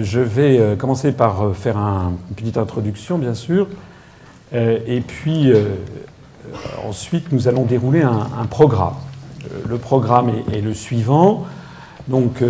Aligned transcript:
je 0.00 0.20
vais 0.20 0.76
commencer 0.78 1.12
par 1.12 1.54
faire 1.54 1.76
une 1.76 2.16
petite 2.36 2.56
introduction, 2.56 3.18
bien 3.18 3.34
sûr, 3.34 3.66
et 4.54 5.02
puis 5.06 5.52
ensuite 6.86 7.32
nous 7.32 7.48
allons 7.48 7.64
dérouler 7.64 8.02
un, 8.02 8.46
programme. 8.46 8.94
Le 9.68 9.78
programme 9.78 10.30
est, 10.52 10.60
le 10.60 10.74
suivant. 10.74 11.46
Donc 12.08 12.42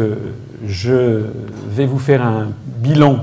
je 0.67 1.27
vais 1.69 1.87
vous 1.87 1.99
faire 1.99 2.23
un 2.23 2.49
bilan 2.79 3.21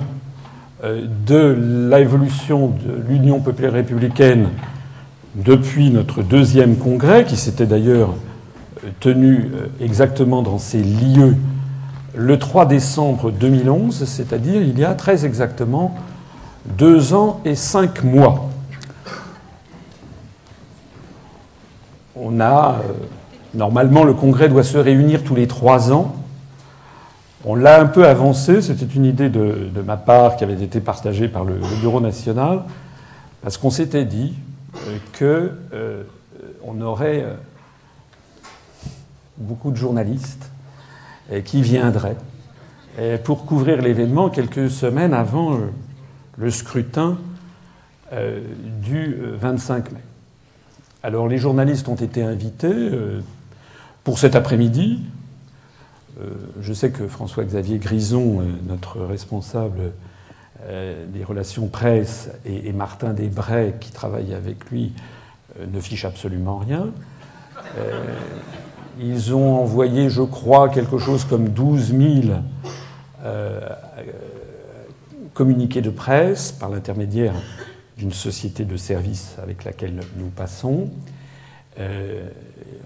de 0.83 1.89
l'évolution 1.91 2.67
de 2.67 3.01
l'Union 3.09 3.39
populaire 3.41 3.73
républicaine 3.73 4.49
depuis 5.35 5.91
notre 5.91 6.23
deuxième 6.23 6.77
congrès, 6.77 7.25
qui 7.25 7.35
s'était 7.35 7.65
d'ailleurs 7.65 8.13
tenu 8.99 9.49
euh, 9.53 9.67
exactement 9.81 10.41
dans 10.41 10.57
ces 10.57 10.81
lieux 10.81 11.35
le 12.19 12.37
3 12.37 12.65
décembre 12.65 13.31
2011, 13.31 14.03
c'est-à-dire 14.03 14.61
il 14.61 14.77
y 14.77 14.83
a 14.83 14.93
très 14.93 15.25
exactement 15.25 15.95
deux 16.65 17.13
ans 17.13 17.39
et 17.45 17.55
cinq 17.55 18.03
mois. 18.03 18.49
On 22.15 22.41
a. 22.41 22.75
Euh, 22.83 22.93
normalement, 23.53 24.03
le 24.03 24.13
congrès 24.13 24.49
doit 24.49 24.63
se 24.63 24.77
réunir 24.77 25.23
tous 25.23 25.33
les 25.33 25.47
trois 25.47 25.93
ans. 25.93 26.13
On 27.45 27.55
l'a 27.55 27.79
un 27.79 27.85
peu 27.85 28.05
avancé, 28.05 28.61
c'était 28.61 28.85
une 28.85 29.05
idée 29.05 29.29
de, 29.29 29.69
ma 29.85 29.95
part 29.95 30.35
qui 30.35 30.43
avait 30.43 30.61
été 30.61 30.81
partagée 30.81 31.29
par 31.29 31.45
le 31.45 31.55
Bureau 31.79 32.01
national, 32.01 32.63
parce 33.41 33.57
qu'on 33.57 33.69
s'était 33.69 34.03
dit, 34.03 34.33
euh, 34.75 34.97
que 35.13 35.53
euh, 35.73 36.03
on 36.67 36.81
aurait 36.81 37.23
euh, 37.23 37.33
beaucoup 39.37 39.71
de 39.71 39.77
journalistes 39.77 40.51
qui 41.45 41.61
viendraient 41.61 42.15
pour 43.23 43.45
couvrir 43.45 43.81
l'événement 43.81 44.29
quelques 44.29 44.69
semaines 44.69 45.13
avant 45.13 45.57
le 46.37 46.51
scrutin 46.51 47.17
du 48.81 49.15
25 49.39 49.91
mai. 49.91 49.99
Alors 51.03 51.27
les 51.27 51.37
journalistes 51.37 51.87
ont 51.87 51.95
été 51.95 52.23
invités 52.23 52.89
pour 54.03 54.17
cet 54.17 54.35
après-midi. 54.35 55.01
Je 56.61 56.73
sais 56.73 56.89
que 56.89 57.07
François-Xavier 57.07 57.77
Grison, 57.77 58.43
notre 58.67 58.99
responsable 59.01 59.91
euh, 60.65 61.05
des 61.07 61.23
relations 61.23 61.67
presse 61.67 62.29
et, 62.45 62.73
Martin 62.73 63.13
Desbray, 63.13 63.75
qui 63.79 63.93
travaille 63.93 64.33
avec 64.33 64.69
lui, 64.69 64.91
euh, 65.57 65.65
ne 65.65 65.79
fichent 65.79 66.03
absolument 66.03 66.57
rien. 66.57 66.87
Euh, 68.99 69.03
ils 69.03 69.33
ont 69.33 69.57
envoyé, 69.57 70.09
je 70.09 70.21
crois, 70.21 70.69
quelque 70.69 70.97
chose 70.97 71.25
comme 71.25 71.49
12 71.49 71.93
000 71.93 72.39
communiqués 75.33 75.81
de 75.81 75.89
presse 75.89 76.51
par 76.51 76.69
l'intermédiaire 76.69 77.33
d'une 77.97 78.11
société 78.11 78.65
de 78.65 78.77
services 78.77 79.35
avec 79.41 79.63
laquelle 79.63 80.01
nous 80.17 80.29
passons. 80.29 80.89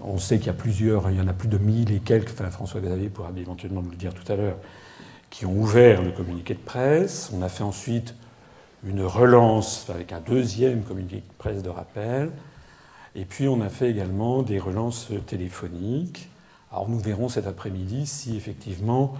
on 0.02 0.18
sait 0.18 0.38
qu'il 0.38 0.48
y 0.48 0.50
a 0.50 0.54
plusieurs, 0.54 1.10
il 1.10 1.16
y 1.16 1.20
en 1.20 1.28
a 1.28 1.32
plus 1.32 1.48
de 1.48 1.58
1000 1.58 1.92
et 1.92 1.98
quelques, 1.98 2.30
François 2.30 2.80
Xavier 2.80 3.08
pourra 3.08 3.30
éventuellement 3.36 3.82
nous 3.82 3.90
le 3.90 3.96
dire 3.96 4.14
tout 4.14 4.30
à 4.30 4.36
l'heure, 4.36 4.56
qui 5.30 5.46
ont 5.46 5.56
ouvert 5.56 6.02
le 6.02 6.12
communiqué 6.12 6.54
de 6.54 6.60
presse. 6.60 7.30
On 7.34 7.42
a 7.42 7.48
fait 7.48 7.64
ensuite 7.64 8.14
une 8.86 9.02
relance 9.02 9.86
avec 9.90 10.12
un 10.12 10.20
deuxième 10.20 10.82
communiqué 10.82 11.16
de 11.16 11.22
presse 11.38 11.62
de 11.62 11.70
rappel. 11.70 12.30
Et 13.14 13.24
puis 13.24 13.48
on 13.48 13.60
a 13.60 13.68
fait 13.68 13.90
également 13.90 14.42
des 14.42 14.58
relances 14.58 15.10
téléphoniques. 15.26 16.28
Alors 16.72 16.88
nous 16.88 16.98
verrons 16.98 17.28
cet 17.28 17.46
après-midi 17.46 18.06
si 18.06 18.36
effectivement 18.36 19.14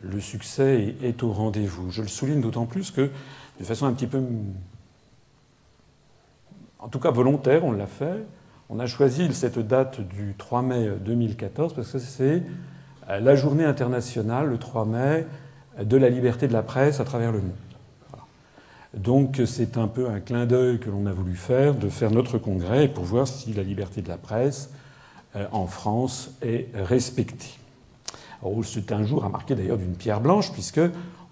le 0.00 0.20
succès 0.20 0.94
est 1.02 1.22
au 1.22 1.32
rendez-vous. 1.32 1.90
Je 1.90 2.02
le 2.02 2.08
souligne 2.08 2.40
d'autant 2.40 2.66
plus 2.66 2.90
que, 2.90 3.10
de 3.58 3.64
façon 3.64 3.86
un 3.86 3.92
petit 3.92 4.06
peu, 4.06 4.22
en 6.78 6.88
tout 6.88 7.00
cas 7.00 7.10
volontaire, 7.10 7.64
on 7.64 7.72
l'a 7.72 7.86
fait. 7.86 8.24
On 8.68 8.78
a 8.78 8.86
choisi 8.86 9.32
cette 9.34 9.58
date 9.58 10.00
du 10.00 10.34
3 10.38 10.62
mai 10.62 10.88
2014 11.04 11.74
parce 11.74 11.90
que 11.90 11.98
c'est 11.98 12.42
la 13.08 13.34
journée 13.34 13.64
internationale, 13.64 14.46
le 14.46 14.58
3 14.58 14.84
mai, 14.84 15.26
de 15.82 15.96
la 15.96 16.08
liberté 16.08 16.46
de 16.46 16.52
la 16.52 16.62
presse 16.62 17.00
à 17.00 17.04
travers 17.04 17.32
le 17.32 17.40
monde. 17.40 17.69
Donc 18.94 19.40
c'est 19.46 19.78
un 19.78 19.86
peu 19.86 20.08
un 20.08 20.18
clin 20.18 20.46
d'œil 20.46 20.80
que 20.80 20.90
l'on 20.90 21.06
a 21.06 21.12
voulu 21.12 21.36
faire, 21.36 21.74
de 21.74 21.88
faire 21.88 22.10
notre 22.10 22.38
congrès 22.38 22.88
pour 22.88 23.04
voir 23.04 23.28
si 23.28 23.52
la 23.52 23.62
liberté 23.62 24.02
de 24.02 24.08
la 24.08 24.16
presse 24.16 24.70
euh, 25.36 25.46
en 25.52 25.66
France 25.66 26.32
est 26.42 26.68
respectée. 26.74 27.58
C'est 28.64 28.90
un 28.90 29.04
jour 29.04 29.24
à 29.24 29.28
marquer 29.28 29.54
d'ailleurs 29.54 29.76
d'une 29.76 29.94
pierre 29.94 30.20
blanche, 30.20 30.50
puisque 30.52 30.80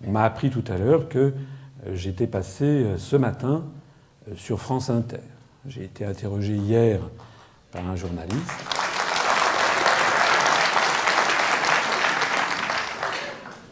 on 0.06 0.10
m'a 0.10 0.24
appris 0.24 0.50
tout 0.50 0.64
à 0.68 0.76
l'heure 0.76 1.08
que 1.08 1.18
euh, 1.18 1.94
j'étais 1.94 2.26
passé 2.28 2.64
euh, 2.64 2.98
ce 2.98 3.16
matin 3.16 3.64
sur 4.36 4.60
France 4.60 4.90
Inter. 4.90 5.20
J'ai 5.66 5.84
été 5.84 6.04
interrogé 6.04 6.54
hier 6.54 7.00
par 7.72 7.88
un 7.88 7.96
journaliste. 7.96 8.52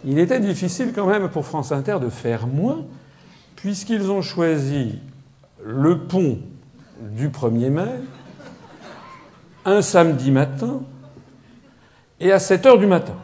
Il 0.04 0.18
était 0.18 0.40
difficile 0.40 0.92
quand 0.94 1.06
même 1.06 1.28
pour 1.28 1.44
France 1.44 1.72
Inter 1.72 1.98
de 2.00 2.08
faire 2.08 2.46
moins, 2.46 2.84
puisqu'ils 3.66 4.12
ont 4.12 4.22
choisi 4.22 5.00
le 5.60 5.98
pont 5.98 6.38
du 7.00 7.30
1er 7.30 7.70
mai, 7.70 7.94
un 9.64 9.82
samedi 9.82 10.30
matin, 10.30 10.82
et 12.20 12.30
à 12.30 12.38
7 12.38 12.64
heures 12.66 12.78
du 12.78 12.86
matin. 12.86 13.16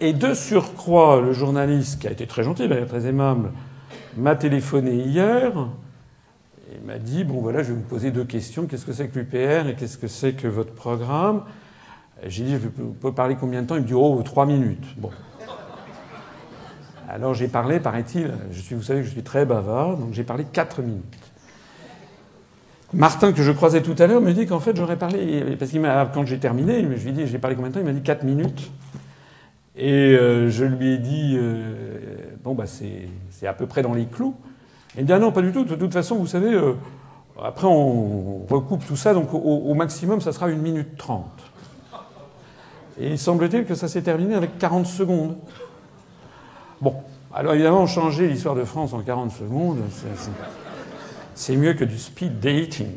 Et 0.00 0.12
de 0.12 0.34
surcroît, 0.34 1.22
le 1.22 1.32
journaliste, 1.32 2.02
qui 2.02 2.06
a 2.06 2.10
été 2.10 2.26
très 2.26 2.42
gentil, 2.42 2.68
d'ailleurs 2.68 2.88
très 2.88 3.06
aimable, 3.06 3.50
m'a 4.18 4.36
téléphoné 4.36 4.92
hier 4.92 5.70
et 6.70 6.86
m'a 6.86 6.98
dit 6.98 7.24
Bon, 7.24 7.40
voilà, 7.40 7.62
je 7.62 7.68
vais 7.68 7.76
vous 7.76 7.88
poser 7.88 8.10
deux 8.10 8.24
questions. 8.24 8.66
Qu'est-ce 8.66 8.84
que 8.84 8.92
c'est 8.92 9.08
que 9.08 9.18
l'UPR 9.18 9.70
et 9.70 9.74
qu'est-ce 9.74 9.96
que 9.96 10.06
c'est 10.06 10.34
que 10.34 10.48
votre 10.48 10.74
programme? 10.74 11.44
J'ai 12.26 12.44
dit, 12.44 12.58
je 12.62 12.68
peux 12.68 13.12
parler 13.12 13.36
combien 13.36 13.62
de 13.62 13.68
temps? 13.68 13.76
Il 13.76 13.82
me 13.82 13.86
dit, 13.86 13.94
oh, 13.94 14.20
trois 14.22 14.44
minutes. 14.44 14.98
Bon. 14.98 15.12
Alors 17.10 17.32
j'ai 17.32 17.48
parlé, 17.48 17.80
paraît-il, 17.80 18.30
vous 18.72 18.82
savez 18.82 19.00
que 19.00 19.06
je 19.06 19.12
suis 19.12 19.22
très 19.22 19.46
bavard, 19.46 19.96
donc 19.96 20.12
j'ai 20.12 20.24
parlé 20.24 20.44
quatre 20.44 20.82
minutes. 20.82 21.16
Martin, 22.92 23.32
que 23.32 23.42
je 23.42 23.50
croisais 23.50 23.80
tout 23.80 23.94
à 23.98 24.06
l'heure, 24.06 24.20
me 24.20 24.32
dit 24.32 24.44
qu'en 24.44 24.60
fait 24.60 24.76
j'aurais 24.76 24.98
parlé, 24.98 25.56
parce 25.58 25.70
qu'il 25.70 25.80
m'a, 25.80 26.04
quand 26.12 26.26
j'ai 26.26 26.38
terminé, 26.38 26.82
je 26.82 27.04
lui 27.04 27.08
ai 27.08 27.12
dit, 27.12 27.26
j'ai 27.26 27.38
parlé 27.38 27.56
combien 27.56 27.70
de 27.70 27.74
temps 27.74 27.80
Il 27.80 27.86
m'a 27.86 27.92
dit 27.92 28.02
quatre 28.02 28.24
minutes. 28.24 28.70
Et 29.74 30.16
euh, 30.16 30.50
je 30.50 30.66
lui 30.66 30.94
ai 30.94 30.98
dit, 30.98 31.36
euh, 31.38 32.34
bon, 32.44 32.54
bah 32.54 32.64
c'est 32.66 33.46
à 33.46 33.54
peu 33.54 33.66
près 33.66 33.80
dans 33.80 33.94
les 33.94 34.04
clous. 34.04 34.34
Il 34.96 35.02
me 35.02 35.06
dit, 35.06 35.12
ah 35.12 35.18
non, 35.18 35.32
pas 35.32 35.42
du 35.42 35.52
tout, 35.52 35.64
de 35.64 35.76
toute 35.76 35.92
façon, 35.94 36.16
vous 36.16 36.26
savez, 36.26 36.52
euh, 36.52 36.74
après 37.42 37.66
on 37.66 38.44
recoupe 38.50 38.84
tout 38.86 38.96
ça, 38.96 39.14
donc 39.14 39.32
au, 39.32 39.38
au 39.38 39.72
maximum, 39.72 40.20
ça 40.20 40.32
sera 40.32 40.50
une 40.50 40.60
minute 40.60 40.98
trente. 40.98 41.40
Et 43.00 43.12
il 43.12 43.18
semble-t-il 43.18 43.64
que 43.64 43.74
ça 43.74 43.88
s'est 43.88 44.02
terminé 44.02 44.34
avec 44.34 44.58
40 44.58 44.86
secondes. 44.86 45.36
Bon, 46.80 46.94
alors 47.34 47.54
évidemment, 47.54 47.86
changer 47.86 48.28
l'histoire 48.28 48.54
de 48.54 48.64
France 48.64 48.92
en 48.92 49.00
40 49.00 49.32
secondes, 49.32 49.78
c'est 51.34 51.56
mieux 51.56 51.74
que 51.74 51.84
du 51.84 51.98
speed 51.98 52.38
dating. 52.40 52.96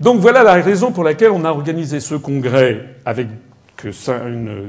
Donc 0.00 0.20
voilà 0.20 0.42
la 0.42 0.54
raison 0.54 0.92
pour 0.92 1.04
laquelle 1.04 1.30
on 1.30 1.44
a 1.44 1.50
organisé 1.50 2.00
ce 2.00 2.14
congrès 2.14 2.96
avec 3.04 3.28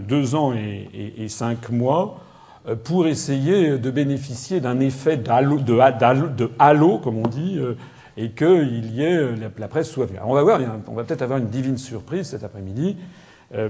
deux 0.08 0.36
ans 0.36 0.54
et, 0.54 1.28
cinq 1.30 1.70
mois 1.70 2.20
euh, 2.68 2.76
pour 2.76 3.08
essayer 3.08 3.78
de 3.78 3.92
bénéficier 3.92 4.60
d'un 4.60 4.80
effet 4.80 5.18
de, 5.18 6.52
halo, 6.60 6.98
comme 6.98 7.18
on 7.18 7.28
dit, 7.28 7.58
euh, 7.58 7.76
et 8.18 8.32
qu'il 8.32 8.92
y 8.94 9.04
ait 9.04 9.16
euh, 9.16 9.36
la 9.58 9.68
presse 9.68 9.90
soit 9.90 10.08
On 10.26 10.34
va 10.34 10.44
voir, 10.44 10.60
on 10.88 10.94
va 10.94 11.04
peut-être 11.04 11.22
avoir 11.22 11.40
une 11.40 11.48
divine 11.48 11.78
surprise 11.78 12.28
cet 12.28 12.44
après-midi 12.44 12.98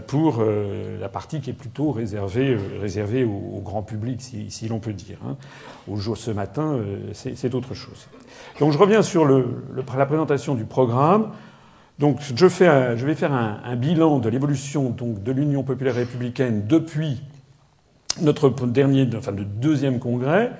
pour 0.07 0.39
euh, 0.39 0.99
la 0.99 1.09
partie 1.09 1.39
qui 1.39 1.51
est 1.51 1.53
plutôt 1.53 1.91
réservée, 1.91 2.57
réservée 2.81 3.23
au, 3.23 3.61
grand 3.63 3.81
public, 3.81 4.21
si, 4.21 4.67
l'on 4.67 4.79
peut 4.79 4.93
dire. 4.93 5.17
Hein. 5.25 5.37
Au 5.87 5.95
jour 5.95 6.17
ce 6.17 6.31
matin, 6.31 6.79
c'est 7.13 7.55
autre 7.55 7.73
chose. 7.73 8.07
Donc 8.59 8.71
je 8.73 8.77
reviens 8.77 9.01
sur 9.01 9.25
la 9.25 10.05
présentation 10.05 10.55
du 10.55 10.65
programme. 10.65 11.31
Donc 11.97 12.19
je, 12.21 12.45
vais 13.05 13.15
faire 13.15 13.33
un, 13.33 13.75
bilan 13.75 14.19
de 14.19 14.29
l'évolution 14.29 14.95
de 14.97 15.31
l'Union 15.31 15.63
populaire 15.63 15.95
républicaine 15.95 16.65
depuis 16.67 17.21
notre 18.21 18.49
dernier, 18.67 19.07
enfin 19.15 19.31
le 19.31 19.45
deuxième 19.45 19.99
congrès, 19.99 20.51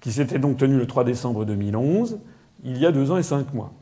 qui 0.00 0.12
s'était 0.12 0.38
donc 0.38 0.56
tenu 0.56 0.76
le 0.76 0.86
3 0.86 1.04
décembre 1.04 1.44
2011 1.44 2.18
il 2.64 2.78
y 2.78 2.86
a 2.86 2.92
deux 2.92 3.10
ans 3.10 3.18
et 3.18 3.22
cinq 3.22 3.52
mois. 3.54 3.72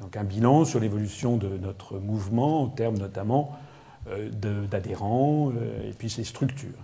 Donc 0.00 0.16
un 0.16 0.24
bilan 0.24 0.64
sur 0.64 0.80
l'évolution 0.80 1.36
de 1.36 1.48
notre 1.60 1.98
mouvement 1.98 2.62
en 2.62 2.68
termes 2.68 2.98
notamment 2.98 3.52
euh, 3.52 3.65
d'adhérents 4.70 5.50
euh, 5.50 5.88
et 5.88 5.92
puis 5.92 6.10
ses 6.10 6.24
structures. 6.24 6.78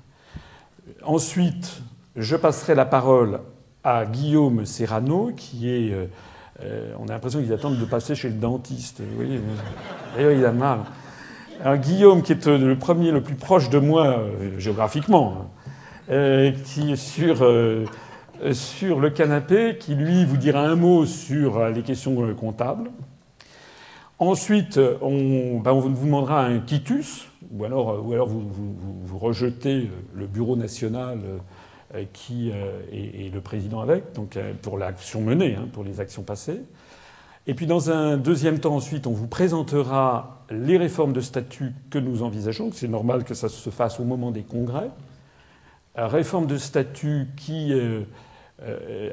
Ensuite, 1.05 1.83
je 2.17 2.37
passerai 2.37 2.75
la 2.75 2.85
parole 2.85 3.41
à 3.85 4.05
Guillaume 4.05 4.67
Serrano, 4.67 5.31
qui 5.37 5.71
est. 5.71 5.93
Euh, 6.63 6.95
on 6.99 7.09
a 7.09 7.13
l'impression 7.13 7.41
qu'ils 7.41 7.53
attendent 7.53 7.79
de 7.79 7.85
passer 7.85 8.15
chez 8.15 8.29
le 8.29 8.35
dentiste. 8.35 9.03
D'ailleurs, 10.15 10.33
il 10.33 10.45
a 10.45 10.53
mal. 10.53 10.81
Alors 11.61 11.77
Guillaume, 11.77 12.23
qui 12.23 12.33
est 12.33 12.47
le 12.47 12.77
premier 12.77 13.11
le 13.11 13.21
plus 13.21 13.35
proche 13.35 13.71
de 13.71 13.79
moi 13.79 14.19
géographiquement, 14.59 15.51
hein, 16.09 16.53
qui 16.65 16.93
est 16.93 16.97
sur, 16.97 17.47
sur 18.53 19.01
le 19.01 19.11
canapé, 19.11 19.77
qui 19.79 19.95
lui 19.95 20.25
vous 20.25 20.37
dira 20.37 20.61
un 20.61 20.77
mot 20.77 21.07
sur 21.07 21.69
les 21.69 21.83
questions 21.83 22.35
comptables. 22.35 22.91
Ensuite, 24.23 24.79
on, 25.01 25.59
ben, 25.59 25.73
on, 25.73 25.81
vous 25.81 26.05
demandera 26.05 26.45
un 26.45 26.61
quitus, 26.61 27.27
ou 27.51 27.65
alors, 27.65 28.07
alors 28.13 28.29
vous, 28.29 29.19
rejetez 29.19 29.91
le 30.15 30.29
bureau 30.29 30.55
national 30.55 31.19
euh, 31.93 32.05
qui 32.13 32.51
est, 32.51 32.53
euh, 32.55 33.31
le 33.35 33.41
président 33.41 33.81
avec, 33.81 34.13
donc 34.13 34.37
euh, 34.37 34.53
pour 34.63 34.79
l'action 34.79 35.23
menée, 35.23 35.57
hein, 35.57 35.67
pour 35.73 35.83
les 35.83 35.99
actions 35.99 36.23
passées. 36.23 36.61
Et 37.49 37.55
puis 37.55 37.67
dans 37.67 37.91
un 37.91 38.17
deuxième 38.17 38.61
temps, 38.61 38.77
ensuite, 38.77 39.09
on 39.09 39.13
vous 39.13 39.27
présentera 39.27 40.45
les 40.51 40.77
réformes 40.77 41.13
de 41.13 41.21
statut 41.21 41.73
que 41.91 41.99
nous 41.99 42.23
envisageons. 42.23 42.71
C'est 42.73 42.87
normal 42.87 43.25
que 43.25 43.35
ça 43.35 43.49
se 43.49 43.71
fasse 43.71 43.99
au 43.99 44.05
moment 44.05 44.31
des 44.31 44.45
congrès. 44.45 44.91
Réforme 45.97 46.47
de 46.47 46.59
statut 46.59 47.27
qui 47.37 47.75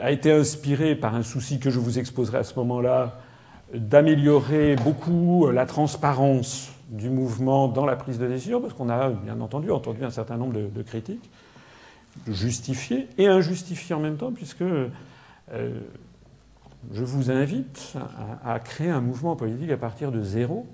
a 0.02 0.12
été 0.12 0.32
inspirée 0.32 0.94
par 0.94 1.16
un 1.16 1.24
souci 1.24 1.60
que 1.60 1.72
je 1.72 1.80
vous 1.80 1.98
exposerai 1.98 2.38
à 2.38 2.44
ce 2.44 2.54
moment-là 2.60 3.20
d'améliorer 3.74 4.76
beaucoup 4.76 5.50
la 5.52 5.66
transparence 5.66 6.72
du 6.90 7.10
mouvement 7.10 7.68
dans 7.68 7.86
la 7.86 7.96
prise 7.96 8.18
de 8.18 8.28
décision, 8.28 8.62
parce 8.62 8.74
qu'on 8.74 8.90
a 8.90 9.10
bien 9.10 9.40
entendu 9.42 9.72
entendu 9.72 10.04
un 10.04 10.10
certain 10.10 10.38
nombre 10.38 10.54
de, 10.54 10.82
critiques 10.82 11.30
justifiées 12.28 13.08
et 13.18 13.28
injustifiées 13.28 13.96
en 13.96 14.00
même 14.00 14.18
temps, 14.18 14.32
puisque 14.32 14.64
euh, 14.64 14.88
je 16.92 17.04
vous 17.04 17.30
invite 17.30 17.94
à, 18.44 18.54
à, 18.54 18.60
créer 18.60 18.90
un 18.90 19.02
mouvement 19.02 19.36
politique 19.36 19.70
à 19.72 19.78
partir 19.78 20.12
de 20.12 20.22
zéro. 20.22 20.66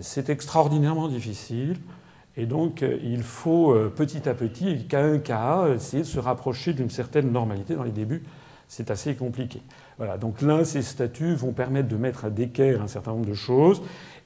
C'est 0.00 0.28
extraordinairement 0.28 1.08
difficile. 1.08 1.76
Et 2.36 2.46
donc, 2.46 2.82
euh, 2.82 2.98
il 3.02 3.22
faut 3.22 3.72
euh, 3.72 3.92
petit 3.94 4.28
à 4.28 4.34
petit, 4.34 4.86
cas 4.86 5.04
un 5.04 5.18
cas, 5.18 5.68
essayer 5.68 6.02
de 6.02 6.08
se 6.08 6.18
rapprocher 6.18 6.72
d'une 6.72 6.90
certaine 6.90 7.30
normalité. 7.30 7.76
Dans 7.76 7.84
les 7.84 7.92
débuts, 7.92 8.24
c'est 8.66 8.90
assez 8.90 9.14
compliqué. 9.14 9.62
Voilà. 9.98 10.18
Donc 10.18 10.42
là, 10.42 10.64
ces 10.64 10.82
statuts 10.82 11.34
vont 11.34 11.52
permettre 11.52 11.88
de 11.88 11.96
mettre 11.96 12.24
à 12.24 12.30
d'équerre 12.30 12.82
un 12.82 12.88
certain 12.88 13.12
nombre 13.12 13.26
de 13.26 13.34
choses, 13.34 13.82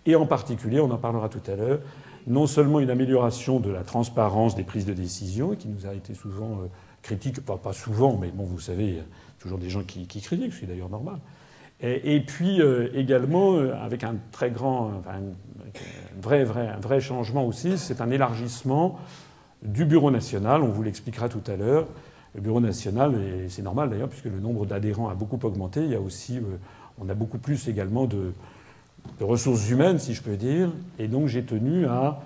et 0.06 0.16
en 0.16 0.26
particulier, 0.26 0.80
on 0.80 0.90
en 0.90 0.96
parlera 0.96 1.28
tout 1.28 1.42
à 1.50 1.56
l'heure, 1.56 1.80
non 2.26 2.46
seulement 2.46 2.80
une 2.80 2.90
amélioration 2.90 3.60
de 3.60 3.70
la 3.70 3.82
transparence 3.82 4.54
des 4.54 4.64
prises 4.64 4.86
de 4.86 4.94
décision, 4.94 5.54
qui 5.54 5.68
nous 5.68 5.86
a 5.86 5.94
été 5.94 6.14
souvent 6.14 6.60
euh, 6.62 6.66
critique, 7.02 7.40
pas, 7.40 7.72
souvent, 7.72 8.16
mais 8.16 8.30
bon, 8.30 8.44
vous 8.44 8.60
savez, 8.60 8.84
il 8.86 8.94
y 8.96 9.00
a 9.00 9.04
toujours 9.38 9.58
des 9.58 9.70
gens 9.70 9.82
qui, 9.82 10.06
qui 10.06 10.20
critiquent, 10.20 10.52
c'est 10.52 10.66
d'ailleurs 10.66 10.90
normal. 10.90 11.18
Et, 11.80 12.20
puis 12.20 12.60
euh, 12.60 12.88
également, 12.92 13.54
euh, 13.54 13.72
avec 13.80 14.02
un 14.02 14.16
très 14.32 14.50
grand, 14.50 14.90
un 15.08 16.20
vrai, 16.20 16.42
vrai, 16.42 16.66
un 16.66 16.80
vrai 16.80 17.00
changement 17.00 17.46
aussi, 17.46 17.78
c'est 17.78 18.00
un 18.00 18.10
élargissement 18.10 18.98
du 19.62 19.84
Bureau 19.84 20.10
national, 20.10 20.62
on 20.62 20.68
vous 20.68 20.82
l'expliquera 20.82 21.28
tout 21.28 21.42
à 21.46 21.56
l'heure, 21.56 21.86
le 22.34 22.40
Bureau 22.40 22.60
national, 22.60 23.14
et 23.14 23.48
c'est 23.48 23.62
normal 23.62 23.90
d'ailleurs, 23.90 24.08
puisque 24.08 24.26
le 24.26 24.40
nombre 24.40 24.66
d'adhérents 24.66 25.08
a 25.08 25.14
beaucoup 25.14 25.38
augmenté. 25.44 25.82
Il 25.82 25.90
y 25.90 25.94
a 25.94 26.00
aussi, 26.00 26.38
euh, 26.38 26.58
on 27.00 27.08
a 27.08 27.14
beaucoup 27.14 27.38
plus 27.38 27.68
également 27.68 28.06
de, 28.06 28.32
ressources 29.20 29.70
humaines, 29.70 29.98
si 29.98 30.12
je 30.12 30.22
peux 30.22 30.36
dire. 30.36 30.70
Et 30.98 31.08
donc 31.08 31.28
j'ai 31.28 31.42
tenu 31.42 31.86
à, 31.86 32.20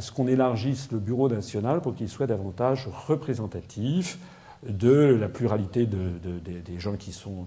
ce 0.00 0.10
qu'on 0.10 0.26
élargisse 0.26 0.90
le 0.90 0.98
Bureau 0.98 1.28
national 1.28 1.82
pour 1.82 1.94
qu'il 1.94 2.08
soit 2.08 2.26
davantage 2.26 2.88
représentatif 3.06 4.18
de 4.66 4.90
la 5.20 5.28
pluralité 5.28 5.86
de, 5.86 5.98
de, 6.22 6.38
des 6.38 6.78
gens 6.78 6.94
qui 6.94 7.12
sont, 7.12 7.46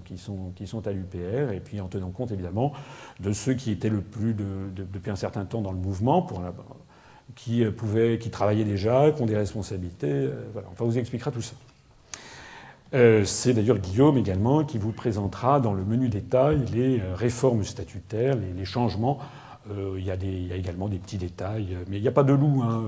à 0.85 0.91
l'UPR, 0.91 1.51
et 1.53 1.61
puis 1.61 1.81
en 1.81 1.87
tenant 1.87 2.11
compte 2.11 2.31
évidemment 2.31 2.73
de 3.21 3.31
ceux 3.31 3.53
qui 3.53 3.71
étaient 3.71 3.89
le 3.89 4.01
plus 4.01 4.35
depuis 4.35 5.09
un 5.09 5.15
certain 5.15 5.45
temps 5.45 5.61
dans 5.61 5.71
le 5.71 5.79
mouvement, 5.79 6.27
qui 7.33 8.29
travaillaient 8.29 8.65
déjà, 8.65 9.11
qui 9.11 9.21
ont 9.21 9.25
des 9.25 9.37
responsabilités. 9.37 10.11
Euh. 10.11 10.43
Enfin, 10.71 10.83
on 10.83 10.85
vous 10.85 10.97
expliquera 10.99 11.31
tout 11.31 11.41
ça. 11.41 11.55
Euh, 12.95 13.25
c'est 13.25 13.53
d'ailleurs 13.53 13.79
Guillaume 13.79 14.17
également 14.17 14.63
qui 14.63 14.77
vous 14.77 14.93
présentera 14.93 15.59
dans 15.59 15.73
le 15.73 15.83
menu 15.83 16.07
détail 16.07 16.63
les 16.73 17.01
euh, 17.01 17.13
réformes 17.13 17.65
statutaires, 17.65 18.37
les, 18.55 18.63
changements. 18.63 19.19
Euh, 19.69 19.95
il, 19.97 20.05
y 20.05 20.11
a 20.11 20.15
il, 20.15 20.47
y 20.47 20.53
a 20.53 20.55
également 20.55 20.87
des 20.87 20.97
petits 20.97 21.17
détails, 21.17 21.77
mais 21.89 21.97
il 21.97 22.01
n'y 22.01 22.07
a 22.07 22.13
pas 22.13 22.23
de 22.23 22.31
loups. 22.31 22.63
Hein. 22.63 22.83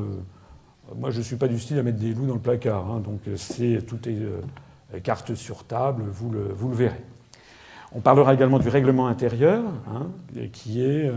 Moi, 0.96 1.12
je 1.12 1.18
ne 1.18 1.24
suis 1.24 1.36
pas 1.36 1.50
du 1.50 1.60
style 1.60 1.78
à 1.78 1.84
mettre 1.84 2.00
des 2.00 2.14
loups 2.14 2.26
dans 2.26 2.36
le 2.36 2.40
placard. 2.40 2.90
Hein. 2.90 3.02
donc, 3.02 3.20
c'est 3.36 3.86
tout 3.86 4.00
est 4.08 5.02
carte 5.02 5.36
sur 5.36 5.66
table, 5.66 6.04
vous 6.10 6.30
le, 6.30 6.74
verrez. 6.74 7.02
On 7.94 8.00
parlera 8.00 8.34
également 8.34 8.60
du 8.60 8.70
règlement 8.70 9.08
intérieur, 9.08 9.64
hein, 9.90 10.08
qui 10.54 11.10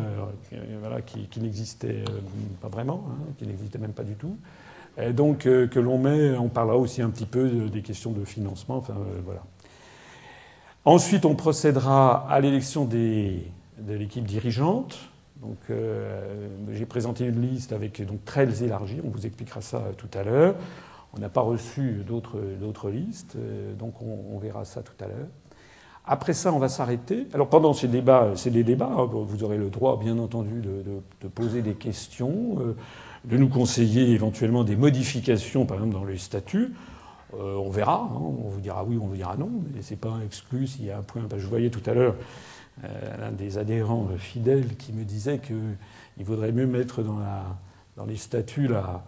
n'existait 1.40 2.02
pas 2.60 2.68
vraiment, 2.68 3.04
qui 3.38 3.46
n'existait 3.46 3.78
même 3.78 3.92
pas 3.92 4.02
du 4.02 4.14
tout. 4.14 4.36
Donc 5.14 5.46
euh, 5.46 5.66
que 5.66 5.80
l'on 5.80 5.98
met, 5.98 6.36
on 6.36 6.48
parlera 6.48 6.76
aussi 6.76 7.02
un 7.02 7.10
petit 7.10 7.26
peu 7.26 7.48
des 7.48 7.82
questions 7.82 8.12
de 8.12 8.24
financement. 8.24 8.76
Enfin, 8.76 8.94
euh, 8.94 9.20
voilà. 9.24 9.42
Ensuite, 10.84 11.24
on 11.24 11.34
procédera 11.34 12.26
à 12.28 12.40
l'élection 12.40 12.84
de 12.84 13.40
l'équipe 13.88 14.24
dirigeante. 14.24 14.98
Donc, 15.40 15.58
euh, 15.70 16.48
j'ai 16.72 16.86
présenté 16.86 17.24
une 17.26 17.40
liste 17.40 17.72
avec 17.72 18.04
donc 18.06 18.24
très 18.24 18.62
élargie. 18.62 19.00
On 19.04 19.10
vous 19.10 19.26
expliquera 19.26 19.60
ça 19.60 19.82
tout 19.96 20.08
à 20.18 20.22
l'heure. 20.22 20.54
On 21.14 21.18
n'a 21.18 21.28
pas 21.28 21.40
reçu 21.40 22.04
d'autres 22.06 22.88
listes, 22.88 23.36
donc 23.76 23.94
on, 24.00 24.38
verra 24.38 24.64
ça 24.64 24.80
tout 24.80 24.92
à 25.00 25.08
l'heure. 25.08 25.26
Après 26.06 26.34
ça, 26.34 26.52
on 26.52 26.60
va 26.60 26.68
s'arrêter. 26.68 27.26
Alors 27.34 27.48
pendant 27.48 27.72
ces 27.72 27.88
débats, 27.88 28.30
c'est 28.36 28.50
des 28.50 28.62
débats, 28.62 28.92
hein, 28.96 29.08
vous 29.10 29.42
aurez 29.42 29.58
le 29.58 29.70
droit, 29.70 29.98
bien 29.98 30.16
entendu, 30.18 30.62
de 30.62 31.28
poser 31.28 31.62
des 31.62 31.74
questions. 31.74 32.58
De 33.24 33.36
nous 33.36 33.48
conseiller 33.48 34.10
éventuellement 34.10 34.64
des 34.64 34.76
modifications, 34.76 35.66
par 35.66 35.76
exemple, 35.76 35.94
dans 35.94 36.04
les 36.04 36.16
statuts. 36.16 36.72
Euh, 37.34 37.54
on 37.56 37.70
verra, 37.70 38.08
hein, 38.10 38.18
on 38.18 38.48
vous 38.48 38.60
dira 38.60 38.82
oui, 38.84 38.98
on 39.00 39.06
vous 39.06 39.14
dira 39.14 39.36
non, 39.36 39.50
mais 39.74 39.82
c'est 39.82 40.00
pas 40.00 40.18
exclu 40.24 40.66
s'il 40.66 40.86
y 40.86 40.90
a 40.90 40.98
un 40.98 41.02
point. 41.02 41.22
je 41.36 41.46
voyais 41.46 41.70
tout 41.70 41.82
à 41.88 41.94
l'heure 41.94 42.16
euh, 42.84 42.88
l'un 43.18 43.30
des 43.30 43.58
adhérents 43.58 44.08
fidèles 44.18 44.76
qui 44.76 44.92
me 44.92 45.04
disait 45.04 45.38
qu'il 45.38 46.24
vaudrait 46.24 46.50
mieux 46.50 46.66
mettre 46.66 47.02
dans, 47.02 48.06
les 48.06 48.16
statuts 48.16 48.66
la, 48.66 49.04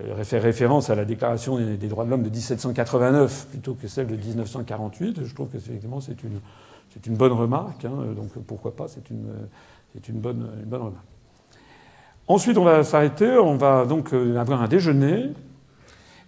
euh, 0.00 0.14
référence 0.14 0.90
à 0.90 0.94
la 0.94 1.04
Déclaration 1.04 1.56
des 1.56 1.88
droits 1.88 2.04
de 2.04 2.10
l'homme 2.10 2.24
de 2.24 2.30
1789 2.30 3.46
plutôt 3.50 3.74
que 3.74 3.88
celle 3.88 4.06
de 4.06 4.16
1948. 4.16 5.24
Je 5.24 5.34
trouve 5.34 5.48
que 5.48 5.58
c'est 5.58 7.06
une, 7.06 7.16
bonne 7.16 7.32
remarque, 7.32 7.84
hein, 7.84 8.12
donc 8.14 8.32
pourquoi 8.46 8.76
pas, 8.76 8.86
c'est 8.88 9.08
une 9.08 10.20
bonne 10.20 10.50
remarque. 10.70 11.11
Ensuite, 12.32 12.56
on 12.56 12.64
va 12.64 12.82
s'arrêter, 12.82 13.36
on 13.36 13.56
va 13.56 13.84
donc 13.84 14.14
euh, 14.14 14.38
avoir 14.38 14.62
un 14.62 14.66
déjeuner. 14.66 15.32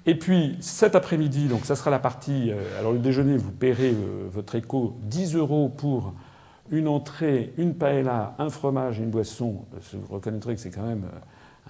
Et 0.05 0.19
puis 0.19 0.59
cet 0.61 0.95
après-midi, 0.95 1.47
donc 1.47 1.65
ça 1.65 1.77
sera 1.77 1.91
la 1.91 1.99
partie. 1.99 2.51
Euh, 2.51 2.79
alors 2.79 2.93
le 2.93 2.99
déjeuner, 2.99 3.39
vous 3.39 3.51
paierez 3.51 3.93
euh, 3.93 4.29
votre 4.31 4.55
écho 4.55 4.99
10 5.05 5.35
euros 5.35 5.71
pour 5.75 6.13
une 6.71 6.89
entrée, 6.89 7.55
une 7.57 7.73
paella, 7.73 8.35
un 8.39 8.51
fromage 8.51 9.01
et 9.01 9.03
une 9.03 9.09
boisson. 9.09 9.65
Vous 9.95 10.15
reconnaîtrez 10.15 10.55
que 10.55 10.61
c'est 10.61 10.69
quand 10.69 10.87
même 10.87 11.07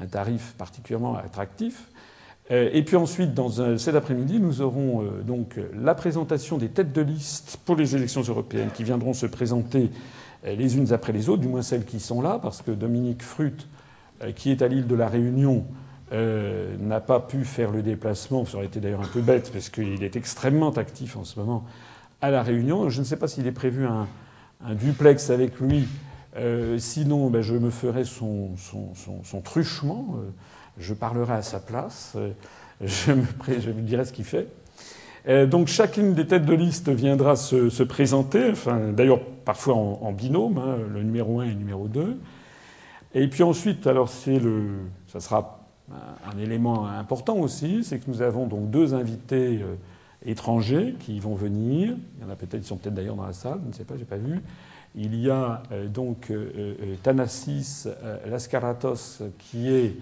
un 0.00 0.06
tarif 0.06 0.56
particulièrement 0.58 1.14
attractif. 1.14 1.92
Et 2.50 2.82
puis 2.84 2.96
ensuite, 2.96 3.34
dans 3.34 3.78
cet 3.78 3.94
après-midi, 3.94 4.38
nous 4.38 4.60
aurons 4.62 5.04
donc 5.24 5.58
la 5.74 5.94
présentation 5.94 6.58
des 6.58 6.68
têtes 6.68 6.92
de 6.92 7.00
liste 7.00 7.58
pour 7.64 7.74
les 7.74 7.96
élections 7.96 8.22
européennes 8.22 8.70
qui 8.72 8.84
viendront 8.84 9.14
se 9.14 9.26
présenter 9.26 9.90
les 10.44 10.76
unes 10.76 10.92
après 10.92 11.12
les 11.12 11.28
autres, 11.28 11.42
du 11.42 11.48
moins 11.48 11.62
celles 11.62 11.84
qui 11.84 11.98
sont 12.00 12.20
là, 12.20 12.38
parce 12.40 12.62
que 12.62 12.70
Dominique 12.70 13.22
Frutt 13.22 13.66
euh, 13.66 13.73
qui 14.36 14.50
est 14.50 14.62
à 14.62 14.68
l'île 14.68 14.86
de 14.86 14.94
la 14.94 15.08
Réunion, 15.08 15.64
euh, 16.12 16.76
n'a 16.78 17.00
pas 17.00 17.18
pu 17.18 17.44
faire 17.44 17.70
le 17.70 17.82
déplacement. 17.82 18.44
Ça 18.44 18.58
aurait 18.58 18.66
été 18.66 18.78
d'ailleurs 18.78 19.00
un 19.00 19.08
peu 19.08 19.20
bête 19.20 19.50
parce 19.52 19.68
qu'il 19.68 20.04
est 20.04 20.16
extrêmement 20.16 20.70
actif 20.70 21.16
en 21.16 21.24
ce 21.24 21.38
moment 21.40 21.64
à 22.20 22.30
la 22.30 22.42
Réunion. 22.42 22.90
Je 22.90 23.00
ne 23.00 23.04
sais 23.04 23.16
pas 23.16 23.26
s'il 23.26 23.46
est 23.46 23.52
prévu 23.52 23.86
un, 23.86 24.06
duplex 24.74 25.30
avec 25.30 25.58
lui. 25.60 25.88
Euh, 26.36 26.78
sinon, 26.78 27.30
ben, 27.30 27.42
je 27.42 27.54
me 27.54 27.70
ferai 27.70 28.04
son, 28.04 28.50
truchement. 29.42 30.16
Euh, 30.16 30.30
je 30.78 30.94
parlerai 30.94 31.34
à 31.34 31.42
sa 31.42 31.58
place. 31.58 32.12
Euh, 32.16 32.30
je, 32.82 33.12
me, 33.12 33.72
lui 33.72 33.82
dirai 33.82 34.04
ce 34.04 34.12
qu'il 34.12 34.24
fait. 34.24 34.48
donc 35.46 35.68
chacune 35.68 36.14
des 36.14 36.26
têtes 36.26 36.44
de 36.44 36.54
liste 36.54 36.90
viendra 36.90 37.34
se, 37.34 37.70
se 37.70 37.82
présenter, 37.82 38.50
enfin, 38.50 38.92
d'ailleurs 38.92 39.20
parfois 39.44 39.74
en, 39.74 40.00
en 40.02 40.12
binôme, 40.12 40.58
hein, 40.58 40.76
le 40.92 41.02
numéro 41.02 41.40
1 41.40 41.44
et 41.44 41.48
le 41.48 41.54
numéro 41.54 41.88
2. 41.88 42.18
Et 43.14 43.28
puis 43.28 43.44
ensuite, 43.44 43.86
alors 43.86 44.08
c'est 44.08 44.40
le, 44.40 44.80
ça 45.06 45.20
sera 45.20 45.60
un 45.90 46.38
élément 46.38 46.86
important 46.86 47.36
aussi, 47.36 47.84
c'est 47.84 47.98
que 47.98 48.10
nous 48.10 48.22
avons 48.22 48.46
donc 48.46 48.70
deux 48.70 48.94
invités 48.94 49.60
euh, 49.62 49.76
étrangers 50.26 50.94
qui 50.98 51.20
vont 51.20 51.34
venir. 51.34 51.94
Il 52.18 52.24
y 52.24 52.28
en 52.28 52.32
a 52.32 52.36
peut-être, 52.36 52.62
ils 52.62 52.66
sont 52.66 52.76
peut-être 52.76 52.94
d'ailleurs 52.94 53.14
dans 53.16 53.26
la 53.26 53.32
salle, 53.32 53.60
je 53.62 53.68
ne 53.68 53.72
sais 53.72 53.84
pas, 53.84 53.96
j'ai 53.96 54.04
pas 54.04 54.16
vu. 54.16 54.40
Il 54.96 55.14
y 55.14 55.30
a 55.30 55.62
euh, 55.70 55.86
donc 55.86 56.30
euh, 56.30 56.74
Thanassis 57.02 57.86
Laskaratos 58.26 59.22
qui 59.38 59.68
est 59.68 59.96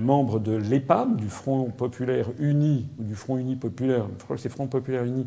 membre 0.00 0.40
de 0.40 0.56
l'EPAM, 0.56 1.14
du 1.14 1.28
Front 1.28 1.70
Populaire 1.70 2.26
Uni, 2.40 2.88
ou 2.98 3.04
du 3.04 3.14
Front 3.14 3.38
Uni 3.38 3.54
Populaire, 3.54 4.06
je 4.18 4.24
crois 4.24 4.34
que 4.34 4.42
c'est 4.42 4.48
Front 4.48 4.66
Populaire 4.66 5.04
Uni, 5.04 5.24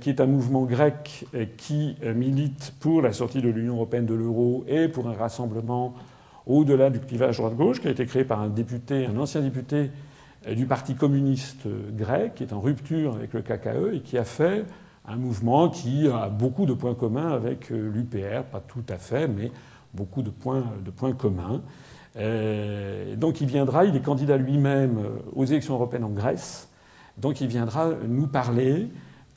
qui 0.00 0.08
est 0.08 0.22
un 0.22 0.26
mouvement 0.26 0.62
grec 0.62 1.26
qui 1.58 1.94
milite 2.02 2.72
pour 2.80 3.02
la 3.02 3.12
sortie 3.12 3.42
de 3.42 3.50
l'Union 3.50 3.74
européenne 3.74 4.06
de 4.06 4.14
l'euro 4.14 4.64
et 4.66 4.88
pour 4.88 5.08
un 5.08 5.12
rassemblement 5.12 5.94
au-delà 6.46 6.90
du 6.90 7.00
clivage 7.00 7.38
droite-gauche, 7.38 7.80
qui 7.80 7.88
a 7.88 7.90
été 7.90 8.06
créé 8.06 8.24
par 8.24 8.40
un 8.40 8.50
ancien 9.18 9.40
député 9.40 9.90
du 10.54 10.66
Parti 10.66 10.94
communiste 10.94 11.66
grec, 11.96 12.36
qui 12.36 12.44
est 12.44 12.52
en 12.52 12.60
rupture 12.60 13.16
avec 13.16 13.32
le 13.32 13.42
KKE 13.42 13.94
et 13.94 14.00
qui 14.00 14.16
a 14.16 14.24
fait 14.24 14.64
un 15.06 15.16
mouvement 15.16 15.68
qui 15.68 16.08
a 16.08 16.28
beaucoup 16.28 16.66
de 16.66 16.72
points 16.72 16.94
communs 16.94 17.32
avec 17.32 17.70
l'UPR, 17.70 18.44
pas 18.50 18.60
tout 18.60 18.84
à 18.88 18.96
fait, 18.96 19.28
mais 19.28 19.50
beaucoup 19.94 20.22
de 20.22 20.30
points, 20.30 20.64
communs. 21.18 21.62
Euh, 22.16 23.16
donc 23.16 23.40
il 23.40 23.46
viendra, 23.46 23.84
il 23.84 23.94
est 23.96 24.00
candidat 24.00 24.36
lui-même 24.36 25.00
aux 25.34 25.44
élections 25.44 25.74
européennes 25.74 26.04
en 26.04 26.10
Grèce, 26.10 26.68
donc 27.18 27.40
il 27.40 27.46
viendra 27.46 27.90
nous 28.06 28.26
parler 28.26 28.88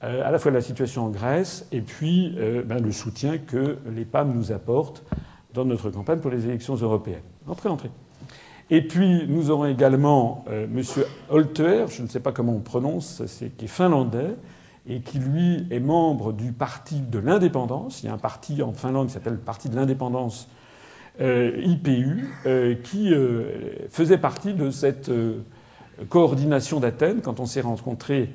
euh, 0.03 0.25
à 0.25 0.31
la 0.31 0.39
fois 0.39 0.51
de 0.51 0.55
la 0.55 0.61
situation 0.61 1.05
en 1.05 1.09
Grèce 1.09 1.67
et 1.71 1.81
puis 1.81 2.35
euh, 2.37 2.63
ben, 2.63 2.81
le 2.81 2.91
soutien 2.91 3.37
que 3.37 3.77
les 3.93 4.05
PAM 4.05 4.33
nous 4.33 4.51
apportent 4.51 5.03
dans 5.53 5.65
notre 5.65 5.89
campagne 5.89 6.19
pour 6.19 6.31
les 6.31 6.45
élections 6.45 6.75
européennes. 6.75 7.23
Entrez, 7.47 7.69
entrez. 7.69 7.89
Et 8.71 8.81
puis 8.81 9.25
nous 9.27 9.49
aurons 9.49 9.65
également 9.65 10.45
euh, 10.49 10.65
M. 10.65 10.83
Holter, 11.29 11.85
je 11.89 12.03
ne 12.03 12.07
sais 12.07 12.19
pas 12.19 12.31
comment 12.31 12.53
on 12.53 12.59
prononce, 12.59 13.23
qui 13.57 13.65
est 13.65 13.67
finlandais 13.67 14.35
et 14.87 15.01
qui 15.01 15.19
lui 15.19 15.67
est 15.71 15.79
membre 15.79 16.33
du 16.33 16.51
parti 16.51 17.01
de 17.01 17.19
l'indépendance. 17.19 18.03
Il 18.03 18.07
y 18.07 18.09
a 18.09 18.13
un 18.13 18.19
parti 18.19 18.61
en 18.61 18.73
Finlande 18.73 19.07
qui 19.07 19.13
s'appelle 19.13 19.33
le 19.33 19.39
Parti 19.39 19.69
de 19.69 19.75
l'indépendance 19.75 20.47
IPU, 21.19 22.29
qui 22.83 23.13
faisait 23.89 24.17
partie 24.17 24.53
de 24.53 24.71
cette 24.71 25.11
coordination 26.07 26.79
d'Athènes 26.79 27.21
quand 27.21 27.41
on 27.41 27.45
s'est 27.45 27.61
rencontrés 27.61 28.29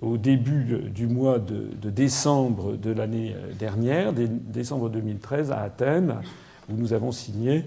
au 0.00 0.16
début 0.16 0.90
du 0.90 1.06
mois 1.06 1.38
de, 1.38 1.90
décembre 1.90 2.76
de 2.76 2.90
l'année 2.90 3.36
dernière, 3.58 4.12
décembre 4.12 4.88
2013, 4.88 5.52
à 5.52 5.60
Athènes, 5.60 6.16
où 6.68 6.76
nous 6.76 6.92
avons 6.92 7.12
signé 7.12 7.64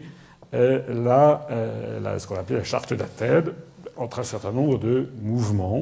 euh, 0.53 0.81
euh, 0.89 1.99
la, 1.99 2.19
ce 2.19 2.27
qu'on 2.27 2.35
appelait 2.35 2.57
la 2.57 2.63
charte 2.63 2.93
d'Athènes, 2.93 3.51
entre 3.95 4.19
un 4.19 4.23
certain 4.23 4.51
nombre 4.51 4.77
de 4.77 5.09
mouvements 5.21 5.81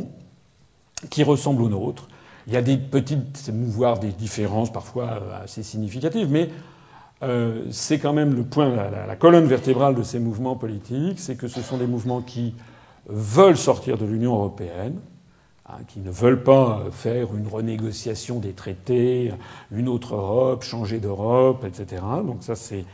qui 1.09 1.23
ressemblent 1.23 1.61
aux 1.61 1.69
nôtres. 1.69 2.07
Il 2.47 2.53
y 2.53 2.57
a 2.57 2.61
des 2.61 2.77
petites, 2.77 3.49
voire 3.49 3.99
des 3.99 4.11
différences 4.11 4.71
parfois 4.71 5.05
euh, 5.05 5.43
assez 5.43 5.63
significatives, 5.63 6.29
mais 6.29 6.49
c'est 7.71 7.97
quand 7.97 8.13
même 8.13 8.35
le 8.35 8.43
point, 8.43 8.69
la, 8.69 9.15
colonne 9.15 9.45
vertébrale 9.45 9.95
de 9.95 10.03
ces 10.03 10.19
mouvements 10.19 10.55
politiques, 10.55 11.19
c'est 11.19 11.35
que 11.35 11.47
ce 11.47 11.59
sont 11.61 11.77
des 11.79 11.87
mouvements 11.87 12.21
qui 12.21 12.53
veulent 13.07 13.57
sortir 13.57 13.97
de 13.97 14.05
l'Union 14.05 14.35
européenne, 14.35 14.99
Hein, 15.67 15.79
qui 15.87 15.99
ne 15.99 16.11
veulent 16.11 16.43
pas 16.43 16.83
faire 16.91 17.33
une 17.35 17.47
renégociation 17.47 18.37
des 18.37 18.53
traités, 18.53 19.33
une 19.71 19.89
autre 19.89 20.13
Europe, 20.13 20.61
changer 20.61 20.99
d'Europe, 20.99 21.65
etc. 21.65 22.03
Donc 22.23 22.43
ça 22.43 22.53
c'est 22.53 22.85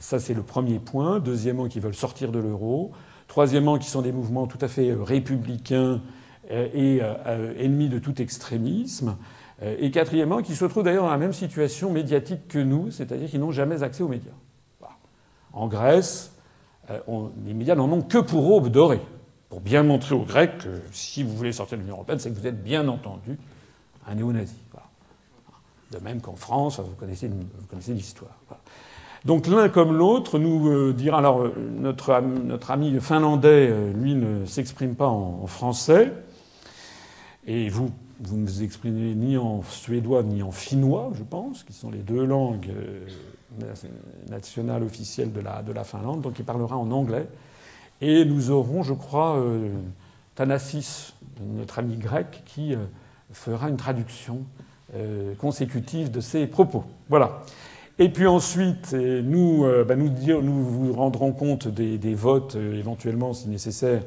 ça 0.00 0.18
c'est 0.18 0.34
le 0.34 0.42
premier 0.42 0.80
point. 0.80 1.20
Deuxièmement, 1.20 1.68
qui 1.68 1.78
veulent 1.78 1.94
sortir 1.94 2.32
de 2.32 2.40
l'euro. 2.40 2.90
Troisièmement, 3.28 3.78
qui 3.78 3.88
sont 3.88 4.02
des 4.02 4.10
mouvements 4.10 4.48
tout 4.48 4.58
à 4.60 4.66
fait 4.66 4.90
euh, 4.90 5.02
républicains 5.02 6.00
euh, 6.50 6.68
et 6.74 6.98
euh, 7.00 7.54
ennemis 7.56 7.88
de 7.88 8.00
tout 8.00 8.20
extrémisme. 8.20 9.16
Et 9.62 9.90
quatrièmement, 9.90 10.40
qui 10.40 10.56
se 10.56 10.64
trouvent 10.64 10.84
d'ailleurs 10.84 11.04
dans 11.04 11.10
la 11.10 11.18
même 11.18 11.34
situation 11.34 11.92
médiatique 11.92 12.48
que 12.48 12.58
nous, 12.58 12.90
c'est-à-dire 12.90 13.28
qu'ils 13.28 13.40
n'ont 13.40 13.52
jamais 13.52 13.82
accès 13.82 14.02
aux 14.02 14.08
médias. 14.08 14.32
En 15.52 15.68
Grèce, 15.68 16.34
les 16.88 17.52
médias 17.52 17.74
n'en 17.74 17.92
ont 17.92 18.00
que 18.00 18.16
pour 18.16 18.50
aube 18.50 18.68
dorée 18.68 19.02
pour 19.50 19.60
bien 19.60 19.82
montrer 19.82 20.14
aux 20.14 20.24
Grecs 20.24 20.58
que 20.58 20.80
si 20.92 21.24
vous 21.24 21.36
voulez 21.36 21.52
sortir 21.52 21.76
de 21.76 21.82
l'Union 21.82 21.96
européenne, 21.96 22.20
c'est 22.20 22.30
que 22.30 22.38
vous 22.38 22.46
êtes 22.46 22.62
bien 22.62 22.88
entendu 22.88 23.36
un 24.06 24.14
néo-nazi. 24.14 24.54
De 25.90 25.98
même 25.98 26.20
qu'en 26.20 26.36
France, 26.36 26.78
vous 26.78 26.94
connaissez, 26.94 27.28
l'histoire. 27.88 28.38
Donc 29.24 29.46
l'un 29.46 29.68
comme 29.68 29.96
l'autre 29.96 30.38
nous 30.38 30.68
euh, 30.68 30.94
dira 30.94 31.18
alors 31.18 31.42
euh, 31.42 31.52
notre, 31.78 32.10
ami 32.70 32.98
finlandais, 33.00 33.68
euh, 33.70 33.92
lui, 33.92 34.14
ne 34.14 34.46
s'exprime 34.46 34.94
pas 34.94 35.08
en, 35.08 35.46
français, 35.46 36.12
et 37.46 37.68
vous, 37.68 37.90
vous 38.20 38.36
ne 38.38 38.46
vous 38.46 38.62
exprimez 38.62 39.14
ni 39.14 39.36
en 39.36 39.62
suédois 39.62 40.22
ni 40.22 40.42
en 40.42 40.52
finnois, 40.52 41.10
je 41.14 41.22
pense, 41.22 41.64
qui 41.64 41.74
sont 41.74 41.90
les 41.90 41.98
deux 41.98 42.24
langues 42.24 42.70
nationales 44.28 44.82
officielles 44.82 45.32
de 45.32 45.40
la, 45.40 45.62
de 45.62 45.72
la 45.72 45.84
Finlande. 45.84 46.22
Donc 46.22 46.38
il 46.38 46.44
parlera 46.44 46.76
en 46.76 46.90
anglais. 46.90 47.26
Et 48.00 48.24
nous 48.24 48.50
aurons, 48.50 48.82
je 48.82 48.94
crois, 48.94 49.42
Thanasis, 50.34 51.14
notre 51.40 51.78
ami 51.78 51.96
grec, 51.96 52.42
qui 52.46 52.74
fera 53.32 53.68
une 53.68 53.76
traduction 53.76 54.44
consécutive 55.38 56.10
de 56.10 56.20
ces 56.20 56.46
propos. 56.46 56.84
Voilà. 57.08 57.42
Et 58.00 58.08
puis 58.08 58.26
ensuite, 58.26 58.92
nous, 58.94 59.64
bah, 59.86 59.94
nous, 59.94 60.64
vous 60.64 60.92
rendrons 60.92 61.32
compte 61.32 61.68
des, 61.68 62.14
votes, 62.14 62.56
éventuellement, 62.56 63.34
si 63.34 63.48
nécessaire, 63.48 64.02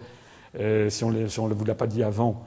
si 0.90 1.04
on 1.04 1.12
ne 1.12 1.54
vous 1.54 1.66
l'a 1.66 1.76
pas 1.76 1.88
dit 1.88 2.04
avant, 2.04 2.44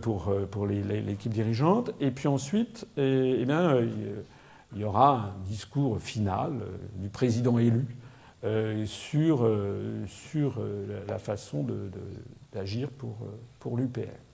pour, 0.00 0.66
l'équipe 0.66 1.32
dirigeante. 1.32 1.90
Et 2.00 2.10
puis 2.10 2.28
ensuite, 2.28 2.86
eh, 2.96 3.44
il 4.72 4.80
y 4.80 4.84
aura 4.84 5.16
un 5.16 5.34
discours 5.46 6.00
final 6.00 6.52
du 6.96 7.10
président 7.10 7.58
élu 7.58 7.84
euh, 8.44 8.84
sur, 8.86 9.44
euh, 9.44 10.04
euh, 10.36 11.04
la 11.08 11.18
façon 11.18 11.66
d'agir 12.52 12.90
pour, 12.90 13.16
pour 13.58 13.76
l'UPR. 13.76 14.25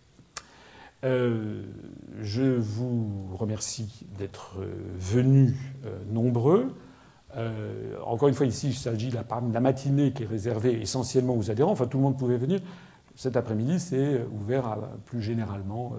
Je 1.03 2.57
vous 2.59 3.37
remercie 3.37 4.07
d'être 4.19 4.57
venus 4.99 5.55
nombreux. 6.11 6.73
encore 8.05 8.29
une 8.29 8.35
fois, 8.35 8.47
ici, 8.47 8.69
il 8.69 8.75
s'agit 8.75 9.09
de 9.09 9.17
la, 9.17 9.61
matinée 9.61 10.13
qui 10.13 10.23
est 10.23 10.27
réservée 10.27 10.81
essentiellement 10.81 11.37
aux 11.37 11.51
adhérents. 11.51 11.73
Enfin, 11.73 11.87
tout 11.87 11.99
le 11.99 12.05
monde 12.05 12.19
pouvait 12.19 12.37
venir. 12.37 12.61
Cet 13.17 13.37
après-midi, 13.37 13.81
c'est 13.81 14.25
ouvert 14.41 14.79
plus 15.07 15.23
généralement 15.23 15.93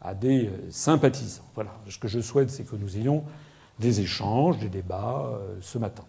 à 0.00 0.14
des 0.14 0.50
sympathisants. 0.70 1.44
Voilà. 1.54 1.70
Ce 1.88 1.98
que 1.98 2.08
je 2.08 2.20
souhaite, 2.20 2.50
c'est 2.50 2.64
que 2.64 2.76
nous 2.76 2.96
ayons 2.96 3.24
des 3.78 4.00
échanges, 4.00 4.58
des 4.58 4.68
débats 4.68 5.38
ce 5.60 5.78
matin. 5.78 6.04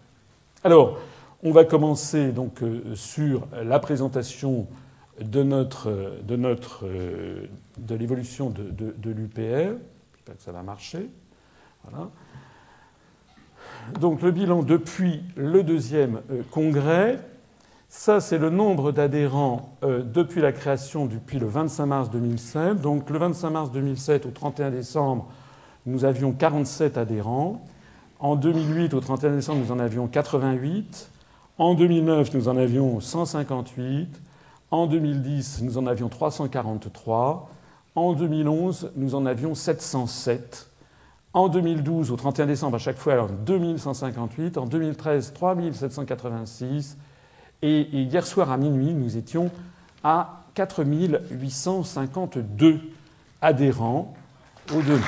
Alors, 0.64 0.98
on 1.44 1.50
va 1.50 1.64
commencer 1.64 2.30
donc 2.30 2.62
euh, 2.62 2.94
sur 2.94 3.48
la 3.64 3.80
présentation 3.80 4.68
de 5.20 5.42
notre 5.42 6.18
de 6.22 6.36
notre 6.36 6.86
euh, 6.86 7.46
de 7.78 7.94
l'évolution 7.94 8.50
de, 8.50 8.70
de, 8.70 9.10
l'UPR. 9.10 9.76
J'espère 10.14 10.36
que 10.36 10.42
ça 10.42 10.52
va 10.52 10.62
marcher. 10.62 11.08
Voilà. 11.84 12.08
Donc 14.00 14.22
le 14.22 14.30
bilan 14.30 14.62
depuis 14.62 15.22
le 15.36 15.62
deuxième 15.62 16.20
euh, 16.30 16.42
congrès. 16.50 17.18
Ça, 17.88 18.20
c'est 18.20 18.38
le 18.38 18.48
nombre 18.48 18.90
d'adhérents 18.90 19.76
depuis 19.82 20.40
la 20.40 20.52
création, 20.52 21.04
depuis 21.04 21.38
le 21.38 21.46
25 21.46 21.84
mars 21.84 22.10
2007. 22.10 22.80
Donc 22.80 23.10
le 23.10 23.18
25 23.18 23.50
mars 23.50 23.70
2007 23.70 24.24
au 24.24 24.30
31 24.30 24.70
décembre, 24.70 25.28
nous 25.84 26.06
avions 26.06 26.32
47 26.32 26.96
adhérents. 26.96 27.62
En 28.18 28.36
2008, 28.36 28.94
au 28.94 29.00
31 29.00 29.34
décembre, 29.34 29.60
nous 29.60 29.72
en 29.72 29.78
avions 29.78 30.06
88. 30.06 31.10
En 31.58 31.74
2009, 31.74 32.34
nous 32.34 32.48
en 32.48 32.56
avions 32.56 33.00
158. 33.00 34.20
En 34.72 34.86
2010, 34.86 35.62
nous 35.62 35.76
en 35.76 35.86
avions 35.86 36.08
343. 36.08 37.50
En 37.94 38.14
2011, 38.14 38.92
nous 38.96 39.14
en 39.14 39.26
avions 39.26 39.54
707. 39.54 40.70
En 41.34 41.48
2012, 41.48 42.10
au 42.10 42.16
31 42.16 42.46
décembre, 42.46 42.76
à 42.76 42.78
chaque 42.78 42.96
fois, 42.96 43.12
alors 43.12 43.28
2158. 43.28 44.56
En 44.56 44.64
2013, 44.64 45.34
3786. 45.34 46.96
Et, 47.60 47.82
hier 47.92 48.26
soir 48.26 48.50
à 48.50 48.56
minuit, 48.56 48.94
nous 48.94 49.18
étions 49.18 49.50
à 50.02 50.40
4852 50.54 52.80
adhérents 53.42 54.14
au 54.74 54.80
demi. 54.80 55.04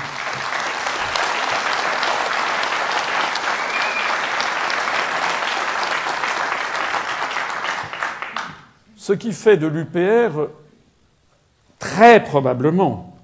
Ce 9.05 9.13
qui 9.13 9.35
fait 9.35 9.59
de 9.59 9.67
l'UPR 9.67 10.49
très 11.79 12.25
probablement 12.25 13.19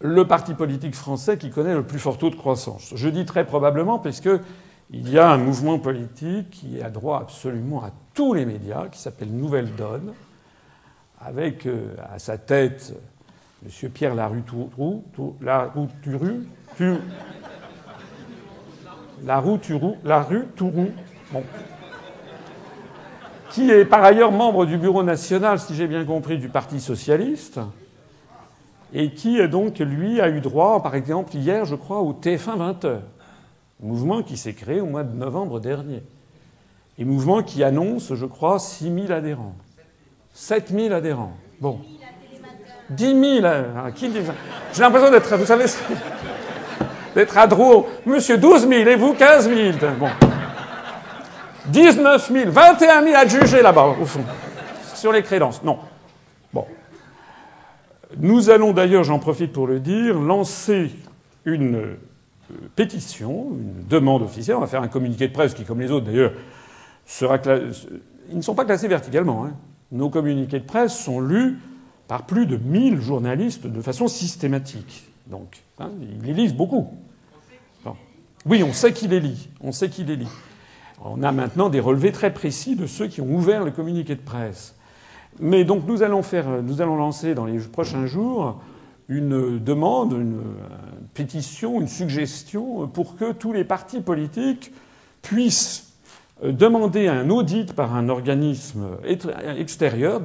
le 0.00 0.26
parti 0.26 0.54
politique 0.54 0.94
français 0.94 1.36
qui 1.36 1.50
connaît 1.50 1.74
le 1.74 1.82
plus 1.82 1.98
fort 1.98 2.16
taux 2.16 2.30
de 2.30 2.36
croissance. 2.36 2.94
Je 2.96 3.10
dis 3.10 3.26
très 3.26 3.44
probablement 3.44 3.98
parce 3.98 4.22
qu'il 4.22 4.40
y 4.90 5.18
a 5.18 5.30
un 5.30 5.36
mouvement 5.36 5.78
politique 5.78 6.48
qui 6.48 6.80
a 6.80 6.88
droit 6.88 7.20
absolument 7.20 7.84
à 7.84 7.90
tous 8.14 8.32
les 8.32 8.46
médias, 8.46 8.88
qui 8.88 8.98
s'appelle 8.98 9.28
Nouvelle 9.30 9.74
Donne, 9.74 10.14
avec 11.20 11.66
euh, 11.66 11.94
à 12.10 12.18
sa 12.18 12.38
tête 12.38 12.94
M. 13.62 13.90
Pierre 13.90 14.14
Larue-Tourou, 14.14 15.04
Larue-Tourou, 15.42 16.46
Larue-Tourou, 20.02 20.92
bon, 21.30 21.42
qui 23.54 23.70
est 23.70 23.84
par 23.84 24.02
ailleurs 24.02 24.32
membre 24.32 24.66
du 24.66 24.76
bureau 24.76 25.04
national, 25.04 25.60
si 25.60 25.76
j'ai 25.76 25.86
bien 25.86 26.04
compris, 26.04 26.38
du 26.38 26.48
Parti 26.48 26.80
socialiste, 26.80 27.60
et 28.92 29.10
qui 29.10 29.46
donc, 29.46 29.78
lui, 29.78 30.20
a 30.20 30.28
eu 30.28 30.40
droit, 30.40 30.82
par 30.82 30.96
exemple, 30.96 31.36
hier, 31.36 31.64
je 31.64 31.76
crois, 31.76 32.00
au 32.00 32.12
TF1 32.12 32.58
20h, 32.58 32.96
mouvement 33.78 34.22
qui 34.24 34.36
s'est 34.36 34.54
créé 34.54 34.80
au 34.80 34.86
mois 34.86 35.04
de 35.04 35.16
novembre 35.16 35.60
dernier, 35.60 36.02
Et 36.98 37.04
mouvement 37.04 37.44
qui 37.44 37.62
annonce, 37.62 38.14
je 38.14 38.26
crois, 38.26 38.58
6 38.58 38.92
000 38.92 39.12
adhérents. 39.12 39.54
7 40.32 40.70
000 40.74 40.92
adhérents. 40.92 41.34
Bon. 41.60 41.78
10 42.90 43.04
000. 43.40 43.46
Hein, 43.46 43.92
qui 43.94 44.10
J'ai 44.72 44.80
l'impression 44.80 45.12
d'être, 45.12 45.36
vous 45.36 45.46
savez, 45.46 45.66
d'être 47.14 47.38
à 47.38 47.46
Drouot. 47.46 47.86
Monsieur, 48.04 48.36
12 48.36 48.68
000 48.68 48.88
et 48.88 48.96
vous, 48.96 49.14
15 49.14 49.48
000. 49.48 49.78
Bon. 50.00 50.08
19 51.66 52.32
000, 52.32 52.50
21 52.50 53.02
000 53.02 53.16
à 53.16 53.26
juger 53.26 53.62
là-bas, 53.62 53.96
au 54.00 54.04
fond, 54.04 54.24
sur 54.94 55.12
les 55.12 55.22
crédences. 55.22 55.62
Non. 55.62 55.78
Bon. 56.52 56.66
Nous 58.18 58.50
allons 58.50 58.72
d'ailleurs, 58.72 59.04
j'en 59.04 59.18
profite 59.18 59.52
pour 59.52 59.66
le 59.66 59.80
dire, 59.80 60.18
lancer 60.18 60.90
une 61.44 61.76
euh, 61.76 61.96
pétition, 62.76 63.48
une 63.58 63.86
demande 63.88 64.22
officielle. 64.22 64.56
On 64.56 64.60
va 64.60 64.66
faire 64.66 64.82
un 64.82 64.88
communiqué 64.88 65.28
de 65.28 65.32
presse 65.32 65.54
qui, 65.54 65.64
comme 65.64 65.80
les 65.80 65.90
autres 65.90 66.06
d'ailleurs, 66.06 66.32
sera 67.06 67.38
Ils 68.30 68.36
ne 68.36 68.42
sont 68.42 68.54
pas 68.54 68.64
classés 68.64 68.88
verticalement. 68.88 69.44
Hein. 69.44 69.52
Nos 69.92 70.10
communiqués 70.10 70.60
de 70.60 70.64
presse 70.64 70.96
sont 70.96 71.20
lus 71.20 71.58
par 72.08 72.26
plus 72.26 72.46
de 72.46 72.56
1000 72.56 73.00
journalistes 73.00 73.66
de 73.66 73.80
façon 73.80 74.08
systématique. 74.08 75.08
Donc, 75.26 75.62
hein, 75.78 75.90
ils 76.02 76.26
les 76.26 76.34
lisent 76.34 76.54
beaucoup. 76.54 76.88
Oui, 78.46 78.62
on 78.62 78.72
sait 78.72 78.92
qui 78.92 79.08
les 79.08 79.20
lit. 79.20 79.48
On 79.60 79.72
sait 79.72 79.88
qui 79.88 80.04
les 80.04 80.16
lit. 80.16 80.28
On 81.02 81.22
a 81.22 81.32
maintenant 81.32 81.68
des 81.68 81.80
relevés 81.80 82.12
très 82.12 82.32
précis 82.32 82.76
de 82.76 82.86
ceux 82.86 83.06
qui 83.06 83.20
ont 83.20 83.34
ouvert 83.34 83.64
le 83.64 83.70
communiqué 83.70 84.14
de 84.14 84.20
presse. 84.20 84.76
Mais 85.40 85.64
donc 85.64 85.86
nous 85.86 86.02
allons 86.02 86.22
faire, 86.22 86.62
nous 86.62 86.80
allons 86.80 86.96
lancer 86.96 87.34
dans 87.34 87.44
les 87.44 87.58
prochains 87.58 88.06
jours 88.06 88.60
une 89.08 89.58
demande, 89.58 90.12
une 90.12 90.40
pétition, 91.12 91.80
une 91.80 91.88
suggestion 91.88 92.86
pour 92.86 93.16
que 93.16 93.32
tous 93.32 93.52
les 93.52 93.64
partis 93.64 94.00
politiques 94.00 94.72
puissent 95.22 95.92
demander 96.42 97.08
un 97.08 97.30
audit 97.30 97.72
par 97.74 97.94
un 97.94 98.08
organisme 98.08 98.86
extérieur 99.04 100.20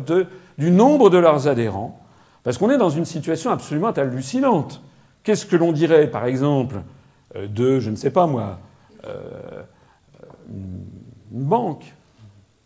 du 0.58 0.72
nombre 0.72 1.10
de 1.10 1.18
leurs 1.18 1.48
adhérents, 1.48 2.00
parce 2.44 2.58
qu'on 2.58 2.70
est 2.70 2.78
dans 2.78 2.90
une 2.90 3.06
situation 3.06 3.52
absolument 3.52 3.90
hallucinante. 3.90 4.82
Qu'est-ce 5.24 5.46
que 5.46 5.56
l'on 5.56 5.72
dirait, 5.72 6.08
par 6.08 6.26
exemple, 6.26 6.82
euh, 7.36 7.48
de, 7.48 7.80
je 7.80 7.90
ne 7.90 7.96
sais 7.96 8.12
pas 8.12 8.26
moi, 8.26 8.60
euh, 9.06 9.62
une 10.50 11.44
banque, 11.44 11.94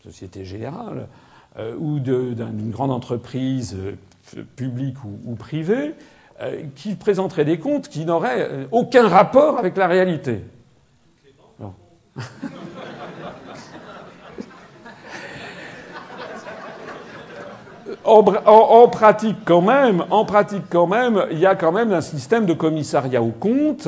Société 0.04 0.46
Générale, 0.46 1.08
euh, 1.58 1.75
ou 1.78 2.00
d'une 2.00 2.72
grande 2.72 2.92
entreprise 2.92 3.78
publique 4.56 4.98
ou, 5.04 5.36
privée, 5.36 5.94
qui 6.75 6.96
présenterait 6.96 7.46
des 7.46 7.60
comptes 7.60 7.88
qui 7.88 8.06
n'auraient 8.06 8.68
aucun 8.72 9.08
rapport 9.08 9.60
avec 9.60 9.78
la 9.78 9.88
réalité. 9.88 10.42
En, 18.06 18.88
pratique 18.90 19.38
quand 19.46 19.62
même, 19.62 20.04
en 20.10 20.25
pratique 20.25 20.63
quand 20.70 20.88
même, 20.88 21.25
il 21.32 21.40
y 21.40 21.46
a 21.46 21.56
quand 21.56 21.72
même 21.72 21.94
un 21.94 22.02
système 22.02 22.46
de 22.46 22.54
commissariat 22.54 23.22
aux 23.22 23.32
comptes. 23.32 23.88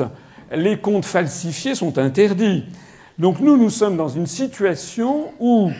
Les 0.52 0.78
comptes 0.78 1.04
falsifiés 1.04 1.74
sont 1.74 1.98
interdits. 1.98 2.64
Donc 3.18 3.40
nous, 3.40 3.56
nous 3.56 3.70
sommes 3.70 3.96
dans 3.96 4.08
une 4.08 4.26
situation 4.26 5.32
où 5.40 5.70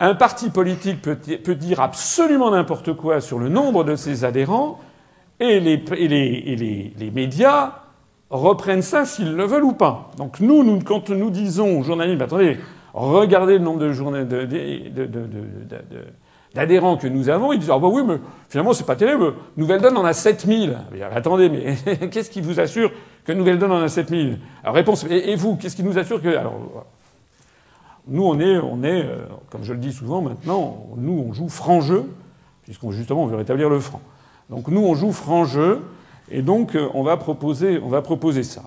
un 0.00 0.14
parti 0.14 0.50
politique 0.50 1.00
peut, 1.00 1.54
dire 1.54 1.80
absolument 1.80 2.50
n'importe 2.50 2.92
quoi 2.94 3.20
sur 3.20 3.38
le 3.38 3.48
nombre 3.48 3.84
de 3.84 3.94
ses 3.96 4.24
adhérents 4.24 4.80
et 5.40 5.60
les, 5.60 7.10
médias 7.14 7.74
reprennent 8.28 8.82
ça 8.82 9.04
s'ils 9.04 9.34
le 9.34 9.44
veulent 9.44 9.64
ou 9.64 9.72
pas. 9.72 10.10
Donc 10.16 10.40
nous, 10.40 10.80
quand 10.80 11.10
nous 11.10 11.30
disons 11.30 11.78
aux 11.78 11.82
journalistes, 11.84 12.20
attendez, 12.20 12.58
regardez 12.92 13.54
le 13.54 13.64
nombre 13.64 13.80
de, 13.80 13.92
journées 13.92 14.24
de, 14.24 14.46
d'adhérents 16.54 16.96
que 16.96 17.06
nous 17.06 17.28
avons, 17.28 17.52
ils 17.52 17.58
disent 17.58 17.70
Ah 17.70 17.78
bah 17.78 17.88
oui, 17.88 18.02
mais 18.06 18.16
finalement, 18.48 18.72
c'est 18.72 18.86
pas 18.86 18.96
terrible. 18.96 19.34
Nouvelle 19.56 19.80
Donne 19.80 19.96
en 19.96 20.04
a 20.04 20.12
7000. 20.12 20.76
attendez, 21.14 21.48
mais 21.48 22.08
qu'est-ce 22.10 22.30
qui 22.30 22.40
vous 22.40 22.60
assure 22.60 22.90
que 23.24 23.32
Nouvelle 23.32 23.58
Donne 23.58 23.72
en 23.72 23.82
a 23.82 23.88
7000 23.88 24.38
Alors, 24.62 24.74
réponse 24.74 25.04
Et, 25.08 25.34
vous, 25.36 25.56
qu'est-ce 25.56 25.76
qui 25.76 25.82
nous 25.82 25.98
assure 25.98 26.20
que. 26.20 26.28
Alors, 26.28 26.86
nous, 28.08 28.24
on 28.24 28.40
est, 28.40 28.58
on 28.58 28.82
est 28.82 29.02
euh, 29.02 29.18
comme 29.50 29.62
je 29.62 29.72
le 29.72 29.78
dis 29.78 29.92
souvent 29.92 30.22
maintenant, 30.22 30.88
nous, 30.96 31.26
on 31.28 31.32
joue 31.32 31.48
franc 31.48 31.80
jeu, 31.80 32.04
puisqu'on 32.64 32.90
justement, 32.90 33.22
on 33.22 33.26
veut 33.26 33.36
rétablir 33.36 33.70
le 33.70 33.78
franc. 33.78 34.00
Donc, 34.50 34.68
nous, 34.68 34.84
on 34.84 34.94
joue 34.94 35.12
franc 35.12 35.44
jeu, 35.44 35.80
et 36.30 36.42
donc, 36.42 36.74
euh, 36.74 36.88
on 36.94 37.02
va 37.02 37.16
proposer, 37.16 37.80
on 37.82 37.88
va 37.88 38.02
proposer 38.02 38.42
ça. 38.42 38.62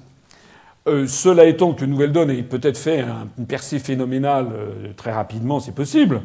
Euh, 0.88 1.08
cela 1.08 1.46
étant 1.46 1.74
que 1.74 1.84
Nouvelle 1.84 2.12
Donne 2.12 2.30
ait 2.30 2.44
peut-être 2.44 2.78
fait 2.78 3.04
une 3.38 3.46
percée 3.46 3.80
phénoménale 3.80 4.48
très 4.96 5.12
rapidement, 5.12 5.60
c'est 5.60 5.74
possible. 5.74 6.22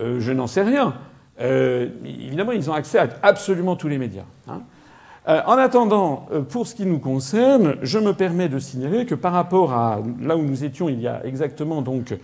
Euh, 0.00 0.20
je 0.20 0.32
n'en 0.32 0.46
sais 0.46 0.62
rien. 0.62 0.94
Euh, 1.40 1.88
évidemment, 2.04 2.52
ils 2.52 2.70
ont 2.70 2.74
accès 2.74 2.98
à 2.98 3.08
absolument 3.22 3.76
tous 3.76 3.88
les 3.88 3.98
médias. 3.98 4.24
Hein. 4.48 4.62
Euh, 5.28 5.40
en 5.46 5.58
attendant, 5.58 6.28
pour 6.50 6.66
ce 6.66 6.74
qui 6.74 6.86
nous 6.86 7.00
concerne, 7.00 7.76
je 7.82 7.98
me 7.98 8.12
permets 8.12 8.48
de 8.48 8.58
signaler 8.58 9.06
que 9.06 9.14
par 9.14 9.32
rapport 9.32 9.72
à 9.72 10.00
là 10.20 10.36
où 10.36 10.42
nous 10.42 10.64
étions 10.64 10.88
il 10.88 11.00
y 11.00 11.08
a 11.08 11.24
exactement 11.26 11.82
donc 11.82 12.16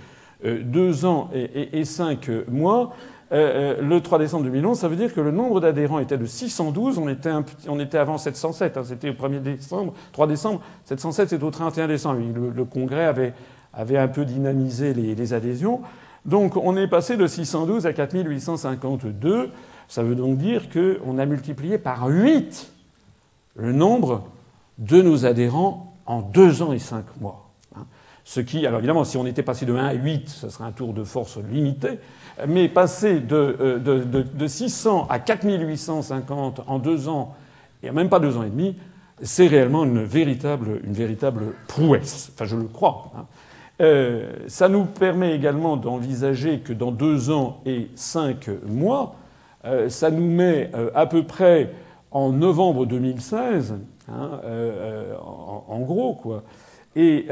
deux 0.44 1.04
ans 1.04 1.30
et, 1.32 1.84
cinq 1.84 2.30
mois, 2.48 2.94
le 3.30 3.98
3 3.98 4.18
décembre 4.18 4.44
2011, 4.44 4.78
ça 4.78 4.88
veut 4.88 4.96
dire 4.96 5.12
que 5.14 5.20
le 5.20 5.30
nombre 5.32 5.60
d'adhérents 5.60 5.98
était 5.98 6.16
de 6.16 6.26
612. 6.26 6.98
On 6.98 7.08
était, 7.08 7.30
on 7.68 7.80
était 7.80 7.98
avant 7.98 8.18
707. 8.18 8.76
Hein, 8.76 8.82
c'était 8.84 9.10
au 9.10 9.14
1er 9.14 9.40
décembre, 9.40 9.94
3 10.12 10.26
décembre. 10.28 10.60
707, 10.84 11.28
c'est 11.30 11.42
au 11.42 11.50
31 11.50 11.88
décembre. 11.88 12.20
Le, 12.54 12.64
Congrès 12.64 13.04
avait, 13.04 13.34
avait, 13.72 13.98
un 13.98 14.08
peu 14.08 14.24
dynamisé 14.24 14.94
les, 14.94 15.14
les 15.14 15.32
adhésions. 15.34 15.80
Donc 16.24 16.56
on 16.56 16.76
est 16.76 16.88
passé 16.88 17.16
de 17.16 17.26
612 17.26 17.86
à 17.86 17.92
4852. 17.92 19.50
Ça 19.88 20.02
veut 20.02 20.14
donc 20.14 20.38
dire 20.38 20.68
qu'on 20.70 21.18
a 21.18 21.26
multiplié 21.26 21.78
par 21.78 22.06
8 22.06 22.72
le 23.56 23.72
nombre 23.72 24.24
de 24.78 25.02
nos 25.02 25.26
adhérents 25.26 25.94
en 26.06 26.22
deux 26.22 26.62
ans 26.62 26.72
et 26.72 26.78
cinq 26.78 27.04
mois. 27.20 27.50
Hein. 27.76 27.84
Ce 28.24 28.40
qui, 28.40 28.66
alors 28.66 28.78
évidemment, 28.78 29.04
si 29.04 29.16
on 29.16 29.26
était 29.26 29.42
passé 29.42 29.66
de 29.66 29.74
1 29.74 29.84
à 29.84 29.92
8, 29.92 30.28
ce 30.28 30.48
serait 30.48 30.64
un 30.64 30.72
tour 30.72 30.94
de 30.94 31.04
force 31.04 31.38
limité, 31.38 31.98
mais 32.48 32.68
passer 32.68 33.20
de, 33.20 33.56
euh, 33.60 33.78
de, 33.78 34.22
de 34.22 34.46
600 34.46 35.06
à 35.10 35.18
4850 35.18 36.62
en 36.66 36.78
deux 36.78 37.08
ans, 37.08 37.34
et 37.82 37.90
même 37.90 38.08
pas 38.08 38.20
deux 38.20 38.36
ans 38.36 38.44
et 38.44 38.50
demi, 38.50 38.76
c'est 39.22 39.46
réellement 39.46 39.84
une 39.84 40.02
véritable, 40.02 40.80
une 40.84 40.92
véritable 40.92 41.54
prouesse. 41.68 42.30
Enfin, 42.34 42.44
je 42.44 42.56
le 42.56 42.64
crois. 42.64 43.12
Hein. 43.16 43.26
Euh, 43.80 44.32
ça 44.48 44.68
nous 44.68 44.84
permet 44.84 45.34
également 45.34 45.76
d'envisager 45.76 46.60
que 46.60 46.72
dans 46.72 46.92
deux 46.92 47.30
ans 47.30 47.60
et 47.64 47.90
cinq 47.94 48.50
mois, 48.66 49.16
euh, 49.64 49.88
ça 49.88 50.10
nous 50.10 50.30
met 50.30 50.70
euh, 50.74 50.90
à 50.94 51.06
peu 51.06 51.24
près 51.24 51.72
en 52.10 52.30
novembre 52.30 52.84
2016, 52.84 53.74
hein, 54.08 54.40
en, 55.68 55.80
gros, 55.80 56.14
quoi, 56.14 56.42
et 56.94 57.26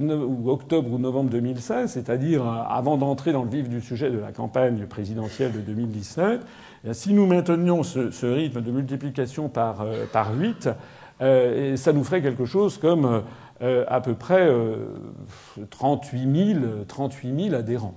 ou 0.00 0.48
octobre 0.48 0.92
ou 0.92 0.98
novembre 0.98 1.30
2016, 1.30 1.90
c'est-à-dire 1.90 2.46
avant 2.46 2.96
d'entrer 2.96 3.32
dans 3.32 3.42
le 3.42 3.50
vif 3.50 3.68
du 3.68 3.80
sujet 3.80 4.08
de 4.08 4.18
la 4.18 4.30
campagne 4.30 4.86
présidentielle 4.86 5.50
de 5.50 5.58
2017, 5.58 6.40
eh 6.84 6.94
si 6.94 7.12
nous 7.12 7.26
maintenions 7.26 7.82
ce, 7.82 8.26
rythme 8.26 8.60
de 8.60 8.70
multiplication 8.70 9.48
par, 9.48 9.84
par 10.12 10.36
8, 10.38 10.68
ça 11.20 11.92
nous 11.92 12.04
ferait 12.04 12.22
quelque 12.22 12.46
chose 12.46 12.78
comme 12.78 13.22
euh, 13.62 13.84
à 13.88 14.00
peu 14.00 14.14
près 14.14 14.50
38 15.68 16.18
euh, 16.18 16.80
000, 17.36 17.54
adhérents. 17.54 17.94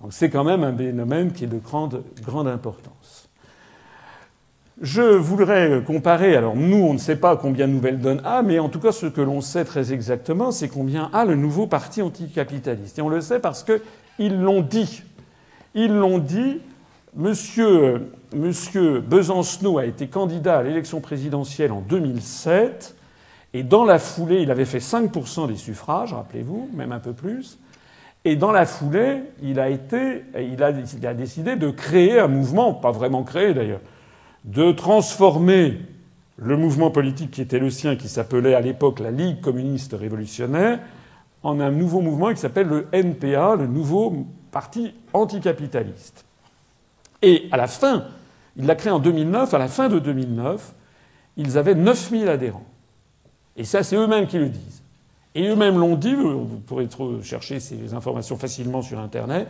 Donc 0.00 0.12
c'est 0.12 0.28
quand 0.28 0.42
même 0.42 0.64
un 0.64 0.76
phénomène 0.76 1.32
qui 1.32 1.44
est 1.44 1.48
de 1.48 1.58
grande, 1.58 2.02
grande 2.20 2.48
importance. 2.48 3.28
Je 4.80 5.02
voudrais 5.02 5.84
comparer, 5.86 6.34
alors 6.34 6.56
nous 6.56 6.78
on 6.78 6.94
ne 6.94 6.98
sait 6.98 7.14
pas 7.14 7.36
combien 7.36 7.68
Nouvelle 7.68 8.00
Donne 8.00 8.20
a, 8.24 8.42
mais 8.42 8.58
en 8.58 8.68
tout 8.68 8.80
cas 8.80 8.90
ce 8.90 9.06
que 9.06 9.20
l'on 9.20 9.40
sait 9.40 9.64
très 9.64 9.92
exactement, 9.92 10.50
c'est 10.50 10.68
combien 10.68 11.08
a 11.12 11.24
le 11.24 11.36
nouveau 11.36 11.68
parti 11.68 12.02
anticapitaliste. 12.02 12.98
Et 12.98 13.02
on 13.02 13.08
le 13.08 13.20
sait 13.20 13.38
parce 13.38 13.64
qu'ils 13.64 14.40
l'ont 14.40 14.62
dit. 14.62 15.04
Ils 15.76 15.94
l'ont 15.94 16.18
dit, 16.18 16.60
monsieur, 17.14 18.10
monsieur 18.34 19.00
Besancenot 19.00 19.78
a 19.78 19.86
été 19.86 20.08
candidat 20.08 20.58
à 20.58 20.62
l'élection 20.62 21.00
présidentielle 21.00 21.72
en 21.72 21.80
2007. 21.80 22.96
Et 23.54 23.62
dans 23.62 23.84
la 23.84 23.98
foulée, 23.98 24.42
il 24.42 24.50
avait 24.50 24.64
fait 24.64 24.78
5% 24.78 25.46
des 25.48 25.56
suffrages, 25.56 26.12
rappelez-vous, 26.12 26.70
même 26.74 26.92
un 26.92 26.98
peu 26.98 27.12
plus. 27.12 27.58
Et 28.24 28.36
dans 28.36 28.50
la 28.50 28.66
foulée, 28.66 29.22
il 29.42 29.60
a, 29.60 29.68
été, 29.68 30.24
il 30.34 30.62
a, 30.62 30.70
il 30.70 31.06
a 31.06 31.14
décidé 31.14 31.56
de 31.56 31.70
créer 31.70 32.18
un 32.18 32.26
mouvement, 32.26 32.74
pas 32.74 32.90
vraiment 32.90 33.22
créé 33.22 33.54
d'ailleurs, 33.54 33.80
de 34.44 34.72
transformer 34.72 35.78
le 36.36 36.56
mouvement 36.56 36.90
politique 36.90 37.30
qui 37.30 37.42
était 37.42 37.58
le 37.58 37.70
sien, 37.70 37.96
qui 37.96 38.08
s'appelait 38.08 38.54
à 38.54 38.60
l'époque 38.60 39.00
la 39.00 39.10
Ligue 39.10 39.40
communiste 39.40 39.94
révolutionnaire, 39.98 40.80
en 41.42 41.60
un 41.60 41.70
nouveau 41.70 42.00
mouvement 42.00 42.30
qui 42.30 42.38
s'appelle 42.38 42.66
le 42.66 42.88
NPA, 42.92 43.56
le 43.56 43.66
nouveau 43.66 44.26
parti 44.50 44.94
anticapitaliste. 45.12 46.24
Et 47.22 47.48
à 47.52 47.56
la 47.56 47.66
fin, 47.66 48.06
il 48.56 48.66
l'a 48.66 48.74
créé 48.74 48.92
en 48.92 48.98
2009, 48.98 49.52
à 49.54 49.58
la 49.58 49.68
fin 49.68 49.88
de 49.88 49.98
2009, 49.98 50.74
ils 51.36 51.58
avaient 51.58 51.74
9000 51.74 52.28
adhérents. 52.28 52.66
Et 53.56 53.64
ça, 53.64 53.82
c'est 53.82 53.96
eux-mêmes 53.96 54.26
qui 54.26 54.38
le 54.38 54.48
disent. 54.48 54.82
Et 55.34 55.48
eux-mêmes 55.48 55.78
l'ont 55.78 55.96
dit, 55.96 56.14
vous 56.14 56.60
pourrez 56.66 56.88
chercher 57.22 57.58
ces 57.58 57.94
informations 57.94 58.36
facilement 58.36 58.82
sur 58.82 59.00
Internet, 59.00 59.48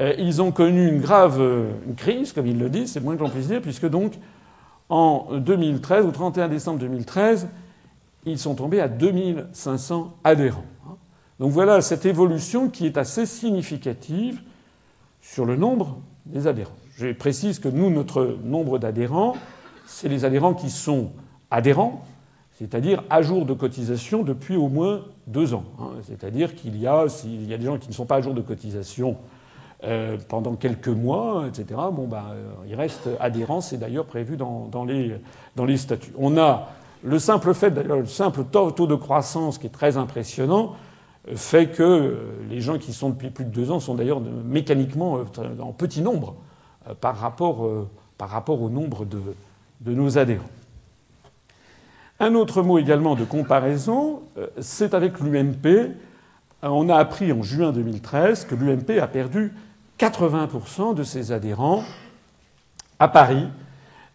euh, 0.00 0.14
ils 0.18 0.42
ont 0.42 0.52
connu 0.52 0.86
une 0.86 1.00
grave 1.00 1.40
une 1.86 1.94
crise, 1.94 2.32
comme 2.32 2.46
ils 2.46 2.58
le 2.58 2.68
disent, 2.68 2.92
c'est 2.92 3.00
moins 3.00 3.16
que 3.16 3.22
l'on 3.22 3.30
puisse 3.30 3.48
dire, 3.48 3.62
puisque 3.62 3.88
donc 3.88 4.12
en 4.88 5.38
2013, 5.38 6.06
au 6.06 6.10
31 6.10 6.48
décembre 6.48 6.78
2013, 6.78 7.48
ils 8.26 8.38
sont 8.38 8.54
tombés 8.54 8.80
à 8.80 8.88
2500 8.88 10.14
adhérents. 10.24 10.64
Donc 11.38 11.52
voilà 11.52 11.80
cette 11.80 12.04
évolution 12.06 12.68
qui 12.68 12.86
est 12.86 12.96
assez 12.96 13.26
significative 13.26 14.40
sur 15.20 15.44
le 15.44 15.56
nombre 15.56 15.98
des 16.26 16.46
adhérents. 16.46 16.76
Je 16.98 17.12
précise 17.12 17.60
que 17.60 17.68
nous, 17.68 17.90
notre 17.90 18.36
nombre 18.42 18.80
d'adhérents, 18.80 19.36
c'est 19.86 20.08
les 20.08 20.24
adhérents 20.24 20.54
qui 20.54 20.68
sont 20.68 21.12
adhérents, 21.48 22.02
c'est-à-dire 22.54 23.04
à 23.08 23.22
jour 23.22 23.46
de 23.46 23.54
cotisation 23.54 24.24
depuis 24.24 24.56
au 24.56 24.66
moins 24.66 25.04
deux 25.28 25.54
ans. 25.54 25.62
Hein. 25.78 25.90
C'est-à-dire 26.02 26.56
qu'il 26.56 26.76
y 26.76 26.88
a, 26.88 27.06
y 27.24 27.54
a 27.54 27.56
des 27.56 27.64
gens 27.64 27.78
qui 27.78 27.88
ne 27.88 27.94
sont 27.94 28.04
pas 28.04 28.16
à 28.16 28.20
jour 28.20 28.34
de 28.34 28.40
cotisation 28.40 29.16
euh, 29.84 30.16
pendant 30.26 30.56
quelques 30.56 30.88
mois, 30.88 31.44
etc., 31.46 31.66
bon, 31.92 32.08
ben, 32.08 32.24
euh, 32.32 32.50
ils 32.66 32.74
restent 32.74 33.10
adhérents. 33.20 33.60
C'est 33.60 33.76
d'ailleurs 33.76 34.06
prévu 34.06 34.36
dans, 34.36 34.66
dans, 34.66 34.84
les, 34.84 35.14
dans 35.54 35.66
les 35.66 35.76
statuts. 35.76 36.12
On 36.18 36.36
a 36.36 36.66
le 37.04 37.20
simple 37.20 37.54
fait, 37.54 37.70
d'ailleurs, 37.70 37.98
le 37.98 38.06
simple 38.06 38.42
taux 38.42 38.72
de 38.88 38.96
croissance 38.96 39.58
qui 39.58 39.68
est 39.68 39.70
très 39.70 39.96
impressionnant, 39.98 40.74
euh, 41.28 41.36
fait 41.36 41.68
que 41.68 42.16
les 42.50 42.60
gens 42.60 42.76
qui 42.76 42.92
sont 42.92 43.10
depuis 43.10 43.30
plus 43.30 43.44
de 43.44 43.50
deux 43.50 43.70
ans 43.70 43.78
sont 43.78 43.94
d'ailleurs 43.94 44.20
mécaniquement 44.20 45.20
en 45.60 45.72
petit 45.72 46.02
nombre 46.02 46.34
par 47.00 47.16
rapport, 47.16 47.68
par 48.16 48.30
rapport 48.30 48.62
au 48.62 48.70
nombre 48.70 49.04
de, 49.04 49.20
de 49.80 49.94
nos 49.94 50.18
adhérents. 50.18 50.50
Un 52.20 52.34
autre 52.34 52.62
mot 52.62 52.78
également 52.78 53.14
de 53.14 53.24
comparaison, 53.24 54.22
c'est 54.60 54.94
avec 54.94 55.20
l'UMP. 55.20 55.94
On 56.62 56.88
a 56.88 56.96
appris 56.96 57.32
en 57.32 57.42
juin 57.42 57.72
2013 57.72 58.46
que 58.46 58.54
l'UMP 58.54 58.98
a 59.00 59.06
perdu 59.06 59.52
80% 59.98 60.94
de 60.94 61.02
ses 61.02 61.32
adhérents 61.32 61.84
à 62.98 63.08
Paris, 63.08 63.48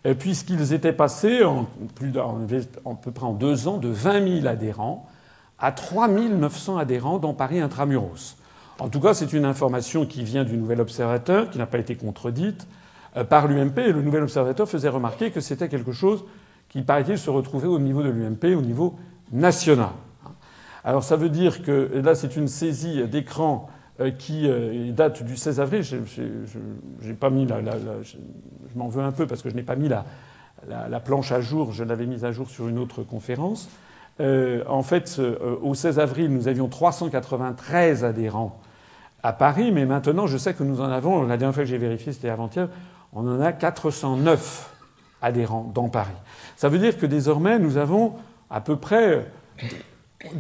euh, 0.05 0.13
puisqu'ils 0.13 0.73
étaient 0.73 0.93
passés 0.93 1.43
en, 1.43 1.61
à 1.61 2.95
peu 3.01 3.11
près 3.11 3.25
en 3.25 3.33
deux 3.33 3.67
ans 3.67 3.77
de 3.77 3.89
20 3.89 4.41
000 4.41 4.47
adhérents 4.47 5.07
à 5.59 5.71
3 5.71 6.07
900 6.07 6.77
adhérents 6.77 7.19
dans 7.19 7.33
Paris 7.33 7.59
intramuros. 7.59 8.35
En 8.83 8.89
tout 8.89 8.99
cas, 8.99 9.13
c'est 9.13 9.31
une 9.31 9.45
information 9.45 10.05
qui 10.05 10.25
vient 10.25 10.43
du 10.43 10.57
Nouvel 10.57 10.81
Observateur, 10.81 11.49
qui 11.49 11.57
n'a 11.57 11.65
pas 11.65 11.77
été 11.77 11.95
contredite 11.95 12.67
euh, 13.15 13.23
par 13.23 13.47
l'UMP, 13.47 13.77
et 13.77 13.93
le 13.93 14.01
Nouvel 14.01 14.23
Observateur 14.23 14.67
faisait 14.67 14.89
remarquer 14.89 15.31
que 15.31 15.39
c'était 15.39 15.69
quelque 15.69 15.93
chose 15.93 16.25
qui, 16.67 16.81
paraît-il, 16.81 17.17
se 17.17 17.29
retrouvait 17.29 17.69
au 17.69 17.79
niveau 17.79 18.03
de 18.03 18.09
l'UMP, 18.09 18.43
au 18.57 18.61
niveau 18.61 18.95
national. 19.31 19.91
Alors 20.83 21.05
ça 21.05 21.15
veut 21.15 21.29
dire 21.29 21.63
que 21.63 21.91
là, 22.03 22.13
c'est 22.13 22.35
une 22.35 22.49
saisie 22.49 23.07
d'écran 23.07 23.69
euh, 24.01 24.11
qui 24.11 24.49
euh, 24.49 24.91
date 24.91 25.23
du 25.23 25.37
16 25.37 25.61
avril. 25.61 25.81
Pas 27.21 27.29
mis 27.29 27.47
je, 27.47 28.17
m'en 28.75 28.89
veux 28.89 29.01
un 29.01 29.13
peu 29.13 29.25
parce 29.27 29.41
que 29.41 29.49
je 29.49 29.55
n'ai 29.55 29.63
pas 29.63 29.77
mis 29.77 29.87
la, 29.87 30.03
la, 30.67 30.99
planche 30.99 31.31
à 31.31 31.39
jour. 31.39 31.71
Je 31.71 31.85
l'avais 31.85 32.05
mise 32.05 32.25
à 32.25 32.33
jour 32.33 32.49
sur 32.49 32.67
une 32.67 32.79
autre 32.79 33.01
conférence. 33.03 33.69
En 34.19 34.83
fait, 34.83 35.21
au 35.61 35.73
16 35.73 35.99
avril, 35.99 36.33
nous 36.33 36.49
avions 36.49 36.67
393 36.67 38.03
adhérents 38.03 38.59
à 39.23 39.31
Paris, 39.31 39.71
mais 39.71 39.85
maintenant, 39.85 40.27
je 40.27 40.37
sais 40.37 40.53
que 40.53 40.63
nous 40.63 40.81
en 40.81 40.89
avons. 40.89 41.23
La 41.23 41.37
dernière 41.37 41.55
fois 41.55 41.63
que 41.63 41.69
j'ai 41.69 41.77
vérifié, 41.77 42.11
c'était 42.11 42.29
avant-hier. 42.29 42.67
On 43.13 43.25
en 43.27 43.39
a 43.39 43.53
409 43.53 44.69
adhérents 45.21 45.71
dans 45.73 45.87
Paris. 45.87 46.11
Ça 46.57 46.67
veut 46.67 46.77
dire 46.77 46.97
que 46.97 47.05
désormais, 47.05 47.57
nous 47.57 47.77
avons 47.77 48.15
à 48.49 48.59
peu 48.59 48.75
près 48.75 49.25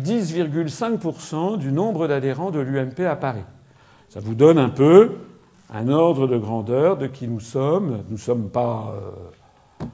10,5% 0.03 1.57
du 1.57 1.71
nombre 1.71 2.07
d'adhérents 2.07 2.51
de 2.51 2.59
l'UMP 2.59 2.99
à 3.07 3.15
Paris. 3.15 3.43
Ça 4.09 4.19
vous 4.19 4.35
donne 4.35 4.57
un 4.57 4.69
peu 4.69 5.11
un 5.73 5.87
ordre 5.87 6.27
de 6.27 6.37
grandeur 6.37 6.97
de 6.97 7.07
qui 7.07 7.27
nous 7.27 7.39
sommes. 7.39 8.03
Nous 8.09 8.13
ne 8.13 8.17
sommes 8.17 8.49
pas, 8.49 8.93
euh, 9.81 9.85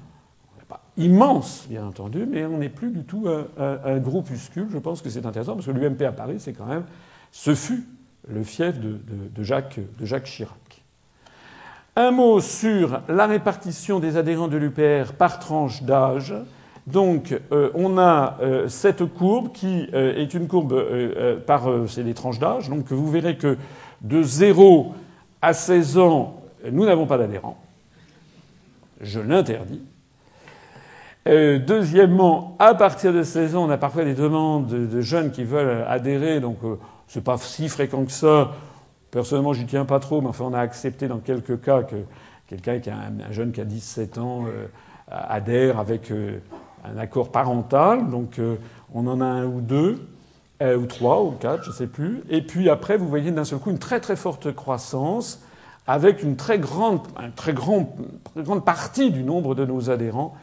immenses, 0.98 1.68
bien 1.70 1.86
entendu, 1.86 2.26
mais 2.26 2.46
on 2.46 2.58
n'est 2.58 2.70
plus 2.70 2.90
du 2.90 3.04
tout 3.04 3.28
un, 3.58 3.98
groupuscule. 4.00 4.68
Je 4.72 4.80
pense 4.80 5.02
que 5.02 5.10
c'est 5.10 5.26
intéressant 5.26 5.54
parce 5.54 5.68
que 5.68 5.72
l'UMP 5.72 6.02
à 6.02 6.12
Paris, 6.12 6.36
c'est 6.40 6.54
quand 6.54 6.66
même, 6.66 6.84
ce 7.32 7.56
fut 7.56 7.86
le 8.30 8.44
fief 8.44 8.80
de, 8.80 9.44
Jacques 9.44 9.80
Chirac. 10.24 10.84
Un 11.96 12.12
mot 12.12 12.40
sur 12.40 13.02
la 13.10 13.26
répartition 13.26 14.00
des 14.00 14.16
adhérents 14.16 14.48
de 14.48 14.58
l'UPR 14.58 15.14
par 15.18 15.40
tranche 15.40 15.84
d'âge. 15.84 16.34
Donc 16.88 17.38
euh, 17.52 17.70
on 17.76 17.98
a 17.98 18.38
euh, 18.42 18.68
cette 18.68 19.06
courbe 19.06 19.52
qui 19.52 19.88
euh, 19.94 20.16
est 20.16 20.34
une 20.34 20.48
courbe 20.48 20.82
par 21.46 21.68
c'est 21.88 22.04
les 22.04 22.14
tranches 22.14 22.40
d'âge. 22.40 22.70
Donc 22.70 22.92
vous 22.92 23.10
verrez 23.10 23.38
que 23.38 23.58
de 24.02 24.24
0 24.24 24.94
à 25.42 25.54
16 25.54 25.98
ans, 25.98 26.42
nous 26.72 26.86
n'avons 26.86 27.06
pas 27.06 27.18
d'adhérents. 27.18 27.58
Je 29.02 29.20
l'interdis. 29.20 29.82
deuxièmement, 31.26 32.56
à 32.60 32.74
partir 32.76 33.14
de 33.14 33.24
16 33.24 33.56
ans, 33.56 33.66
on 33.66 33.70
a 33.70 33.78
parfois 33.78 34.04
des 34.04 34.14
demandes 34.14 34.68
de, 34.68 35.02
jeunes 35.02 35.32
qui 35.32 35.44
veulent 35.44 35.86
adhérer, 35.88 36.40
donc 36.42 36.58
c'est 37.10 37.24
pas 37.24 37.38
si 37.38 37.68
fréquent 37.68 38.06
que 38.06 38.12
ça. 38.12 38.52
Personnellement, 39.12 39.52
j'y 39.52 39.66
tiens 39.66 39.84
pas 39.84 40.00
trop, 40.00 40.22
mais 40.22 40.30
enfin, 40.30 40.46
on 40.46 40.54
a 40.54 40.60
accepté 40.60 41.10
dans 41.10 41.18
quelques 41.18 41.60
cas 41.62 41.84
que 41.84 41.98
quelqu'un 42.48 42.80
qui 42.80 42.90
un, 42.90 43.32
jeune 43.32 43.52
qui 43.52 43.60
a 43.60 43.66
17 43.66 44.18
ans 44.20 44.46
adhère 45.10 45.80
avec 45.80 46.12
un 46.84 46.98
accord 46.98 47.32
parental, 47.32 48.10
donc 48.10 48.40
euh, 48.40 48.56
on 48.94 49.08
en 49.08 49.22
a 49.22 49.26
un 49.26 49.46
ou 49.46 49.62
deux, 49.62 50.08
euh, 50.62 50.78
ou 50.78 50.86
trois, 50.86 51.24
ou 51.24 51.32
quatre, 51.32 51.64
je 51.64 51.70
ne 51.70 51.76
sais 51.76 51.88
plus. 51.88 52.24
Et 52.30 52.42
puis 52.42 52.70
après, 52.70 52.98
vous 52.98 53.08
voyez 53.08 53.32
d'un 53.32 53.46
seul 53.46 53.60
coup 53.60 53.70
une 53.70 53.80
très 53.80 54.00
très 54.00 54.16
forte 54.16 54.54
croissance 54.54 55.42
avec 55.88 56.22
une 56.22 56.36
très 56.36 56.60
grande, 56.60 57.02
très, 57.36 57.54
grande 57.54 57.88
partie 58.64 59.12
du 59.12 59.24
nombre 59.24 59.56
de 59.56 59.66
nos 59.66 59.90
adhérents 59.90 60.36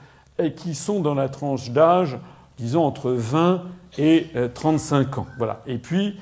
qui 0.57 0.75
sont 0.75 1.01
dans 1.01 1.15
la 1.15 1.29
tranche 1.29 1.71
d'âge, 1.71 2.19
disons, 2.59 2.85
entre 2.85 3.13
20 3.13 3.63
et 3.97 4.27
35 4.55 5.07
euh, 5.17 5.21
ans. 5.21 5.27
Voilà. 5.39 5.63
Et 5.67 5.79
puis, 5.79 6.19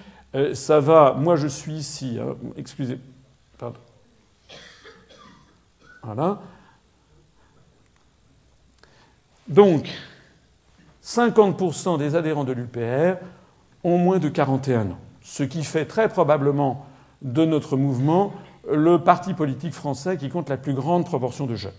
ça 0.55 0.81
va. 0.81 1.15
Moi, 1.19 1.37
je 1.37 1.47
suis 1.47 1.75
ici. 1.75 2.19
Hein, 2.21 2.37
excusez. 2.57 2.99
Pardon. 3.59 3.79
Voilà. 6.03 6.41
Donc, 9.49 9.89
50% 11.03 11.99
des 11.99 12.17
adhérents 12.17 12.45
de 12.45 12.53
l'UPR 12.53 13.19
ont 13.85 13.99
moins 13.99 14.19
de 14.19 14.29
41 14.29 14.91
ans, 14.91 14.99
ce 15.23 15.43
qui 15.43 15.63
fait 15.63 15.85
très 15.85 16.09
probablement 16.09 16.87
de 17.23 17.45
notre 17.45 17.77
mouvement 17.77 18.33
le 18.71 18.99
parti 18.99 19.35
politique 19.35 19.75
français 19.75 20.17
qui 20.17 20.31
compte 20.31 20.49
la 20.49 20.57
plus 20.57 20.73
grande 20.73 21.05
proportion 21.05 21.47
de 21.47 21.55
jeunes. 21.55 21.73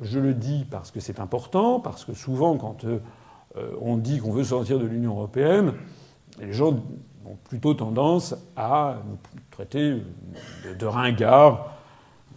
Je 0.00 0.18
le 0.18 0.34
dis 0.34 0.66
parce 0.68 0.90
que 0.90 1.00
c'est 1.00 1.20
important, 1.20 1.80
parce 1.80 2.04
que 2.04 2.14
souvent, 2.14 2.56
quand 2.56 2.84
euh, 2.84 2.98
on 3.80 3.96
dit 3.96 4.18
qu'on 4.18 4.32
veut 4.32 4.44
sortir 4.44 4.78
de 4.78 4.86
l'Union 4.86 5.12
européenne, 5.12 5.74
les 6.40 6.52
gens 6.52 6.74
ont 7.26 7.36
plutôt 7.48 7.74
tendance 7.74 8.34
à 8.56 8.96
nous 9.08 9.18
traiter 9.50 10.02
de 10.78 10.86
ringards 10.86 11.78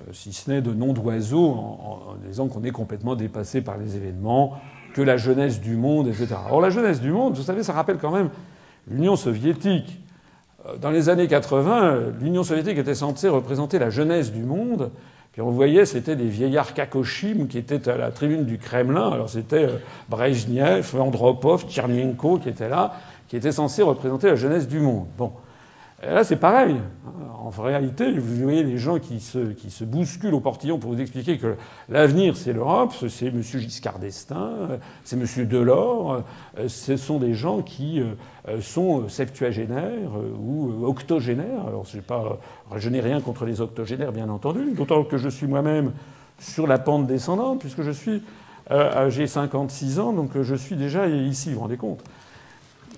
euh, 0.01 0.13
si 0.13 0.33
ce 0.33 0.49
n'est 0.49 0.61
de 0.61 0.73
noms 0.73 0.93
d'oiseaux, 0.93 1.49
en, 1.49 2.15
disant 2.25 2.47
qu'on 2.47 2.63
est 2.63 2.71
complètement 2.71 3.15
dépassé 3.15 3.61
par 3.61 3.77
les 3.77 3.95
événements, 3.95 4.59
que 4.93 5.01
la 5.01 5.17
jeunesse 5.17 5.61
du 5.61 5.75
monde, 5.75 6.07
etc. 6.07 6.35
Or, 6.49 6.61
la 6.61 6.69
jeunesse 6.69 7.01
du 7.01 7.11
monde, 7.11 7.35
vous 7.35 7.43
savez, 7.43 7.63
ça 7.63 7.73
rappelle 7.73 7.97
quand 7.97 8.11
même 8.11 8.29
l'Union 8.89 9.15
soviétique. 9.15 9.99
Euh, 10.65 10.77
dans 10.77 10.91
les 10.91 11.09
années 11.09 11.27
80, 11.27 12.13
l'Union 12.19 12.43
soviétique 12.43 12.77
était 12.77 12.95
censée 12.95 13.29
représenter 13.29 13.79
la 13.79 13.89
jeunesse 13.89 14.31
du 14.31 14.43
monde. 14.43 14.91
Puis 15.31 15.41
on 15.41 15.49
voyait, 15.49 15.85
c'était 15.85 16.17
des 16.17 16.27
vieillards 16.27 16.73
kakoshim 16.73 17.47
qui 17.47 17.57
étaient 17.57 17.87
à 17.87 17.95
la 17.95 18.11
tribune 18.11 18.43
du 18.43 18.57
Kremlin. 18.57 19.11
Alors 19.11 19.29
c'était 19.29 19.65
euh, 19.65 19.77
Brezhnev, 20.09 20.93
Andropov, 20.99 21.67
Tchernenko 21.69 22.39
qui 22.39 22.49
étaient 22.49 22.69
là, 22.69 22.93
qui 23.32 23.38
étaient 23.38 23.54
censés 23.54 23.82
représenter 23.82 24.28
la 24.28 24.36
jeunesse 24.36 24.67
du 24.67 24.82
monde. 24.82 25.08
Bon. 25.17 25.32
Là, 26.04 26.26
c'est 26.26 26.36
pareil. 26.36 26.76
En 27.39 27.50
réalité, 27.50 28.12
vous 28.12 28.44
voyez 28.44 28.62
les 28.62 28.78
gens 28.78 29.00
qui 29.00 29.22
se, 29.22 29.54
qui 29.54 29.72
se 29.72 29.86
bousculent 29.86 30.34
au 30.34 30.41
portillon 30.41 30.80
pour 30.80 30.91
vous 30.91 31.00
expliquer 31.00 31.38
que 31.38 31.56
l'avenir, 31.88 32.36
c'est 32.36 32.52
l'Europe, 32.52 32.94
c'est 33.08 33.28
M. 33.28 33.41
Giscard 33.41 34.00
d'Estaing, 34.00 34.80
c'est 35.06 35.15
M. 35.15 35.48
Delors, 35.48 36.24
ce 36.67 36.98
sont 36.98 37.20
des 37.20 37.34
gens 37.34 37.62
qui 37.62 38.02
euh, 38.02 38.60
sont 38.60 39.08
septuagénaires 39.08 40.12
ou 40.38 40.86
octogénaires. 40.86 41.67
Alors, 41.67 41.86
je 41.86 42.89
n'ai 42.89 43.00
rien 43.00 43.22
contre 43.22 43.46
les 43.46 43.62
octogénaires, 43.62 44.12
bien 44.12 44.28
entendu, 44.28 44.74
d'autant 44.74 45.06
que 45.06 45.17
je 45.17 45.30
suis 45.30 45.48
moi-même 45.48 45.94
sur 46.38 46.67
la 46.67 46.80
pente 46.80 47.08
descendante, 47.08 47.62
puisque 47.62 47.84
je 47.84 47.91
suis, 47.91 48.24
euh, 48.72 49.10
j'ai 49.10 49.26
56 49.26 50.00
ans, 50.02 50.12
donc 50.12 50.32
je 50.41 50.56
suis 50.56 50.76
déjà 50.76 51.08
ici, 51.08 51.52
vous 51.52 51.56
vous 51.56 51.62
rendez 51.62 51.78
compte. 51.78 52.04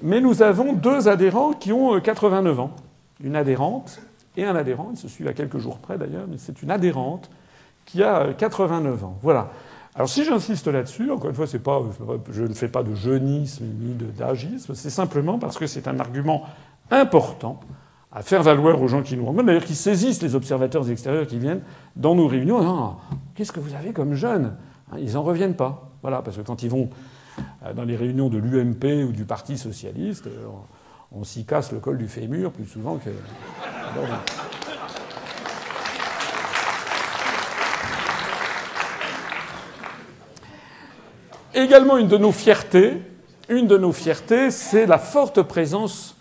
Mais 0.04 0.20
nous 0.20 0.44
avons 0.44 0.74
deux 0.74 1.08
adhérents 1.08 1.54
qui 1.54 1.72
ont 1.72 2.00
89 2.00 2.60
ans 2.60 2.72
une 3.24 3.38
adhérente 3.38 4.02
et 4.36 4.44
un 4.44 4.54
adhérent, 4.56 4.90
ils 4.92 4.98
se 4.98 5.08
suivent 5.08 5.30
à 5.30 5.34
quelques 5.34 5.60
jours 5.60 5.78
près 5.78 5.98
d'ailleurs, 5.98 6.26
mais 6.30 6.38
c'est 6.38 6.62
une 6.62 6.72
adhérente 6.72 7.30
qui 7.86 8.04
a 8.04 8.34
89 8.34 9.04
ans. 9.04 9.18
Voilà. 9.22 9.50
Alors 9.96 10.10
si 10.10 10.26
j'insiste 10.26 10.68
là-dessus, 10.68 11.10
encore 11.10 11.30
une 11.30 11.36
fois, 11.36 11.48
c'est 11.48 11.60
pas, 11.60 11.82
je 12.30 12.44
ne 12.44 12.54
fais 12.54 12.68
pas 12.68 12.84
de 12.84 12.94
jeunisme 12.94 13.64
ni 13.64 13.94
d'agisme, 13.94 14.76
c'est 14.76 14.90
simplement 14.90 15.40
parce 15.40 15.58
que 15.58 15.68
c'est 15.68 15.88
un 15.88 15.98
argument 16.00 16.44
important 16.92 17.62
à 18.12 18.24
faire 18.24 18.44
valoir 18.44 18.82
aux 18.82 18.88
gens 18.90 19.04
qui 19.04 19.16
nous 19.16 19.26
rencontrent, 19.26 19.46
d'ailleurs 19.46 19.64
qui 19.64 19.76
saisissent 19.76 20.22
les 20.22 20.36
observateurs 20.36 20.90
extérieurs 20.90 21.28
qui 21.28 21.40
viennent 21.40 21.62
dans 21.96 22.14
nos 22.14 22.28
réunions. 22.28 22.96
Qu'est-ce 23.36 23.54
que 23.54 23.62
vous 23.62 23.74
avez 23.74 23.94
comme 23.94 24.16
jeunes? 24.16 24.54
Hein, 24.92 24.98
Ils 25.00 25.14
n'en 25.14 25.24
reviennent 25.24 25.56
pas. 25.56 25.90
Voilà, 26.02 26.22
parce 26.22 26.36
que 26.36 26.42
quand 26.42 26.62
ils 26.62 26.70
vont 26.70 26.90
euh, 26.90 27.13
dans 27.76 27.84
les 27.84 27.96
réunions 27.96 28.30
de 28.30 28.38
l'UMP 28.38 29.06
ou 29.08 29.12
du 29.12 29.26
Parti 29.26 29.58
socialiste, 29.58 30.28
euh, 30.28 30.48
on, 31.12 31.24
s'y 31.24 31.46
casse 31.46 31.72
le 31.72 31.80
col 31.80 31.98
du 31.98 32.08
fémur 32.08 32.52
plus 32.52 32.66
souvent 32.66 32.98
que. 32.98 33.10
Également, 41.54 41.98
une 41.98 42.08
de 42.08 42.18
nos 42.18 42.32
fiertés, 42.32 43.02
une 43.48 43.68
de 43.68 43.78
nos 43.78 43.94
fiertés, 43.94 44.52
c'est 44.52 44.86
la 44.86 44.98
forte 44.98 45.42
présence 45.44 46.16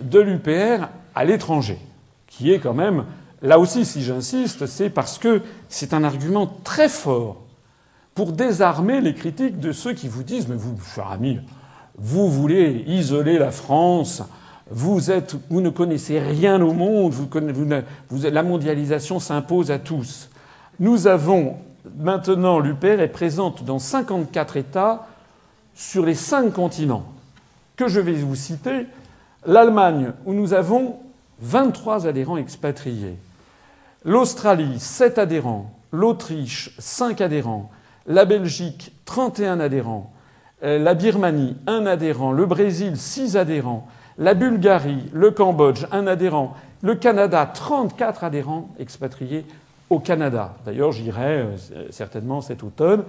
de 0.00 0.20
l'UPR 0.20 0.88
à 1.14 1.24
l'étranger, 1.24 1.78
qui 2.26 2.52
est 2.52 2.58
quand 2.58 2.74
même, 2.74 3.04
là 3.40 3.58
aussi, 3.58 3.84
si 3.84 4.02
j'insiste, 4.02 4.66
c'est 4.66 4.90
parce 4.90 5.18
que 5.18 5.42
c'est 5.68 5.94
un 5.94 6.02
argument 6.02 6.46
très 6.64 6.88
fort 6.88 7.43
pour 8.14 8.32
désarmer 8.32 9.00
les 9.00 9.14
critiques 9.14 9.58
de 9.58 9.72
ceux 9.72 9.92
qui 9.92 10.08
vous 10.08 10.22
disent 10.22 10.48
Mais 10.48 10.56
vous, 10.56 10.76
cher 10.94 11.10
ami, 11.10 11.40
vous 11.96 12.30
voulez 12.30 12.84
isoler 12.86 13.38
la 13.38 13.50
France, 13.50 14.22
vous, 14.70 15.10
êtes, 15.10 15.36
vous 15.50 15.60
ne 15.60 15.70
connaissez 15.70 16.18
rien 16.18 16.60
au 16.60 16.72
monde, 16.72 17.14
la 18.12 18.42
mondialisation 18.42 19.20
s'impose 19.20 19.70
à 19.70 19.78
tous. 19.78 20.30
Nous 20.80 21.06
avons 21.06 21.56
maintenant, 21.98 22.58
l'UPR 22.58 23.00
est 23.00 23.08
présente 23.08 23.64
dans 23.64 23.78
54 23.78 24.56
États 24.56 25.06
sur 25.74 26.04
les 26.06 26.14
cinq 26.14 26.52
continents 26.52 27.06
que 27.76 27.88
je 27.88 28.00
vais 28.00 28.12
vous 28.12 28.34
citer. 28.34 28.86
L'Allemagne, 29.46 30.12
où 30.24 30.32
nous 30.32 30.54
avons 30.54 30.98
23 31.40 32.06
adhérents 32.06 32.38
expatriés. 32.38 33.16
L'Australie, 34.04 34.78
7 34.78 35.18
adhérents. 35.18 35.70
L'Autriche, 35.92 36.74
5 36.78 37.20
adhérents 37.20 37.70
la 38.06 38.24
Belgique, 38.24 38.92
31 39.04 39.60
adhérents, 39.60 40.12
euh, 40.62 40.78
la 40.78 40.94
Birmanie, 40.94 41.56
un 41.66 41.86
adhérent, 41.86 42.32
le 42.32 42.46
Brésil, 42.46 42.96
6 42.96 43.36
adhérents, 43.36 43.86
la 44.18 44.34
Bulgarie, 44.34 45.04
le 45.12 45.30
Cambodge, 45.30 45.86
un 45.90 46.06
adhérent, 46.06 46.54
le 46.82 46.94
Canada, 46.94 47.50
34 47.52 48.24
adhérents 48.24 48.74
expatriés 48.78 49.46
au 49.90 49.98
Canada. 49.98 50.54
D'ailleurs, 50.64 50.92
j'irai 50.92 51.40
euh, 51.40 51.56
certainement 51.90 52.40
cet 52.40 52.62
automne 52.62 53.04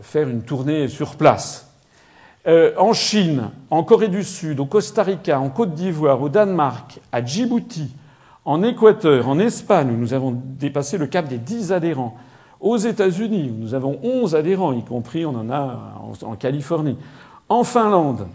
faire 0.00 0.28
une 0.28 0.42
tournée 0.42 0.88
sur 0.88 1.16
place. 1.16 1.68
Euh, 2.46 2.72
en 2.76 2.92
Chine, 2.92 3.50
en 3.70 3.84
Corée 3.84 4.08
du 4.08 4.24
Sud, 4.24 4.58
au 4.58 4.66
Costa 4.66 5.02
Rica, 5.02 5.38
en 5.38 5.48
Côte 5.50 5.74
d'Ivoire, 5.74 6.20
au 6.20 6.28
Danemark, 6.28 7.00
à 7.12 7.24
Djibouti, 7.24 7.94
en 8.44 8.62
Équateur, 8.64 9.28
en 9.28 9.38
Espagne, 9.38 9.90
où 9.90 9.96
nous 9.96 10.14
avons 10.14 10.32
dépassé 10.32 10.98
le 10.98 11.06
cap 11.06 11.28
des 11.28 11.38
10 11.38 11.72
adhérents, 11.72 12.16
aux 12.62 12.76
États-Unis, 12.76 13.52
nous 13.54 13.74
avons 13.74 13.98
11 14.02 14.34
adhérents, 14.34 14.72
y 14.72 14.84
compris 14.84 15.26
on 15.26 15.34
en 15.34 15.50
a 15.50 16.00
en 16.22 16.36
Californie. 16.36 16.96
En 17.48 17.64
Finlande, 17.64 18.28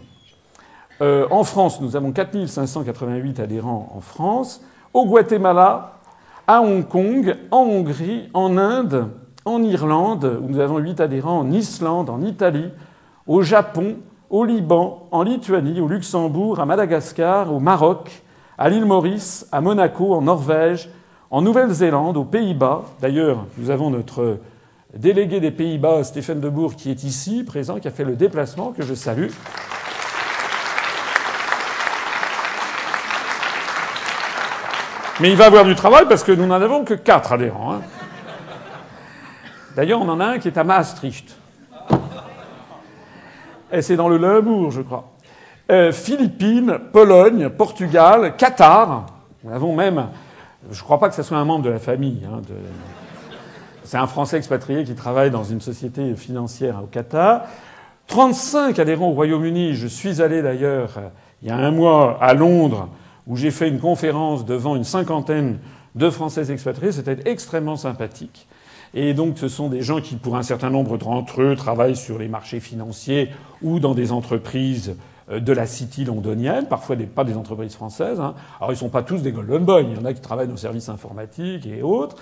euh, 1.00 1.26
en 1.30 1.44
France, 1.44 1.80
nous 1.80 1.96
avons 1.96 2.12
4588 2.12 3.40
adhérents 3.40 3.92
en 3.94 4.00
France. 4.00 4.62
Au 4.92 5.06
Guatemala, 5.06 5.94
à 6.46 6.60
Hong 6.60 6.86
Kong, 6.86 7.36
en 7.50 7.62
Hongrie, 7.62 8.28
en 8.34 8.58
Inde, 8.58 9.08
en 9.44 9.62
Irlande, 9.62 10.40
où 10.42 10.48
nous 10.48 10.60
avons 10.60 10.78
8 10.78 11.00
adhérents, 11.00 11.40
en 11.40 11.50
Islande, 11.50 12.10
en 12.10 12.20
Italie, 12.20 12.70
au 13.26 13.42
Japon, 13.42 13.96
au 14.28 14.44
Liban, 14.44 15.06
en 15.10 15.22
Lituanie, 15.22 15.80
au 15.80 15.88
Luxembourg, 15.88 16.60
à 16.60 16.66
Madagascar, 16.66 17.52
au 17.52 17.60
Maroc, 17.60 18.22
à 18.58 18.68
l'île 18.68 18.84
Maurice, 18.84 19.48
à 19.52 19.60
Monaco, 19.60 20.14
en 20.14 20.22
Norvège, 20.22 20.90
en 21.30 21.42
Nouvelle-Zélande, 21.42 22.16
aux 22.16 22.24
Pays-Bas, 22.24 22.84
d'ailleurs, 23.00 23.44
nous 23.58 23.70
avons 23.70 23.90
notre 23.90 24.38
délégué 24.94 25.40
des 25.40 25.50
Pays-Bas, 25.50 26.04
Stéphane 26.04 26.40
Debourg, 26.40 26.74
qui 26.74 26.90
est 26.90 27.04
ici, 27.04 27.44
présent, 27.44 27.78
qui 27.78 27.88
a 27.88 27.90
fait 27.90 28.04
le 28.04 28.16
déplacement, 28.16 28.72
que 28.72 28.82
je 28.82 28.94
salue. 28.94 29.28
Mais 35.20 35.30
il 35.30 35.36
va 35.36 35.46
avoir 35.46 35.64
du 35.64 35.74
travail 35.74 36.06
parce 36.08 36.22
que 36.22 36.32
nous 36.32 36.46
n'en 36.46 36.54
avons 36.54 36.84
que 36.84 36.94
quatre 36.94 37.32
adhérents. 37.32 37.74
Hein. 37.74 37.80
D'ailleurs, 39.76 40.00
on 40.00 40.08
en 40.08 40.20
a 40.20 40.26
un 40.26 40.38
qui 40.38 40.48
est 40.48 40.56
à 40.56 40.64
Maastricht. 40.64 41.36
Et 43.70 43.82
c'est 43.82 43.96
dans 43.96 44.08
le 44.08 44.16
Limbourg, 44.16 44.70
je 44.70 44.80
crois. 44.80 45.10
Euh, 45.70 45.92
Philippines, 45.92 46.78
Pologne, 46.92 47.50
Portugal, 47.50 48.36
Qatar. 48.36 49.06
Nous 49.44 49.52
avons 49.52 49.74
même 49.74 50.08
je 50.70 50.78
ne 50.78 50.84
crois 50.84 50.98
pas 50.98 51.08
que 51.08 51.14
ce 51.14 51.22
soit 51.22 51.38
un 51.38 51.44
membre 51.44 51.64
de 51.64 51.70
la 51.70 51.78
famille. 51.78 52.20
Hein, 52.26 52.40
c'est 53.84 53.96
un 53.96 54.06
Français 54.06 54.36
expatrié 54.36 54.84
qui 54.84 54.94
travaille 54.94 55.30
dans 55.30 55.44
une 55.44 55.60
société 55.60 56.14
financière 56.14 56.82
au 56.82 56.86
Qatar. 56.86 57.42
35 58.08 58.78
adhérents 58.78 59.08
au 59.08 59.12
Royaume-Uni. 59.12 59.74
Je 59.74 59.86
suis 59.86 60.20
allé 60.20 60.42
d'ailleurs 60.42 60.94
euh, 60.98 61.08
il 61.42 61.48
y 61.48 61.50
a 61.50 61.56
un 61.56 61.70
mois 61.70 62.18
à 62.20 62.34
Londres 62.34 62.88
où 63.26 63.36
j'ai 63.36 63.50
fait 63.50 63.68
une 63.68 63.78
conférence 63.78 64.44
devant 64.44 64.76
une 64.76 64.84
cinquantaine 64.84 65.58
de 65.94 66.10
Français 66.10 66.50
expatriés. 66.50 66.92
C'était 66.92 67.30
extrêmement 67.30 67.76
sympathique. 67.76 68.48
Et 68.94 69.12
donc, 69.14 69.38
ce 69.38 69.48
sont 69.48 69.68
des 69.68 69.82
gens 69.82 70.00
qui, 70.00 70.16
pour 70.16 70.36
un 70.36 70.42
certain 70.42 70.70
nombre 70.70 70.96
d'entre 70.96 71.42
eux, 71.42 71.54
travaillent 71.54 71.96
sur 71.96 72.18
les 72.18 72.28
marchés 72.28 72.60
financiers 72.60 73.30
ou 73.62 73.80
dans 73.80 73.94
des 73.94 74.12
entreprises 74.12 74.96
de 75.30 75.52
la 75.52 75.66
City 75.66 76.04
londonienne, 76.04 76.66
parfois 76.66 76.96
pas 77.14 77.24
des 77.24 77.36
entreprises 77.36 77.74
françaises. 77.74 78.20
Hein. 78.20 78.34
Alors 78.58 78.70
ils 78.70 78.74
ne 78.74 78.78
sont 78.78 78.88
pas 78.88 79.02
tous 79.02 79.22
des 79.22 79.32
Golden 79.32 79.64
Boys, 79.64 79.82
il 79.82 79.96
y 79.96 80.00
en 80.00 80.04
a 80.04 80.12
qui 80.12 80.20
travaillent 80.20 80.46
dans 80.46 80.52
le 80.52 80.58
services 80.58 80.88
informatiques 80.88 81.66
et 81.66 81.82
autres. 81.82 82.16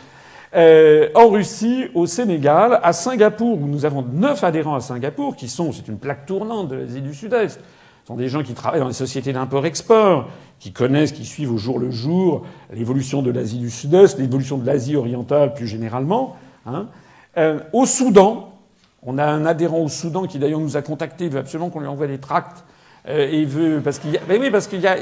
Euh, 0.54 1.08
en 1.14 1.28
Russie, 1.28 1.86
au 1.94 2.06
Sénégal, 2.06 2.80
à 2.82 2.92
Singapour, 2.92 3.60
où 3.60 3.66
nous 3.66 3.84
avons 3.84 4.02
neuf 4.02 4.44
adhérents 4.44 4.76
à 4.76 4.80
Singapour, 4.80 5.36
qui 5.36 5.48
sont, 5.48 5.72
c'est 5.72 5.88
une 5.88 5.98
plaque 5.98 6.24
tournante 6.26 6.68
de 6.68 6.76
l'Asie 6.76 7.02
du 7.02 7.14
Sud-Est. 7.14 7.60
Ce 7.60 8.06
sont 8.06 8.16
des 8.16 8.28
gens 8.28 8.42
qui 8.42 8.54
travaillent 8.54 8.80
dans 8.80 8.86
les 8.86 8.94
sociétés 8.94 9.32
d'import-export, 9.32 10.28
qui 10.58 10.72
connaissent, 10.72 11.12
qui 11.12 11.24
suivent 11.24 11.52
au 11.52 11.58
jour 11.58 11.78
le 11.78 11.90
jour 11.90 12.46
l'évolution 12.72 13.20
de 13.20 13.30
l'Asie 13.30 13.58
du 13.58 13.70
Sud-Est, 13.70 14.18
l'évolution 14.18 14.58
de 14.58 14.64
l'Asie 14.64 14.96
orientale 14.96 15.54
plus 15.54 15.66
généralement. 15.66 16.36
Hein. 16.64 16.86
Euh, 17.36 17.58
au 17.72 17.84
Soudan, 17.84 18.52
on 19.02 19.18
a 19.18 19.26
un 19.26 19.44
adhérent 19.44 19.80
au 19.80 19.88
Soudan 19.88 20.26
qui 20.26 20.38
d'ailleurs 20.38 20.60
nous 20.60 20.76
a 20.76 20.82
contactés, 20.82 21.24
il 21.24 21.30
veut 21.30 21.40
absolument 21.40 21.68
qu'on 21.68 21.80
lui 21.80 21.88
envoie 21.88 22.06
des 22.06 22.18
tracts 22.18 22.64
euh, 23.08 23.44
veut 23.46 23.80
parce 23.82 23.98
qu'il 23.98 24.12
y 24.12 24.16
a, 24.16 24.20
oui, 24.28 24.50
parce 24.50 24.66
qu'il 24.66 24.80
y 24.80 24.86
a, 24.86 24.96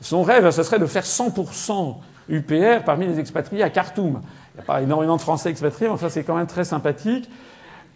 son 0.00 0.22
rêve, 0.22 0.50
ce 0.50 0.62
serait 0.62 0.78
de 0.78 0.86
faire 0.86 1.04
100% 1.04 1.96
UPR 2.28 2.84
parmi 2.84 3.06
les 3.06 3.18
expatriés 3.18 3.62
à 3.62 3.70
Khartoum. 3.70 4.20
Il 4.54 4.58
n'y 4.58 4.60
a 4.60 4.64
pas 4.64 4.82
énormément 4.82 5.16
de 5.16 5.20
Français 5.20 5.50
expatriés, 5.50 5.88
mais 5.88 5.94
enfin 5.94 6.08
c'est 6.08 6.22
quand 6.22 6.36
même 6.36 6.46
très 6.46 6.64
sympathique. 6.64 7.28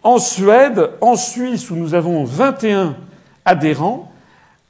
En 0.03 0.17
Suède, 0.17 0.91
en 1.01 1.15
Suisse, 1.15 1.69
où 1.71 1.75
nous 1.75 1.93
avons 1.93 2.23
21 2.23 2.95
adhérents, 3.45 4.11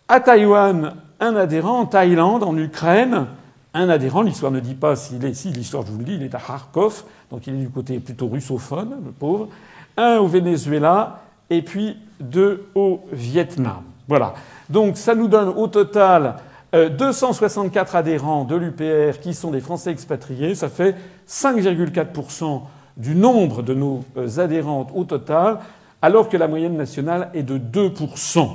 à 0.08 0.20
Taïwan, 0.20 0.96
un 1.20 1.36
adhérent, 1.36 1.82
en 1.82 1.86
Thaïlande, 1.86 2.44
en 2.44 2.58
Ukraine, 2.58 3.28
un 3.74 3.90
adhérent. 3.90 4.22
L'histoire 4.22 4.52
ne 4.52 4.60
dit 4.60 4.74
pas 4.74 4.96
s'il 4.96 5.24
est. 5.26 5.34
Si, 5.34 5.50
l'histoire, 5.50 5.86
je 5.86 5.92
vous 5.92 6.00
le 6.00 6.04
dis, 6.04 6.16
il 6.16 6.24
est 6.24 6.34
à 6.34 6.40
Kharkov, 6.40 7.04
donc 7.30 7.46
il 7.48 7.56
est 7.56 7.58
du 7.58 7.70
côté 7.70 8.00
plutôt 8.00 8.28
russophone, 8.28 8.98
le 9.06 9.12
pauvre. 9.12 9.50
Un 9.98 10.18
au 10.18 10.28
Venezuela, 10.28 11.22
et 11.50 11.62
puis 11.62 11.98
deux 12.20 12.68
au 12.76 13.02
Vietnam. 13.12 13.84
Voilà. 14.08 14.34
Donc 14.70 14.98
ça 14.98 15.16
nous 15.16 15.28
donne 15.28 15.50
au 15.50 15.68
total 15.68 16.36
264 16.74 17.96
euh, 17.96 18.00
adhérents 18.00 18.44
de 18.44 18.56
l'UPR 18.56 19.20
qui 19.20 19.34
sont 19.34 19.52
des 19.52 19.62
Français 19.62 19.92
expatriés. 19.92 20.54
Ça 20.54 20.70
fait 20.70 20.96
5,4% 21.28 22.62
du 22.98 23.16
nombre 23.16 23.64
de 23.64 23.74
nos 23.74 24.04
euh, 24.18 24.40
adhérentes 24.40 24.92
au 24.94 25.04
total, 25.04 25.60
alors 26.02 26.30
que 26.30 26.38
la 26.38 26.48
moyenne 26.48 26.78
nationale 26.78 27.30
est 27.34 27.44
de 27.44 27.58
2%. 27.58 28.50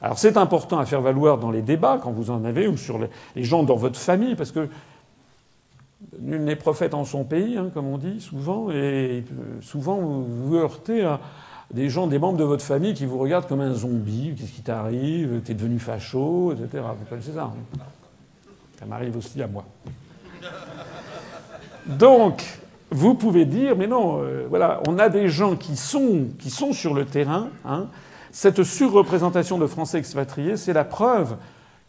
Alors 0.00 0.18
c'est 0.18 0.36
important 0.36 0.78
à 0.78 0.86
faire 0.86 1.00
valoir 1.00 1.38
dans 1.38 1.52
les 1.52 1.62
débats, 1.62 2.00
quand 2.02 2.10
vous 2.10 2.30
en 2.30 2.44
avez, 2.44 2.66
ou 2.66 2.76
sur 2.76 2.98
les 3.36 3.44
gens 3.44 3.62
dans 3.62 3.76
votre 3.76 3.98
famille, 3.98 4.34
parce 4.34 4.50
que 4.50 4.68
nul 6.20 6.42
n'est 6.42 6.56
prophète 6.56 6.94
en 6.94 7.04
son 7.04 7.22
pays, 7.22 7.56
hein, 7.56 7.70
comme 7.72 7.86
on 7.86 7.98
dit 7.98 8.20
souvent, 8.20 8.70
et 8.70 8.74
euh, 8.74 9.60
souvent 9.60 9.96
vous 9.96 10.24
vous 10.24 10.56
heurtez 10.56 11.04
à 11.04 11.20
des 11.72 11.88
gens, 11.88 12.06
des 12.06 12.18
membres 12.18 12.38
de 12.38 12.44
votre 12.44 12.64
famille 12.64 12.94
qui 12.94 13.06
vous 13.06 13.18
regardent 13.18 13.46
comme 13.46 13.60
un 13.60 13.74
zombie. 13.74 14.34
Qu'est-ce 14.38 14.52
qui 14.52 14.62
t'arrive 14.62 15.40
T'es 15.44 15.54
devenu 15.54 15.78
facho, 15.78 16.52
etc. 16.52 16.84
Vous 16.98 17.04
connaissez 17.08 17.32
ça 17.32 17.44
hein? 17.44 17.78
Ça 18.78 18.86
m'arrive 18.86 19.16
aussi 19.16 19.40
à 19.42 19.46
moi. 19.46 19.64
Donc, 21.86 22.42
vous 22.90 23.14
pouvez 23.14 23.44
dire, 23.44 23.76
mais 23.76 23.86
non, 23.86 24.20
euh, 24.22 24.46
voilà, 24.48 24.82
on 24.86 24.98
a 24.98 25.08
des 25.08 25.28
gens 25.28 25.56
qui 25.56 25.76
sont, 25.76 26.26
qui 26.38 26.50
sont 26.50 26.72
sur 26.72 26.92
le 26.92 27.04
terrain. 27.04 27.48
Hein. 27.64 27.86
Cette 28.32 28.62
surreprésentation 28.64 29.58
de 29.58 29.66
Français 29.66 29.98
expatriés, 29.98 30.56
c'est 30.56 30.72
la 30.72 30.84
preuve 30.84 31.36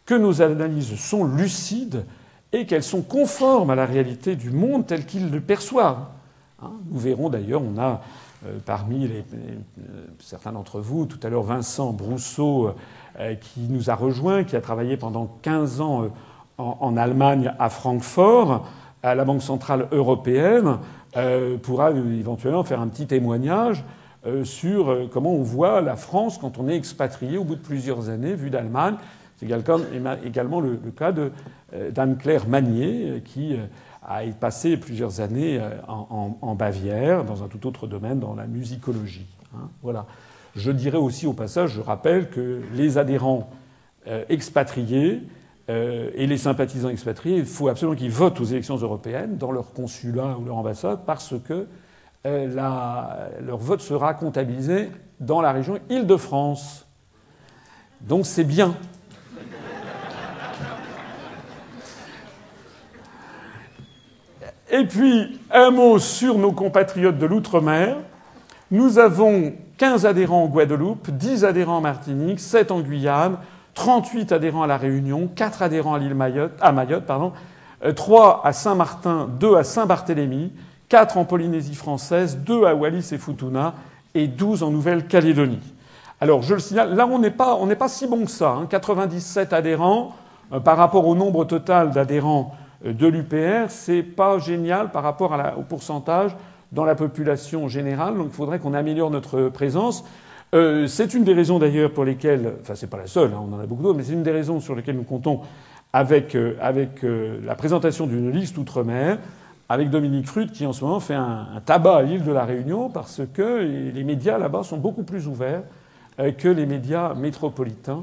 que 0.06 0.14
nos 0.14 0.40
analyses 0.40 0.94
sont 0.96 1.24
lucides 1.24 2.04
et 2.52 2.66
qu'elles 2.66 2.82
sont 2.82 3.02
conformes 3.02 3.70
à 3.70 3.74
la 3.74 3.86
réalité 3.86 4.36
du 4.36 4.50
monde 4.50 4.86
tel 4.86 5.04
qu'ils 5.04 5.30
le 5.30 5.40
perçoivent. 5.40 6.06
Hein. 6.62 6.72
Nous 6.90 7.00
verrons 7.00 7.28
d'ailleurs, 7.28 7.62
on 7.62 7.78
a 7.78 8.00
parmi 8.66 9.08
les, 9.08 9.24
certains 10.18 10.52
d'entre 10.52 10.80
vous, 10.80 11.06
tout 11.06 11.18
à 11.22 11.28
l'heure 11.28 11.42
Vincent 11.42 11.92
Brousseau, 11.92 12.74
qui 13.40 13.60
nous 13.68 13.90
a 13.90 13.94
rejoint, 13.94 14.44
qui 14.44 14.56
a 14.56 14.60
travaillé 14.60 14.96
pendant 14.96 15.28
15 15.42 15.80
ans 15.80 16.08
en, 16.58 16.96
Allemagne, 16.96 17.52
à 17.58 17.68
Francfort, 17.68 18.66
à 19.02 19.14
la 19.14 19.24
Banque 19.24 19.42
centrale 19.42 19.88
européenne, 19.92 20.78
pourra 21.62 21.90
éventuellement 21.90 22.64
faire 22.64 22.80
un 22.80 22.88
petit 22.88 23.06
témoignage 23.06 23.84
sur 24.44 25.08
comment 25.12 25.32
on 25.32 25.42
voit 25.42 25.80
la 25.80 25.96
France 25.96 26.38
quand 26.38 26.58
on 26.58 26.68
est 26.68 26.76
expatrié 26.76 27.38
au 27.38 27.44
bout 27.44 27.56
de 27.56 27.60
plusieurs 27.60 28.08
années, 28.08 28.34
vu 28.34 28.50
d'Allemagne. 28.50 28.96
C'est 29.36 29.46
également 29.46 30.60
le, 30.60 30.76
cas 30.96 31.12
d'Anne-Claire 31.92 32.48
Magnier, 32.48 33.22
qui 33.24 33.56
a 34.06 34.22
passé 34.38 34.76
plusieurs 34.76 35.20
années 35.20 35.58
euh, 35.60 35.70
en, 35.88 36.54
Bavière, 36.54 37.24
dans 37.24 37.42
un 37.42 37.48
tout 37.48 37.66
autre 37.66 37.86
domaine, 37.86 38.20
dans 38.20 38.34
la 38.34 38.46
musicologie. 38.46 39.26
Hein, 39.54 39.68
voilà. 39.82 40.06
Je 40.54 40.70
dirais 40.70 40.98
aussi 40.98 41.26
au 41.26 41.32
passage, 41.32 41.70
je 41.70 41.80
rappelle 41.80 42.30
que 42.30 42.60
les 42.74 42.98
adhérents 42.98 43.50
euh, 44.06 44.24
expatriés 44.28 45.22
euh, 45.68 46.10
et 46.14 46.26
les 46.26 46.38
sympathisants 46.38 46.90
expatriés, 46.90 47.38
il 47.38 47.46
faut 47.46 47.68
absolument 47.68 47.96
qu'ils 47.96 48.10
votent 48.10 48.40
aux 48.40 48.44
élections 48.44 48.76
européennes 48.76 49.36
dans 49.36 49.50
leur 49.50 49.72
consulat 49.72 50.36
ou 50.38 50.44
leur 50.44 50.56
ambassade 50.56 51.00
parce 51.06 51.34
que 51.42 51.66
leur 52.24 53.58
vote 53.58 53.82
sera 53.82 54.14
comptabilisé 54.14 54.90
dans 55.20 55.42
la 55.42 55.52
région 55.52 55.78
Île-de-France. 55.90 56.86
Donc 58.00 58.24
c'est 58.24 58.44
bien. 58.44 58.74
Et 64.76 64.86
puis, 64.86 65.38
un 65.52 65.70
mot 65.70 66.00
sur 66.00 66.36
nos 66.36 66.50
compatriotes 66.50 67.16
de 67.16 67.26
l'outre-mer. 67.26 67.96
Nous 68.72 68.98
avons 68.98 69.52
15 69.78 70.04
adhérents 70.04 70.42
en 70.42 70.48
Guadeloupe, 70.48 71.12
10 71.12 71.44
adhérents 71.44 71.76
en 71.76 71.80
Martinique, 71.80 72.40
7 72.40 72.72
en 72.72 72.80
Guyane, 72.80 73.36
38 73.74 74.32
adhérents 74.32 74.64
à 74.64 74.66
La 74.66 74.76
Réunion, 74.76 75.30
4 75.32 75.62
adhérents 75.62 75.94
à 75.94 76.00
l'île 76.00 76.16
Mayotte, 76.16 76.54
à 76.60 76.72
Mayotte, 76.72 77.06
pardon, 77.06 77.32
3 77.94 78.42
euh, 78.44 78.48
à 78.48 78.52
Saint-Martin, 78.52 79.28
2 79.38 79.54
à 79.54 79.62
Saint-Barthélemy, 79.62 80.50
4 80.88 81.18
en 81.18 81.24
Polynésie 81.24 81.76
française, 81.76 82.38
2 82.38 82.64
à 82.64 82.74
Wallis 82.74 83.10
et 83.12 83.18
Futuna 83.18 83.74
et 84.16 84.26
12 84.26 84.64
en 84.64 84.72
Nouvelle-Calédonie. 84.72 85.72
Alors, 86.20 86.42
je 86.42 86.54
le 86.54 86.60
signale, 86.60 86.96
là, 86.96 87.06
on 87.06 87.20
n'est 87.20 87.30
pas, 87.30 87.60
pas, 87.78 87.88
si 87.88 88.08
bon 88.08 88.24
que 88.24 88.30
ça. 88.32 88.58
97 88.68 89.52
hein. 89.52 89.56
adhérents 89.56 90.16
euh, 90.52 90.58
par 90.58 90.76
rapport 90.76 91.06
au 91.06 91.14
nombre 91.14 91.44
total 91.44 91.92
d'adhérents 91.92 92.56
de 92.84 93.06
l'UPR, 93.06 93.70
c'est 93.70 94.02
pas 94.02 94.38
génial 94.38 94.90
par 94.90 95.02
rapport 95.02 95.36
au 95.56 95.62
pourcentage 95.62 96.36
dans 96.72 96.84
la 96.84 96.94
population 96.94 97.68
générale. 97.68 98.16
Donc 98.16 98.28
il 98.30 98.34
faudrait 98.34 98.58
qu'on 98.58 98.74
améliore 98.74 99.10
notre 99.10 99.48
présence. 99.48 100.04
Euh, 100.54 100.86
c'est 100.86 101.14
une 101.14 101.24
des 101.24 101.34
raisons 101.34 101.58
d'ailleurs 101.58 101.92
pour 101.92 102.04
lesquelles, 102.04 102.54
enfin 102.60 102.74
c'est 102.74 102.90
pas 102.90 102.98
la 102.98 103.06
seule, 103.06 103.32
hein, 103.32 103.42
on 103.48 103.52
en 103.54 103.58
a 103.58 103.66
beaucoup 103.66 103.82
d'autres, 103.82 103.96
mais 103.96 104.04
c'est 104.04 104.12
une 104.12 104.22
des 104.22 104.30
raisons 104.30 104.60
sur 104.60 104.74
lesquelles 104.74 104.96
nous 104.96 105.02
comptons 105.02 105.40
avec, 105.92 106.36
euh, 106.36 106.56
avec 106.60 107.02
euh, 107.02 107.40
la 107.44 107.56
présentation 107.56 108.06
d'une 108.06 108.30
liste 108.30 108.56
outre-mer, 108.56 109.18
avec 109.68 109.90
Dominique 109.90 110.28
Frutte 110.28 110.52
qui 110.52 110.64
en 110.66 110.72
ce 110.72 110.84
moment 110.84 111.00
fait 111.00 111.14
un, 111.14 111.46
tabac 111.64 111.96
à 111.96 112.02
l'île 112.02 112.22
de 112.22 112.30
la 112.30 112.44
Réunion 112.44 112.88
parce 112.88 113.22
que 113.32 113.90
les 113.94 114.04
médias 114.04 114.38
là-bas 114.38 114.62
sont 114.62 114.76
beaucoup 114.76 115.04
plus 115.04 115.26
ouverts 115.26 115.62
que 116.38 116.48
les 116.48 116.66
médias 116.66 117.14
métropolitains 117.14 118.02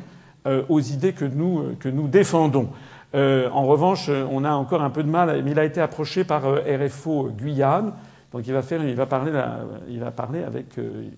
aux 0.69 0.79
idées 0.79 1.13
que 1.13 1.23
nous, 1.23 1.75
que 1.79 1.87
nous 1.87 2.07
défendons. 2.07 2.69
Euh, 3.13 3.49
en 3.51 3.65
revanche, 3.65 4.09
on 4.09 4.43
a 4.43 4.51
encore 4.51 4.81
un 4.81 4.89
peu 4.89 5.03
de 5.03 5.09
mal, 5.09 5.43
il 5.45 5.59
a 5.59 5.65
été 5.65 5.81
approché 5.81 6.23
par 6.23 6.45
euh, 6.45 6.61
RFO 6.65 7.29
Guyane, 7.29 7.93
donc 8.31 8.47
il 8.47 8.53
va, 8.53 8.61
faire, 8.61 8.81
il 8.81 8.95
va 8.95 9.05
parler, 9.05 9.33
il 9.89 9.99
va 9.99 10.11
parler 10.11 10.41
avec, 10.43 10.77
euh, 10.77 11.09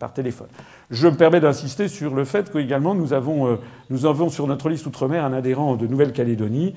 par 0.00 0.12
téléphone. 0.12 0.48
Je 0.90 1.06
me 1.06 1.14
permets 1.14 1.38
d'insister 1.38 1.86
sur 1.86 2.14
le 2.14 2.24
fait 2.24 2.50
qu'également 2.50 2.96
nous 2.96 3.12
avons, 3.12 3.56
nous 3.90 4.06
avons 4.06 4.28
sur 4.28 4.48
notre 4.48 4.68
liste 4.68 4.86
outre-mer 4.86 5.24
un 5.24 5.32
adhérent 5.32 5.76
de 5.76 5.86
Nouvelle-Calédonie. 5.86 6.74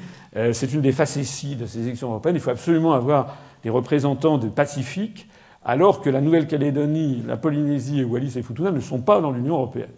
c'est 0.54 0.72
une 0.72 0.82
des 0.82 0.92
facéties 0.92 1.56
de 1.56 1.66
ces 1.66 1.80
élections 1.80 2.10
européennes. 2.10 2.36
Il 2.36 2.42
faut 2.42 2.52
absolument 2.52 2.94
avoir 2.94 3.38
des 3.64 3.72
représentants 3.72 4.38
du 4.38 4.50
Pacifique, 4.50 5.28
alors 5.66 6.02
que 6.02 6.12
la 6.12 6.22
Nouvelle-Calédonie, 6.22 7.24
la 7.28 7.36
Polynésie 7.36 8.02
et 8.02 8.04
Wallis 8.04 8.38
et 8.38 8.44
Futuna 8.44 8.70
ne 8.70 8.80
sont 8.80 9.02
pas 9.02 9.20
dans 9.20 9.32
l'Union 9.32 9.56
européenne. 9.56 9.90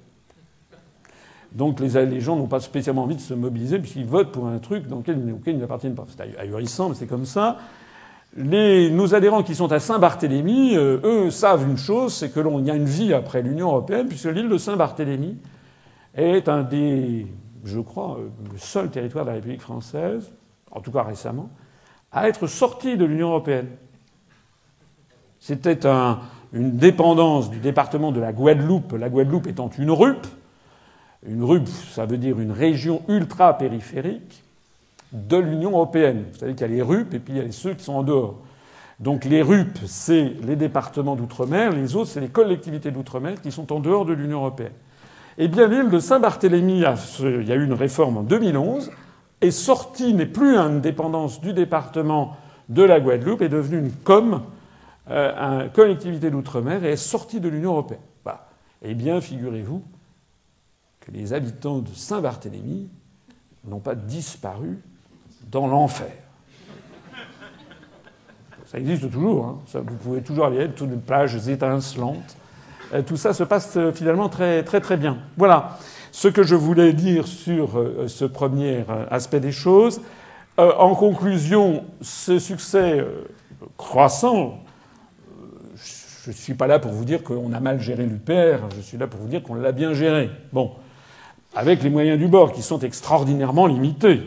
Donc 1.52 1.80
les, 1.82 2.22
gens 2.22 2.38
n'ont 2.38 2.48
pas 2.48 2.62
spécialement 2.62 3.04
envie 3.04 3.16
de 3.16 3.22
se 3.22 3.34
mobiliser 3.34 3.80
puisqu'ils 3.80 4.06
votent 4.06 4.32
pour 4.32 4.48
un 4.48 4.60
truc 4.60 4.88
dans 4.88 4.98
lequel, 4.98 5.18
auquel 5.34 5.56
ils 5.56 5.60
n'appartiennent 5.60 5.96
pas. 5.96 6.06
C'est 6.08 6.38
ahurissant, 6.38 6.90
mais 6.90 6.96
c'est 6.96 7.08
comme 7.08 7.26
ça. 7.26 7.58
Nos 8.38 9.14
adhérents 9.14 9.44
qui 9.44 9.56
sont 9.56 9.72
à 9.74 9.80
Saint-Barthélemy, 9.80 10.78
euh, 10.78 11.02
eux 11.04 11.32
savent 11.32 11.68
une 11.70 11.78
chose, 11.78 12.14
c'est 12.14 12.30
que 12.30 12.40
l'on 12.40 12.64
y 12.64 12.72
a 12.72 12.76
une 12.76 12.86
vie 12.86 13.14
après 13.14 13.42
l'Union 13.42 13.68
européenne, 13.68 14.08
puisque 14.08 14.26
l'île 14.26 14.48
de 14.48 14.58
Saint-Barthélemy 14.58 15.38
est 16.16 16.48
un 16.48 16.64
des, 16.64 17.28
je 17.66 17.80
crois, 17.82 18.18
euh, 18.18 18.30
le 18.50 18.58
seul 18.58 18.90
territoire 18.90 19.26
de 19.26 19.32
la 19.32 19.36
République 19.36 19.62
française, 19.62 20.32
en 20.72 20.80
tout 20.80 20.92
cas 20.94 21.04
récemment, 21.04 21.50
à 22.14 22.30
être 22.30 22.48
sorti 22.48 22.96
de 22.96 23.04
l'Union 23.04 23.30
européenne. 23.30 23.68
C'était 25.42 25.86
un, 25.86 26.20
une 26.54 26.78
dépendance 26.78 27.50
du 27.50 27.60
département 27.60 28.14
de 28.14 28.22
la 28.22 28.32
Guadeloupe, 28.32 28.94
la 28.94 29.10
Guadeloupe 29.10 29.48
étant 29.48 29.70
une 29.78 29.92
RUP, 29.92 30.26
une 31.26 31.44
RUP, 31.44 31.68
ça 31.68 32.06
veut 32.06 32.18
dire 32.18 32.40
une 32.40 32.52
région 32.52 33.04
ultra-périphérique 33.08 34.44
de 35.12 35.38
l'Union 35.38 35.72
européenne. 35.72 36.26
Vous 36.34 36.40
savez 36.40 36.54
qu'il 36.54 36.62
y 36.62 36.72
a 36.72 36.74
les 36.74 36.82
RUP 36.82 37.14
et 37.14 37.20
puis 37.20 37.34
il 37.34 37.38
y 37.38 37.48
a 37.48 37.52
ceux 37.52 37.74
qui 37.74 37.84
sont 37.84 37.94
en 37.94 38.04
dehors. 38.04 38.38
Donc 39.00 39.26
les 39.26 39.42
RUP, 39.42 39.78
c'est 39.86 40.34
les 40.44 40.56
départements 40.56 41.16
d'outre-mer, 41.16 41.72
les 41.72 41.96
autres, 41.96 42.10
c'est 42.10 42.20
les 42.20 42.30
collectivités 42.30 42.92
d'outre-mer 42.92 43.42
qui 43.42 43.52
sont 43.52 43.72
en 43.74 43.80
dehors 43.80 44.06
de 44.06 44.14
l'Union 44.14 44.40
européenne. 44.40 44.74
Eh 45.38 45.48
bien, 45.48 45.68
l'île 45.68 45.90
de 45.90 46.00
Saint-Barthélemy, 46.00 46.84
il 47.20 47.48
y 47.48 47.52
a 47.52 47.56
eu 47.56 47.64
une 47.64 47.74
réforme 47.74 48.18
en 48.18 48.24
2011, 48.24 48.92
est 49.42 49.52
sortie, 49.52 50.14
n'est 50.14 50.26
plus 50.26 50.56
une 50.56 50.82
dépendance 50.82 51.42
du 51.42 51.54
département 51.54 52.38
de 52.70 52.84
la 52.84 53.00
Guadeloupe, 53.00 53.42
est 53.42 53.50
devenue 53.50 53.80
une 53.80 53.92
euh, 55.10 55.64
une 55.64 55.70
collectivité 55.72 56.30
d'outre-mer, 56.30 56.84
et 56.86 56.92
est 56.92 56.96
sortie 56.96 57.40
de 57.40 57.50
l'Union 57.50 57.72
européenne. 57.72 58.02
Bah, 58.24 58.50
eh 58.84 58.94
bien, 58.94 59.20
figurez-vous 59.20 59.82
les 61.14 61.34
habitants 61.34 61.80
de 61.80 61.94
Saint-Barthélemy 61.94 62.90
n'ont 63.66 63.80
pas 63.80 63.96
disparu 63.96 64.80
dans 65.50 65.68
l'enfer. 65.68 66.12
Ça 68.66 68.80
existe 68.80 69.12
toujours. 69.12 69.46
Hein. 69.46 69.60
vous 69.74 69.96
pouvez 69.96 70.22
toujours 70.22 70.46
aller, 70.46 70.70
toutes 70.70 70.90
les 70.90 70.96
plages 70.96 71.48
étincelantes. 71.48 72.38
Euh, 72.94 73.02
tout 73.02 73.18
ça 73.18 73.34
se 73.34 73.44
passe 73.44 73.76
euh, 73.78 73.92
finalement 73.92 74.30
très 74.30 74.64
très 74.64 74.82
très 74.82 74.98
bien. 74.98 75.18
Voilà 75.38 75.78
ce 76.14 76.28
que 76.28 76.44
je 76.44 76.56
voulais 76.56 76.94
dire 76.94 77.28
sur 77.28 77.80
euh, 77.80 78.08
ce 78.08 78.26
premier 78.26 78.84
aspect 79.10 79.40
des 79.40 79.52
choses. 79.52 80.02
En 80.58 80.94
conclusion, 80.94 81.86
ce 82.02 82.38
succès 82.38 83.04
croissant, 83.78 84.60
je 86.24 86.30
ne 86.30 86.36
suis 86.36 86.54
pas 86.54 86.68
là 86.68 86.78
pour 86.78 86.92
vous 86.92 87.06
dire 87.06 87.24
qu'on 87.24 87.52
a 87.54 87.60
mal 87.60 87.80
géré 87.80 88.06
l'UPR, 88.06 88.68
je 88.76 88.82
suis 88.82 88.98
là 88.98 89.08
pour 89.08 89.22
vous 89.22 89.28
dire 89.28 89.42
qu'on 89.42 89.56
l'a 89.56 89.72
bien 89.72 89.94
géré. 89.94 90.30
Bon, 90.54 90.74
avec 91.56 91.84
les 91.84 91.90
moyens 91.90 92.20
du 92.20 92.28
bord 92.28 92.54
qui 92.54 92.62
sont 92.62 92.80
extraordinairement 92.80 93.68
limités. 93.68 94.22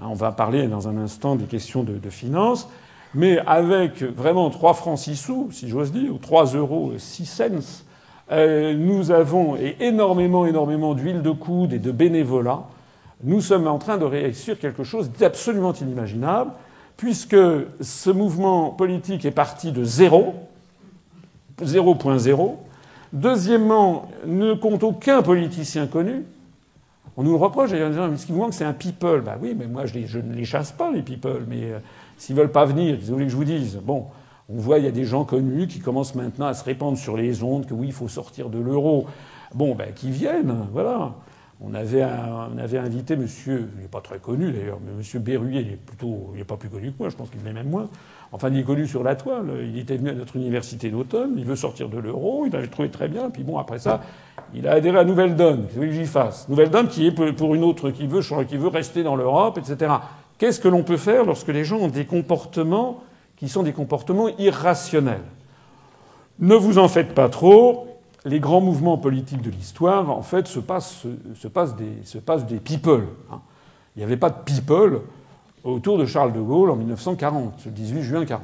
Hein, 0.00 0.06
on 0.08 0.14
va 0.14 0.32
parler 0.32 0.68
dans 0.68 0.88
un 0.88 0.96
instant 0.96 1.36
des 1.36 1.44
questions 1.44 1.82
de, 1.82 2.10
finances, 2.10 2.68
mais 3.14 3.38
avec 3.46 4.02
vraiment 4.02 4.48
3 4.50 4.74
francs 4.74 4.98
6 4.98 5.16
sous, 5.16 5.48
si 5.52 5.68
j'ose 5.68 5.92
dire, 5.92 6.12
ou 6.14 6.18
3 6.18 6.54
euros 6.54 6.92
6 6.96 7.26
cents, 7.26 7.82
euh, 8.30 8.74
nous 8.74 9.10
avons 9.10 9.56
énormément, 9.80 10.46
énormément 10.46 10.94
d'huile 10.94 11.22
de 11.22 11.30
coude 11.30 11.72
et 11.74 11.78
de 11.78 11.90
bénévolat. 11.90 12.62
Nous 13.24 13.40
sommes 13.40 13.66
en 13.66 13.78
train 13.78 13.98
de 13.98 14.04
réussir 14.04 14.58
quelque 14.58 14.84
chose 14.84 15.10
d'absolument 15.10 15.74
inimaginable, 15.74 16.52
puisque 16.96 17.36
ce 17.80 18.10
mouvement 18.10 18.70
politique 18.70 19.24
est 19.24 19.30
parti 19.30 19.72
de 19.72 19.84
zéro, 19.84 20.34
0.0. 21.62 22.56
Deuxièmement, 23.12 24.08
ne 24.26 24.54
compte 24.54 24.82
aucun 24.82 25.20
politicien 25.22 25.86
connu. 25.86 26.24
On 27.16 27.22
nous 27.22 27.32
le 27.32 27.36
reproche 27.36 27.70
ce 27.70 28.26
qui 28.26 28.32
vous 28.32 28.38
manque 28.38 28.54
c'est 28.54 28.64
un 28.64 28.72
people. 28.72 29.20
Bah 29.20 29.36
oui, 29.40 29.54
mais 29.58 29.66
moi 29.66 29.84
je, 29.86 30.18
ne 30.18 30.34
les 30.34 30.44
chasse 30.44 30.72
pas 30.72 30.90
les 30.90 31.02
people, 31.02 31.44
mais 31.46 31.64
euh, 31.64 31.78
s'ils 32.16 32.34
veulent 32.34 32.52
pas 32.52 32.64
venir, 32.64 32.96
ils 32.98 33.10
voulaient 33.10 33.26
que 33.26 33.30
je 33.30 33.36
vous 33.36 33.44
dise? 33.44 33.76
Bon, 33.82 34.06
on 34.48 34.56
voit 34.56 34.78
il 34.78 34.84
y 34.84 34.88
a 34.88 34.92
des 34.92 35.04
gens 35.04 35.24
connus 35.24 35.66
qui 35.66 35.80
commencent 35.80 36.14
maintenant 36.14 36.46
à 36.46 36.54
se 36.54 36.64
répandre 36.64 36.96
sur 36.96 37.16
les 37.16 37.42
ondes 37.42 37.66
que 37.66 37.74
oui 37.74 37.88
il 37.88 37.92
faut 37.92 38.08
sortir 38.08 38.48
de 38.48 38.58
l'euro. 38.58 39.06
Bon, 39.54 39.74
ben 39.74 39.92
qui 39.92 40.10
viennent, 40.10 40.66
voilà. 40.72 41.14
On 41.64 41.74
avait, 41.74 42.04
on 42.04 42.58
avait 42.58 42.78
invité 42.78 43.14
monsieur, 43.14 43.70
il 43.76 43.82
n'est 43.82 43.88
pas 43.88 44.00
très 44.00 44.18
connu 44.18 44.50
d'ailleurs, 44.50 44.80
mais 44.84 44.92
monsieur 44.92 45.20
Berruyer, 45.20 45.60
il 45.60 45.72
est 45.72 45.76
plutôt, 45.76 46.30
il 46.32 46.38
n'est 46.38 46.44
pas 46.44 46.56
plus 46.56 46.68
connu 46.68 46.90
que 46.90 46.96
moi, 46.98 47.08
je 47.08 47.14
pense 47.14 47.30
qu'il 47.30 47.42
l'est 47.44 47.52
même 47.52 47.68
moins. 47.68 47.88
Enfin, 48.32 48.48
il 48.50 48.58
est 48.58 48.64
connu 48.64 48.86
sur 48.86 49.02
la 49.02 49.14
toile. 49.14 49.50
Il 49.62 49.78
était 49.78 49.96
venu 49.96 50.08
à 50.08 50.14
notre 50.14 50.36
université 50.36 50.88
d'automne, 50.88 51.34
il 51.36 51.44
veut 51.44 51.56
sortir 51.56 51.90
de 51.90 51.98
l'euro, 51.98 52.46
il 52.46 52.56
avait 52.56 52.66
trouvé 52.66 52.88
très 52.88 53.06
bien. 53.06 53.28
Puis 53.28 53.44
bon, 53.44 53.58
après 53.58 53.78
ça, 53.78 54.00
il 54.54 54.66
a 54.66 54.72
adhéré 54.72 54.98
à 54.98 55.04
Nouvelle 55.04 55.36
Donne. 55.36 55.66
Qu'est-ce 55.66 55.80
que 55.80 55.90
j'y 55.92 56.06
fasse 56.06 56.48
Nouvelle 56.48 56.70
Donne 56.70 56.88
qui 56.88 57.06
est 57.06 57.32
pour 57.32 57.54
une 57.54 57.62
autre 57.62 57.90
qui 57.90 58.06
veut, 58.06 58.22
qui 58.48 58.56
veut 58.56 58.68
rester 58.68 59.02
dans 59.02 59.16
l'Europe, 59.16 59.58
etc. 59.58 59.92
Qu'est-ce 60.38 60.60
que 60.60 60.68
l'on 60.68 60.82
peut 60.82 60.96
faire 60.96 61.24
lorsque 61.24 61.48
les 61.48 61.64
gens 61.64 61.76
ont 61.76 61.88
des 61.88 62.06
comportements 62.06 63.02
qui 63.36 63.48
sont 63.48 63.62
des 63.62 63.72
comportements 63.72 64.28
irrationnels? 64.38 65.22
Ne 66.38 66.54
vous 66.54 66.78
en 66.78 66.88
faites 66.88 67.14
pas 67.14 67.28
trop. 67.28 67.86
Les 68.24 68.40
grands 68.40 68.60
mouvements 68.60 68.96
politiques 68.96 69.42
de 69.42 69.50
l'histoire, 69.50 70.10
en 70.10 70.22
fait, 70.22 70.46
se 70.46 70.60
passent, 70.60 71.06
se 71.34 71.48
passent, 71.48 71.76
des, 71.76 72.04
se 72.04 72.18
passent 72.18 72.46
des 72.46 72.60
people. 72.60 73.04
Hein. 73.30 73.40
Il 73.94 73.98
n'y 73.98 74.04
avait 74.04 74.16
pas 74.16 74.30
de 74.30 74.42
people 74.44 75.00
autour 75.64 75.98
de 75.98 76.06
Charles 76.06 76.32
de 76.32 76.40
Gaulle 76.40 76.70
en 76.70 76.76
1940, 76.76 77.64
le 77.66 77.70
18 77.70 78.02
juin 78.02 78.24
40. 78.24 78.42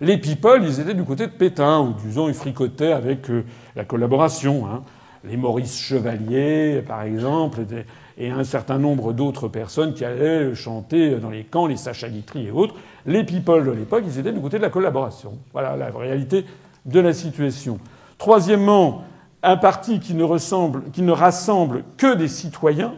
Les 0.00 0.18
people, 0.18 0.64
ils 0.64 0.80
étaient 0.80 0.94
du 0.94 1.04
côté 1.04 1.26
de 1.26 1.32
Pétain, 1.32 1.80
ou 1.80 1.94
disons, 2.04 2.28
ils 2.28 2.34
fricotaient 2.34 2.92
avec 2.92 3.30
euh, 3.30 3.44
la 3.76 3.84
collaboration. 3.84 4.66
Hein. 4.66 4.82
Les 5.24 5.36
Maurice 5.36 5.78
Chevalier, 5.78 6.82
par 6.84 7.02
exemple, 7.02 7.60
et 8.18 8.30
un 8.30 8.42
certain 8.42 8.78
nombre 8.78 9.12
d'autres 9.12 9.46
personnes 9.46 9.94
qui 9.94 10.04
allaient 10.04 10.52
chanter 10.56 11.16
dans 11.20 11.30
les 11.30 11.44
camps, 11.44 11.66
les 11.66 11.76
Sacha 11.76 12.08
Guitry 12.08 12.48
et 12.48 12.50
autres. 12.50 12.74
Les 13.06 13.22
people 13.22 13.64
de 13.64 13.70
l'époque, 13.70 14.02
ils 14.04 14.18
étaient 14.18 14.32
du 14.32 14.40
côté 14.40 14.56
de 14.56 14.62
la 14.62 14.70
collaboration. 14.70 15.38
Voilà 15.52 15.76
la 15.76 15.90
réalité 15.90 16.44
de 16.84 16.98
la 16.98 17.12
situation. 17.12 17.78
Troisièmement, 18.18 19.04
un 19.44 19.56
parti 19.56 20.00
qui 20.00 20.14
ne, 20.14 20.24
ressemble, 20.24 20.90
qui 20.92 21.02
ne 21.02 21.12
rassemble 21.12 21.84
que 21.96 22.14
des 22.16 22.28
citoyens. 22.28 22.94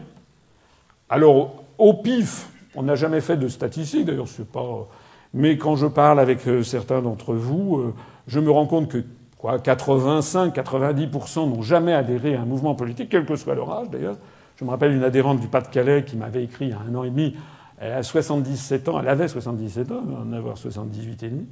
Alors, 1.09 1.63
au 1.77 1.93
pif, 1.93 2.49
on 2.75 2.83
n'a 2.83 2.95
jamais 2.95 3.21
fait 3.21 3.37
de 3.37 3.47
statistiques, 3.47 4.05
d'ailleurs, 4.05 4.27
c'est 4.27 4.47
pas. 4.47 4.87
Mais 5.33 5.57
quand 5.57 5.75
je 5.75 5.87
parle 5.87 6.19
avec 6.19 6.47
euh, 6.47 6.63
certains 6.63 7.01
d'entre 7.01 7.33
vous, 7.33 7.77
euh, 7.77 7.93
je 8.27 8.39
me 8.39 8.49
rends 8.49 8.67
compte 8.67 8.89
que 8.89 9.03
quoi, 9.37 9.57
85-90% 9.57 11.49
n'ont 11.49 11.61
jamais 11.61 11.93
adhéré 11.93 12.35
à 12.35 12.41
un 12.41 12.45
mouvement 12.45 12.75
politique, 12.75 13.09
quel 13.09 13.25
que 13.25 13.35
soit 13.35 13.55
leur 13.55 13.71
âge 13.71 13.89
d'ailleurs. 13.89 14.17
Je 14.55 14.63
me 14.63 14.69
rappelle 14.69 14.93
une 14.93 15.03
adhérente 15.03 15.41
du 15.41 15.47
Pas-de-Calais 15.47 16.05
qui 16.05 16.15
m'avait 16.15 16.43
écrit 16.43 16.67
il 16.67 16.71
y 16.71 16.73
a 16.73 16.79
un 16.79 16.95
an 16.95 17.03
et 17.03 17.09
demi. 17.09 17.35
Elle 17.77 17.91
a 17.91 18.03
77 18.03 18.87
ans, 18.87 19.01
elle 19.01 19.09
avait 19.09 19.27
77 19.27 19.91
ans, 19.91 20.03
elle 20.07 20.15
en 20.15 20.31
avoir 20.31 20.57
78 20.57 21.23
et 21.23 21.29
demi. 21.29 21.45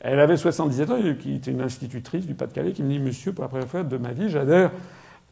Elle 0.00 0.20
avait 0.20 0.36
77 0.36 0.90
ans, 0.90 0.98
qui 1.18 1.34
était 1.34 1.50
une 1.50 1.62
institutrice 1.62 2.26
du 2.26 2.34
Pas-de-Calais, 2.34 2.72
qui 2.72 2.82
me 2.82 2.88
dit 2.88 2.98
Monsieur, 2.98 3.32
pour 3.32 3.44
la 3.44 3.48
première 3.48 3.68
fois 3.68 3.82
de 3.82 3.96
ma 3.96 4.12
vie, 4.12 4.28
j'adhère 4.28 4.70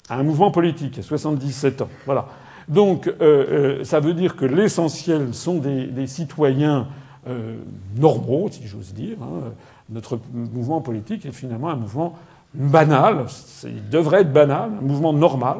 à 0.08 0.16
un 0.16 0.22
mouvement 0.22 0.50
politique, 0.50 0.98
à 0.98 1.02
77 1.02 1.82
ans. 1.82 1.88
Voilà. 2.06 2.26
Donc, 2.68 3.06
euh, 3.08 3.14
euh, 3.20 3.84
ça 3.84 4.00
veut 4.00 4.14
dire 4.14 4.36
que 4.36 4.44
l'essentiel 4.44 5.32
sont 5.32 5.58
des, 5.58 6.06
citoyens 6.06 6.88
euh, 7.26 7.56
normaux, 7.96 8.48
si 8.50 8.66
j'ose 8.66 8.92
dire. 8.92 9.16
Hein. 9.22 9.52
Notre 9.90 10.20
mouvement 10.32 10.80
politique 10.82 11.24
est 11.24 11.32
finalement 11.32 11.70
un 11.70 11.76
mouvement 11.76 12.14
banal, 12.54 13.24
il 13.64 13.88
devrait 13.88 14.20
être 14.20 14.32
banal, 14.32 14.70
un 14.78 14.84
mouvement 14.84 15.14
normal. 15.14 15.58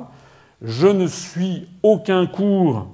Je 0.61 0.87
ne 0.87 1.07
suis 1.07 1.67
aucun 1.83 2.27
cours, 2.27 2.89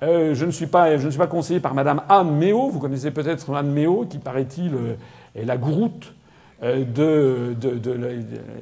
je, 0.00 0.44
ne 0.44 0.50
suis 0.50 0.66
pas, 0.66 0.96
je 0.96 1.06
ne 1.06 1.10
suis 1.10 1.18
pas 1.18 1.26
conseillé 1.26 1.58
par 1.58 1.74
Madame 1.74 2.02
Anne 2.08 2.36
Méo, 2.36 2.68
vous 2.68 2.78
connaissez 2.78 3.10
peut-être 3.10 3.52
Anne 3.54 3.72
Méo, 3.72 4.06
qui 4.08 4.18
paraît-il 4.18 4.72
est 5.34 5.44
la 5.44 5.56
gouroute 5.56 6.12
de, 6.62 7.56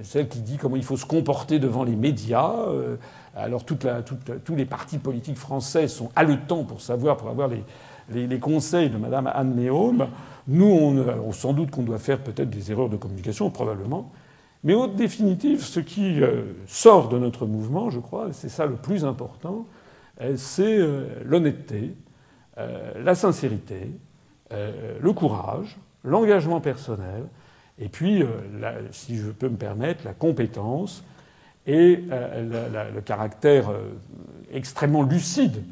celle 0.02 0.28
qui 0.28 0.40
dit 0.40 0.56
comment 0.56 0.76
il 0.76 0.84
faut 0.84 0.96
se 0.96 1.06
comporter 1.06 1.58
devant 1.58 1.84
les 1.84 1.96
médias. 1.96 2.54
Alors 3.34 3.64
tous 3.64 4.54
les 4.54 4.64
partis 4.66 4.98
politiques 4.98 5.38
français 5.38 5.88
sont 5.88 6.10
haletants 6.16 6.64
pour 6.64 6.80
savoir, 6.80 7.16
pour 7.16 7.28
avoir 7.28 7.48
les, 7.48 8.38
conseils 8.38 8.90
de 8.90 8.98
Madame 8.98 9.30
Anne 9.32 9.54
Méaume. 9.54 10.08
Nous, 10.48 10.66
on, 10.66 11.32
sans 11.32 11.52
doute 11.52 11.70
qu'on 11.70 11.82
doit 11.82 11.98
faire 11.98 12.18
peut-être 12.18 12.50
des 12.50 12.70
erreurs 12.70 12.90
de 12.90 12.96
communication, 12.96 13.48
probablement. 13.50 14.10
Mais 14.64 14.74
au 14.74 14.86
définitive, 14.86 15.62
ce 15.62 15.80
qui 15.80 16.20
euh, 16.20 16.42
sort 16.66 17.08
de 17.08 17.18
notre 17.18 17.46
mouvement, 17.46 17.90
je 17.90 17.98
crois, 17.98 18.28
c'est 18.32 18.48
ça 18.48 18.66
le 18.66 18.76
plus 18.76 19.04
important, 19.04 19.66
euh, 20.20 20.34
c'est 20.36 20.78
euh, 20.78 21.06
l'honnêteté, 21.24 21.94
la 23.02 23.14
sincérité, 23.14 23.90
le 24.50 25.12
courage, 25.14 25.78
l'engagement 26.04 26.60
personnel, 26.60 27.24
et 27.78 27.88
puis, 27.88 28.22
si 28.90 29.16
je 29.16 29.30
peux 29.30 29.48
me 29.48 29.56
permettre, 29.56 30.04
la 30.04 30.12
compétence 30.12 31.02
et 31.66 32.02
la, 32.08 32.90
le 32.90 33.00
caractère 33.00 33.70
extrêmement 34.52 35.02
lucide 35.02 35.62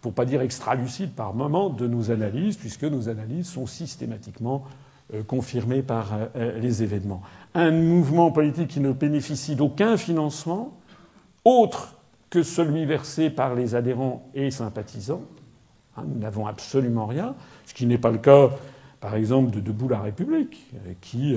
pour 0.00 0.12
pas 0.12 0.24
dire 0.24 0.42
extra-lucide 0.42 1.12
par 1.12 1.34
moment, 1.34 1.70
de 1.70 1.86
nos 1.86 2.10
analyses, 2.10 2.56
puisque 2.56 2.84
nos 2.84 3.08
analyses 3.08 3.48
sont 3.48 3.66
systématiquement 3.66 4.64
euh, 5.14 5.22
confirmées 5.22 5.82
par 5.82 6.14
euh, 6.14 6.26
euh, 6.36 6.58
les 6.60 6.82
événements. 6.82 7.22
Un 7.54 7.72
mouvement 7.72 8.30
politique 8.30 8.68
qui 8.68 8.80
ne 8.80 8.92
bénéficie 8.92 9.56
d'aucun 9.56 9.96
financement 9.96 10.78
autre 11.44 11.96
que 12.30 12.42
celui 12.42 12.84
versé 12.84 13.30
par 13.30 13.54
les 13.54 13.74
adhérents 13.74 14.28
et 14.34 14.50
sympathisants. 14.50 15.22
Hein, 15.96 16.04
nous 16.06 16.20
n'avons 16.20 16.46
absolument 16.46 17.06
rien, 17.06 17.34
ce 17.66 17.74
qui 17.74 17.86
n'est 17.86 17.98
pas 17.98 18.10
le 18.10 18.18
cas, 18.18 18.50
par 19.00 19.14
exemple, 19.14 19.50
de 19.50 19.60
Debout 19.60 19.88
la 19.88 20.00
République, 20.00 20.70
qui 21.00 21.36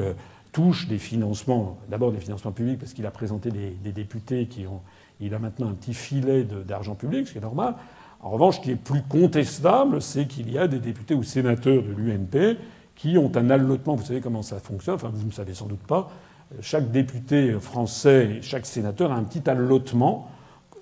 touche 0.52 0.88
des 0.88 0.98
financements, 0.98 1.78
d'abord 1.90 2.12
des 2.12 2.20
financements 2.20 2.52
publics, 2.52 2.80
parce 2.80 2.94
qu'il 2.94 3.06
a 3.06 3.12
présenté 3.12 3.50
des, 3.52 3.92
députés 3.92 4.48
qui 4.48 4.68
ont. 4.68 4.82
Il 5.20 5.34
a 5.34 5.40
maintenant 5.40 5.70
un 5.70 5.74
petit 5.74 5.94
filet 5.94 6.44
d'argent 6.44 6.96
public, 6.96 7.28
ce 7.28 7.34
qui 7.34 7.38
est 7.38 7.42
normal. 7.42 7.76
En 8.22 8.30
revanche, 8.30 8.58
ce 8.58 8.62
qui 8.62 8.72
est 8.72 8.76
plus 8.76 9.02
contestable, 9.04 10.02
c'est 10.02 10.28
qu'il 10.28 10.52
y 10.52 10.58
a 10.58 10.68
des 10.68 10.80
députés 10.80 11.14
ou 11.14 11.24
sénateurs 11.24 11.84
de 11.84 11.92
l'UMP 11.92 12.58
qui 12.96 13.18
ont 13.18 13.32
un 13.36 13.50
allotement. 13.50 13.96
Vous 13.96 14.06
savez 14.06 14.22
comment 14.22 14.42
ça 14.42 14.60
fonctionne, 14.60 14.96
enfin 14.96 15.12
vous 15.14 15.26
ne 15.26 15.32
savez 15.32 15.54
sans 15.54 15.68
doute 15.68 15.84
pas. 15.88 16.12
Chaque 16.60 16.92
député 16.92 17.54
français 17.60 18.40
chaque 18.42 18.66
sénateur 18.66 19.12
a 19.12 19.16
un 19.16 19.24
petit 19.24 19.50
allotement, 19.50 20.30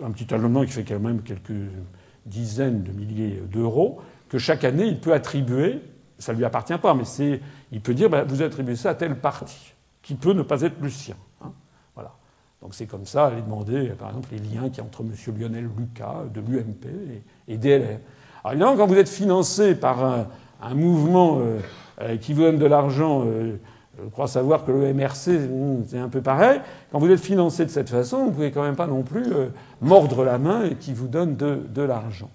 un 0.04 0.12
petit 0.12 0.34
allotement 0.34 0.66
qui 0.66 0.72
fait 0.72 0.84
quand 0.84 1.00
même 1.00 1.22
quelques 1.22 1.70
dizaines 2.26 2.84
de 2.84 2.92
milliers 2.92 3.42
d'euros, 3.52 4.00
que 4.30 4.38
chaque 4.38 4.64
année 4.64 4.86
il 4.86 5.00
peut 5.00 5.14
attribuer. 5.14 5.82
Ça 6.20 6.34
lui 6.34 6.46
appartient 6.46 6.78
pas, 6.78 6.94
mais 6.94 7.06
c'est, 7.06 7.42
il 7.72 7.82
peut 7.82 7.94
dire 7.94 8.10
bah, 8.10 8.24
vous 8.24 8.42
attribuez 8.42 8.76
ça 8.76 8.92
à 8.92 8.96
tel 8.96 9.20
parti, 9.20 9.74
qui 10.02 10.16
peut 10.16 10.34
ne 10.34 10.44
pas 10.44 10.62
être 10.62 10.80
le 10.82 10.90
sien. 10.90 11.16
Donc 12.62 12.74
c'est 12.74 12.88
comme 12.88 13.06
ça, 13.06 13.28
aller 13.28 13.42
demander, 13.42 13.90
par 13.98 14.10
exemple, 14.10 14.30
les 14.32 14.40
liens 14.40 14.70
qu'il 14.70 14.80
y 14.80 14.82
a 14.82 14.84
entre 14.84 15.02
M. 15.02 15.14
Lionel 15.38 15.70
Lucas 15.78 16.24
de 16.34 16.42
l'UMP 16.42 16.88
et, 17.48 17.58
DLR. 17.58 18.00
Alors 18.44 18.52
évidemment, 18.52 18.76
quand 18.76 18.88
vous 18.88 18.98
êtes 18.98 19.10
financé 19.10 19.76
par 19.76 20.04
un, 20.04 20.76
mouvement 20.76 21.40
euh, 21.40 21.60
euh, 22.02 22.18
qui 22.18 22.34
vous 22.34 22.42
donne 22.42 22.58
de 22.58 22.66
l'argent, 22.66 23.24
euh, 23.26 23.58
je 24.04 24.10
crois 24.10 24.28
savoir 24.28 24.66
que 24.66 24.72
le 24.72 24.94
MRC, 24.94 25.30
hmm, 25.30 25.84
c'est 25.88 26.00
un 26.00 26.10
peu 26.10 26.22
pareil, 26.22 26.60
quand 26.92 27.00
vous 27.00 27.10
êtes 27.10 27.22
financé 27.22 27.66
de 27.66 27.70
cette 27.70 27.90
façon, 27.90 28.26
vous 28.26 28.32
pouvez 28.32 28.52
quand 28.52 28.64
même 28.64 28.76
pas 28.76 28.88
non 28.88 29.04
plus 29.04 29.26
mordre 29.82 30.24
la 30.24 30.38
main 30.38 30.66
et 30.66 30.76
qui 30.76 30.94
vous 30.94 31.08
donne 31.08 31.36
de 31.36 31.82
l'argent. 31.82 32.30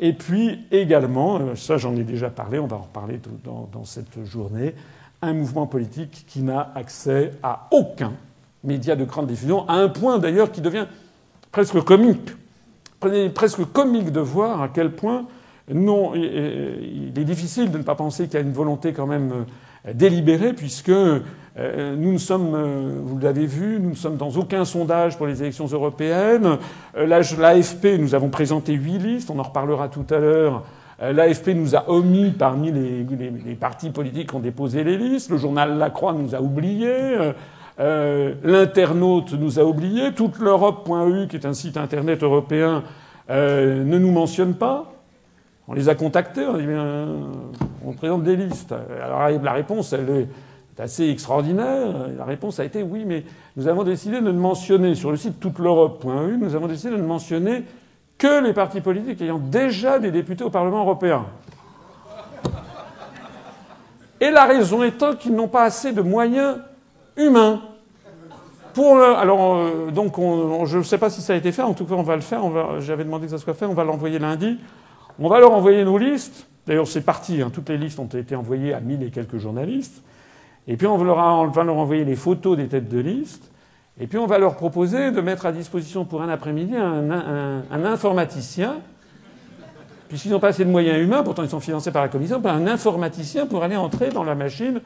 Et 0.00 0.12
puis 0.12 0.64
également, 0.70 1.54
ça 1.56 1.76
j'en 1.76 1.94
ai 1.96 2.04
déjà 2.04 2.30
parlé, 2.30 2.58
on 2.58 2.66
va 2.66 2.76
en 2.76 2.82
reparler 2.82 3.20
dans, 3.44 3.84
cette 3.84 4.24
journée, 4.24 4.74
un 5.22 5.32
mouvement 5.32 5.66
politique 5.66 6.24
qui 6.26 6.42
n'a 6.42 6.72
accès 6.74 7.32
à 7.42 7.68
aucun 7.70 8.12
médias 8.62 8.96
de 8.96 9.04
grande 9.04 9.26
diffusion, 9.26 9.68
à 9.68 9.74
un 9.74 9.88
point 9.88 10.18
d'ailleurs 10.18 10.50
qui 10.50 10.60
devient 10.60 10.86
presque 11.52 11.80
comique. 11.82 12.30
Presque 13.34 13.64
comique 13.72 14.10
de 14.10 14.20
voir 14.20 14.62
à 14.62 14.68
quel 14.68 14.92
point 14.92 15.26
non, 15.72 16.14
il 16.14 17.12
est 17.18 17.24
difficile 17.24 17.70
de 17.70 17.78
ne 17.78 17.82
pas 17.82 17.94
penser 17.94 18.24
qu'il 18.24 18.34
y 18.34 18.36
a 18.36 18.40
une 18.40 18.52
volonté 18.52 18.92
quand 18.92 19.06
même 19.06 19.32
euh, 19.32 19.44
délibérée, 19.92 20.52
puisque 20.52 20.90
euh, 20.90 21.20
nous 21.96 22.12
ne 22.12 22.18
sommes, 22.18 22.54
euh, 22.54 23.00
vous 23.02 23.18
l'avez 23.18 23.46
vu, 23.46 23.78
nous 23.80 23.90
ne 23.90 23.94
sommes 23.94 24.16
dans 24.16 24.30
aucun 24.30 24.64
sondage 24.64 25.16
pour 25.16 25.26
les 25.26 25.42
élections 25.42 25.66
européennes. 25.66 26.58
L'AFP, 26.96 27.98
nous 27.98 28.14
avons 28.14 28.28
présenté 28.28 28.72
huit 28.72 28.98
listes, 28.98 29.30
on 29.30 29.38
en 29.38 29.44
reparlera 29.44 29.88
tout 29.88 30.06
à 30.10 30.18
l'heure. 30.18 30.64
L'AFP 31.00 31.48
nous 31.48 31.74
a 31.74 31.90
omis 31.90 32.30
parmi 32.30 32.70
les, 32.70 33.54
partis 33.54 33.90
politiques 33.90 34.30
qui 34.30 34.36
ont 34.36 34.40
déposé 34.40 34.84
les 34.84 34.96
listes. 34.96 35.28
Le 35.28 35.38
journal 35.38 35.76
La 35.76 35.90
Croix 35.90 36.12
nous 36.12 36.34
a 36.34 36.40
oubliés. 36.40 37.18
Euh, 37.80 38.34
L'internaute 38.42 39.32
nous 39.32 39.58
a 39.58 39.64
oubliés. 39.64 40.12
Toute 40.14 40.38
l'Europe.eu, 40.38 41.26
qui 41.28 41.36
est 41.36 41.46
un 41.46 41.54
site 41.54 41.76
internet 41.76 42.22
européen, 42.22 42.84
euh, 43.30 43.84
ne 43.84 43.98
nous 43.98 44.12
mentionne 44.12 44.54
pas. 44.54 44.92
On 45.66 45.72
les 45.72 45.88
a 45.88 45.94
contactés, 45.94 46.46
on 46.46 46.58
dit 46.58 46.66
on 47.86 47.92
présente 47.92 48.22
des 48.22 48.36
listes. 48.36 48.74
Alors 49.02 49.28
la 49.28 49.52
réponse, 49.52 49.92
est 49.92 50.80
assez 50.80 51.08
extraordinaire. 51.08 52.08
La 52.16 52.24
réponse 52.24 52.60
a 52.60 52.64
été 52.64 52.82
oui, 52.82 53.04
mais 53.06 53.24
nous 53.56 53.68
avons 53.68 53.84
décidé 53.84 54.20
de 54.20 54.30
ne 54.30 54.38
mentionner 54.38 54.94
sur 54.94 55.10
le 55.10 55.16
site 55.16 55.40
toute 55.40 55.58
l'Europe.eu, 55.58 56.36
nous 56.38 56.54
avons 56.54 56.66
décidé 56.66 56.90
de 56.90 57.00
ne 57.00 57.06
mentionner 57.06 57.64
que 58.18 58.42
les 58.42 58.52
partis 58.52 58.80
politiques 58.80 59.20
ayant 59.22 59.38
déjà 59.38 59.98
des 59.98 60.10
députés 60.10 60.44
au 60.44 60.50
Parlement 60.50 60.80
européen. 60.80 61.26
Et 64.20 64.30
la 64.30 64.44
raison 64.44 64.82
étant 64.82 65.14
qu'ils 65.14 65.34
n'ont 65.34 65.48
pas 65.48 65.64
assez 65.64 65.92
de 65.92 66.00
moyens 66.00 66.58
humain. 67.16 67.60
Pour 68.72 68.98
alors, 68.98 69.56
euh, 69.56 69.90
donc, 69.90 70.18
on, 70.18 70.64
je 70.64 70.78
ne 70.78 70.82
sais 70.82 70.98
pas 70.98 71.10
si 71.10 71.20
ça 71.20 71.34
a 71.34 71.36
été 71.36 71.52
fait. 71.52 71.62
En 71.62 71.74
tout 71.74 71.84
cas, 71.84 71.94
on 71.94 72.02
va 72.02 72.16
le 72.16 72.22
faire. 72.22 72.42
J'avais 72.80 73.04
demandé 73.04 73.26
que 73.26 73.32
ça 73.32 73.38
soit 73.38 73.54
fait. 73.54 73.66
On 73.66 73.74
va 73.74 73.84
l'envoyer 73.84 74.18
lundi. 74.18 74.58
On 75.18 75.28
va 75.28 75.38
leur 75.38 75.52
envoyer 75.52 75.84
nos 75.84 75.98
listes. 75.98 76.46
D'ailleurs, 76.66 76.86
c'est 76.86 77.02
parti. 77.02 77.42
Hein, 77.42 77.50
toutes 77.52 77.68
les 77.68 77.78
listes 77.78 77.98
ont 77.98 78.06
été 78.06 78.36
envoyées 78.36 78.74
à 78.74 78.80
mille 78.80 79.02
et 79.02 79.10
quelques 79.10 79.38
journalistes. 79.38 80.02
Et 80.66 80.76
puis, 80.76 80.86
on, 80.86 81.02
leur 81.02 81.18
on 81.18 81.46
va 81.48 81.64
leur 81.64 81.76
envoyer 81.76 82.04
les 82.04 82.16
photos 82.16 82.56
des 82.56 82.68
têtes 82.68 82.88
de 82.88 82.98
liste. 82.98 83.50
Et 84.00 84.06
puis, 84.06 84.18
on 84.18 84.26
va 84.26 84.38
leur 84.38 84.56
proposer 84.56 85.10
de 85.10 85.20
mettre 85.20 85.46
à 85.46 85.52
disposition 85.52 86.04
pour 86.04 86.22
un 86.22 86.28
après-midi 86.28 86.74
un, 86.76 87.84
informaticien, 87.84 88.76
puisqu'ils 90.08 90.30
n'ont 90.30 90.40
pas 90.40 90.48
assez 90.48 90.64
de 90.64 90.70
moyens 90.70 90.98
humains, 90.98 91.22
pourtant 91.22 91.42
ils 91.42 91.50
sont 91.50 91.60
financés 91.60 91.92
par 91.92 92.02
la 92.02 92.08
commission, 92.08 92.40
un 92.44 92.66
informaticien 92.66 93.46
pour 93.46 93.62
aller 93.62 93.76
entrer 93.76 94.08
dans 94.08 94.24
la 94.24 94.34
machine 94.34 94.80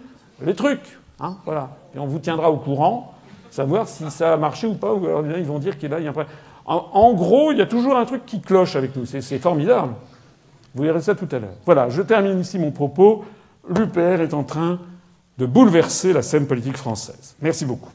les 0.44 0.54
trucs. 0.54 0.98
Hein, 1.20 1.36
voilà. 1.44 1.70
Et 1.94 1.98
on 1.98 2.06
vous 2.06 2.18
tiendra 2.18 2.50
au 2.50 2.56
courant, 2.56 3.14
savoir 3.50 3.88
si 3.88 4.08
ça 4.10 4.34
a 4.34 4.36
marché 4.36 4.66
ou 4.66 4.74
pas. 4.74 4.92
Ou 4.92 5.06
alors 5.06 5.24
ils 5.26 5.44
vont 5.44 5.58
dire 5.58 5.78
qu'il 5.78 5.90
y 5.90 5.94
a 5.94 5.96
un 5.96 6.12
problème. 6.12 6.32
En, 6.66 7.14
gros, 7.14 7.50
il 7.50 7.58
y 7.58 7.62
a 7.62 7.66
toujours 7.66 7.96
un 7.96 8.04
truc 8.04 8.26
qui 8.26 8.42
cloche 8.42 8.76
avec 8.76 8.94
nous. 8.94 9.06
C'est 9.06 9.38
formidable. 9.38 9.94
Vous 10.74 10.82
verrez 10.82 11.00
ça 11.00 11.14
tout 11.14 11.28
à 11.32 11.38
l'heure. 11.38 11.56
Voilà, 11.64 11.88
je 11.88 12.02
termine 12.02 12.38
ici 12.40 12.58
mon 12.58 12.70
propos. 12.70 13.24
L'UPR 13.68 14.20
est 14.20 14.34
en 14.34 14.44
train 14.44 14.78
de 15.38 15.46
bouleverser 15.46 16.12
la 16.12 16.22
scène 16.22 16.46
politique 16.46 16.76
française. 16.76 17.34
Merci 17.40 17.64
beaucoup. 17.64 17.90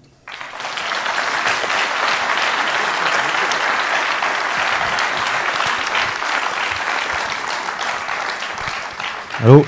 Allô 9.43 9.65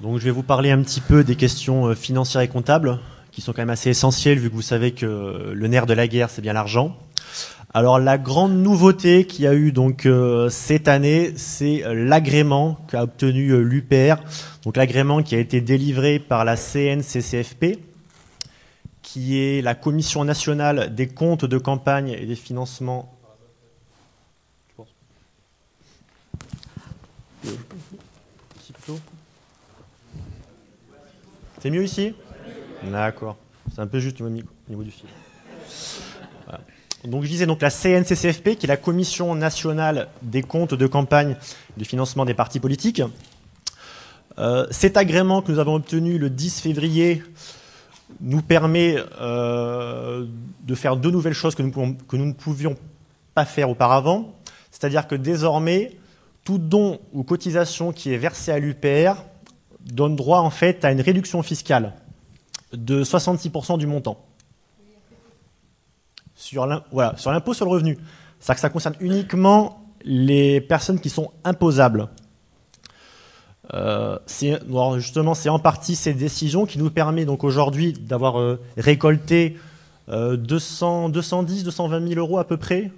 Donc 0.00 0.18
je 0.18 0.24
vais 0.24 0.30
vous 0.32 0.42
parler 0.42 0.72
un 0.72 0.82
petit 0.82 1.00
peu 1.00 1.22
des 1.22 1.36
questions 1.36 1.86
euh, 1.86 1.94
financières 1.94 2.42
et 2.42 2.48
comptables, 2.48 2.98
qui 3.30 3.42
sont 3.42 3.52
quand 3.52 3.62
même 3.62 3.70
assez 3.70 3.90
essentielles, 3.90 4.40
vu 4.40 4.50
que 4.50 4.54
vous 4.56 4.62
savez 4.62 4.90
que 4.92 5.52
le 5.54 5.66
nerf 5.68 5.86
de 5.86 5.94
la 5.94 6.08
guerre, 6.08 6.30
c'est 6.30 6.42
bien 6.42 6.52
l'argent. 6.52 6.96
Alors 7.72 8.00
la 8.00 8.18
grande 8.18 8.54
nouveauté 8.54 9.26
qu'il 9.26 9.44
y 9.44 9.48
a 9.48 9.54
eu 9.54 9.70
donc 9.70 10.04
euh, 10.06 10.48
cette 10.48 10.88
année, 10.88 11.32
c'est 11.36 11.84
euh, 11.84 11.94
l'agrément 11.94 12.78
qu'a 12.88 13.04
obtenu 13.04 13.62
l'UPR, 13.62 14.16
donc 14.64 14.76
l'agrément 14.76 15.22
qui 15.22 15.36
a 15.36 15.38
été 15.38 15.60
délivré 15.60 16.18
par 16.18 16.44
la 16.44 16.56
CNCCFP, 16.56 17.78
qui 19.02 19.38
est 19.38 19.62
la 19.62 19.76
Commission 19.76 20.24
nationale 20.24 20.94
des 20.94 21.06
comptes 21.06 21.44
de 21.44 21.58
campagne 21.58 22.08
et 22.08 22.26
des 22.26 22.34
financements 22.36 23.16
C'est 31.60 31.68
mieux 31.70 31.84
ici? 31.84 32.14
D'accord. 32.84 33.36
C'est 33.74 33.80
un 33.80 33.86
peu 33.86 33.98
juste 34.00 34.20
au 34.22 34.28
niveau 34.30 34.82
du 34.82 34.90
fil. 34.90 35.06
Donc 37.04 37.22
je 37.24 37.28
disais 37.28 37.46
donc 37.46 37.62
la 37.62 37.70
CNCCFP, 37.70 38.56
qui 38.56 38.66
est 38.66 38.68
la 38.68 38.76
Commission 38.76 39.34
nationale 39.34 40.08
des 40.22 40.42
comptes 40.42 40.74
de 40.74 40.86
campagne 40.86 41.36
du 41.76 41.84
financement 41.84 42.26
des 42.26 42.34
partis 42.34 42.60
politiques. 42.60 43.02
Euh, 44.38 44.66
cet 44.70 44.96
agrément 44.96 45.40
que 45.40 45.50
nous 45.50 45.58
avons 45.58 45.74
obtenu 45.76 46.18
le 46.18 46.28
10 46.28 46.60
février 46.60 47.22
nous 48.20 48.42
permet 48.42 48.96
euh, 49.20 50.26
de 50.62 50.74
faire 50.74 50.96
deux 50.96 51.10
nouvelles 51.10 51.32
choses 51.32 51.54
que 51.54 51.62
nous, 51.62 51.70
que 51.70 52.16
nous 52.16 52.26
ne 52.26 52.32
pouvions 52.32 52.76
pas 53.34 53.46
faire 53.46 53.70
auparavant. 53.70 54.34
C'est-à-dire 54.70 55.06
que 55.06 55.14
désormais, 55.14 55.96
tout 56.44 56.58
don 56.58 57.00
ou 57.12 57.22
cotisation 57.22 57.92
qui 57.92 58.12
est 58.12 58.18
versé 58.18 58.52
à 58.52 58.58
l'UPR 58.58 59.22
donne 59.80 60.16
droit 60.16 60.40
en 60.40 60.50
fait 60.50 60.84
à 60.84 60.92
une 60.92 61.00
réduction 61.00 61.42
fiscale 61.42 61.94
de 62.74 63.02
66% 63.04 63.78
du 63.78 63.86
montant 63.86 64.18
sur 66.40 66.66
l'impôt 66.66 67.54
sur 67.54 67.66
le 67.66 67.70
revenu. 67.70 67.98
C'est-à-dire 68.38 68.54
que 68.54 68.60
ça 68.60 68.70
concerne 68.70 68.94
uniquement 69.00 69.84
les 70.04 70.60
personnes 70.60 70.98
qui 70.98 71.10
sont 71.10 71.30
imposables. 71.44 72.08
Euh, 73.74 74.18
justement, 74.96 75.34
c'est 75.34 75.48
en 75.48 75.58
partie 75.58 75.94
cette 75.94 76.16
décision 76.16 76.66
qui 76.66 76.78
nous 76.78 76.90
permet 76.90 77.24
donc 77.24 77.44
aujourd'hui 77.44 77.92
d'avoir 77.92 78.40
euh, 78.40 78.58
récolté 78.76 79.56
200, 80.08 81.10
210, 81.10 81.64
220 81.64 82.08
000 82.08 82.20
euros 82.20 82.38
à 82.38 82.44
peu 82.44 82.56
près. 82.56 82.90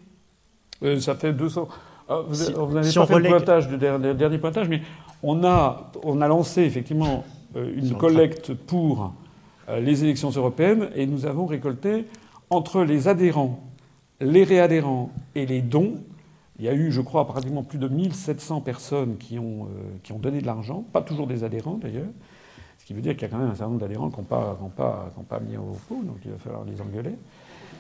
Euh, 0.83 0.99
ça 0.99 1.15
fait 1.15 1.33
200. 1.33 1.69
Ah, 2.09 2.21
vous, 2.27 2.73
n'avez 2.73 2.93
pas 2.93 3.07
fait 3.07 3.19
le 3.19 3.29
pointage 3.29 3.69
du 3.69 3.77
dernier, 3.77 4.39
pointage, 4.39 4.69
mais 4.69 4.83
on 5.23 5.45
a, 5.45 5.91
on 6.05 6.21
a 6.21 6.29
lancé 6.29 6.63
effectivement 6.63 7.25
une 7.55 7.97
collecte 7.97 8.55
pour 8.55 9.13
les 9.69 10.05
élections 10.05 10.31
européennes 10.31 10.89
et 10.95 11.07
nous 11.07 11.27
avons 11.27 11.47
récolté 11.47 12.07
entre 12.53 12.83
les 12.83 13.09
adhérents, 13.09 13.61
les 14.21 14.45
réadhérents 14.45 15.11
et 15.35 15.47
les 15.47 15.63
dons. 15.63 15.95
Il 16.59 16.65
y 16.65 16.69
a 16.69 16.75
eu, 16.75 16.93
je 16.93 17.01
crois, 17.01 17.27
pratiquement 17.27 17.63
plus 17.63 17.79
de 17.79 17.89
1700 17.89 18.61
personnes 18.61 19.17
qui 19.17 19.39
ont, 19.39 19.65
euh, 19.65 19.99
qui 20.03 20.13
ont 20.13 20.19
donné 20.19 20.41
de 20.41 20.47
l'argent, 20.47 20.85
pas 20.93 21.03
toujours 21.03 21.27
des 21.27 21.45
adhérents 21.45 21.79
d'ailleurs, 21.81 22.11
ce 22.79 22.85
qui 22.85 22.95
veut 22.95 23.01
dire 23.01 23.15
qu'il 23.15 23.23
y 23.23 23.25
a 23.25 23.29
quand 23.29 23.39
même 23.39 23.51
un 23.51 23.55
certain 23.55 23.71
nombre 23.71 23.81
d'adhérents 23.81 24.11
qui 24.11 24.19
n'ont 24.19 24.25
pas, 24.25 24.59
pas, 24.77 25.11
pas, 25.29 25.41
mis 25.41 25.57
au 25.57 25.77
pot, 25.89 26.03
donc 26.05 26.19
il 26.25 26.31
va 26.31 26.39
falloir 26.39 26.65
les 26.65 26.81
engueuler 26.81 27.17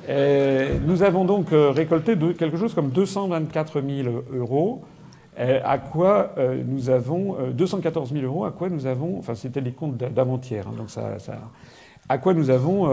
nous 0.08 1.02
avons 1.02 1.24
donc 1.24 1.52
euh, 1.52 1.70
récolté 1.70 2.16
quelque 2.38 2.56
chose 2.56 2.74
comme 2.74 2.90
224 2.90 3.80
000 3.80 4.08
euros. 4.34 4.82
À 5.36 5.78
quoi 5.78 6.32
euh, 6.36 6.62
nous 6.66 6.90
avons 6.90 7.36
214 7.52 8.10
euh, 8.10 8.20
000 8.20 8.26
euros. 8.26 8.44
À 8.44 8.50
quoi 8.50 8.68
nous 8.68 8.86
avons, 8.86 9.18
enfin 9.18 9.34
c'était 9.34 9.60
les 9.60 9.72
comptes 9.72 9.96
d'avant-hier, 9.96 10.66
hein, 10.68 10.74
donc 10.76 10.90
ça, 10.90 11.16
à 12.09 12.18
quoi 12.18 12.34
nous 12.34 12.50
avons 12.50 12.90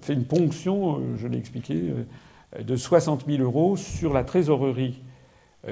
fait 0.00 0.12
une 0.14 0.24
ponction, 0.24 1.00
je 1.16 1.26
l'ai 1.26 1.38
expliqué, 1.38 1.94
de 2.60 2.76
60 2.76 3.24
000 3.26 3.42
euros 3.42 3.76
sur 3.76 4.12
la 4.12 4.24
trésorerie 4.24 5.00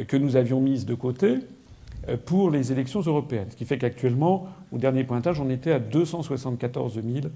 que 0.08 0.16
nous 0.16 0.36
avions 0.36 0.60
mise 0.60 0.86
de 0.86 0.94
côté 0.94 1.38
pour 2.24 2.50
les 2.50 2.72
élections 2.72 3.00
européennes. 3.00 3.48
Ce 3.50 3.56
qui 3.56 3.64
fait 3.64 3.78
qu'actuellement, 3.78 4.46
au 4.72 4.78
dernier 4.78 5.04
pointage, 5.04 5.40
on 5.40 5.50
était 5.50 5.72
à 5.72 5.78
274 5.78 6.94
000 6.94 7.26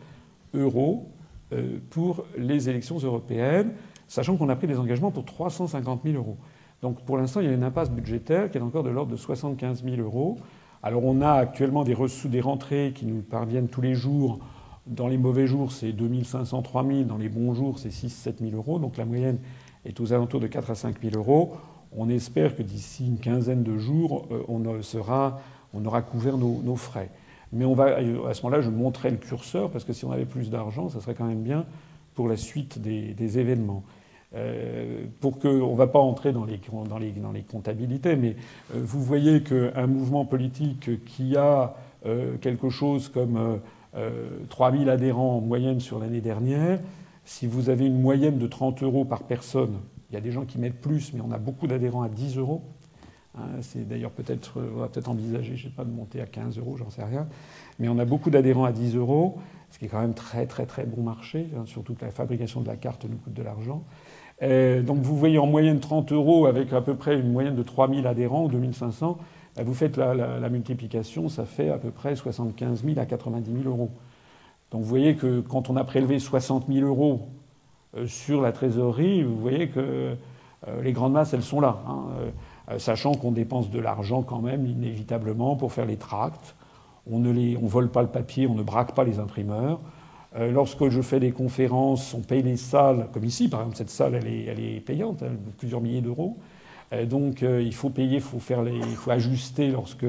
euros 0.55 1.09
euh, 1.53 1.79
pour 1.91 2.27
les 2.39 2.69
élections 2.69 2.99
européennes, 2.99 3.73
sachant 4.07 4.37
qu'on 4.37 4.49
a 4.49 4.57
pris 4.57 4.69
des 4.69 4.79
engagements 4.79 5.11
pour 5.11 5.25
350 5.25 6.03
000 6.05 6.17
euros. 6.17 6.37
Donc 6.83 7.01
pour 7.05 7.19
l'instant, 7.19 7.41
il 7.41 7.47
y 7.47 7.51
a 7.51 7.53
une 7.53 7.65
impasse 7.65 7.91
budgétaire 7.91 8.51
qui 8.51 8.59
est 8.59 8.61
encore 8.61 8.85
de 8.85 8.91
l'ordre 8.91 9.11
de 9.11 9.17
75 9.17 9.83
000 9.83 9.97
euros. 9.97 10.39
Alors 10.83 11.05
on 11.05 11.21
a 11.21 11.33
actuellement 11.33 11.83
des, 11.83 11.97
des 12.27 12.41
rentrées 12.41 12.93
qui 12.95 13.05
nous 13.05 13.21
parviennent 13.21 13.69
tous 13.69 13.81
les 13.81 13.95
jours. 13.95 14.39
Dans 14.87 15.09
les 15.09 15.19
mauvais 15.19 15.47
jours, 15.47 15.73
c'est 15.73 15.93
2 15.93 16.25
500, 16.25 16.63
3 16.63 16.87
000. 16.87 17.03
Dans 17.03 17.19
les 17.19 17.29
bons 17.29 17.55
jours, 17.55 17.79
c'est 17.79 17.91
6 17.91 18.11
7 18.11 18.41
000 18.41 18.53
euros. 18.53 18.79
Donc 18.79 18.97
la 18.97 19.05
moyenne 19.05 19.39
est 19.85 19.99
aux 20.01 20.13
alentours 20.13 20.41
de 20.41 20.47
4 20.47 20.71
à 20.71 20.75
5 20.75 20.97
000 21.03 21.17
euros. 21.17 21.57
On 21.97 22.09
espère 22.09 22.57
que 22.57 22.63
d'ici 22.63 23.07
une 23.07 23.19
quinzaine 23.19 23.63
de 23.63 23.77
jours, 23.79 24.27
euh, 24.31 24.43
on, 24.49 24.83
sera, 24.83 25.41
on 25.75 25.85
aura 25.85 26.03
couvert 26.03 26.37
nos, 26.37 26.77
frais. 26.77 27.11
Mais 27.53 27.65
on 27.65 27.75
va, 27.75 27.97
à 27.97 28.35
ce 28.35 28.43
moment-là, 28.43 28.63
je 28.63 28.71
montrerai 28.71 29.11
le 29.11 29.17
curseur, 29.17 29.71
parce 29.71 29.85
que 29.85 29.93
si 29.93 30.05
on 30.05 30.13
avait 30.13 30.25
plus 30.25 30.51
d'argent, 30.51 30.89
ça 30.89 31.01
serait 31.01 31.15
quand 31.15 31.27
même 31.27 31.43
bien 31.43 31.67
pour 32.15 32.29
la 32.29 32.37
suite 32.37 32.81
des, 32.81 33.39
événements. 33.39 33.83
Euh, 34.35 35.07
pour 35.21 35.39
que, 35.39 35.49
on 35.49 35.73
ne 35.73 35.77
va 35.77 35.89
pas 35.89 35.99
entrer 35.99 36.33
dans 36.33 36.45
les, 36.45 36.61
dans 36.89 36.99
les, 36.99 37.11
dans 37.11 37.33
les 37.33 37.43
comptabilités, 37.43 38.15
mais 38.15 38.37
euh, 38.75 38.81
vous 38.83 39.03
voyez 39.03 39.43
qu'un 39.43 39.87
mouvement 39.87 40.25
politique 40.25 41.05
qui 41.05 41.37
a 41.37 41.75
euh, 42.07 42.37
quelque 42.41 42.71
chose 42.71 43.09
comme 43.09 43.61
3000 44.49 44.89
adhérents 44.89 45.37
en 45.37 45.41
moyenne 45.41 45.81
sur 45.81 45.99
l'année 45.99 46.21
dernière, 46.21 46.81
si 47.25 47.47
vous 47.47 47.71
avez 47.71 47.87
une 47.87 48.01
moyenne 48.01 48.39
de 48.39 48.47
30 48.47 48.83
euros 48.83 49.05
par 49.05 49.25
personne, 49.25 49.79
il 50.11 50.15
y 50.15 50.17
a 50.17 50.21
des 50.21 50.33
gens 50.33 50.45
qui 50.45 50.59
mettent 50.59 50.81
plus, 50.81 51.13
mais 51.13 51.21
on 51.21 51.31
a 51.31 51.39
beaucoup 51.39 51.67
d'adhérents 51.67 52.03
à 52.03 52.09
10 52.09 52.39
euros, 52.39 52.63
Hein, 53.39 53.43
c'est 53.61 53.87
d'ailleurs 53.87 54.11
peut-être, 54.11 54.55
on 54.75 54.81
va 54.81 54.89
peut-être 54.89 55.09
envisager, 55.09 55.57
je 55.57 55.65
sais 55.65 55.75
pas, 55.75 55.85
de 55.85 55.91
monter 55.91 56.21
à 56.21 56.27
15 56.27 56.59
euros, 56.59 56.77
j'en 56.77 56.91
sais 56.91 57.05
rien. 57.05 57.29
Mais 57.79 57.89
on 57.89 57.99
a 57.99 58.05
beaucoup 58.05 58.31
d'adhérents 58.31 58.65
à 58.65 58.73
10 58.73 58.97
euros, 58.97 59.39
ce 59.71 59.79
qui 59.79 59.85
est 59.85 59.89
quand 59.89 60.01
même 60.01 60.15
très 60.15 60.47
très 60.47 60.67
très 60.67 60.85
bon 60.85 61.03
marché, 61.03 61.49
hein, 61.57 61.63
surtout 61.67 61.95
que 61.95 62.05
la 62.05 62.11
fabrication 62.11 62.61
de 62.61 62.67
la 62.67 62.77
carte 62.77 63.05
nous 63.05 63.17
coûte 63.17 63.35
de 63.35 63.43
l'argent. 63.43 63.85
donc 64.41 64.99
vous 64.99 65.17
voyez 65.17 65.39
en 65.39 65.47
moyenne 65.47 65.81
30 65.81 66.13
euros 66.13 66.47
avec 66.47 66.73
à 66.73 66.81
peu 66.81 66.97
près 66.97 67.19
une 67.19 67.31
moyenne 67.31 67.55
de 67.55 67.63
3000 67.63 68.07
adhérents, 68.07 68.49
2500. 68.49 69.19
Vous 69.57 69.75
faites 69.75 69.97
la, 69.97 70.49
multiplication, 70.49 71.29
ça 71.29 71.45
fait 71.45 71.71
à 71.71 71.79
peu 71.79 71.91
près 71.91 72.15
75 72.15 72.85
000 72.85 72.99
à 72.99 73.07
90 73.07 73.63
000 73.63 73.69
euros. 73.69 73.91
Donc 74.71 74.83
vous 74.83 74.89
voyez 74.89 75.17
que 75.17 75.41
quand 75.41 75.71
on 75.71 75.77
a 75.77 75.85
prélevé 75.85 76.19
60 76.19 76.67
000 76.69 76.87
euros 76.87 77.29
euh, 77.97 78.07
sur 78.07 78.41
la 78.41 78.53
trésorerie, 78.53 79.23
vous 79.23 79.37
voyez 79.37 79.69
que 79.69 79.81
euh, 79.81 80.83
les 80.83 80.93
grandes 80.93 81.13
masses, 81.13 81.35
elles 81.35 81.43
sont 81.43 81.61
là. 81.61 81.79
Hein. 81.89 82.05
Euh, 82.71 82.79
sachant 82.79 83.15
qu'on 83.15 83.33
dépense 83.33 83.71
de 83.71 83.81
l'argent 83.81 84.23
quand 84.23 84.41
même 84.41 84.67
inévitablement 84.67 85.57
pour 85.57 85.73
faire 85.73 85.87
les 85.87 85.97
tracts. 85.97 86.55
On 87.11 87.19
ne 87.19 87.33
les, 87.33 87.57
on 87.61 87.67
vole 87.67 87.91
pas 87.91 88.03
le 88.03 88.09
papier, 88.09 88.47
on 88.47 88.55
ne 88.55 88.63
braque 88.63 88.95
pas 88.95 89.05
les 89.05 89.19
imprimeurs. 89.19 89.81
Lorsque 90.39 90.91
je 90.91 91.03
fais 91.03 91.19
des 91.19 91.33
conférences, 91.33 92.15
on 92.15 92.21
paye 92.21 92.45
les 92.45 92.57
salles, 92.57 93.09
comme 93.13 93.25
ici 93.25 93.49
par 93.49 93.63
exemple, 93.63 93.77
cette 93.77 93.91
salle 93.91 94.15
elle 94.15 94.29
est, 94.29 94.45
elle 94.45 94.61
est 94.61 94.79
payante, 94.79 95.25
hein, 95.25 95.33
plusieurs 95.59 95.81
milliers 95.81 96.03
d'euros. 96.03 96.37
Euh, 96.93 97.07
donc 97.07 97.43
il 97.43 97.75
faut 97.75 97.91
payer, 97.91 98.21
faut, 98.21 98.41
faire 98.41 98.63
les, 98.63 98.77
il 98.77 98.97
faut 98.97 99.11
ajuster 99.11 99.69
lorsque 99.69 100.07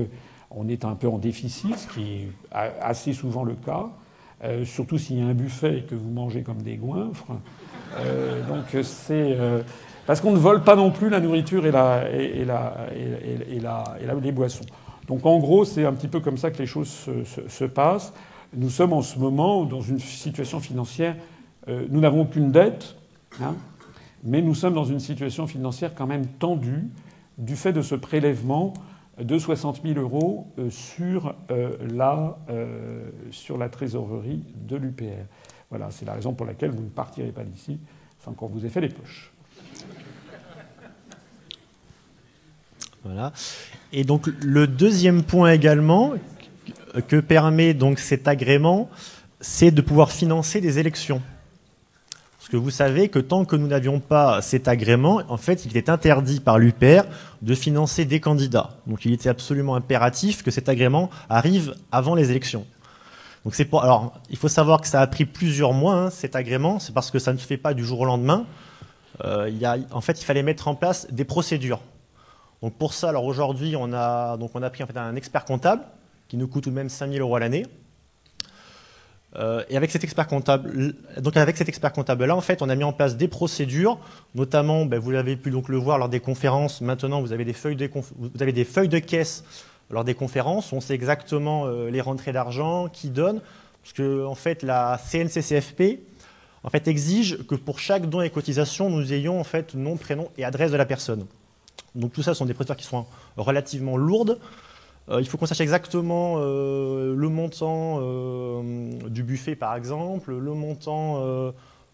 on 0.50 0.68
est 0.68 0.84
un 0.86 0.96
peu 0.96 1.08
en 1.08 1.18
déficit, 1.18 1.78
ce 1.78 1.88
qui 1.88 2.14
est 2.14 2.28
assez 2.52 3.14
souvent 3.14 3.44
le 3.44 3.56
cas. 3.56 3.90
surtout 4.66 4.98
s'il 4.98 5.20
y 5.20 5.22
a 5.22 5.26
un 5.26 5.34
buffet 5.34 5.78
et 5.78 5.82
que 5.84 5.96
vous 5.96 6.10
mangez 6.10 6.42
comme 6.42 6.62
des 6.62 6.76
goinfres. 6.76 7.32
donc 8.50 8.84
c'est 8.84 9.38
parce 10.06 10.20
qu'on 10.20 10.34
ne 10.34 10.38
vole 10.38 10.62
pas 10.64 10.76
non 10.76 10.92
plus 10.92 11.08
la 11.08 11.22
nourriture 11.22 11.66
et, 11.66 11.72
la, 11.72 12.10
et, 12.12 12.44
la, 12.44 12.88
et, 13.48 13.60
la, 13.62 13.84
les 14.22 14.32
boissons. 14.34 14.66
Donc 15.08 15.26
en 15.26 15.40
gros, 15.40 15.66
c'est 15.66 15.86
un 15.86 15.94
petit 15.94 16.08
peu 16.08 16.20
comme 16.20 16.38
ça 16.38 16.52
que 16.52 16.58
les 16.58 16.66
choses 16.66 16.90
se, 17.48 17.66
passent. 17.66 18.14
Nous 18.54 18.70
sommes 18.70 18.94
en 18.94 19.02
ce 19.02 19.18
moment 19.18 19.64
dans 19.64 19.82
une 19.82 20.00
situation 20.00 20.60
financière, 20.60 21.16
euh, 21.68 21.86
nous 21.90 22.00
n'avons 22.00 22.22
aucune 22.22 22.52
dette, 22.52 22.96
hein, 23.42 23.56
mais 24.24 24.42
nous 24.42 24.56
sommes 24.56 24.74
dans 24.74 24.86
une 24.86 25.00
situation 25.00 25.48
financière 25.48 25.94
quand 25.96 26.08
même 26.08 26.28
tendue 26.28 26.88
du 27.38 27.56
fait 27.56 27.74
de 27.74 27.82
ce 27.82 27.96
prélèvement 27.96 28.74
de 29.20 29.38
60 29.38 29.82
000 29.84 30.00
euros 30.00 30.48
sur, 30.70 31.36
la, 31.90 32.38
sur 33.32 33.58
la 33.58 33.70
trésorerie 33.70 34.44
de 34.68 34.78
l'UPR. 34.78 35.26
Voilà, 35.70 35.90
c'est 35.92 36.06
la 36.06 36.14
raison 36.14 36.34
pour 36.34 36.46
laquelle 36.46 36.72
vous 36.72 36.84
ne 36.84 36.90
partirez 36.90 37.32
pas 37.32 37.44
d'ici 37.44 37.80
sans 38.24 38.34
qu'on 38.34 38.48
vous 38.48 38.66
ait 38.66 38.70
fait 38.70 38.82
les 38.82 38.90
poches. 38.90 39.32
Voilà. 43.04 43.34
Et 43.92 44.04
donc 44.04 44.28
le 44.28 44.68
deuxième 44.68 45.24
point 45.24 45.52
également 45.52 46.14
que 47.08 47.20
permet 47.20 47.74
donc 47.74 48.00
cet 48.00 48.28
agrément, 48.28 48.90
c'est 49.40 49.72
de 49.72 49.82
pouvoir 49.82 50.12
financer 50.12 50.62
des 50.62 50.78
élections. 50.78 51.22
Parce 52.42 52.50
que 52.50 52.58
vous 52.58 52.72
savez 52.72 53.08
que 53.10 53.20
tant 53.20 53.46
que 53.46 53.56
nous 53.56 53.68
n'avions 53.68 54.00
pas 54.00 54.42
cet 54.42 54.68
agrément, 54.68 55.22
en 55.30 55.38
fait, 55.38 55.64
il 55.64 55.78
était 55.78 55.92
interdit 55.92 56.40
par 56.40 56.58
l'UPR 56.58 57.04
de 57.44 57.54
financer 57.54 58.04
des 58.04 58.20
candidats. 58.20 58.72
Donc 58.88 59.06
il 59.06 59.14
était 59.14 59.30
absolument 59.30 59.76
impératif 59.76 60.42
que 60.42 60.50
cet 60.50 60.68
agrément 60.68 61.12
arrive 61.30 61.76
avant 61.92 62.16
les 62.16 62.32
élections. 62.32 62.66
Donc. 63.46 63.54
Alors, 63.74 64.20
il 64.32 64.38
faut 64.38 64.48
savoir 64.48 64.82
que 64.82 64.88
ça 64.88 65.02
a 65.02 65.08
pris 65.08 65.26
plusieurs 65.26 65.74
mois 65.74 65.94
hein, 65.94 66.10
cet 66.10 66.36
agrément. 66.36 66.80
C'est 66.80 66.96
parce 66.96 67.12
que 67.12 67.20
ça 67.20 67.32
ne 67.32 67.38
se 67.38 67.46
fait 67.46 67.58
pas 67.58 67.76
du 67.76 67.86
jour 67.86 68.00
au 68.00 68.06
lendemain. 68.06 68.48
Euh, 69.24 69.48
il 69.48 69.60
y 69.60 69.66
a, 69.66 69.78
en 69.92 70.02
fait, 70.02 70.20
il 70.20 70.26
fallait 70.26 70.42
mettre 70.42 70.68
en 70.68 70.74
place 70.74 71.06
des 71.12 71.26
procédures. 71.26 71.82
Donc 72.64 72.74
pour 72.74 72.96
ça, 72.96 73.10
alors 73.10 73.26
aujourd'hui, 73.26 73.76
on 73.76 73.94
a 73.94 74.36
donc 74.38 74.50
on 74.56 74.64
a 74.64 74.70
pris 74.72 74.82
en 74.82 74.88
fait 74.88 74.98
un 74.98 75.16
expert 75.16 75.46
comptable 75.46 75.84
qui 76.28 76.38
nous 76.38 76.48
coûte 76.48 76.64
tout 76.64 76.72
de 76.72 76.76
même 76.76 76.90
5000 76.90 77.22
euros 77.22 77.36
à 77.36 77.40
l'année. 77.40 77.68
Euh, 79.38 79.64
et 79.70 79.78
avec 79.78 79.92
cet 79.92 80.04
expert 80.04 80.28
comptable, 80.28 80.94
donc 81.18 81.38
avec 81.38 81.56
cet 81.56 81.70
expert 81.70 81.94
comptable 81.94 82.26
là, 82.26 82.36
en 82.36 82.42
fait, 82.42 82.62
on 82.62 82.68
a 82.68 82.76
mis 82.76 82.84
en 82.84 82.92
place 82.92 83.16
des 83.16 83.30
procédures, 83.30 83.98
notamment, 84.36 84.86
ben, 84.86 85.00
vous 85.00 85.12
l'avez 85.12 85.38
pu 85.38 85.52
donc 85.52 85.70
le 85.70 85.78
voir 85.78 85.98
lors 85.98 86.10
des 86.10 86.20
conférences. 86.20 86.82
Maintenant, 86.82 87.22
vous 87.22 87.32
avez 87.32 87.46
des 87.46 87.54
feuilles 87.54 87.78
de 87.78 87.90
vous 87.94 88.30
avez 88.42 88.52
des 88.52 88.66
feuilles 88.66 88.90
de 88.90 89.00
caisse 89.00 89.46
lors 89.90 90.04
des 90.04 90.16
conférences. 90.16 90.74
On 90.74 90.82
sait 90.82 90.96
exactement 90.96 91.66
euh, 91.66 91.90
les 91.90 92.02
rentrées 92.02 92.34
d'argent, 92.34 92.90
qui 92.90 93.10
donne, 93.10 93.42
parce 93.84 93.94
que 93.94 94.26
fait, 94.36 94.64
la 94.64 95.00
CNCCFP 95.10 96.00
exige 96.86 97.40
que 97.48 97.56
pour 97.56 97.80
chaque 97.80 98.10
don 98.10 98.22
et 98.22 98.30
cotisation, 98.30 98.90
nous 98.90 99.14
ayons 99.14 99.40
en 99.40 99.44
fait 99.44 99.76
nom, 99.76 99.98
prénom 99.98 100.30
et 100.38 100.44
adresse 100.44 100.72
de 100.72 100.78
la 100.78 100.86
personne. 100.86 101.26
Donc 101.96 102.14
tout 102.14 102.24
ça 102.24 102.34
sont 102.34 102.46
des 102.46 102.54
procédures 102.54 102.78
qui 102.78 102.86
sont 102.86 103.06
relativement 103.38 103.98
lourdes. 103.98 104.40
Euh, 105.12 105.22
il 105.22 105.28
faut 105.28 105.38
qu'on 105.38 105.46
sache 105.46 105.62
exactement 105.62 106.36
euh, 106.38 107.14
le 107.16 107.30
montant 107.30 108.00
du 109.10 109.24
buffet, 109.24 109.56
par 109.56 109.76
exemple, 109.76 110.34
le 110.34 110.54
montant 110.54 111.54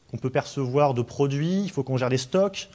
qu'on 0.10 0.18
peut 0.18 0.30
percevoir 0.30 0.94
de 0.94 1.02
produits. 1.02 1.64
Il 1.64 1.72
faut 1.72 1.84
qu'on 1.84 1.98
gère 1.98 2.10
les 2.10 2.18
stocks. 2.18 2.70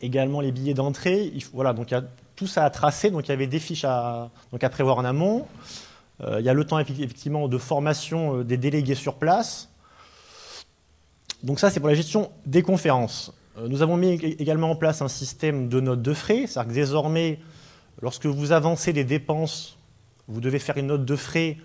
également 0.00 0.40
les 0.40 0.52
billets 0.52 0.74
d'entrée. 0.74 1.32
Voilà, 1.52 1.72
donc 1.72 1.90
il 1.90 1.94
y 1.94 1.96
a 1.96 2.04
tout 2.36 2.46
ça 2.46 2.64
à 2.64 2.70
tracer, 2.70 3.10
donc 3.10 3.26
il 3.26 3.30
y 3.30 3.32
avait 3.32 3.48
des 3.48 3.58
fiches 3.58 3.84
à, 3.84 4.30
donc 4.52 4.62
à 4.62 4.68
prévoir 4.68 4.98
en 4.98 5.04
amont. 5.04 5.46
Euh, 6.24 6.40
il 6.40 6.46
y 6.46 6.48
a 6.48 6.54
le 6.54 6.64
temps 6.64 6.78
effectivement 6.78 7.48
de 7.48 7.58
formation 7.58 8.38
euh, 8.38 8.44
des 8.44 8.56
délégués 8.56 8.94
sur 8.94 9.14
place. 9.14 9.68
Donc 11.42 11.60
ça, 11.60 11.70
c'est 11.70 11.80
pour 11.80 11.88
la 11.88 11.94
gestion 11.94 12.30
des 12.46 12.62
conférences. 12.62 13.32
Euh, 13.58 13.68
nous 13.68 13.82
avons 13.82 13.96
mis 13.96 14.10
également 14.10 14.70
en 14.70 14.76
place 14.76 15.00
un 15.02 15.08
système 15.08 15.68
de 15.68 15.80
notes 15.80 16.02
de 16.02 16.12
frais, 16.12 16.46
c'est-à-dire 16.46 16.70
que 16.70 16.74
désormais, 16.74 17.38
lorsque 18.00 18.26
vous 18.26 18.52
avancez 18.52 18.92
des 18.92 19.04
dépenses, 19.04 19.78
vous 20.26 20.40
devez 20.40 20.58
faire 20.58 20.76
une 20.76 20.88
note 20.88 21.04
de 21.04 21.16
frais, 21.16 21.56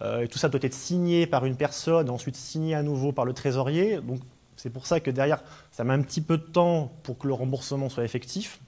et 0.00 0.28
tout 0.28 0.38
ça 0.38 0.48
doit 0.48 0.60
être 0.62 0.74
signé 0.74 1.26
par 1.26 1.44
une 1.44 1.56
personne, 1.56 2.08
ensuite 2.08 2.36
signé 2.36 2.76
à 2.76 2.82
nouveau 2.82 3.10
par 3.10 3.24
le 3.24 3.32
trésorier. 3.32 4.00
Donc 4.00 4.20
c'est 4.58 4.70
pour 4.70 4.86
ça 4.86 4.98
que 4.98 5.10
derrière, 5.10 5.42
ça 5.70 5.84
met 5.84 5.94
un 5.94 6.02
petit 6.02 6.20
peu 6.20 6.36
de 6.36 6.42
temps 6.42 6.92
pour 7.04 7.16
que 7.16 7.28
le 7.28 7.34
remboursement 7.34 7.88
soit 7.88 8.04
effectif. 8.04 8.60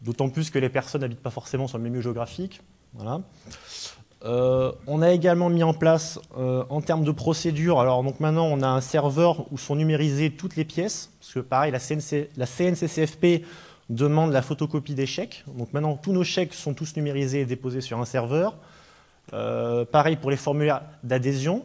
D'autant 0.00 0.30
plus 0.30 0.50
que 0.50 0.58
les 0.58 0.70
personnes 0.70 1.02
n'habitent 1.02 1.22
pas 1.22 1.30
forcément 1.30 1.68
sur 1.68 1.76
le 1.76 1.84
même 1.84 1.94
lieu 1.94 2.00
géographique. 2.00 2.62
Euh, 4.24 4.72
on 4.86 5.02
a 5.02 5.10
également 5.10 5.50
mis 5.50 5.62
en 5.62 5.74
place, 5.74 6.18
euh, 6.38 6.64
en 6.70 6.80
termes 6.80 7.04
de 7.04 7.10
procédure, 7.10 7.78
alors 7.78 8.02
donc 8.02 8.18
maintenant 8.18 8.46
on 8.46 8.62
a 8.62 8.66
un 8.66 8.80
serveur 8.80 9.52
où 9.52 9.58
sont 9.58 9.76
numérisées 9.76 10.30
toutes 10.30 10.56
les 10.56 10.64
pièces, 10.64 11.10
parce 11.20 11.34
que 11.34 11.40
pareil, 11.40 11.70
la, 11.70 12.46
CNCCFP 12.46 13.44
demande 13.88 14.32
la 14.32 14.42
photocopie 14.42 14.94
des 14.94 15.06
chèques. 15.06 15.44
Donc 15.56 15.72
maintenant 15.72 15.96
tous 15.96 16.12
nos 16.12 16.24
chèques 16.24 16.54
sont 16.54 16.74
tous 16.74 16.96
numérisés 16.96 17.40
et 17.40 17.44
déposés 17.44 17.80
sur 17.80 17.98
un 18.00 18.04
serveur. 18.04 18.56
Euh, 19.32 19.84
pareil 19.84 20.16
pour 20.16 20.30
les 20.30 20.36
formulaires 20.36 20.82
d'adhésion. 21.02 21.64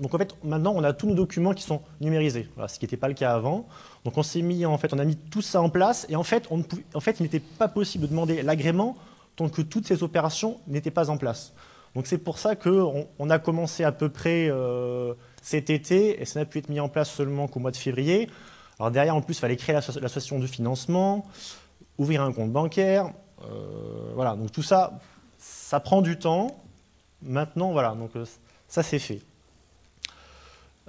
Donc 0.00 0.14
en 0.14 0.18
fait, 0.18 0.34
maintenant, 0.42 0.72
on 0.74 0.82
a 0.82 0.92
tous 0.92 1.06
nos 1.06 1.14
documents 1.14 1.52
qui 1.52 1.62
sont 1.62 1.82
numérisés, 2.00 2.48
ce 2.68 2.78
qui 2.78 2.86
n'était 2.86 2.96
pas 2.96 3.08
le 3.08 3.14
cas 3.14 3.34
avant. 3.34 3.68
Donc 4.04 4.16
on 4.16 4.22
s'est 4.22 4.40
mis, 4.40 4.64
en 4.64 4.78
fait, 4.78 4.94
on 4.94 4.98
a 4.98 5.04
mis 5.04 5.16
tout 5.16 5.42
ça 5.42 5.60
en 5.60 5.68
place, 5.68 6.06
et 6.08 6.16
en 6.16 6.22
fait, 6.22 6.48
en 6.94 7.00
fait 7.00 7.20
il 7.20 7.24
n'était 7.24 7.40
pas 7.40 7.68
possible 7.68 8.04
de 8.04 8.10
demander 8.10 8.42
l'agrément 8.42 8.96
tant 9.36 9.48
que 9.48 9.60
toutes 9.62 9.86
ces 9.86 10.02
opérations 10.02 10.58
n'étaient 10.66 10.90
pas 10.90 11.10
en 11.10 11.18
place. 11.18 11.52
Donc 11.94 12.06
c'est 12.06 12.18
pour 12.18 12.38
ça 12.38 12.56
qu'on 12.56 13.06
on 13.18 13.30
a 13.30 13.38
commencé 13.38 13.84
à 13.84 13.92
peu 13.92 14.08
près 14.08 14.48
euh, 14.48 15.12
cet 15.42 15.68
été, 15.68 16.20
et 16.20 16.24
ça 16.24 16.40
n'a 16.40 16.46
pu 16.46 16.58
être 16.58 16.70
mis 16.70 16.80
en 16.80 16.88
place 16.88 17.10
seulement 17.10 17.46
qu'au 17.46 17.60
mois 17.60 17.70
de 17.70 17.76
février. 17.76 18.28
Alors 18.80 18.90
derrière, 18.90 19.14
en 19.14 19.20
plus, 19.20 19.36
il 19.36 19.40
fallait 19.40 19.58
créer 19.58 19.74
l'association 19.74 20.38
de 20.38 20.46
financement, 20.46 21.26
ouvrir 21.98 22.22
un 22.22 22.32
compte 22.32 22.50
bancaire, 22.50 23.12
euh, 23.44 24.12
voilà. 24.14 24.36
Donc 24.36 24.52
tout 24.52 24.62
ça, 24.62 24.98
ça 25.38 25.80
prend 25.80 26.00
du 26.00 26.18
temps. 26.18 26.62
Maintenant, 27.22 27.72
voilà, 27.72 27.94
donc 27.94 28.16
euh, 28.16 28.24
ça 28.68 28.82
c'est 28.82 28.98
fait. 28.98 29.20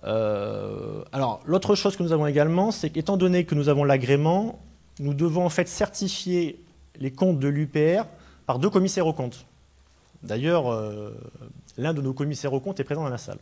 Euh, 0.05 1.03
alors, 1.11 1.41
l'autre 1.45 1.75
chose 1.75 1.97
que 1.97 2.03
nous 2.03 2.13
avons 2.13 2.27
également, 2.27 2.71
c'est 2.71 2.91
qu'étant 2.91 3.17
donné 3.17 3.43
que 3.43 3.55
nous 3.55 3.67
avons 3.67 3.83
l'agrément, 3.83 4.59
nous 4.99 5.13
devons 5.13 5.45
en 5.45 5.49
fait 5.49 5.67
certifier 5.67 6.63
les 6.97 7.11
comptes 7.11 7.39
de 7.39 7.49
l'UPR 7.49 8.05
par 8.45 8.59
deux 8.59 8.69
commissaires 8.69 9.05
aux 9.05 9.13
comptes. 9.13 9.45
D'ailleurs, 10.23 10.71
l'un 11.77 11.93
de 11.93 12.01
nos 12.01 12.13
commissaires 12.13 12.53
aux 12.53 12.61
comptes 12.61 12.79
est 12.79 12.83
présent 12.85 13.03
dans 13.03 13.09
la 13.09 13.17
salle. 13.17 13.39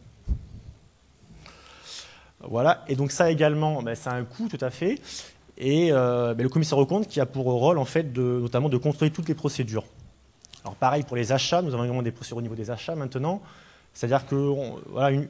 Voilà, 2.42 2.84
et 2.88 2.96
donc 2.96 3.12
ça 3.12 3.32
également, 3.32 3.82
ben, 3.82 3.96
ça 3.96 4.12
a 4.12 4.16
un 4.16 4.24
coût 4.24 4.48
tout 4.48 4.64
à 4.64 4.70
fait. 4.70 5.00
Et 5.58 5.92
euh, 5.92 6.34
ben, 6.34 6.44
le 6.44 6.50
commissaire 6.50 6.78
aux 6.78 6.86
comptes 6.86 7.08
qui 7.08 7.20
a 7.20 7.26
pour 7.26 7.46
rôle, 7.46 7.78
en 7.78 7.86
fait, 7.86 8.14
de, 8.14 8.22
notamment 8.22 8.70
de 8.70 8.78
contrôler 8.78 9.12
toutes 9.12 9.28
les 9.28 9.36
procédures. 9.36 9.86
Alors 10.64 10.76
pareil 10.76 11.04
pour 11.04 11.16
les 11.16 11.32
achats, 11.32 11.62
nous 11.62 11.74
avons 11.74 11.84
également 11.84 12.02
des 12.02 12.12
procédures 12.12 12.38
au 12.38 12.42
niveau 12.42 12.56
des 12.56 12.70
achats 12.72 12.96
maintenant. 12.96 13.42
C'est-à-dire 13.94 14.26
que 14.26 14.36
voilà, 14.90 15.12
une, 15.12 15.28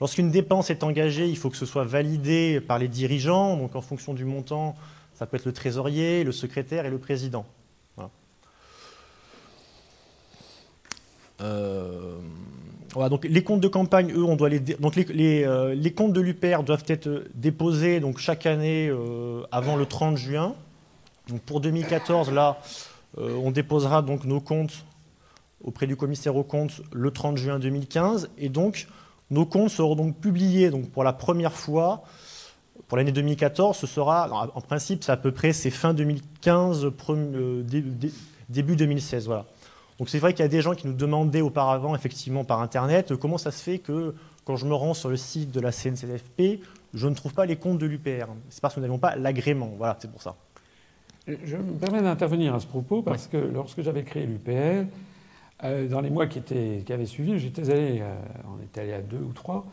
Lorsqu'une 0.00 0.30
dépense 0.30 0.70
est 0.70 0.82
engagée, 0.82 1.28
il 1.28 1.36
faut 1.36 1.50
que 1.50 1.56
ce 1.56 1.66
soit 1.66 1.84
validé 1.84 2.60
par 2.60 2.78
les 2.78 2.88
dirigeants. 2.88 3.56
Donc 3.56 3.76
en 3.76 3.80
fonction 3.80 4.12
du 4.12 4.24
montant, 4.24 4.74
ça 5.14 5.26
peut 5.26 5.36
être 5.36 5.44
le 5.44 5.52
trésorier, 5.52 6.24
le 6.24 6.32
secrétaire 6.32 6.84
et 6.86 6.90
le 6.90 6.98
président. 6.98 7.46
Euh, 11.40 12.18
donc 13.08 13.24
les 13.24 13.42
comptes 13.42 13.60
de 13.60 13.68
campagne, 13.68 14.12
eux, 14.12 14.24
on 14.24 14.36
doit 14.36 14.48
les 14.48 14.60
donc 14.60 14.96
euh, 14.98 15.74
les, 15.74 15.92
comptes 15.92 16.12
de 16.12 16.20
l'UPR 16.20 16.62
doivent 16.62 16.84
être 16.86 17.24
déposés 17.34 18.00
donc 18.00 18.18
chaque 18.18 18.46
année 18.46 18.88
euh, 18.88 19.42
avant 19.50 19.76
le 19.76 19.86
30 19.86 20.16
juin. 20.16 20.54
Donc 21.28 21.40
pour 21.40 21.60
2014, 21.60 22.30
là, 22.32 22.58
on 23.16 23.50
déposera 23.50 24.02
donc 24.02 24.24
nos 24.24 24.40
comptes 24.40 24.84
auprès 25.62 25.86
du 25.86 25.96
commissaire 25.96 26.36
aux 26.36 26.44
comptes 26.44 26.82
le 26.92 27.10
30 27.10 27.38
juin 27.38 27.58
2015 27.58 28.30
et 28.36 28.48
donc 28.48 28.86
nos 29.30 29.46
comptes 29.46 29.70
seront 29.70 29.96
donc 29.96 30.16
publiés 30.16 30.70
donc 30.70 30.90
pour 30.90 31.02
la 31.04 31.14
première 31.14 31.54
fois 31.54 32.04
pour 32.88 32.98
l'année 32.98 33.12
2014. 33.12 33.76
Ce 33.76 33.86
sera, 33.86 34.50
en 34.54 34.60
principe, 34.60 35.04
c'est 35.04 35.12
à 35.12 35.16
peu 35.16 35.32
près 35.32 35.52
c'est 35.52 35.70
fin 35.70 35.94
2015, 35.94 36.90
euh, 37.08 37.62
début 38.48 38.76
2016. 38.76 39.26
Voilà. 39.26 39.46
Donc 39.98 40.08
c'est 40.08 40.18
vrai 40.18 40.32
qu'il 40.32 40.42
y 40.42 40.46
a 40.46 40.48
des 40.48 40.60
gens 40.60 40.74
qui 40.74 40.86
nous 40.86 40.94
demandaient 40.94 41.40
auparavant, 41.40 41.94
effectivement, 41.94 42.44
par 42.44 42.60
Internet, 42.60 43.14
comment 43.16 43.38
ça 43.38 43.50
se 43.50 43.62
fait 43.62 43.78
que 43.78 44.14
quand 44.44 44.56
je 44.56 44.66
me 44.66 44.74
rends 44.74 44.94
sur 44.94 45.08
le 45.08 45.16
site 45.16 45.50
de 45.50 45.60
la 45.60 45.72
CNCFP, 45.72 46.60
je 46.92 47.08
ne 47.08 47.14
trouve 47.14 47.32
pas 47.32 47.46
les 47.46 47.56
comptes 47.56 47.78
de 47.78 47.86
l'UPR. 47.86 48.26
C'est 48.50 48.60
parce 48.60 48.74
que 48.74 48.80
nous 48.80 48.86
n'avons 48.86 48.98
pas 48.98 49.16
l'agrément. 49.16 49.72
Voilà, 49.76 49.96
c'est 50.00 50.10
pour 50.10 50.22
ça. 50.22 50.36
Je 51.26 51.56
me 51.56 51.72
permets 51.72 52.02
d'intervenir 52.02 52.54
à 52.54 52.60
ce 52.60 52.66
propos 52.66 53.02
parce 53.02 53.26
que 53.28 53.38
lorsque 53.38 53.80
j'avais 53.80 54.02
créé 54.02 54.26
l'UPR, 54.26 54.86
euh, 55.62 55.88
dans 55.88 56.00
les 56.00 56.10
mois 56.10 56.26
qui, 56.26 56.38
étaient, 56.38 56.82
qui 56.84 56.92
avaient 56.92 57.06
suivi, 57.06 57.38
j'étais 57.38 57.70
allé, 57.70 58.00
euh, 58.02 58.14
on 58.46 58.62
était 58.62 58.82
allé 58.82 58.92
à 58.92 59.00
deux 59.00 59.18
ou 59.18 59.32
trois, 59.32 59.64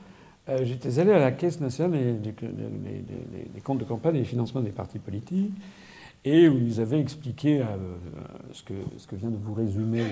euh, 0.48 0.60
j'étais 0.64 1.00
allé 1.00 1.12
à 1.12 1.20
la 1.20 1.32
Caisse 1.32 1.60
nationale 1.60 2.22
des, 2.22 3.62
comptes 3.62 3.80
de 3.80 3.84
campagne 3.84 4.16
et 4.16 4.20
des 4.20 4.26
financements 4.26 4.62
des 4.62 4.72
partis 4.72 5.00
politiques, 5.00 5.52
et 6.24 6.48
où 6.48 6.58
ils 6.58 6.66
nous 6.66 6.80
avaient 6.80 7.00
expliqué 7.00 7.64
ce, 8.52 8.64
que, 8.64 8.74
ce, 8.98 9.08
que, 9.08 9.16
vient 9.16 9.30
de 9.30 9.38
vous 9.38 9.54
résumer, 9.54 10.04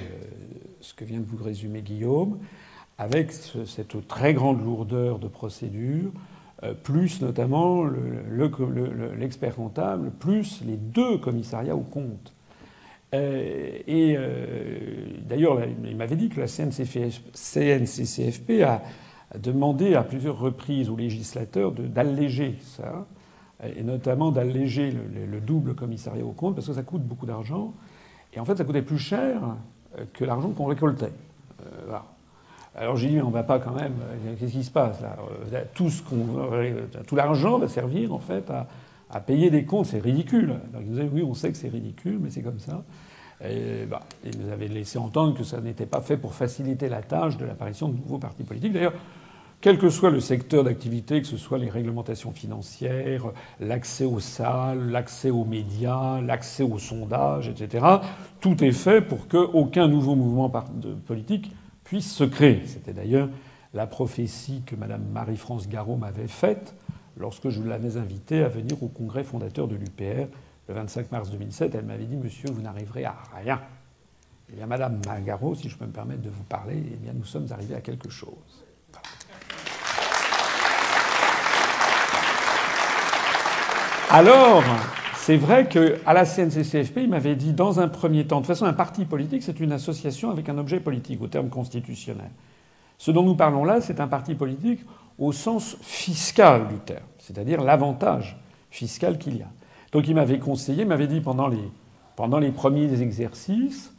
ce 0.81 0.93
que 0.93 1.05
vient 1.05 1.19
de 1.19 1.25
vous 1.25 1.43
résumer 1.43 1.81
Guillaume, 1.81 2.39
avec 2.97 3.31
cette 3.31 4.07
très 4.07 4.33
grande 4.33 4.63
lourdeur 4.63 5.19
de 5.19 5.27
procédure, 5.27 6.11
plus 6.83 7.21
notamment 7.21 7.85
l'expert 9.17 9.55
comptable, 9.55 10.11
plus 10.19 10.61
les 10.65 10.77
deux 10.77 11.19
commissariats 11.19 11.75
aux 11.75 11.81
comptes. 11.81 12.33
Euh, 13.13 13.79
et 13.87 14.15
euh, 14.17 15.05
d'ailleurs, 15.27 15.59
il 15.83 15.95
m'avait 15.95 16.15
dit 16.15 16.29
que 16.29 16.39
la 16.39 16.47
CNCCFP 16.47 18.63
a 18.63 18.81
demandé 19.37 19.93
à 19.95 20.03
plusieurs 20.03 20.39
reprises 20.39 20.89
aux 20.89 20.95
législateurs 20.95 21.71
d'alléger 21.71 22.55
ça, 22.61 23.05
et 23.63 23.83
notamment 23.83 24.31
d'alléger 24.31 24.91
le, 24.91 25.39
double 25.41 25.75
commissariat 25.75 26.23
au 26.23 26.31
compte, 26.31 26.55
parce 26.55 26.67
que 26.67 26.73
ça 26.73 26.83
coûte 26.83 27.03
beaucoup 27.03 27.25
d'argent. 27.25 27.73
Et 28.33 28.39
en 28.39 28.45
fait, 28.45 28.55
ça 28.55 28.63
coûtait 28.63 28.81
plus 28.81 28.99
cher 28.99 29.41
que 30.13 30.23
l'argent 30.23 30.49
qu'on 30.51 30.65
récoltait. 30.65 31.11
Voilà. 31.85 32.05
Alors 32.75 32.95
j'ai 32.95 33.09
dit, 33.09 33.15
mais 33.15 33.21
on 33.21 33.31
va 33.31 33.43
pas 33.43 33.59
quand 33.59 33.73
même. 33.73 33.93
Qu'est-ce 34.39 34.53
qui 34.53 34.63
se 34.63 34.71
passe 34.71 35.01
là? 35.01 35.17
Tout, 35.73 35.91
l'argent 37.15 37.57
va 37.57 37.67
servir 37.67 38.13
en 38.13 38.19
fait 38.19 38.49
à, 39.09 39.19
payer 39.19 39.49
des 39.49 39.65
comptes, 39.65 39.87
c'est 39.87 39.99
ridicule. 39.99 40.55
Donc 40.73 40.83
vous 40.87 40.99
avez, 40.99 41.09
oui, 41.09 41.23
on 41.23 41.33
sait 41.33 41.51
que 41.51 41.57
c'est 41.57 41.69
ridicule, 41.69 42.19
mais 42.21 42.29
c'est 42.29 42.41
comme 42.41 42.59
ça. 42.59 42.83
Et, 43.43 43.85
bah, 43.85 44.01
et 44.23 44.31
vous 44.31 44.51
avez 44.51 44.67
laissé 44.67 44.97
entendre 44.97 45.35
que 45.35 45.43
ça 45.43 45.61
n'était 45.61 45.85
pas 45.85 46.01
fait 46.01 46.17
pour 46.17 46.33
faciliter 46.33 46.89
la 46.89 47.01
tâche 47.01 47.37
de 47.37 47.45
l'apparition 47.45 47.89
de 47.89 47.97
nouveaux 47.97 48.17
partis 48.17 48.43
politiques. 48.43 48.73
D'ailleurs, 48.73 48.93
quel 49.61 49.77
que 49.77 49.89
soit 49.89 50.09
le 50.09 50.21
secteur 50.21 50.63
d'activité, 50.63 51.21
que 51.21 51.27
ce 51.27 51.35
soit 51.35 51.57
les 51.57 51.69
réglementations 51.69 52.31
financières, 52.31 53.25
l'accès 53.59 54.05
aux 54.05 54.21
salles, 54.21 54.89
l'accès 54.89 55.31
aux 55.31 55.43
médias, 55.43 56.21
l'accès 56.21 56.63
aux 56.63 56.77
sondages, 56.77 57.49
etc., 57.49 57.85
tout 58.39 58.63
est 58.63 58.71
fait 58.71 59.01
pour 59.01 59.27
qu'aucun 59.27 59.89
nouveau 59.89 60.15
mouvement 60.15 60.49
politique 61.05 61.51
puisse 61.83 62.13
se 62.13 62.23
créer. 62.23 62.61
C'était 62.65 62.93
d'ailleurs 62.93 63.27
la 63.73 63.85
prophétie 63.85 64.63
que 64.65 64.75
Mme 64.75 65.03
Marie-France 65.11 65.67
Garot 65.67 65.97
m'avait 65.97 66.27
faite 66.27 66.73
lorsque 67.17 67.49
je 67.49 67.61
l'avais 67.61 67.97
invitée 67.97 68.43
à 68.43 68.47
venir 68.47 68.81
au 68.81 68.87
congrès 68.87 69.25
fondateur 69.25 69.67
de 69.67 69.75
l'UPR 69.75 70.27
le 70.69 70.73
25 70.73 71.11
mars 71.11 71.31
2007. 71.31 71.75
Elle 71.75 71.85
m'avait 71.85 72.05
dit 72.05 72.15
Monsieur, 72.15 72.49
vous 72.49 72.61
n'arriverez 72.61 73.03
à 73.03 73.17
rien. 73.35 73.59
Eh 74.51 74.55
bien, 74.55 74.67
Madame 74.67 75.01
Garot, 75.25 75.53
si 75.53 75.67
je 75.67 75.77
peux 75.77 75.85
me 75.85 75.91
permettre 75.91 76.21
de 76.21 76.29
vous 76.29 76.43
parler, 76.43 76.81
eh 76.93 76.95
bien, 76.95 77.11
nous 77.13 77.25
sommes 77.25 77.47
arrivés 77.51 77.75
à 77.75 77.81
quelque 77.81 78.09
chose. 78.09 78.65
Alors, 84.11 84.63
c'est 85.17 85.37
vrai 85.37 85.67
qu'à 85.67 86.13
la 86.13 86.25
CNCCFP, 86.25 87.01
il 87.03 87.09
m'avait 87.09 87.35
dit 87.35 87.53
dans 87.53 87.79
un 87.79 87.87
premier 87.87 88.25
temps, 88.25 88.37
de 88.37 88.41
toute 88.41 88.47
façon, 88.47 88.65
un 88.65 88.73
parti 88.73 89.05
politique, 89.05 89.43
c'est 89.43 89.59
une 89.59 89.71
association 89.71 90.31
avec 90.31 90.49
un 90.49 90.57
objet 90.57 90.79
politique, 90.79 91.21
au 91.21 91.27
terme 91.27 91.49
constitutionnel. 91.49 92.31
Ce 92.97 93.11
dont 93.11 93.21
nous 93.21 93.35
parlons 93.35 93.65
là, 93.65 93.81
c'est 93.81 93.99
un 93.99 94.07
parti 94.07 94.33
politique 94.33 94.79
au 95.19 95.31
sens 95.31 95.77
fiscal 95.81 96.67
du 96.69 96.77
terme, 96.77 97.05
c'est-à-dire 97.19 97.61
l'avantage 97.61 98.35
fiscal 98.71 99.19
qu'il 99.19 99.37
y 99.37 99.43
a. 99.43 99.49
Donc 99.91 100.07
il 100.07 100.15
m'avait 100.15 100.39
conseillé, 100.39 100.81
il 100.81 100.87
m'avait 100.87 101.05
dit 101.05 101.21
pendant 101.21 101.47
les, 101.47 101.69
pendant 102.15 102.39
les 102.39 102.51
premiers 102.51 103.03
exercices, 103.03 103.93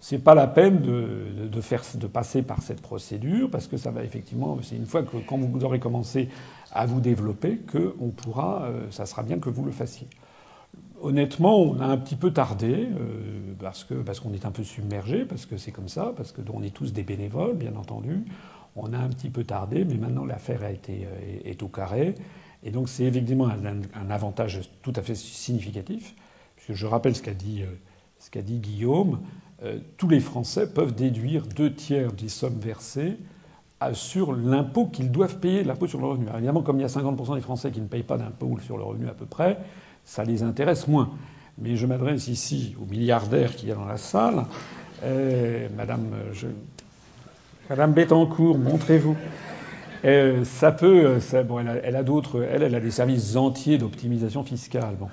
c'est 0.00 0.18
pas 0.18 0.34
la 0.34 0.46
peine 0.46 0.80
de, 0.82 1.46
de, 1.50 1.60
faire, 1.60 1.82
de 1.94 2.06
passer 2.06 2.42
par 2.42 2.62
cette 2.62 2.80
procédure, 2.80 3.50
parce 3.50 3.66
que 3.66 3.76
ça 3.76 3.90
va 3.90 4.04
effectivement, 4.04 4.58
c'est 4.62 4.76
une 4.76 4.86
fois 4.86 5.02
que 5.02 5.16
quand 5.26 5.38
vous 5.38 5.64
aurez 5.64 5.80
commencé 5.80 6.28
à 6.72 6.86
vous 6.86 7.00
développer, 7.00 7.58
que 7.58 7.94
on 8.00 8.08
pourra, 8.08 8.64
euh, 8.64 8.90
ça 8.90 9.06
sera 9.06 9.22
bien 9.22 9.38
que 9.38 9.48
vous 9.48 9.64
le 9.64 9.72
fassiez. 9.72 10.06
Honnêtement, 11.00 11.58
on 11.58 11.80
a 11.80 11.86
un 11.86 11.96
petit 11.96 12.16
peu 12.16 12.32
tardé 12.32 12.88
euh, 12.90 13.54
parce 13.58 13.84
que 13.84 13.94
parce 13.94 14.20
qu'on 14.20 14.32
est 14.32 14.44
un 14.44 14.50
peu 14.50 14.62
submergé, 14.62 15.24
parce 15.24 15.46
que 15.46 15.56
c'est 15.56 15.72
comme 15.72 15.88
ça, 15.88 16.12
parce 16.16 16.32
que 16.32 16.42
on 16.52 16.62
est 16.62 16.74
tous 16.74 16.92
des 16.92 17.02
bénévoles, 17.02 17.56
bien 17.56 17.74
entendu. 17.76 18.24
On 18.76 18.92
a 18.92 18.98
un 18.98 19.08
petit 19.08 19.30
peu 19.30 19.44
tardé, 19.44 19.84
mais 19.84 19.94
maintenant 19.94 20.26
l'affaire 20.26 20.60
euh, 20.62 21.40
est, 21.44 21.62
au 21.62 21.68
carré, 21.68 22.14
et 22.62 22.70
donc 22.70 22.88
c'est 22.88 23.04
effectivement 23.04 23.48
un, 23.48 24.10
avantage 24.10 24.60
tout 24.82 24.92
à 24.96 25.02
fait 25.02 25.14
significatif, 25.14 26.14
puisque 26.56 26.74
je 26.74 26.86
rappelle 26.86 27.16
ce 27.16 27.22
qu'a 27.22 27.34
dit 27.34 27.62
ce 28.18 28.30
qu'a 28.30 28.42
dit 28.42 28.58
Guillaume. 28.58 29.20
Tous 29.96 30.08
les 30.08 30.20
Français 30.20 30.72
peuvent 30.72 30.94
déduire 30.94 31.46
deux 31.46 31.72
tiers 31.72 32.12
des 32.12 32.28
sommes 32.28 32.58
versées 32.58 33.16
sur 33.92 34.32
l'impôt 34.32 34.86
qu'ils 34.86 35.10
doivent 35.10 35.38
payer, 35.38 35.64
l'impôt 35.64 35.86
sur 35.86 36.00
le 36.00 36.06
revenu. 36.06 36.26
évidemment, 36.34 36.62
comme 36.62 36.78
il 36.78 36.82
y 36.82 36.84
a 36.84 36.88
50% 36.88 37.34
des 37.34 37.40
Français 37.40 37.70
qui 37.70 37.80
ne 37.80 37.86
payent 37.86 38.02
pas 38.02 38.16
d'impôt 38.16 38.58
sur 38.64 38.76
le 38.76 38.84
revenu 38.84 39.08
à 39.08 39.14
peu 39.14 39.26
près, 39.26 39.58
ça 40.04 40.24
les 40.24 40.42
intéresse 40.42 40.88
moins. 40.88 41.10
Mais 41.58 41.76
je 41.76 41.86
m'adresse 41.86 42.28
ici 42.28 42.76
aux 42.80 42.86
milliardaires 42.86 43.54
qui 43.54 43.66
y 43.66 43.72
a 43.72 43.74
dans 43.74 43.86
la 43.86 43.96
salle. 43.96 44.44
Euh, 45.04 45.68
Madame, 45.76 46.08
je... 46.32 46.48
Madame 47.68 47.92
Bettencourt, 47.92 48.58
montrez-vous. 48.58 49.16
Euh, 50.04 50.44
ça 50.44 50.72
peut. 50.72 51.18
Bon, 51.46 51.58
elle 51.58 51.96
a, 51.96 52.02
d'autres. 52.02 52.46
Elle, 52.48 52.62
elle 52.62 52.74
a 52.74 52.80
des 52.80 52.90
services 52.90 53.36
entiers 53.36 53.78
d'optimisation 53.78 54.44
fiscale. 54.44 54.96
Bon. 54.98 55.08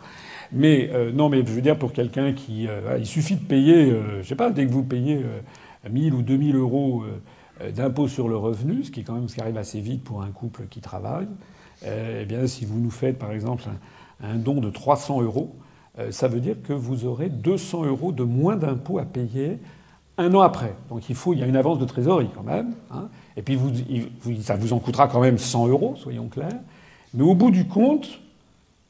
Mais 0.52 0.90
euh, 0.94 1.12
non, 1.12 1.30
mais 1.30 1.40
je 1.46 1.52
veux 1.52 1.62
dire 1.62 1.78
pour 1.78 1.94
quelqu'un 1.94 2.34
qui, 2.34 2.68
il 2.98 3.06
suffit 3.06 3.36
de 3.36 3.46
payer, 3.46 3.94
je 4.22 4.28
sais 4.28 4.36
pas, 4.36 4.52
dès 4.52 4.66
que 4.66 4.72
vous 4.72 4.84
payez 4.84 5.22
1000 5.90 6.14
ou 6.14 6.22
2000 6.22 6.56
euros 6.56 7.04
d'impôt 7.74 8.08
sur 8.08 8.28
le 8.28 8.38
revenu, 8.38 8.84
ce 8.84 8.92
qui 8.92 9.02
est 9.02 9.04
quand 9.04 9.14
même 9.14 9.30
ce 9.30 9.36
qui 9.36 9.42
arrive 9.42 9.58
assez 9.58 9.80
vite 9.80 10.04
pour 10.04 10.22
un 10.22 10.32
couple 10.32 10.64
qui 10.70 10.82
travaille. 10.82 11.28
eh 11.86 12.26
bien, 12.26 12.48
si 12.48 12.66
vous 12.66 12.80
nous 12.80 12.92
faites 12.92 13.18
par 13.18 13.32
exemple 13.32 13.64
un, 14.22 14.36
don 14.36 14.60
de 14.60 14.70
300 14.70 15.22
euros, 15.22 15.56
euh, 16.00 16.12
ça 16.12 16.28
veut 16.28 16.40
dire 16.40 16.56
que 16.64 16.74
vous 16.74 17.06
aurez 17.06 17.30
200 17.30 17.86
euros 17.86 18.12
de 18.12 18.24
moins 18.24 18.56
d'impôts 18.56 18.98
à 18.98 19.06
payer 19.06 19.60
un 20.18 20.34
an 20.34 20.42
après. 20.42 20.74
Donc 20.90 21.10
il 21.10 21.16
faut, 21.16 21.34
il 21.34 21.40
y 21.40 21.44
a 21.44 21.46
une 21.46 21.56
avance 21.56 21.80
de 21.80 21.86
trésorerie 21.86 22.30
quand 22.36 22.44
même. 22.44 22.74
Hein. 22.92 23.10
Et 23.38 23.42
puis 23.42 23.56
vous, 23.56 23.72
ça 24.42 24.56
vous 24.56 24.74
en 24.74 24.80
coûtera 24.80 25.08
quand 25.08 25.22
même 25.22 25.38
100 25.38 25.68
euros, 25.68 25.96
soyons 25.96 26.28
clairs. 26.28 26.60
Mais 27.14 27.24
au 27.24 27.36
bout 27.36 27.52
du 27.52 27.68
compte, 27.68 28.20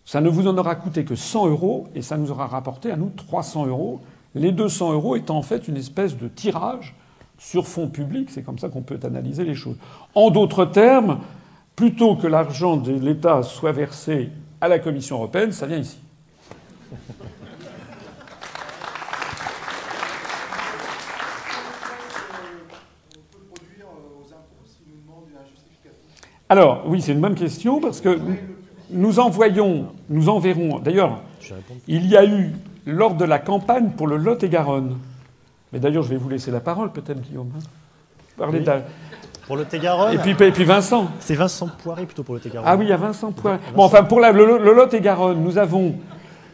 ça 0.05 0.21
ne 0.21 0.29
vous 0.29 0.47
en 0.47 0.57
aura 0.57 0.75
coûté 0.75 1.05
que 1.05 1.15
100 1.15 1.47
euros 1.47 1.87
et 1.95 2.01
ça 2.01 2.17
nous 2.17 2.31
aura 2.31 2.47
rapporté 2.47 2.91
à 2.91 2.97
nous 2.97 3.09
300 3.15 3.67
euros. 3.67 4.01
Les 4.35 4.51
200 4.51 4.93
euros 4.93 5.15
étant 5.15 5.37
en 5.37 5.41
fait 5.41 5.67
une 5.67 5.77
espèce 5.77 6.17
de 6.17 6.27
tirage 6.27 6.95
sur 7.37 7.67
fonds 7.67 7.87
publics. 7.87 8.29
C'est 8.29 8.43
comme 8.43 8.59
ça 8.59 8.69
qu'on 8.69 8.81
peut 8.81 8.99
analyser 9.03 9.45
les 9.45 9.55
choses. 9.55 9.77
En 10.13 10.29
d'autres 10.29 10.65
termes, 10.65 11.19
plutôt 11.75 12.15
que 12.15 12.27
l'argent 12.27 12.77
de 12.77 12.91
l'État 12.91 13.43
soit 13.43 13.71
versé 13.71 14.29
à 14.59 14.67
la 14.67 14.79
Commission 14.79 15.17
européenne, 15.17 15.51
ça 15.51 15.67
vient 15.67 15.77
ici. 15.77 15.97
Alors, 26.49 26.83
oui, 26.85 27.01
c'est 27.01 27.13
une 27.13 27.21
bonne 27.21 27.35
question 27.35 27.79
parce 27.79 27.99
que 27.99 28.19
nous 28.93 29.19
envoyons, 29.19 29.87
nous 30.09 30.29
enverrons. 30.29 30.79
D'ailleurs, 30.79 31.21
il 31.87 32.07
y 32.07 32.15
a 32.15 32.25
eu, 32.25 32.53
lors 32.85 33.15
de 33.15 33.25
la 33.25 33.39
campagne 33.39 33.91
pour 33.91 34.07
le 34.07 34.17
Lot-et-Garonne, 34.17 34.97
mais 35.71 35.79
d'ailleurs, 35.79 36.03
je 36.03 36.09
vais 36.09 36.17
vous 36.17 36.29
laisser 36.29 36.51
la 36.51 36.59
parole, 36.59 36.91
peut-être, 36.91 37.21
Guillaume. 37.21 37.51
Hein. 37.55 37.63
Parlez 38.37 38.63
pour 39.45 39.57
le 39.57 39.65
Tégaronne. 39.65 40.13
Et 40.13 40.17
puis, 40.17 40.31
et 40.31 40.51
puis 40.51 40.63
Vincent. 40.63 41.09
C'est 41.19 41.35
Vincent 41.35 41.67
Poiré 41.67 42.05
plutôt 42.05 42.23
pour 42.23 42.35
le 42.35 42.39
Tégaronne. 42.39 42.67
Ah 42.69 42.77
oui, 42.77 42.85
il 42.85 42.89
y 42.89 42.93
a 42.93 42.97
Vincent 42.97 43.31
Poiré. 43.31 43.57
Bon, 43.75 43.83
enfin, 43.83 44.03
pour 44.03 44.19
la, 44.19 44.31
le, 44.31 44.57
Lot-et-Garonne, 44.57 45.43
nous 45.43 45.57
avons, 45.57 45.95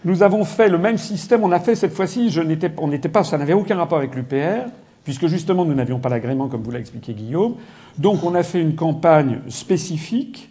nous 0.06 0.24
avons 0.24 0.44
fait 0.44 0.70
le 0.70 0.78
même 0.78 0.98
système. 0.98 1.44
On 1.44 1.52
a 1.52 1.60
fait 1.60 1.76
cette 1.76 1.94
fois-ci, 1.94 2.30
je 2.30 2.42
n'étais, 2.42 2.72
on 2.78 2.88
n'était 2.88 3.10
pas, 3.10 3.24
ça 3.24 3.38
n'avait 3.38 3.54
aucun 3.54 3.76
rapport 3.76 4.00
avec 4.00 4.16
l'UPR, 4.16 4.70
puisque 5.04 5.28
justement 5.28 5.66
nous 5.66 5.76
n'avions 5.76 6.00
pas 6.00 6.10
l'agrément, 6.10 6.48
comme 6.48 6.64
vous 6.64 6.72
l'a 6.72 6.80
expliqué 6.80 7.14
Guillaume. 7.14 7.56
Donc 7.98 8.24
on 8.24 8.34
a 8.34 8.44
fait 8.44 8.62
une 8.62 8.76
campagne 8.76 9.42
spécifique 9.50 10.50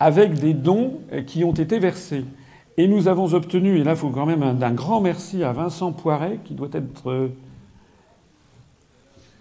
avec 0.00 0.34
des 0.34 0.54
dons 0.54 1.00
qui 1.26 1.44
ont 1.44 1.52
été 1.52 1.78
versés. 1.78 2.24
Et 2.76 2.86
nous 2.86 3.08
avons 3.08 3.34
obtenu, 3.34 3.78
et 3.78 3.84
là 3.84 3.92
il 3.92 3.96
faut 3.96 4.10
quand 4.10 4.26
même 4.26 4.42
un, 4.42 4.72
grand 4.72 5.00
merci 5.00 5.42
à 5.42 5.52
Vincent 5.52 5.92
Poiret, 5.92 6.38
qui 6.44 6.54
doit 6.54 6.68
être. 6.72 7.10
Euh, 7.10 7.28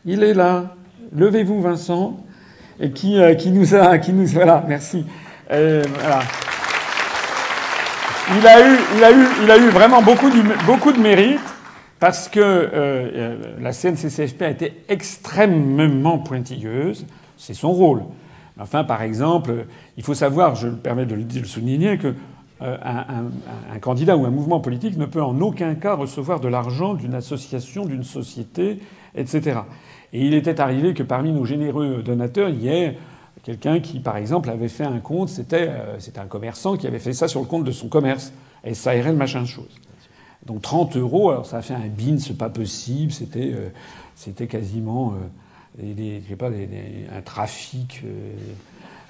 il 0.06 0.24
est 0.24 0.34
là. 0.34 0.76
Levez-vous, 1.14 1.62
Vincent 1.62 2.18
et 2.80 2.92
qui, 2.92 3.20
euh, 3.20 3.34
qui 3.36 3.52
nous 3.52 3.76
a, 3.76 3.98
qui 3.98 4.14
nous, 4.14 4.28
voilà, 4.28 4.64
merci. 4.68 5.06
Euh, 5.52 5.84
voilà. 6.00 6.20
Il 8.38 8.46
a 8.46 8.60
eu, 8.60 8.78
il 8.98 9.04
a 9.04 9.12
eu, 9.12 9.26
il 9.44 9.52
a 9.52 9.58
eu 9.58 9.70
vraiment 9.70 10.02
beaucoup 10.02 10.30
de, 10.30 10.66
beaucoup 10.66 10.92
de 10.92 11.00
mérite 11.00 11.40
parce 12.00 12.28
que 12.28 12.40
euh, 12.40 12.70
euh 12.74 13.38
la 13.62 13.72
CNCCFP 13.72 14.42
a 14.42 14.50
été 14.50 14.84
extrêmement 14.90 16.20
pointilleuse. 16.20 17.06
C'est 17.38 17.54
son 17.54 17.72
rôle. 17.72 18.02
Enfin, 18.60 18.84
par 18.84 19.02
exemple, 19.02 19.66
il 19.98 20.04
faut 20.04 20.14
savoir, 20.14 20.56
je 20.56 20.68
me 20.68 20.76
permets 20.76 21.06
de 21.06 21.16
le 21.16 21.46
souligner, 21.46 21.98
que 21.98 22.14
un, 22.60 23.26
un, 23.72 23.80
candidat 23.80 24.18
ou 24.18 24.26
un 24.26 24.32
mouvement 24.32 24.60
politique 24.60 24.98
ne 24.98 25.06
peut 25.06 25.22
en 25.22 25.40
aucun 25.42 25.76
cas 25.76 25.94
recevoir 25.94 26.40
de 26.40 26.48
l'argent 26.48 26.96
d'une 26.96 27.14
association, 27.14 27.86
d'une 27.86 28.04
société, 28.04 28.80
etc. 29.16 29.60
Et 30.14 30.26
il 30.26 30.34
était 30.34 30.60
arrivé 30.60 30.94
que 30.94 31.04
parmi 31.04 31.32
nos 31.32 31.46
généreux 31.46 32.02
donateurs, 32.04 32.50
il 32.50 32.64
y 32.64 32.70
ait 32.70 32.98
quelqu'un 33.44 33.80
qui, 33.80 34.00
par 34.00 34.18
exemple, 34.18 34.50
avait 34.50 34.68
fait 34.68 34.86
un 34.86 35.00
compte, 35.00 35.30
c'était 35.30 35.68
euh, 35.70 35.98
un 36.18 36.26
commerçant 36.26 36.78
qui 36.78 36.88
avait 36.88 37.00
fait 37.00 37.14
ça 37.14 37.28
sur 37.28 37.40
le 37.40 37.46
compte 37.46 37.64
de 37.64 37.72
son 37.72 37.88
commerce, 37.88 38.34
SARL, 38.74 39.16
machin 39.16 39.42
de 39.42 39.48
chose. 39.48 39.76
Donc 40.46 40.62
30 40.62 40.98
euros, 40.98 41.30
alors 41.30 41.46
ça 41.46 41.58
a 41.58 41.62
fait 41.62 41.74
un 41.74 41.88
bin, 41.88 42.18
c'est 42.20 42.38
pas 42.38 42.50
possible, 42.50 43.12
c'était 43.12 43.52
euh, 43.54 43.70
c'était 44.16 44.48
quasiment 44.48 45.14
euh, 45.80 45.94
des, 45.94 46.22
je 46.24 46.30
sais 46.30 46.36
pas, 46.36 46.50
des, 46.50 46.68
un 47.16 47.22
trafic. 47.22 48.02
Euh, 48.06 48.10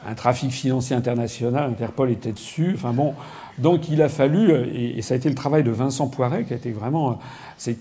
un 0.05 0.13
trafic 0.13 0.51
financier 0.51 0.95
international, 0.95 1.72
Interpol 1.72 2.11
était 2.11 2.32
dessus. 2.32 2.72
Enfin 2.76 2.93
bon, 2.93 3.15
donc 3.57 3.89
il 3.89 4.01
a 4.01 4.09
fallu, 4.09 4.51
et, 4.51 5.01
ça 5.01 5.15
a 5.15 5.18
été 5.18 5.28
le 5.28 5.36
travail 5.36 5.63
de 5.63 5.72
Vincent 5.72 6.07
Poiret 6.07 6.45
qui 6.45 6.53
a 6.53 6.55
été 6.55 6.72
vraiment, 6.72 7.20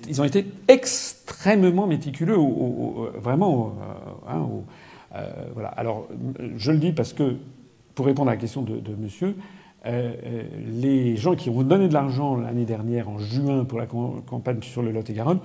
ils 0.09 0.21
ont 0.21 0.25
été 0.25 0.47
extrêmement 0.67 1.87
méticuleux, 1.87 2.39
vraiment, 3.21 3.75
hein, 4.29 4.47
euh. 5.15 5.29
Alors 5.77 6.09
je 6.57 6.73
le 6.73 6.79
dis 6.79 6.93
parce 6.93 7.13
que 7.13 7.37
pour 7.95 8.07
répondre 8.07 8.31
à 8.31 8.35
la 8.35 8.41
question 8.41 8.63
de, 8.63 8.79
de 8.79 8.95
monsieur, 8.95 9.37
les 9.85 11.17
gens 11.17 11.37
qui 11.37 11.51
ont 11.51 11.63
donné 11.63 11.87
de 11.87 11.95
l'argent 11.95 12.35
l'année 12.37 12.65
dernière, 12.65 13.09
en 13.11 13.19
juin, 13.19 13.65
pour 13.65 13.79
la 13.79 13.87
campagne 13.87 14.63
sur 14.63 14.83
le 14.83 14.91
Lot-et-Garonne, 14.91 15.39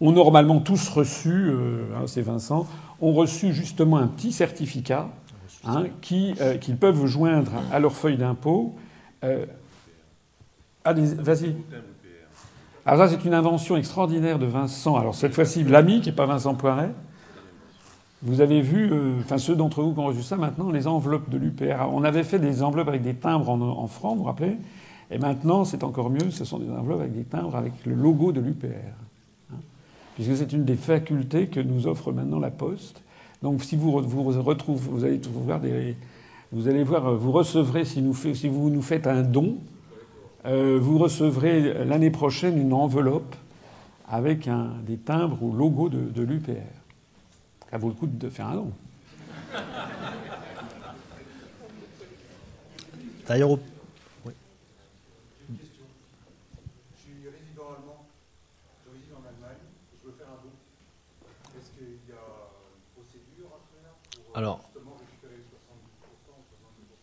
ont 0.00 0.12
normalement 0.12 0.60
tous 0.60 0.88
reçu, 0.88 1.50
hein, 1.94 2.04
c'est 2.06 2.22
Vincent, 2.22 2.66
ont 3.00 3.12
reçu 3.12 3.52
justement 3.52 3.98
un 3.98 4.06
petit 4.06 4.32
certificat 4.32 5.08
hein, 5.66 5.84
qu'ils 6.00 6.76
peuvent 6.78 7.06
joindre 7.06 7.52
à 7.72 7.78
leur 7.78 7.92
feuille 7.92 8.16
d'impôt. 8.16 8.74
Vas-y. 10.84 11.56
Alors 12.86 13.06
ça, 13.06 13.08
c'est 13.08 13.24
une 13.24 13.32
invention 13.32 13.76
extraordinaire 13.76 14.38
de 14.38 14.44
Vincent. 14.44 14.96
Alors 14.96 15.14
cette 15.14 15.34
fois-ci, 15.34 15.64
l'ami, 15.64 16.02
qui 16.02 16.10
n'est 16.10 16.14
pas 16.14 16.26
Vincent 16.26 16.54
Poiret. 16.54 16.90
Vous 18.22 18.40
avez 18.40 18.60
vu, 18.60 18.90
euh, 18.90 19.20
enfin 19.20 19.38
ceux 19.38 19.54
d'entre 19.54 19.82
vous 19.82 19.92
qui 19.92 19.98
ont 19.98 20.06
reçu 20.06 20.22
ça 20.22 20.36
maintenant, 20.36 20.70
les 20.70 20.86
enveloppes 20.86 21.28
de 21.28 21.36
l'UPR. 21.36 21.88
On 21.92 22.04
avait 22.04 22.24
fait 22.24 22.38
des 22.38 22.62
enveloppes 22.62 22.88
avec 22.88 23.02
des 23.02 23.14
timbres 23.14 23.50
en, 23.50 23.86
francs, 23.86 24.16
vous 24.16 24.22
vous 24.22 24.24
rappelez? 24.24 24.56
Et 25.10 25.18
maintenant, 25.18 25.64
c'est 25.64 25.84
encore 25.84 26.08
mieux, 26.08 26.30
ce 26.30 26.46
sont 26.46 26.58
des 26.58 26.70
enveloppes 26.70 27.00
avec 27.00 27.12
des 27.12 27.24
timbres 27.24 27.54
avec 27.54 27.72
le 27.84 27.94
logo 27.94 28.32
de 28.32 28.40
l'UPR. 28.40 28.94
Puisque 30.14 30.36
c'est 30.36 30.52
une 30.52 30.64
des 30.64 30.76
facultés 30.76 31.48
que 31.48 31.60
nous 31.60 31.86
offre 31.86 32.12
maintenant 32.12 32.38
la 32.38 32.50
Poste. 32.50 33.02
Donc 33.42 33.62
si 33.62 33.76
vous 33.76 34.00
vous 34.00 34.22
retrouvez, 34.22 34.80
vous 34.88 35.04
allez 35.04 35.20
voir 35.26 35.60
des, 35.60 35.96
vous 36.52 36.68
allez 36.68 36.84
voir, 36.84 37.14
vous 37.14 37.32
recevrez 37.32 37.84
si, 37.84 38.00
nous 38.00 38.12
vous 38.12 38.70
nous 38.70 38.82
faites 38.82 39.06
un 39.06 39.22
don, 39.22 39.58
euh, 40.46 40.78
vous 40.80 40.98
recevrez 40.98 41.84
l'année 41.84 42.10
prochaine 42.10 42.58
une 42.58 42.72
enveloppe 42.72 43.34
avec 44.08 44.48
des 44.86 44.96
timbres 44.96 45.42
ou 45.42 45.52
logo 45.52 45.88
de, 45.88 46.22
l'UPR. 46.22 46.52
Ça 47.70 47.78
vaut 47.78 47.88
le 47.88 47.94
coup 47.94 48.06
de 48.06 48.28
faire 48.28 48.46
un 48.46 48.56
don 48.56 48.72
oui. 54.26 54.32
Une 55.48 55.56
question. 55.56 55.84
Je 56.94 57.00
suis 57.00 57.24
résident 57.24 57.72
allemand, 57.72 58.06
je 58.84 58.92
réside 58.92 59.16
en 59.16 59.24
Allemagne, 59.24 59.64
je 59.96 60.06
veux 60.06 60.14
faire 60.14 60.28
un 60.28 60.44
don. 60.44 60.52
Est-ce 61.56 61.72
qu'il 61.72 62.04
y 62.04 62.12
a 62.12 62.20
une 62.20 62.92
procédure 62.92 63.48
à 63.48 63.60
faire 63.72 63.96
pour 64.12 64.23
Alors, 64.34 64.60
justement 64.74 64.96
récupérer 64.98 65.34
les 65.36 65.44
70% 65.44 65.46
ou 66.28 66.42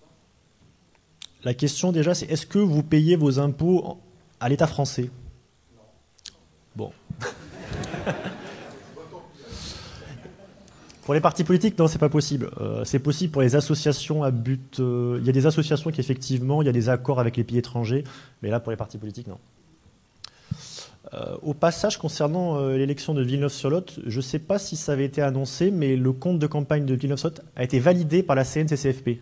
70% 0.06 1.46
La 1.46 1.54
question 1.54 1.92
déjà, 1.94 2.14
c'est 2.14 2.26
est-ce 2.26 2.46
que 2.46 2.60
vous 2.60 2.84
payez 2.84 3.16
vos 3.16 3.40
impôts 3.40 3.98
à 4.40 4.50
l'État 4.50 4.68
français? 4.68 5.10
Bon. 6.76 6.92
pour 11.04 11.14
les 11.14 11.22
partis 11.22 11.44
politiques, 11.46 11.78
non, 11.80 11.88
c'est 11.88 12.00
pas 12.00 12.10
possible. 12.10 12.52
Euh, 12.60 12.84
c'est 12.84 13.00
possible 13.00 13.32
pour 13.32 13.42
les 13.42 13.56
associations 13.56 14.24
à 14.24 14.32
but. 14.32 14.80
euh, 14.80 15.18
Il 15.22 15.26
y 15.26 15.30
a 15.30 15.34
des 15.34 15.46
associations 15.46 15.90
qui 15.92 16.02
effectivement, 16.02 16.62
il 16.62 16.66
y 16.66 16.70
a 16.70 16.74
des 16.74 16.90
accords 16.90 17.20
avec 17.22 17.38
les 17.38 17.46
pays 17.46 17.58
étrangers, 17.58 18.04
mais 18.42 18.50
là 18.50 18.60
pour 18.60 18.72
les 18.72 18.78
partis 18.78 18.98
politiques, 18.98 19.28
non. 19.28 19.38
Euh, 21.14 21.36
au 21.42 21.54
passage, 21.54 21.98
concernant 21.98 22.58
euh, 22.58 22.78
l'élection 22.78 23.14
de 23.14 23.22
Villeneuve-sur-Lot, 23.22 24.00
je 24.06 24.16
ne 24.16 24.22
sais 24.22 24.40
pas 24.40 24.58
si 24.58 24.78
ça 24.78 24.94
avait 24.94 25.04
été 25.04 25.22
annoncé, 25.22 25.70
mais 25.70 25.98
le 25.98 26.14
compte 26.14 26.40
de 26.40 26.48
campagne 26.48 26.86
de 26.86 26.94
Villeneuve-sur-Lot 26.94 27.42
a 27.58 27.64
été 27.66 27.80
validé 27.80 28.24
par 28.24 28.38
la 28.38 28.46
CNCCFP. 28.46 29.20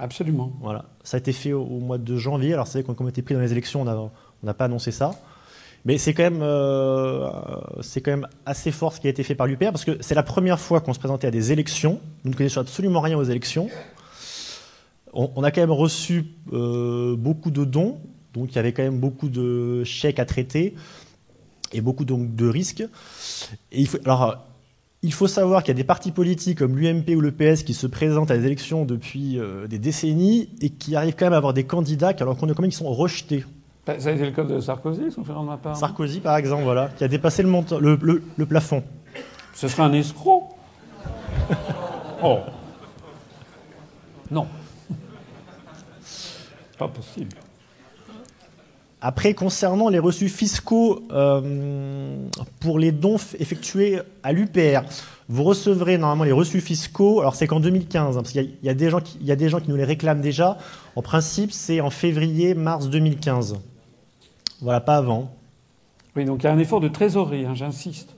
Absolument. 0.00 0.52
Voilà. 0.60 0.86
Ça 1.04 1.18
a 1.18 1.20
été 1.20 1.32
fait 1.32 1.52
au, 1.52 1.62
au 1.62 1.78
mois 1.78 1.98
de 1.98 2.16
janvier. 2.16 2.54
Alors, 2.54 2.66
c'est 2.66 2.82
vrai 2.82 2.94
qu'on 2.94 3.04
on 3.04 3.08
était 3.08 3.22
pris 3.22 3.34
dans 3.34 3.40
les 3.40 3.52
élections, 3.52 3.82
on 3.82 4.10
n'a 4.42 4.54
pas 4.54 4.64
annoncé 4.64 4.90
ça. 4.90 5.12
Mais 5.84 5.96
c'est 5.96 6.12
quand, 6.12 6.24
même, 6.24 6.42
euh, 6.42 7.30
c'est 7.82 8.00
quand 8.00 8.12
même 8.12 8.28
assez 8.44 8.72
fort 8.72 8.92
ce 8.92 9.00
qui 9.00 9.06
a 9.06 9.10
été 9.10 9.22
fait 9.22 9.36
par 9.36 9.46
l'UPR, 9.46 9.66
parce 9.66 9.84
que 9.84 9.98
c'est 10.00 10.14
la 10.16 10.22
première 10.24 10.58
fois 10.58 10.80
qu'on 10.80 10.92
se 10.92 10.98
présentait 10.98 11.28
à 11.28 11.32
des 11.32 11.52
élections. 11.52 12.00
Nous 12.24 12.32
ne 12.32 12.36
connaissions 12.36 12.60
absolument 12.60 13.00
rien 13.00 13.16
aux 13.16 13.24
élections. 13.24 13.68
On, 15.12 15.30
on 15.36 15.44
a 15.44 15.52
quand 15.52 15.60
même 15.60 15.70
reçu 15.70 16.24
beaucoup 16.46 17.50
de 17.52 17.64
dons, 17.64 18.00
donc 18.34 18.52
il 18.52 18.56
y 18.56 18.58
avait 18.58 18.72
quand 18.72 18.82
même 18.82 18.98
beaucoup 18.98 19.28
de 19.28 19.84
chèques 19.84 20.18
à 20.18 20.24
traiter 20.24 20.74
et 21.72 21.80
beaucoup 21.80 22.04
donc, 22.04 22.34
de 22.34 22.48
risques. 22.48 22.84
Et 23.70 23.80
il 23.80 23.88
faut, 23.88 23.98
alors, 24.04 24.44
il 25.02 25.12
faut 25.12 25.26
savoir 25.26 25.62
qu'il 25.62 25.70
y 25.70 25.76
a 25.76 25.80
des 25.80 25.84
partis 25.84 26.12
politiques 26.12 26.58
comme 26.58 26.78
l'UMP 26.78 27.16
ou 27.16 27.20
le 27.20 27.32
PS 27.32 27.62
qui 27.64 27.74
se 27.74 27.86
présentent 27.86 28.30
à 28.30 28.36
des 28.36 28.46
élections 28.46 28.84
depuis 28.84 29.38
euh, 29.38 29.66
des 29.66 29.78
décennies 29.78 30.48
et 30.60 30.70
qui 30.70 30.94
arrivent 30.94 31.16
quand 31.18 31.26
même 31.26 31.32
à 31.32 31.38
avoir 31.38 31.54
des 31.54 31.64
candidats 31.64 32.14
alors 32.20 32.36
qu'on 32.36 32.48
est 32.48 32.54
quand 32.54 32.62
même 32.62 32.70
qui 32.70 32.76
sont 32.76 32.92
rejetés. 32.92 33.44
Ça 33.84 33.92
a 33.92 34.12
été 34.12 34.24
le 34.24 34.30
cas 34.30 34.44
de 34.44 34.60
Sarkozy, 34.60 35.10
son 35.10 35.24
frère 35.24 35.40
de 35.40 35.46
ma 35.46 35.56
part. 35.56 35.76
Sarkozy, 35.76 36.20
par 36.20 36.36
exemple, 36.36 36.62
voilà, 36.62 36.90
qui 36.96 37.02
a 37.02 37.08
dépassé 37.08 37.42
le, 37.42 37.48
montant, 37.48 37.80
le, 37.80 37.98
le, 38.00 38.22
le 38.36 38.46
plafond. 38.46 38.84
Ce 39.54 39.66
serait 39.66 39.82
un 39.82 39.92
escroc? 39.92 40.50
oh. 42.22 42.38
Non. 44.30 44.46
Pas 46.78 46.88
possible. 46.88 47.36
Après, 49.04 49.34
concernant 49.34 49.88
les 49.88 49.98
reçus 49.98 50.28
fiscaux 50.28 51.02
euh, 51.10 52.28
pour 52.60 52.78
les 52.78 52.92
dons 52.92 53.16
effectués 53.40 53.98
à 54.22 54.32
l'UPR, 54.32 54.82
vous 55.28 55.42
recevrez 55.42 55.98
normalement 55.98 56.22
les 56.22 56.30
reçus 56.30 56.60
fiscaux. 56.60 57.20
Alors, 57.20 57.34
c'est 57.34 57.48
qu'en 57.48 57.58
2015, 57.58 58.16
hein, 58.16 58.20
parce 58.22 58.30
qu'il 58.30 58.54
y, 58.62 58.68
a 58.68 58.74
des 58.74 58.88
gens 58.88 59.00
qui, 59.00 59.18
nous 59.68 59.76
les 59.76 59.84
réclament 59.84 60.20
déjà. 60.20 60.56
En 60.94 61.02
principe, 61.02 61.50
c'est 61.50 61.80
en 61.80 61.90
février-mars 61.90 62.88
2015. 62.90 63.58
Voilà, 64.60 64.80
pas 64.80 64.98
avant. 64.98 65.34
Oui, 66.14 66.24
donc 66.24 66.44
il 66.44 66.44
y 66.44 66.48
a 66.48 66.52
un 66.52 66.58
effort 66.60 66.80
de 66.80 66.88
trésorerie, 66.88 67.44
hein, 67.44 67.54
j'insiste. 67.56 68.14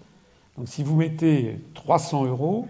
Donc 0.59 0.69
si 0.69 0.83
vous 0.83 0.97
mettez 0.97 1.61
300 1.73 2.27
euros, 2.27 2.69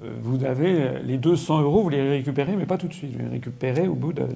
vous 0.00 0.44
avez 0.44 1.00
les 1.04 1.16
200 1.16 1.62
euros, 1.62 1.82
vous 1.82 1.88
les 1.88 2.08
récupérez, 2.08 2.54
mais 2.56 2.66
pas 2.66 2.78
tout 2.78 2.86
de 2.86 2.92
suite. 2.92 3.12
Vous 3.12 3.18
les 3.18 3.28
récupérez 3.28 3.88
au, 3.88 3.94
bout 3.94 4.12
d'un, 4.12 4.28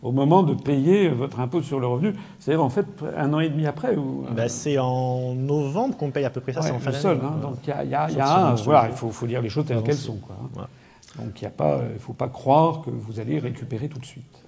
au 0.00 0.10
moment 0.10 0.42
de 0.42 0.54
payer 0.54 1.08
votre 1.10 1.40
impôt 1.40 1.60
sur 1.60 1.80
le 1.80 1.86
revenu. 1.86 2.14
C'est-à-dire 2.38 2.64
en 2.64 2.70
fait 2.70 2.86
un 3.16 3.32
an 3.34 3.40
et 3.40 3.50
demi 3.50 3.66
après. 3.66 3.96
Ou, 3.96 4.24
ben, 4.34 4.48
c'est 4.48 4.78
en 4.78 5.34
novembre 5.34 5.96
qu'on 5.98 6.10
paye 6.10 6.24
à 6.24 6.30
peu 6.30 6.40
près 6.40 6.54
ça. 6.54 6.60
Ouais, 6.60 6.66
c'est 6.68 6.72
en 6.72 6.78
fin 6.78 6.92
seul. 6.92 7.18
Hein, 7.22 7.36
donc 7.42 7.58
il 7.64 7.68
y 7.68 7.72
a, 7.72 7.84
y 7.84 7.94
a, 7.94 8.10
y 8.10 8.20
a 8.20 8.46
un, 8.46 8.54
voilà, 8.54 8.88
il 8.88 8.94
faut, 8.94 9.10
faut, 9.10 9.26
dire 9.26 9.42
les 9.42 9.50
choses 9.50 9.66
telles 9.66 9.82
qu'elles 9.82 9.94
sont. 9.94 10.16
Quoi, 10.16 10.36
hein. 10.40 10.60
ouais. 10.60 10.66
Donc 11.18 11.42
il 11.42 11.44
ne 11.44 11.98
faut 11.98 12.14
pas 12.14 12.28
croire 12.28 12.80
que 12.82 12.90
vous 12.90 13.20
allez 13.20 13.38
récupérer 13.38 13.88
tout 13.88 13.98
de 13.98 14.06
suite. 14.06 14.41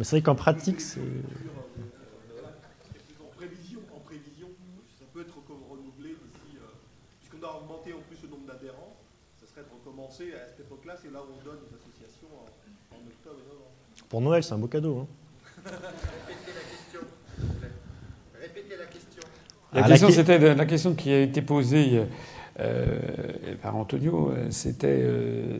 Mais 0.00 0.04
c'est 0.04 0.16
vrai 0.16 0.22
qu'en 0.22 0.34
pratique, 0.34 0.80
c'est. 0.80 0.98
En 0.98 1.02
prévision, 3.36 3.80
en 3.94 4.00
prévision, 4.00 4.48
ça 4.98 5.04
peut 5.12 5.20
être 5.20 5.36
renouvelé 5.68 6.16
d'ici. 6.16 6.56
Euh, 6.56 6.72
Puisqu'on 7.20 7.46
a 7.46 7.50
augmenté 7.60 7.92
en 7.92 8.00
plus 8.08 8.16
le 8.22 8.30
nombre 8.30 8.46
d'adhérents, 8.46 8.96
ça 9.38 9.46
serait 9.46 9.60
de 9.60 9.68
recommencer 9.68 10.32
à 10.32 10.48
cette 10.48 10.60
époque-là, 10.60 10.94
c'est 11.02 11.12
là 11.12 11.20
où 11.20 11.26
on 11.38 11.44
donne 11.44 11.58
aux 11.58 11.74
associations 11.76 12.28
en, 12.32 12.96
en, 12.96 13.00
octobre 13.08 13.40
et 13.44 13.48
novembre. 13.52 13.72
Pour 14.08 14.22
Noël, 14.22 14.42
c'est 14.42 14.54
un 14.54 14.58
beau 14.58 14.68
cadeau. 14.68 15.00
Hein. 15.00 15.06
Répétez 15.66 16.54
la 16.54 16.64
question. 16.64 17.00
Répétez 18.40 18.76
la 18.78 18.86
question. 18.86 19.22
La, 19.74 19.84
ah, 19.84 19.86
question, 19.86 20.08
la... 20.08 20.14
c'était 20.14 20.54
la 20.54 20.64
question 20.64 20.94
qui 20.94 21.12
a 21.12 21.20
été 21.20 21.42
posée. 21.42 22.06
Euh, 22.58 22.98
par 23.60 23.76
Antonio, 23.76 24.32
c'était 24.48 25.02
euh, 25.02 25.58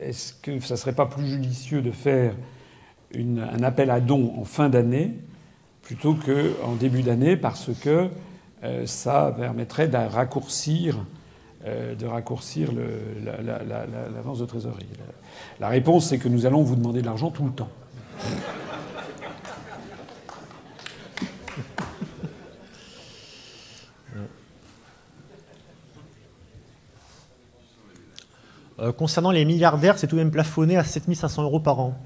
est-ce 0.00 0.34
que 0.34 0.58
ça 0.58 0.76
serait 0.76 0.94
pas 0.94 1.06
plus 1.06 1.26
judicieux 1.26 1.80
de 1.80 1.92
faire 1.92 2.34
un 3.14 3.62
appel 3.62 3.90
à 3.90 4.00
dons 4.00 4.34
en 4.38 4.44
fin 4.44 4.68
d'année 4.68 5.14
plutôt 5.82 6.14
qu'en 6.14 6.74
début 6.74 7.02
d'année 7.02 7.36
parce 7.36 7.70
que 7.80 8.08
euh, 8.64 8.86
ça 8.86 9.34
permettrait 9.36 9.88
de 9.88 9.96
raccourcir, 9.96 10.98
euh, 11.64 11.94
raccourcir 12.04 12.70
l'avance 12.72 13.42
la, 13.44 13.62
la, 13.62 13.86
la, 13.86 14.40
de 14.40 14.44
trésorerie. 14.44 14.86
La 15.60 15.68
réponse, 15.68 16.08
c'est 16.08 16.18
que 16.18 16.28
nous 16.28 16.44
allons 16.44 16.62
vous 16.62 16.76
demander 16.76 17.00
de 17.00 17.06
l'argent 17.06 17.30
tout 17.30 17.44
le 17.44 17.52
temps. 17.52 17.70
Euh, 28.80 28.92
concernant 28.92 29.32
les 29.32 29.44
milliardaires, 29.44 29.98
c'est 29.98 30.06
tout 30.06 30.14
de 30.14 30.20
même 30.20 30.30
plafonné 30.30 30.76
à 30.76 30.84
7500 30.84 31.42
euros 31.42 31.58
par 31.58 31.80
an. 31.80 31.98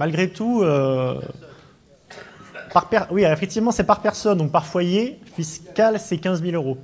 Malgré 0.00 0.30
tout, 0.30 0.62
euh, 0.62 1.20
par 2.72 2.88
per... 2.88 3.00
oui, 3.10 3.24
effectivement, 3.24 3.70
c'est 3.70 3.84
par 3.84 4.00
personne, 4.00 4.38
donc 4.38 4.50
par 4.50 4.64
foyer 4.64 5.20
fiscal, 5.36 6.00
c'est 6.00 6.16
15 6.16 6.40
000 6.42 6.54
euros. 6.54 6.78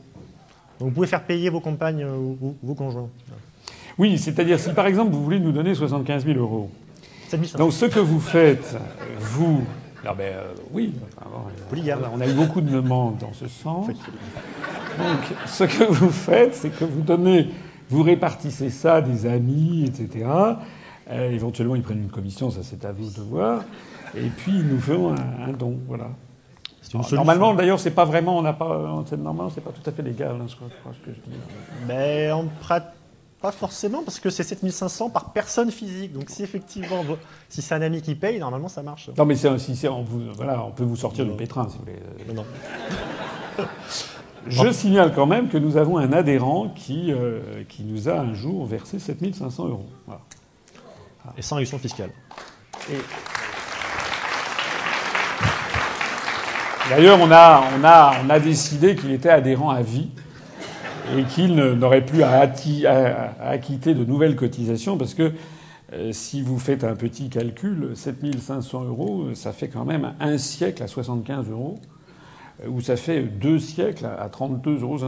Donc 0.79 0.89
vous 0.89 0.95
pouvez 0.95 1.07
faire 1.07 1.23
payer 1.23 1.49
vos 1.49 1.61
compagnes 1.61 2.05
ou 2.05 2.55
vos, 2.63 2.75
conjoints. 2.75 3.09
Oui, 3.97 4.19
c'est-à-dire 4.19 4.61
si 4.61 4.71
par 4.75 4.87
exemple 4.87 5.13
vous 5.13 5.25
voulez 5.25 5.41
nous 5.41 5.51
donner 5.51 5.75
75 5.75 6.27
000 6.27 6.39
euros, 6.39 6.71
donc 7.57 7.73
ce 7.73 7.87
que 7.87 8.01
vous 8.01 8.21
faites, 8.21 8.77
vous, 9.19 9.65
alors 10.03 10.15
ben, 10.15 10.35
euh, 10.35 10.53
oui, 10.73 10.93
on 12.13 12.21
a 12.21 12.27
eu 12.27 12.35
beaucoup 12.35 12.61
de 12.61 12.69
demandes 12.69 13.17
dans 13.17 13.33
ce 13.33 13.49
sens. 13.49 13.87
Donc 13.87 13.97
ce 15.47 15.65
que 15.65 15.85
vous 15.85 16.11
faites, 16.11 16.55
c'est 16.55 16.69
que 16.69 16.85
vous 16.85 17.01
donnez, 17.01 17.49
vous 17.89 18.03
répartissez 18.03 18.69
ça 18.69 19.01
des 19.01 19.25
amis, 19.25 19.87
etc. 19.87 20.27
Euh, 21.11 21.31
éventuellement, 21.31 21.77
ils 21.77 21.83
prennent 21.83 22.03
une 22.03 22.11
commission, 22.11 22.51
ça 22.51 22.61
c'est 22.63 22.85
à 22.85 22.93
vous 22.93 23.11
de 23.11 23.21
voir. 23.21 23.63
Et 24.17 24.29
puis, 24.29 24.53
ils 24.53 24.67
nous 24.67 24.81
feront 24.81 25.13
un, 25.15 25.49
un 25.49 25.53
don, 25.53 25.79
voilà. 25.87 26.05
Alors, 26.05 27.05
solution. 27.05 27.17
normalement, 27.17 27.55
d'ailleurs, 27.55 27.81
c'est 27.81 27.91
pas 27.91 28.05
vraiment, 28.05 28.39
on 28.39 28.43
n'a 28.43 28.53
pas, 28.53 29.05
c'est 29.09 29.17
normalement, 29.17 29.51
c'est 29.53 29.61
pas 29.61 29.71
tout 29.73 29.89
à 29.89 29.93
fait 29.93 30.03
légal, 30.03 30.37
hein, 30.41 30.47
je 30.49 30.55
crois, 30.57 30.69
je 30.71 30.81
crois 30.81 30.93
ce 30.93 31.05
que 31.05 31.11
je 31.15 31.21
dis. 31.31 31.37
Mais 31.87 32.31
en 32.31 32.45
prat- 32.61 32.93
pas 33.43 33.53
forcément, 33.53 34.03
parce 34.03 34.19
que 34.19 34.31
c'est 34.31 34.43
7500 34.45 35.11
par 35.11 35.33
personne 35.33 35.71
physique. 35.71 36.13
Donc 36.13 36.31
si 36.31 36.43
effectivement, 36.43 37.03
si 37.49 37.61
c'est 37.61 37.75
un 37.75 37.83
ami 37.83 38.01
qui 38.03 38.15
paye, 38.15 38.39
normalement 38.39 38.69
ça 38.69 38.83
marche. 38.83 39.11
Non, 39.19 39.27
mais 39.27 39.35
si 39.37 39.77
c'est, 39.77 39.89
on 39.89 40.03
vous, 40.03 40.23
voilà, 40.35 40.65
on 40.65 40.71
peut 40.71 40.85
vous 40.85 40.97
sortir 40.97 41.27
du 41.27 41.33
pétrin, 41.33 41.69
si 41.69 41.77
vous 41.77 41.85
voulez. 41.85 41.99
Non, 42.35 42.43
non. 43.59 43.65
Je 44.49 44.71
signale 44.71 45.13
quand 45.15 45.27
même 45.27 45.49
que 45.49 45.59
nous 45.59 45.77
avons 45.77 45.99
un 45.99 46.13
adhérent 46.13 46.69
qui, 46.75 47.13
euh, 47.13 47.41
qui 47.69 47.83
nous 47.83 48.09
a 48.09 48.15
un 48.21 48.33
jour 48.33 48.65
versé 48.65 48.99
7500 48.99 49.67
euros. 49.69 49.87
Voilà. 50.07 50.21
Et 51.37 51.43
sans 51.43 51.57
réduction 51.57 51.79
fiscale. 51.79 52.11
D'ailleurs, 56.91 57.19
on 57.21 57.31
a, 57.33 57.65
on, 57.79 57.85
a, 57.85 58.13
on 58.25 58.31
a 58.31 58.39
décidé 58.39 58.95
qu'il 58.95 59.11
était 59.11 59.29
adhérent 59.31 59.71
à 59.71 59.83
vie 59.83 60.09
et 61.17 61.25
qu'il 61.25 61.55
n'aurait 61.57 62.05
plus 62.05 62.23
à, 62.23 62.45
atti- 62.47 62.87
à- 62.87 63.33
à 63.41 63.49
acquitter 63.51 63.95
de 63.95 64.05
nouvelles 64.05 64.37
cotisations 64.37 64.97
parce 64.97 65.15
que 65.15 65.33
euh, 65.93 66.13
si 66.13 66.43
vous 66.43 66.59
faites 66.59 66.85
un 66.85 66.95
petit 66.95 67.29
calcul, 67.29 67.91
7500 67.95 68.85
euros, 68.85 69.27
ça 69.35 69.53
fait 69.53 69.69
quand 69.69 69.85
même 69.85 70.15
un 70.21 70.39
siècle 70.39 70.83
à 70.83 70.87
75 70.89 71.49
euros, 71.51 71.79
euh, 72.65 72.69
ou 72.69 72.81
ça 72.81 72.97
fait 72.97 73.21
deux 73.23 73.59
siècles 73.59 74.07
à 74.07 74.29
32,50 74.29 74.81
euros. 74.83 74.99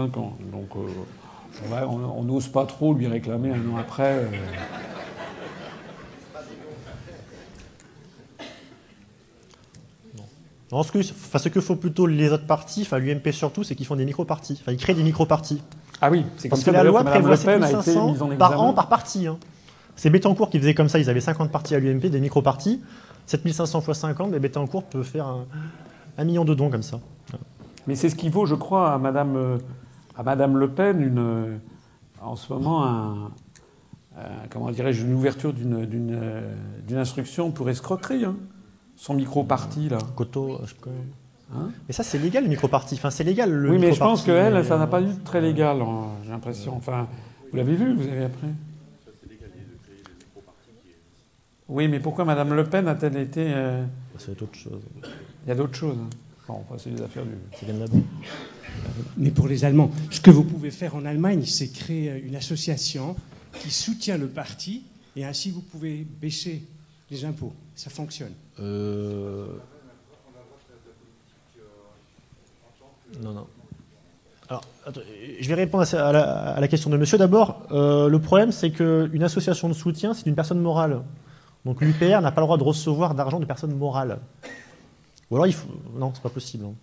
Donc 0.52 0.68
euh, 0.76 1.84
on 1.88 2.22
n'ose 2.24 2.48
pas 2.48 2.64
trop 2.66 2.92
lui 2.94 3.06
réclamer 3.08 3.50
un 3.50 3.72
an 3.74 3.76
après. 3.78 4.04
euh, 4.14 4.26
Non, 10.70 10.82
ce 10.82 10.92
que, 10.92 10.98
enfin, 10.98 11.38
ce 11.38 11.48
que 11.48 11.60
font 11.60 11.76
plutôt 11.76 12.06
les 12.06 12.30
autres 12.30 12.46
partis, 12.46 12.82
enfin 12.82 12.98
l'UMP 12.98 13.32
surtout, 13.32 13.62
c'est 13.64 13.74
qu'ils 13.74 13.86
font 13.86 13.96
des 13.96 14.04
micro-partis. 14.04 14.58
Enfin, 14.60 14.72
ils 14.72 14.78
créent 14.78 14.94
des 14.94 15.02
micro-partis. 15.02 15.62
Ah 16.00 16.10
oui, 16.10 16.26
c'est 16.36 16.48
Parce 16.48 16.62
que 16.62 16.70
la 16.70 16.84
loi 16.84 17.02
prévoit 17.04 17.30
Le 17.30 17.36
Pen 17.38 17.62
a 17.62 17.70
été 17.70 17.80
7500 17.82 18.10
mise 18.12 18.22
en 18.22 18.30
examen. 18.30 18.36
par 18.38 18.60
an 18.62 18.72
par 18.74 18.88
parti. 18.88 19.26
hein. 19.26 19.38
C'est 19.96 20.10
Bettencourt 20.10 20.50
qui 20.50 20.58
faisait 20.58 20.74
comme 20.74 20.88
ça. 20.88 20.98
Ils 20.98 21.08
avaient 21.10 21.20
50 21.20 21.50
partis 21.50 21.74
à 21.74 21.78
l'UMP, 21.80 22.06
des 22.10 22.20
micro-partis. 22.20 22.80
7500 23.26 23.80
x 23.88 23.98
50, 23.98 24.30
mais 24.30 24.38
Bettencourt 24.38 24.84
peut 24.84 25.02
faire 25.02 25.26
un, 25.26 25.46
un 26.18 26.24
million 26.24 26.44
de 26.44 26.54
dons 26.54 26.70
comme 26.70 26.82
ça. 26.82 27.00
Mais 27.86 27.94
c'est 27.96 28.08
ce 28.10 28.14
qui 28.14 28.28
vaut, 28.28 28.44
je 28.46 28.54
crois, 28.54 28.92
à 28.92 28.98
Madame, 28.98 29.36
euh, 29.36 29.58
à 30.16 30.22
Madame 30.22 30.56
Le 30.58 30.68
Pen 30.70 31.00
une, 31.00 31.18
euh, 31.18 31.56
en 32.22 32.36
ce 32.36 32.52
moment 32.52 32.84
un, 32.84 33.12
un- 34.18 34.46
comment 34.50 34.70
dirais-je, 34.70 35.04
une 35.04 35.14
ouverture 35.14 35.52
d'une, 35.52 35.86
euh, 36.12 36.54
d'une 36.86 36.98
instruction 36.98 37.50
pour 37.50 37.68
escroquerie. 37.70 38.24
hein. 38.26 38.36
Son 38.98 39.14
micro-parti, 39.14 39.88
là. 39.88 39.98
Coteau, 40.16 40.54
euh, 40.54 40.66
je 40.66 40.74
connais. 40.74 40.96
Hein 41.54 41.70
mais 41.86 41.94
ça, 41.94 42.02
c'est 42.02 42.18
légal 42.18 42.42
le 42.42 42.50
micro-parti. 42.50 42.96
Enfin, 42.96 43.10
c'est 43.10 43.22
légal 43.22 43.50
le 43.50 43.70
oui, 43.70 43.78
mais 43.78 43.92
je 43.94 43.98
pense 43.98 44.24
qu'elle, 44.24 44.54
mais, 44.54 44.64
ça 44.64 44.76
n'a 44.76 44.84
euh, 44.84 44.86
pas 44.88 45.00
eu 45.00 45.14
très 45.24 45.40
légal, 45.40 45.80
hein, 45.80 46.08
j'ai 46.24 46.30
l'impression. 46.30 46.74
Enfin, 46.76 47.06
vous 47.50 47.56
l'avez 47.56 47.76
vu, 47.76 47.94
vous 47.94 48.02
avez 48.02 48.24
appris 48.24 48.48
Oui, 51.68 51.86
mais 51.86 52.00
pourquoi 52.00 52.24
Madame 52.24 52.54
Le 52.54 52.64
Pen 52.64 52.88
a-t-elle 52.88 53.16
été. 53.18 53.44
euh, 53.46 53.84
C'est 54.18 54.42
autre 54.42 54.56
chose. 54.56 54.80
Il 55.44 55.48
y 55.48 55.52
a 55.52 55.54
d'autres 55.54 55.76
choses. 55.76 55.96
Bon, 56.48 56.54
enfin, 56.54 56.74
c'est 56.76 56.90
des 56.90 57.02
affaires 57.02 57.24
du. 57.24 57.30
C'est 57.54 57.66
bien 57.66 57.78
là-bas. 57.78 57.98
Mais 59.16 59.30
pour 59.30 59.46
les 59.46 59.64
Allemands, 59.64 59.90
ce 60.10 60.20
que 60.20 60.30
vous 60.30 60.44
pouvez 60.44 60.70
faire 60.72 60.96
en 60.96 61.04
Allemagne, 61.04 61.44
c'est 61.44 61.68
créer 61.68 62.20
une 62.26 62.34
association 62.34 63.14
qui 63.60 63.70
soutient 63.70 64.18
le 64.18 64.26
parti 64.26 64.82
et 65.14 65.24
ainsi 65.24 65.50
vous 65.50 65.60
pouvez 65.60 66.04
baisser 66.20 66.62
les 67.10 67.24
impôts. 67.24 67.52
Ça 67.76 67.90
fonctionne. 67.90 68.32
Euh... 68.60 69.46
Non, 73.22 73.32
non. 73.32 73.46
Alors, 74.48 74.62
attends, 74.86 75.00
je 75.40 75.48
vais 75.48 75.54
répondre 75.54 75.84
à 75.94 76.12
la, 76.12 76.22
à 76.22 76.60
la 76.60 76.68
question 76.68 76.90
de 76.90 76.96
monsieur. 76.96 77.18
D'abord, 77.18 77.62
euh, 77.70 78.08
le 78.08 78.18
problème, 78.18 78.52
c'est 78.52 78.70
qu'une 78.70 79.22
association 79.22 79.68
de 79.68 79.74
soutien, 79.74 80.14
c'est 80.14 80.26
une 80.26 80.34
personne 80.34 80.60
morale. 80.60 81.02
Donc 81.64 81.80
l'UPR 81.80 82.20
n'a 82.20 82.32
pas 82.32 82.40
le 82.40 82.46
droit 82.46 82.56
de 82.56 82.62
recevoir 82.62 83.14
d'argent 83.14 83.40
de 83.40 83.44
personnes 83.44 83.74
morales. 83.76 84.18
Ou 85.30 85.36
alors 85.36 85.46
il 85.46 85.52
faut. 85.52 85.68
Non, 85.94 86.12
c'est 86.14 86.22
pas 86.22 86.30
possible. 86.30 86.64
hein. 86.64 86.74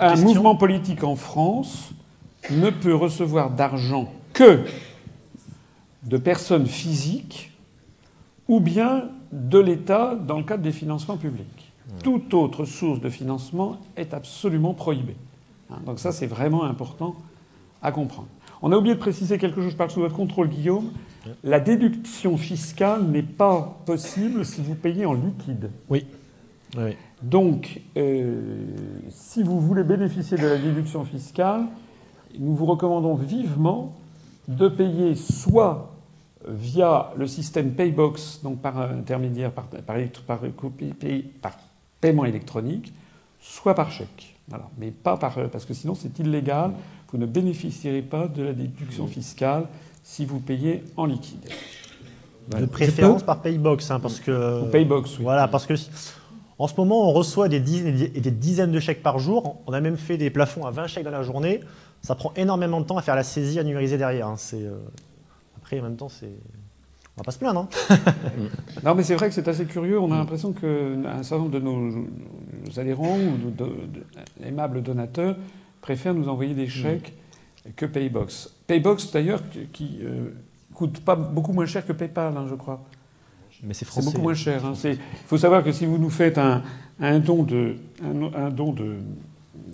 Un 0.00 0.16
mouvement 0.16 0.56
politique 0.56 1.04
en 1.04 1.14
France 1.14 1.90
ne 2.50 2.70
peut 2.70 2.94
recevoir 2.94 3.50
d'argent 3.50 4.12
que 4.32 4.64
de 6.08 6.16
personnes 6.16 6.66
physiques 6.66 7.52
ou 8.48 8.60
bien 8.60 9.10
de 9.30 9.58
l'État 9.58 10.14
dans 10.14 10.38
le 10.38 10.44
cadre 10.44 10.62
des 10.62 10.72
financements 10.72 11.18
publics. 11.18 11.72
Toute 12.02 12.32
autre 12.34 12.64
source 12.64 13.00
de 13.00 13.10
financement 13.10 13.76
est 13.96 14.14
absolument 14.14 14.74
prohibée. 14.74 15.16
Hein, 15.70 15.78
Donc 15.84 15.98
ça, 15.98 16.12
c'est 16.12 16.26
vraiment 16.26 16.64
important 16.64 17.14
à 17.82 17.92
comprendre. 17.92 18.28
On 18.62 18.72
a 18.72 18.76
oublié 18.76 18.94
de 18.94 19.00
préciser 19.00 19.38
quelque 19.38 19.60
chose, 19.62 19.72
je 19.72 19.76
parle 19.76 19.90
sous 19.90 20.00
votre 20.00 20.16
contrôle, 20.16 20.48
Guillaume. 20.48 20.90
La 21.44 21.60
déduction 21.60 22.36
fiscale 22.36 23.04
n'est 23.04 23.22
pas 23.22 23.78
possible 23.84 24.44
si 24.44 24.62
vous 24.62 24.74
payez 24.74 25.06
en 25.06 25.14
liquide. 25.14 25.70
Oui. 25.88 26.06
Oui. 26.76 26.96
Donc, 27.22 27.80
euh, 27.96 28.66
si 29.10 29.42
vous 29.42 29.60
voulez 29.60 29.84
bénéficier 29.84 30.36
de 30.36 30.46
la 30.46 30.58
déduction 30.58 31.04
fiscale, 31.04 31.66
nous 32.38 32.54
vous 32.54 32.66
recommandons 32.66 33.14
vivement 33.14 33.94
de 34.48 34.68
payer 34.68 35.14
soit 35.14 35.97
via 36.48 37.10
le 37.16 37.26
système 37.26 37.72
Paybox, 37.72 38.40
donc 38.42 38.60
par 38.60 38.78
intermédiaire, 38.78 39.52
par, 39.52 39.66
par, 39.66 39.96
paiement 42.00 42.24
électronique, 42.24 42.92
soit 43.40 43.74
par 43.74 43.90
chèque. 43.90 44.36
Voilà. 44.48 44.68
Mais 44.78 44.90
pas 44.90 45.16
par. 45.16 45.34
Parce 45.50 45.64
que 45.64 45.74
sinon, 45.74 45.94
c'est 45.94 46.18
illégal. 46.18 46.72
Vous 47.12 47.18
ne 47.18 47.26
bénéficierez 47.26 48.02
pas 48.02 48.28
de 48.28 48.42
la 48.42 48.52
déduction 48.52 49.06
fiscale 49.06 49.66
si 50.02 50.24
vous 50.24 50.40
payez 50.40 50.84
en 50.96 51.06
liquide. 51.06 51.48
De 52.58 52.64
préférence 52.64 53.22
par 53.22 53.42
Paybox, 53.42 53.90
hein, 53.90 54.00
parce 54.00 54.20
que. 54.20 54.62
Ou 54.62 54.70
Paybox, 54.70 55.18
oui. 55.18 55.24
Voilà, 55.24 55.48
parce 55.48 55.66
que 55.66 55.74
en 56.58 56.66
ce 56.66 56.74
moment, 56.76 57.08
on 57.08 57.12
reçoit 57.12 57.48
des 57.48 57.60
dizaines, 57.60 58.10
et 58.14 58.20
des 58.20 58.30
dizaines 58.30 58.72
de 58.72 58.80
chèques 58.80 59.02
par 59.02 59.18
jour. 59.18 59.58
On 59.66 59.72
a 59.72 59.80
même 59.80 59.96
fait 59.96 60.16
des 60.16 60.30
plafonds 60.30 60.66
à 60.66 60.70
20 60.70 60.86
chèques 60.88 61.04
dans 61.04 61.10
la 61.10 61.22
journée. 61.22 61.60
Ça 62.02 62.14
prend 62.14 62.32
énormément 62.36 62.80
de 62.80 62.86
temps 62.86 62.96
à 62.96 63.02
faire 63.02 63.14
la 63.16 63.22
saisie, 63.22 63.58
à 63.60 63.64
numériser 63.64 63.96
derrière. 63.96 64.26
hein. 64.26 64.34
C'est, 64.36 64.62
euh, 64.62 64.78
Après, 65.68 65.80
en 65.80 65.82
même 65.82 65.96
temps, 65.96 66.08
c'est. 66.08 66.32
On 67.16 67.20
va 67.20 67.24
pas 67.24 67.30
se 67.30 67.38
plaindre. 67.38 67.68
Hein. 67.90 67.96
Non, 68.84 68.94
mais 68.94 69.02
c'est 69.02 69.16
vrai 69.16 69.28
que 69.28 69.34
c'est 69.34 69.48
assez 69.48 69.66
curieux. 69.66 70.00
On 70.00 70.10
a 70.12 70.16
l'impression 70.16 70.52
qu'un 70.54 71.22
certain 71.22 71.38
nombre 71.44 71.50
de 71.50 71.58
nos, 71.58 71.76
nos 71.78 72.78
adhérents 72.80 73.18
ou 73.18 73.50
de, 73.50 73.50
de- 73.50 73.64
de- 73.64 74.46
aimables 74.46 74.82
donateurs 74.82 75.36
préfèrent 75.82 76.14
nous 76.14 76.28
envoyer 76.28 76.54
des 76.54 76.68
chèques 76.68 77.12
que 77.76 77.84
Paybox. 77.84 78.54
Paybox, 78.66 79.10
d'ailleurs, 79.12 79.42
qui- 79.74 79.98
euh, 80.02 80.30
coûte 80.72 81.00
pas 81.00 81.16
beaucoup 81.16 81.52
moins 81.52 81.66
cher 81.66 81.84
que 81.84 81.92
PayPal, 81.92 82.34
hein, 82.34 82.46
je 82.48 82.54
crois. 82.54 82.82
Mais 83.62 83.74
c'est 83.74 83.80
C'est 83.80 83.84
français. 83.86 84.06
beaucoup 84.12 84.22
moins 84.22 84.34
cher. 84.34 84.64
hein. 84.64 84.72
C'est- 84.74 84.94
Il 84.94 85.26
faut 85.26 85.36
savoir 85.38 85.62
que 85.64 85.72
si 85.72 85.84
vous 85.84 85.98
nous 85.98 86.10
faites 86.10 86.38
un, 86.38 86.62
un 87.00 87.18
don, 87.18 87.42
de, 87.42 87.74
un, 88.02 88.32
un 88.46 88.48
don 88.50 88.72
de, 88.72 88.94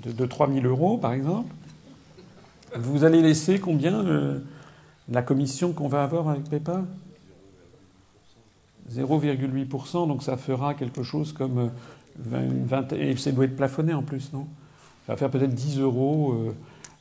de, 0.03 0.11
de 0.13 0.27
3 0.27 0.51
000 0.51 0.67
euros, 0.67 0.97
par 0.99 1.13
exemple, 1.13 1.55
vous 2.77 3.05
allez 3.05 3.21
laisser 3.23 3.61
combien 3.61 4.05
euh, 4.05 4.39
la 5.09 5.23
commission 5.23 5.73
qu'on 5.73 5.89
va 5.89 6.03
avoir 6.03 6.29
avec 6.29 6.45
PayPal 6.45 6.85
0,8%, 8.93 10.09
donc 10.09 10.23
ça 10.23 10.37
fera 10.37 10.75
quelque 10.75 11.03
chose 11.03 11.33
comme 11.33 11.59
euh, 11.59 11.69
20, 12.19 12.67
20 12.67 12.93
et 12.95 13.17
ça 13.17 13.33
doit 13.33 13.47
être 13.47 13.57
plafonné 13.57 13.95
en 13.95 14.03
plus, 14.03 14.33
non? 14.33 14.47
Ça 15.07 15.13
va 15.13 15.17
faire 15.17 15.31
peut-être 15.31 15.55
10 15.55 15.81
euros. 15.81 16.33
euh, 16.33 16.55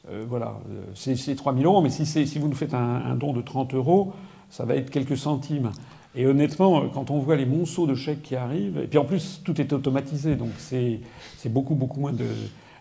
euh, 0.10 0.26
voilà, 0.28 0.60
c'est 0.96 1.16
c'est 1.16 1.36
3 1.36 1.54
000 1.54 1.66
euros, 1.66 1.82
mais 1.82 1.90
si, 1.90 2.38
vous 2.38 2.48
nous 2.50 2.56
faites 2.56 2.74
un, 2.74 3.16
don 3.16 3.32
de 3.32 3.42
30 3.42 3.74
euros, 3.74 4.14
ça 4.50 4.66
va 4.66 4.76
être 4.76 4.90
quelques 4.90 5.18
centimes. 5.18 5.72
Et 6.16 6.28
honnêtement, 6.28 6.90
quand 6.90 7.10
on 7.10 7.20
voit 7.20 7.38
les 7.38 7.46
monceaux 7.46 7.88
de 7.88 7.96
chèques 7.96 8.22
qui 8.22 8.36
arrivent, 8.36 8.78
et 8.78 8.88
puis 8.88 8.98
en 8.98 9.06
plus, 9.06 9.42
tout 9.46 9.60
est 9.62 9.72
automatisé, 9.72 10.36
donc 10.36 10.50
c'est 10.58 11.00
beaucoup, 11.46 11.76
beaucoup 11.76 12.02
moins 12.02 12.12
de. 12.12 12.26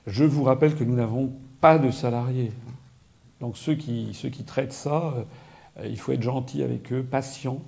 Je 0.08 0.24
vous 0.24 0.42
rappelle 0.42 0.74
que 0.74 0.82
nous 0.82 0.96
n'avons 0.96 1.32
pas 1.60 1.78
de 1.78 1.92
salariés. 1.92 2.50
Donc 3.42 3.56
ceux 3.56 3.74
qui, 3.74 4.14
ceux 4.14 4.30
traitent 4.30 4.72
ça, 4.72 5.14
euh, 5.78 5.86
il 5.86 5.98
faut 5.98 6.12
être 6.12 6.22
gentil 6.22 6.62
avec 6.62 6.92
eux, 6.92 7.02
patient, 7.02 7.60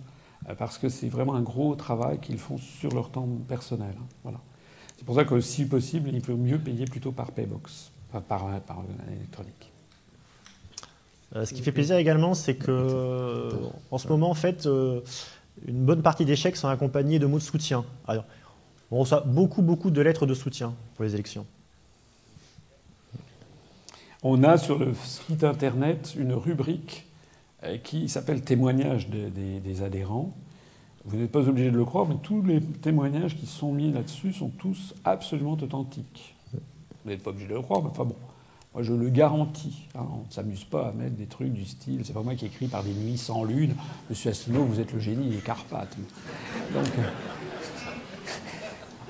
euh, 0.48 0.54
parce 0.54 0.78
que 0.78 0.88
c'est 0.88 1.08
vraiment 1.08 1.34
un 1.34 1.42
gros 1.42 1.74
travail 1.74 2.20
qu'ils 2.20 2.38
font 2.38 2.58
sur 2.58 2.94
leur 2.94 3.10
temps 3.10 3.28
personnel. 3.48 3.92
hein. 3.98 4.06
Voilà. 4.22 4.38
C'est 4.96 5.04
pour 5.04 5.16
ça 5.16 5.24
que, 5.24 5.40
si 5.40 5.66
possible, 5.66 6.10
il 6.12 6.20
vaut 6.20 6.36
mieux 6.36 6.60
payer 6.60 6.84
plutôt 6.84 7.10
par 7.10 7.32
Paybox, 7.32 7.90
enfin, 8.08 8.20
par, 8.20 8.60
par 8.60 8.84
électronique. 9.10 9.72
Euh, 11.34 11.44
ce 11.44 11.52
qui 11.52 11.62
fait 11.62 11.72
plaisir 11.72 11.96
également, 11.96 12.34
c'est 12.34 12.54
que 12.54 13.50
en 13.90 13.98
ce 13.98 14.06
moment, 14.06 14.30
en 14.30 14.34
fait, 14.34 14.66
euh, 14.66 15.00
une 15.66 15.84
bonne 15.84 16.02
partie 16.02 16.24
des 16.24 16.36
chèques 16.36 16.56
sont 16.56 16.68
accompagnés 16.68 17.18
de 17.18 17.26
mots 17.26 17.38
de 17.38 17.42
soutien. 17.42 17.84
On 18.92 19.00
reçoit 19.00 19.22
beaucoup, 19.22 19.62
beaucoup 19.62 19.90
de 19.90 20.00
lettres 20.00 20.26
de 20.26 20.34
soutien 20.34 20.72
pour 20.94 21.04
les 21.04 21.14
élections. 21.14 21.46
On 24.26 24.42
a 24.42 24.56
sur 24.56 24.78
le 24.78 24.94
site 24.94 25.44
internet 25.44 26.14
une 26.16 26.32
rubrique 26.32 27.04
euh, 27.62 27.76
qui 27.76 28.08
s'appelle 28.08 28.40
Témoignages 28.40 29.10
de- 29.10 29.28
des, 29.28 29.82
adhérents. 29.82 30.34
Vous 31.04 31.18
n'êtes 31.18 31.30
pas 31.30 31.46
obligé 31.46 31.70
de 31.70 31.76
le 31.76 31.84
croire, 31.84 32.06
mais 32.08 32.16
tous 32.22 32.40
les 32.40 32.62
témoignages 32.62 33.36
qui 33.36 33.44
sont 33.44 33.70
mis 33.70 33.92
là-dessus 33.92 34.32
sont 34.32 34.48
tous 34.48 34.94
absolument 35.04 35.58
authentiques. 35.60 36.34
Vous 37.04 37.10
n'êtes 37.10 37.22
pas 37.22 37.30
obligé 37.30 37.48
de 37.48 37.52
le 37.52 37.60
croire, 37.60 37.82
mais 37.82 37.90
enfin 37.90 38.04
bon. 38.04 38.16
Moi, 38.72 38.82
je 38.82 38.94
le 38.94 39.10
garantis. 39.10 39.86
Hein. 39.94 40.06
on 40.10 40.26
ne 40.26 40.32
s'amuse 40.32 40.64
pas 40.64 40.88
à 40.88 40.92
mettre 40.92 41.16
des 41.16 41.26
trucs 41.26 41.52
du 41.52 41.66
style. 41.66 42.00
C'est 42.04 42.14
pas 42.14 42.22
moi 42.22 42.34
qui 42.34 42.46
écris 42.46 42.66
par 42.66 42.82
des 42.82 42.94
nuits 42.94 43.18
sans 43.18 43.44
lune. 43.44 43.74
Monsieur 44.08 44.30
Asselineau, 44.30 44.64
vous 44.64 44.80
êtes 44.80 44.94
le 44.94 45.00
génie 45.00 45.28
des 45.28 45.36
Carpates. 45.36 45.96
Donc, 46.72 46.86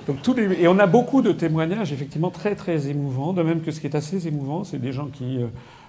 Et 0.07 0.69
on 0.69 0.79
a 0.79 0.87
beaucoup 0.87 1.23
de 1.23 1.33
témoignages 1.33 1.93
effectivement 1.93 2.31
très 2.31 2.55
très 2.55 2.89
émouvants. 2.89 3.33
De 3.33 3.43
même 3.43 3.63
que 3.63 3.71
ce 3.71 3.81
qui 3.81 3.87
est 3.87 3.97
assez 3.97 4.27
émouvant, 4.29 4.65
c'est 4.65 4.79
des 4.79 4.93
gens 4.93 5.07
qui 5.07 5.43
euh, 5.43 5.47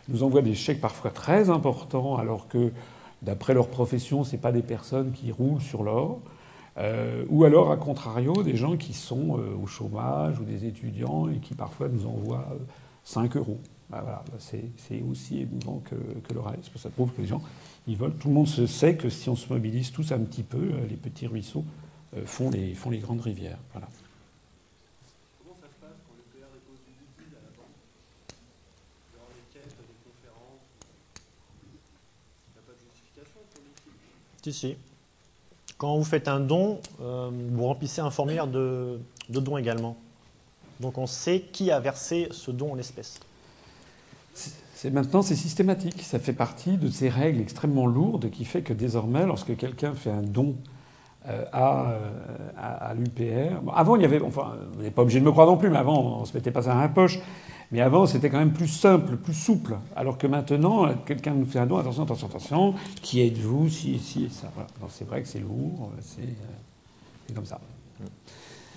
nous 0.07 0.23
envoient 0.23 0.41
des 0.41 0.55
chèques 0.55 0.79
parfois 0.79 1.11
très 1.11 1.49
importants, 1.49 2.15
alors 2.15 2.47
que 2.47 2.71
d'après 3.21 3.53
leur 3.53 3.67
profession, 3.67 4.23
c'est 4.23 4.37
pas 4.37 4.53
des 4.53 4.61
personnes 4.61 5.11
qui 5.11 5.31
roulent 5.31 5.61
sur 5.61 5.83
l'or. 5.83 6.19
Euh, 6.77 7.25
ou 7.29 7.43
alors, 7.43 7.71
à 7.71 7.77
contrario, 7.77 8.41
des 8.43 8.55
gens 8.55 8.77
qui 8.77 8.93
sont 8.93 9.37
euh, 9.37 9.55
au 9.61 9.67
chômage 9.67 10.39
ou 10.39 10.43
des 10.43 10.65
étudiants 10.65 11.27
et 11.29 11.37
qui 11.37 11.53
parfois 11.53 11.89
nous 11.89 12.05
envoient 12.05 12.47
5 13.03 13.35
euros. 13.35 13.59
Ben 13.89 14.01
voilà, 14.01 14.23
c'est 14.39 15.03
aussi 15.09 15.41
émouvant 15.41 15.81
que, 15.83 15.95
que, 15.95 16.33
le 16.33 16.39
reste. 16.39 16.75
Ça 16.77 16.89
prouve 16.89 17.11
que 17.11 17.21
les 17.21 17.27
gens, 17.27 17.41
ils 17.87 17.97
veulent. 17.97 18.15
Tout 18.15 18.29
le 18.29 18.33
monde 18.33 18.47
se 18.47 18.65
sait 18.65 18.95
que 18.95 19.09
si 19.09 19.29
on 19.29 19.35
se 19.35 19.51
mobilise 19.51 19.91
tous 19.91 20.11
un 20.11 20.19
petit 20.19 20.43
peu, 20.43 20.71
les 20.89 20.95
petits 20.95 21.27
ruisseaux 21.27 21.65
font 22.25 22.49
les, 22.49 22.73
font 22.73 22.89
les 22.89 22.97
grandes 22.97 23.21
rivières. 23.21 23.59
Voilà. 23.73 23.87
Comment 25.39 25.55
ça 25.61 25.67
se 25.67 25.77
passe 25.79 26.01
quand 26.07 26.15
le 26.17 26.23
PR 26.33 26.49
dépose 26.49 26.81
du 26.81 26.91
liquide 26.97 27.37
à 27.37 27.43
la 27.45 27.53
banque 27.53 27.77
Il 29.05 29.13
y 29.13 29.17
aura 29.21 29.29
des 29.37 29.45
quêtes, 29.53 29.77
des 29.77 29.99
conférences 30.01 30.65
Il 31.61 32.53
n'y 32.53 32.59
a 32.59 32.65
pas 32.65 32.73
de 32.73 32.81
justification 32.81 33.39
pour 33.53 33.61
le 33.61 33.69
liquide 33.69 33.93
Si, 34.45 34.53
si. 34.53 34.75
Quand 35.79 35.97
vous 35.97 36.03
faites 36.03 36.27
un 36.27 36.39
don, 36.39 36.79
euh, 37.01 37.31
vous 37.51 37.65
remplissez 37.65 38.01
un 38.01 38.11
formulaire 38.11 38.45
de, 38.45 38.99
de 39.27 39.39
don 39.39 39.57
également. 39.57 39.97
Donc 40.79 40.99
on 40.99 41.07
sait 41.07 41.39
qui 41.51 41.71
a 41.71 41.79
versé 41.79 42.27
ce 42.29 42.51
don 42.51 42.73
en 42.73 42.77
espèces. 42.77 43.19
C'est 44.75 44.91
maintenant 44.91 45.23
c'est 45.23 45.35
systématique. 45.35 46.03
Ça 46.03 46.19
fait 46.19 46.31
partie 46.31 46.77
de 46.77 46.91
ces 46.91 47.09
règles 47.09 47.41
extrêmement 47.41 47.87
lourdes 47.87 48.29
qui 48.29 48.45
fait 48.45 48.61
que 48.61 48.73
désormais, 48.73 49.25
lorsque 49.25 49.57
quelqu'un 49.57 49.95
fait 49.95 50.11
un 50.11 50.21
don 50.21 50.57
euh, 51.27 51.43
à, 51.51 51.97
à, 52.55 52.89
à 52.89 52.93
l'UPR, 52.93 53.63
avant 53.73 53.95
il 53.95 54.03
y 54.03 54.05
avait, 54.05 54.21
enfin, 54.21 54.57
vous 54.73 54.83
n'êtes 54.83 54.93
pas 54.93 55.01
obligé 55.01 55.19
de 55.19 55.25
me 55.25 55.31
croire 55.31 55.47
non 55.47 55.57
plus, 55.57 55.71
mais 55.71 55.79
avant 55.79 56.19
on 56.19 56.25
se 56.25 56.35
mettait 56.35 56.51
pas 56.51 56.61
ça 56.61 56.75
dans 56.75 56.81
la 56.81 56.89
poche. 56.89 57.17
Mais 57.71 57.81
avant, 57.81 58.05
c'était 58.05 58.29
quand 58.29 58.39
même 58.39 58.53
plus 58.53 58.67
simple, 58.67 59.17
plus 59.17 59.33
souple. 59.33 59.77
Alors 59.95 60.17
que 60.17 60.27
maintenant, 60.27 60.93
quelqu'un 61.05 61.33
nous 61.33 61.45
fait 61.45 61.59
un 61.59 61.65
don, 61.65 61.77
attention, 61.77 62.03
attention, 62.03 62.27
attention, 62.27 62.75
qui 63.01 63.21
êtes-vous, 63.21 63.69
si, 63.69 63.99
si 63.99 64.25
et 64.25 64.29
ça. 64.29 64.51
Voilà. 64.53 64.69
C'est 64.89 65.07
vrai 65.07 65.21
que 65.21 65.27
c'est 65.27 65.39
lourd, 65.39 65.91
c'est 66.01 67.33
comme 67.33 67.45
ça. 67.45 67.59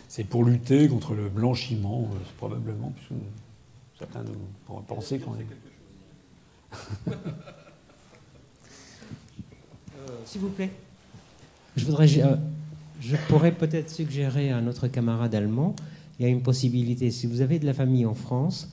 C'est 0.08 0.24
pour 0.24 0.42
lutter 0.42 0.88
contre 0.88 1.14
le 1.14 1.28
blanchiment, 1.28 2.08
euh, 2.12 2.18
probablement, 2.38 2.92
puisque 2.96 3.12
certains 3.98 4.22
nous 4.22 4.38
pourraient 4.66 4.82
penser 4.86 5.18
qu'on 5.18 5.34
est. 5.34 5.46
euh, 7.08 7.12
S'il 10.24 10.40
vous 10.40 10.48
plaît. 10.48 10.70
Je, 11.76 11.84
voudrais, 11.84 12.08
euh, 12.22 12.36
je 13.00 13.16
pourrais 13.28 13.52
peut-être 13.52 13.90
suggérer 13.90 14.50
à 14.50 14.62
notre 14.62 14.88
camarade 14.88 15.34
allemand, 15.34 15.76
il 16.18 16.24
y 16.24 16.26
a 16.26 16.30
une 16.30 16.42
possibilité, 16.42 17.10
si 17.10 17.26
vous 17.26 17.42
avez 17.42 17.58
de 17.58 17.66
la 17.66 17.74
famille 17.74 18.06
en 18.06 18.14
France, 18.14 18.70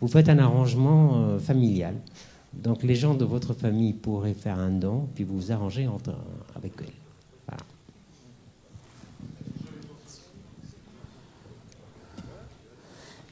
vous 0.00 0.08
faites 0.08 0.28
un 0.28 0.38
arrangement 0.38 1.12
euh, 1.14 1.38
familial. 1.38 1.94
Donc 2.52 2.82
les 2.82 2.94
gens 2.94 3.14
de 3.14 3.24
votre 3.24 3.54
famille 3.54 3.92
pourraient 3.92 4.34
faire 4.34 4.58
un 4.58 4.70
don, 4.70 5.08
puis 5.14 5.24
vous 5.24 5.36
vous 5.36 5.52
arrangez 5.52 5.86
entre, 5.86 6.14
avec 6.54 6.80
eux. 6.80 6.86
Voilà. 7.48 7.62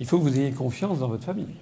Il 0.00 0.06
faut 0.06 0.18
que 0.18 0.22
vous 0.24 0.38
ayez 0.38 0.52
confiance 0.52 0.98
dans 0.98 1.08
votre 1.08 1.24
famille. 1.24 1.54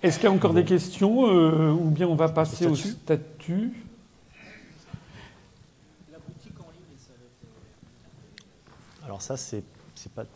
Est-ce 0.00 0.18
qu'il 0.18 0.28
y 0.28 0.32
a 0.32 0.34
encore 0.34 0.54
des 0.54 0.64
questions 0.64 1.26
euh, 1.26 1.72
ou 1.72 1.90
bien 1.90 2.06
on 2.06 2.14
va 2.14 2.28
passer 2.28 2.66
au 2.66 2.76
statut 2.76 3.72
La 6.12 6.18
boutique 6.18 6.54
en 6.60 6.70
ligne, 6.70 6.96
ça 6.98 7.12
va 7.18 7.24
être... 9.07 9.07
Alors 9.18 9.22
ça, 9.22 9.36
c'est 9.36 9.64
pas... 10.14 10.22
Euh... 10.22 10.26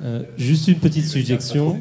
Euh, 0.00 0.24
juste 0.36 0.66
une 0.66 0.80
petite 0.80 1.04
suggestion. 1.04 1.80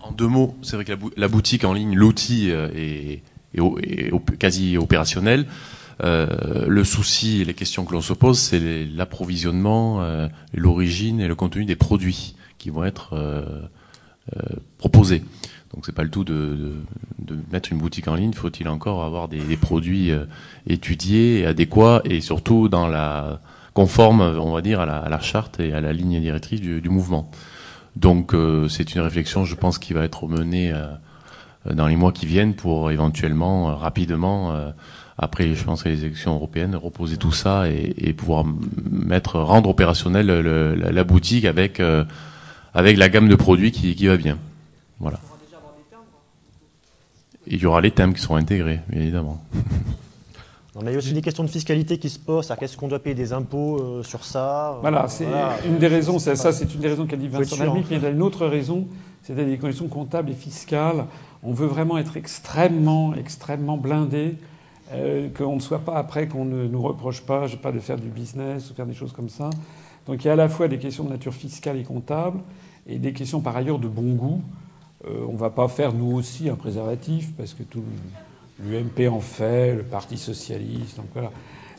En 0.00 0.12
deux 0.12 0.28
mots, 0.28 0.56
c'est 0.62 0.76
vrai 0.76 0.84
que 0.84 0.92
la, 0.92 0.98
la, 1.16 1.26
boutique 1.26 1.64
en 1.64 1.72
ligne, 1.72 1.96
l'outil 1.96 2.48
est, 2.50 3.22
est, 3.56 3.58
est, 3.58 4.38
quasi 4.38 4.76
opérationnel. 4.76 5.46
Euh, 6.04 6.66
le 6.68 6.84
souci 6.84 7.40
et 7.40 7.44
les 7.44 7.54
questions 7.54 7.84
que 7.84 7.92
l'on 7.92 8.00
se 8.00 8.12
pose, 8.12 8.38
c'est 8.38 8.84
l'approvisionnement, 8.84 10.00
euh, 10.02 10.28
l'origine 10.54 11.18
et 11.18 11.26
le 11.26 11.34
contenu 11.34 11.64
des 11.64 11.74
produits 11.74 12.36
qui 12.58 12.70
vont 12.70 12.84
être 12.84 13.14
euh, 13.14 13.62
euh 14.36 14.42
proposés. 14.78 15.24
Donc 15.74 15.84
c'est 15.84 15.94
pas 15.94 16.04
le 16.04 16.10
tout 16.10 16.24
de, 16.24 16.76
mettre 17.52 17.72
une 17.72 17.78
boutique 17.78 18.08
en 18.08 18.14
ligne. 18.14 18.32
Faut-il 18.32 18.68
encore 18.68 19.04
avoir 19.04 19.28
des, 19.28 19.56
produits 19.56 20.10
euh, 20.10 20.24
étudiés 20.66 21.44
adéquats 21.46 22.02
et 22.04 22.20
surtout 22.20 22.68
dans 22.68 22.88
la 22.88 23.40
conforme, 23.74 24.22
on 24.22 24.52
va 24.52 24.62
dire, 24.62 24.80
à 24.80 24.86
la, 24.86 25.20
charte 25.20 25.60
et 25.60 25.74
à 25.74 25.82
la 25.82 25.92
ligne 25.92 26.18
directrice 26.20 26.62
du, 26.62 26.88
mouvement. 26.88 27.30
Donc 27.94 28.32
euh, 28.32 28.68
c'est 28.68 28.94
une 28.94 29.02
réflexion, 29.02 29.44
je 29.44 29.54
pense, 29.54 29.78
qui 29.78 29.92
va 29.92 30.04
être 30.04 30.26
menée 30.28 30.72
dans 31.70 31.86
les 31.86 31.96
mois 31.96 32.12
qui 32.12 32.24
viennent 32.24 32.54
pour 32.54 32.90
éventuellement 32.90 33.76
rapidement 33.76 34.72
après, 35.18 35.54
je 35.54 35.64
pense, 35.64 35.84
les 35.86 36.04
élections 36.04 36.34
européennes, 36.34 36.76
reposer 36.76 37.16
tout 37.16 37.32
ça 37.32 37.68
et, 37.70 38.12
pouvoir 38.12 38.44
mettre, 38.90 39.38
rendre 39.38 39.70
opérationnel 39.70 40.26
le, 40.26 40.74
la, 40.74 41.04
boutique 41.04 41.46
avec 41.46 41.80
euh, 41.80 42.04
avec 42.74 42.98
la 42.98 43.08
gamme 43.08 43.28
de 43.28 43.34
produits 43.34 43.72
qui, 43.72 43.94
qui 43.94 44.06
va 44.08 44.18
bien. 44.18 44.36
Voilà. 45.00 45.18
Il 47.46 47.60
y 47.60 47.66
aura 47.66 47.80
les 47.80 47.90
thèmes 47.90 48.14
qui 48.14 48.20
seront 48.20 48.36
intégrés, 48.36 48.80
bien 48.88 49.00
évidemment. 49.00 49.42
On 50.78 50.86
a 50.86 50.94
aussi 50.94 51.14
des 51.14 51.22
questions 51.22 51.42
de 51.42 51.48
fiscalité 51.48 51.96
qui 51.96 52.10
se 52.10 52.18
posent. 52.18 52.52
Qu'est-ce 52.60 52.76
qu'on 52.76 52.88
doit 52.88 52.98
payer 52.98 53.14
des 53.14 53.32
impôts 53.32 53.80
euh, 53.80 54.02
sur 54.02 54.24
ça 54.24 54.76
Voilà, 54.82 55.08
c'est 55.08 55.24
voilà. 55.24 55.56
une 55.66 55.78
des 55.78 55.86
raisons. 55.86 56.18
C'est 56.18 56.36
ça, 56.36 56.52
c'est 56.52 56.72
une 56.74 56.80
des 56.80 56.88
raisons 56.88 57.06
qu'a 57.06 57.16
dit 57.16 57.28
Vincent 57.28 57.56
Lamy. 57.56 57.82
Mais 57.90 57.96
il 57.96 58.02
y 58.02 58.06
a 58.06 58.10
une 58.10 58.20
autre 58.20 58.46
raison, 58.46 58.86
c'est 59.22 59.34
des 59.34 59.56
conditions 59.56 59.88
comptables 59.88 60.30
et 60.30 60.34
fiscales. 60.34 61.06
On 61.42 61.54
veut 61.54 61.66
vraiment 61.66 61.96
être 61.96 62.18
extrêmement, 62.18 63.14
extrêmement 63.14 63.78
blindé 63.78 64.34
euh, 64.92 65.28
qu'on 65.30 65.54
ne 65.54 65.60
soit 65.60 65.78
pas 65.78 65.96
après, 65.96 66.28
qu'on 66.28 66.44
ne 66.44 66.66
nous 66.66 66.82
reproche 66.82 67.22
pas, 67.22 67.46
je 67.46 67.52
sais 67.52 67.58
pas, 67.58 67.72
de 67.72 67.78
faire 67.78 67.96
du 67.96 68.08
business 68.08 68.70
ou 68.70 68.74
faire 68.74 68.86
des 68.86 68.94
choses 68.94 69.12
comme 69.12 69.30
ça. 69.30 69.48
Donc 70.06 70.24
il 70.24 70.26
y 70.26 70.30
a 70.30 70.34
à 70.34 70.36
la 70.36 70.50
fois 70.50 70.68
des 70.68 70.78
questions 70.78 71.04
de 71.04 71.08
nature 71.08 71.32
fiscale 71.32 71.78
et 71.78 71.84
comptable 71.84 72.40
et 72.86 72.98
des 72.98 73.14
questions 73.14 73.40
par 73.40 73.56
ailleurs 73.56 73.78
de 73.78 73.88
bon 73.88 74.14
goût. 74.14 74.42
Euh, 75.04 75.26
on 75.28 75.32
ne 75.32 75.38
va 75.38 75.50
pas 75.50 75.68
faire 75.68 75.92
nous 75.92 76.12
aussi 76.12 76.48
un 76.48 76.54
préservatif 76.54 77.32
parce 77.36 77.52
que 77.52 77.62
tout 77.62 77.82
l'UMP 78.64 79.08
en 79.10 79.20
fait, 79.20 79.74
le 79.74 79.82
Parti 79.82 80.16
socialiste, 80.16 80.96
donc 80.96 81.06
voilà. 81.12 81.30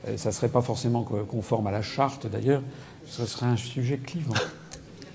Euh, 0.08 0.18
ça 0.18 0.30
ne 0.30 0.34
serait 0.34 0.50
pas 0.50 0.62
forcément 0.62 1.04
conforme 1.04 1.68
à 1.68 1.72
la 1.72 1.82
charte 1.82 2.28
d'ailleurs. 2.28 2.62
Ce 3.06 3.26
serait 3.26 3.48
un 3.48 3.58
sujet 3.58 3.98
clivant. 3.98 4.36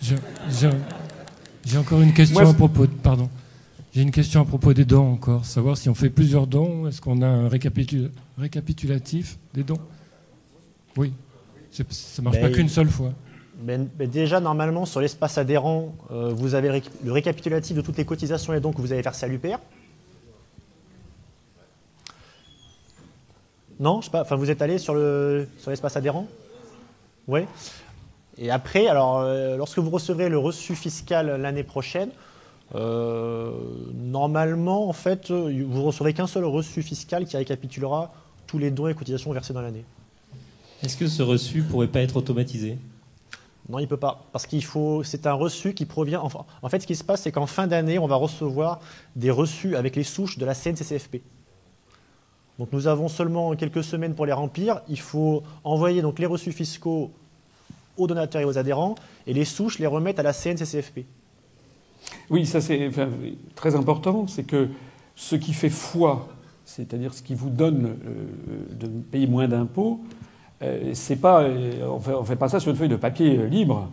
J'ai 0.00 1.78
encore 1.78 2.00
une 2.00 2.12
question 2.12 2.40
Moi, 2.40 2.50
à 2.50 2.54
propos 2.54 2.86
de. 2.86 2.92
Pardon. 2.92 3.28
J'ai 3.94 4.02
une 4.02 4.10
question 4.10 4.40
à 4.40 4.44
propos 4.44 4.72
des 4.72 4.86
dons 4.86 5.12
encore, 5.12 5.44
savoir 5.44 5.76
si 5.76 5.90
on 5.90 5.94
fait 5.94 6.08
plusieurs 6.08 6.46
dons, 6.46 6.88
est-ce 6.88 7.02
qu'on 7.02 7.20
a 7.20 7.26
un 7.26 7.48
récapitul 7.48 8.10
récapitulatif 8.38 9.38
des 9.52 9.62
dons? 9.62 9.78
Oui, 10.96 11.12
ça 11.70 11.84
ne 12.18 12.24
marche 12.24 12.38
ben, 12.38 12.48
pas 12.48 12.56
qu'une 12.56 12.70
seule 12.70 12.88
fois. 12.88 13.12
Déjà, 13.62 14.40
normalement, 14.40 14.86
sur 14.86 15.00
l'espace 15.00 15.38
adhérent, 15.38 15.94
euh, 16.10 16.32
vous 16.34 16.54
avez 16.54 16.82
le 17.04 17.12
récapitulatif 17.12 17.76
de 17.76 17.80
toutes 17.80 17.96
les 17.96 18.04
cotisations 18.04 18.52
et 18.54 18.60
que 18.60 18.80
vous 18.80 18.92
avez 18.92 19.02
versés 19.02 19.26
à 19.26 19.28
l'UPR. 19.28 19.58
Non, 23.78 24.00
je 24.00 24.06
sais 24.06 24.10
pas. 24.10 24.22
Enfin, 24.22 24.36
vous 24.36 24.50
êtes 24.50 24.62
allé 24.62 24.78
sur 24.78 24.94
l'espace 24.94 25.96
adhérent 25.96 26.26
Oui. 27.28 27.42
Et 28.38 28.50
après, 28.50 28.88
alors, 28.88 29.20
euh, 29.20 29.56
lorsque 29.56 29.78
vous 29.78 29.90
recevrez 29.90 30.28
le 30.28 30.38
reçu 30.38 30.74
fiscal 30.74 31.40
l'année 31.40 31.62
prochaine, 31.62 32.10
euh, 32.74 33.52
normalement, 33.94 34.88
en 34.88 34.92
fait, 34.92 35.30
vous 35.30 35.84
recevrez 35.84 36.14
qu'un 36.14 36.26
seul 36.26 36.44
reçu 36.44 36.82
fiscal 36.82 37.26
qui 37.26 37.36
récapitulera 37.36 38.12
tous 38.46 38.58
les 38.58 38.70
dons 38.70 38.88
et 38.88 38.94
cotisations 38.94 39.32
versés 39.32 39.52
dans 39.52 39.62
l'année. 39.62 39.84
Est-ce 40.82 40.96
que 40.96 41.06
ce 41.06 41.22
reçu 41.22 41.62
pourrait 41.62 41.86
pas 41.86 42.00
être 42.00 42.16
automatisé? 42.16 42.78
Non, 43.68 43.78
il 43.78 43.86
peut 43.86 43.96
pas, 43.96 44.24
parce 44.32 44.46
qu'il 44.46 44.64
faut. 44.64 45.02
C'est 45.04 45.26
un 45.26 45.34
reçu 45.34 45.72
qui 45.72 45.86
provient. 45.86 46.22
En 46.62 46.68
fait, 46.68 46.80
ce 46.80 46.86
qui 46.86 46.96
se 46.96 47.04
passe, 47.04 47.22
c'est 47.22 47.32
qu'en 47.32 47.46
fin 47.46 47.66
d'année, 47.66 47.98
on 47.98 48.06
va 48.06 48.16
recevoir 48.16 48.80
des 49.14 49.30
reçus 49.30 49.76
avec 49.76 49.94
les 49.94 50.02
souches 50.02 50.36
de 50.36 50.44
la 50.44 50.54
CNCCFP. 50.54 51.22
Donc, 52.58 52.72
nous 52.72 52.86
avons 52.86 53.08
seulement 53.08 53.54
quelques 53.54 53.84
semaines 53.84 54.14
pour 54.14 54.26
les 54.26 54.32
remplir. 54.32 54.82
Il 54.88 54.98
faut 54.98 55.42
envoyer 55.64 56.02
donc 56.02 56.18
les 56.18 56.26
reçus 56.26 56.52
fiscaux 56.52 57.12
aux 57.96 58.06
donateurs 58.06 58.42
et 58.42 58.44
aux 58.44 58.58
adhérents, 58.58 58.94
et 59.26 59.34
les 59.34 59.44
souches 59.44 59.78
les 59.78 59.86
remettent 59.86 60.18
à 60.18 60.22
la 60.22 60.32
CNCCFP. 60.32 61.04
Oui, 62.30 62.46
ça 62.46 62.60
c'est 62.60 62.90
très 63.54 63.74
important, 63.74 64.26
c'est 64.26 64.44
que 64.44 64.68
ce 65.14 65.36
qui 65.36 65.52
fait 65.52 65.70
foi, 65.70 66.28
c'est-à-dire 66.64 67.14
ce 67.14 67.22
qui 67.22 67.34
vous 67.34 67.50
donne 67.50 67.96
euh, 68.06 68.74
de 68.74 68.86
payer 68.86 69.26
moins 69.26 69.46
d'impôts, 69.46 70.00
c'est 70.92 71.20
pas, 71.20 71.42
euh, 71.42 71.88
on 71.90 71.98
fait, 71.98 72.12
fait 72.24 72.36
pas 72.36 72.48
ça 72.48 72.60
sur 72.60 72.70
une 72.70 72.76
feuille 72.76 72.88
de 72.88 72.96
papier 72.96 73.38
euh, 73.38 73.46
libre, 73.46 73.88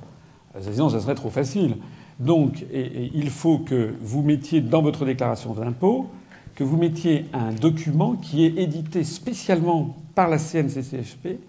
sinon 0.59 0.89
ça 0.89 0.99
serait 0.99 1.15
trop 1.15 1.29
facile. 1.29 1.77
Donc, 2.19 2.65
il 2.73 3.29
faut 3.29 3.59
que 3.59 3.93
vous 4.01 4.21
mettiez 4.21 4.59
dans 4.59 4.81
votre 4.81 5.05
déclaration 5.05 5.53
d'impôt 5.53 6.09
que 6.59 6.65
vous 6.65 6.75
mettiez 6.75 7.25
un 7.31 7.53
document 7.53 8.15
qui 8.15 8.45
est 8.45 8.57
édité 8.57 9.05
spécialement 9.05 9.95
par 10.13 10.27
la 10.27 10.37
CNCCFP, 10.37 11.39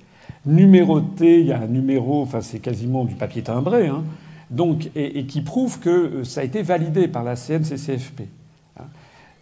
numéroté, 0.47 1.41
il 1.41 1.47
y 1.47 1.53
a 1.53 1.61
un 1.61 1.67
numéro, 1.67 2.23
enfin 2.23 2.41
c'est 2.41 2.61
quasiment 2.61 3.05
du 3.05 3.17
papier 3.17 3.43
timbré, 3.43 3.89
hein, 3.89 4.05
donc, 4.51 4.91
et, 4.95 5.27
qui 5.27 5.41
prouve 5.41 5.81
que 5.81 5.91
euh, 5.91 6.25
ça 6.25 6.43
a 6.43 6.45
été 6.45 6.63
validé 6.63 7.09
par 7.09 7.25
la 7.25 7.35
CNCCFP. 7.35 8.23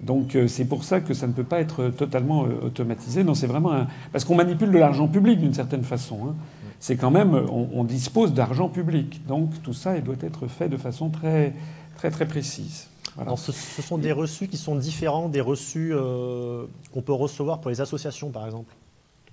Donc 0.01 0.37
euh, 0.37 0.47
c'est 0.49 0.65
pour 0.65 0.85
ça 0.85 1.01
que 1.01 1.13
ça 1.15 1.27
ne 1.27 1.33
peut 1.33 1.45
pas 1.45 1.61
être 1.61 1.89
totalement 1.91 2.45
euh, 2.45 2.67
automatisé. 2.67 3.25
Non, 3.25 3.35
c'est 3.35 3.47
vraiment 3.49 3.73
un... 3.73 3.87
parce 4.13 4.25
qu'on 4.25 4.37
manipule 4.37 4.71
de 4.71 4.79
l'argent 4.79 5.09
public 5.09 5.41
d'une 5.41 5.55
certaine 5.55 5.83
façon. 5.83 6.19
hein. 6.29 6.35
C'est 6.81 6.97
quand 6.97 7.11
même, 7.11 7.35
on, 7.35 7.69
on 7.75 7.83
dispose 7.83 8.33
d'argent 8.33 8.69
public, 8.69 9.27
donc 9.27 9.61
tout 9.65 9.73
ça 9.73 9.97
il 9.97 10.05
doit 10.05 10.15
être 10.23 10.47
fait 10.47 10.69
de 10.69 10.77
façon 10.77 11.09
très 11.11 11.53
très 11.97 12.11
très 12.13 12.27
précise. 12.27 12.87
Voilà. 13.17 13.31
Alors, 13.31 13.39
ce, 13.41 13.51
ce 13.51 13.83
sont 13.83 13.99
des 13.99 14.13
reçus 14.13 14.47
qui 14.47 14.57
sont 14.57 14.77
différents 14.77 15.29
des 15.29 15.41
reçus 15.41 15.91
euh, 15.93 16.67
qu'on 16.95 17.03
peut 17.03 17.13
recevoir 17.13 17.61
pour 17.61 17.71
les 17.71 17.81
associations, 17.81 18.31
par 18.31 18.47
exemple. 18.47 18.73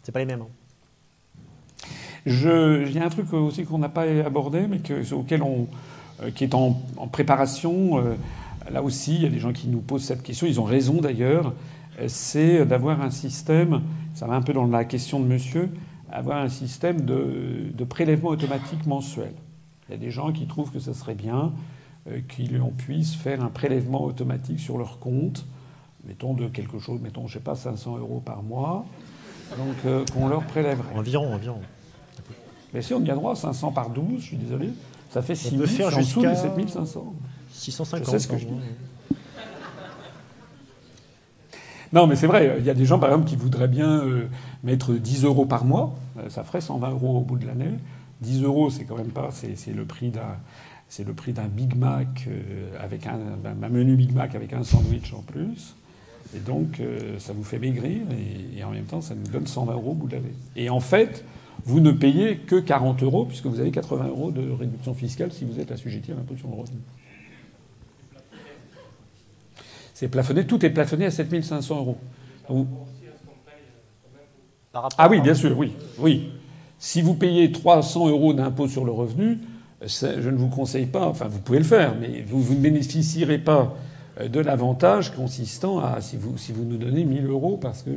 C'est 0.01 0.11
pas 0.11 0.17
les 0.17 0.25
mêmes. 0.25 0.41
hein. 0.41 0.47
Je- 2.25 2.87
Il 2.87 2.93
y 2.95 2.99
a 2.99 3.05
un 3.05 3.09
truc 3.09 3.31
aussi 3.33 3.65
qu'on 3.65 3.77
n'a 3.77 3.89
pas 3.89 4.03
abordé, 4.25 4.65
mais 4.67 4.79
que, 4.79 5.13
auquel 5.13 5.43
on, 5.43 5.67
qui 6.33 6.45
est 6.45 6.55
en, 6.55 6.81
en 6.97 7.07
préparation. 7.07 8.01
Là 8.71 8.81
aussi, 8.83 9.15
il 9.15 9.21
y 9.23 9.25
a 9.25 9.29
des 9.29 9.39
gens 9.39 9.53
qui 9.53 9.67
nous 9.67 9.79
posent 9.81 10.03
cette 10.03 10.23
question. 10.23 10.47
Ils 10.47 10.59
ont 10.59 10.63
raison 10.65 11.01
d'ailleurs. 11.01 11.53
Euh, 11.99 12.05
C'est 12.07 12.65
d'avoir 12.65 13.01
un 13.01 13.09
système. 13.11 13.81
Ça 14.13 14.27
va 14.27 14.35
un 14.35 14.41
peu 14.41 14.53
dans 14.53 14.65
la 14.67 14.85
question 14.85 15.19
de 15.19 15.25
Monsieur. 15.25 15.69
Avoir 16.11 16.37
un 16.37 16.49
système 16.49 17.01
de, 17.01 17.71
de 17.73 17.83
prélèvement 17.83 18.29
automatique 18.29 18.85
mensuel. 18.85 19.33
Il 19.89 19.91
y 19.91 19.95
a 19.95 19.97
des 19.99 20.11
gens 20.11 20.31
qui 20.31 20.45
trouvent 20.47 20.71
que 20.71 20.79
ça 20.79 20.93
serait 20.93 21.15
bien 21.15 21.51
euh, 22.09 22.19
qu'on 22.37 22.69
puisse 22.69 23.15
faire 23.15 23.43
un 23.43 23.49
prélèvement 23.49 24.03
automatique 24.03 24.59
sur 24.59 24.77
leur 24.77 24.99
compte, 24.99 25.45
mettons 26.07 26.33
de 26.33 26.47
quelque 26.47 26.79
chose, 26.79 26.99
mettons, 27.01 27.27
je 27.27 27.33
sais 27.33 27.39
pas, 27.39 27.55
500 27.55 27.97
euros 27.97 28.21
par 28.23 28.43
mois, 28.43 28.85
donc 29.57 29.75
euh, 29.85 30.05
qu'on 30.13 30.27
leur 30.27 30.43
prélèverait. 30.43 30.95
Environ, 30.95 31.33
environ. 31.33 31.59
Mais 32.73 32.81
si 32.81 32.93
on 32.93 33.03
y 33.03 33.09
a 33.11 33.15
droit, 33.15 33.35
500 33.35 33.71
par 33.71 33.89
12, 33.89 34.05
je 34.19 34.25
suis 34.25 34.37
désolé, 34.37 34.69
ça 35.09 35.21
fait 35.21 35.35
6 35.35 35.51
peut 35.51 35.65
000, 35.65 35.67
faire 35.67 35.89
c'est 35.89 35.95
en 35.95 35.99
dessous 35.99 36.21
des 36.21 36.27
jusqu'à- 36.29 36.41
7500. 36.49 37.13
650. 37.55 38.05
Je 38.05 38.11
sais 38.11 38.19
ce 38.19 38.27
que 38.27 38.33
par 38.33 38.39
je 38.39 38.47
mois. 38.47 38.59
Non, 41.93 42.07
mais 42.07 42.15
c'est 42.15 42.27
vrai, 42.27 42.55
il 42.59 42.65
y 42.65 42.69
a 42.69 42.73
des 42.73 42.85
gens, 42.85 42.99
par 42.99 43.09
exemple, 43.09 43.29
qui 43.29 43.35
voudraient 43.35 43.67
bien 43.67 44.01
euh, 44.01 44.27
mettre 44.63 44.93
10 44.93 45.23
euros 45.23 45.45
par 45.45 45.65
mois. 45.65 45.95
Euh, 46.17 46.29
ça 46.29 46.43
ferait 46.43 46.61
120 46.61 46.89
euros 46.91 47.17
au 47.17 47.21
bout 47.21 47.37
de 47.37 47.45
l'année. 47.45 47.71
10 48.21 48.43
euros, 48.43 48.69
c'est 48.69 48.83
quand 48.83 48.97
même 48.97 49.11
pas, 49.11 49.29
c'est 49.31 49.55
c'est 49.55 49.71
le 49.73 49.85
prix 49.85 50.09
d'un. 50.09 50.37
C'est 50.87 51.05
le 51.05 51.13
prix 51.13 51.33
d'un 51.33 51.47
Big 51.47 51.75
Mac 51.75 52.27
euh, 52.27 52.69
avec 52.79 53.07
un, 53.07 53.17
un 53.43 53.69
menu 53.69 53.95
Big 53.95 54.13
Mac 54.13 54.35
avec 54.35 54.53
un 54.53 54.63
sandwich 54.63 55.13
en 55.13 55.21
plus. 55.21 55.75
Et 56.35 56.39
donc, 56.39 56.79
euh, 56.79 57.17
ça 57.19 57.33
vous 57.33 57.43
fait 57.43 57.59
maigrir 57.59 58.01
et, 58.11 58.59
et 58.59 58.63
en 58.63 58.71
même 58.71 58.85
temps, 58.85 59.01
ça 59.01 59.15
nous 59.15 59.27
donne 59.31 59.47
120 59.47 59.73
euros 59.73 59.91
au 59.91 59.95
bout 59.95 60.07
de 60.07 60.15
l'année. 60.15 60.33
Et 60.55 60.69
en 60.69 60.79
fait, 60.79 61.23
vous 61.65 61.79
ne 61.79 61.91
payez 61.91 62.37
que 62.37 62.59
40 62.59 63.03
euros 63.03 63.25
puisque 63.25 63.45
vous 63.45 63.59
avez 63.59 63.71
80 63.71 64.07
euros 64.07 64.31
de 64.31 64.51
réduction 64.51 64.93
fiscale 64.93 65.31
si 65.31 65.45
vous 65.45 65.59
êtes 65.59 65.71
assujetti 65.71 66.11
à 66.11 66.15
l'impôt 66.15 66.35
sur 66.35 66.47
le 66.49 66.55
revenu. 66.55 66.77
C'est 69.95 70.09
plafonné, 70.09 70.45
tout 70.45 70.63
est 70.65 70.69
plafonné 70.69 71.05
à 71.05 71.11
7500 71.11 71.77
euros. 71.77 71.97
Donc, 72.49 72.67
rapport 74.73 74.93
ah 74.97 75.07
oui, 75.09 75.21
bien 75.21 75.33
sûr, 75.33 75.57
oui. 75.57 75.71
oui. 75.99 76.31
Si 76.77 77.01
vous 77.01 77.13
payez 77.13 77.49
300 77.53 78.09
euros 78.09 78.33
d'impôt 78.33 78.67
sur 78.67 78.83
le 78.83 78.91
revenu, 78.91 79.39
c'est- 79.87 80.21
je 80.21 80.29
ne 80.29 80.35
vous 80.35 80.49
conseille 80.49 80.87
pas, 80.87 81.07
enfin 81.07 81.29
vous 81.29 81.39
pouvez 81.39 81.59
le 81.59 81.63
faire, 81.63 81.95
mais 81.99 82.25
vous, 82.27 82.41
vous 82.41 82.55
ne 82.55 82.59
bénéficierez 82.59 83.37
pas 83.37 83.73
euh, 84.19 84.27
de 84.27 84.41
l'avantage 84.41 85.13
consistant 85.13 85.79
à, 85.79 86.01
si 86.01 86.17
vous, 86.17 86.37
si 86.37 86.51
vous 86.51 86.65
nous 86.65 86.77
donnez 86.77 87.05
1000 87.05 87.25
euros, 87.27 87.55
parce 87.55 87.83
que, 87.83 87.91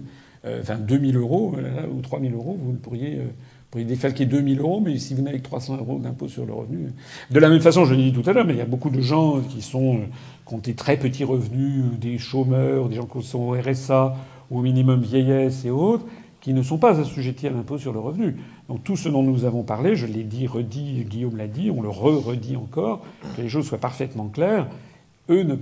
euh, 0.45 0.61
enfin 0.63 0.77
2000 0.77 1.17
euros 1.17 1.55
euh, 1.59 1.87
ou 1.93 2.01
3000 2.01 2.33
euros, 2.33 2.57
vous 2.63 2.75
pourriez, 2.75 3.17
euh, 3.17 3.25
pourriez 3.73 3.87
défalquer 3.87 4.25
2000 4.25 4.61
euros, 4.61 4.81
mais 4.81 4.99
si 4.99 5.15
vous 5.15 5.23
n'avez 5.23 5.39
que 5.39 5.45
300 5.45 5.77
euros 5.79 5.99
d'impôt 5.99 6.29
sur 6.29 6.47
le 6.47 6.53
revenu. 6.53 6.93
De 7.31 7.39
la 7.41 7.49
même 7.49 7.61
façon, 7.61 7.85
je 7.85 7.95
l'ai 7.95 8.11
dit 8.11 8.13
tout 8.13 8.29
à 8.29 8.33
l'heure, 8.33 8.45
mais 8.47 8.55
il 8.55 8.59
y 8.59 8.63
a 8.63 8.67
beaucoup 8.67 8.91
de 8.91 9.01
gens 9.01 9.41
qui 9.41 9.63
sont, 9.63 9.97
euh, 9.97 10.01
qui 10.49 10.57
des 10.57 10.75
très 10.75 10.97
petits 10.97 11.25
revenus, 11.25 11.85
des 12.01 12.19
chômeurs, 12.19 12.89
des 12.89 12.97
gens 12.97 13.07
qui 13.07 13.23
sont 13.23 13.41
au 13.41 13.53
RSA, 13.53 14.17
au 14.51 14.61
minimum 14.61 15.01
vieillesse 15.01 15.65
et 15.65 15.71
autres, 15.71 16.05
qui 16.41 16.53
ne 16.55 16.63
sont 16.63 16.79
pas 16.79 17.01
assujettis 17.01 17.47
à 17.49 17.51
l'impôt 17.51 17.79
sur 17.79 17.93
le 17.93 17.99
revenu. 17.99 18.37
Donc 18.69 18.85
tout 18.85 18.97
ce 18.97 19.09
dont 19.09 19.23
nous 19.23 19.45
avons 19.45 19.63
parlé, 19.63 19.97
je 19.97 20.07
l'ai 20.07 20.23
dit, 20.23 20.47
redit, 20.47 21.05
Guillaume 21.05 21.37
l'a 21.37 21.49
dit, 21.49 21.71
on 21.71 21.83
le 21.83 21.89
re-redit 21.89 22.57
encore, 22.57 23.03
que 23.37 23.43
les 23.43 23.49
choses 23.49 23.67
soient 23.67 23.79
parfaitement 23.79 24.29
claires, 24.29 24.69
eux 25.31 25.43
ne, 25.43 25.55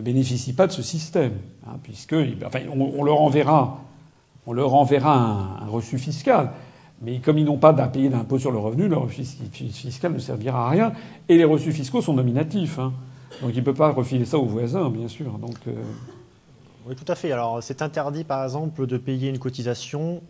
bénéficient 0.00 0.54
pas 0.54 0.66
de 0.66 0.72
ce 0.72 0.82
système, 0.82 1.32
hein, 1.66 1.76
puisque 1.82 2.14
on, 2.14 3.04
leur 3.04 3.20
enverra, 3.20 3.80
on 4.46 4.54
leur 4.54 4.74
enverra 4.74 5.14
un, 5.14 5.66
un 5.66 5.68
reçu 5.68 5.98
fiscal. 5.98 6.52
Mais 7.02 7.18
comme 7.18 7.36
ils 7.36 7.44
n'ont 7.44 7.58
pas 7.58 7.70
à 7.70 7.88
payer 7.88 8.08
d'impôt 8.08 8.38
sur 8.38 8.52
le 8.52 8.58
revenu, 8.58 8.88
leur 8.88 9.02
reçu 9.02 9.24
fiscal 9.24 10.12
ne 10.12 10.18
servira 10.18 10.68
à 10.68 10.70
rien. 10.70 10.92
Et 11.28 11.36
les 11.36 11.44
reçus 11.44 11.72
fiscaux 11.72 12.00
sont 12.00 12.14
nominatifs. 12.14 12.78
hein. 12.78 12.92
Donc 13.40 13.50
il 13.52 13.58
ne 13.58 13.64
peut 13.64 13.74
pas 13.74 13.90
refiler 13.90 14.24
ça 14.24 14.38
aux 14.38 14.46
voisins, 14.46 14.90
bien 14.90 15.08
sûr. 15.08 15.32
Donc, 15.38 15.56
euh, 15.66 15.72
Oui, 16.86 16.94
tout 16.94 17.10
à 17.10 17.14
fait. 17.14 17.32
Alors, 17.32 17.62
c'est 17.62 17.82
interdit, 17.82 18.24
par 18.24 18.44
exemple, 18.44 18.86
de 18.86 18.96
payer 18.98 19.28
une 19.30 19.38
cotisation, 19.38 20.22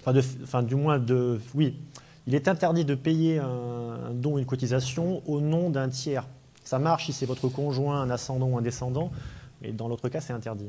enfin, 0.00 0.12
de, 0.12 0.22
enfin, 0.42 0.62
du 0.62 0.74
moins 0.74 0.98
de, 0.98 1.40
oui, 1.54 1.76
il 2.26 2.34
est 2.34 2.48
interdit 2.48 2.84
de 2.84 2.94
payer 2.94 3.38
un, 3.38 4.08
un 4.08 4.14
don 4.14 4.34
ou 4.34 4.38
une 4.38 4.46
cotisation 4.46 5.22
au 5.26 5.40
nom 5.40 5.70
d'un 5.70 5.88
tiers. 5.88 6.24
Ça 6.64 6.78
marche 6.78 7.06
si 7.06 7.12
c'est 7.12 7.26
votre 7.26 7.48
conjoint, 7.48 8.00
un 8.00 8.10
ascendant 8.10 8.46
ou 8.46 8.58
un 8.58 8.62
descendant, 8.62 9.10
mais 9.60 9.72
dans 9.72 9.88
l'autre 9.88 10.08
cas, 10.08 10.20
c'est 10.20 10.32
interdit. 10.32 10.68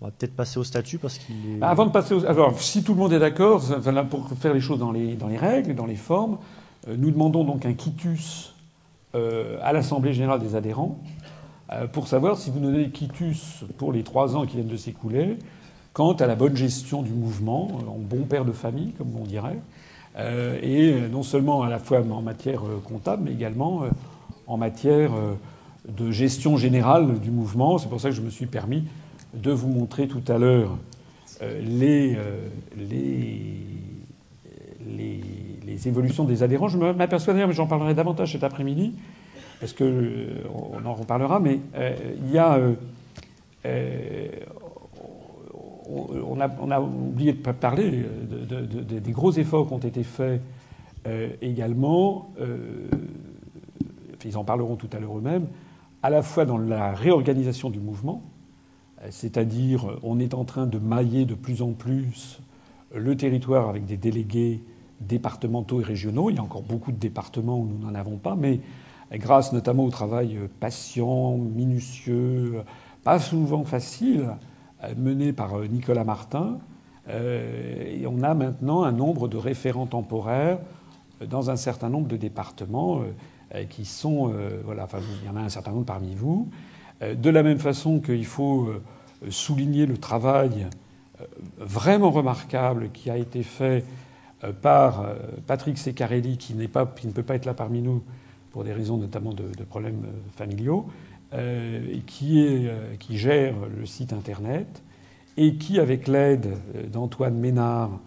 On 0.00 0.06
va 0.06 0.12
peut-être 0.12 0.34
passer 0.34 0.58
au 0.58 0.64
statut 0.64 0.98
parce 0.98 1.18
qu'il 1.18 1.34
est. 1.56 1.58
Bah, 1.58 1.68
Avant 1.68 1.84
de 1.84 1.90
passer 1.90 2.14
aux... 2.14 2.24
Alors, 2.24 2.58
si 2.58 2.82
tout 2.82 2.94
le 2.94 3.00
monde 3.00 3.12
est 3.12 3.18
d'accord, 3.18 3.62
pour 4.08 4.28
faire 4.38 4.54
les 4.54 4.60
choses 4.60 4.78
dans 4.78 4.92
les, 4.92 5.14
dans 5.14 5.28
les 5.28 5.36
règles, 5.36 5.74
dans 5.74 5.84
les 5.84 5.96
formes, 5.96 6.38
euh, 6.88 6.96
nous 6.96 7.10
demandons 7.10 7.44
donc 7.44 7.66
un 7.66 7.74
quitus 7.74 8.49
euh, 9.16 9.58
à 9.60 9.72
l'Assemblée 9.72 10.12
générale 10.12 10.38
des 10.38 10.54
adhérents 10.54 11.00
euh, 11.72 11.88
pour 11.88 12.06
savoir 12.06 12.38
si 12.38 12.48
vous 12.48 12.60
donnez 12.60 12.90
quitus 12.90 13.64
pour 13.76 13.92
les 13.92 14.04
trois 14.04 14.36
ans 14.36 14.46
qui 14.46 14.54
viennent 14.54 14.68
de 14.68 14.76
s'écouler 14.76 15.36
quant 15.92 16.12
à 16.12 16.28
la 16.28 16.36
bonne 16.36 16.54
gestion 16.54 17.02
du 17.02 17.10
mouvement, 17.10 17.72
euh, 17.72 17.90
en 17.90 17.98
bon 17.98 18.22
père 18.22 18.44
de 18.44 18.52
famille, 18.52 18.92
comme 18.92 19.08
on 19.20 19.24
dirait, 19.24 19.58
et 20.62 20.94
non 21.10 21.22
seulement 21.22 21.62
à 21.62 21.70
la 21.70 21.78
fois 21.78 22.00
en 22.00 22.20
matière 22.20 22.62
comptable, 22.84 23.22
mais 23.24 23.32
également 23.32 23.84
en 24.48 24.56
matière 24.56 25.12
de 25.88 26.10
gestion 26.10 26.56
générale 26.56 27.20
du 27.20 27.30
mouvement. 27.30 27.78
C'est 27.78 27.88
pour 27.88 28.00
ça 28.00 28.10
que 28.10 28.16
je 28.16 28.20
me 28.20 28.28
suis 28.28 28.46
permis 28.46 28.84
de 29.34 29.52
vous 29.52 29.68
montrer 29.68 30.08
tout 30.08 30.22
à 30.26 30.36
l'heure 30.36 30.76
les, 31.40 32.18
les, 32.76 33.60
les 35.70 35.88
évolutions 35.88 36.24
des 36.24 36.42
adhérents. 36.42 36.68
Je 36.68 36.78
m'aperçois 36.78 37.32
d'ailleurs, 37.32 37.48
mais 37.48 37.54
j'en 37.54 37.66
parlerai 37.66 37.94
davantage 37.94 38.32
cet 38.32 38.44
après-midi, 38.44 38.92
parce 39.60 39.72
que 39.72 39.84
euh, 39.84 40.26
on 40.74 40.84
en 40.86 40.94
reparlera, 40.94 41.40
mais 41.40 41.60
euh, 41.76 41.96
il 42.24 42.30
y 42.32 42.38
a. 42.38 42.54
euh, 42.56 42.74
euh, 43.66 44.28
on, 45.92 46.40
a, 46.40 46.48
on 46.60 46.70
a 46.70 46.80
oublié 46.80 47.32
de 47.32 47.38
parler 47.50 47.90
de- 47.90 48.44
de- 48.44 48.64
de- 48.66 48.80
de- 48.82 48.98
des 49.00 49.10
gros 49.10 49.32
efforts 49.32 49.66
qui 49.66 49.74
ont 49.74 49.78
été 49.78 50.04
faits 50.04 50.40
également. 51.42 52.30
ils 54.24 54.36
en 54.36 54.44
parleront 54.44 54.76
tout 54.76 54.88
à 54.92 55.00
l'heure 55.00 55.18
eux-mêmes, 55.18 55.46
à 56.04 56.10
la 56.10 56.22
fois 56.22 56.44
dans 56.44 56.58
la 56.58 56.92
réorganisation 56.92 57.70
du 57.70 57.80
mouvement, 57.80 58.22
c'est-à-dire 59.10 59.96
on 60.04 60.20
est 60.20 60.32
en 60.34 60.44
train 60.44 60.66
de 60.66 60.78
mailler 60.78 61.24
de 61.24 61.34
plus 61.34 61.60
en 61.62 61.72
plus 61.72 62.38
le 62.94 63.16
territoire 63.16 63.68
avec 63.68 63.84
des 63.84 63.96
délégués 63.96 64.62
départementaux 65.00 65.80
et 65.80 65.84
régionaux. 65.84 66.30
Il 66.30 66.36
y 66.36 66.38
a 66.38 66.42
encore 66.42 66.62
beaucoup 66.62 66.92
de 66.92 66.98
départements 66.98 67.58
où 67.58 67.66
nous 67.66 67.78
n'en 67.78 67.94
avons 67.94 68.16
pas, 68.16 68.36
mais 68.36 68.60
grâce 69.12 69.52
notamment 69.52 69.84
au 69.84 69.90
travail 69.90 70.38
patient, 70.60 71.36
minutieux, 71.36 72.62
pas 73.02 73.18
souvent 73.18 73.64
facile, 73.64 74.30
euh, 74.84 74.94
mené 74.96 75.32
par 75.32 75.58
euh, 75.58 75.66
Nicolas 75.66 76.04
Martin, 76.04 76.58
euh, 77.08 78.06
on 78.08 78.22
a 78.22 78.34
maintenant 78.34 78.82
un 78.84 78.92
nombre 78.92 79.28
de 79.28 79.36
référents 79.36 79.86
temporaires 79.86 80.58
euh, 81.20 81.26
dans 81.26 81.50
un 81.50 81.56
certain 81.56 81.88
nombre 81.88 82.08
de 82.08 82.16
départements 82.16 83.00
euh, 83.00 83.04
euh, 83.54 83.64
qui 83.64 83.84
sont, 83.84 84.30
euh, 84.32 84.60
voilà, 84.64 84.86
il 85.22 85.26
y 85.26 85.30
en 85.30 85.36
a 85.36 85.40
un 85.40 85.48
certain 85.48 85.72
nombre 85.72 85.86
parmi 85.86 86.14
vous. 86.14 86.48
Euh, 87.02 87.14
De 87.14 87.30
la 87.30 87.42
même 87.42 87.58
façon 87.58 88.00
qu'il 88.00 88.26
faut 88.26 88.66
euh, 88.66 88.82
souligner 89.30 89.86
le 89.86 89.96
travail 89.96 90.66
euh, 91.20 91.24
vraiment 91.58 92.10
remarquable 92.10 92.90
qui 92.92 93.10
a 93.10 93.16
été 93.16 93.42
fait 93.42 93.82
euh, 93.82 93.99
par 94.62 95.06
Patrick 95.46 95.76
Secarelli, 95.76 96.38
qui, 96.38 96.54
pas, 96.66 96.86
qui 96.86 97.06
ne 97.06 97.12
peut 97.12 97.22
pas 97.22 97.34
être 97.34 97.44
là 97.44 97.54
parmi 97.54 97.82
nous 97.82 98.02
pour 98.52 98.64
des 98.64 98.72
raisons 98.72 98.96
notamment 98.96 99.32
de, 99.32 99.64
problèmes 99.64 100.06
familiaux, 100.36 100.86
et 101.32 102.00
qui, 102.06 102.40
est, 102.40 102.98
qui 102.98 103.18
gère 103.18 103.54
le 103.78 103.86
site 103.86 104.12
internet 104.12 104.82
et 105.36 105.54
qui, 105.54 105.78
avec 105.78 106.08
l'aide 106.08 106.48
d'Antoine 106.90 107.38
Ménard, 107.38 108.00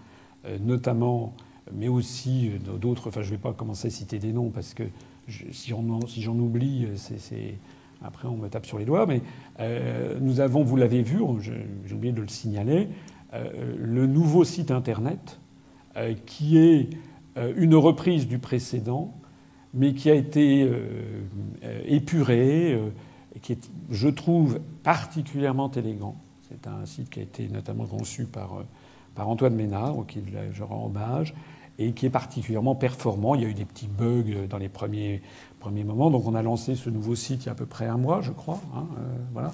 notamment, 0.60 1.34
mais 1.72 1.88
aussi 1.88 2.52
d'autres, 2.82 3.08
enfin 3.10 3.22
je 3.22 3.28
ne 3.28 3.36
vais 3.36 3.42
pas 3.42 3.54
commencer 3.54 3.88
à 3.88 3.92
citer 3.92 4.20
des 4.20 4.34
noms 4.34 4.50
parce 4.50 4.74
que 4.74 4.84
si, 5.30 5.74
si 6.08 6.22
j'en 6.22 6.34
oublie, 6.40 6.88
c'est 6.96 7.56
après, 8.04 8.28
on 8.28 8.36
me 8.36 8.50
tape 8.50 8.66
sur 8.66 8.78
les 8.78 8.86
doigts, 8.86 9.06
mais 9.06 9.22
euh, 9.60 10.18
nous 10.20 10.42
avons, 10.42 10.64
vous 10.64 10.76
l'avez 10.76 11.02
vu, 11.02 11.20
j'ai 11.40 11.96
oublié 11.96 12.14
de 12.14 12.22
le 12.22 12.28
signaler, 12.28 12.90
euh, 13.34 13.76
le 13.78 14.08
nouveau 14.08 14.44
site 14.44 14.72
internet 14.72 15.40
euh, 15.40 15.43
qui 16.26 16.58
est 16.58 16.90
une 17.56 17.76
reprise 17.76 18.28
du 18.28 18.40
précédent, 18.40 19.14
mais 19.74 19.94
qui 19.94 20.10
a 20.10 20.16
été 20.16 20.70
épuré, 21.86 22.80
qui 23.42 23.54
est, 23.54 23.70
je 23.90 24.08
trouve, 24.08 24.60
particulièrement 24.84 25.72
élégant. 25.72 26.16
C'est 26.50 26.68
un 26.68 26.86
site 26.86 27.10
qui 27.10 27.20
a 27.20 27.24
été 27.24 27.48
notamment 27.48 27.86
conçu 27.86 28.26
par, 28.26 28.64
par 29.16 29.30
Antoine 29.30 29.56
Ménard, 29.56 29.98
auquel 29.98 30.24
je 30.52 30.64
rends 30.64 30.86
hommage, 30.86 31.34
et 31.80 31.94
qui 31.94 32.06
est 32.06 32.12
particulièrement 32.12 32.76
performant. 32.76 33.36
Il 33.36 33.42
y 33.42 33.46
a 33.46 33.50
eu 33.50 33.54
des 33.54 33.66
petits 33.66 33.88
bugs 33.88 34.48
dans 34.50 34.60
les 34.60 34.70
premiers 34.70 35.22
premier 35.64 35.86
moment. 35.86 36.12
Donc 36.12 36.28
on 36.28 36.36
a 36.36 36.42
lancé 36.42 36.76
ce 36.76 36.90
nouveau 36.90 37.16
site 37.16 37.44
il 37.44 37.46
y 37.46 37.50
a 37.50 37.54
à 37.54 37.56
peu 37.56 37.66
près 37.66 37.88
un 37.88 37.98
mois, 37.98 38.20
je 38.22 38.32
crois. 38.32 38.60
Hein, 38.76 38.86
euh, 38.98 39.02
voilà. 39.32 39.54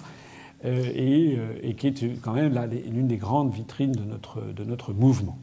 Euh, 0.65 0.91
euh, 0.95 1.53
et, 1.61 1.75
qui 1.75 1.87
est 1.87 2.21
quand 2.21 2.33
même 2.33 2.53
l'une 2.91 3.07
des 3.07 3.17
grandes 3.17 3.53
vitrines 3.53 3.91
de 3.91 4.03
notre, 4.03 4.41
de 4.41 4.63
notre 4.63 4.91
mouvement. 4.91 5.37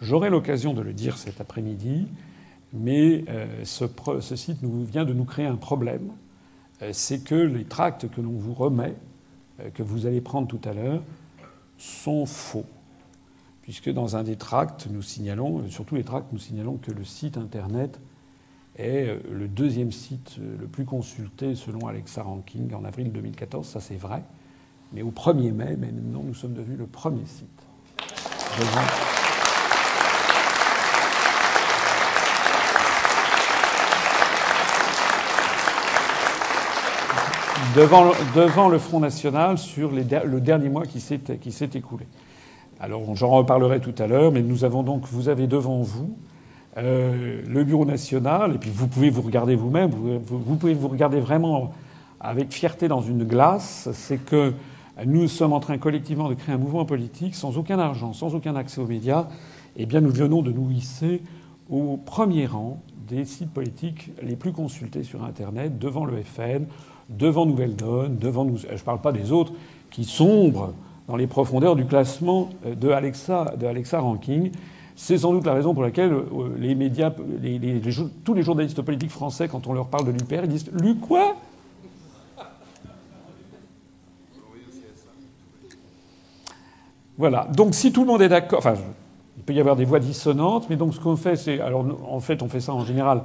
J'aurai 0.00 0.30
l'occasion 0.30 0.74
de 0.74 0.82
le 0.82 0.92
dire 0.92 1.16
cet 1.16 1.40
après-midi, 1.40 2.06
mais 2.72 3.24
ce, 3.64 3.86
ce, 4.20 4.36
site 4.36 4.62
nous, 4.62 4.84
vient 4.84 5.04
de 5.04 5.14
nous 5.14 5.24
créer 5.24 5.46
un 5.46 5.56
problème. 5.56 6.10
C'est 6.92 7.24
que 7.24 7.34
les 7.34 7.64
tracts 7.64 8.10
que 8.10 8.20
l'on 8.20 8.32
vous 8.32 8.52
remet, 8.52 8.94
que 9.72 9.82
vous 9.82 10.04
allez 10.06 10.20
prendre 10.20 10.48
tout 10.48 10.60
à 10.68 10.74
l'heure, 10.74 11.02
sont 11.78 12.26
faux. 12.26 12.66
Puisque 13.62 13.90
dans 13.90 14.16
un 14.16 14.22
des 14.22 14.36
tracts, 14.36 14.86
nous 14.90 15.02
signalons, 15.02 15.68
surtout 15.68 15.96
les 15.96 16.04
tracts, 16.04 16.32
nous 16.32 16.38
signalons 16.38 16.76
que 16.76 16.92
le 16.92 17.04
site 17.04 17.36
internet 17.36 17.98
est 18.76 19.08
euh, 19.08 19.18
le 19.32 19.48
deuxième 19.48 19.90
site 19.90 20.36
euh, 20.38 20.56
le 20.60 20.66
plus 20.66 20.84
consulté 20.84 21.54
selon 21.54 21.88
Alexa 21.88 22.22
Ranking 22.22 22.72
en 22.74 22.84
avril 22.84 23.10
2014. 23.10 23.66
Ça, 23.66 23.80
c'est 23.80 23.96
vrai. 23.96 24.22
Mais 24.92 25.02
au 25.02 25.10
1er 25.10 25.52
mai, 25.52 25.76
maintenant, 25.76 26.22
nous 26.22 26.34
sommes 26.34 26.54
devenus 26.54 26.78
le 26.78 26.86
premier 26.86 27.26
site. 27.26 27.48
Devant, 37.74 38.12
devant, 38.34 38.68
le 38.68 38.78
Front 38.78 39.00
National 39.00 39.58
sur 39.58 39.90
les, 39.90 40.04
le 40.24 40.40
dernier 40.40 40.68
mois 40.68 40.84
qui 40.84 41.00
s'est 41.00 41.70
écoulé. 41.74 42.06
Alors 42.80 43.14
j'en 43.14 43.30
reparlerai 43.30 43.80
tout 43.80 43.94
à 43.98 44.06
l'heure, 44.06 44.32
mais 44.32 44.42
nous 44.42 44.64
avons 44.64 44.82
donc, 44.82 45.04
vous 45.06 45.28
avez 45.28 45.46
devant 45.46 45.80
vous 45.80 46.16
euh, 46.76 47.40
le 47.46 47.64
Bureau 47.64 47.86
national, 47.86 48.54
et 48.54 48.58
puis 48.58 48.70
vous 48.70 48.86
pouvez 48.86 49.08
vous 49.08 49.22
regarder 49.22 49.56
vous-même, 49.56 49.90
vous, 49.90 50.56
pouvez 50.56 50.74
vous 50.74 50.88
regarder 50.88 51.20
vraiment 51.20 51.72
avec 52.20 52.52
fierté 52.52 52.88
dans 52.88 53.00
une 53.00 53.24
glace, 53.24 53.88
c'est 53.92 54.18
que 54.18 54.52
nous 55.06 55.26
sommes 55.26 55.54
en 55.54 55.60
train 55.60 55.78
collectivement 55.78 56.28
de 56.28 56.34
créer 56.34 56.54
un 56.54 56.58
mouvement 56.58 56.84
politique 56.84 57.34
sans 57.34 57.56
aucun 57.56 57.78
argent, 57.78 58.12
sans 58.12 58.34
aucun 58.34 58.56
accès 58.56 58.80
aux 58.80 58.86
médias. 58.86 59.28
et 59.76 59.82
eh 59.82 59.86
bien, 59.86 60.02
nous 60.02 60.12
venons 60.12 60.42
de 60.42 60.52
nous 60.52 60.70
hisser 60.70 61.22
au 61.70 61.96
premier 61.96 62.44
rang 62.44 62.82
des 63.08 63.24
sites 63.24 63.52
politiques 63.52 64.10
les 64.22 64.36
plus 64.36 64.52
consultés 64.52 65.02
sur 65.02 65.24
Internet, 65.24 65.78
devant 65.78 66.04
le 66.04 66.22
FN, 66.22 66.66
devant 67.08 67.46
Nouvelle 67.46 67.76
Donne, 67.76 68.16
devant 68.16 68.44
nous. 68.44 68.56
Je 68.56 68.72
ne 68.72 68.78
parle 68.78 69.00
pas 69.00 69.12
des 69.12 69.32
autres 69.32 69.52
qui 69.90 70.04
sombrent 70.04 70.72
dans 71.08 71.16
les 71.16 71.26
profondeurs 71.26 71.76
du 71.76 71.86
classement 71.86 72.50
de 72.64 72.90
Alexa, 72.90 73.54
de 73.58 73.66
Alexa 73.66 74.00
Ranking. 74.00 74.50
C'est 74.96 75.18
sans 75.18 75.32
doute 75.32 75.44
la 75.44 75.52
raison 75.52 75.74
pour 75.74 75.82
laquelle 75.82 76.12
euh, 76.12 76.56
les 76.58 76.74
médias, 76.74 77.12
tous 78.24 78.34
les 78.34 78.42
journalistes 78.42 78.80
politiques 78.80 79.10
français, 79.10 79.46
quand 79.46 79.66
on 79.66 79.74
leur 79.74 79.88
parle 79.88 80.06
de 80.06 80.10
l'UPR, 80.10 80.44
ils 80.44 80.48
disent 80.48 80.70
Lu 80.72 80.96
quoi? 80.96 81.36
Voilà. 87.18 87.46
Donc 87.54 87.74
si 87.74 87.92
tout 87.92 88.02
le 88.02 88.06
monde 88.06 88.22
est 88.22 88.28
d'accord, 88.28 88.58
enfin, 88.58 88.74
il 89.36 89.42
peut 89.42 89.52
y 89.52 89.60
avoir 89.60 89.76
des 89.76 89.84
voix 89.84 90.00
dissonantes, 90.00 90.68
mais 90.70 90.76
donc 90.76 90.94
ce 90.94 91.00
qu'on 91.00 91.16
fait, 91.16 91.36
c'est, 91.36 91.60
alors 91.60 91.84
en 92.08 92.20
fait, 92.20 92.42
on 92.42 92.48
fait 92.48 92.60
ça 92.60 92.72
en 92.72 92.84
général 92.84 93.22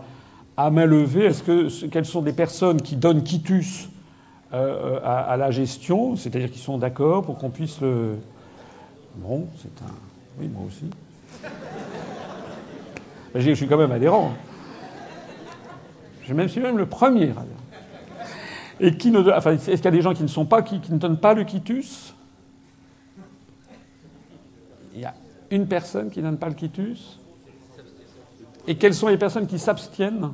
à 0.66 0.70
main 0.70 0.86
levée. 0.86 1.26
Est-ce 1.26 1.44
que 1.44 1.86
quelles 1.88 2.06
sont 2.06 2.22
des 2.22 2.34
personnes 2.34 2.82
qui 2.82 2.96
donnent 2.96 3.24
quitus 3.24 3.90
euh, 4.54 5.00
à, 5.04 5.20
à, 5.20 5.38
la 5.38 5.50
gestion, 5.50 6.18
c'est-à-dire 6.18 6.52
qui 6.52 6.60
sont 6.60 6.78
d'accord 6.78 7.24
pour 7.24 7.38
qu'on 7.38 7.50
puisse 7.50 7.80
le. 7.80 8.18
Bon, 9.16 9.48
c'est 9.58 9.82
un. 9.82 9.94
Oui, 10.40 10.50
moi 10.50 10.64
aussi. 10.68 10.86
Je 13.34 13.54
suis 13.54 13.68
quand 13.68 13.78
même 13.78 13.92
adhérent. 13.92 14.34
Je 16.24 16.34
même, 16.34 16.50
suis 16.50 16.62
même 16.62 16.78
le 16.78 16.86
premier. 16.86 17.34
Et 18.80 18.98
qui 18.98 19.12
ne, 19.12 19.20
enfin, 19.32 19.54
est-ce 19.54 19.66
qu'il 19.68 19.86
y 19.86 19.88
a 19.88 19.92
des 19.92 20.02
gens 20.02 20.14
qui 20.14 20.24
ne 20.24 20.28
sont 20.28 20.46
pas, 20.46 20.62
qui, 20.62 20.82
ne 20.90 20.98
donnent 20.98 21.20
pas 21.20 21.34
le 21.34 21.44
quitus? 21.44 22.14
Il 24.94 25.02
y 25.02 25.06
a 25.06 25.14
une 25.50 25.68
personne 25.68 26.10
qui 26.10 26.20
ne 26.20 26.26
donne 26.26 26.38
pas 26.38 26.50
le 26.50 26.56
quitus? 26.56 27.20
Et 28.68 28.76
quelles 28.76 28.94
sont 28.94 29.08
les 29.08 29.18
personnes 29.18 29.48
qui 29.48 29.60
s'abstiennent? 29.60 30.32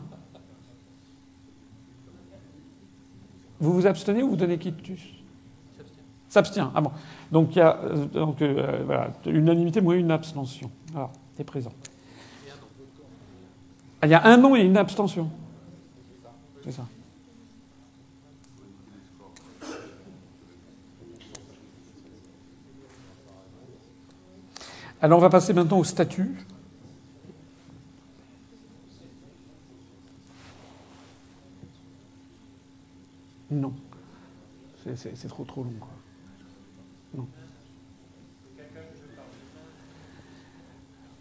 Vous 3.60 3.74
vous 3.74 3.88
abstenez 3.88 4.24
ou 4.24 4.30
vous 4.30 4.36
donnez 4.36 4.58
quitus 4.58 5.02
S'abstient. 6.30 6.72
Ah 6.76 6.82
bon. 6.82 6.92
Donc 7.32 7.56
il 7.56 7.60
y 7.60 7.62
a 7.62 7.78
euh, 7.78 8.06
donc, 8.06 8.42
euh, 8.42 8.84
voilà, 8.86 9.12
unanimité, 9.26 9.82
moins 9.82 9.96
une 9.96 10.12
abstention. 10.12 10.70
Alors, 10.94 11.12
c'est 11.36 11.44
présent. 11.44 11.72
Ah, 14.02 14.08
il 14.08 14.12
y 14.12 14.14
a 14.14 14.26
un 14.26 14.38
non 14.38 14.56
et 14.56 14.62
une 14.62 14.78
abstention. 14.78 15.30
C'est 16.64 16.72
ça. 16.72 16.86
Alors 25.02 25.20
on 25.20 25.22
va 25.22 25.30
passer 25.30 25.54
maintenant 25.54 25.80
au 25.80 25.84
statut. 25.84 26.36
Non. 33.52 33.74
C'est 34.96 35.28
trop 35.28 35.44
trop 35.44 35.64
long. 35.64 35.74
Quoi. 35.80 35.90
Non. 37.16 37.28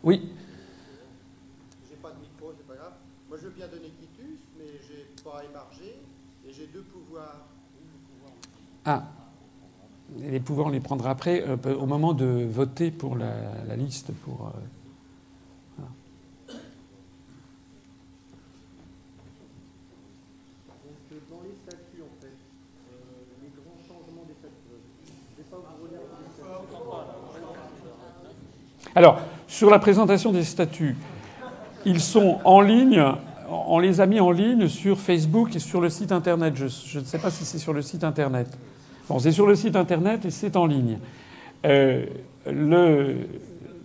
Oui. 0.03 0.23
J'ai 1.89 1.97
pas 1.97 2.13
de 2.13 2.21
micro, 2.21 2.53
c'est 2.57 2.67
pas 2.67 2.77
grave. 2.77 2.93
Moi, 3.29 3.39
je 3.41 3.49
veux 3.49 3.55
bien 3.55 3.67
donner 3.67 3.89
quitus, 3.89 4.39
mais 4.57 4.67
j'ai 4.87 5.05
pas 5.25 5.43
émargé 5.45 5.97
et 6.47 6.53
j'ai 6.53 6.69
deux 6.69 6.83
pouvoirs. 6.83 7.49
Ah. 8.85 9.05
Les 10.19 10.39
pouvoirs, 10.39 10.69
on 10.69 10.71
les 10.71 10.79
prendra 10.79 11.11
après, 11.11 11.43
euh, 11.43 11.57
au 11.75 11.87
moment 11.87 12.15
de 12.15 12.47
voter 12.49 12.93
pour 12.93 13.17
la, 13.17 13.75
liste. 13.75 14.13
Pour, 14.13 14.47
euh, 14.47 14.51
dans 21.29 21.43
les 21.43 21.57
statuts, 21.67 22.03
en 22.03 22.15
fait, 22.21 22.29
euh, 22.29 22.93
les 23.43 23.51
grands 23.51 23.81
changements 23.83 24.25
des 24.29 24.35
statuts, 24.35 24.55
je 25.05 25.11
ne 25.33 25.37
vais 25.39 25.51
pas 25.51 25.57
vous 25.57 25.85
relire 25.85 26.07
Alors, 28.97 29.21
sur 29.47 29.69
la 29.69 29.79
présentation 29.79 30.33
des 30.33 30.43
statuts, 30.43 30.97
ils 31.85 32.01
sont 32.01 32.39
en 32.45 32.63
ligne, 32.63 33.05
on 33.51 33.79
les 33.79 34.01
a 34.01 34.07
mis 34.07 34.21
en 34.21 34.31
ligne 34.31 34.69
sur 34.69 34.99
Facebook 34.99 35.55
et 35.55 35.59
sur 35.59 35.83
le 35.83 35.91
site 35.91 36.13
internet. 36.13 36.55
Je, 36.57 36.99
ne 36.99 37.05
sais 37.05 37.19
pas 37.19 37.31
si 37.31 37.45
c'est 37.45 37.59
sur 37.59 37.75
le 37.75 37.83
site 37.83 38.05
internet. 38.05 38.49
C'est 39.19 39.33
sur 39.33 39.47
le 39.47 39.55
site 39.55 39.77
internet 39.77 40.25
et 40.25 40.31
c'est 40.31 40.57
en 40.57 40.65
ligne. 40.65 40.97
Euh, 41.67 42.07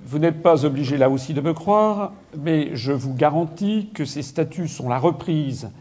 vous 0.05 0.17
n'êtes 0.17 0.41
pas 0.41 0.63
obligé 0.63 0.97
là 0.97 1.09
aussi 1.09 1.33
de 1.33 1.41
me 1.41 1.53
croire, 1.53 2.13
mais 2.37 2.69
je 2.73 2.93
vous 2.93 3.13
garantis 3.13 3.89
que 3.93 4.05
ces 4.05 4.21
statuts 4.21 4.69
sont 4.69 4.87
la 4.87 4.97
reprise 4.97 5.71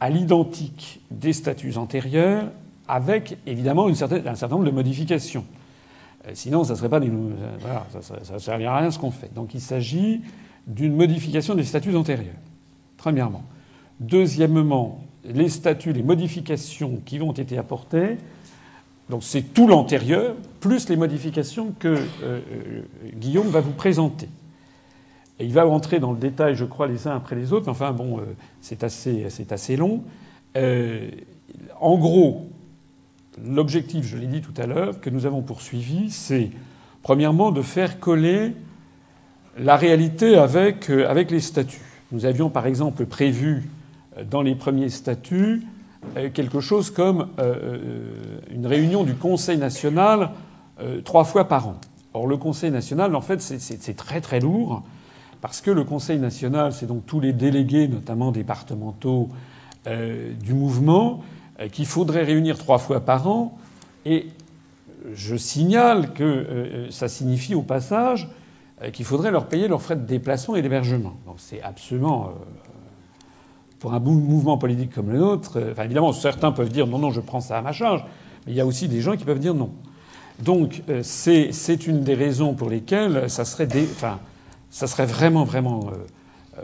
à 0.00 0.08
l'identique 0.08 1.02
des 1.10 1.34
statuts 1.34 1.76
antérieurs, 1.76 2.46
avec 2.88 3.36
évidemment 3.46 3.88
un 3.88 3.94
certain 3.94 4.48
nombre 4.48 4.64
de 4.64 4.70
modifications. 4.70 5.44
Euh, 6.26 6.30
sinon, 6.34 6.64
ça 6.64 6.76
serait 6.76 6.88
pas 6.88 7.00
des, 7.00 7.08
euh, 7.08 7.30
voilà, 7.60 7.86
ça 8.00 8.34
ne 8.34 8.38
servirait 8.38 8.70
à 8.70 8.78
rien 8.78 8.90
ce 8.90 8.98
qu'on 8.98 9.10
fait. 9.10 9.32
Donc 9.34 9.54
il 9.54 9.60
s'agit 9.60 10.22
d'une 10.66 10.94
modification 10.94 11.54
des 11.54 11.64
statuts 11.64 11.94
antérieurs, 11.94 12.34
premièrement. 12.96 13.42
Deuxièmement, 14.00 15.04
les 15.24 15.48
statuts, 15.48 15.92
les 15.92 16.02
modifications 16.02 17.00
qui 17.04 17.20
ont 17.20 17.32
été 17.32 17.58
apportées, 17.58 18.16
donc 19.10 19.22
c'est 19.22 19.42
tout 19.42 19.66
l'antérieur, 19.66 20.34
plus 20.60 20.88
les 20.88 20.96
modifications 20.96 21.74
que 21.78 21.98
euh, 22.22 22.40
Guillaume 23.14 23.48
va 23.48 23.60
vous 23.60 23.72
présenter. 23.72 24.28
Et 25.38 25.44
il 25.44 25.52
va 25.52 25.66
entrer 25.66 25.98
dans 26.00 26.12
le 26.12 26.18
détail, 26.18 26.54
je 26.54 26.64
crois, 26.64 26.86
les 26.86 27.06
uns 27.06 27.16
après 27.16 27.36
les 27.36 27.52
autres. 27.52 27.68
Enfin 27.68 27.92
bon, 27.92 28.20
c'est 28.60 28.84
assez, 28.84 29.26
assez 29.50 29.76
long. 29.76 30.04
en 30.54 31.98
gros, 31.98 32.46
l'objectif, 33.42 34.06
je 34.06 34.16
l'ai 34.16 34.26
dit 34.26 34.40
tout 34.40 34.54
à 34.60 34.66
l'heure, 34.66 35.00
que 35.00 35.10
nous 35.10 35.26
avons 35.26 35.42
poursuivi, 35.42 36.10
c'est 36.10 36.50
premièrement 37.02 37.50
de 37.50 37.62
faire 37.62 38.00
coller 38.00 38.54
la 39.58 39.76
réalité 39.76 40.36
avec, 40.36 40.90
avec 40.90 41.30
les 41.30 41.40
statuts. 41.40 41.80
Nous 42.12 42.26
avions 42.26 42.50
par 42.50 42.66
exemple 42.66 43.06
prévu 43.06 43.68
dans 44.30 44.42
les 44.42 44.54
premiers 44.54 44.88
statuts 44.88 45.62
quelque 46.34 46.60
chose 46.60 46.90
comme 46.90 47.28
une 48.50 48.66
réunion 48.66 49.04
du 49.04 49.14
Conseil 49.14 49.58
national 49.58 50.30
trois 51.04 51.24
fois 51.24 51.48
par 51.48 51.68
an. 51.68 51.76
Or, 52.14 52.28
le 52.28 52.36
Conseil 52.36 52.70
national, 52.70 53.16
en 53.16 53.20
fait, 53.20 53.40
c'est 53.40 53.96
très 53.96 54.20
très 54.20 54.38
lourd, 54.38 54.84
parce 55.40 55.60
que 55.60 55.72
le 55.72 55.82
Conseil 55.82 56.20
national, 56.20 56.72
c'est 56.72 56.86
donc 56.86 57.04
tous 57.06 57.18
les 57.18 57.32
délégués, 57.32 57.88
notamment 57.88 58.30
départementaux, 58.30 59.28
euh, 59.86 60.32
du 60.40 60.54
mouvement, 60.54 61.20
euh, 61.20 61.33
qu'il 61.72 61.86
faudrait 61.86 62.24
réunir 62.24 62.58
trois 62.58 62.78
fois 62.78 63.00
par 63.00 63.28
an. 63.28 63.56
Et 64.04 64.26
je 65.12 65.36
signale 65.36 66.12
que 66.12 66.24
euh, 66.24 66.90
ça 66.90 67.08
signifie 67.08 67.54
au 67.54 67.62
passage 67.62 68.28
qu'il 68.92 69.04
faudrait 69.04 69.30
leur 69.30 69.46
payer 69.46 69.68
leurs 69.68 69.80
frais 69.80 69.96
de 69.96 70.04
déplacement 70.04 70.56
et 70.56 70.62
d'hébergement. 70.62 71.14
Donc 71.26 71.36
c'est 71.38 71.62
absolument 71.62 72.34
pour 73.78 73.94
un 73.94 74.00
mouvement 74.00 74.58
politique 74.58 74.94
comme 74.94 75.10
le 75.10 75.18
nôtre. 75.18 75.62
Enfin, 75.72 75.84
évidemment, 75.84 76.12
certains 76.12 76.52
peuvent 76.52 76.70
dire 76.70 76.86
non, 76.86 76.98
non, 76.98 77.10
je 77.10 77.20
prends 77.20 77.40
ça 77.40 77.58
à 77.58 77.62
ma 77.62 77.72
charge, 77.72 78.02
mais 78.46 78.52
il 78.52 78.56
y 78.56 78.60
a 78.60 78.66
aussi 78.66 78.88
des 78.88 79.00
gens 79.00 79.16
qui 79.16 79.24
peuvent 79.24 79.38
dire 79.38 79.54
non. 79.54 79.70
Donc 80.38 80.82
euh, 80.88 81.02
c'est 81.02 81.86
une 81.86 82.02
des 82.02 82.14
raisons 82.14 82.54
pour 82.54 82.68
lesquelles 82.68 83.28
ça 83.30 83.44
serait, 83.44 83.68
enfin, 83.92 84.18
ça 84.70 84.86
serait 84.86 85.06
vraiment, 85.06 85.44
vraiment 85.44 85.88
euh, 85.88 86.60
euh, 86.60 86.62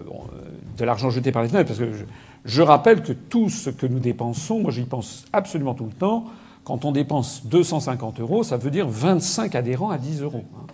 de 0.79 0.85
l'argent 0.85 1.11
jeté 1.11 1.31
par 1.31 1.43
les 1.43 1.49
fenêtres. 1.49 1.69
Parce 1.69 1.79
que 1.79 1.93
je, 1.93 2.05
je, 2.45 2.62
rappelle 2.62 3.03
que 3.03 3.12
tout 3.12 3.49
ce 3.49 3.71
que 3.71 3.87
nous 3.87 3.99
dépensons, 3.99 4.61
moi 4.61 4.71
j'y 4.71 4.83
pense 4.83 5.25
absolument 5.33 5.75
tout 5.75 5.87
le 5.87 5.93
temps, 5.93 6.25
quand 6.65 6.85
on 6.85 6.93
dépense 6.93 7.47
250 7.47 8.21
euros, 8.21 8.43
ça 8.43 8.57
veut 8.57 8.71
dire 8.71 8.87
25 8.89 9.55
adhérents 9.55 9.91
à 9.91 9.99
10 9.99 10.23
euros. 10.23 10.45
Hein. 10.57 10.67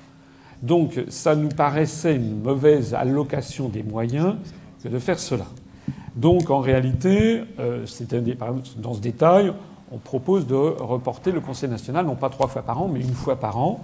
Donc 0.63 1.01
ça 1.09 1.37
nous 1.37 1.49
paraissait 1.49 2.17
une 2.17 2.43
mauvaise 2.43 2.95
allocation 2.95 3.69
des 3.69 3.83
moyens 3.83 4.35
que 4.83 4.89
de 4.89 4.99
faire 4.99 5.19
cela. 5.19 5.47
Donc 6.17 6.51
en 6.51 6.61
réalité, 6.61 7.43
euh, 7.61 7.85
dans 8.79 8.95
ce 8.95 9.01
détail, 9.01 9.53
on 9.93 9.99
propose 9.99 10.47
de 10.47 10.55
reporter 10.55 11.31
le 11.31 11.41
Conseil 11.41 11.69
national, 11.69 12.07
non 12.07 12.17
pas 12.17 12.31
trois 12.31 12.49
fois 12.49 12.63
par 12.63 12.83
an, 12.83 12.89
mais 12.93 13.01
une 13.01 13.15
fois 13.15 13.37
par 13.37 13.59
an, 13.59 13.81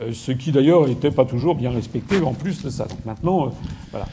euh, 0.00 0.12
ce 0.12 0.32
qui 0.32 0.50
d'ailleurs 0.50 0.88
n'était 0.88 1.10
pas 1.10 1.24
toujours 1.24 1.54
bien 1.54 1.70
respecté 1.70 2.20
en 2.20 2.32
plus 2.32 2.62
de 2.62 2.70
ça. 2.70 2.86
Donc 2.86 3.04
maintenant, 3.04 3.46
euh, 3.46 3.50
voilà. 3.90 4.06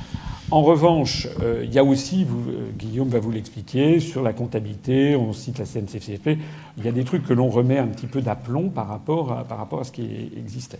En 0.52 0.64
revanche, 0.64 1.28
euh, 1.42 1.62
il 1.64 1.74
y 1.74 1.80
a 1.80 1.84
aussi, 1.84 2.26
vous, 2.26 2.44
Guillaume 2.78 3.08
va 3.08 3.20
vous 3.20 3.32
l'expliquer, 3.32 4.02
sur 4.02 4.22
la 4.22 4.34
comptabilité, 4.34 5.16
on 5.16 5.32
cite 5.32 5.60
la 5.60 5.66
CNCFP, 5.66 6.38
il 6.78 6.84
y 6.84 6.90
a 6.90 6.92
des 6.92 7.06
trucs 7.06 7.26
que 7.26 7.34
l'on 7.34 7.50
remet 7.50 7.78
un 7.78 7.88
petit 7.88 8.08
peu 8.08 8.22
d'aplomb 8.22 8.70
par 8.70 8.90
rapport, 8.90 9.32
à, 9.32 9.84
ce 9.84 9.92
qui 9.92 10.30
existait. 10.38 10.80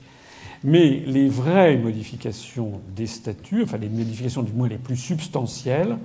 Mais 0.64 1.02
les 1.08 1.30
vraies 1.30 1.78
modifications 1.78 2.82
des 2.96 3.08
statuts, 3.08 3.64
enfin 3.64 3.78
les 3.78 3.90
modifications 3.90 4.44
du 4.44 4.52
moins 4.52 4.68
les 4.68 4.78
plus 4.78 4.98
substantielles, 4.98 5.98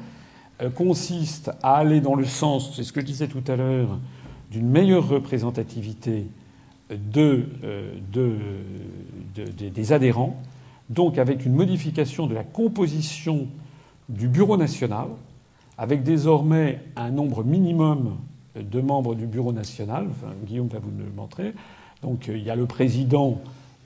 consistent 0.75 1.51
à 1.63 1.77
aller 1.77 2.01
dans 2.01 2.15
le 2.15 2.25
sens, 2.25 2.73
c'est 2.75 2.85
ce 2.85 2.93
que 2.93 3.01
je 3.01 3.07
disais 3.07 3.27
tout 3.27 3.43
à 3.47 3.57
l'heure, 3.57 3.99
d'une 4.51 4.71
meilleure 4.71 5.07
représentativité 5.07 6.27
de, 6.91 7.47
euh, 7.65 7.93
de, 8.13 8.37
de, 9.35 9.69
des 9.69 9.93
adhérents, 9.93 10.41
donc 10.91 11.19
avec 11.19 11.45
une 11.45 11.55
modification 11.55 12.27
de 12.27 12.35
la 12.35 12.45
composition 12.45 13.49
du 14.09 14.29
Bureau 14.29 14.57
national, 14.57 15.09
avec 15.79 16.03
désormais 16.03 16.81
un 16.97 17.11
nombre 17.11 17.45
minimum 17.45 18.17
de 18.55 18.81
membres 18.81 19.15
du 19.15 19.27
Bureau 19.27 19.53
national. 19.53 20.07
Guillaume 20.45 20.69
va 20.69 20.79
vous 20.79 20.91
le 20.97 21.11
montrer. 21.15 21.55
Donc 22.03 22.29
euh, 22.29 22.37
il 22.37 22.45
y 22.45 22.51
a 22.51 22.57
le 22.57 22.67
président, 22.67 23.41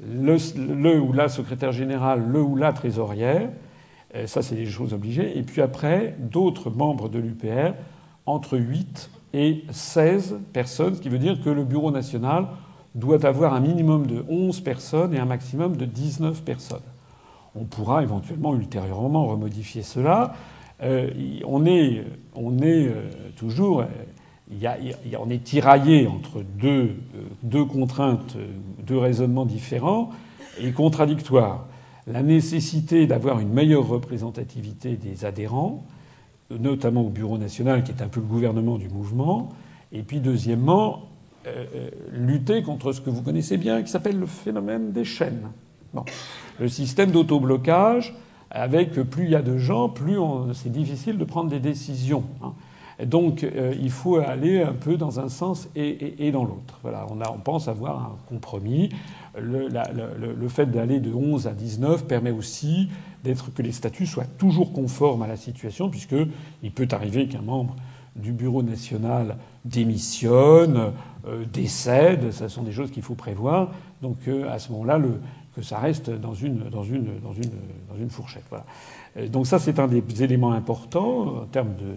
le, 0.07 0.37
le, 0.57 1.01
ou 1.01 1.13
la 1.13 1.29
secrétaire 1.29 1.73
générale, 1.73 2.25
le 2.29 2.41
ou 2.41 2.57
la 2.57 2.73
trésorière. 2.73 3.49
Euh, 4.15 4.27
ça, 4.27 4.43
c'est 4.43 4.57
des 4.57 4.67
choses 4.67 4.93
obligées. 4.93 5.39
Et 5.39 5.43
puis 5.43 5.63
après, 5.63 6.17
d'autres 6.19 6.71
membres 6.71 7.09
de 7.09 7.19
l'UPR, 7.19 7.75
entre 8.27 8.59
8 8.59 9.11
et 9.35 9.65
16 9.71 10.39
personnes, 10.53 10.95
ce 10.97 11.01
qui 11.01 11.09
veut 11.09 11.19
dire 11.19 11.41
que 11.43 11.51
le 11.51 11.65
Bureau 11.65 11.91
national 11.91 12.47
doit 12.95 13.25
avoir 13.25 13.55
un 13.55 13.61
minimum 13.61 14.07
de 14.07 14.25
11 14.29 14.61
personnes 14.61 15.15
et 15.15 15.19
un 15.19 15.25
maximum 15.25 15.77
de 15.77 15.85
19 15.85 16.43
personnes. 16.43 16.81
On 17.55 17.65
pourra 17.65 18.03
éventuellement 18.03 18.55
ultérieurement 18.55 19.27
remodifier 19.27 19.83
cela. 19.83 20.35
Euh, 20.83 21.11
on 21.47 21.67
est, 21.67 22.05
euh, 22.37 23.11
toujours. 23.37 23.85
Tiraillé 25.45 26.07
entre 26.09 26.43
deux, 26.43 26.97
euh, 27.55 27.65
contraintes, 27.65 28.37
deux 28.85 28.99
raisonnements 28.99 29.47
différents 29.47 30.11
et 30.61 30.73
contradictoires. 30.73 31.67
La 32.07 32.23
nécessité 32.23 33.07
d'avoir 33.07 33.39
une 33.41 33.53
meilleure 33.53 33.87
représentativité 33.87 34.97
des 34.97 35.25
adhérents, 35.25 35.85
notamment 36.51 37.03
au 37.03 37.11
Bureau 37.11 37.39
national, 37.39 37.85
qui 37.85 37.93
est 37.93 38.03
un 38.03 38.09
peu 38.09 38.21
le 38.21 38.27
gouvernement 38.27 38.79
du 38.79 38.89
mouvement, 38.89 39.51
et 39.93 40.03
puis 40.03 40.21
deuxièmement, 40.21 41.11
euh, 41.47 41.65
euh, 41.75 41.91
lutter 42.13 42.63
contre 42.63 42.93
ce 42.93 43.01
que 43.01 43.09
vous 43.09 43.23
connaissez 43.23 43.57
bien, 43.57 43.83
qui 43.83 43.91
s'appelle 43.91 44.19
le 44.19 44.27
phénomène 44.27 44.93
des 44.93 45.05
chaînes. 45.05 45.51
Bon. 45.95 46.05
Le 46.59 46.69
système 46.69 47.11
d'autoblocage, 47.11 48.15
avec 48.51 48.93
plus 48.93 49.25
il 49.25 49.31
y 49.31 49.37
a 49.37 49.43
de 49.43 49.57
gens, 49.59 49.89
plus 49.89 50.19
c'est 50.55 50.73
difficile 50.73 51.19
de 51.19 51.25
prendre 51.25 51.51
des 51.51 51.61
décisions. 51.61 52.25
Hein. 52.43 52.53
Donc 53.07 53.45
euh, 53.45 53.75
il 53.81 53.91
faut 53.91 54.17
aller 54.17 54.61
un 54.61 54.75
peu 54.75 54.97
dans 54.97 55.21
un 55.21 55.29
sens 55.29 55.69
et, 55.75 56.31
dans 56.33 56.45
l'autre. 56.45 56.79
Voilà, 56.83 57.07
on, 57.11 57.39
pense 57.39 57.69
avoir 57.69 57.99
un 57.99 58.17
compromis. 58.29 58.91
Le, 59.39 59.69
le, 59.69 60.35
le 60.35 60.49
fait 60.49 60.67
d'aller 60.67 61.01
de 61.01 61.13
11 61.13 61.47
à 61.47 61.53
19 61.53 62.05
permet 62.07 62.31
aussi 62.31 62.91
d'être 63.25 63.53
que 63.55 63.63
les 63.63 63.73
statuts 63.73 64.07
soient 64.07 64.27
toujours 64.39 64.73
conformes 64.73 65.23
à 65.23 65.27
la 65.27 65.37
situation, 65.37 65.89
puisqu'il 65.89 66.73
peut 66.73 66.89
arriver 66.91 67.27
qu'un 67.27 67.43
membre 67.43 67.75
du 68.17 68.33
Bureau 68.33 68.63
national 68.63 69.37
démissionne, 69.65 70.93
euh, 71.27 71.45
décède, 71.53 72.33
ce 72.33 72.49
sont 72.49 72.63
des 72.63 72.73
choses 72.73 72.91
qu'il 72.91 73.03
faut 73.03 73.15
prévoir. 73.15 73.71
Donc 74.03 74.17
euh, 74.27 74.51
à 74.51 74.59
ce 74.59 74.73
moment-là, 74.73 74.99
que 75.55 75.63
ça 75.63 75.79
reste 75.79 76.11
dans 76.11 76.35
une, 76.35 76.71
fourchette. 78.09 78.45
Euh, 79.17 79.29
donc 79.29 79.47
ça, 79.47 79.59
c'est 79.59 79.79
un 79.79 79.89
des 79.89 80.23
éléments 80.23 80.53
importants 80.53 81.43
en 81.43 81.47
termes 81.47 81.75
de, 81.77 81.97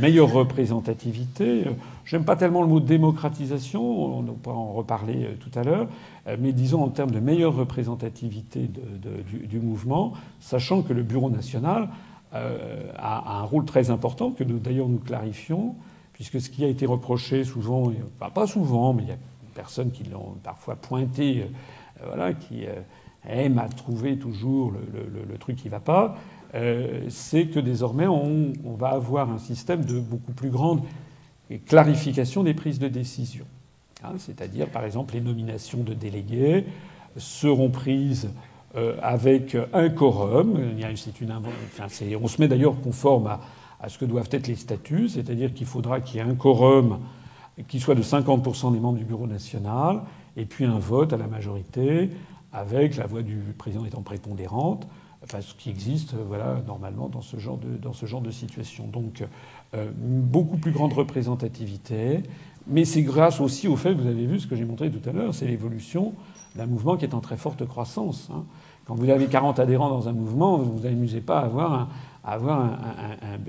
meilleure 0.00 0.32
représentativité. 0.32 1.64
J'aime 2.04 2.24
pas 2.24 2.34
tellement 2.34 2.62
le 2.62 2.68
mot 2.68 2.80
démocratisation, 2.80 4.18
on 4.18 4.22
pourra 4.22 4.56
en 4.56 4.72
reparler 4.72 5.24
euh, 5.24 5.34
tout 5.38 5.56
à 5.56 5.62
l'heure, 5.62 5.86
euh, 6.26 6.36
mais 6.40 6.52
disons 6.52 6.82
en 6.82 6.88
termes 6.88 7.12
de 7.12 7.20
meilleure 7.20 7.54
représentativité 7.54 8.68
du, 8.68 9.60
mouvement, 9.60 10.14
sachant 10.40 10.82
que 10.82 10.92
le 10.92 11.02
Bureau 11.04 11.30
national 11.30 11.90
a, 12.32 13.40
un 13.40 13.42
rôle 13.42 13.66
très 13.66 13.90
important 13.90 14.30
que 14.30 14.42
d'ailleurs 14.42 14.88
nous 14.88 14.98
clarifions, 14.98 15.76
puisque 16.14 16.40
ce 16.40 16.48
qui 16.48 16.64
a 16.64 16.68
été 16.68 16.86
reproché 16.86 17.44
souvent, 17.44 17.92
pas 18.34 18.46
souvent, 18.46 18.94
mais 18.94 19.02
il 19.02 19.08
y 19.10 19.12
a 19.12 19.16
des 19.16 19.52
personnes 19.54 19.90
qui 19.90 20.02
l'ont 20.04 20.36
parfois 20.42 20.76
pointé, 20.76 21.44
voilà, 22.06 22.32
qui 22.32 22.66
euh, 22.66 22.72
aiment 23.28 23.58
à 23.58 23.68
trouver 23.68 24.18
toujours 24.18 24.72
le, 24.72 25.38
truc 25.38 25.56
qui 25.56 25.66
ne 25.66 25.70
va 25.70 25.80
pas, 25.80 26.16
euh, 26.54 27.04
c'est 27.08 27.46
que 27.46 27.60
désormais 27.60 28.06
on, 28.06 28.52
va 28.76 28.88
avoir 28.88 29.30
un 29.30 29.38
système 29.38 29.84
de 29.84 29.98
beaucoup 29.98 30.32
plus 30.32 30.50
grande 30.50 30.82
clarification 31.66 32.42
des 32.42 32.54
prises 32.54 32.78
de 32.78 32.88
décision. 32.88 33.44
Hein, 34.04 34.14
C'est-à-dire, 34.18 34.68
par 34.68 34.84
exemple, 34.84 35.14
les 35.14 35.20
nominations 35.20 35.82
de 35.82 35.94
délégués 35.94 36.64
seront 37.16 37.70
prises 37.70 38.30
euh, 38.76 38.96
avec 39.02 39.56
un 39.72 39.88
quorum. 39.90 40.58
On 42.20 42.28
se 42.28 42.40
met 42.40 42.48
d'ailleurs 42.48 42.80
conforme 42.80 43.26
à, 43.26 43.40
à, 43.80 43.88
ce 43.88 43.98
que 43.98 44.04
doivent 44.04 44.28
être 44.30 44.46
les 44.46 44.56
statuts, 44.56 45.08
c'est-à-dire 45.08 45.52
qu'il 45.52 45.66
faudra 45.66 46.00
qu'il 46.00 46.16
y 46.16 46.18
ait 46.20 46.28
un 46.28 46.34
quorum 46.34 46.98
qui 47.68 47.80
soit 47.80 47.94
de 47.94 48.02
50% 48.02 48.72
des 48.72 48.80
membres 48.80 48.98
du 48.98 49.04
Bureau 49.04 49.26
national, 49.26 50.02
et 50.36 50.44
puis 50.44 50.64
un 50.64 50.78
vote 50.78 51.12
à 51.12 51.16
la 51.16 51.26
majorité, 51.26 52.10
avec 52.52 52.96
la 52.96 53.06
voix 53.06 53.22
du 53.22 53.36
président 53.56 53.84
étant 53.84 54.02
prépondérante 54.02 54.86
ce 55.40 55.54
qui 55.54 55.70
existe 55.70 56.14
voilà, 56.14 56.60
normalement 56.66 57.08
dans 57.08 57.20
ce 57.20 57.38
genre 57.38 57.58
de, 57.58 57.76
dans 57.76 57.92
ce 57.92 58.06
genre 58.06 58.20
de 58.20 58.30
situation. 58.30 58.86
Donc 58.86 59.24
euh, 59.74 59.90
beaucoup 59.96 60.56
plus 60.56 60.72
grande 60.72 60.92
représentativité, 60.92 62.22
mais 62.66 62.84
c'est 62.84 63.02
grâce 63.02 63.40
aussi 63.40 63.68
au 63.68 63.76
fait, 63.76 63.94
vous 63.94 64.06
avez 64.06 64.26
vu 64.26 64.40
ce 64.40 64.46
que 64.46 64.56
j'ai 64.56 64.64
montré 64.64 64.90
tout 64.90 65.08
à 65.08 65.12
l'heure, 65.12 65.34
c'est 65.34 65.46
l'évolution 65.46 66.14
d'un 66.56 66.66
mouvement 66.66 66.96
qui 66.96 67.04
est 67.04 67.14
en 67.14 67.20
très 67.20 67.36
forte 67.36 67.66
croissance. 67.66 68.28
Hein. 68.32 68.44
Quand 68.84 68.94
vous 68.94 69.08
avez 69.08 69.26
40 69.26 69.58
adhérents 69.58 69.88
dans 69.88 70.08
un 70.08 70.12
mouvement, 70.12 70.58
vous 70.58 70.72
ne 70.72 70.78
vous 70.78 70.86
amusez 70.86 71.20
pas 71.20 71.38
à 71.38 71.44
avoir 71.44 71.72
un, 71.72 71.88
avoir 72.24 72.60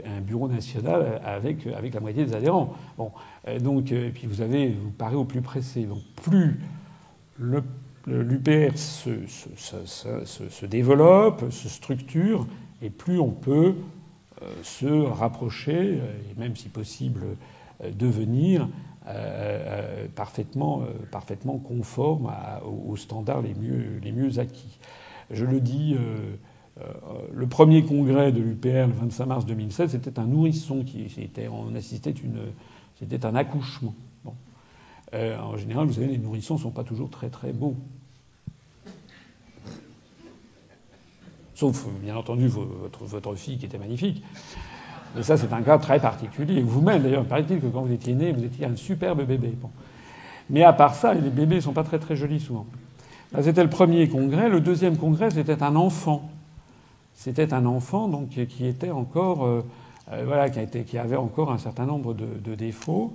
un, 0.05 0.21
bureau 0.21 0.47
national 0.47 1.21
avec, 1.23 1.67
avec 1.67 1.93
la 1.93 1.99
moitié 1.99 2.25
des 2.25 2.33
adhérents. 2.33 2.73
Bon, 2.97 3.11
euh, 3.47 3.59
donc, 3.59 3.91
euh, 3.91 4.07
et 4.07 4.11
puis 4.11 4.27
vous 4.27 4.41
avez, 4.41 4.69
vous 4.69 4.91
parlez 4.91 5.15
au 5.15 5.25
plus 5.25 5.41
pressé. 5.41 5.83
Donc 5.83 6.01
plus 6.23 6.59
l'UPR 7.39 8.77
se, 8.77 9.25
se, 9.27 10.25
se, 10.25 10.65
développe, 10.65 11.51
se 11.51 11.69
structure, 11.69 12.47
et 12.81 12.89
plus 12.89 13.19
on 13.19 13.31
peut 13.31 13.75
euh, 14.41 14.45
se 14.61 14.85
rapprocher, 14.85 15.93
et 15.95 16.39
même 16.39 16.55
si 16.55 16.69
possible 16.69 17.21
devenir 17.97 18.69
parfaitement, 20.15 20.83
parfaitement 21.11 21.57
conforme 21.57 22.31
aux 22.87 22.95
standards 22.95 23.41
les 23.41 23.53
mieux, 23.53 23.99
les 24.01 24.13
mieux 24.13 24.39
acquis. 24.39 24.79
Je 25.29 25.43
le 25.43 25.59
dis, 25.59 25.97
le 27.33 27.47
premier 27.47 27.83
congrès 27.83 28.31
de 28.31 28.41
l'UPR 28.41 28.87
le 28.87 28.93
25 28.93 29.25
mars 29.25 29.45
2007, 29.45 29.89
c'était 29.91 30.19
un 30.19 30.25
nourrisson 30.25 30.83
qui 30.83 31.07
on 31.51 31.75
assistait 31.75 32.11
une, 32.11 32.39
c'était 32.99 33.25
un 33.25 33.35
accouchement. 33.35 33.93
Euh, 35.13 35.37
en 35.39 35.57
général, 35.57 35.85
vous 35.85 35.93
savez, 35.93 36.07
les 36.07 36.17
nourrissons 36.17 36.55
ne 36.55 36.59
sont 36.59 36.71
pas 36.71 36.83
toujours 36.83 37.09
très 37.09 37.29
très 37.29 37.51
beaux. 37.51 37.75
Sauf, 41.53 41.85
bien 42.01 42.15
entendu, 42.15 42.47
votre, 42.47 43.03
votre 43.03 43.35
fille 43.35 43.57
qui 43.57 43.65
était 43.65 43.77
magnifique. 43.77 44.23
Mais 45.15 45.21
ça, 45.21 45.37
c'est 45.37 45.53
un 45.53 45.61
cas 45.61 45.77
très 45.77 45.99
particulier. 45.99 46.61
Vous-même, 46.61 47.03
d'ailleurs, 47.03 47.25
paraît-il 47.25 47.59
que 47.59 47.67
quand 47.67 47.83
vous 47.83 47.93
étiez 47.93 48.15
né, 48.15 48.31
vous 48.31 48.43
étiez 48.43 48.65
un 48.65 48.75
superbe 48.75 49.23
bébé. 49.23 49.53
Mais 50.49 50.63
à 50.63 50.73
part 50.73 50.95
ça, 50.95 51.13
les 51.13 51.29
bébés 51.29 51.57
ne 51.57 51.61
sont 51.61 51.73
pas 51.73 51.83
très 51.83 51.99
très 51.99 52.15
jolis 52.15 52.39
souvent. 52.39 52.65
C'était 53.41 53.63
le 53.63 53.69
premier 53.69 54.09
congrès. 54.09 54.49
Le 54.49 54.61
deuxième 54.61 54.97
congrès, 54.97 55.29
c'était 55.29 55.61
un 55.61 55.75
enfant. 55.75 56.29
C'était 57.23 57.53
un 57.53 57.65
enfant 57.65 58.09
donc, 58.09 58.31
qui 58.31 58.65
était 58.65 58.91
encore, 58.91 59.45
euh, 59.45 59.63
euh, 60.11 60.23
voilà, 60.25 60.49
qui, 60.49 60.97
avait 60.97 61.15
encore 61.15 61.53
un 61.53 61.57
certain 61.57 61.85
nombre 61.85 62.13
de, 62.13 62.53
défauts. 62.53 63.13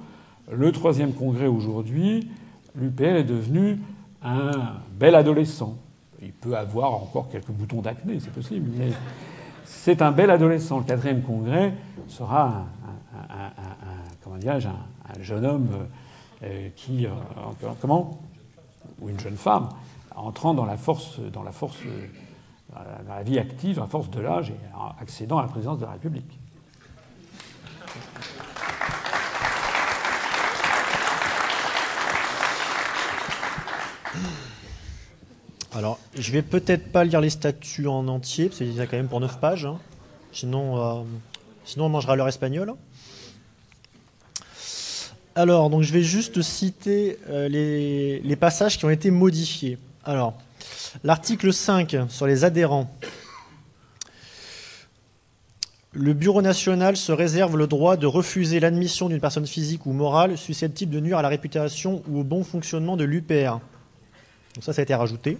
Le 0.51 0.73
troisième 0.73 1.13
congrès 1.13 1.47
aujourd'hui, 1.47 2.27
l'UPL 2.75 3.17
est 3.17 3.25
devenu 3.25 3.83
un 4.23 4.53
bel 4.99 5.15
adolescent. 5.15 5.77
Il 6.23 6.33
peut 6.33 6.57
avoir 6.57 6.95
encore 6.95 7.29
quelques 7.29 7.51
boutons 7.51 7.83
d'acné, 7.83 8.19
c'est 8.19 8.33
possible, 8.33 8.71
mais 8.79 8.93
c'est 9.67 10.01
un 10.01 10.11
bel 10.11 10.31
adolescent. 10.31 10.79
Le 10.79 10.85
quatrième 10.85 11.21
congrès 11.21 11.75
sera 12.07 12.65
un, 13.29 13.53
jeune 15.21 15.45
homme 15.45 15.69
euh, 16.45 16.71
qui, 16.77 17.07
comment, 17.83 18.21
ou 19.03 19.11
une 19.11 19.21
jeune 19.21 19.37
femme, 19.37 19.69
entrant 20.17 20.55
dans 20.55 20.65
la 20.65 20.79
force, 20.79 21.21
dans 21.21 21.43
la 21.43 21.53
force, 21.53 21.77
la 23.07 23.23
vie 23.23 23.39
active, 23.39 23.79
la 23.79 23.87
force 23.87 24.11
de 24.11 24.21
l'âge 24.21 24.51
et 24.51 25.01
accédant 25.01 25.39
à 25.39 25.43
la 25.43 25.49
présidence 25.49 25.79
de 25.79 25.85
la 25.85 25.93
République. 25.93 26.39
Alors, 35.79 36.01
je 36.17 36.33
vais 36.33 36.43
peut-être 36.43 36.91
pas 36.91 37.05
lire 37.05 37.21
les 37.21 37.31
statuts 37.31 37.87
en 37.87 38.09
entier, 38.09 38.47
parce 38.47 38.59
qu'il 38.59 38.73
y 38.73 38.81
a 38.81 38.87
quand 38.87 38.97
même 38.97 39.07
pour 39.07 39.21
9 39.21 39.39
pages. 39.39 39.65
Hein. 39.65 39.79
Sinon, 40.33 40.77
euh, 40.77 41.05
sinon, 41.65 41.87
on 41.87 41.89
mangera 41.89 42.17
l'heure 42.17 42.27
espagnole. 42.27 42.75
Alors, 45.37 45.71
donc 45.71 45.83
je 45.83 45.93
vais 45.93 46.03
juste 46.03 46.43
citer 46.43 47.17
euh, 47.29 47.49
les, 47.49 48.19
les, 48.19 48.37
passages 48.37 48.77
qui 48.77 48.87
ont 48.87 48.91
été 48.91 49.13
modifiés. 49.13 49.79
Alors, 50.05 50.35
l'article 51.05 51.53
5 51.53 51.97
sur 52.09 52.27
les 52.27 52.45
adhérents. 52.45 52.91
Le 55.93 56.13
Bureau 56.13 56.43
national 56.43 56.97
se 56.97 57.13
réserve 57.13 57.57
le 57.57 57.67
droit 57.67 57.97
de 57.97 58.07
refuser 58.07 58.61
l'admission 58.61 59.09
d'une 59.09 59.21
personne 59.21 59.47
physique 59.47 59.87
ou 59.87 59.93
morale 59.93 60.37
susceptible 60.37 60.95
de 60.95 61.01
nuire 61.01 61.19
à 61.19 61.23
la 61.23 61.29
réputation 61.29 62.03
ou 62.09 62.21
au 62.21 62.25
bon 62.25 62.45
fonctionnement 62.45 62.97
de 62.97 63.05
l'UPR. 63.05 63.59
Donc 64.55 64.63
ça, 64.65 64.73
ça 64.73 64.81
a 64.81 64.83
été 64.83 64.95
rajouté. 64.95 65.39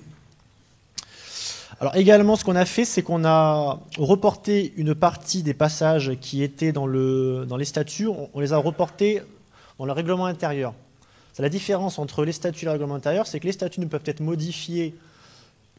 Alors 1.81 1.95
également, 1.95 2.35
ce 2.35 2.45
qu'on 2.45 2.57
a 2.57 2.65
fait, 2.65 2.85
c'est 2.85 3.03
qu'on 3.03 3.25
a 3.25 3.79
reporté 3.99 4.73
une 4.77 4.95
partie 4.95 5.45
des 5.45 5.55
passages 5.55 6.13
qui 6.21 6.43
étaient 6.43 6.73
dans, 6.73 6.87
le, 6.87 7.45
dans 7.47 7.57
les 7.57 7.65
statuts, 7.65 8.09
on, 8.09 8.41
les 8.41 8.53
a 8.53 8.57
reportés 8.57 9.23
dans 9.79 9.85
le 9.85 9.93
règlement 9.93 10.27
intérieur. 10.27 10.75
La 11.39 11.49
différence 11.49 12.01
entre 12.01 12.25
les 12.25 12.33
statuts 12.33 12.65
et 12.65 12.67
le 12.67 12.73
règlement 12.73 12.97
intérieur, 12.97 13.29
c'est 13.29 13.39
que 13.39 13.47
les 13.47 13.53
statuts 13.53 13.79
ne 13.79 13.87
peuvent 13.87 14.03
être 14.07 14.19
modifiés 14.19 14.93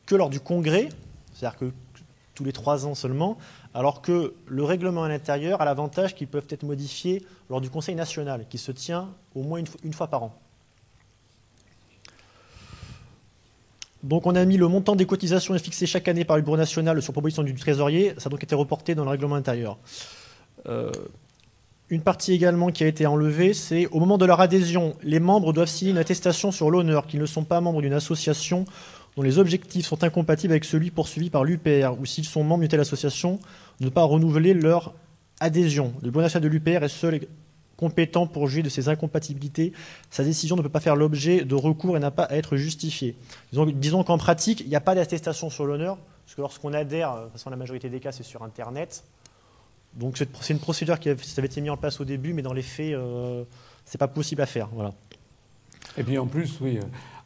que 0.09 0.15
lors 0.15 0.31
du 0.31 0.39
congrès, 0.39 0.89
c'est-à-dire 1.33 1.59
que 1.59 1.71
tous 2.33 2.43
les 2.43 2.51
trois 2.51 2.87
ans 2.87 2.95
seulement, 2.95 3.37
alors 3.75 4.01
que 4.01 4.33
le 4.47 4.63
règlement 4.63 5.03
à 5.03 5.07
l'intérieur 5.07 5.61
a 5.61 5.65
l'avantage 5.65 6.15
qu'ils 6.15 6.27
peuvent 6.27 6.47
être 6.49 6.63
modifiés 6.63 7.23
lors 7.47 7.61
du 7.61 7.69
Conseil 7.69 7.93
national, 7.93 8.47
qui 8.49 8.57
se 8.57 8.71
tient 8.71 9.09
au 9.35 9.43
moins 9.43 9.61
une 9.83 9.93
fois 9.93 10.07
par 10.07 10.23
an. 10.23 10.33
Donc 14.01 14.25
on 14.25 14.33
a 14.33 14.43
mis 14.45 14.57
le 14.57 14.67
montant 14.67 14.95
des 14.95 15.05
cotisations 15.05 15.55
fixé 15.59 15.85
chaque 15.85 16.07
année 16.07 16.25
par 16.25 16.37
le 16.37 16.41
Bureau 16.41 16.57
national 16.57 16.99
sur 17.03 17.13
proposition 17.13 17.43
du 17.43 17.53
trésorier. 17.53 18.15
Ça 18.17 18.27
a 18.27 18.29
donc 18.29 18.43
été 18.43 18.55
reporté 18.55 18.95
dans 18.95 19.03
le 19.03 19.11
règlement 19.11 19.35
intérieur. 19.35 19.77
Euh, 20.67 20.91
une 21.89 22.01
partie 22.01 22.33
également 22.33 22.71
qui 22.71 22.83
a 22.83 22.87
été 22.87 23.05
enlevée, 23.05 23.53
c'est 23.53 23.87
au 23.87 23.99
moment 23.99 24.17
de 24.17 24.25
leur 24.25 24.39
adhésion, 24.39 24.95
les 25.03 25.19
membres 25.19 25.53
doivent 25.53 25.67
signer 25.67 25.91
une 25.91 25.97
attestation 25.97 26.51
sur 26.51 26.69
l'honneur 26.69 27.07
qu'ils 27.07 27.19
ne 27.19 27.25
sont 27.25 27.43
pas 27.43 27.61
membres 27.61 27.81
d'une 27.81 27.93
association 27.93 28.65
dont 29.15 29.23
les 29.23 29.37
objectifs 29.37 29.85
sont 29.85 30.03
incompatibles 30.03 30.53
avec 30.53 30.65
celui 30.65 30.91
poursuivi 30.91 31.29
par 31.29 31.43
l'UPR, 31.43 31.99
ou 31.99 32.05
s'ils 32.05 32.25
sont 32.25 32.43
membres 32.43 32.61
d'une 32.61 32.69
telle 32.69 32.79
association, 32.79 33.39
ne 33.79 33.89
pas 33.89 34.03
renouveler 34.03 34.53
leur 34.53 34.93
adhésion. 35.39 35.93
Le 36.01 36.11
Bureau 36.11 36.21
national 36.21 36.49
de 36.49 36.53
l'UPR 36.53 36.83
est 36.83 36.89
seul 36.89 37.21
compétent 37.79 38.27
pour 38.27 38.47
juger 38.47 38.61
de 38.61 38.67
ces 38.67 38.89
incompatibilités, 38.89 39.71
sa 40.09 40.25
décision 40.25 40.57
ne 40.57 40.61
peut 40.61 40.67
pas 40.67 40.81
faire 40.81 40.97
l'objet 40.97 41.45
de 41.45 41.55
recours 41.55 41.95
et 41.95 41.99
n'a 42.01 42.11
pas 42.11 42.23
à 42.23 42.35
être 42.35 42.57
justifiée. 42.57 43.15
Disons, 43.53 44.03
qu'en 44.03 44.17
pratique, 44.17 44.59
il 44.59 44.67
n'y 44.67 44.75
a 44.75 44.81
pas 44.81 44.95
d'attestation 44.95 45.49
sur 45.49 45.65
l'honneur, 45.65 45.97
parce 46.25 46.35
que 46.35 46.41
lorsqu'on 46.41 46.73
adhère, 46.73 47.15
de 47.15 47.23
toute 47.23 47.31
façon 47.31 47.49
la 47.49 47.55
majorité 47.55 47.89
des 47.89 48.01
cas 48.01 48.11
c'est 48.11 48.23
sur 48.23 48.43
Internet. 48.43 49.05
Donc 49.93 50.17
c'est 50.17 50.53
une 50.53 50.59
procédure 50.59 50.99
qui 50.99 51.07
avait, 51.07 51.45
été 51.45 51.61
mise 51.61 51.71
en 51.71 51.77
place 51.77 52.01
au 52.01 52.05
début, 52.05 52.33
mais 52.33 52.41
dans 52.41 52.51
les 52.51 52.63
faits, 52.63 52.93
euh, 52.93 53.45
c'est 53.85 53.97
pas 53.97 54.09
possible 54.09 54.41
à 54.41 54.45
faire. 54.45 54.67
Et 55.97 56.03
puis 56.03 56.17
en 56.17 56.27
plus, 56.27 56.59
oui. 56.59 56.79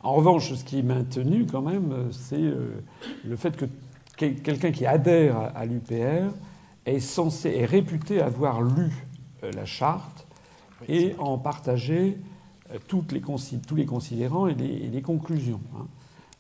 Euh, 0.04 0.08
en 0.08 0.14
revanche, 0.14 0.54
ce 0.54 0.64
qui 0.64 0.80
est 0.80 0.84
maintenu 0.84 1.46
quand 1.46 1.62
même, 1.62 1.92
euh, 1.92 2.12
c'est 2.12 2.38
le 3.24 3.36
fait 3.36 3.56
que 3.56 3.66
quelqu'un 4.18 4.72
qui 4.72 4.86
adhère 4.86 5.52
à 5.56 5.66
l'UPR 5.66 6.32
est 6.86 7.00
censé, 7.00 7.50
est 7.50 7.66
réputé 7.66 8.22
avoir 8.22 8.62
lu 8.62 8.92
la 9.42 9.66
charte 9.66 10.28
et 10.88 11.16
en 11.18 11.38
partager 11.38 12.18
euh, 12.74 12.78
toutes 12.88 13.12
les, 13.12 13.22
tous 13.22 13.76
les 13.76 13.86
considérants 13.86 14.48
et 14.48 14.56
les, 14.56 15.02
conclusions. 15.02 15.62
Hein. 15.76 15.86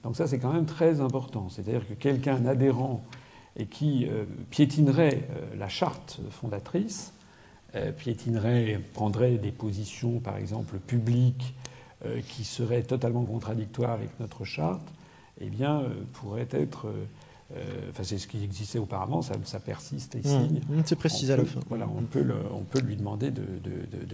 Donc 0.03 0.15
ça, 0.15 0.27
c'est 0.27 0.39
quand 0.39 0.53
même 0.53 0.65
très 0.65 1.01
important. 1.01 1.49
C'est-à-dire 1.49 1.87
que 1.87 1.93
quelqu'un, 1.93 2.35
un 2.35 2.45
adhérent, 2.45 3.03
et 3.55 3.67
qui 3.67 4.07
euh, 4.07 4.25
piétinerait 4.49 5.27
euh, 5.29 5.55
la 5.57 5.69
charte 5.69 6.19
fondatrice, 6.31 7.13
piétinerait, 7.97 8.79
prendrait 8.93 9.39
des 9.39 9.51
positions, 9.51 10.19
par 10.19 10.37
exemple, 10.37 10.77
publiques, 10.77 11.55
qui 12.27 12.43
seraient 12.43 12.83
totalement 12.83 13.23
contradictoires 13.23 13.91
avec 13.91 14.19
notre 14.19 14.43
charte, 14.43 14.87
eh 15.39 15.49
bien, 15.49 15.83
pourrait 16.13 16.47
être 16.51 16.87
euh, 17.55 17.61
enfin, 17.91 18.03
c'est 18.03 18.17
ce 18.17 18.27
qui 18.27 18.43
existait 18.43 18.79
auparavant, 18.79 19.21
ça, 19.21 19.59
persiste 19.59 20.15
ici. 20.15 20.33
Mmh, 20.33 20.75
mmh, 20.75 20.83
c'est 20.85 20.95
précisé 20.95 21.33
à 21.33 21.37
la 21.37 21.45
fin. 21.45 21.59
Voilà, 21.69 21.87
on 21.95 22.03
peut, 22.03 22.25
on 22.51 22.63
peut 22.63 22.79
lui 22.79 22.95
demander 22.95 23.31
de, 23.31 23.41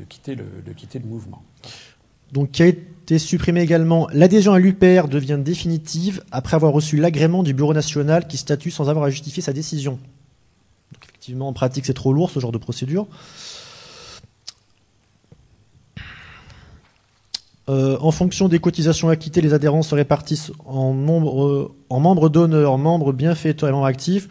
quitter 0.09 0.35
le, 0.35 0.45
de 0.65 0.73
quitter 0.73 0.99
le 0.99 1.05
mouvement. 1.05 1.43
Donc, 2.33 2.51
qui 2.51 2.63
a 2.63 2.67
été 2.67 3.17
supprimé 3.17 3.61
également, 3.61 4.07
l'adhésion 4.11 4.53
à 4.53 4.59
l'UPR 4.59 5.07
devient 5.07 5.39
définitive 5.41 6.23
après 6.31 6.55
avoir 6.55 6.73
reçu 6.73 6.97
l'agrément 6.97 7.41
du 7.41 7.53
Bureau 7.53 7.73
national 7.73 8.27
qui 8.27 8.37
statue 8.37 8.71
sans 8.71 8.89
avoir 8.89 9.05
à 9.05 9.09
justifier 9.09 9.41
sa 9.41 9.53
décision. 9.53 9.93
Donc, 10.93 11.03
effectivement, 11.03 11.47
en 11.47 11.53
pratique, 11.53 11.85
c'est 11.85 11.93
trop 11.93 12.13
lourd 12.13 12.29
ce 12.29 12.39
genre 12.39 12.51
de 12.51 12.57
procédure. 12.57 13.07
Euh, 17.69 17.97
en 18.01 18.11
fonction 18.11 18.47
des 18.47 18.57
cotisations 18.57 19.09
acquittées, 19.09 19.41
les 19.41 19.53
adhérents 19.53 19.83
se 19.83 19.93
répartissent 19.93 20.51
en, 20.65 20.93
nombre, 20.95 21.45
euh, 21.45 21.75
en 21.89 21.99
membres 21.99 22.27
d'honneur, 22.27 22.79
membres 22.79 23.13
bienfaiteurs 23.13 23.69
et 23.69 23.71
membres 23.71 23.85
actifs. 23.85 24.27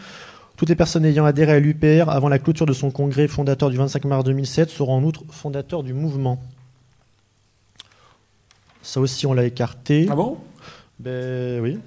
Toutes 0.56 0.68
les 0.68 0.74
personnes 0.74 1.04
ayant 1.04 1.24
adhéré 1.24 1.52
à 1.52 1.60
l'UPR 1.60 2.08
avant 2.08 2.28
la 2.28 2.40
clôture 2.40 2.66
de 2.66 2.72
son 2.72 2.90
congrès 2.90 3.28
fondateur 3.28 3.70
du 3.70 3.76
25 3.76 4.06
mars 4.06 4.24
2007 4.24 4.70
seront 4.70 4.96
en 4.96 5.04
outre 5.04 5.22
fondateurs 5.30 5.84
du 5.84 5.94
mouvement. 5.94 6.42
Ça 8.82 9.00
aussi, 9.00 9.24
on 9.24 9.34
l'a 9.34 9.44
écarté. 9.44 10.08
Ah 10.10 10.16
bon? 10.16 10.38
Ben 10.98 11.60
oui. 11.60 11.78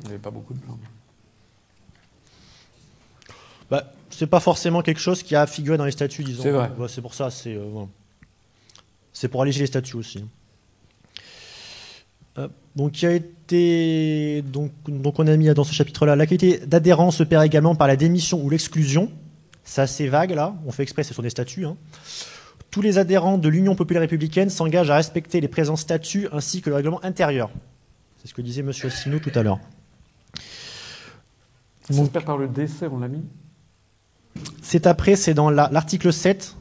Il 0.00 0.06
n'y 0.06 0.08
avait 0.08 0.18
pas 0.18 0.30
beaucoup 0.30 0.54
de 0.54 0.58
plans. 0.58 0.78
Bah, 3.70 3.92
c'est 4.20 4.26
pas 4.26 4.38
forcément 4.38 4.82
quelque 4.82 5.00
chose 5.00 5.22
qui 5.22 5.34
a 5.34 5.46
figuré 5.46 5.78
dans 5.78 5.86
les 5.86 5.92
statuts, 5.92 6.22
disons. 6.24 6.42
C'est 6.42 6.50
vrai. 6.50 6.70
c'est 6.88 7.00
pour 7.00 7.14
ça, 7.14 7.30
c'est 7.30 7.54
euh, 7.54 7.86
c'est 9.14 9.28
pour 9.28 9.40
alléger 9.40 9.60
les 9.60 9.66
statuts 9.66 9.96
aussi. 9.96 10.26
Euh, 12.36 12.46
donc, 12.76 13.00
il 13.00 13.06
a 13.06 13.12
été 13.12 14.42
donc, 14.42 14.72
donc 14.86 15.18
on 15.18 15.26
a 15.26 15.34
mis 15.38 15.46
dans 15.54 15.64
ce 15.64 15.72
chapitre-là 15.72 16.16
la 16.16 16.26
qualité 16.26 16.58
d'adhérence 16.58 17.16
se 17.16 17.22
perd 17.22 17.46
également 17.46 17.74
par 17.74 17.88
la 17.88 17.96
démission 17.96 18.42
ou 18.42 18.50
l'exclusion. 18.50 19.10
C'est 19.64 19.80
assez 19.80 20.06
vague 20.06 20.32
là. 20.32 20.54
On 20.66 20.70
fait 20.70 20.82
exprès, 20.82 21.02
ce 21.02 21.14
sont 21.14 21.22
des 21.22 21.30
statuts. 21.30 21.64
Hein. 21.64 21.78
tous 22.70 22.82
les 22.82 22.98
adhérents 22.98 23.38
de 23.38 23.48
l'Union 23.48 23.74
populaire 23.74 24.02
républicaine 24.02 24.50
s'engagent 24.50 24.90
à 24.90 24.96
respecter 24.96 25.40
les 25.40 25.48
présents 25.48 25.76
statuts 25.76 26.28
ainsi 26.30 26.60
que 26.60 26.68
le 26.68 26.76
règlement 26.76 27.02
intérieur. 27.02 27.48
C'est 28.18 28.28
ce 28.28 28.34
que 28.34 28.42
disait 28.42 28.60
M. 28.60 28.68
Asselineau 28.68 29.18
tout 29.18 29.32
à 29.34 29.42
l'heure. 29.42 29.60
Ça 31.88 31.94
se 31.94 32.10
perd 32.10 32.26
par 32.26 32.36
le 32.36 32.48
décès, 32.48 32.86
on 32.86 32.98
l'a 32.98 33.08
mis? 33.08 33.24
C'est 34.62 34.86
après, 34.86 35.16
c'est 35.16 35.34
dans 35.34 35.50
l'article 35.50 36.12
7 36.12 36.56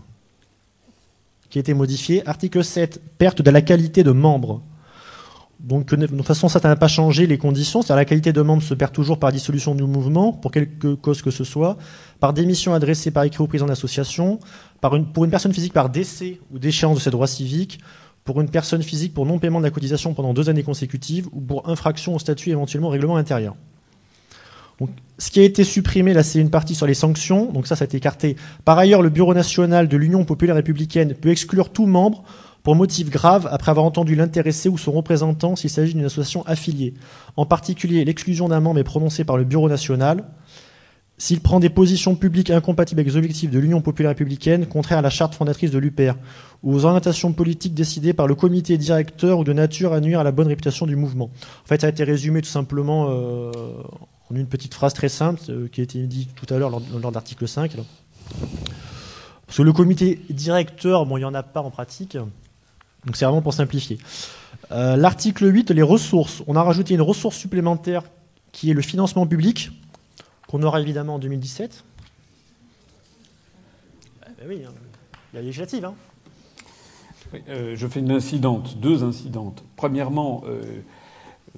qui 1.50 1.58
a 1.58 1.62
été 1.62 1.74
modifié. 1.74 2.28
Article 2.28 2.64
7, 2.64 3.02
perte 3.18 3.42
de 3.42 3.50
la 3.50 3.62
qualité 3.62 4.04
de 4.04 4.12
membre. 4.12 4.62
Donc, 5.60 5.94
de 5.94 6.06
toute 6.06 6.26
façon, 6.26 6.48
ça 6.48 6.60
n'a 6.64 6.76
pas 6.76 6.88
changé 6.88 7.28
les 7.28 7.38
conditions. 7.38 7.82
C'est-à-dire 7.82 7.98
la 7.98 8.06
qualité 8.06 8.32
de 8.32 8.42
membre 8.42 8.64
se 8.64 8.74
perd 8.74 8.94
toujours 8.94 9.20
par 9.20 9.32
dissolution 9.32 9.76
du 9.76 9.84
mouvement, 9.84 10.32
pour 10.32 10.52
quelque 10.52 10.94
cause 10.94 11.22
que 11.22 11.32
ce 11.32 11.44
soit, 11.44 11.78
par 12.20 12.34
démission 12.34 12.74
adressée 12.74 13.12
par 13.12 13.24
écrit 13.24 13.44
au 13.44 13.48
président 13.48 13.68
d'association, 13.68 14.40
pour 15.14 15.26
une 15.26 15.32
personne 15.32 15.54
physique 15.54 15.74
par 15.74 15.90
décès 15.90 16.40
ou 16.54 16.60
déchéance 16.60 16.96
de 16.96 17.02
ses 17.02 17.12
droits 17.12 17.28
civiques, 17.28 17.80
pour 18.24 18.40
une 18.40 18.50
personne 18.50 18.84
physique 18.84 19.14
pour 19.14 19.26
non-paiement 19.26 19.60
de 19.60 19.66
la 19.66 19.72
cotisation 19.72 20.14
pendant 20.14 20.34
deux 20.34 20.50
années 20.50 20.64
consécutives, 20.64 21.28
ou 21.34 21.42
pour 21.42 21.68
infraction 21.68 22.16
au 22.16 22.20
statut 22.20 22.52
éventuellement 22.52 22.88
au 22.88 22.92
règlement 22.92 23.18
intérieur. 23.18 23.56
Donc, 24.80 24.90
ce 25.18 25.32
qui 25.32 25.40
a 25.40 25.44
été 25.44 25.64
supprimé, 25.64 26.14
là, 26.14 26.24
c'est 26.24 26.40
une 26.40 26.50
partie 26.50 26.76
sur 26.76 26.88
les 26.88 26.94
sanctions. 26.94 27.52
Donc 27.52 27.68
ça, 27.68 27.76
ça 27.76 27.84
a 27.84 27.86
été 27.86 27.98
écarté. 27.98 28.38
Par 28.64 28.78
ailleurs, 28.78 29.02
le 29.02 29.10
Bureau 29.10 29.34
national 29.34 29.88
de 29.88 29.98
l'Union 29.98 30.24
populaire 30.24 30.56
républicaine 30.56 31.14
peut 31.14 31.30
exclure 31.30 31.70
tout 31.70 31.86
membre 31.86 32.24
pour 32.64 32.76
motif 32.76 33.10
grave 33.10 33.48
après 33.52 33.72
avoir 33.72 33.86
entendu 33.86 34.16
l'intéressé 34.16 34.70
ou 34.70 34.78
son 34.78 34.92
représentant 34.92 35.56
s'il 35.56 35.70
s'agit 35.70 35.94
d'une 35.94 36.06
association 36.06 36.46
affiliée. 36.46 36.94
En 37.36 37.46
particulier, 37.46 38.06
l'exclusion 38.06 38.48
d'un 38.48 38.60
membre 38.60 38.80
est 38.80 38.84
prononcée 38.84 39.24
par 39.24 39.38
le 39.38 39.44
Bureau 39.44 39.70
national 39.70 40.24
s'il 41.20 41.42
prend 41.42 41.60
des 41.60 41.70
positions 41.70 42.16
publiques 42.16 42.50
incompatibles 42.50 43.02
avec 43.02 43.12
les 43.12 43.18
objectifs 43.18 43.52
de 43.52 43.60
l'Union 43.60 43.82
populaire 43.82 44.12
républicaine, 44.12 44.66
contraires 44.66 45.00
à 45.00 45.02
la 45.02 45.10
charte 45.10 45.36
fondatrice 45.36 45.70
de 45.70 45.78
l'UPR, 45.78 46.14
ou 46.64 46.74
aux 46.74 46.86
orientations 46.86 47.34
politiques 47.34 47.74
décidées 47.74 48.14
par 48.14 48.26
le 48.26 48.36
comité 48.36 48.78
directeur 48.78 49.40
ou 49.40 49.44
de 49.44 49.52
nature 49.52 49.92
à 49.92 50.00
nuire 50.00 50.22
à 50.22 50.24
la 50.24 50.32
bonne 50.32 50.48
réputation 50.48 50.88
du 50.88 50.96
mouvement. 50.96 51.26
En 51.26 51.68
fait, 51.68 51.82
ça 51.82 51.88
a 51.88 51.90
été 51.90 52.06
résumé 52.06 52.42
tout 52.42 52.48
simplement 52.48 53.08
euh, 53.10 53.52
en 54.32 54.36
une 54.36 54.48
petite 54.48 54.74
phrase 54.74 54.94
très 54.94 55.10
simple 55.10 55.42
euh, 55.50 55.68
qui 55.68 55.82
a 55.82 55.84
été 55.84 56.06
dite 56.06 56.36
tout 56.36 56.52
à 56.54 56.58
l'heure 56.58 56.70
lors, 56.70 56.82
lors 57.02 57.12
d'article 57.12 57.48
5. 57.48 57.76
Parce 59.46 59.58
que 59.58 59.64
le 59.64 59.74
comité 59.74 60.22
directeur, 60.30 61.06
bon, 61.06 61.18
il 61.18 61.22
n'y 61.22 61.26
en 61.26 61.34
a 61.34 61.44
pas 61.44 61.62
en 61.62 61.72
pratique, 61.72 62.18
donc 63.06 63.16
c'est 63.16 63.26
vraiment 63.26 63.42
pour 63.42 63.54
simplifier. 63.54 63.98
Euh, 64.72 64.96
l'article 64.96 65.52
8, 65.52 65.72
les 65.72 65.82
ressources. 65.82 66.44
On 66.48 66.56
a 66.56 66.62
rajouté 66.62 66.94
une 66.94 67.02
ressource 67.02 67.36
supplémentaire 67.36 68.04
qui 68.52 68.70
est 68.70 68.74
le 68.74 68.82
financement 68.82 69.26
public, 69.26 69.72
qu'on 70.48 70.62
aura 70.62 70.82
évidemment 70.82 71.16
en 71.16 71.20
2017. 71.20 71.84
Eh 74.22 74.26
ben 74.38 74.48
oui, 74.48 74.64
hein. 74.66 74.72
il 75.34 75.38
y 75.38 75.40
a 75.40 75.42
législative. 75.42 75.86
Hein. 75.86 75.94
Euh, 77.48 77.76
je 77.76 77.88
fais 77.88 78.00
une 78.00 78.12
incidente, 78.12 78.78
deux 78.80 79.04
incidentes. 79.04 79.64
Premièrement, 79.76 80.44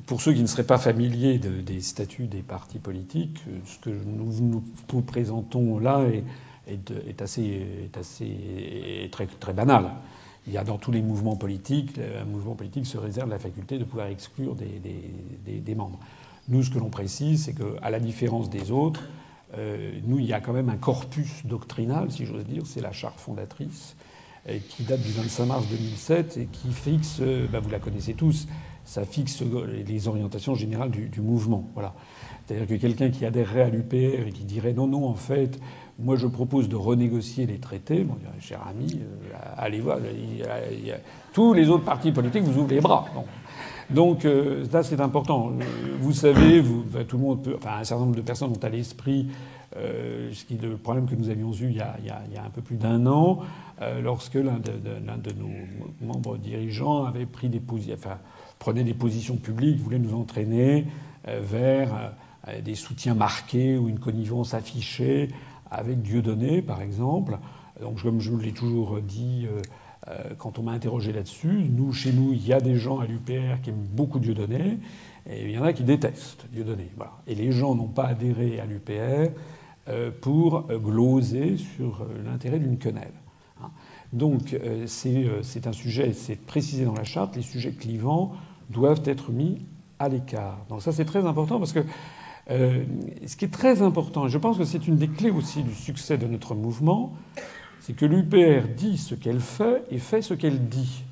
pour 0.05 0.21
ceux 0.21 0.33
qui 0.33 0.41
ne 0.41 0.47
seraient 0.47 0.63
pas 0.63 0.77
familiers 0.77 1.37
de, 1.37 1.61
des 1.61 1.81
statuts 1.81 2.27
des 2.27 2.41
partis 2.41 2.79
politiques, 2.79 3.39
euh, 3.47 3.59
ce 3.65 3.79
que 3.79 3.89
nous 3.89 4.33
nous 4.41 5.01
présentons 5.01 5.79
là 5.79 6.05
est, 6.67 7.21
assez, 7.21 7.65
est 7.85 7.97
assez 7.97 9.09
très, 9.11 9.27
très 9.27 9.53
banal. 9.53 9.91
Il 10.47 10.53
y 10.53 10.57
a 10.57 10.63
dans 10.63 10.77
tous 10.77 10.91
les 10.91 11.01
mouvements 11.01 11.35
politiques, 11.35 11.99
un 11.99 12.25
mouvement 12.25 12.55
politique 12.55 12.87
se 12.87 12.97
réserve 12.97 13.29
la 13.29 13.37
faculté 13.37 13.77
de 13.77 13.83
pouvoir 13.83 14.07
exclure 14.07 14.55
des, 14.55 14.81
des, 15.59 15.75
membres. 15.75 15.99
Nous, 16.49 16.63
ce 16.63 16.71
que 16.71 16.79
l'on 16.79 16.89
précise, 16.89 17.45
c'est 17.45 17.53
qu'à 17.53 17.89
la 17.89 17.99
différence 17.99 18.49
des 18.49 18.71
autres, 18.71 19.03
euh, 19.57 19.91
nous, 20.05 20.17
il 20.17 20.25
y 20.25 20.33
a 20.33 20.39
quand 20.39 20.53
même 20.53 20.69
un 20.69 20.77
corpus 20.77 21.45
doctrinal, 21.45 22.11
si 22.11 22.25
j'ose 22.25 22.45
dire, 22.45 22.63
c'est 22.65 22.81
la 22.81 22.91
charte 22.91 23.19
fondatrice, 23.19 23.95
euh, 24.49 24.57
qui 24.69 24.83
date 24.83 25.01
du 25.03 25.11
25 25.11 25.45
mars 25.45 25.67
2007 25.69 26.37
et 26.37 26.45
qui 26.47 26.71
fixe, 26.71 27.19
ben 27.19 27.59
vous 27.59 27.69
la 27.69 27.79
connaissez 27.79 28.15
tous, 28.15 28.47
ça 28.91 29.05
fixe 29.05 29.41
les 29.87 30.07
orientations 30.09 30.53
générales 30.53 30.91
du, 30.91 31.21
mouvement. 31.21 31.63
Voilà. 31.75 31.93
C'est-à-dire 32.45 32.67
que 32.67 32.73
quelqu'un 32.73 33.09
qui 33.09 33.25
adhérerait 33.25 33.61
à 33.61 33.69
l'UPR 33.69 34.27
et 34.27 34.31
qui 34.33 34.43
dirait 34.43 34.73
non, 34.73 34.85
non, 34.85 35.07
en 35.07 35.13
fait, 35.13 35.57
moi 35.97 36.17
je 36.17 36.27
propose 36.27 36.67
de 36.67 36.75
renégocier 36.75 37.45
les 37.45 37.57
traités, 37.57 38.03
bon, 38.03 38.17
cher 38.41 38.59
ami, 38.69 38.99
euh, 38.99 39.37
allez 39.57 39.79
voir, 39.79 39.99
il 40.13 40.85
y 40.85 40.93
tous 41.31 41.53
les 41.53 41.69
autres 41.69 41.85
partis 41.85 42.11
politiques 42.11 42.43
vous 42.43 42.59
ouvrent 42.59 42.73
les 42.73 42.81
bras. 42.81 43.05
Donc 43.89 44.25
euh, 44.25 44.65
ça 44.69 44.83
c'est 44.83 44.99
important. 44.99 45.53
Vous 46.01 46.11
savez, 46.11 46.61
tout 47.07 47.15
le 47.15 47.23
monde 47.23 47.43
peut, 47.43 47.55
enfin 47.55 47.77
un 47.79 47.83
certain 47.85 48.03
nombre 48.03 48.17
de 48.17 48.21
personnes 48.21 48.51
ont 48.51 48.65
à 48.65 48.67
l'esprit 48.67 49.29
euh, 49.77 50.31
le 50.49 50.75
problème 50.75 51.07
que 51.07 51.15
nous 51.15 51.29
avions 51.29 51.53
eu 51.53 51.69
il 51.69 51.77
y 51.77 51.79
a, 51.79 52.43
un 52.45 52.49
peu 52.49 52.61
plus 52.61 52.75
d'un 52.75 53.05
an, 53.07 53.39
euh, 53.81 54.01
lorsque 54.01 54.35
l'un 54.35 54.59
de, 54.59 54.71
de 54.71 55.33
nos 55.39 56.05
membres 56.05 56.37
dirigeants 56.37 57.05
avait 57.05 57.25
pris 57.25 57.47
des 57.47 57.61
positions, 57.61 57.95
enfin 57.97 58.17
prenait 58.61 58.83
des 58.83 58.93
positions 58.93 59.37
publiques, 59.37 59.79
voulait 59.79 59.97
nous 59.97 60.13
entraîner 60.13 60.85
euh, 61.27 61.41
vers 61.41 62.13
euh, 62.47 62.61
des 62.61 62.75
soutiens 62.75 63.15
marqués 63.15 63.75
ou 63.75 63.89
une 63.89 63.97
connivence 63.97 64.53
affichée 64.53 65.29
avec 65.71 66.03
Dieudonné, 66.03 66.61
par 66.61 66.83
exemple. 66.83 67.39
Donc, 67.81 68.03
comme 68.03 68.21
je 68.21 68.31
l'ai 68.35 68.51
toujours 68.51 69.01
dit 69.01 69.47
euh, 70.07 70.13
quand 70.37 70.59
on 70.59 70.63
m'a 70.63 70.73
interrogé 70.73 71.11
là-dessus, 71.11 71.65
nous, 71.71 71.91
chez 71.91 72.13
nous, 72.13 72.33
il 72.33 72.45
y 72.45 72.53
a 72.53 72.61
des 72.61 72.75
gens 72.75 72.99
à 72.99 73.07
l'UPR 73.07 73.61
qui 73.63 73.71
aiment 73.71 73.87
beaucoup 73.93 74.19
Dieudonné, 74.19 74.77
et 75.27 75.45
il 75.45 75.51
y 75.51 75.57
en 75.57 75.63
a 75.63 75.73
qui 75.73 75.83
détestent 75.83 76.45
Dieudonné. 76.51 76.91
Voilà. 76.95 77.13
Et 77.25 77.33
les 77.33 77.51
gens 77.51 77.73
n'ont 77.73 77.87
pas 77.87 78.05
adhéré 78.05 78.59
à 78.59 78.65
l'UPR 78.65 79.31
euh, 79.89 80.11
pour 80.21 80.67
gloser 80.67 81.57
sur 81.57 82.03
euh, 82.03 82.23
l'intérêt 82.23 82.59
d'une 82.59 82.77
quenelle. 82.77 83.13
Hein. 83.59 83.71
Donc, 84.13 84.53
euh, 84.53 84.85
c'est 84.85 85.67
un 85.67 85.71
sujet, 85.71 86.13
c'est 86.13 86.35
précisé 86.35 86.85
dans 86.85 86.93
la 86.93 87.03
charte, 87.03 87.35
les 87.35 87.41
sujets 87.41 87.71
clivants 87.71 88.33
doivent 88.71 89.03
être 89.05 89.31
mis 89.31 89.59
à 89.99 90.09
l'écart. 90.09 90.65
Donc, 90.69 90.81
ça, 90.81 90.91
c'est 90.91 91.05
très 91.05 91.25
important 91.25 91.59
parce 91.59 91.73
que 91.73 91.83
euh, 92.49 92.83
ce 93.25 93.35
qui 93.35 93.45
est 93.45 93.53
très 93.53 93.81
important, 93.81 94.25
et 94.25 94.29
je 94.29 94.37
pense 94.37 94.57
que 94.57 94.65
c'est 94.65 94.87
une 94.87 94.97
des 94.97 95.07
clés 95.07 95.29
aussi 95.29 95.63
du 95.63 95.73
succès 95.75 96.17
de 96.17 96.25
notre 96.25 96.55
mouvement, 96.55 97.13
c'est 97.79 97.93
que 97.93 98.05
l'UPR 98.05 98.67
dit 98.75 98.97
ce 98.97 99.15
qu'elle 99.15 99.39
fait 99.39 99.83
et 99.91 99.99
fait 99.99 100.21
ce 100.21 100.33
qu'elle 100.33 100.67
dit. 100.67 101.03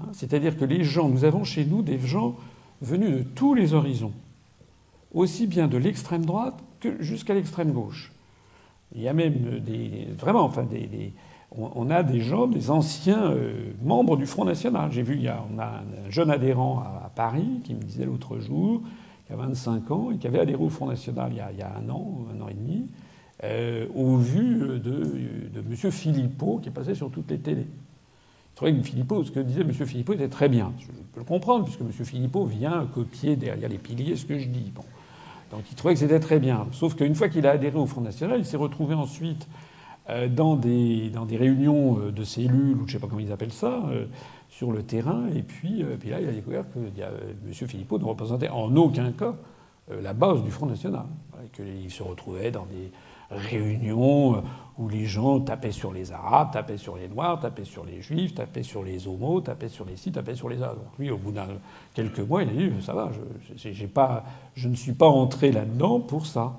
Hein, 0.00 0.08
C'est-à-dire 0.12 0.56
que 0.56 0.64
les 0.64 0.84
gens, 0.84 1.08
nous 1.08 1.24
avons 1.24 1.44
chez 1.44 1.64
nous 1.64 1.82
des 1.82 1.98
gens 1.98 2.36
venus 2.80 3.10
de 3.10 3.22
tous 3.22 3.54
les 3.54 3.74
horizons, 3.74 4.12
aussi 5.12 5.46
bien 5.46 5.68
de 5.68 5.76
l'extrême 5.76 6.24
droite 6.24 6.58
que 6.80 7.02
jusqu'à 7.02 7.34
l'extrême 7.34 7.72
gauche. 7.72 8.12
Il 8.94 9.02
y 9.02 9.08
a 9.08 9.12
même 9.12 9.60
des 9.60 10.08
vraiment, 10.16 10.44
enfin 10.44 10.62
des, 10.62 10.86
des 10.86 11.12
on, 11.50 11.90
a 11.90 12.02
des 12.02 12.20
gens, 12.20 12.46
des 12.46 12.70
anciens 12.70 13.30
euh, 13.32 13.72
membres 13.82 14.16
du 14.16 14.26
Front 14.26 14.44
National. 14.44 14.92
J'ai 14.92 15.02
vu, 15.02 15.14
il 15.14 15.22
y 15.22 15.28
a, 15.28 15.44
on 15.52 15.58
a 15.58 15.82
un 16.06 16.10
jeune 16.10 16.30
adhérent 16.30 16.80
à, 16.80 17.10
Paris 17.14 17.60
qui 17.64 17.74
me 17.74 17.80
disait 17.80 18.04
l'autre 18.04 18.38
jour, 18.38 18.82
qui 19.26 19.32
a 19.32 19.36
25 19.36 19.90
ans 19.90 20.10
et 20.12 20.18
qui 20.18 20.26
avait 20.26 20.38
adhéré 20.38 20.62
au 20.62 20.68
Front 20.68 20.86
National 20.86 21.32
il 21.32 21.38
y 21.58 21.62
a, 21.62 21.72
un 21.76 21.88
an, 21.88 22.26
un 22.32 22.40
an 22.42 22.48
et 22.48 22.54
demi, 22.54 22.86
euh, 23.42 23.86
au 23.94 24.16
vu 24.16 24.56
de, 24.56 24.78
de 24.78 25.58
M. 25.58 25.90
Philippot 25.90 26.58
qui 26.62 26.68
est 26.68 26.72
passé 26.72 26.94
sur 26.94 27.10
toutes 27.10 27.30
les 27.30 27.38
télés. 27.38 27.66
Il 27.66 28.54
trouvait 28.54 29.22
que 29.22 29.24
ce 29.24 29.30
que 29.30 29.40
disait 29.40 29.60
M. 29.60 29.72
Philippot 29.72 30.14
était 30.14 30.28
très 30.28 30.48
bien. 30.48 30.72
Je 30.80 30.86
peux 30.86 31.20
le 31.20 31.24
comprendre, 31.24 31.64
puisque 31.64 31.80
M. 31.80 31.92
Philippot 31.92 32.44
vient 32.44 32.86
copier 32.92 33.36
derrière 33.36 33.68
les 33.68 33.78
piliers 33.78 34.16
ce 34.16 34.26
que 34.26 34.38
je 34.38 34.48
dis. 34.48 34.72
Bon. 34.74 34.82
Donc 35.52 35.62
il 35.70 35.76
trouvait 35.76 35.94
que 35.94 36.00
c'était 36.00 36.20
très 36.20 36.40
bien. 36.40 36.66
Sauf 36.72 36.94
qu'une 36.94 37.14
fois 37.14 37.28
qu'il 37.28 37.46
a 37.46 37.52
adhéré 37.52 37.78
au 37.78 37.86
Front 37.86 38.00
National, 38.00 38.38
il 38.38 38.44
s'est 38.44 38.56
retrouvé 38.56 38.94
ensuite 38.94 39.46
euh, 39.46 39.67
dans, 40.28 40.56
des, 40.56 41.10
dans 41.10 41.26
des 41.26 41.36
réunions 41.36 41.98
euh, 41.98 42.12
de 42.12 42.24
cellules, 42.24 42.76
ou 42.76 42.80
je 42.80 42.84
ne 42.84 42.90
sais 42.92 42.98
pas 42.98 43.06
comment 43.06 43.20
ils 43.20 43.32
appellent 43.32 43.52
ça, 43.52 43.82
euh, 43.90 44.06
sur 44.48 44.72
le 44.72 44.82
terrain. 44.82 45.28
Et 45.34 45.42
puis, 45.42 45.82
euh, 45.82 45.96
là, 46.10 46.20
il 46.20 46.28
a 46.28 46.32
découvert 46.32 46.64
que 46.72 46.78
M. 46.78 47.52
Philippot 47.52 47.98
ne 47.98 48.04
représentait 48.04 48.48
en 48.48 48.74
aucun 48.76 49.12
cas 49.12 49.34
euh, 49.90 50.00
la 50.02 50.12
base 50.12 50.42
du 50.42 50.50
Front 50.50 50.66
National. 50.66 51.04
Qu'il 51.52 51.90
se 51.90 52.02
retrouvait 52.02 52.50
dans 52.50 52.66
des 52.66 52.90
réunions 53.30 54.36
euh, 54.36 54.40
où 54.78 54.88
les 54.88 55.04
gens 55.04 55.40
tapaient 55.40 55.72
sur 55.72 55.92
les 55.92 56.12
Arabes, 56.12 56.50
tapaient 56.52 56.78
sur 56.78 56.96
les 56.96 57.08
Noirs, 57.08 57.38
tapaient 57.40 57.64
sur 57.64 57.84
les 57.84 58.00
Juifs, 58.00 58.34
tapaient 58.34 58.62
sur 58.62 58.82
les 58.82 59.06
homos, 59.06 59.40
tapaient 59.40 59.68
sur 59.68 59.84
les 59.84 59.96
ci, 59.96 60.10
tapaient 60.10 60.34
sur 60.34 60.48
les 60.48 60.62
A. 60.62 60.68
Donc 60.68 60.98
lui, 60.98 61.10
au 61.10 61.18
bout 61.18 61.32
d'un 61.32 61.46
quelques 61.94 62.20
mois, 62.20 62.42
il 62.42 62.48
a 62.48 62.52
dit 62.52 62.82
ça 62.82 62.94
va, 62.94 63.10
je 63.54 64.68
ne 64.68 64.74
suis 64.74 64.92
pas 64.94 65.08
entré 65.08 65.52
là-dedans 65.52 66.00
pour 66.00 66.26
ça. 66.26 66.54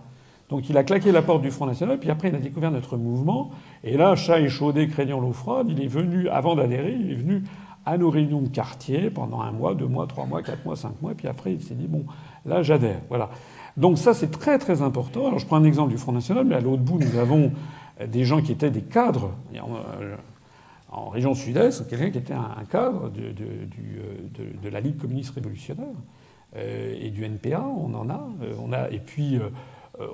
Donc 0.50 0.70
il 0.70 0.78
a 0.78 0.84
claqué 0.84 1.12
la 1.12 1.22
porte 1.22 1.42
du 1.42 1.52
Front 1.52 1.68
National, 1.68 2.00
puis 2.00 2.10
après 2.10 2.30
il 2.30 2.36
a 2.36 2.40
découvert 2.40 2.72
notre 2.72 2.98
mouvement, 2.98 3.52
et 3.84 3.98
là, 3.98 4.16
chat 4.16 4.40
échaudé, 4.40 4.88
craignant 4.88 5.20
l'eau 5.20 5.32
froide, 5.32 5.68
il 5.70 5.82
est 5.82 5.88
venu, 5.88 6.28
avant 6.30 6.56
d'adhérer, 6.56 6.98
il 7.00 7.12
est 7.12 7.16
venu 7.16 7.44
à 7.86 7.98
nos 7.98 8.10
réunions 8.10 8.42
de 8.42 8.50
quartier 8.50 9.10
pendant 9.10 9.42
un 9.42 9.52
mois, 9.52 9.76
deux 9.76 9.88
mois, 9.88 10.08
trois 10.08 10.26
mois, 10.26 10.42
quatre 10.42 10.66
mois, 10.66 10.76
cinq 10.76 11.02
mois, 11.02 11.14
puis 11.16 11.28
après 11.28 11.54
il 11.54 11.62
s'est 11.62 11.76
dit 11.76 11.88
bon, 11.88 12.06
là 12.46 12.64
j'adhère. 12.64 13.00
Voilà. 13.10 13.30
Donc 13.78 13.98
ça, 13.98 14.14
c'est 14.14 14.32
très 14.32 14.58
très 14.58 14.82
important. 14.82 15.28
Alors 15.28 15.40
je 15.40 15.46
prends 15.46 15.58
un 15.58 15.64
exemple 15.64 15.92
du 15.92 15.98
Front 15.98 16.12
National, 16.12 16.46
mais 16.46 16.56
à 16.56 16.60
l'autre 16.60 16.82
bout, 16.82 17.00
nous 17.00 17.18
avons 17.18 17.52
des 18.06 18.26
gens 18.26 18.42
qui 18.42 18.52
étaient 18.52 18.72
des 18.72 18.82
cadres. 18.82 19.32
En 20.92 21.10
région 21.10 21.36
sud-est, 21.36 21.88
quelqu'un 21.88 22.10
qui 22.10 22.18
était 22.18 22.34
un 22.34 22.66
cadre 22.70 23.10
de, 23.10 23.32
de, 23.32 24.60
de, 24.64 24.70
la 24.70 24.80
Ligue 24.80 24.98
communiste 24.98 25.36
révolutionnaire 25.36 25.86
euh, 26.56 26.96
et 27.00 27.12
du 27.12 27.24
NPA, 27.24 27.62
on 27.62 27.94
en 27.94 28.10
a. 28.10 28.28
Euh, 28.42 28.56
on 28.60 28.74
a 28.74 28.90
et 28.90 28.98
puis, 28.98 29.38
euh, 29.38 29.42
euh, 29.42 29.50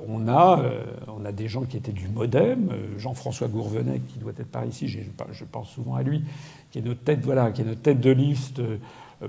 on, 0.08 0.28
a, 0.28 0.60
euh, 0.62 0.84
on 1.08 1.26
a 1.26 1.32
des 1.32 1.48
gens 1.48 1.64
qui 1.64 1.78
étaient 1.78 1.92
du 1.92 2.08
Modem, 2.08 2.70
euh, 2.72 2.98
Jean-François 2.98 3.48
Gourvenet, 3.48 4.02
qui 4.08 4.20
doit 4.20 4.32
être 4.38 4.50
par 4.50 4.66
ici, 4.66 4.88
je 4.88 5.46
pense 5.46 5.70
souvent 5.70 5.96
à 5.96 6.04
lui, 6.04 6.24
qui 6.72 6.80
est 6.80 6.82
notre 6.82 7.02
tête, 7.02 7.22
voilà, 7.24 7.52
qui 7.52 7.62
est 7.62 7.66
notre 7.66 7.82
tête 7.82 8.02
de 8.02 8.12
liste 8.12 8.62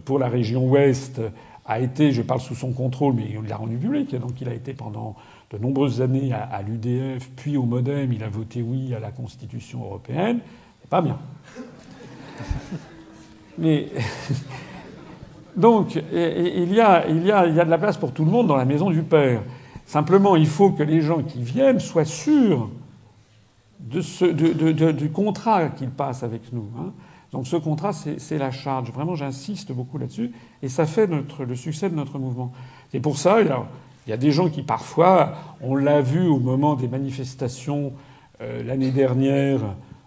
pour 0.04 0.18
la 0.18 0.28
région 0.28 0.68
Ouest, 0.68 1.20
a 1.66 1.80
été, 1.80 2.12
je 2.12 2.22
parle 2.22 2.40
sous 2.40 2.54
son 2.54 2.72
contrôle, 2.72 3.14
mais 3.14 3.28
il 3.28 3.48
l'a 3.48 3.56
rendu 3.56 3.76
public, 3.76 4.14
donc 4.16 4.40
il 4.40 4.48
a 4.48 4.54
été 4.54 4.72
pendant 4.72 5.16
de 5.50 5.58
nombreuses 5.58 6.00
années 6.00 6.32
à, 6.32 6.62
l'UDF, 6.62 7.28
puis 7.36 7.56
au 7.56 7.64
Modem, 7.64 8.12
il 8.12 8.22
a 8.22 8.28
voté 8.28 8.62
oui 8.62 8.94
à 8.94 9.00
la 9.00 9.10
Constitution 9.10 9.84
européenne. 9.84 10.40
Pas 10.88 11.02
bien. 11.02 11.18
Mais 13.58 13.88
donc, 15.56 15.96
il 15.96 16.72
y, 16.72 16.80
a, 16.80 17.08
il, 17.08 17.24
y 17.24 17.32
a, 17.32 17.46
il 17.46 17.54
y 17.54 17.60
a 17.60 17.64
de 17.64 17.70
la 17.70 17.78
place 17.78 17.96
pour 17.96 18.12
tout 18.12 18.24
le 18.24 18.30
monde 18.30 18.46
dans 18.46 18.56
la 18.56 18.64
maison 18.64 18.90
du 18.90 19.02
Père. 19.02 19.42
Simplement, 19.86 20.36
il 20.36 20.46
faut 20.46 20.70
que 20.70 20.82
les 20.82 21.00
gens 21.00 21.22
qui 21.22 21.42
viennent 21.42 21.80
soient 21.80 22.04
sûrs 22.04 22.68
du 23.80 25.10
contrat 25.10 25.68
qu'ils 25.68 25.90
passent 25.90 26.22
avec 26.22 26.52
nous. 26.52 26.68
Hein. 26.78 26.92
Donc 27.32 27.46
ce 27.46 27.56
contrat, 27.56 27.92
c'est 27.92 28.38
la 28.38 28.50
charge. 28.50 28.90
Vraiment, 28.90 29.14
j'insiste 29.14 29.72
beaucoup 29.72 29.98
là-dessus. 29.98 30.32
Et 30.62 30.68
ça 30.68 30.86
fait 30.86 31.06
le 31.06 31.54
succès 31.54 31.88
de 31.88 31.94
notre 31.94 32.18
mouvement. 32.18 32.52
C'est 32.90 33.00
pour 33.00 33.18
ça, 33.18 33.40
il 33.40 33.48
y, 33.48 33.50
a, 33.50 33.64
il 34.06 34.10
y, 34.10 34.12
a, 34.12 34.16
des 34.16 34.32
gens 34.32 34.48
qui 34.48 34.62
parfois, 34.62 35.32
on 35.60 35.76
l'a 35.76 36.00
vu 36.00 36.26
au 36.26 36.38
moment 36.38 36.74
des 36.74 36.88
manifestations 36.88 37.92
euh, 38.40 38.62
l'année 38.62 38.90
dernière 38.90 39.60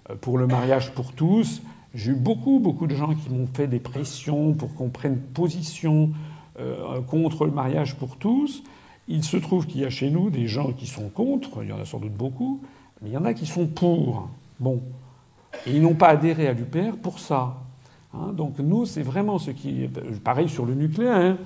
euh, 0.09 0.15
pour 0.19 0.37
le 0.37 0.45
mariage 0.45 0.91
pour 0.93 1.13
tous, 1.13 1.61
j'ai 1.95 2.11
eu 2.11 2.15
beaucoup, 2.15 2.59
beaucoup 2.59 2.85
de 2.85 2.93
gens 2.93 3.15
qui 3.15 3.29
m'ont 3.29 3.47
fait 3.47 3.67
des 3.67 3.79
pressions 3.79 4.53
pour 4.53 4.75
qu'on 4.75 4.89
prenne 4.89 5.17
position 5.17 6.11
euh, 6.59 7.01
contre 7.01 7.45
le 7.45 7.51
mariage 7.51 7.95
pour 7.95 8.17
tous. 8.17 8.63
Il 9.11 9.23
se 9.23 9.37
trouve 9.37 9.65
qu'il 9.65 9.81
y 9.81 9.85
a 9.85 9.89
chez 9.89 10.11
nous 10.11 10.29
des 10.29 10.47
gens 10.47 10.71
qui 10.71 10.85
sont 10.85 11.09
contre, 11.09 11.63
il 11.63 11.69
y 11.69 11.73
en 11.73 11.79
a 11.79 11.85
sans 11.85 11.97
doute 11.97 12.13
beaucoup, 12.13 12.61
mais 13.01 13.09
il 13.09 13.13
y 13.13 13.17
en 13.17 13.25
a 13.25 13.33
qui 13.33 13.47
sont 13.47 13.65
pour. 13.65 14.29
Bon. 14.59 14.81
Et 15.65 15.71
ils 15.71 15.81
n'ont 15.81 15.95
pas 15.95 16.09
adhéré 16.09 16.47
à 16.47 16.53
l'UPR 16.53 16.95
pour 17.01 17.19
ça. 17.19 17.57
Hein. 18.13 18.33
donc 18.33 18.59
nous, 18.59 18.85
c'est 18.85 19.01
vraiment 19.01 19.39
ce 19.39 19.49
qui. 19.49 19.89
Pareil 20.23 20.47
sur 20.47 20.65
le 20.65 20.75
nucléaire, 20.75 21.37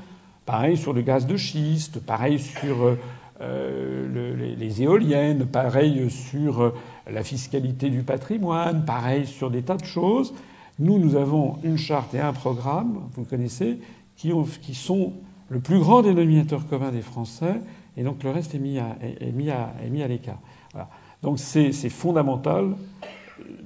pareil 0.45 0.75
sur 0.75 0.91
le 0.91 1.01
gaz 1.01 1.25
de 1.25 1.37
schiste, 1.37 1.99
pareil 1.99 2.37
sur 2.37 2.97
euh, 3.41 4.07
le, 4.13 4.35
les, 4.35 4.81
éoliennes, 4.83 5.45
pareil 5.45 6.09
sur 6.09 6.73
la 7.09 7.23
fiscalité 7.23 7.89
du 7.89 8.03
patrimoine, 8.03 8.83
pareil 8.83 9.25
sur 9.25 9.49
des 9.49 9.61
tas 9.61 9.77
de 9.77 9.85
choses. 9.85 10.33
Nous, 10.79 10.99
nous 10.99 11.15
avons 11.15 11.59
une 11.63 11.77
charte 11.77 12.13
et 12.13 12.19
un 12.19 12.33
programme, 12.33 12.99
vous 13.13 13.23
connaissez, 13.23 13.79
qui, 14.17 14.33
ont, 14.33 14.43
qui 14.61 14.75
sont 14.75 15.13
le 15.49 15.59
plus 15.59 15.79
grand 15.79 16.01
dénominateur 16.01 16.67
commun 16.67 16.91
des 16.91 17.01
Français, 17.01 17.61
et 17.97 18.03
donc 18.03 18.23
le 18.23 18.31
reste 18.31 18.55
est 18.55 18.59
mis 18.59 18.79
à, 18.79 20.07
l'écart. 20.07 20.39
Donc 21.21 21.39
c'est 21.39 21.71
fondamental 21.89 22.75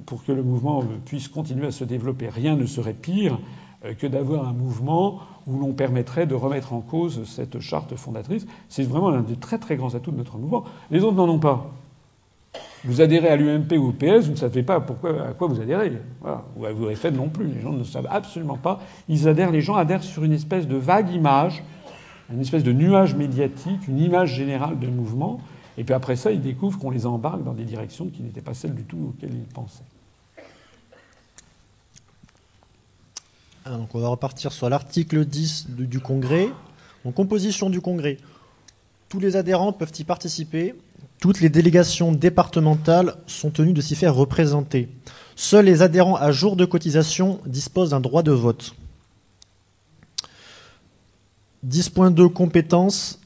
pour 0.06 0.24
que 0.24 0.32
le 0.32 0.42
mouvement 0.42 0.82
puisse 1.04 1.28
continuer 1.28 1.66
à 1.66 1.70
se 1.70 1.84
développer. 1.84 2.28
Rien 2.28 2.56
ne 2.56 2.66
serait 2.66 2.94
pire 2.94 3.38
euh, 3.84 3.94
que 3.94 4.06
d'avoir 4.06 4.48
un 4.48 4.52
mouvement 4.52 5.20
où 5.46 5.58
l'on 5.58 5.72
permettrait 5.72 6.26
de 6.26 6.34
remettre 6.34 6.72
en 6.72 6.80
cause 6.80 7.24
cette 7.24 7.60
charte 7.60 7.94
fondatrice. 7.94 8.46
C'est 8.68 8.82
vraiment 8.82 9.10
l'un 9.10 9.22
des 9.22 9.36
très 9.36 9.58
très 9.58 9.76
grands 9.76 9.94
atouts 9.94 10.10
de 10.10 10.16
notre 10.16 10.38
mouvement. 10.38 10.64
Les 10.90 11.02
autres 11.02 11.16
n'en 11.16 11.28
ont 11.28 11.38
pas. 11.38 11.70
Vous 12.84 13.00
adhérez 13.00 13.28
à 13.28 13.36
l'UMP 13.36 13.72
ou 13.72 13.88
au 13.88 13.92
PS, 13.92 14.26
vous 14.26 14.32
ne 14.32 14.36
savez 14.36 14.62
pas 14.62 14.80
pourquoi, 14.80 15.28
à 15.28 15.32
quoi 15.32 15.48
vous 15.48 15.60
adhérez. 15.60 15.92
Ou 16.56 16.64
à 16.86 16.94
fait 16.94 17.10
non 17.10 17.28
plus. 17.28 17.46
Les 17.46 17.60
gens 17.60 17.72
ne 17.72 17.84
savent 17.84 18.08
absolument 18.10 18.56
pas. 18.56 18.80
Ils 19.08 19.28
adhèrent, 19.28 19.50
les 19.50 19.60
gens 19.60 19.74
adhèrent 19.74 20.02
sur 20.02 20.24
une 20.24 20.32
espèce 20.32 20.68
de 20.68 20.76
vague 20.76 21.10
image, 21.10 21.64
une 22.32 22.40
espèce 22.40 22.62
de 22.62 22.72
nuage 22.72 23.14
médiatique, 23.14 23.88
une 23.88 23.98
image 23.98 24.34
générale 24.34 24.78
de 24.78 24.86
mouvement. 24.86 25.40
Et 25.76 25.84
puis 25.84 25.94
après 25.94 26.16
ça, 26.16 26.30
ils 26.30 26.40
découvrent 26.40 26.78
qu'on 26.78 26.90
les 26.90 27.06
embarque 27.06 27.42
dans 27.42 27.54
des 27.54 27.64
directions 27.64 28.06
qui 28.06 28.22
n'étaient 28.22 28.40
pas 28.40 28.54
celles 28.54 28.74
du 28.74 28.84
tout 28.84 29.12
auxquelles 29.14 29.34
ils 29.34 29.54
pensaient. 29.54 29.84
Ah, 33.64 33.76
donc 33.76 33.94
on 33.94 34.00
va 34.00 34.08
repartir 34.08 34.52
sur 34.52 34.68
l'article 34.70 35.24
10 35.24 35.70
du 35.70 36.00
Congrès. 36.00 36.48
En 37.04 37.12
composition 37.12 37.70
du 37.70 37.80
Congrès. 37.80 38.18
Tous 39.08 39.20
les 39.20 39.36
adhérents 39.36 39.72
peuvent 39.72 39.92
y 39.98 40.04
participer 40.04 40.74
toutes 41.20 41.40
les 41.40 41.48
délégations 41.48 42.12
départementales 42.12 43.16
sont 43.26 43.50
tenues 43.50 43.72
de 43.72 43.80
s'y 43.80 43.96
faire 43.96 44.14
représenter. 44.14 44.88
Seuls 45.34 45.64
les 45.64 45.82
adhérents 45.82 46.16
à 46.16 46.32
jour 46.32 46.56
de 46.56 46.64
cotisation 46.64 47.40
disposent 47.46 47.90
d'un 47.90 48.00
droit 48.00 48.22
de 48.22 48.32
vote. 48.32 48.74
10.2 51.66 52.32
compétences. 52.32 53.20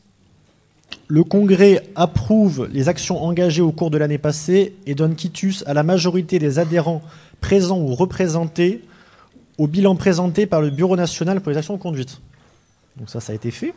Le 1.08 1.24
Congrès 1.24 1.86
approuve 1.94 2.68
les 2.72 2.88
actions 2.88 3.22
engagées 3.22 3.60
au 3.60 3.72
cours 3.72 3.90
de 3.90 3.98
l'année 3.98 4.18
passée 4.18 4.74
et 4.86 4.94
donne 4.94 5.14
quitus 5.14 5.62
à 5.66 5.74
la 5.74 5.82
majorité 5.82 6.38
des 6.38 6.58
adhérents 6.58 7.02
présents 7.40 7.80
ou 7.80 7.94
représentés 7.94 8.82
au 9.58 9.66
bilan 9.66 9.96
présenté 9.96 10.46
par 10.46 10.62
le 10.62 10.70
Bureau 10.70 10.96
national 10.96 11.40
pour 11.40 11.50
les 11.50 11.58
actions 11.58 11.76
conduites. 11.76 12.20
Donc 12.96 13.10
ça, 13.10 13.20
ça 13.20 13.32
a 13.32 13.36
été 13.36 13.50
fait. 13.50 13.74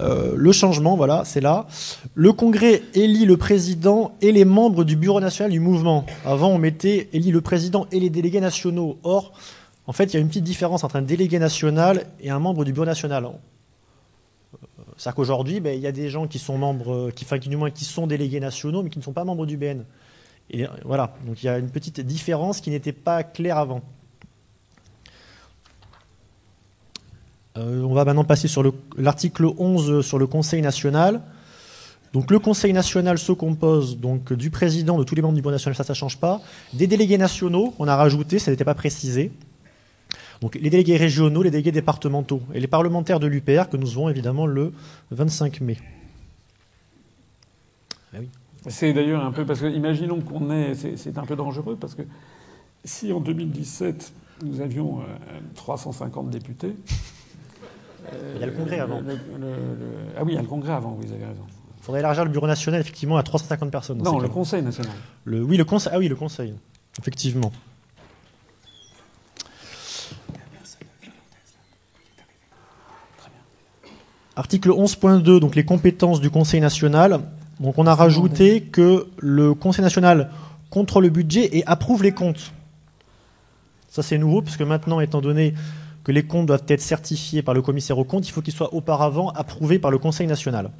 Euh, 0.00 0.32
le 0.36 0.52
changement, 0.52 0.96
voilà, 0.96 1.22
c'est 1.24 1.40
là. 1.40 1.66
Le 2.14 2.32
Congrès 2.32 2.82
élit 2.94 3.26
le 3.26 3.36
président 3.36 4.12
et 4.20 4.32
les 4.32 4.44
membres 4.44 4.84
du 4.84 4.96
Bureau 4.96 5.20
national 5.20 5.52
du 5.52 5.60
mouvement. 5.60 6.04
Avant, 6.24 6.48
on 6.48 6.58
mettait 6.58 7.08
élit 7.12 7.30
le 7.30 7.40
président 7.40 7.86
et 7.92 8.00
les 8.00 8.10
délégués 8.10 8.40
nationaux. 8.40 8.98
Or, 9.04 9.32
en 9.86 9.92
fait, 9.92 10.04
il 10.06 10.14
y 10.14 10.16
a 10.16 10.20
une 10.20 10.28
petite 10.28 10.44
différence 10.44 10.82
entre 10.84 10.96
un 10.96 11.02
délégué 11.02 11.38
national 11.38 12.06
et 12.20 12.30
un 12.30 12.38
membre 12.38 12.64
du 12.64 12.72
Bureau 12.72 12.86
national. 12.86 13.24
Euh, 13.24 13.28
c'est-à-dire 14.96 15.14
qu'aujourd'hui, 15.14 15.60
ben, 15.60 15.76
il 15.76 15.80
y 15.80 15.86
a 15.86 15.92
des 15.92 16.08
gens 16.08 16.26
qui 16.26 16.38
sont 16.38 16.58
membres, 16.58 17.10
qui, 17.12 17.24
enfin, 17.24 17.38
qui 17.38 17.84
sont 17.84 18.06
délégués 18.06 18.40
nationaux, 18.40 18.82
mais 18.82 18.90
qui 18.90 18.98
ne 18.98 19.04
sont 19.04 19.12
pas 19.12 19.24
membres 19.24 19.46
du 19.46 19.56
BN. 19.56 19.84
Et 20.50 20.66
voilà, 20.84 21.14
donc 21.26 21.42
il 21.42 21.46
y 21.46 21.48
a 21.48 21.58
une 21.58 21.70
petite 21.70 22.00
différence 22.00 22.60
qui 22.60 22.70
n'était 22.70 22.92
pas 22.92 23.22
claire 23.22 23.56
avant. 23.56 23.80
Euh, 27.56 27.82
on 27.82 27.94
va 27.94 28.04
maintenant 28.04 28.24
passer 28.24 28.48
sur 28.48 28.64
l'article 28.96 29.46
11 29.56 30.04
sur 30.04 30.18
le 30.18 30.26
Conseil 30.26 30.60
national. 30.60 31.22
Donc 32.12 32.32
le 32.32 32.40
Conseil 32.40 32.72
national 32.72 33.16
se 33.18 33.30
compose 33.30 33.98
donc 33.98 34.32
du 34.32 34.50
président, 34.50 34.98
de 34.98 35.04
tous 35.04 35.14
les 35.14 35.22
membres 35.22 35.34
du 35.34 35.40
Bureau 35.40 35.52
national, 35.52 35.76
ça, 35.76 35.84
ne 35.88 35.94
change 35.94 36.18
pas. 36.18 36.40
Des 36.72 36.88
délégués 36.88 37.18
nationaux, 37.18 37.74
on 37.78 37.86
a 37.86 37.94
rajouté, 37.94 38.40
ça 38.40 38.50
n'était 38.50 38.64
pas 38.64 38.74
précisé. 38.74 39.30
Donc 40.40 40.56
les 40.56 40.68
délégués 40.68 40.96
régionaux, 40.96 41.44
les 41.44 41.50
délégués 41.52 41.70
départementaux 41.70 42.42
et 42.54 42.60
les 42.60 42.66
parlementaires 42.66 43.20
de 43.20 43.28
l'UPR 43.28 43.68
que 43.70 43.76
nous 43.76 43.98
aurons 43.98 44.08
évidemment 44.08 44.46
le 44.46 44.72
25 45.12 45.60
mai. 45.60 45.78
Ah 48.12 48.18
c'est 48.66 48.92
d'ailleurs 48.92 49.24
un 49.24 49.32
peu 49.32 49.44
parce 49.44 49.60
que 49.60 49.66
imaginons 49.66 50.20
qu'on 50.20 50.50
est, 50.50 50.74
c'est 50.96 51.18
un 51.18 51.24
peu 51.24 51.36
dangereux 51.36 51.76
parce 51.80 51.94
que 51.94 52.02
si 52.84 53.12
en 53.12 53.20
2017 53.20 54.12
nous 54.44 54.60
avions 54.60 55.00
350 55.54 56.26
euh, 56.26 56.30
députés, 56.30 56.74
il 58.34 58.40
y 58.40 58.42
a 58.42 58.46
le 58.46 58.52
congrès 58.52 58.80
avant. 58.80 59.02
ah 60.16 60.24
oui, 60.24 60.32
il 60.32 60.34
y 60.34 60.38
a 60.38 60.42
le 60.42 60.48
congrès 60.48 60.72
avant, 60.72 60.92
vous 60.92 61.12
avez 61.12 61.24
raison. 61.24 61.44
Il 61.78 61.84
faudrait 61.84 62.00
élargir 62.00 62.24
le 62.24 62.30
bureau 62.30 62.46
national, 62.46 62.80
effectivement, 62.80 63.16
à 63.16 63.22
350 63.22 63.70
personnes. 63.70 63.98
Non, 64.02 64.18
le 64.18 64.28
conseil 64.28 64.62
national. 64.62 64.92
Le, 65.24 65.42
oui, 65.42 65.56
le 65.56 65.64
conseil. 65.64 65.92
Ah 65.94 65.98
oui, 65.98 66.08
le 66.08 66.16
conseil. 66.16 66.54
Effectivement. 66.98 67.52
Article 74.36 74.70
11.2, 74.70 75.38
donc 75.38 75.54
les 75.54 75.64
compétences 75.64 76.20
du 76.20 76.28
Conseil 76.28 76.60
national. 76.60 77.20
Donc 77.60 77.78
on 77.78 77.86
a 77.86 77.94
rajouté 77.94 78.62
que 78.62 79.06
le 79.18 79.54
Conseil 79.54 79.84
national 79.84 80.30
contrôle 80.70 81.04
le 81.04 81.10
budget 81.10 81.56
et 81.56 81.64
approuve 81.66 82.02
les 82.02 82.12
comptes. 82.12 82.52
Ça 83.88 84.02
c'est 84.02 84.18
nouveau, 84.18 84.42
puisque 84.42 84.62
maintenant, 84.62 84.98
étant 84.98 85.20
donné 85.20 85.54
que 86.04 86.12
les 86.12 86.22
comptes 86.22 86.46
doivent 86.46 86.64
être 86.68 86.82
certifiés 86.82 87.42
par 87.42 87.54
le 87.54 87.62
commissaire 87.62 87.98
aux 87.98 88.04
comptes, 88.04 88.28
il 88.28 88.30
faut 88.30 88.42
qu'ils 88.42 88.54
soient 88.54 88.74
auparavant 88.74 89.30
approuvés 89.30 89.78
par 89.78 89.90
le 89.90 89.98
Conseil 89.98 90.26
national. 90.26 90.70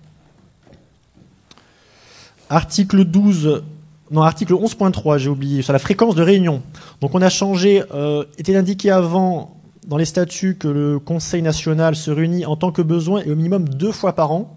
Article 2.50 3.04
12, 3.04 3.64
non, 4.10 4.22
article 4.22 4.52
11.3, 4.52 5.18
j'ai 5.18 5.30
oublié, 5.30 5.62
sur 5.62 5.72
la 5.72 5.78
fréquence 5.78 6.14
de 6.14 6.22
réunion. 6.22 6.62
Donc 7.00 7.14
on 7.14 7.22
a 7.22 7.30
changé, 7.30 7.82
euh, 7.94 8.24
était 8.36 8.54
indiqué 8.54 8.90
avant 8.90 9.56
dans 9.86 9.96
les 9.96 10.04
statuts 10.04 10.56
que 10.56 10.68
le 10.68 10.98
Conseil 10.98 11.40
national 11.40 11.96
se 11.96 12.10
réunit 12.10 12.44
en 12.44 12.56
tant 12.56 12.70
que 12.70 12.82
besoin 12.82 13.22
et 13.22 13.30
au 13.30 13.36
minimum 13.36 13.68
deux 13.68 13.92
fois 13.92 14.14
par 14.14 14.30
an. 14.30 14.56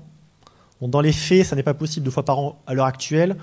dans 0.81 1.01
les 1.01 1.13
faits, 1.13 1.45
ça 1.45 1.55
n'est 1.55 1.63
pas 1.63 1.73
possible 1.73 2.03
deux 2.03 2.11
fois 2.11 2.25
par 2.25 2.39
an 2.39 2.61
à 2.67 2.73
l'heure 2.73 2.85
actuelle. 2.85 3.37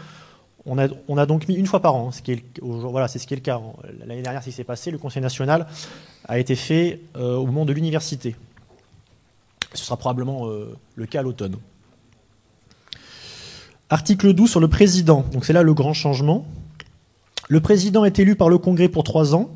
On 0.66 0.78
a, 0.78 0.88
on 1.08 1.18
a, 1.18 1.26
donc 1.26 1.46
mis 1.46 1.54
une 1.54 1.66
fois 1.66 1.80
par 1.80 1.94
an, 1.94 2.10
c'est 2.10 2.18
ce 2.18 2.22
qui 2.22 2.32
est 2.32 3.36
le 3.36 3.42
cas. 3.42 3.60
L'année 3.98 4.22
dernière, 4.22 4.42
ce 4.42 4.48
qui 4.48 4.52
s'est 4.52 4.64
passé, 4.64 4.90
le 4.90 4.96
Conseil 4.96 5.22
national 5.22 5.66
a 6.26 6.38
été 6.38 6.54
fait 6.54 7.00
euh, 7.16 7.36
au 7.36 7.46
moment 7.46 7.66
de 7.66 7.72
l'université. 7.72 8.34
Ce 9.74 9.84
sera 9.84 9.98
probablement 9.98 10.48
euh, 10.48 10.74
le 10.94 11.06
cas 11.06 11.20
à 11.20 11.22
l'automne. 11.22 11.56
Article 13.90 14.32
12 14.32 14.50
sur 14.50 14.60
le 14.60 14.68
président. 14.68 15.24
Donc 15.32 15.44
c'est 15.44 15.52
là 15.52 15.62
le 15.62 15.74
grand 15.74 15.92
changement. 15.92 16.46
Le 17.48 17.60
président 17.60 18.06
est 18.06 18.18
élu 18.18 18.36
par 18.36 18.48
le 18.48 18.56
Congrès 18.56 18.88
pour 18.88 19.04
trois 19.04 19.34
ans, 19.34 19.50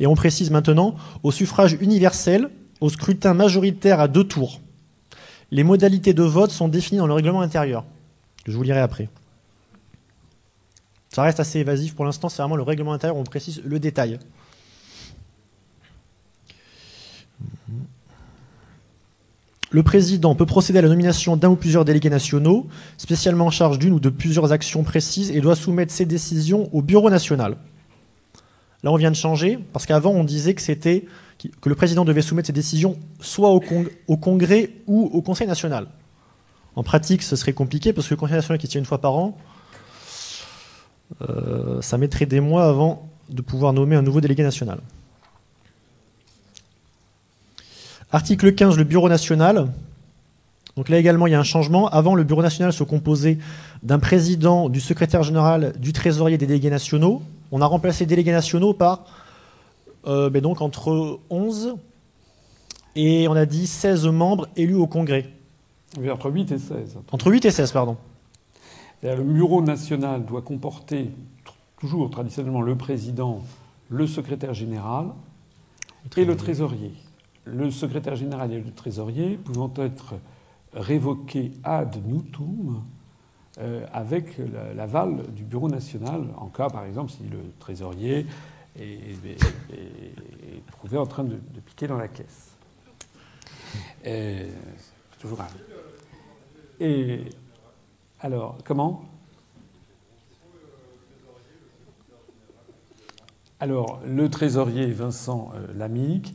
et 0.00 0.06
on 0.06 0.14
précise 0.14 0.50
maintenant 0.50 0.96
au 1.22 1.30
suffrage 1.30 1.76
universel, 1.80 2.48
au 2.80 2.88
scrutin 2.88 3.34
majoritaire 3.34 4.00
à 4.00 4.08
deux 4.08 4.24
tours. 4.24 4.60
Les 5.50 5.64
modalités 5.64 6.14
de 6.14 6.22
vote 6.22 6.50
sont 6.50 6.68
définies 6.68 6.98
dans 6.98 7.06
le 7.06 7.14
règlement 7.14 7.42
intérieur. 7.42 7.84
Je 8.46 8.56
vous 8.56 8.62
lirai 8.62 8.80
après. 8.80 9.08
Ça 11.18 11.24
reste 11.24 11.40
assez 11.40 11.58
évasif 11.58 11.96
pour 11.96 12.04
l'instant, 12.04 12.28
c'est 12.28 12.40
vraiment 12.40 12.54
le 12.54 12.62
règlement 12.62 12.92
intérieur 12.92 13.16
où 13.16 13.20
on 13.20 13.24
précise 13.24 13.60
le 13.64 13.80
détail. 13.80 14.20
Le 19.70 19.82
président 19.82 20.36
peut 20.36 20.46
procéder 20.46 20.78
à 20.78 20.82
la 20.82 20.88
nomination 20.88 21.36
d'un 21.36 21.48
ou 21.48 21.56
plusieurs 21.56 21.84
délégués 21.84 22.08
nationaux, 22.08 22.68
spécialement 22.98 23.46
en 23.46 23.50
charge 23.50 23.80
d'une 23.80 23.94
ou 23.94 23.98
de 23.98 24.10
plusieurs 24.10 24.52
actions 24.52 24.84
précises, 24.84 25.32
et 25.32 25.40
doit 25.40 25.56
soumettre 25.56 25.92
ses 25.92 26.06
décisions 26.06 26.72
au 26.72 26.82
bureau 26.82 27.10
national. 27.10 27.56
Là, 28.84 28.92
on 28.92 28.96
vient 28.96 29.10
de 29.10 29.16
changer, 29.16 29.58
parce 29.72 29.86
qu'avant, 29.86 30.12
on 30.12 30.22
disait 30.22 30.54
que 30.54 30.62
c'était 30.62 31.04
que 31.60 31.68
le 31.68 31.74
président 31.74 32.04
devait 32.04 32.22
soumettre 32.22 32.46
ses 32.46 32.52
décisions 32.52 32.96
soit 33.18 33.50
au, 33.50 33.60
au, 34.06 34.16
Congrès 34.16 34.70
ou 34.86 35.10
au 35.12 35.20
Conseil 35.20 35.48
national. 35.48 35.88
En 36.76 36.84
pratique, 36.84 37.24
ce 37.24 37.34
serait 37.34 37.54
compliqué, 37.54 37.92
parce 37.92 38.06
que 38.06 38.14
le 38.14 38.20
Conseil 38.20 38.36
national 38.36 38.60
qui 38.60 38.68
tient 38.68 38.78
une 38.78 38.86
fois 38.86 39.00
par 39.00 39.16
an, 39.16 39.36
euh, 41.22 41.80
ça 41.82 41.98
mettrait 41.98 42.26
des 42.26 42.40
mois 42.40 42.66
avant 42.66 43.08
de 43.28 43.42
pouvoir 43.42 43.72
nommer 43.72 43.96
un 43.96 44.02
nouveau 44.02 44.20
délégué 44.20 44.42
national. 44.42 44.80
Article 48.10 48.54
15, 48.54 48.78
le 48.78 48.84
Bureau 48.84 49.08
national. 49.08 49.68
Donc 50.76 50.88
là 50.88 50.98
également, 50.98 51.26
il 51.26 51.32
y 51.32 51.34
a 51.34 51.40
un 51.40 51.44
changement. 51.44 51.88
Avant, 51.88 52.14
le 52.14 52.24
Bureau 52.24 52.42
national 52.42 52.72
se 52.72 52.84
composait 52.84 53.38
d'un 53.82 53.98
président, 53.98 54.68
du 54.68 54.80
secrétaire 54.80 55.22
général, 55.22 55.74
du 55.78 55.92
trésorier 55.92 56.38
des 56.38 56.46
délégués 56.46 56.70
nationaux. 56.70 57.22
On 57.52 57.60
a 57.60 57.66
remplacé 57.66 58.06
délégués 58.06 58.32
nationaux 58.32 58.72
par 58.72 59.04
euh, 60.06 60.30
ben 60.30 60.40
donc 60.40 60.60
entre 60.60 61.18
11 61.28 61.74
et 62.96 63.28
on 63.28 63.34
a 63.34 63.44
dit 63.44 63.66
16 63.66 64.06
membres 64.06 64.48
élus 64.56 64.74
au 64.74 64.86
Congrès. 64.86 65.26
entre 66.10 66.30
8 66.30 66.52
et 66.52 66.58
16. 66.58 66.96
Entre 67.10 67.30
8 67.30 67.44
et 67.44 67.50
16, 67.50 67.72
pardon. 67.72 67.96
Le 69.02 69.22
Bureau 69.22 69.62
national 69.62 70.24
doit 70.24 70.42
comporter 70.42 71.10
toujours 71.78 72.10
traditionnellement 72.10 72.62
le 72.62 72.76
président, 72.76 73.42
le 73.88 74.06
secrétaire 74.06 74.54
général 74.54 75.12
et 76.16 76.24
le 76.24 76.36
trésorier 76.36 76.92
le 77.54 77.70
secrétaire 77.70 78.16
général 78.16 78.52
et 78.52 78.60
le 78.60 78.72
trésorier 78.72 79.36
pouvant 79.36 79.72
être 79.76 80.14
révoqués 80.72 81.52
ad 81.64 81.96
nutum 82.06 82.82
euh, 83.58 83.84
avec 83.92 84.38
l'aval 84.76 85.22
du 85.32 85.44
Bureau 85.44 85.68
national, 85.68 86.28
en 86.36 86.46
cas, 86.46 86.68
par 86.68 86.84
exemple, 86.84 87.10
si 87.10 87.24
le 87.24 87.38
trésorier 87.58 88.26
est, 88.78 89.38
trouvé 90.70 90.98
en 90.98 91.06
train 91.06 91.24
de, 91.24 91.36
piquer 91.66 91.88
dans 91.88 91.96
la 91.96 92.08
caisse. 92.08 92.56
C'est 94.04 94.48
toujours 95.18 95.40
un. 95.40 95.48
Et 96.78 97.24
alors, 98.20 98.58
comment? 98.64 99.04
Alors, 103.60 104.00
le 104.06 104.28
trésorier 104.28 104.86
Vincent 104.86 105.50
euh, 105.54 105.66
Lamique 105.74 106.34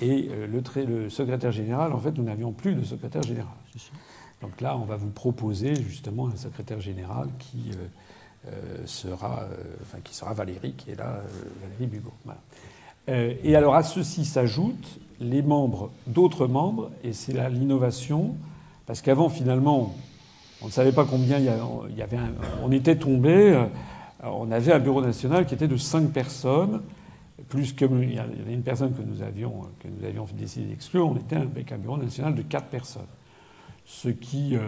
et 0.00 0.28
euh, 0.30 0.46
le, 0.46 1.10
secrétaire 1.10 1.52
général, 1.52 1.92
en 1.92 1.98
fait, 1.98 2.12
nous 2.12 2.22
n'avions 2.22 2.52
plus 2.52 2.74
de 2.74 2.84
secrétaire 2.84 3.22
général. 3.22 3.52
Donc 4.40 4.60
là, 4.60 4.76
on 4.76 4.84
va 4.84 4.96
vous 4.96 5.10
proposer 5.10 5.74
justement 5.74 6.28
un 6.28 6.36
secrétaire 6.36 6.80
général 6.80 7.28
qui, 7.38 7.70
euh, 7.72 8.52
euh, 8.52 8.86
sera, 8.86 9.46
enfin, 9.82 9.98
qui 10.04 10.14
sera 10.14 10.32
Valérie, 10.32 10.74
qui 10.74 10.90
est 10.90 10.94
là, 10.94 11.20
Valérie 11.62 11.86
Bugot. 11.86 12.14
et 13.08 13.56
alors 13.56 13.74
à 13.74 13.82
ceci 13.82 14.24
s'ajoutent 14.24 15.00
les 15.20 15.42
membres, 15.42 15.90
d'autres 16.06 16.46
membres, 16.46 16.90
et 17.02 17.12
c'est 17.12 17.32
là 17.32 17.48
l'innovation, 17.48 18.36
parce 18.86 19.02
qu'avant, 19.02 19.28
finalement, 19.28 19.96
on 20.62 20.66
ne 20.66 20.70
savait 20.70 20.92
pas 20.92 21.04
combien 21.04 21.38
il 21.38 21.44
y 21.44 21.48
avait. 21.48 22.18
on 22.62 22.72
était 22.72 22.96
tombé. 22.96 23.66
On 24.22 24.50
avait 24.50 24.72
un 24.72 24.80
bureau 24.80 25.00
national 25.00 25.46
qui 25.46 25.54
était 25.54 25.68
de 25.68 25.76
cinq 25.76 26.10
personnes 26.10 26.80
plus 27.48 27.72
que 27.72 27.84
il 27.84 28.14
y 28.14 28.18
avait 28.18 28.52
une 28.52 28.62
personne 28.62 28.92
que 28.92 29.02
nous 29.02 29.22
avions, 29.22 29.62
que 29.80 29.88
nous 29.88 30.04
avions 30.04 30.26
décidé 30.34 30.66
d'exclure, 30.66 31.08
on 31.08 31.16
était 31.16 31.36
avec 31.36 31.72
un 31.72 31.78
bureau 31.78 31.96
national 31.96 32.34
de 32.34 32.42
quatre 32.42 32.66
personnes. 32.66 33.06
Ce 33.84 34.08
qui 34.08 34.54
euh, 34.54 34.60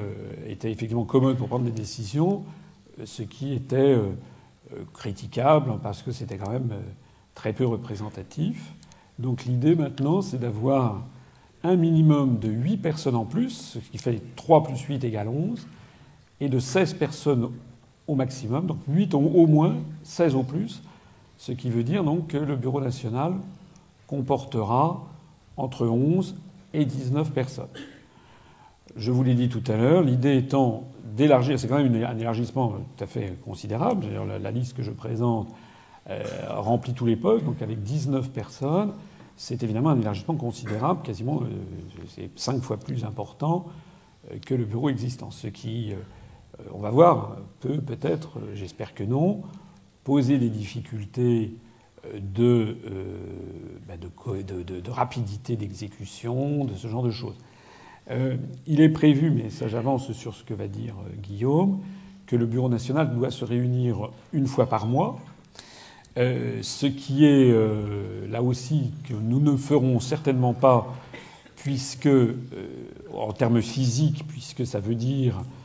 était 0.46 0.70
effectivement 0.70 1.04
commode 1.04 1.36
pour 1.36 1.48
prendre 1.48 1.64
des 1.64 1.72
décisions, 1.72 2.44
ce 3.04 3.22
qui 3.22 3.52
était 3.52 3.76
euh, 3.76 4.12
critiquable 4.94 5.72
parce 5.82 6.02
que 6.02 6.10
c'était 6.10 6.38
quand 6.38 6.50
même 6.50 6.70
euh, 6.72 6.80
très 7.34 7.52
peu 7.52 7.66
représentatif. 7.66 8.74
Donc 9.18 9.44
l'idée 9.44 9.74
maintenant, 9.74 10.22
c'est 10.22 10.38
d'avoir 10.38 11.04
un 11.62 11.76
minimum 11.76 12.38
de 12.38 12.48
8 12.48 12.78
personnes 12.78 13.16
en 13.16 13.26
plus, 13.26 13.50
ce 13.74 13.78
qui 13.90 13.98
fait 13.98 14.22
3 14.36 14.62
plus 14.62 14.80
8 14.80 15.04
égale 15.04 15.28
11, 15.28 15.66
et 16.40 16.48
de 16.48 16.58
16 16.58 16.94
personnes 16.94 17.50
au 18.06 18.14
maximum, 18.14 18.66
donc 18.66 18.78
8 18.88 19.14
au 19.14 19.46
moins, 19.46 19.76
16 20.02 20.34
au 20.34 20.42
plus, 20.42 20.82
ce 21.38 21.52
qui 21.52 21.70
veut 21.70 21.84
dire 21.84 22.04
donc 22.04 22.28
que 22.28 22.36
le 22.36 22.56
Bureau 22.56 22.80
national 22.80 23.34
comportera 24.06 25.06
entre 25.56 25.86
11 25.86 26.36
et 26.74 26.84
19 26.84 27.30
personnes. 27.32 27.68
Je 28.96 29.12
vous 29.12 29.22
l'ai 29.22 29.34
dit 29.34 29.48
tout 29.48 29.62
à 29.70 29.76
l'heure, 29.76 30.02
l'idée 30.02 30.36
étant 30.36 30.84
d'élargir, 31.16 31.58
c'est 31.58 31.68
quand 31.68 31.82
même 31.82 31.94
un 32.04 32.18
élargissement 32.18 32.74
tout 32.96 33.04
à 33.04 33.06
fait 33.06 33.36
considérable. 33.44 34.06
La, 34.42 34.50
liste 34.50 34.76
que 34.76 34.82
je 34.82 34.90
présente 34.90 35.48
euh, 36.08 36.22
remplit 36.48 36.92
tous 36.92 37.06
les 37.06 37.16
postes, 37.16 37.44
donc 37.44 37.62
avec 37.62 37.82
19 37.82 38.30
personnes, 38.30 38.92
c'est 39.36 39.62
évidemment 39.62 39.90
un 39.90 40.00
élargissement 40.00 40.34
considérable, 40.34 41.02
quasiment 41.02 41.40
euh, 41.42 41.46
c'est 42.08 42.30
cinq 42.36 42.62
fois 42.62 42.76
plus 42.76 43.04
important 43.04 43.66
euh, 44.30 44.38
que 44.44 44.54
le 44.54 44.64
bureau 44.64 44.88
existant. 44.88 45.30
Ce 45.30 45.46
qui, 45.46 45.94
on 46.72 46.78
va 46.78 46.90
voir, 46.90 47.36
peut 47.60 47.78
peut-être, 47.78 48.38
j'espère 48.54 48.94
que 48.94 49.04
non, 49.04 49.42
poser 50.04 50.38
des 50.38 50.48
difficultés 50.48 51.52
euh, 52.06 52.18
euh, 52.38 52.74
bah, 53.86 53.94
de, 53.96 54.90
rapidité 54.90 55.56
d'exécution, 55.56 56.64
de 56.64 56.74
ce 56.74 56.88
genre 56.88 57.02
de 57.02 57.10
choses. 57.10 57.36
Euh, 58.10 58.36
il 58.66 58.80
est 58.80 58.88
prévu, 58.88 59.30
mais 59.30 59.50
ça 59.50 59.68
j'avance 59.68 60.12
sur 60.12 60.34
ce 60.34 60.42
que 60.42 60.54
va 60.54 60.68
dire 60.68 60.94
Guillaume, 61.22 61.80
que 62.26 62.36
le 62.36 62.46
Bureau 62.46 62.68
national 62.68 63.14
doit 63.14 63.30
se 63.30 63.44
réunir 63.44 64.10
une 64.32 64.46
fois 64.46 64.66
par 64.66 64.86
mois, 64.86 65.18
ce 66.16 66.86
qui 66.86 67.24
est 67.24 67.52
là 68.28 68.42
aussi 68.42 68.92
que 69.08 69.14
nous 69.14 69.40
ne 69.40 69.56
ferons 69.56 70.00
certainement 70.00 70.54
pas, 70.54 70.94
puisque, 71.56 72.08
en 73.14 73.32
termes 73.32 73.62
physiques, 73.62 74.26
puisque 74.28 74.66
ça 74.66 74.80
veut 74.80 74.94
dire 74.94 75.38
euh, 75.38 75.59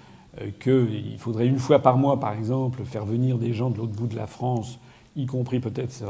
qu'il 0.60 1.18
faudrait 1.18 1.48
une 1.48 1.60
fois 1.60 1.80
par 1.80 1.98
mois, 1.98 2.20
par 2.20 2.34
exemple, 2.34 2.84
faire 2.84 3.06
venir 3.06 3.38
des 3.38 3.54
gens 3.54 3.70
de 3.70 3.78
l'autre 3.78 3.94
bout 3.94 4.08
de 4.08 4.16
la 4.16 4.28
France, 4.28 4.80
y 5.16 5.26
compris 5.26 5.60
peut-être 5.60 6.04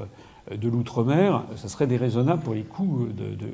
euh, 0.52 0.58
de 0.58 0.70
l'outre-mer, 0.70 1.44
ça 1.56 1.68
serait 1.68 1.88
déraisonnable 1.88 2.44
pour 2.44 2.54
les 2.54 2.64
coûts 2.64 3.08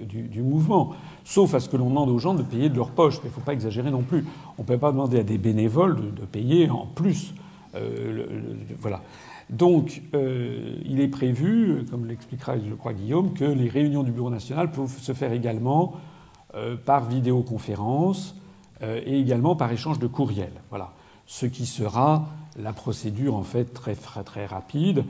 du, 0.09 0.41
mouvement. 0.41 0.91
Sauf 1.23 1.53
à 1.53 1.59
ce 1.59 1.69
que 1.69 1.77
l'on 1.77 1.89
demande 1.89 2.09
aux 2.09 2.19
gens 2.19 2.33
de 2.33 2.43
payer 2.43 2.69
de 2.69 2.75
leur 2.75 2.91
poche. 2.91 3.15
Mais 3.17 3.29
il 3.29 3.31
ne 3.31 3.33
faut 3.33 3.41
pas 3.41 3.53
exagérer 3.53 3.91
non 3.91 4.01
plus. 4.01 4.25
On 4.57 4.63
ne 4.63 4.67
peut 4.67 4.77
pas 4.77 4.91
demander 4.91 5.19
à 5.19 5.23
des 5.23 5.37
bénévoles 5.37 5.95
de, 5.95 6.25
payer 6.25 6.69
en 6.69 6.85
plus. 6.85 7.33
Euh, 7.75 8.25
voilà. 8.79 9.01
Donc, 9.49 10.01
il 10.13 11.01
est 11.01 11.09
prévu, 11.09 11.85
comme 11.89 12.05
l'expliquera, 12.05 12.55
je 12.57 12.73
crois, 12.73 12.93
Guillaume, 12.93 13.33
que 13.33 13.43
les 13.43 13.67
réunions 13.67 14.03
du 14.03 14.11
Bureau 14.11 14.29
national 14.29 14.71
peuvent 14.71 14.97
se 14.97 15.11
faire 15.11 15.33
également 15.33 15.95
par 16.85 17.09
vidéoconférence 17.09 18.35
euh, 18.35 18.40
et 18.81 19.19
également 19.19 19.55
par 19.55 19.71
échange 19.71 19.99
de 19.99 20.07
courriel. 20.07 20.51
Voilà. 20.69 20.91
Ce 21.25 21.45
qui 21.45 21.65
sera 21.65 22.27
la 22.57 22.73
procédure 22.73 23.35
en 23.35 23.43
fait 23.43 23.73
très, 23.73 23.95
très 23.95 24.45
rapide. 24.45 25.05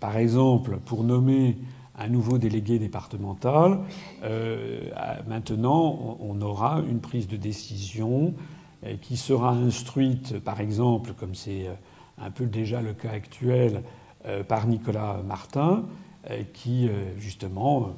Par 0.00 0.16
exemple, 0.16 0.78
pour 0.84 1.04
nommer 1.04 1.56
un 1.96 2.08
nouveau 2.08 2.38
délégué 2.38 2.78
départemental, 2.78 3.78
euh, 4.24 4.80
maintenant 5.26 6.18
on 6.20 6.40
aura 6.40 6.82
une 6.88 7.00
prise 7.00 7.28
de 7.28 7.36
décision 7.36 8.34
euh, 8.84 8.96
qui 9.00 9.16
sera 9.16 9.50
instruite, 9.50 10.38
par 10.40 10.60
exemple, 10.60 11.12
comme 11.12 11.34
c'est 11.34 11.68
un 12.18 12.30
peu 12.30 12.46
déjà 12.46 12.80
le 12.80 12.92
cas 12.92 13.10
actuel, 13.10 13.82
par 14.48 14.66
Nicolas 14.66 15.20
Martin, 15.26 15.84
qui 16.54 16.88
justement 17.18 17.94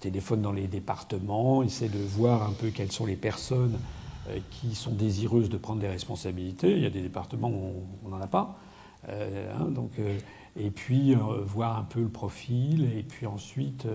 téléphone 0.00 0.42
dans 0.42 0.52
les 0.52 0.66
départements, 0.66 1.62
essaie 1.62 1.88
de 1.88 1.98
voir 1.98 2.48
un 2.48 2.52
peu 2.52 2.68
quelles 2.70 2.92
sont 2.92 3.06
les 3.06 3.16
personnes 3.16 3.74
euh, 3.74 3.97
qui 4.50 4.74
sont 4.74 4.92
désireuses 4.92 5.48
de 5.48 5.56
prendre 5.56 5.80
des 5.80 5.88
responsabilités. 5.88 6.72
Il 6.72 6.82
y 6.82 6.86
a 6.86 6.90
des 6.90 7.02
départements 7.02 7.50
où 7.50 7.84
on 8.04 8.08
n'en 8.08 8.20
a 8.20 8.26
pas. 8.26 8.58
Euh, 9.08 9.52
hein, 9.58 9.66
donc, 9.66 9.92
euh, 9.98 10.18
et 10.56 10.70
puis 10.70 11.14
voir 11.46 11.78
un 11.78 11.84
peu 11.84 12.00
le 12.00 12.08
profil, 12.08 12.90
et 12.96 13.04
puis 13.04 13.26
ensuite 13.26 13.86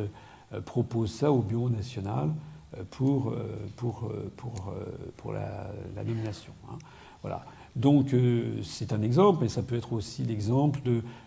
propose 0.65 1.11
ça 1.11 1.31
au 1.31 1.41
Bureau 1.41 1.69
national 1.69 2.29
pour, 2.89 3.33
pour, 3.75 4.09
pour, 4.37 4.73
pour 5.17 5.33
la, 5.33 5.71
nomination. 5.97 6.53
Hein. 6.69 6.77
Voilà. 7.21 7.43
Donc 7.75 8.15
c'est 8.61 8.93
un 8.93 9.01
exemple, 9.01 9.39
mais 9.41 9.49
ça 9.49 9.61
peut 9.61 9.75
être 9.75 9.91
aussi 9.91 10.23
l'exemple 10.23 10.79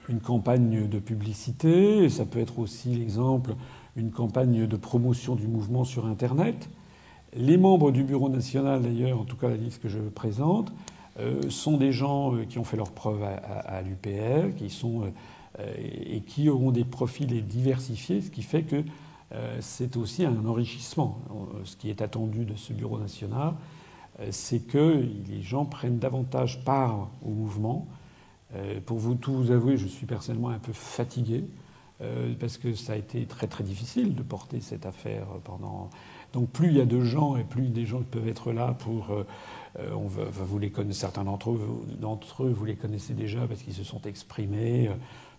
d'une 0.09 0.21
campagne 0.21 0.89
de 0.89 0.99
publicité, 0.99 2.09
ça 2.09 2.25
peut 2.25 2.39
être 2.39 2.61
aussi 2.61 2.95
l'exemple 2.95 3.55
d'une 3.97 4.11
campagne 4.11 4.67
de 4.67 4.77
promotion 4.77 5.35
du 5.35 5.49
mouvement 5.49 5.85
sur 5.85 6.07
Internet. 6.07 6.71
Les 7.37 7.57
membres 7.57 7.93
du 7.93 8.03
Bureau 8.03 8.29
national, 8.29 8.83
d'ailleurs, 8.83 9.21
en 9.21 9.25
tout 9.25 9.37
cas 9.37 9.49
la 9.49 9.57
liste 9.57 9.83
que 9.83 9.89
je 9.89 9.99
présente, 9.99 10.73
sont 11.49 11.79
des 11.79 11.93
gens 11.93 12.35
qui 12.49 12.59
ont 12.59 12.65
fait 12.65 12.77
leurs 12.77 12.93
preuves 12.93 13.23
à, 13.23 13.81
l'UPR, 13.81 14.55
qui 14.55 14.69
sont 14.69 15.13
et 15.79 16.21
qui 16.21 16.51
auront 16.51 16.73
des 16.73 16.85
profils 16.85 17.47
diversifiés, 17.47 18.21
ce 18.21 18.31
qui 18.31 18.43
fait 18.43 18.65
que 18.65 18.85
c'est 19.61 19.97
aussi 19.97 20.27
un 20.27 20.45
enrichissement. 20.45 21.19
Ce 21.65 21.77
qui 21.77 21.89
est 21.89 22.03
attendu 22.03 22.45
de 22.45 22.55
ce 22.55 22.75
Bureau 22.75 22.99
national, 22.99 23.55
c'est 24.31 24.61
que 24.61 25.07
les 25.29 25.41
gens 25.41 25.65
prennent 25.65 25.99
davantage 25.99 26.63
part 26.65 27.09
au 27.25 27.31
mouvement. 27.31 27.87
Pour 28.85 28.99
vous 28.99 29.15
tout 29.15 29.45
avouer, 29.51 29.79
je 29.79 29.87
suis 29.87 30.07
personnellement 30.07 30.51
un 30.51 30.59
peu 30.59 30.75
fatigué 30.75 31.45
euh, 32.03 32.35
parce 32.39 32.59
que 32.59 32.75
ça 32.75 32.93
a 32.93 32.97
été 32.97 33.25
très 33.25 33.47
très 33.47 33.65
difficile 33.65 34.15
de 34.15 34.23
porter 34.23 34.61
cette 34.61 34.85
affaire 34.85 35.27
pendant. 35.45 35.89
Donc 36.33 36.51
plus 36.51 36.69
il 36.69 36.77
y 36.77 36.81
a 36.81 36.87
de 36.87 37.01
gens 37.01 37.37
et 37.37 37.45
plus 37.45 37.69
des 37.69 37.87
gens 37.87 38.03
peuvent 38.03 38.29
être 38.29 38.53
là 38.53 38.75
pour. 38.79 39.11
Euh, 39.11 39.27
euh, 39.79 39.93
on 39.93 40.07
vous 40.07 40.59
les 40.59 40.71
connaissez, 40.71 41.01
certains 41.01 41.25
d'entre 41.25 41.51
eux, 41.51 41.61
d'entre 42.01 42.45
eux, 42.45 42.51
vous 42.51 42.65
les 42.65 42.77
connaissez 42.77 43.13
déjà 43.13 43.47
parce 43.47 43.63
qu'ils 43.63 43.75
se 43.75 43.85
sont 43.85 44.01
exprimés. 44.03 44.91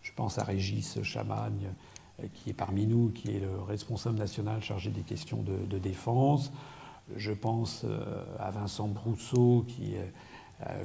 Je 0.04 0.12
pense 0.16 0.38
à 0.38 0.44
Régis 0.44 1.02
Chamagne, 1.02 1.70
qui 2.34 2.52
est 2.52 2.54
parmi 2.54 2.86
nous, 2.86 3.10
qui 3.10 3.36
est 3.36 3.40
le 3.40 3.62
responsable 3.68 4.18
national 4.20 4.62
chargé 4.62 4.92
des 4.92 5.02
questions 5.02 5.44
de, 5.44 5.78
défense. 5.80 6.52
Je 7.16 7.32
pense 7.32 7.84
à 8.40 8.52
Vincent 8.52 8.88
Brousseau, 8.88 9.66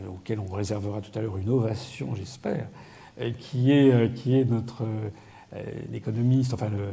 auquel 0.08 0.40
on 0.40 0.50
réservera 0.50 1.02
tout 1.02 1.16
à 1.16 1.20
l'heure 1.20 1.36
une 1.36 1.50
ovation, 1.50 2.14
j'espère, 2.14 2.68
qui 3.38 3.70
est, 3.70 4.14
qui 4.14 4.34
est 4.34 4.46
notre 4.46 4.84
l'économiste, 5.90 6.54
enfin 6.54 6.70
le 6.70 6.88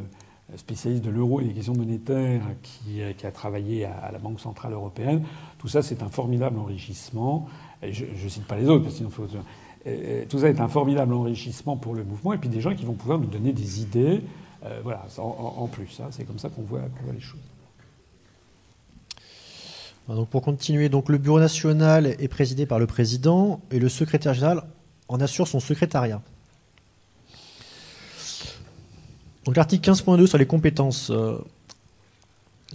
spécialiste 0.55 1.03
de 1.03 1.09
l'euro 1.09 1.41
et 1.41 1.45
des 1.45 1.53
questions 1.53 1.75
monétaires 1.75 2.41
qui, 2.61 3.01
a 3.01 3.31
travaillé 3.31 3.85
à, 3.85 4.11
la 4.11 4.19
Banque 4.19 4.39
Centrale 4.39 4.73
Européenne. 4.73 5.23
Tout 5.57 5.67
ça, 5.67 5.81
c'est 5.81 6.01
un 6.03 6.09
formidable 6.09 6.57
enrichissement. 6.59 7.47
je 7.83 8.05
ne 8.05 8.29
cite 8.29 8.45
pas 8.45 8.57
les 8.57 8.67
autres, 8.67 8.83
parce 8.83 8.95
qu'il 8.95 9.09
faut. 9.09 9.27
tout 9.27 10.39
ça 10.39 10.49
est 10.49 10.59
un 10.59 10.67
formidable 10.67 11.13
enrichissement 11.13 11.77
pour 11.77 11.93
le 11.93 12.03
mouvement, 12.03 12.33
et 12.33 12.37
puis 12.37 12.49
des 12.49 12.61
gens 12.61 12.73
qui 12.73 12.85
vont 12.85 12.93
pouvoir 12.93 13.19
nous 13.19 13.27
donner 13.27 13.53
des 13.53 13.81
idées, 13.81 14.21
euh, 14.65 14.79
voilà, 14.83 15.05
en, 15.17 15.67
plus. 15.67 15.99
Hein. 15.99 16.07
c'est 16.11 16.25
comme 16.25 16.39
ça 16.39 16.49
qu'on 16.49 16.63
voit, 16.63 16.81
les 17.13 17.19
choses. 17.19 17.39
Pour 20.31 20.41
continuer, 20.41 20.89
donc 20.89 21.07
le 21.07 21.19
bureau 21.19 21.39
national 21.39 22.07
est 22.07 22.27
présidé 22.27 22.65
par 22.65 22.79
le 22.79 22.87
président 22.87 23.61
et 23.69 23.77
le 23.77 23.89
secrétaire 23.89 24.33
général 24.33 24.63
en 25.07 25.21
assure 25.21 25.47
son 25.47 25.59
secrétariat. 25.59 26.21
Donc 29.49 29.55
l'article 29.55 29.89
15.2 29.89 30.27
sur 30.27 30.37
les 30.37 30.45
compétences. 30.45 31.09
Euh, 31.09 31.39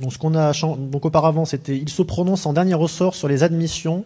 donc 0.00 1.04
auparavant, 1.04 1.44
c'était 1.44 1.78
il 1.78 1.88
se 1.88 2.02
prononce 2.02 2.46
en 2.46 2.52
dernier 2.52 2.74
ressort 2.74 3.14
sur 3.14 3.28
les 3.28 3.44
admissions 3.44 4.04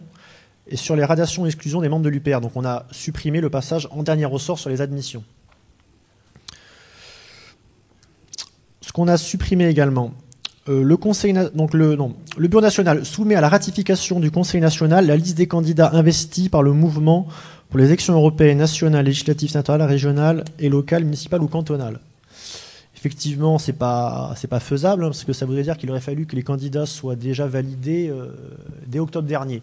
et 0.67 0.75
sur 0.75 0.95
les 0.95 1.03
radiations 1.03 1.47
et 1.47 1.47
exclusions 1.47 1.81
des 1.81 1.89
membres 1.89 2.05
de 2.05 2.09
l'UPR. 2.09 2.41
Donc 2.41 2.51
on 2.53 2.63
a 2.63 2.85
supprimé 2.91 3.41
le 3.41 3.49
passage 3.49 3.87
en 3.89 4.03
dernier 4.03 4.25
ressort 4.25 4.59
sur 4.59 4.69
les 4.69 4.81
admissions. 4.81 5.23
Ce 8.81 8.91
qu'on 8.91 9.07
a 9.07 9.17
supprimé 9.17 9.65
également, 9.65 10.13
euh, 10.67 10.83
le, 10.83 10.95
conseil, 10.95 11.33
donc 11.55 11.73
le, 11.73 11.95
non, 11.95 12.13
le 12.37 12.47
Bureau 12.49 12.61
national 12.61 13.03
soumet 13.03 13.33
à 13.33 13.41
la 13.41 13.49
ratification 13.49 14.19
du 14.19 14.29
Conseil 14.29 14.61
national 14.61 15.07
la 15.07 15.17
liste 15.17 15.37
des 15.39 15.47
candidats 15.47 15.89
investis 15.93 16.49
par 16.49 16.61
le 16.61 16.73
mouvement 16.73 17.27
pour 17.69 17.79
les 17.79 17.85
élections 17.85 18.13
européennes, 18.13 18.59
nationales, 18.59 19.05
législatives, 19.05 19.49
sénatoriales, 19.49 19.89
régionales 19.89 20.45
et 20.59 20.69
locales, 20.69 21.03
municipales 21.03 21.41
ou 21.41 21.47
cantonales. 21.47 21.99
Effectivement, 22.99 23.57
c'est 23.57 23.73
pas 23.73 24.33
c'est 24.35 24.49
pas 24.49 24.59
faisable 24.59 25.05
hein, 25.05 25.07
parce 25.07 25.23
que 25.23 25.31
ça 25.31 25.45
voudrait 25.45 25.63
dire 25.63 25.77
qu'il 25.77 25.89
aurait 25.89 26.01
fallu 26.01 26.25
que 26.25 26.35
les 26.35 26.43
candidats 26.43 26.85
soient 26.85 27.15
déjà 27.15 27.47
validés 27.47 28.09
euh, 28.09 28.27
dès 28.87 28.99
octobre 28.99 29.25
dernier. 29.25 29.61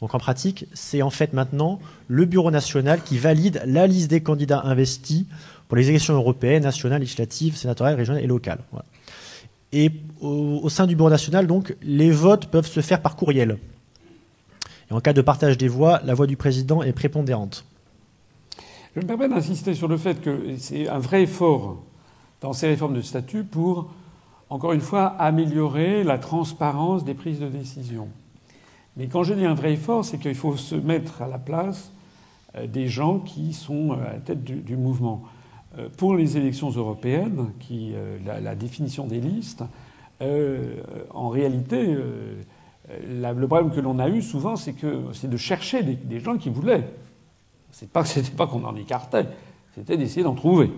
Donc 0.00 0.14
en 0.14 0.18
pratique, 0.18 0.64
c'est 0.72 1.02
en 1.02 1.10
fait 1.10 1.34
maintenant 1.34 1.78
le 2.08 2.24
Bureau 2.24 2.50
national 2.50 3.02
qui 3.02 3.18
valide 3.18 3.60
la 3.66 3.86
liste 3.86 4.08
des 4.08 4.22
candidats 4.22 4.62
investis 4.64 5.26
pour 5.68 5.76
les 5.76 5.90
élections 5.90 6.14
européennes, 6.14 6.62
nationales, 6.62 7.00
législatives, 7.00 7.54
sénatoriales, 7.54 7.96
régionales 7.96 8.24
et 8.24 8.26
locales. 8.26 8.60
Et 9.72 9.92
au, 10.22 10.68
sein 10.70 10.86
du 10.86 10.96
Bureau 10.96 11.10
national, 11.10 11.46
donc, 11.46 11.76
les 11.82 12.10
votes 12.10 12.46
peuvent 12.46 12.66
se 12.66 12.80
faire 12.80 13.02
par 13.02 13.14
courriel. 13.14 13.58
Et 14.90 14.94
en 14.94 15.00
cas 15.00 15.12
de 15.12 15.20
partage 15.20 15.58
des 15.58 15.68
voix, 15.68 16.00
la 16.04 16.14
voix 16.14 16.26
du 16.26 16.36
président 16.36 16.82
est 16.82 16.92
prépondérante. 16.92 17.64
Je 18.96 19.00
me 19.02 19.06
permets 19.06 19.28
d'insister 19.28 19.74
sur 19.74 19.86
le 19.86 19.96
fait 19.96 20.20
que 20.20 20.56
c'est 20.58 20.88
un 20.88 20.98
vrai 20.98 21.22
effort 21.22 21.84
dans 22.40 22.52
ces 22.52 22.68
réformes 22.68 22.94
de 22.94 23.02
statut 23.02 23.44
pour, 23.44 23.90
encore 24.48 24.72
une 24.72 24.80
fois, 24.80 25.06
améliorer 25.18 26.04
la 26.04 26.18
transparence 26.18 27.04
des 27.04 27.14
prises 27.14 27.40
de 27.40 27.48
décision. 27.48 28.08
Mais 28.96 29.06
quand 29.06 29.22
je 29.22 29.34
dis 29.34 29.44
un 29.44 29.54
vrai 29.54 29.74
effort, 29.74 30.04
c'est 30.04 30.18
qu'il 30.18 30.34
faut 30.34 30.56
se 30.56 30.74
mettre 30.74 31.22
à 31.22 31.28
la 31.28 31.38
place 31.38 31.92
euh, 32.56 32.66
des 32.66 32.88
gens 32.88 33.18
qui 33.18 33.52
sont 33.52 33.92
euh, 33.92 34.08
à 34.08 34.12
la 34.14 34.18
tête 34.18 34.42
du, 34.42 34.76
mouvement. 34.76 35.22
Euh, 35.78 35.88
pour 35.96 36.16
les 36.16 36.36
élections 36.36 36.70
européennes, 36.70 37.52
qui, 37.60 37.94
la, 38.24 38.54
définition 38.54 39.06
des 39.06 39.20
listes, 39.20 39.62
en 41.14 41.30
réalité, 41.30 41.96
le 43.08 43.46
problème 43.46 43.70
que 43.70 43.80
l'on 43.80 43.98
a 43.98 44.10
eu 44.10 44.20
souvent, 44.20 44.54
c'est 44.54 44.74
que 44.74 45.04
c'est 45.14 45.30
de 45.30 45.36
chercher 45.38 45.82
des, 45.82 46.20
gens 46.20 46.36
qui 46.36 46.50
voulaient. 46.50 46.86
C'est 47.70 47.90
pas 47.90 48.04
c'était 48.04 48.36
pas 48.36 48.46
qu'on 48.46 48.64
en 48.64 48.76
écartait, 48.76 49.26
c'était 49.74 49.96
d'essayer 49.96 50.22
d'en 50.22 50.34
trouver. 50.34 50.70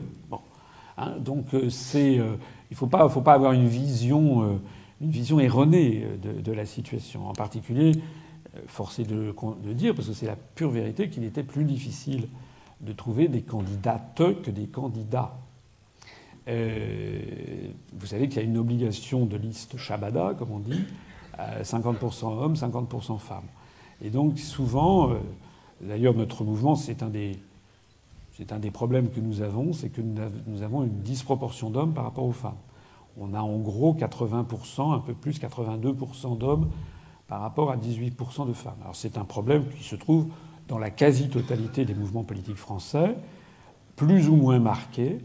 Hein, 0.99 1.17
donc 1.19 1.55
euh, 1.55 1.69
euh, 1.95 2.37
il 2.71 2.75
ne 2.75 2.77
faut 2.77 2.87
pas, 2.87 3.35
avoir 3.35 3.53
une 3.53 3.67
vision, 3.69 4.59
euh, 5.01 5.41
erronée 5.41 6.07
de, 6.23 6.53
la 6.53 6.67
situation. 6.67 7.29
En 7.29 7.33
particulier, 7.33 7.93
forcé 8.67 9.05
de, 9.05 9.35
de 9.65 9.73
dire, 9.73 9.95
parce 9.95 10.09
que 10.09 10.15
c'est 10.15 10.27
la 10.27 10.37
pure 10.37 10.71
vérité, 10.71 11.09
qu'il 11.09 11.25
était 11.25 11.43
plus 11.43 11.65
difficile 11.65 12.29
de 12.81 12.93
trouver 12.93 13.29
des 13.29 13.43
candidates 13.43 14.23
que 14.43 14.51
des 14.51 14.67
candidats. 14.67 15.35
vous 16.47 18.07
savez 18.07 18.29
qu'il 18.29 18.37
y 18.37 18.45
a 18.45 18.49
une 18.49 18.59
obligation 18.59 19.25
de 19.25 19.37
liste 19.37 19.77
Shabada, 19.77 20.35
comme 20.39 20.51
on 20.51 20.59
dit, 20.59 20.85
50% 21.39 22.27
hommes, 22.27 22.55
50% 22.55 23.19
femmes. 23.19 23.49
Et 24.03 24.11
donc 24.11 24.39
souvent, 24.39 25.13
d'ailleurs 25.81 26.15
notre 26.15 26.45
mouvement, 26.45 26.75
c'est 26.75 27.03
un 27.03 27.09
des 27.09 27.39
c'est 28.33 28.53
un 28.53 28.59
des 28.59 28.71
problèmes 28.71 29.11
que 29.11 29.21
nous 29.21 29.43
avons, 29.43 29.73
c'est 29.73 29.91
que 29.91 30.01
nous 30.01 30.63
avons 30.63 30.85
une 30.85 31.01
disproportion 31.03 31.71
d'hommes 31.71 31.93
par 31.93 32.05
rapport 32.05 32.25
aux 32.25 32.33
femmes. 32.33 32.57
On 33.19 33.35
a 33.35 33.41
en 33.41 33.59
gros 33.59 33.95
80%, 33.95 34.95
un 34.95 34.99
peu 35.01 35.13
plus 35.13 35.39
82% 35.39 36.39
d'hommes 36.39 36.71
par 37.29 37.41
rapport 37.41 37.71
à 37.71 37.77
18% 37.77 38.49
de 38.49 38.53
femmes. 38.53 38.77
Alors 38.83 38.97
c'est 38.97 39.19
un 39.19 39.25
problème 39.25 39.65
qui 39.77 39.85
se 39.85 39.97
trouve 39.97 40.29
dans 40.69 40.79
la 40.79 40.91
quasi-totalité 40.91 41.85
des 41.85 41.95
mouvements 41.95 42.25
politiques 42.25 42.57
français, 42.57 43.15
plus 43.97 44.29
ou 44.29 44.37
moins 44.37 44.59
marqué. 44.59 45.19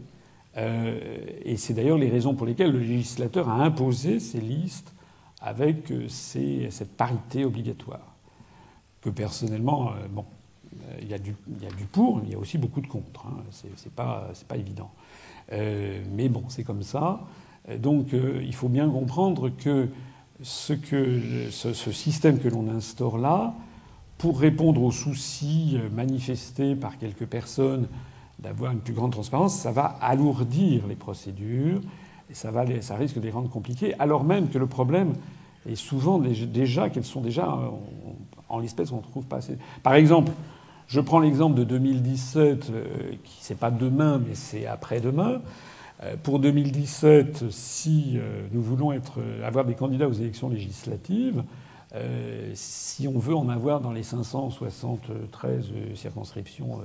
Euh, 0.56 1.18
et 1.44 1.56
c'est 1.56 1.72
d'ailleurs 1.72 1.98
les 1.98 2.10
raisons 2.10 2.34
pour 2.34 2.46
lesquelles 2.46 2.72
le 2.72 2.80
législateur 2.80 3.48
a 3.48 3.62
imposé 3.62 4.20
ces 4.20 4.40
listes 4.40 4.92
avec 5.40 5.90
euh, 5.90 6.08
cette 6.08 6.96
parité 6.96 7.44
obligatoire. 7.44 8.14
Que 9.00 9.10
personnellement, 9.10 9.92
euh, 9.92 10.08
bon, 10.10 10.24
euh, 10.82 10.98
il 11.02 11.08
y, 11.08 11.14
a 11.14 11.18
du, 11.18 11.34
pour, 11.90 12.18
mais 12.18 12.24
il 12.26 12.32
y 12.32 12.34
a 12.34 12.38
aussi 12.38 12.58
beaucoup 12.58 12.80
de 12.80 12.86
contre. 12.86 13.26
Hein. 13.26 13.42
C'est 13.50 13.92
pas, 13.92 14.30
pas 14.46 14.56
évident. 14.56 14.90
Euh, 15.52 16.02
mais 16.14 16.28
bon, 16.28 16.44
c'est 16.48 16.64
comme 16.64 16.82
ça. 16.82 17.20
Euh, 17.68 17.78
donc 17.78 18.08
il 18.12 18.54
faut 18.54 18.68
bien 18.68 18.88
comprendre 18.88 19.50
que 19.50 19.88
ce, 20.42 20.72
que, 20.72 21.50
ce, 21.50 21.92
système 21.92 22.38
que 22.38 22.48
l'on 22.48 22.68
instaure 22.68 23.18
là, 23.18 23.54
pour 24.18 24.38
répondre 24.40 24.82
aux 24.82 24.92
soucis 24.92 25.78
manifestés 25.94 26.74
par 26.74 26.98
quelques 26.98 27.26
personnes 27.26 27.88
d'avoir 28.38 28.72
une 28.72 28.80
plus 28.80 28.94
grande 28.94 29.12
transparence, 29.12 29.56
ça 29.56 29.72
va 29.72 29.84
alourdir 30.00 30.86
les 30.86 30.94
procédures 30.94 31.80
et 32.30 32.34
ça, 32.34 32.50
va 32.52 32.64
ça 32.82 32.94
risque 32.94 33.16
de 33.16 33.20
les 33.20 33.30
rendre 33.30 33.50
compliquées, 33.50 33.94
alors 33.98 34.22
même 34.22 34.48
que 34.48 34.58
le 34.58 34.66
problème 34.66 35.14
est 35.68 35.74
souvent 35.74 36.18
déjà 36.18 36.88
qu'elles 36.88 37.04
sont 37.04 37.20
déjà 37.20 37.58
en 38.48 38.58
l'espèce 38.58 38.92
on 38.92 38.98
ne 38.98 39.02
trouve 39.02 39.26
pas 39.26 39.36
assez. 39.36 39.58
Par 39.82 39.94
exemple, 39.94 40.32
je 40.88 41.00
prends 41.00 41.20
l'exemple 41.20 41.54
de 41.54 41.64
2017, 41.64 42.70
euh, 42.70 42.84
qui 43.22 43.38
c'est 43.42 43.58
pas 43.58 43.70
demain, 43.70 44.20
mais 44.26 44.34
c'est 44.34 44.66
après-demain. 44.66 45.42
Euh, 46.02 46.16
pour 46.22 46.38
2017, 46.38 47.50
si 47.50 48.14
euh, 48.16 48.46
nous 48.52 48.62
voulons 48.62 48.98
avoir 49.44 49.66
des 49.66 49.74
candidats 49.74 50.08
aux 50.08 50.12
élections 50.12 50.48
législatives, 50.48 51.44
si 52.52 53.08
on 53.08 53.18
veut 53.18 53.34
en 53.34 53.48
avoir 53.48 53.80
dans 53.80 53.92
les 53.92 54.02
573 54.02 55.70
circonscriptions 55.94 56.82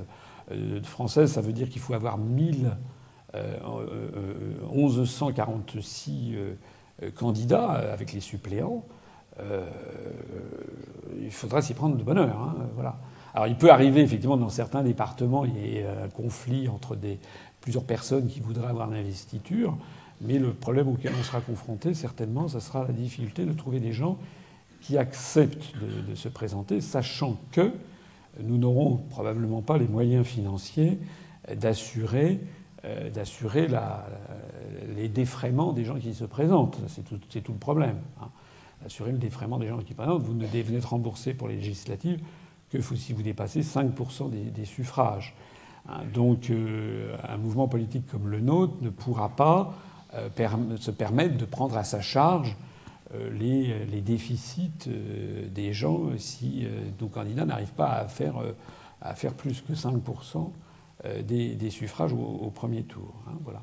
françaises, 0.84 1.34
ça 1.34 1.41
veut 1.41 1.51
dire 1.51 1.67
qu'il 1.67 1.81
faut 1.81 1.93
avoir 1.93 2.17
1000, 2.17 2.71
1146 4.73 6.38
candidats 7.15 7.71
avec 7.71 8.13
les 8.13 8.21
suppléants. 8.21 8.85
il 11.19 11.31
faudra 11.31 11.61
s'y 11.61 11.73
prendre 11.73 11.97
de 11.97 12.03
bonne 12.03 12.19
heure. 12.19 12.39
Hein, 12.39 12.55
voilà. 12.73 12.95
Alors 13.34 13.47
il 13.47 13.55
peut 13.55 13.72
arriver 13.72 14.01
effectivement 14.01 14.38
dans 14.38 14.49
certains 14.49 14.84
départements, 14.84 15.45
il 15.45 15.57
y 15.57 15.77
ait 15.77 15.85
un 15.85 16.07
conflit 16.10 16.68
entre 16.68 16.97
plusieurs 17.61 17.84
personnes 17.84 18.27
qui 18.27 18.39
voudraient 18.39 18.68
avoir 18.68 18.89
l'investiture, 18.89 19.76
Mais 20.22 20.38
le 20.38 20.53
problème 20.53 20.88
auquel 20.88 21.14
on 21.19 21.23
sera 21.23 21.41
confronté, 21.41 21.93
certainement, 21.93 22.47
ce 22.47 22.60
sera 22.60 22.84
la 22.84 22.93
difficulté 22.93 23.45
de 23.45 23.53
trouver 23.53 23.80
des 23.80 23.93
gens 23.93 24.18
qui 24.81 24.97
acceptent 24.97 25.73
de, 26.10 26.15
se 26.15 26.27
présenter, 26.27 26.81
sachant 26.81 27.38
que 27.51 27.72
nous 28.39 28.57
n'aurons 28.57 28.97
probablement 29.10 29.61
pas 29.61 29.77
les 29.77 29.88
moyens 29.88 30.26
financiers 30.26 30.99
d'assurer 31.55 32.39
euh, 32.85 33.10
d'assurer 33.10 33.69
les 34.93 35.07
défraiements 35.07 35.72
des 35.72 35.85
gens 35.85 35.95
qui 35.95 36.14
se 36.14 36.26
présentent. 36.26 36.80
C'est 36.88 37.03
tout, 37.03 37.53
le 37.53 37.57
problème. 37.57 37.95
Hein. 38.22 38.27
Assurer 38.85 39.14
le 39.14 39.18
défraiement 39.18 39.57
des 39.57 39.69
gens 39.69 39.77
qui 39.77 39.93
se 39.93 39.93
présentent. 39.93 40.22
Vous 40.22 40.34
ne 40.34 40.45
devenez 40.45 40.80
remboursé 40.80 41.34
pour 41.34 41.47
les 41.47 41.55
législatives 41.55 42.19
que 42.78 42.95
si 42.95 43.14
vous 43.14 43.24
dépassez 43.24 43.62
5% 43.62 44.30
des, 44.30 44.66
suffrages. 44.66 45.34
Hein. 45.88 46.02
Donc 46.14 46.50
euh, 46.50 47.16
un 47.28 47.38
mouvement 47.38 47.68
politique 47.68 48.06
comme 48.08 48.28
le 48.28 48.40
nôtre 48.40 48.76
ne 48.82 48.90
pourra 48.90 49.30
pas 49.30 49.76
euh, 50.16 50.30
se 50.80 50.91
permettre 50.91 51.38
de 51.38 51.45
prendre 51.45 51.78
à 51.78 51.84
sa 51.84 52.02
charge 52.02 52.56
les, 53.32 54.02
déficits 54.02 54.90
des 55.54 55.72
gens 55.72 56.18
si 56.18 56.66
nos 57.00 57.10
candidats 57.10 57.45
n'arrivent 57.45 57.74
pas 57.74 57.91
à 57.91 58.08
faire, 58.08 58.38
à 59.02 59.14
faire 59.14 59.36
plus 59.36 59.62
que 59.62 59.74
5% 59.74 60.50
euh, 61.06 61.22
des, 61.22 61.70
suffrages 61.70 62.14
au, 62.14 62.50
premier 62.50 62.84
tour. 62.84 63.14
Hein, 63.28 63.34
voilà. 63.44 63.62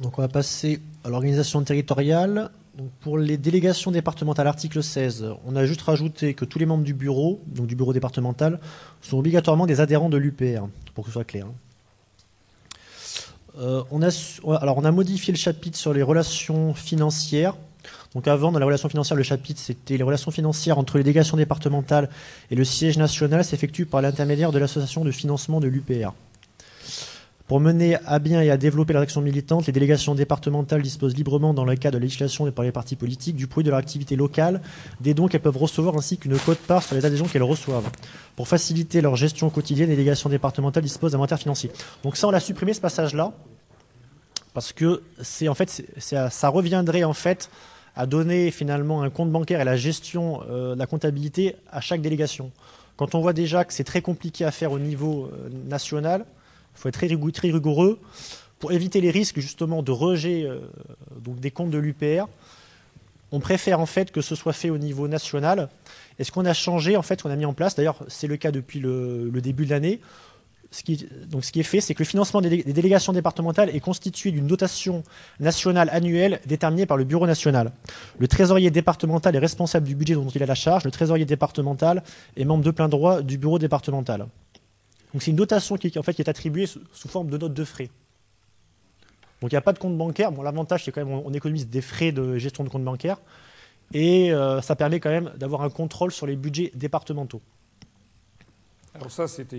Donc 0.00 0.18
on 0.18 0.22
va 0.22 0.28
passer 0.28 0.80
à 1.04 1.08
l'organisation 1.08 1.62
territoriale. 1.62 2.50
Pour 3.00 3.18
les 3.18 3.36
délégations 3.36 3.90
départementales, 3.90 4.46
article 4.46 4.82
16, 4.82 5.26
on 5.44 5.56
a 5.56 5.66
juste 5.66 5.82
rajouté 5.82 6.34
que 6.34 6.44
tous 6.44 6.58
les 6.58 6.66
membres 6.66 6.84
du 6.84 6.94
bureau, 6.94 7.40
donc 7.46 7.66
du 7.66 7.74
bureau 7.74 7.92
départemental, 7.92 8.60
sont 9.00 9.18
obligatoirement 9.18 9.66
des 9.66 9.80
adhérents 9.80 10.08
de 10.08 10.16
l'UPR, 10.16 10.68
pour 10.94 11.04
que 11.04 11.10
ce 11.10 11.14
soit 11.14 11.24
clair. 11.24 11.46
Euh, 13.58 13.82
on, 13.90 14.02
a, 14.02 14.10
on 14.44 14.84
a 14.84 14.92
modifié 14.92 15.32
le 15.32 15.38
chapitre 15.38 15.76
sur 15.76 15.92
les 15.92 16.02
relations 16.02 16.72
financières 16.74 17.56
donc 18.14 18.26
avant, 18.26 18.52
dans 18.52 18.58
la 18.58 18.66
relation 18.66 18.88
financière, 18.88 19.16
le 19.16 19.22
chapitre, 19.22 19.60
c'était 19.60 19.96
les 19.96 20.02
relations 20.02 20.30
financières 20.30 20.78
entre 20.78 20.96
les 20.98 21.04
délégations 21.04 21.36
départementales 21.36 22.08
et 22.50 22.54
le 22.54 22.64
siège 22.64 22.96
national 22.96 23.44
s'effectuent 23.44 23.86
par 23.86 24.00
l'intermédiaire 24.02 24.50
de 24.50 24.58
l'association 24.58 25.04
de 25.04 25.10
financement 25.10 25.60
de 25.60 25.68
l'UPR. 25.68 26.12
Pour 27.48 27.60
mener 27.60 27.96
à 28.04 28.18
bien 28.18 28.42
et 28.42 28.50
à 28.50 28.58
développer 28.58 28.92
leur 28.92 29.00
action 29.00 29.22
militante, 29.22 29.66
les 29.66 29.72
délégations 29.72 30.14
départementales 30.14 30.82
disposent 30.82 31.16
librement, 31.16 31.54
dans 31.54 31.64
le 31.64 31.76
cadre 31.76 31.94
de 31.94 31.98
la 31.98 32.02
législation 32.02 32.50
par 32.52 32.62
les 32.62 32.72
partis 32.72 32.94
politiques, 32.94 33.36
du 33.36 33.46
produit 33.46 33.64
de 33.64 33.70
leur 33.70 33.78
activité 33.78 34.16
locale, 34.16 34.60
des 35.00 35.14
dons 35.14 35.28
qu'elles 35.28 35.40
peuvent 35.40 35.56
recevoir 35.56 35.96
ainsi 35.96 36.18
qu'une 36.18 36.38
cote-part 36.38 36.82
sur 36.82 36.94
les 36.94 37.06
adhésions 37.06 37.24
qu'elles 37.24 37.42
reçoivent. 37.42 37.88
Pour 38.36 38.48
faciliter 38.48 39.00
leur 39.00 39.16
gestion 39.16 39.48
quotidienne, 39.48 39.88
les 39.88 39.96
délégations 39.96 40.28
départementales 40.28 40.82
disposent 40.82 41.12
d'un 41.12 41.18
inventaire 41.18 41.38
financier. 41.38 41.70
Donc 42.02 42.18
ça, 42.18 42.28
on 42.28 42.30
l'a 42.30 42.38
supprimé 42.38 42.74
ce 42.74 42.82
passage-là, 42.82 43.32
parce 44.52 44.74
que 44.74 45.02
c'est 45.22 45.48
en 45.48 45.54
fait, 45.54 45.86
ça 45.96 46.48
reviendrait 46.50 47.04
en 47.04 47.14
fait 47.14 47.48
à 47.96 48.04
donner 48.04 48.50
finalement 48.50 49.00
un 49.02 49.08
compte 49.08 49.32
bancaire 49.32 49.62
et 49.62 49.64
la 49.64 49.76
gestion 49.76 50.42
euh, 50.50 50.74
de 50.74 50.78
la 50.78 50.86
comptabilité 50.86 51.56
à 51.72 51.80
chaque 51.80 52.02
délégation. 52.02 52.52
Quand 52.98 53.14
on 53.14 53.22
voit 53.22 53.32
déjà 53.32 53.64
que 53.64 53.72
c'est 53.72 53.84
très 53.84 54.02
compliqué 54.02 54.44
à 54.44 54.50
faire 54.50 54.70
au 54.70 54.78
niveau 54.78 55.30
euh, 55.32 55.48
national, 55.66 56.26
il 56.78 56.80
faut 56.80 56.88
être 56.88 57.32
très, 57.32 57.50
rigoureux 57.50 57.98
pour 58.60 58.72
éviter 58.72 59.00
les 59.00 59.10
risques 59.10 59.40
justement 59.40 59.82
de 59.82 59.90
rejet 59.90 60.44
euh, 60.44 60.60
des 61.16 61.50
comptes 61.50 61.70
de 61.70 61.78
l'UPR. 61.78 62.28
On 63.32 63.40
préfère 63.40 63.80
en 63.80 63.86
fait 63.86 64.12
que 64.12 64.20
ce 64.20 64.34
soit 64.34 64.52
fait 64.52 64.70
au 64.70 64.78
niveau 64.78 65.08
national. 65.08 65.68
Et 66.18 66.24
ce 66.24 66.32
qu'on 66.32 66.44
a 66.44 66.54
changé, 66.54 66.96
en 66.96 67.02
fait, 67.02 67.22
qu'on 67.22 67.30
a 67.30 67.36
mis 67.36 67.44
en 67.44 67.52
place, 67.52 67.74
d'ailleurs 67.74 67.98
c'est 68.08 68.26
le 68.26 68.36
cas 68.36 68.52
depuis 68.52 68.80
le 68.80 69.40
début 69.40 69.66
de 69.66 69.70
l'année, 69.70 70.00
ce 70.70 70.82
qui, 70.82 71.06
donc 71.28 71.44
ce 71.44 71.52
qui 71.52 71.60
est 71.60 71.64
fait, 71.64 71.80
c'est 71.80 71.94
que 71.94 72.00
le 72.00 72.06
financement 72.06 72.40
des, 72.40 72.62
délégations 72.62 73.12
départementales 73.12 73.74
est 73.74 73.80
constitué 73.80 74.30
d'une 74.30 74.46
dotation 74.46 75.02
nationale 75.40 75.88
annuelle 75.92 76.40
déterminée 76.46 76.84
par 76.84 76.96
le 76.96 77.04
Bureau 77.04 77.26
national. 77.26 77.72
Le 78.18 78.28
trésorier 78.28 78.70
départemental 78.70 79.34
est 79.34 79.38
responsable 79.38 79.86
du 79.86 79.94
budget 79.94 80.14
dont 80.14 80.28
il 80.28 80.42
a 80.42 80.46
la 80.46 80.54
charge. 80.54 80.84
Le 80.84 80.90
trésorier 80.90 81.24
départemental 81.24 82.02
est 82.36 82.44
membre 82.44 82.64
de 82.64 82.70
plein 82.70 82.88
droit 82.88 83.22
du 83.22 83.38
Bureau 83.38 83.58
départemental. 83.58 84.26
Donc 85.12 85.22
c'est 85.22 85.30
une 85.30 85.36
dotation 85.36 85.76
qui, 85.76 85.96
en 85.98 86.02
fait, 86.02 86.18
est 86.20 86.28
attribuée 86.28 86.66
sous, 86.66 87.08
forme 87.08 87.30
de 87.30 87.38
notes 87.38 87.54
de 87.54 87.64
frais. 87.64 87.90
Donc 89.40 89.52
il 89.52 89.54
n'y 89.54 89.58
a 89.58 89.62
pas 89.62 89.72
de 89.72 89.78
compte 89.78 89.96
bancaire. 89.96 90.32
Bon, 90.32 90.42
l'avantage, 90.42 90.84
c'est 90.84 90.92
quand 90.92 91.04
même 91.04 91.14
on, 91.14 91.32
économise 91.32 91.68
des 91.68 91.80
frais 91.80 92.12
de 92.12 92.36
gestion 92.38 92.64
de 92.64 92.68
compte 92.68 92.84
bancaire. 92.84 93.18
Et 93.94 94.32
euh, 94.32 94.60
ça 94.60 94.76
permet 94.76 95.00
quand 95.00 95.10
même 95.10 95.32
d'avoir 95.36 95.62
un 95.62 95.70
contrôle 95.70 96.12
sur 96.12 96.26
les 96.26 96.36
budgets 96.36 96.70
départementaux. 96.74 97.40
Alors 98.94 99.10
ça, 99.10 99.28
c'est 99.28 99.52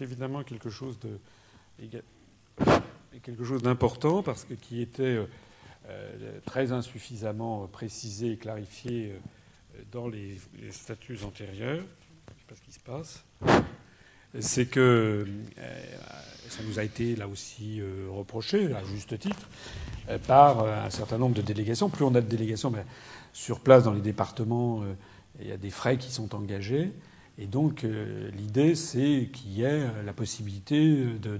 évidemment 0.00 0.42
quelque 0.44 0.70
chose 0.70 0.98
de 0.98 1.18
quelque 3.22 3.44
chose 3.44 3.62
d'important 3.62 4.22
parce 4.22 4.44
que 4.44 4.54
qui 4.54 4.80
était 4.80 5.02
euh, 5.02 5.26
euh, 5.88 6.38
très 6.46 6.72
insuffisamment 6.72 7.66
précisé 7.66 8.32
et 8.32 8.36
clarifié 8.36 9.14
dans 9.90 10.08
les, 10.08 10.38
statuts 10.70 11.18
antérieurs. 11.24 11.80
Je 12.28 12.32
ne 12.34 12.38
sais 12.38 12.46
pas 12.48 12.54
ce 12.54 12.62
qui 12.62 12.72
se 12.72 12.80
passe. 12.80 13.24
C'est 14.38 14.66
que 14.66 15.26
ça 16.48 16.62
nous 16.66 16.78
a 16.78 16.84
été 16.84 17.16
là 17.16 17.26
aussi 17.26 17.80
reproché, 18.08 18.72
à 18.74 18.84
juste 18.84 19.18
titre, 19.18 19.48
par 20.26 20.64
un 20.64 20.90
certain 20.90 21.18
nombre 21.18 21.34
de 21.34 21.42
délégations. 21.42 21.88
Plus 21.88 22.04
on 22.04 22.14
a 22.14 22.20
de 22.20 22.28
délégations, 22.28 22.72
sur 23.32 23.60
place 23.60 23.84
dans 23.84 23.92
les 23.92 24.00
départements, 24.00 24.82
il 25.40 25.48
y 25.48 25.52
a 25.52 25.56
des 25.56 25.70
frais 25.70 25.98
qui 25.98 26.12
sont 26.12 26.34
engagés. 26.34 26.92
Et 27.40 27.46
donc 27.46 27.84
euh, 27.84 28.30
l'idée, 28.32 28.74
c'est 28.74 29.30
qu'il 29.32 29.52
y 29.52 29.62
ait 29.62 29.86
la 30.04 30.12
possibilité 30.12 30.94
de, 31.04 31.38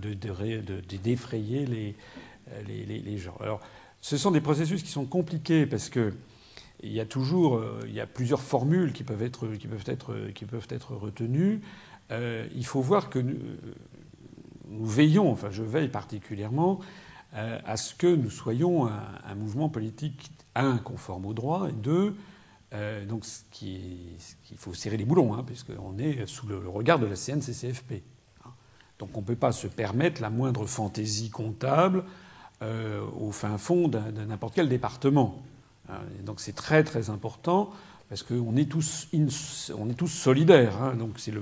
défrayer 0.96 1.66
les, 1.66 3.18
gens. 3.18 3.36
Alors, 3.40 3.60
ce 4.00 4.16
sont 4.16 4.30
des 4.30 4.40
processus 4.40 4.82
qui 4.82 4.90
sont 4.90 5.04
compliqués 5.04 5.66
parce 5.66 5.90
que 5.90 6.14
il 6.82 6.92
y 6.92 7.00
a 7.00 7.04
toujours, 7.04 7.56
euh, 7.56 7.80
il 7.86 7.92
y 7.92 8.00
a 8.00 8.06
plusieurs 8.06 8.40
formules 8.40 8.94
qui 8.94 9.04
peuvent 9.04 9.22
être, 9.22 9.46
qui 9.48 9.66
peuvent 9.66 9.84
être, 9.84 10.16
qui 10.34 10.46
peuvent 10.46 10.66
être 10.70 10.94
retenues. 10.94 11.60
Euh, 12.10 12.46
il 12.54 12.66
faut 12.66 12.80
voir 12.80 13.10
que 13.10 13.18
nous, 13.18 14.86
veillons, 14.86 15.30
enfin 15.30 15.50
je 15.50 15.62
veille 15.62 15.88
particulièrement 15.88 16.80
à 17.32 17.76
ce 17.76 17.94
que 17.94 18.12
nous 18.12 18.28
soyons 18.28 18.88
un, 18.88 19.34
mouvement 19.36 19.68
politique, 19.68 20.32
un, 20.56 20.78
conforme 20.78 21.26
au 21.26 21.32
droit, 21.32 21.68
et 21.68 21.72
deux, 21.72 22.16
euh, 22.72 23.04
donc, 23.04 23.24
ce 23.24 23.40
qui 23.50 23.80
il 24.50 24.56
faut 24.56 24.74
serrer 24.74 24.96
les 24.96 25.04
boulons, 25.04 25.34
hein, 25.34 25.42
puisqu'on 25.44 25.98
est 25.98 26.26
sous 26.26 26.46
le, 26.46 26.58
regard 26.68 26.98
de 26.98 27.06
la 27.06 27.16
CNCCFP. 27.16 28.02
Donc, 28.98 29.16
on 29.16 29.20
ne 29.20 29.26
peut 29.26 29.36
pas 29.36 29.52
se 29.52 29.66
permettre 29.66 30.20
la 30.20 30.30
moindre 30.30 30.66
fantaisie 30.66 31.30
comptable 31.30 32.04
euh, 32.62 33.02
au 33.18 33.32
fin 33.32 33.56
fond 33.58 33.88
de 33.88 33.98
n'importe 33.98 34.54
quel 34.54 34.68
département. 34.68 35.42
Donc, 36.24 36.38
c'est 36.38 36.54
très 36.54 36.84
très 36.84 37.10
important 37.10 37.72
parce 38.10 38.22
qu'on 38.22 38.56
est 38.56 38.68
tous, 38.68 39.08
est 39.14 39.94
tous 39.94 40.08
solidaires. 40.08 40.94
donc, 40.96 41.18
c'est 41.18 41.32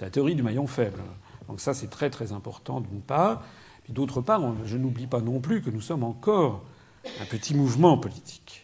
la 0.00 0.10
théorie 0.10 0.36
du 0.36 0.44
maillon 0.44 0.68
faible. 0.68 1.00
Donc, 1.48 1.60
ça, 1.60 1.74
c'est 1.74 1.90
très 1.90 2.10
très 2.10 2.30
important 2.32 2.80
d'une 2.80 3.00
part. 3.00 3.42
Puis 3.82 3.92
d'autre 3.92 4.20
part, 4.20 4.40
je 4.64 4.76
n'oublie 4.76 5.08
pas 5.08 5.20
non 5.20 5.40
plus 5.40 5.60
que 5.60 5.70
nous 5.70 5.80
sommes 5.80 6.04
encore 6.04 6.62
un 7.20 7.24
petit 7.24 7.56
mouvement 7.56 7.98
politique 7.98 8.62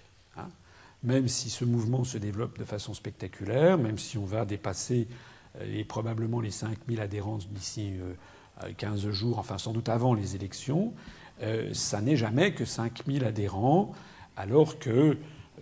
même 1.02 1.28
si 1.28 1.50
ce 1.50 1.64
mouvement 1.64 2.04
se 2.04 2.18
développe 2.18 2.58
de 2.58 2.64
façon 2.64 2.94
spectaculaire, 2.94 3.78
même 3.78 3.98
si 3.98 4.18
on 4.18 4.24
va 4.24 4.44
dépasser 4.44 5.06
euh, 5.60 5.84
probablement 5.86 6.40
les 6.40 6.50
5000 6.50 7.00
adhérents 7.00 7.38
d'ici 7.50 7.94
15 8.76 9.06
euh, 9.06 9.12
jours, 9.12 9.38
enfin 9.38 9.58
sans 9.58 9.72
doute 9.72 9.88
avant 9.88 10.14
les 10.14 10.34
élections, 10.34 10.92
euh, 11.42 11.72
ça 11.72 12.00
n'est 12.00 12.16
jamais 12.16 12.52
que 12.52 12.64
5000 12.64 13.24
adhérents, 13.24 13.92
alors 14.36 14.78
que 14.78 15.16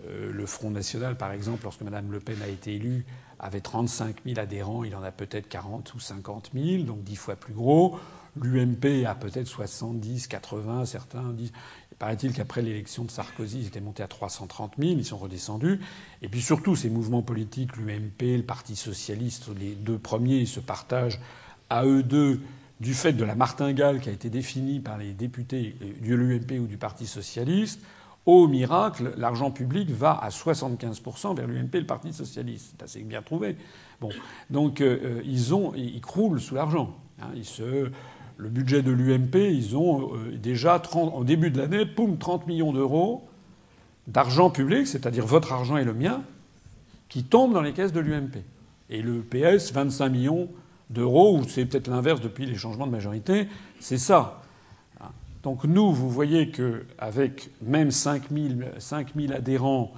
le 0.04 0.46
Front 0.46 0.70
National, 0.70 1.16
par 1.16 1.32
exemple, 1.32 1.64
lorsque 1.64 1.82
Mme 1.82 2.10
Le 2.12 2.20
Pen 2.20 2.36
a 2.42 2.48
été 2.48 2.74
élue, 2.74 3.04
avait 3.38 3.60
35 3.60 4.16
000 4.24 4.38
adhérents, 4.38 4.84
il 4.84 4.94
en 4.94 5.02
a 5.02 5.10
peut-être 5.10 5.48
40 5.48 5.94
ou 5.94 6.00
50 6.00 6.50
000, 6.54 6.84
donc 6.84 7.02
10 7.02 7.16
fois 7.16 7.36
plus 7.36 7.54
gros. 7.54 7.98
L'UMP 8.40 9.06
a 9.06 9.14
peut-être 9.14 9.46
70, 9.46 10.26
80, 10.26 10.84
certains 10.84 11.32
disent. 11.32 11.52
Il 11.92 11.96
paraît-il 11.96 12.32
qu'après 12.32 12.60
l'élection 12.60 13.04
de 13.04 13.10
Sarkozy, 13.10 13.60
ils 13.60 13.66
étaient 13.68 13.80
montés 13.80 14.02
à 14.02 14.08
330 14.08 14.74
000, 14.78 14.92
ils 14.92 15.04
sont 15.04 15.16
redescendus. 15.16 15.80
Et 16.20 16.28
puis 16.28 16.42
surtout, 16.42 16.76
ces 16.76 16.90
mouvements 16.90 17.22
politiques, 17.22 17.76
l'UMP, 17.76 18.36
le 18.36 18.42
Parti 18.42 18.76
socialiste, 18.76 19.48
les 19.58 19.74
deux 19.74 19.98
premiers 19.98 20.44
se 20.44 20.60
partagent 20.60 21.18
à 21.70 21.84
eux 21.86 22.02
deux 22.02 22.40
du 22.80 22.92
fait 22.92 23.14
de 23.14 23.24
la 23.24 23.34
martingale 23.34 24.00
qui 24.00 24.10
a 24.10 24.12
été 24.12 24.28
définie 24.28 24.80
par 24.80 24.98
les 24.98 25.14
députés 25.14 25.74
de 25.80 26.14
l'UMP 26.14 26.60
ou 26.60 26.66
du 26.66 26.76
Parti 26.76 27.06
socialiste. 27.06 27.80
Au 28.26 28.48
miracle, 28.48 29.12
l'argent 29.16 29.52
public 29.52 29.88
va 29.90 30.12
à 30.12 30.30
75% 30.30 31.36
vers 31.36 31.46
l'UMP 31.46 31.74
le 31.74 31.86
Parti 31.86 32.12
socialiste. 32.12 32.74
C'est 32.76 32.84
assez 32.84 33.02
bien 33.02 33.22
trouvé. 33.22 33.56
Bon, 34.00 34.08
donc 34.50 34.80
euh, 34.80 35.22
ils, 35.24 35.54
ont, 35.54 35.72
ils 35.76 36.00
croulent 36.00 36.40
sous 36.40 36.56
l'argent. 36.56 36.96
Hein. 37.22 37.28
le 38.36 38.48
budget 38.48 38.82
de 38.82 38.90
l'UMP, 38.90 39.36
ils 39.36 39.76
ont 39.76 40.12
euh, 40.14 40.36
déjà, 40.36 40.80
30, 40.80 41.14
au 41.14 41.22
début 41.22 41.50
de 41.50 41.58
l'année, 41.58 41.86
poum, 41.86 42.18
30 42.18 42.48
millions 42.48 42.72
d'euros 42.72 43.28
d'argent 44.08 44.50
public, 44.50 44.88
c'est-à-dire 44.88 45.24
votre 45.24 45.52
argent 45.52 45.76
et 45.76 45.84
le 45.84 45.94
mien, 45.94 46.22
qui 47.08 47.24
tombent 47.24 47.54
dans 47.54 47.62
les 47.62 47.72
caisses 47.72 47.92
de 47.92 48.00
l'UMP. 48.00 48.42
Et 48.90 49.02
le 49.02 49.20
PS, 49.20 49.72
25 49.72 50.08
millions 50.08 50.48
d'euros, 50.90 51.38
ou 51.38 51.44
c'est 51.44 51.64
peut-être 51.64 51.88
l'inverse 51.88 52.20
depuis 52.20 52.46
les 52.46 52.56
changements 52.56 52.86
de 52.86 52.92
majorité. 52.92 53.48
C'est 53.80 53.98
ça. 53.98 54.42
Donc 55.46 55.62
nous, 55.62 55.92
vous 55.92 56.10
voyez 56.10 56.50
qu'avec 56.50 57.50
même 57.62 57.92
5000 57.92 58.72
5000 58.78 59.32
adhérents, 59.32 59.92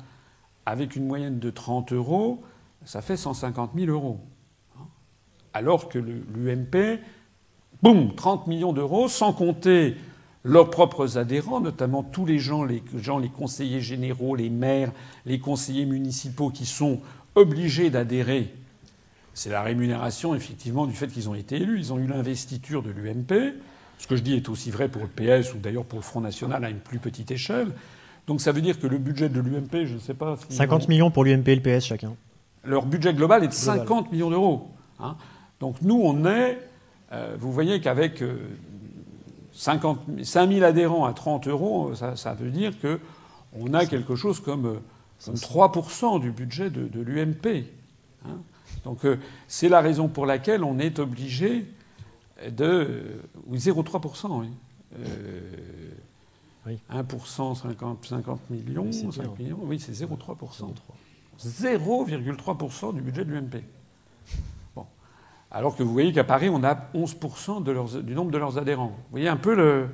avec 0.66 0.94
une 0.94 1.06
moyenne 1.06 1.38
de 1.38 1.48
30 1.48 1.94
euros, 1.94 2.42
ça 2.84 3.00
fait 3.00 3.16
150 3.16 3.70
000 3.74 3.90
euros. 3.90 4.20
Alors 5.54 5.88
que 5.88 5.98
l'UMP, 5.98 7.00
boum, 7.82 8.14
30 8.14 8.46
millions 8.46 8.74
d'euros, 8.74 9.08
sans 9.08 9.32
compter 9.32 9.96
leurs 10.44 10.68
propres 10.68 11.16
adhérents, 11.16 11.62
notamment 11.62 12.02
tous 12.02 12.26
les 12.26 12.38
gens, 12.38 12.62
les 12.62 12.82
gens, 12.98 13.16
les 13.16 13.30
conseillers 13.30 13.80
généraux, 13.80 14.36
les 14.36 14.50
maires, 14.50 14.92
les 15.24 15.38
conseillers 15.38 15.86
municipaux 15.86 16.50
qui 16.50 16.66
sont 16.66 17.00
obligés 17.36 17.88
d'adhérer. 17.88 18.54
C'est 19.32 19.48
la 19.48 19.62
rémunération, 19.62 20.34
effectivement, 20.34 20.86
du 20.86 20.92
fait 20.92 21.08
qu'ils 21.08 21.30
ont 21.30 21.34
été 21.34 21.56
élus. 21.56 21.78
Ils 21.78 21.92
ont 21.94 21.98
eu 21.98 22.06
l'investiture 22.06 22.82
de 22.82 22.90
l'UMP. 22.90 23.54
Ce 23.98 24.06
que 24.06 24.16
je 24.16 24.22
dis 24.22 24.34
est 24.34 24.48
aussi 24.48 24.70
vrai 24.70 24.88
pour 24.88 25.02
le 25.02 25.08
PS 25.08 25.54
ou 25.54 25.58
d'ailleurs 25.58 25.84
pour 25.84 25.98
le 25.98 26.04
Front 26.04 26.20
National 26.20 26.64
à 26.64 26.70
une 26.70 26.78
plus 26.78 26.98
petite 26.98 27.30
échelle. 27.30 27.68
Donc 28.26 28.40
ça 28.40 28.52
veut 28.52 28.60
dire 28.60 28.78
que 28.78 28.86
le 28.86 28.98
budget 28.98 29.28
de 29.28 29.40
l'UMP, 29.40 29.86
je 29.86 29.94
ne 29.94 29.98
sais 29.98 30.14
pas. 30.14 30.36
50 30.48 30.88
millions 30.88 31.10
pour 31.10 31.24
l'UMP 31.24 31.48
et 31.48 31.56
le 31.56 31.62
PS 31.62 31.86
chacun. 31.86 32.14
Leur 32.64 32.86
budget 32.86 33.14
global 33.14 33.44
est 33.44 33.48
de 33.48 33.52
50 33.52 34.12
millions 34.12 34.30
d'euros. 34.30 34.68
Hein. 35.00 35.16
Donc 35.60 35.76
nous, 35.82 36.00
on 36.02 36.24
est. 36.26 36.58
Euh, 37.12 37.36
vous 37.38 37.52
voyez 37.52 37.80
qu'avec 37.80 38.22
50, 39.58 40.02
000 40.22 40.62
adhérents 40.62 41.04
à 41.04 41.12
30 41.12 41.48
euros, 41.48 41.92
ça, 41.94 42.34
veut 42.34 42.50
dire 42.50 42.72
qu'on 42.80 43.74
a 43.74 43.86
quelque 43.86 44.14
chose 44.14 44.38
comme, 44.38 44.80
3% 45.20 46.16
euh, 46.16 46.18
du 46.20 46.30
budget 46.30 46.70
de, 46.70 47.00
l'UMP. 47.00 47.64
Hein. 48.24 48.36
Donc 48.84 49.04
euh, 49.04 49.18
c'est 49.48 49.68
la 49.68 49.80
raison 49.80 50.06
pour 50.06 50.26
laquelle 50.26 50.62
on 50.62 50.78
est 50.78 51.00
obligé 51.00 51.66
de. 52.50 53.22
0,3%, 53.52 54.40
oui. 54.40 54.48
oui. 56.66 56.78
1%, 56.90 57.54
50, 57.54 58.06
50 58.06 58.50
millions, 58.50 58.92
5 58.92 59.38
millions, 59.38 59.58
oui, 59.62 59.80
c'est 59.80 59.92
0,3%. 59.92 60.74
0,3% 61.38 62.94
du 62.94 63.00
budget 63.00 63.24
de 63.24 63.32
l'UMP. 63.32 63.62
Bon. 64.74 64.86
Alors 65.50 65.76
que 65.76 65.82
vous 65.82 65.92
voyez 65.92 66.12
qu'à 66.12 66.24
Paris, 66.24 66.48
on 66.48 66.64
a 66.64 66.74
11% 66.94 68.02
du 68.02 68.14
nombre 68.14 68.30
de 68.30 68.38
leurs 68.38 68.58
adhérents. 68.58 68.88
Vous 68.88 69.10
voyez 69.12 69.28
un 69.28 69.36
peu, 69.36 69.54
le, 69.54 69.88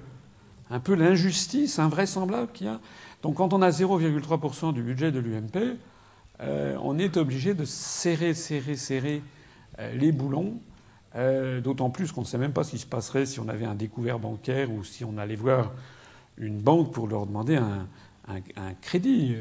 un 0.70 0.80
peu 0.80 0.94
l'injustice 0.94 1.78
invraisemblable 1.78 2.50
qu'il 2.52 2.66
y 2.66 2.70
a. 2.70 2.80
Donc 3.22 3.36
quand 3.36 3.52
on 3.52 3.62
a 3.62 3.70
0,3% 3.70 4.72
du 4.72 4.82
budget 4.82 5.12
de 5.12 5.18
l'UMP, 5.18 5.78
euh, 6.40 6.76
on 6.82 6.98
est 6.98 7.16
obligé 7.16 7.54
de 7.54 7.64
serrer, 7.64 8.34
serrer, 8.34 8.76
serrer 8.76 9.22
euh, 9.78 9.94
les 9.94 10.12
boulons. 10.12 10.58
Euh, 11.16 11.60
d'autant 11.60 11.90
plus 11.90 12.10
qu'on 12.10 12.22
ne 12.22 12.26
sait 12.26 12.38
même 12.38 12.52
pas 12.52 12.64
ce 12.64 12.72
qui 12.72 12.78
se 12.78 12.86
passerait 12.86 13.24
si 13.24 13.38
on 13.38 13.48
avait 13.48 13.66
un 13.66 13.76
découvert 13.76 14.18
bancaire 14.18 14.72
ou 14.72 14.82
si 14.82 15.04
on 15.04 15.16
allait 15.16 15.36
voir 15.36 15.72
une 16.38 16.60
banque 16.60 16.92
pour 16.92 17.06
leur 17.06 17.26
demander 17.26 17.56
un, 17.56 17.86
crédit. 18.80 19.36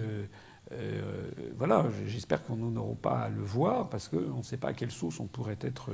Euh, 0.72 1.30
voilà, 1.58 1.86
j'espère 2.08 2.44
qu'on 2.44 2.56
n'aura 2.56 2.96
pas 3.02 3.20
à 3.22 3.30
le 3.30 3.42
voir 3.42 3.90
parce 3.90 4.08
qu'on 4.08 4.38
ne 4.38 4.44
sait 4.44 4.58
pas 4.58 4.70
à 4.70 4.74
quelle 4.74 4.92
sauce 4.92 5.20
on 5.20 5.26
pourrait 5.26 5.58
être, 5.62 5.92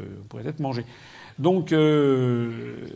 mangé. 0.60 0.86
Donc 1.38 1.72
euh, 1.72 2.88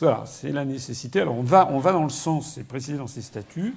voilà, 0.00 0.24
c'est 0.26 0.52
la 0.52 0.64
nécessité. 0.64 1.20
Alors 1.20 1.36
on 1.36 1.42
va, 1.42 1.68
on 1.70 1.78
va 1.78 1.92
dans 1.92 2.04
le 2.04 2.10
sens, 2.10 2.54
c'est 2.54 2.66
précisé 2.66 2.96
dans 2.96 3.06
ces 3.06 3.22
statuts. 3.22 3.74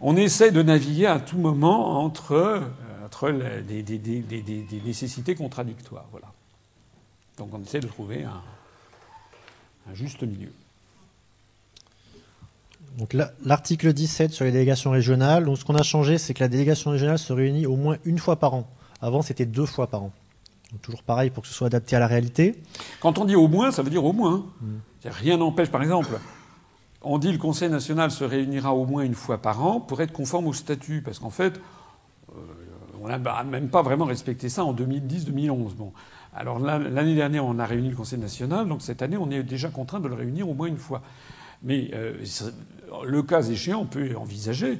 On 0.00 0.16
essaie 0.16 0.50
de 0.50 0.62
naviguer 0.62 1.06
à 1.06 1.18
tout 1.18 1.38
moment 1.38 2.02
entre, 2.02 2.32
euh, 3.22 3.62
des, 3.62 3.82
des, 3.82 4.80
nécessités 4.84 5.34
contradictoires. 5.34 6.06
Voilà. 6.10 6.32
Donc 7.36 7.50
on 7.52 7.62
essaie 7.62 7.80
de 7.80 7.86
trouver 7.86 8.24
un, 8.24 8.42
un 9.90 9.94
juste 9.94 10.22
milieu. 10.22 10.52
Donc 12.98 13.14
l'article 13.44 13.92
17 13.92 14.32
sur 14.32 14.44
les 14.44 14.52
délégations 14.52 14.90
régionales. 14.90 15.44
Donc 15.44 15.58
ce 15.58 15.64
qu'on 15.64 15.74
a 15.74 15.82
changé, 15.82 16.18
c'est 16.18 16.32
que 16.34 16.42
la 16.42 16.48
délégation 16.48 16.90
régionale 16.90 17.18
se 17.18 17.32
réunit 17.32 17.66
au 17.66 17.76
moins 17.76 17.96
une 18.04 18.18
fois 18.18 18.36
par 18.36 18.54
an. 18.54 18.66
Avant, 19.02 19.22
c'était 19.22 19.44
deux 19.44 19.66
fois 19.66 19.86
par 19.88 20.02
an. 20.02 20.12
Donc, 20.72 20.82
toujours 20.82 21.02
pareil 21.02 21.30
pour 21.30 21.42
que 21.42 21.48
ce 21.48 21.54
soit 21.54 21.68
adapté 21.68 21.94
à 21.96 21.98
la 21.98 22.06
réalité. 22.06 22.60
Quand 23.00 23.18
on 23.18 23.24
dit 23.24 23.36
au 23.36 23.48
moins, 23.48 23.70
ça 23.70 23.82
veut 23.82 23.90
dire 23.90 24.04
au 24.04 24.12
moins. 24.12 24.46
Mm. 24.60 24.76
Rien 25.04 25.36
n'empêche, 25.36 25.70
par 25.70 25.82
exemple, 25.82 26.18
on 27.02 27.18
dit 27.18 27.30
le 27.30 27.38
Conseil 27.38 27.70
national 27.70 28.10
se 28.10 28.24
réunira 28.24 28.74
au 28.74 28.84
moins 28.84 29.04
une 29.04 29.14
fois 29.14 29.38
par 29.38 29.64
an 29.64 29.78
pour 29.78 30.00
être 30.00 30.12
conforme 30.12 30.48
au 30.48 30.52
statut, 30.52 31.02
parce 31.02 31.20
qu'en 31.20 31.30
fait, 31.30 31.60
euh, 32.30 32.40
on 33.00 33.06
n'a 33.06 33.44
même 33.44 33.68
pas 33.68 33.82
vraiment 33.82 34.06
respecté 34.06 34.48
ça 34.48 34.64
en 34.64 34.74
2010-2011. 34.74 35.74
Bon. 35.76 35.92
Alors 36.36 36.58
l'année 36.58 37.14
dernière, 37.14 37.46
on 37.46 37.58
a 37.58 37.64
réuni 37.64 37.88
le 37.88 37.96
Conseil 37.96 38.18
national, 38.18 38.68
donc 38.68 38.82
cette 38.82 39.00
année, 39.00 39.16
on 39.16 39.30
est 39.30 39.42
déjà 39.42 39.70
contraint 39.70 40.00
de 40.00 40.08
le 40.08 40.14
réunir 40.14 40.48
au 40.48 40.54
moins 40.54 40.66
une 40.66 40.76
fois. 40.76 41.00
Mais 41.62 41.90
euh, 41.94 42.12
le 43.04 43.22
cas 43.22 43.42
échéant, 43.42 43.80
on 43.80 43.86
peut 43.86 44.14
envisager, 44.16 44.78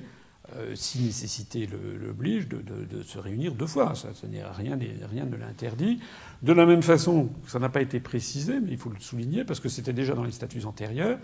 euh, 0.54 0.74
si 0.74 1.00
nécessité 1.00 1.66
l'oblige, 1.98 2.46
de, 2.46 3.02
se 3.02 3.18
réunir 3.18 3.54
deux 3.54 3.66
fois. 3.66 3.94
Ça, 3.94 4.08
rien, 4.52 4.76
ne 4.76 5.36
l'interdit. 5.36 5.98
De 6.42 6.52
la 6.52 6.66
même 6.66 6.82
façon, 6.82 7.30
ça 7.46 7.58
n'a 7.58 7.70
pas 7.70 7.80
été 7.80 8.00
précisé, 8.00 8.60
mais 8.60 8.72
il 8.72 8.78
faut 8.78 8.90
le 8.90 9.00
souligner, 9.00 9.44
parce 9.44 9.58
que 9.58 9.70
c'était 9.70 9.94
déjà 9.94 10.14
dans 10.14 10.24
les 10.24 10.32
statuts 10.32 10.66
antérieurs, 10.66 11.18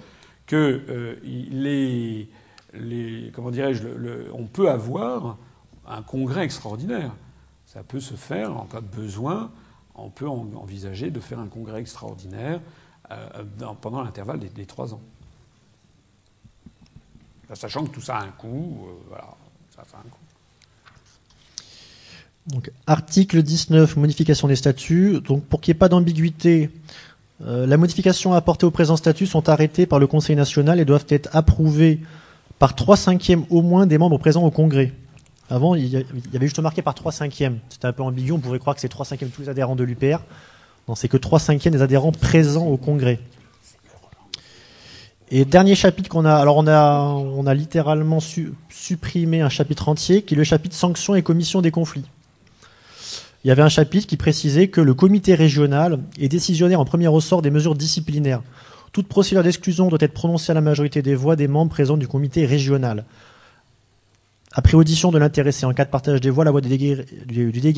que 0.46 0.80
euh, 0.88 1.16
les, 1.22 2.30
comment 3.34 3.50
dirais-je, 3.50 3.86
on 4.32 4.46
peut 4.46 4.70
avoir 4.70 5.36
un 5.86 6.02
congrès 6.02 6.44
extraordinaire. 6.44 7.12
Ça 7.66 7.82
peut 7.82 8.00
se 8.00 8.14
faire 8.14 8.56
en 8.56 8.64
cas 8.64 8.80
de 8.80 8.86
besoin. 8.86 9.52
On 9.94 10.10
peut 10.10 10.28
envisager 10.28 11.10
de 11.10 11.20
faire 11.20 11.39
un 11.39 11.48
congrès 11.48 11.81
extraordinaire 11.81 12.60
pendant 13.81 14.02
l'intervalle 14.02 14.40
des 14.40 14.66
trois 14.66 14.94
ans 14.94 15.01
sachant 17.55 17.85
que 17.85 17.90
tout 17.90 18.01
ça 18.01 18.16
a 18.16 18.23
un 18.23 18.31
coût. 18.31 18.86
Euh, 18.89 18.93
voilà, 19.09 19.24
un 19.78 20.09
coût. 20.09 20.19
Donc, 22.48 22.70
article 22.86 23.43
19, 23.43 23.97
modification 23.97 24.48
des 24.48 24.56
statuts. 24.56 25.20
Donc, 25.20 25.44
pour 25.44 25.60
qu'il 25.60 25.73
n'y 25.73 25.77
ait 25.77 25.78
pas 25.78 25.89
d'ambiguïté, 25.89 26.70
euh, 27.43 27.66
la 27.66 27.77
modification 27.77 28.32
apportée 28.32 28.66
au 28.66 28.70
présent 28.70 28.97
statut 28.97 29.27
sont 29.27 29.48
arrêtées 29.48 29.86
par 29.86 29.98
le 29.98 30.06
Conseil 30.06 30.36
national 30.36 30.81
et 30.81 30.85
doivent 30.85 31.06
être 31.09 31.28
approuvées 31.32 32.01
par 32.59 32.74
3 32.74 32.97
cinquièmes 32.97 33.44
au 33.51 33.62
moins 33.62 33.86
des 33.86 33.98
membres 33.98 34.19
présents 34.19 34.44
au 34.44 34.51
Congrès. 34.51 34.93
Avant, 35.51 35.74
il 35.74 35.86
y 35.86 35.97
avait 36.35 36.47
juste 36.47 36.59
marqué 36.60 36.82
par 36.82 36.94
3 36.94 37.12
cinquièmes. 37.12 37.59
C'était 37.69 37.86
un 37.86 37.93
peu 37.93 38.02
ambigu, 38.02 38.32
on 38.32 38.39
pourrait 38.39 38.59
croire 38.59 38.74
que 38.74 38.81
c'est 38.81 38.89
3 38.89 39.05
cinquièmes 39.05 39.31
tous 39.31 39.43
les 39.43 39.48
adhérents 39.48 39.77
de 39.77 39.85
l'UPR. 39.85 40.20
Non, 40.89 40.94
c'est 40.94 41.09
que 41.09 41.16
3 41.16 41.39
cinquièmes 41.39 41.74
des 41.74 41.82
adhérents 41.82 42.12
présents 42.12 42.66
au 42.66 42.77
Congrès. 42.77 43.20
Et 45.31 45.44
dernier 45.47 45.74
chapitre 45.74 46.10
qu'on 46.10 46.27
a, 46.27 46.35
alors 46.35 46.59
on 46.59 46.66
a, 46.66 47.05
on 47.05 47.47
a 47.47 47.55
littéralement 47.55 48.19
supprimé 48.69 49.40
un 49.40 49.48
chapitre 49.48 49.89
entier 49.89 50.23
qui 50.23 50.35
est 50.35 50.36
le 50.36 50.44
chapitre 50.44 50.74
sanctions 50.74 51.14
et 51.14 51.23
commission 51.23 51.62
des 51.62 51.70
conflits. 51.70 52.05
Il 53.44 53.48
y 53.48 53.51
avait 53.51 53.62
un 53.62 53.70
chapitre 53.70 54.06
qui 54.06 54.16
précisait 54.16 54.69
que 54.69 54.81
le 54.81 54.94
comité 54.94 55.35
régional 55.35 55.98
est 56.19 56.28
décisionnaire 56.28 56.81
en 56.81 56.85
premier 56.85 57.09
ressort 57.09 57.43
des 57.43 57.51
mesures 57.51 57.74
disciplinaires. 57.74 58.43
Toute 58.93 59.09
procédure 59.09 59.43
d'exclusion 59.43 59.89
doit 59.89 59.98
être 60.02 60.12
prononcée 60.12 60.52
à 60.52 60.55
la 60.55 60.60
majorité 60.60 61.01
des 61.01 61.14
voix 61.14 61.35
des 61.35 61.48
membres 61.48 61.70
présents 61.70 61.97
du 61.97 62.06
comité 62.06 62.44
régional. 62.44 63.05
Après 64.54 64.74
audition 64.74 65.10
de 65.10 65.18
l'intéressé 65.18 65.64
en 65.64 65.72
cas 65.72 65.84
de 65.84 65.90
partage 65.90 66.20
des 66.20 66.28
voix, 66.28 66.44
la 66.44 66.50
voix 66.50 66.60
du 66.60 66.68
délégué, 66.68 66.94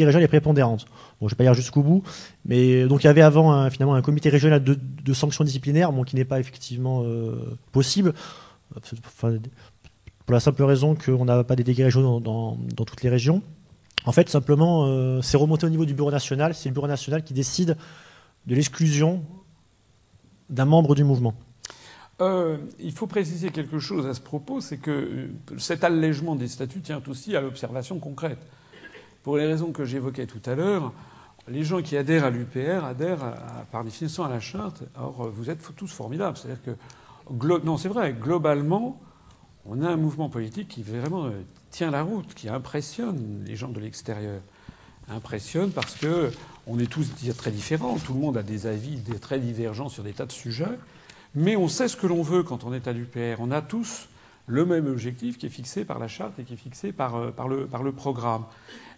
régional 0.05 0.23
est 0.23 0.29
prépondérante. 0.29 0.87
Bon, 1.21 1.29
je 1.29 1.35
vais 1.35 1.37
pas 1.37 1.45
dire 1.45 1.55
jusqu'au 1.55 1.83
bout, 1.83 2.03
mais 2.45 2.87
donc 2.87 3.05
il 3.05 3.07
y 3.07 3.11
avait 3.11 3.23
avant 3.23 3.53
un, 3.53 3.71
finalement 3.71 3.95
un 3.95 4.03
comité 4.03 4.29
régional 4.29 4.63
de, 4.63 5.13
sanctions 5.13 5.45
disciplinaires, 5.45 5.93
qui 6.07 6.17
n'est 6.17 6.25
pas 6.25 6.41
effectivement 6.41 7.03
euh, 7.05 7.57
possible, 7.71 8.13
pour 10.27 10.33
la 10.33 10.41
simple 10.41 10.65
raison 10.65 10.97
qu'on 10.97 11.25
n'a 11.25 11.45
pas 11.45 11.55
des 11.55 11.63
délégués 11.63 11.85
régionaux 11.85 12.19
dans, 12.19 12.57
toutes 12.85 13.03
les 13.03 13.11
régions. 13.11 13.43
En 14.07 14.13
fait, 14.13 14.29
simplement, 14.29 14.87
euh, 14.87 15.23
c'est 15.23 15.37
remonté 15.37 15.67
au 15.67 15.71
niveau 15.71 15.85
du 15.85 15.95
bureau 15.95 16.11
national. 16.11 16.55
C'est 16.55 16.69
le 16.69 16.75
bureau 16.75 16.89
national 16.89 17.23
qui 17.23 17.35
décide 17.35 17.77
de 18.47 18.55
l'exclusion 18.55 19.23
d'un 20.51 20.67
membre 20.67 20.95
du 20.95 21.05
mouvement. 21.05 21.35
Euh, 22.21 22.59
il 22.79 22.93
faut 22.93 23.07
préciser 23.07 23.51
quelque 23.51 23.79
chose 23.79 24.07
à 24.07 24.15
ce 24.15 24.21
propos, 24.21 24.61
c'est 24.61 24.77
que 24.77 24.91
euh, 24.91 25.29
cet 25.59 25.83
allègement 25.83 26.37
des 26.37 26.47
statuts 26.47 26.81
tient 26.81 27.03
aussi 27.09 27.35
à 27.35 27.41
l'observation 27.41 27.99
concrète. 27.99 28.39
Pour 29.25 29.37
les 29.37 29.47
raisons 29.47 29.73
que 29.73 29.85
j'évoquais 29.85 30.27
tout 30.27 30.43
à 30.47 30.55
l'heure, 30.55 30.93
les 31.49 31.65
gens 31.65 31.83
qui 31.83 31.97
adhèrent 31.97 32.25
à 32.25 32.31
l'UPR 32.31 32.85
adhèrent 32.85 33.35
par 33.73 33.85
définition 33.85 34.25
à 34.25 34.29
la 34.29 34.41
charte. 34.41 34.83
Or, 34.97 35.31
vous 35.31 35.51
êtes 35.51 35.75
tous 35.77 35.89
formidables. 35.89 36.37
C'est-à-dire 36.37 36.63
que, 36.63 37.65
non, 37.65 37.77
c'est 37.77 37.89
vrai, 37.89 38.13
globalement, 38.13 39.01
on 39.67 39.83
a 39.83 39.89
un 39.89 39.97
mouvement 39.97 40.29
politique 40.29 40.69
qui 40.69 40.83
vraiment 40.83 41.27
euh, 41.27 41.31
tient 41.71 41.91
la 41.91 42.03
route, 42.03 42.35
qui 42.35 42.49
impressionne 42.49 43.43
les 43.47 43.57
gens 43.57 43.69
de 43.69 43.81
l'extérieur. 43.81 44.41
Impressionne 45.09 45.71
parce 45.71 45.97
que 45.97 46.31
on 46.67 46.79
est 46.79 46.91
tous 46.91 47.11
très 47.37 47.51
différents, 47.51 47.99
tout 47.99 48.15
le 48.15 48.21
monde 48.21 48.39
a 48.39 48.43
des 48.43 48.67
avis 48.67 48.99
très 49.21 49.39
divergents 49.39 49.91
sur 49.91 50.03
des 50.03 50.15
tas 50.15 50.25
de 50.25 50.33
sujets. 50.33 50.79
Mais 51.35 51.57
on 51.57 51.69
sait 51.69 51.89
ce 51.89 51.97
que 51.97 52.07
l'on 52.07 52.23
veut 52.23 52.43
quand 52.43 52.65
on 52.65 52.73
est 52.73 52.87
à 52.87 52.93
l'UPR. 52.93 53.41
On 53.41 53.51
a 53.51 53.63
tous 53.63 54.09
le 54.47 54.65
même 54.65 54.87
objectif 54.87 55.39
qui 55.39 55.47
est 55.47 55.51
fixé 55.51 55.85
par 55.85 55.99
la 55.99 56.09
charte 56.09 56.39
et 56.39 56.45
qui 56.45 56.55
est 56.55 56.59
fixé 56.59 56.93
par, 56.93 57.17
euh, 57.17 57.31
par, 57.31 57.49
le, 57.49 57.67
par 57.67 57.83
le, 57.83 57.93
programme. 57.93 58.45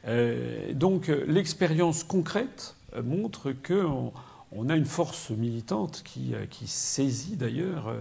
Euh, 0.07 0.73
donc 0.73 1.09
l'expérience 1.09 2.05
concrète 2.05 2.75
montre 3.05 3.53
qu'on 3.53 4.13
on 4.53 4.69
a 4.69 4.77
une 4.77 4.87
force 4.87 5.31
militante 5.31 6.03
qui, 6.05 6.35
qui 6.51 6.67
saisit 6.67 7.37
d'ailleurs, 7.37 7.93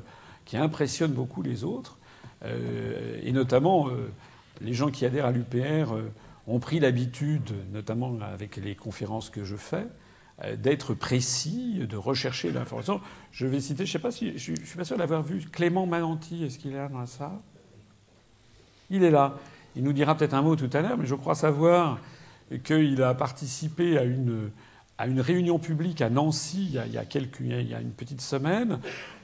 qui 0.45 0.57
impressionne 0.57 1.12
beaucoup 1.12 1.41
les 1.41 1.64
autres, 1.64 1.98
et 2.45 3.32
notamment 3.34 3.90
les 4.62 4.74
gens 4.74 4.90
qui 4.90 5.06
adhèrent 5.06 5.26
à 5.26 5.32
l'UPR 5.32 5.94
ont 6.48 6.60
pris 6.60 6.80
l'habitude, 6.80 7.52
notamment 7.74 8.18
avec 8.22 8.57
les 8.57 8.76
conférences 8.76 9.30
que 9.30 9.44
je 9.44 9.56
fais, 9.56 9.88
euh, 9.88 10.05
d'être 10.57 10.94
précis, 10.94 11.80
de 11.90 11.95
rechercher 11.98 12.52
l'information. 12.52 12.99
Je 13.32 13.48
vais 13.48 13.62
citer, 13.62 13.86
je 13.86 13.91
sais 13.91 13.99
pas 13.99 14.12
si, 14.12 14.38
je, 14.38 14.53
suis 14.53 14.78
pas 14.78 14.84
sûr 14.84 14.98
d'avoir 14.98 15.24
vu 15.24 15.40
Clément 15.52 15.86
Mananti. 15.86 16.44
Est-ce 16.44 16.60
qu'il 16.60 16.72
est 16.72 16.78
là 16.78 16.90
dans 16.90 16.99
la 16.99 17.06
salle? 17.06 17.40
Il 18.90 19.03
est 19.03 19.12
là. 19.12 19.36
Il 19.76 19.84
nous 19.84 19.94
dira 19.94 20.16
peut-être 20.16 20.34
un 20.34 20.41
mot 20.41 20.56
tout 20.56 20.70
à 20.74 20.82
l'heure, 20.82 20.98
mais 20.98 21.06
je 21.06 21.16
crois 21.16 21.36
savoir 21.36 21.99
qu'il 22.64 23.02
a 23.02 23.14
participé 23.14 23.98
à 23.98 24.03
une, 24.03 24.52
à 24.98 25.07
une 25.07 25.22
réunion 25.22 25.57
publique 25.57 26.02
à 26.02 26.10
Nancy 26.10 26.66
il 26.66 26.74
y, 26.74 26.80
a, 26.80 26.86
il, 26.86 26.94
y 26.94 26.98
a 26.98 27.06
quelques, 27.06 27.40
il 27.40 27.70
y 27.70 27.74
a 27.74 27.82
une 27.82 27.91
petite 27.91 28.22
semaine 28.22 28.80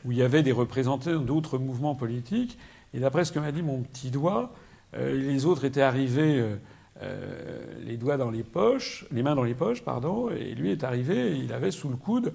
où 0.05 0.11
il 0.11 0.17
y 0.17 0.23
avait 0.23 0.43
des 0.43 0.51
représentants 0.51 1.19
d'autres 1.19 1.57
mouvements 1.57 1.95
politiques. 1.95 2.57
Et 2.93 2.99
d'après 2.99 3.25
ce 3.25 3.31
que 3.31 3.39
m'a 3.39 3.51
dit 3.51 3.61
mon 3.61 3.81
petit 3.81 4.11
doigt, 4.11 4.53
euh, 4.95 5.13
les 5.13 5.45
autres 5.45 5.65
étaient 5.65 5.81
arrivés. 5.81 6.39
Euh, 6.39 6.55
euh, 7.01 7.59
les 7.83 7.97
doigts 7.97 8.17
dans 8.17 8.29
les 8.29 8.43
poches, 8.43 9.05
les 9.11 9.23
mains 9.23 9.35
dans 9.35 9.43
les 9.43 9.55
poches, 9.55 9.81
pardon, 9.81 10.29
et 10.29 10.53
lui 10.53 10.71
est 10.71 10.83
arrivé, 10.83 11.31
et 11.31 11.35
il 11.35 11.51
avait 11.53 11.71
sous 11.71 11.89
le 11.89 11.95
coude, 11.95 12.31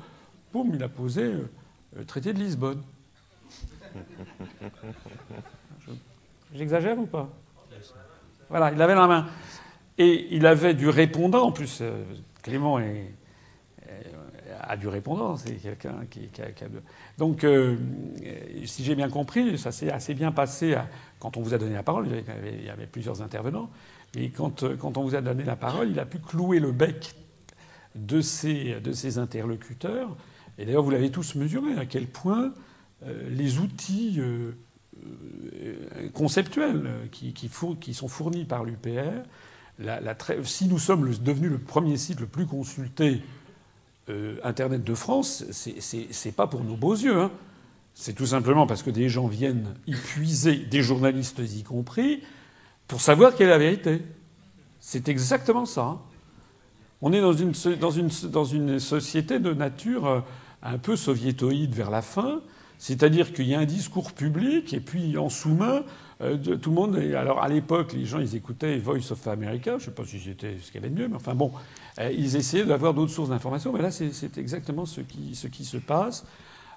boum, 0.52 0.72
il 0.74 0.82
a 0.82 0.88
posé 0.88 1.22
euh, 1.22 1.48
le 1.96 2.04
traité 2.04 2.32
de 2.32 2.38
Lisbonne. 2.38 2.82
J'exagère 6.54 6.98
ou 6.98 7.06
pas? 7.06 7.28
Voilà, 8.48 8.72
il 8.72 8.80
avait 8.80 8.94
la 8.94 9.06
main. 9.06 9.26
Et 9.98 10.34
il 10.34 10.46
avait 10.46 10.74
du 10.74 10.88
répondant, 10.88 11.46
en 11.46 11.52
plus, 11.52 11.78
euh, 11.80 12.04
Clément 12.42 12.78
est, 12.78 13.12
a 14.60 14.76
du 14.76 14.88
répondant, 14.88 15.36
c'est 15.36 15.54
quelqu'un 15.54 15.94
qui, 16.10 16.28
a, 16.40 16.66
Donc, 17.18 17.46
si 18.64 18.84
j'ai 18.84 18.94
bien 18.94 19.08
compris, 19.08 19.58
ça 19.58 19.72
s'est 19.72 19.90
assez 19.90 20.14
bien 20.14 20.32
passé 20.32 20.76
quand 21.18 21.36
on 21.36 21.42
vous 21.42 21.54
a 21.54 21.58
donné 21.58 21.74
la 21.74 21.82
parole, 21.82 22.08
il 22.44 22.64
y 22.64 22.70
avait 22.70 22.86
plusieurs 22.86 23.22
intervenants. 23.22 23.70
Et 24.14 24.32
euh, 24.40 24.76
quand, 24.76 24.96
on 24.96 25.02
vous 25.02 25.14
a 25.14 25.20
donné 25.20 25.44
la 25.44 25.56
parole, 25.56 25.90
il 25.90 25.98
a 25.98 26.06
pu 26.06 26.18
clouer 26.18 26.60
le 26.60 26.72
bec 26.72 27.14
de 27.94 28.20
ses, 28.20 28.80
de 28.80 28.92
ses 28.92 29.18
interlocuteurs. 29.18 30.16
Et 30.58 30.64
d'ailleurs, 30.64 30.82
vous 30.82 30.90
l'avez 30.90 31.10
tous 31.10 31.34
mesuré, 31.34 31.74
à 31.78 31.86
quel 31.86 32.06
point 32.06 32.52
euh, 33.04 33.28
les 33.30 33.58
outils 33.58 34.16
euh, 34.18 34.52
conceptuels 36.14 36.90
qui, 37.12 37.34
qui, 37.34 37.94
sont 37.94 38.08
fournis 38.08 38.44
par 38.44 38.64
l'UPR, 38.64 39.22
si 40.44 40.68
nous 40.68 40.78
sommes 40.78 41.12
devenus 41.22 41.50
le 41.50 41.58
premier 41.58 41.98
site 41.98 42.20
le 42.20 42.26
plus 42.26 42.46
consulté 42.46 43.22
Internet 44.44 44.84
de 44.84 44.94
France, 44.94 45.44
c'est 45.50 46.36
pas 46.36 46.46
pour 46.46 46.62
nos 46.62 46.76
beaux 46.76 46.94
yeux. 46.94 47.20
Hein. 47.20 47.30
C'est 47.94 48.12
tout 48.12 48.26
simplement 48.26 48.66
parce 48.66 48.82
que 48.82 48.90
des 48.90 49.08
gens 49.08 49.26
viennent 49.26 49.74
y 49.86 49.94
puiser, 49.94 50.56
des 50.56 50.82
journalistes 50.82 51.40
y 51.40 51.62
compris, 51.62 52.22
pour 52.86 53.00
savoir 53.00 53.34
quelle 53.34 53.48
est 53.48 53.50
la 53.50 53.58
vérité. 53.58 54.02
C'est 54.80 55.08
exactement 55.08 55.64
ça. 55.64 55.82
Hein. 55.82 55.98
On 57.00 57.12
est 57.12 57.20
dans 57.20 57.32
une, 57.32 57.52
dans, 57.80 57.90
une, 57.90 58.10
dans 58.30 58.44
une, 58.44 58.78
société 58.78 59.38
de 59.38 59.52
nature 59.52 60.06
euh, 60.06 60.20
un 60.62 60.78
peu 60.78 60.94
soviétoïde 60.94 61.74
vers 61.74 61.90
la 61.90 62.02
fin, 62.02 62.40
c'est-à-dire 62.78 63.32
qu'il 63.32 63.46
y 63.46 63.54
a 63.54 63.58
un 63.58 63.64
discours 63.64 64.12
public 64.12 64.74
et 64.74 64.80
puis 64.80 65.16
en 65.16 65.28
sous-main, 65.28 65.82
euh, 66.22 66.36
tout 66.56 66.70
le 66.70 66.74
monde. 66.74 66.96
alors 66.96 67.42
à 67.42 67.48
l'époque, 67.48 67.92
les 67.92 68.06
gens 68.06 68.18
ils 68.18 68.34
écoutaient 68.36 68.78
Voice 68.78 69.10
of 69.12 69.26
America, 69.26 69.72
je 69.72 69.74
ne 69.74 69.80
sais 69.80 69.90
pas 69.90 70.04
si 70.04 70.18
c'était 70.18 70.56
ce 70.58 70.72
qu'il 70.72 70.80
y 70.80 70.84
avait 70.84 70.88
de 70.88 70.98
mieux, 70.98 71.08
mais 71.08 71.16
enfin 71.16 71.34
bon, 71.34 71.52
euh, 71.98 72.10
ils 72.10 72.36
essayaient 72.36 72.64
d'avoir 72.64 72.94
d'autres 72.94 73.12
sources 73.12 73.28
d'informations. 73.28 73.72
Mais 73.72 73.82
là, 73.82 73.90
c'est 73.90 74.38
exactement 74.38 74.86
ce 74.86 75.02
qui, 75.02 75.34
ce 75.34 75.46
qui 75.46 75.64
se 75.64 75.76
passe. 75.76 76.24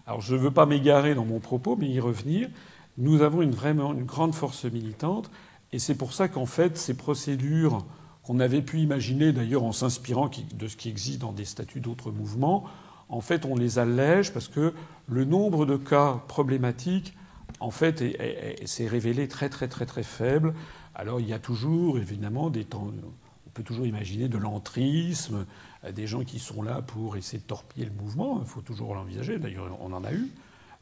Alors 0.06 0.22
je 0.22 0.36
ne 0.36 0.40
veux 0.40 0.52
pas 0.52 0.66
m'égarer 0.66 1.16
dans 1.16 1.26
mon 1.26 1.40
propos, 1.40 1.78
mais 1.80 1.88
y 1.88 2.00
revenir. 2.00 2.50
Nous 2.98 3.22
avons 3.22 3.42
une, 3.42 3.52
vraiment 3.52 3.94
une 3.94 4.04
grande 4.04 4.36
force 4.36 4.66
militante. 4.66 5.32
Et 5.72 5.80
c'est 5.80 5.96
pour 5.96 6.14
ça 6.14 6.28
qu'en 6.28 6.46
fait, 6.46 6.78
ces 6.78 6.96
procédures 6.96 7.86
qu'on 8.24 8.40
avait 8.40 8.62
pu 8.62 8.80
imaginer, 8.80 9.32
d'ailleurs 9.32 9.64
en 9.64 9.72
s'inspirant 9.72 10.30
de 10.54 10.68
ce 10.68 10.76
qui 10.76 10.90
existe 10.90 11.20
dans 11.20 11.32
des 11.32 11.46
statuts 11.46 11.80
d'autres 11.80 12.12
mouvements, 12.12 12.66
en 13.08 13.22
fait, 13.22 13.46
on 13.46 13.56
les 13.56 13.80
allège 13.80 14.34
parce 14.34 14.48
que 14.48 14.74
le 15.08 15.26
nombre 15.26 15.66
de 15.66 15.78
cas 15.78 16.22
problématiques, 16.28 17.16
en 17.60 17.72
fait, 17.72 18.04
s'est 18.66 18.88
révélé 18.88 19.28
très, 19.28 19.50
très, 19.50 19.68
très, 19.68 19.86
très 19.86 20.04
faible. 20.04 20.54
Alors, 20.96 21.20
il 21.20 21.28
y 21.28 21.34
a 21.34 21.40
toujours, 21.40 21.98
évidemment, 21.98 22.50
des 22.50 22.66
temps. 22.66 22.92
On 23.48 23.50
peut 23.52 23.64
toujours 23.64 23.86
imaginer 23.86 24.28
de 24.28 24.38
l'entrisme, 24.38 25.46
des 25.92 26.08
gens 26.08 26.24
qui 26.24 26.40
sont 26.40 26.62
là 26.62 26.82
pour 26.82 27.18
essayer 27.18 27.40
de 27.40 27.48
torpiller 27.48 27.86
le 27.86 27.92
mouvement. 27.92 28.40
Il 28.42 28.48
faut 28.48 28.62
toujours 28.62 28.96
l'envisager. 28.96 29.40
D'ailleurs, 29.40 29.78
on 29.82 29.92
en 29.94 30.04
a 30.04 30.14
eu. 30.14 30.30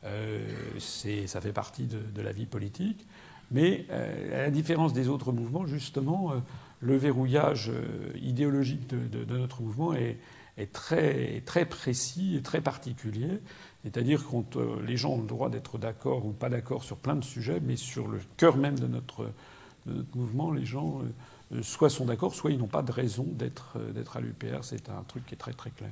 Euh, 0.04 0.48
ça 0.80 1.42
fait 1.42 1.54
partie 1.54 1.88
de, 1.88 2.22
la 2.22 2.32
vie 2.32 2.46
politique. 2.46 3.06
Mais 3.52 3.86
euh, 3.92 4.40
à 4.40 4.42
la 4.44 4.52
différence 4.52 4.94
des 4.94 5.08
autres 5.08 5.32
mouvements, 5.32 5.66
justement, 5.66 6.32
euh, 6.32 6.36
le 6.82 6.98
verrouillage 6.98 7.70
euh, 7.70 8.12
idéologique 8.22 8.88
de, 8.88 9.38
notre 9.38 9.62
mouvement 9.62 9.94
est, 9.94 10.18
très, 10.74 11.42
très, 11.46 11.66
précis 11.66 12.36
et 12.38 12.42
très 12.42 12.62
particulier. 12.62 13.40
C'est-à-dire 13.84 14.24
que 14.28 14.82
les 14.82 14.98
gens 14.98 15.12
ont 15.12 15.22
le 15.22 15.28
droit 15.28 15.50
d'être 15.50 15.78
d'accord 15.78 16.26
ou 16.26 16.32
pas 16.32 16.50
d'accord 16.50 16.84
sur 16.84 16.98
plein 16.98 17.16
de 17.16 17.24
sujets, 17.24 17.60
mais 17.60 17.76
sur 17.78 18.08
le 18.08 18.20
cœur 18.36 18.58
même 18.58 18.78
de 18.78 18.88
notre, 18.88 19.32
mouvement, 20.16 20.52
les 20.52 20.66
gens 20.66 21.02
soit 21.62 21.90
sont 21.90 22.06
d'accord, 22.06 22.36
soit 22.36 22.52
ils 22.52 22.58
n'ont 22.58 22.68
pas 22.68 22.82
de 22.82 22.92
raison 22.92 23.24
d'être 23.24 23.78
à 24.18 24.20
l'UPR. 24.20 24.64
C'est 24.64 24.90
un 24.90 25.04
truc 25.08 25.26
qui 25.26 25.36
est 25.36 25.38
très 25.38 25.54
très 25.54 25.70
clair. 25.70 25.92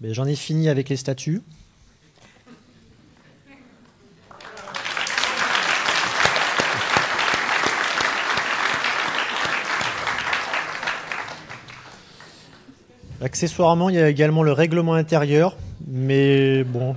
J'en 0.00 0.24
ai 0.26 0.36
fini 0.36 0.68
avec 0.68 0.88
les 0.88 0.96
statuts. 0.96 1.42
Accessoirement, 13.20 13.88
il 13.88 13.96
y 13.96 13.98
a 13.98 14.08
également 14.08 14.42
le 14.42 14.52
règlement 14.52 14.94
intérieur, 14.94 15.56
mais 15.86 16.64
bon. 16.64 16.96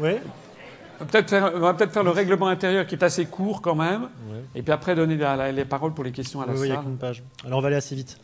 Oui 0.00 0.12
on 1.00 1.04
va 1.60 1.74
peut-être 1.74 1.92
faire, 1.92 2.04
le 2.04 2.10
règlement 2.10 2.48
intérieur 2.48 2.86
qui 2.86 2.94
est 2.94 3.04
assez 3.04 3.26
court 3.26 3.60
quand 3.60 3.74
même, 3.74 4.08
et 4.54 4.62
puis 4.62 4.72
après 4.72 4.94
donner 4.94 5.18
les 5.52 5.64
paroles 5.64 5.92
pour 5.92 6.04
les 6.04 6.12
questions 6.12 6.40
à 6.40 6.46
la 6.46 6.52
oui, 6.52 6.68
salle. 6.68 6.78
Oui, 6.78 6.92
une 6.92 6.96
page. 6.96 7.22
Alors 7.44 7.58
on 7.58 7.62
va 7.62 7.68
aller 7.68 7.76
assez 7.76 7.94
vite. 7.94 8.18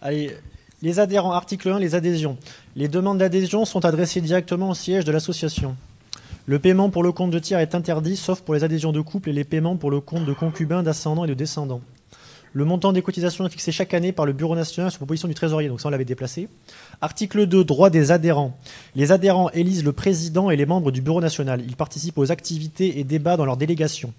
Allez, 0.00 0.36
les 0.82 1.00
adhérents, 1.00 1.32
article 1.32 1.70
1, 1.70 1.78
les 1.78 1.94
adhésions. 1.94 2.36
Les 2.76 2.88
demandes 2.88 3.18
d'adhésion 3.18 3.64
sont 3.64 3.84
adressées 3.84 4.20
directement 4.20 4.70
au 4.70 4.74
siège 4.74 5.04
de 5.04 5.12
l'association. 5.12 5.76
Le 6.46 6.58
paiement 6.58 6.90
pour 6.90 7.02
le 7.02 7.10
compte 7.10 7.30
de 7.30 7.38
tiers 7.38 7.58
est 7.58 7.74
interdit, 7.74 8.16
sauf 8.16 8.42
pour 8.42 8.54
les 8.54 8.64
adhésions 8.64 8.92
de 8.92 9.00
couple 9.00 9.30
et 9.30 9.32
les 9.32 9.44
paiements 9.44 9.76
pour 9.76 9.90
le 9.90 10.00
compte 10.00 10.24
de 10.24 10.32
concubins, 10.32 10.82
d'ascendants 10.82 11.24
et 11.24 11.28
de 11.28 11.34
descendants. 11.34 11.80
Le 12.56 12.64
montant 12.64 12.92
des 12.92 13.02
cotisations 13.02 13.44
est 13.44 13.50
fixé 13.50 13.72
chaque 13.72 13.94
année 13.94 14.12
par 14.12 14.26
le 14.26 14.32
Bureau 14.32 14.54
national 14.54 14.92
sur 14.92 14.98
proposition 14.98 15.26
du 15.26 15.34
Trésorier, 15.34 15.68
donc 15.68 15.80
ça 15.80 15.88
on 15.88 15.90
l'avait 15.90 16.04
déplacé. 16.04 16.48
Article 17.00 17.46
2, 17.46 17.64
droit 17.64 17.90
des 17.90 18.12
adhérents. 18.12 18.56
Les 18.94 19.10
adhérents 19.10 19.50
élisent 19.50 19.82
le 19.82 19.90
président 19.90 20.50
et 20.50 20.56
les 20.56 20.64
membres 20.64 20.92
du 20.92 21.02
Bureau 21.02 21.20
national. 21.20 21.64
Ils 21.66 21.74
participent 21.74 22.16
aux 22.16 22.30
activités 22.30 23.00
et 23.00 23.02
débats 23.02 23.36
dans 23.36 23.44
leur 23.44 23.56
délégation. 23.56 24.14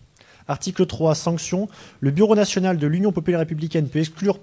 Article 0.49 0.85
3, 0.85 1.15
sanctions. 1.15 1.69
Le 2.01 2.11
Bureau 2.11 2.35
national 2.35 2.77
de 2.77 2.87
l'Union 2.87 3.13
populaire 3.13 3.39
républicaine 3.39 3.87
peut 3.87 3.99
exclure 3.99 4.37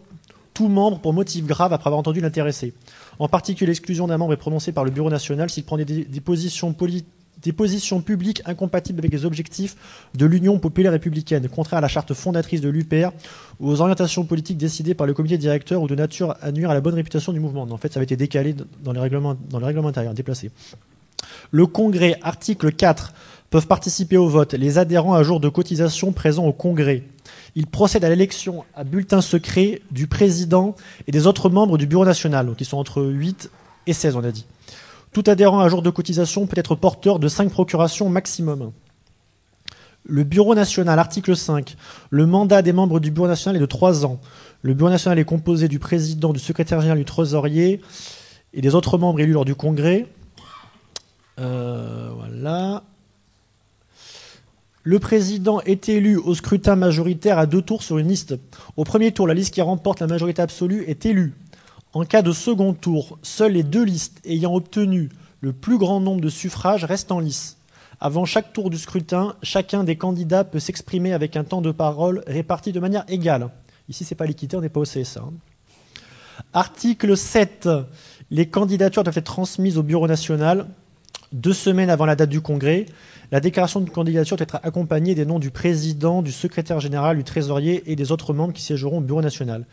tout 0.55 0.69
membre 0.69 0.99
pour 0.99 1.13
motif 1.13 1.45
grave 1.45 1.75
après 1.75 1.89
avoir 1.89 2.01
entendu 2.01 2.23
l'intéressé. 2.23 2.73
En 3.19 3.29
particulier, 3.29 3.67
l'exclusion 3.67 4.07
d'un 4.07 4.17
membre 4.17 4.33
est 4.33 4.39
prononcée 4.39 4.73
par 4.73 4.87
le 4.87 4.91
Bureau 4.91 5.11
national 5.11 5.51
s'il 5.51 5.65
prend 5.65 5.77
des, 5.77 5.85
des 5.85 6.21
positions 6.23 6.73
politiques 6.73 7.07
des 7.43 7.53
positions 7.53 8.01
publiques 8.01 8.43
incompatibles 8.45 9.01
avec 9.01 9.13
les 9.13 9.25
objectifs 9.25 9.77
de 10.15 10.27
l'Union 10.27 10.59
populaire 10.59 10.93
républicaine, 10.93 11.49
contraires 11.49 11.79
à 11.79 11.81
la 11.83 11.89
charte 11.89 12.15
fondatrice 12.15 12.61
de 12.61 12.69
l'UPR 12.69 13.11
ou 13.61 13.71
aux 13.71 13.81
orientations 13.81 14.25
politiques 14.25 14.59
décidées 14.59 14.95
par 14.95 15.07
le 15.07 15.15
comité 15.15 15.39
directeur 15.39 15.83
ou 15.83 15.89
de 15.89 15.95
nature 15.95 16.37
à 16.41 16.53
nuire 16.53 16.71
à 16.71 16.75
la 16.75 16.81
bonne 16.81 16.95
réputation 16.95 17.33
du 17.33 17.41
mouvement. 17.41 17.63
En 17.63 17.77
fait, 17.77 17.93
ça 17.93 17.99
avait 17.99 18.05
été 18.05 18.17
décalé 18.17 18.55
dans 18.83 18.93
les 18.93 19.01
règlements, 19.01 19.37
dans 19.51 19.63
intérieurs, 19.63 20.15
déplacé. 20.15 20.51
Le 21.51 21.67
Congrès, 21.67 22.19
article 22.23 22.73
4, 22.73 23.13
peuvent 23.51 23.67
participer 23.67 24.17
au 24.17 24.29
vote 24.29 24.55
les 24.55 24.79
adhérents 24.79 25.15
à 25.15 25.23
jour 25.23 25.39
de 25.39 25.49
cotisation 25.49 26.13
présents 26.13 26.47
au 26.47 26.53
Congrès. 26.53 27.03
Ils 27.55 27.67
procèdent 27.67 28.05
à 28.05 28.09
l'élection 28.09 28.65
à 28.75 28.83
bulletin 28.83 29.21
secret 29.21 29.83
du 29.91 30.07
président 30.07 30.75
et 31.07 31.13
des 31.13 31.27
autres 31.27 31.51
membres 31.51 31.77
du 31.77 31.87
Bureau 31.87 32.07
national, 32.07 32.49
ils 32.59 32.65
sont 32.65 32.79
entre 32.79 33.03
8 33.03 33.51
et 33.87 33.93
16, 33.93 34.17
on 34.17 34.25
a 34.25 34.31
dit. 34.31 34.47
Tout 35.13 35.25
adhérent 35.27 35.61
à 35.61 35.69
jour 35.69 35.83
de 35.83 35.91
cotisation 35.91 36.47
peut 36.47 36.59
être 36.59 36.75
porteur 36.75 37.19
de 37.19 37.29
5 37.29 37.51
procurations 37.51 38.09
maximum. 38.09 38.73
Le 40.05 40.25
Bureau 40.25 40.55
national, 40.55 40.99
article 40.99 41.37
5. 41.37 41.77
Le 42.11 42.27
mandat 42.27 42.63
des 42.63 42.73
membres 42.73 42.99
du 42.99 43.11
Bureau 43.11 43.29
national 43.29 43.57
est 43.57 43.61
de 43.61 43.67
3 43.67 44.05
ans. 44.05 44.21
Le 44.63 44.75
Bureau 44.75 44.91
national 44.91 45.19
est 45.19 45.25
composé 45.25 45.69
du 45.69 45.79
président, 45.79 46.33
du 46.33 46.41
secrétaire 46.41 46.81
général, 46.81 46.99
du 46.99 47.05
trésorier 47.05 47.81
et 48.55 48.61
des 48.61 48.75
autres 48.75 48.99
membres 48.99 49.21
élus 49.21 49.33
lors 49.33 49.45
du 49.45 49.55
congrès. 49.55 50.07
Euh, 51.39 52.11
voilà. 52.17 52.83
Le 54.83 54.99
président 54.99 55.61
est 55.61 55.89
élu 55.89 56.17
au 56.17 56.35
scrutin 56.35 56.75
majoritaire 56.75 57.39
à 57.39 57.47
deux 57.47 57.63
tours 57.63 57.83
sur 57.83 57.99
une 57.99 58.09
liste. 58.09 58.35
Au 58.77 58.85
premier 58.85 59.13
tour, 59.13 59.29
la 59.29 59.35
liste 59.35 59.55
qui 59.55 59.63
remporte 59.63 60.01
la 60.01 60.09
majorité 60.09 60.43
absolue 60.43 60.85
est 60.89 61.07
élue. 61.07 61.35
En 61.95 62.05
cas 62.05 62.23
de 62.23 62.33
second 62.33 62.73
tour, 62.73 63.19
seules 63.23 63.53
les 63.53 63.63
deux 63.63 63.85
listes 63.85 64.19
ayant 64.25 64.55
obtenu 64.55 65.11
le 65.43 65.53
plus 65.53 65.77
grand 65.77 66.01
nombre 66.01 66.23
de 66.23 66.31
suffrages 66.31 66.85
restent 66.85 67.13
en 67.13 67.21
lice. 67.21 67.59
Avant 68.01 68.25
chaque 68.25 68.55
tour 68.55 68.71
du 68.71 68.79
scrutin, 68.79 69.37
chacun 69.43 69.85
des 69.85 69.97
candidats 69.97 70.45
peut 70.45 70.59
s'exprimer 70.59 71.13
avec 71.13 71.37
un 71.37 71.45
temps 71.45 71.61
de 71.61 71.71
parole 71.71 72.25
réparti 72.27 72.73
de 72.73 72.81
manière 72.81 73.05
égale. 73.09 73.51
Ici, 73.91 74.05
c'est 74.05 74.15
pas 74.15 74.25
l'équité, 74.25 74.57
on 74.57 74.63
n'est 74.63 74.71
pas 74.71 74.81
au 74.81 74.85
CSA. 74.85 75.23
Article 76.55 77.15
7. 77.15 77.69
Les 78.31 78.47
candidatures 78.47 79.05
doivent 79.05 79.19
être 79.19 79.25
transmises 79.25 79.77
au 79.77 79.83
Bureau 79.83 80.07
national 80.07 80.69
deux 81.33 81.53
semaines 81.53 81.91
avant 81.91 82.07
la 82.07 82.17
date 82.17 82.31
du 82.31 82.41
congrès. 82.41 82.87
La 83.31 83.41
déclaration 83.41 83.81
de 83.81 83.91
candidature 83.91 84.37
doit 84.37 84.45
être 84.45 84.61
accompagnée 84.63 85.15
des 85.15 85.25
noms 85.25 85.39
du 85.39 85.51
président, 85.51 86.23
du 86.23 86.33
secrétaire 86.33 86.81
général, 86.81 87.17
du 87.17 87.25
trésorier 87.25 87.83
et 87.91 87.97
des 87.97 88.13
autres 88.13 88.33
membres 88.33 88.53
qui 88.53 88.63
siégeront 88.63 88.99
au 88.99 89.01
Bureau 89.03 89.23
national. 89.23 89.67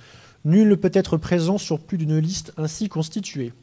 Nul 0.46 0.70
ne 0.70 0.76
peut 0.76 0.92
être 0.94 1.18
présent 1.18 1.58
sur 1.58 1.80
plus 1.80 1.98
d'une 1.98 2.18
liste 2.18 2.54
ainsi 2.58 2.90
constituée. 2.90 3.54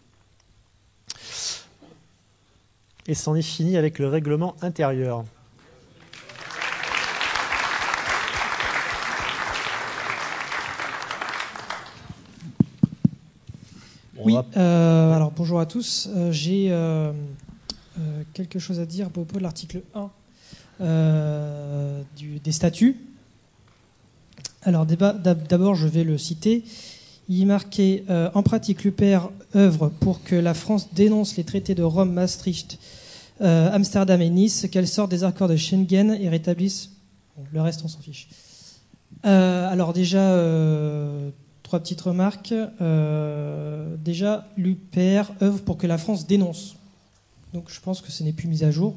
Et 3.07 3.15
c'en 3.15 3.35
est 3.35 3.43
fini 3.43 3.77
avec 3.77 3.99
le 3.99 4.09
règlement 4.09 4.57
intérieur. 4.63 5.25
Oui, 14.19 14.35
euh, 14.57 15.13
alors 15.15 15.31
bonjour 15.33 15.61
à 15.61 15.67
tous. 15.67 16.09
Euh, 16.15 16.33
J'ai 16.33 16.69
euh, 16.71 17.13
euh, 17.99 18.23
quelque 18.33 18.59
chose 18.59 18.81
à 18.81 18.87
dire 18.87 19.07
à 19.07 19.11
propos 19.11 19.37
de 19.39 19.43
l'article 19.43 19.83
1 19.95 20.11
euh, 20.81 22.03
du- 22.17 22.39
des 22.39 22.53
statuts. 22.53 22.97
Alors 24.67 24.85
d'abord, 24.85 25.77
je 25.77 25.87
vais 25.87 26.03
le 26.03 26.19
citer. 26.19 26.65
Il 27.29 27.47
marqué 27.47 28.05
euh, 28.11 28.31
En 28.35 28.43
pratique, 28.43 28.83
l'UPR 28.83 29.31
œuvre 29.55 29.93
pour 30.01 30.25
que 30.25 30.35
la 30.35 30.55
France 30.55 30.93
dénonce 30.93 31.37
les 31.37 31.45
traités 31.45 31.77
de 31.77 31.85
Rome, 31.85 32.13
Maastricht, 32.13 32.77
euh, 33.43 33.71
Amsterdam 33.73 34.21
et 34.21 34.29
Nice, 34.29 34.67
qu'elle 34.73 34.89
sorte 34.89 35.13
des 35.13 35.23
accords 35.23 35.47
de 35.47 35.55
Schengen 35.55 36.19
et 36.21 36.29
rétablisse. 36.29 36.91
Le 37.53 37.61
reste, 37.63 37.83
on 37.85 37.89
s'en 37.89 38.01
fiche. 38.01 38.29
Euh, 39.25 39.71
alors, 39.71 39.93
déjà, 39.93 40.37
trois 41.63 41.79
petites 41.79 42.01
remarques. 42.01 42.55
Déjà, 44.05 44.49
l'UPR 44.57 45.31
œuvre 45.43 45.61
pour 45.63 45.79
que 45.79 45.87
la 45.87 45.97
France 45.97 46.27
dénonce. 46.27 46.75
Donc, 47.55 47.71
je 47.71 47.81
pense 47.81 48.01
que 48.01 48.11
ce 48.11 48.25
n'est 48.25 48.33
plus 48.33 48.49
mis 48.49 48.65
à 48.65 48.73
jour. 48.73 48.97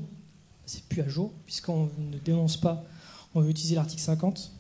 C'est 0.66 0.84
plus 0.86 1.02
à 1.04 1.08
jour, 1.08 1.32
puisqu'on 1.46 1.92
ne 2.12 2.18
dénonce 2.18 2.58
pas. 2.58 2.84
On 3.36 3.42
veut 3.42 3.52
utiliser 3.52 3.76
l'article 3.76 4.02
50. 4.02 4.52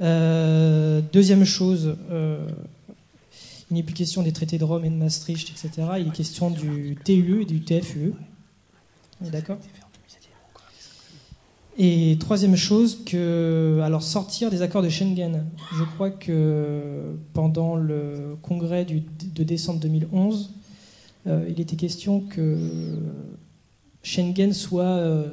Euh, 0.00 1.00
deuxième 1.12 1.44
chose, 1.44 1.96
euh, 2.10 2.46
il 3.70 3.76
n'est 3.76 3.82
plus 3.82 3.94
question 3.94 4.22
des 4.22 4.32
traités 4.32 4.58
de 4.58 4.64
Rome 4.64 4.84
et 4.84 4.90
de 4.90 4.94
Maastricht, 4.94 5.50
etc. 5.50 5.88
Il 5.98 6.08
est 6.08 6.12
question 6.12 6.50
du 6.50 6.96
TUE 7.04 7.42
et 7.42 7.44
du 7.44 7.60
TFUE. 7.60 8.14
Est 9.24 9.30
d'accord? 9.30 9.58
Et 11.80 12.16
troisième 12.18 12.56
chose, 12.56 13.04
que, 13.04 13.80
alors 13.84 14.02
sortir 14.02 14.50
des 14.50 14.62
accords 14.62 14.82
de 14.82 14.88
Schengen. 14.88 15.46
Je 15.76 15.84
crois 15.84 16.10
que 16.10 17.14
pendant 17.34 17.76
le 17.76 18.36
congrès 18.42 18.84
de 18.84 19.42
décembre 19.44 19.78
2011, 19.78 20.50
euh, 21.28 21.46
il 21.48 21.60
était 21.60 21.76
question 21.76 22.20
que 22.20 22.58
Schengen 24.02 24.52
soit 24.52 24.82
euh, 24.82 25.28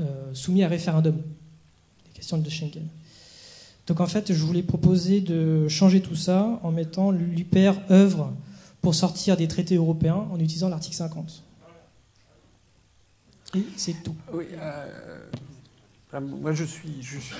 euh, 0.00 0.34
soumis 0.34 0.62
à 0.62 0.68
référendum. 0.68 1.16
De 2.32 2.50
Schengen. 2.50 2.88
Donc 3.86 4.00
en 4.00 4.06
fait, 4.06 4.32
je 4.32 4.42
voulais 4.42 4.62
proposer 4.64 5.20
de 5.20 5.68
changer 5.68 6.00
tout 6.00 6.16
ça 6.16 6.60
en 6.62 6.72
mettant 6.72 7.12
l'UPR 7.12 7.78
œuvre 7.90 8.32
pour 8.80 8.94
sortir 8.94 9.36
des 9.36 9.46
traités 9.46 9.76
européens 9.76 10.26
en 10.32 10.40
utilisant 10.40 10.68
l'article 10.68 10.96
50. 10.96 11.44
Et 13.54 13.64
c'est 13.76 14.02
tout. 14.02 14.16
Oui, 14.32 14.44
euh, 14.54 15.20
euh, 16.14 16.20
moi 16.20 16.52
je 16.52 16.64
suis, 16.64 17.00
je 17.00 17.18
suis, 17.18 17.36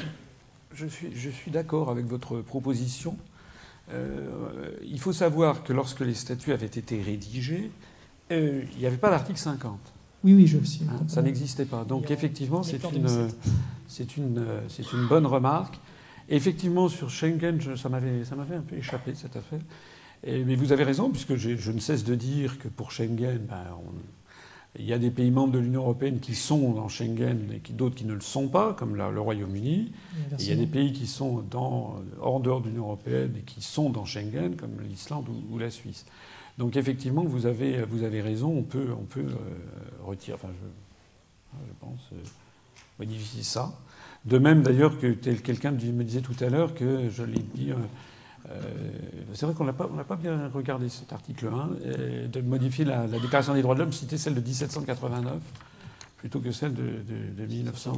je 0.72 0.86
suis, 0.86 1.08
je 1.14 1.30
suis 1.30 1.50
d'accord 1.50 1.90
avec 1.90 2.06
votre 2.06 2.40
proposition. 2.42 3.16
Euh, 3.92 4.70
il 4.84 4.98
faut 4.98 5.12
savoir 5.12 5.62
que 5.62 5.72
lorsque 5.72 6.00
les 6.00 6.14
statuts 6.14 6.52
avaient 6.52 6.66
été 6.66 7.00
rédigés, 7.02 7.70
euh, 8.32 8.62
il 8.74 8.78
n'y 8.78 8.86
avait 8.86 8.96
pas 8.96 9.10
l'article 9.10 9.38
50. 9.38 9.78
Oui, 10.24 10.34
oui, 10.34 10.46
je 10.46 10.58
sais. 10.64 10.80
Hein, 10.88 11.04
ça 11.06 11.22
n'existait 11.22 11.66
pas. 11.66 11.84
Donc 11.84 12.10
effectivement, 12.10 12.62
c'est 12.62 12.82
une, 12.82 13.02
2007. 13.02 13.36
C'est 13.88 14.16
une, 14.16 14.38
euh, 14.38 14.60
une 14.92 15.06
bonne 15.06 15.26
remarque. 15.26 15.78
Effectivement, 16.28 16.88
sur 16.88 17.10
Schengen, 17.10 17.60
je- 17.60 17.76
ça 17.76 17.88
m'avait, 17.88 18.22
un 18.22 18.60
peu 18.60 18.76
échappé 18.76 19.14
cette 19.14 19.36
affaire. 19.36 19.60
Et- 20.24 20.44
mais 20.44 20.56
vous 20.56 20.72
avez 20.72 20.82
raison, 20.84 21.10
puisque 21.10 21.36
je 21.36 21.70
ne 21.70 21.78
cesse 21.78 22.04
de 22.04 22.14
dire 22.14 22.58
que 22.58 22.68
pour 22.68 22.90
Schengen, 22.90 23.38
ben, 23.48 23.62
on- 23.78 23.92
il 24.78 24.84
y 24.84 24.92
a 24.92 24.98
des 24.98 25.10
pays 25.10 25.30
membres 25.30 25.52
de 25.52 25.58
l'Union 25.58 25.82
européenne 25.82 26.18
qui 26.20 26.34
sont 26.34 26.72
dans 26.72 26.88
Schengen 26.88 27.38
et 27.52 27.72
d'autres 27.72 27.94
qui 27.94 28.04
ne 28.04 28.12
le 28.14 28.20
sont 28.20 28.48
pas, 28.48 28.74
comme 28.74 28.96
la- 28.96 29.10
le 29.10 29.20
Royaume-Uni. 29.20 29.92
Il 30.38 30.48
y 30.48 30.52
a 30.52 30.56
des 30.56 30.66
pays 30.66 30.92
qui 30.92 31.06
sont 31.06 31.42
dans, 31.50 31.96
hors 32.20 32.40
dehors 32.40 32.60
de 32.60 32.68
l'Union 32.68 32.82
européenne 32.84 33.32
et 33.38 33.42
qui 33.42 33.62
sont 33.62 33.88
dans 33.90 34.04
Schengen, 34.04 34.56
comme 34.56 34.80
l'Islande 34.86 35.28
ou, 35.28 35.54
ou 35.54 35.58
la 35.58 35.70
Suisse. 35.70 36.04
Donc 36.58 36.76
effectivement, 36.76 37.22
vous 37.24 37.46
avez, 37.46 37.82
vous 37.84 38.02
avez 38.02 38.20
raison, 38.20 38.50
on 38.50 38.62
peut, 38.62 38.88
on 38.98 39.04
peut 39.04 39.20
euh, 39.20 40.04
retirer, 40.04 40.34
enfin 40.34 40.48
je, 40.50 41.58
je 41.68 41.72
pense, 41.80 42.00
euh, 42.12 42.16
modifier 42.98 43.42
ça. 43.42 43.72
De 44.24 44.38
même 44.38 44.62
d'ailleurs 44.62 44.98
que 44.98 45.12
quelqu'un 45.12 45.70
me 45.70 46.02
disait 46.04 46.20
tout 46.20 46.34
à 46.40 46.48
l'heure 46.48 46.74
que 46.74 47.08
je 47.10 47.22
l'ai 47.22 47.42
dit. 47.54 47.70
euh, 47.70 47.76
euh, 48.50 48.60
c'est 49.34 49.46
vrai 49.46 49.54
qu'on 49.54 49.64
n'a 49.64 49.72
pas, 49.72 50.16
bien 50.16 50.48
regardé 50.52 50.88
cet 50.88 51.12
article 51.12 51.48
1, 51.48 51.70
euh, 51.84 52.28
de 52.28 52.40
modifier 52.40 52.84
la, 52.84 53.06
la 53.06 53.18
Déclaration 53.18 53.54
des 53.54 53.62
droits 53.62 53.74
de 53.74 53.80
l'homme, 53.80 53.92
citer 53.92 54.18
celle 54.18 54.34
de 54.34 54.40
1789 54.40 55.40
plutôt 56.18 56.40
que 56.40 56.50
celle 56.50 56.74
de, 56.74 56.82
de- 56.82 57.34
de 57.42 57.46
1900 57.46 57.92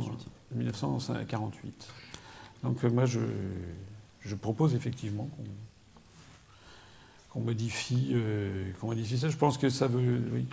de 0.53 0.59
1948. 0.59 1.89
Donc 2.65 2.83
euh, 2.85 2.91
moi, 2.91 3.05
je, 3.07 3.21
je 4.21 4.35
propose 4.35 4.75
effectivement 4.75 5.29
qu'on 7.31 7.41
modifie, 7.41 8.11
euh, 8.13 8.71
qu'on 8.81 8.89
modifie 8.89 9.19
ça. 9.19 9.29
Je 9.29 9.37
pense 9.37 9.59
que 9.59 9.69
ça 9.71 9.87
veut... 9.87 10.21
Oui. 10.33 10.47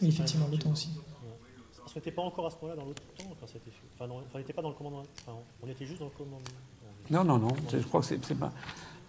Oui, 0.00 0.08
effectivement, 0.08 0.46
le 0.50 0.58
temps 0.58 0.70
aussi. 0.70 0.90
Parce 1.76 1.92
qu'on 1.92 2.00
n'était 2.00 2.10
pas 2.12 2.22
encore 2.22 2.46
à 2.46 2.50
ce 2.50 2.56
moment-là 2.56 2.76
dans 2.76 2.86
l'autre 2.86 3.02
temps 3.16 3.24
quand 3.40 3.46
c'était 3.46 3.70
fait. 3.70 3.86
Enfin, 3.94 4.06
non, 4.06 4.22
on 4.32 4.38
n'était 4.38 4.52
pas 4.52 4.62
dans 4.62 4.68
le 4.68 4.74
commandement. 4.74 5.02
Enfin, 5.26 5.38
on 5.62 5.68
était 5.68 5.86
juste 5.86 6.00
dans 6.00 6.06
le 6.06 6.10
commandement. 6.10 6.38
Non, 7.10 7.24
non, 7.24 7.38
non. 7.38 7.56
Je 7.72 7.78
crois 7.78 8.00
que 8.00 8.06
c'est 8.06 8.22
c'est 8.24 8.34
pas... 8.34 8.52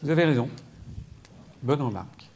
Vous 0.02 0.10
avez 0.10 0.24
raison. 0.24 0.50
Bonne 1.62 1.82
remarque. 1.82 2.30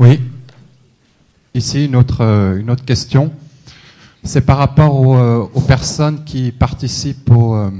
Oui. 0.00 0.20
Ici, 1.54 1.84
une 1.84 1.94
autre, 1.94 2.22
euh, 2.22 2.56
une 2.56 2.70
autre 2.70 2.84
question. 2.84 3.32
C'est 4.24 4.42
par 4.42 4.58
rapport 4.58 5.00
aux, 5.00 5.16
euh, 5.16 5.48
aux 5.52 5.60
personnes 5.60 6.22
qui 6.24 6.52
participent 6.52 7.30
au, 7.30 7.56
euh, 7.56 7.70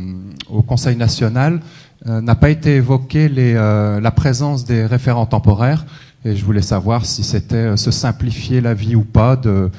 Conseil 0.67 0.97
national. 0.97 1.61
Euh, 2.07 2.21
N'a 2.21 2.35
pas 2.35 2.51
été 2.51 2.77
évoqué 2.77 3.29
les, 3.29 3.55
euh, 3.55 4.01
la 4.01 4.11
présence 4.11 4.65
des 4.65 4.85
référents 4.85 5.27
temporaires. 5.27 5.87
Et 6.25 6.35
je 6.35 6.45
voulais 6.45 6.63
savoir 6.63 7.07
si 7.07 7.23
c'était 7.23 7.77
se 7.77 7.91
simplifier 7.91 8.61
la 8.61 8.75
vie 8.75 8.97
ou 8.97 9.05
pas 9.05 9.37
de, 9.37 9.71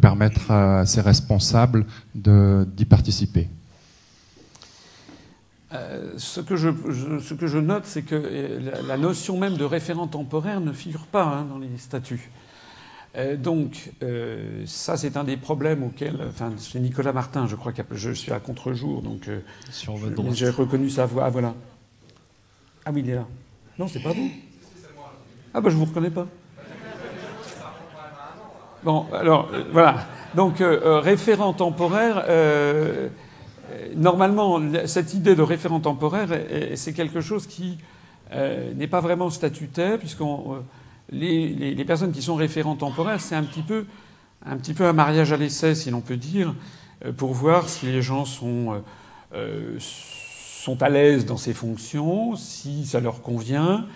permettre 0.00 0.50
à 0.50 0.86
ces 0.86 1.00
responsables 1.00 1.84
d'y 2.14 2.84
participer. 2.84 3.48
Ce, 6.16 6.40
que 6.40 6.56
je, 6.56 7.58
note, 7.58 7.84
c'est 7.84 8.02
que 8.02 8.14
la, 8.14 8.80
la 8.82 8.96
notion 8.96 9.38
même 9.38 9.56
de 9.56 9.64
référent 9.64 10.06
temporaire 10.06 10.60
ne 10.60 10.72
figure 10.72 11.06
pas 11.06 11.24
hein, 11.24 11.46
dans 11.50 11.58
les 11.58 11.76
statuts. 11.76 12.30
Euh, 13.16 13.36
donc, 13.36 13.92
euh, 14.02 14.64
ça, 14.66 14.96
c'est 14.96 15.16
un 15.16 15.22
des 15.24 15.36
problèmes 15.36 15.84
auxquels. 15.84 16.18
Enfin, 16.28 16.52
c'est 16.58 16.80
Nicolas 16.80 17.12
Martin, 17.12 17.46
je 17.46 17.54
crois 17.54 17.72
que 17.72 17.82
je 17.92 18.10
suis 18.10 18.32
à 18.32 18.40
contre-jour, 18.40 19.02
donc 19.02 19.28
euh, 19.28 19.40
Sur 19.70 19.96
je- 19.96 20.02
votre 20.06 20.14
droite. 20.16 20.34
j'ai 20.34 20.48
reconnu 20.48 20.90
sa 20.90 21.06
voix. 21.06 21.24
Ah, 21.26 21.30
voilà. 21.30 21.54
Ah 22.84 22.90
oui, 22.92 23.02
il 23.04 23.10
est 23.10 23.14
là. 23.14 23.26
Non, 23.78 23.86
c'est 23.88 24.02
pas 24.02 24.12
vous. 24.12 24.30
Ah, 25.52 25.60
bah, 25.60 25.70
je 25.70 25.76
vous 25.76 25.84
reconnais 25.84 26.10
pas. 26.10 26.26
Bon, 28.82 29.06
alors, 29.12 29.48
euh, 29.54 29.62
voilà. 29.72 30.06
Donc, 30.34 30.56
référent 30.58 31.52
temporaire. 31.52 32.24
Normalement, 33.94 34.60
cette 34.86 35.14
idée 35.14 35.36
de 35.36 35.42
référent 35.42 35.78
temporaire, 35.78 36.28
c'est 36.74 36.92
quelque 36.92 37.20
chose 37.20 37.46
qui 37.46 37.78
n'est 38.74 38.88
pas 38.88 39.00
vraiment 39.00 39.30
statutaire, 39.30 39.98
puisqu'on 39.98 40.64
les, 41.14 41.84
personnes 41.84 42.12
qui 42.12 42.22
sont 42.22 42.34
référents 42.34 42.76
temporaires, 42.76 43.20
c'est 43.20 43.34
un 43.34 43.44
petit 43.44 43.62
peu 43.62 43.86
un 44.46 44.56
petit 44.58 44.74
peu 44.74 44.84
un 44.84 44.92
mariage 44.92 45.32
à 45.32 45.38
l'essai, 45.38 45.74
si 45.74 45.90
l'on 45.90 46.02
peut 46.02 46.18
dire, 46.18 46.54
euh, 47.04 47.12
pour 47.12 47.32
voir 47.32 47.68
si 47.68 47.86
les 47.86 48.02
gens 48.02 48.26
sont 48.26 48.74
euh, 48.74 48.78
euh, 49.34 49.76
sont 49.78 50.82
à 50.82 50.90
l'aise 50.90 51.24
dans 51.24 51.38
ces 51.38 51.54
fonctions, 51.54 52.36
si 52.36 52.86
ça 52.86 53.00
leur 53.00 53.22
convient. 53.22 53.86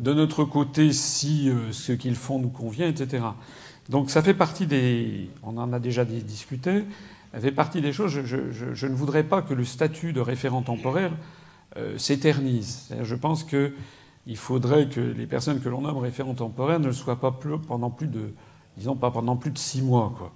de 0.00 0.12
notre 0.12 0.44
côté 0.44 0.92
si 0.92 1.50
ce 1.70 1.92
qu'ils 1.92 2.16
font 2.16 2.38
nous 2.38 2.48
convient, 2.48 2.88
etc. 2.88 3.24
Donc 3.88 4.10
ça 4.10 4.22
fait 4.22 4.34
partie 4.34 4.66
des. 4.66 5.30
On 5.42 5.56
en 5.58 5.72
a 5.72 5.78
déjà 5.78 6.04
discuté. 6.04 6.84
Ça 7.32 7.40
fait 7.40 7.52
partie 7.52 7.80
des 7.80 7.92
choses. 7.92 8.22
Je, 8.24 8.86
ne 8.86 8.94
voudrais 8.94 9.22
pas 9.22 9.42
que 9.42 9.54
le 9.54 9.64
statut 9.64 10.12
de 10.12 10.20
référent 10.20 10.62
temporaire 10.62 11.12
s'éternise. 11.96 12.88
Je 13.02 13.14
pense 13.14 13.44
qu'il 14.24 14.36
faudrait 14.36 14.88
que 14.88 15.00
les 15.00 15.26
personnes 15.26 15.60
que 15.60 15.68
l'on 15.68 15.82
nomme 15.82 15.98
référents 15.98 16.34
temporaires 16.34 16.80
ne 16.80 16.92
soient 16.92 17.20
pas 17.20 17.36
pendant 17.66 17.90
plus 17.90 18.06
de, 18.06 18.32
disons 18.76 18.96
pas 18.96 19.10
pendant 19.10 19.36
plus 19.36 19.50
de 19.50 19.58
six 19.58 19.82
mois. 19.82 20.14
Quoi. 20.16 20.32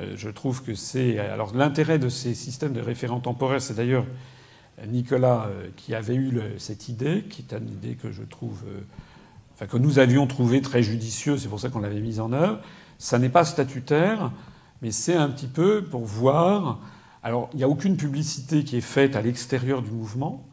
Euh, 0.00 0.14
je 0.16 0.28
trouve 0.28 0.62
que 0.62 0.74
c'est. 0.74 1.18
Alors 1.18 1.54
l'intérêt 1.54 1.98
de 1.98 2.08
ces 2.08 2.34
systèmes 2.34 2.72
de 2.72 2.80
référents 2.80 3.20
temporaires, 3.20 3.60
c'est 3.60 3.74
d'ailleurs 3.74 4.06
Nicolas 4.86 5.46
euh, 5.48 5.68
qui 5.76 5.94
avait 5.94 6.14
eu 6.14 6.40
cette 6.58 6.88
idée, 6.88 7.24
qui 7.28 7.42
est 7.42 7.54
une 7.54 7.68
idée 7.68 7.94
que 7.94 8.12
je 8.12 8.22
trouve, 8.22 8.62
euh, 8.68 9.66
que 9.66 9.76
nous 9.76 9.98
avions 9.98 10.26
trouvé 10.26 10.60
très 10.60 10.82
judicieuse, 10.82 11.42
c'est 11.42 11.48
pour 11.48 11.60
ça 11.60 11.68
qu'on 11.68 11.80
l'avait 11.80 12.00
mise 12.00 12.20
en 12.20 12.32
œuvre. 12.32 12.60
Ça 12.98 13.18
n'est 13.18 13.28
pas 13.28 13.44
statutaire, 13.44 14.32
mais 14.82 14.90
c'est 14.90 15.14
un 15.14 15.28
petit 15.28 15.46
peu 15.46 15.84
pour 15.84 16.04
voir. 16.04 16.80
Alors, 17.22 17.50
il 17.52 17.58
n'y 17.58 17.64
a 17.64 17.68
aucune 17.68 17.96
publicité 17.96 18.64
qui 18.64 18.76
est 18.76 18.80
faite 18.80 19.16
à 19.16 19.22
l'extérieur 19.22 19.82
du 19.82 19.90
mouvement. 19.90 20.44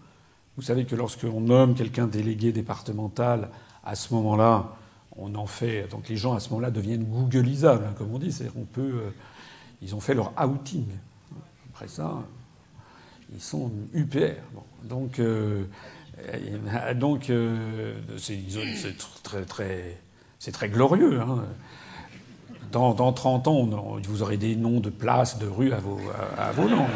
Vous 0.57 0.64
savez 0.64 0.86
que 0.86 0.95
lorsqu'on 0.95 1.41
nomme 1.41 1.76
quelqu'un 1.76 2.07
délégué 2.07 2.52
départemental, 2.52 3.49
à 3.84 3.95
ce 3.95 4.14
moment-là, 4.14 4.76
on 5.18 5.36
en 5.36 5.45
fait. 5.45 5.88
Donc 5.90 6.10
les 6.10 6.18
gens 6.18 6.34
à 6.34 6.40
ce 6.40 6.49
moment-là 6.49 6.72
deviennent 6.72 7.03
Googleisables, 7.03 7.86
hein, 7.86 7.94
comme 7.98 8.14
on 8.14 8.19
dit. 8.19 8.32
C'est-à-dire 8.32 8.53
peut. 8.72 9.02
ils 9.82 9.95
ont 9.95 9.99
fait 9.99 10.14
leur 10.14 10.34
outing. 10.41 10.86
Après 11.73 11.88
ça, 11.88 12.23
ils 13.34 13.41
sont 13.41 13.72
UPR. 13.94 14.40
Donc, 14.84 15.19
euh, 15.19 15.65
donc 16.95 17.30
euh, 17.30 17.95
c'est 18.18 18.40
très, 19.23 19.44
très, 19.44 19.98
très 20.52 20.69
glorieux. 20.69 21.19
Hein. 21.19 21.44
Dans, 22.72 22.94
dans, 22.94 23.14
30 23.14 23.48
ans, 23.48 23.69
vous 24.03 24.22
aurez 24.22 24.38
des 24.38 24.56
noms 24.56 24.80
de 24.80 24.90
places, 24.90 25.40
de 25.40 25.48
rues 25.48 25.72
à 25.72 25.80
vos, 25.80 25.99
à, 26.38 26.52
vos 26.52 26.68
noms. 26.68 26.88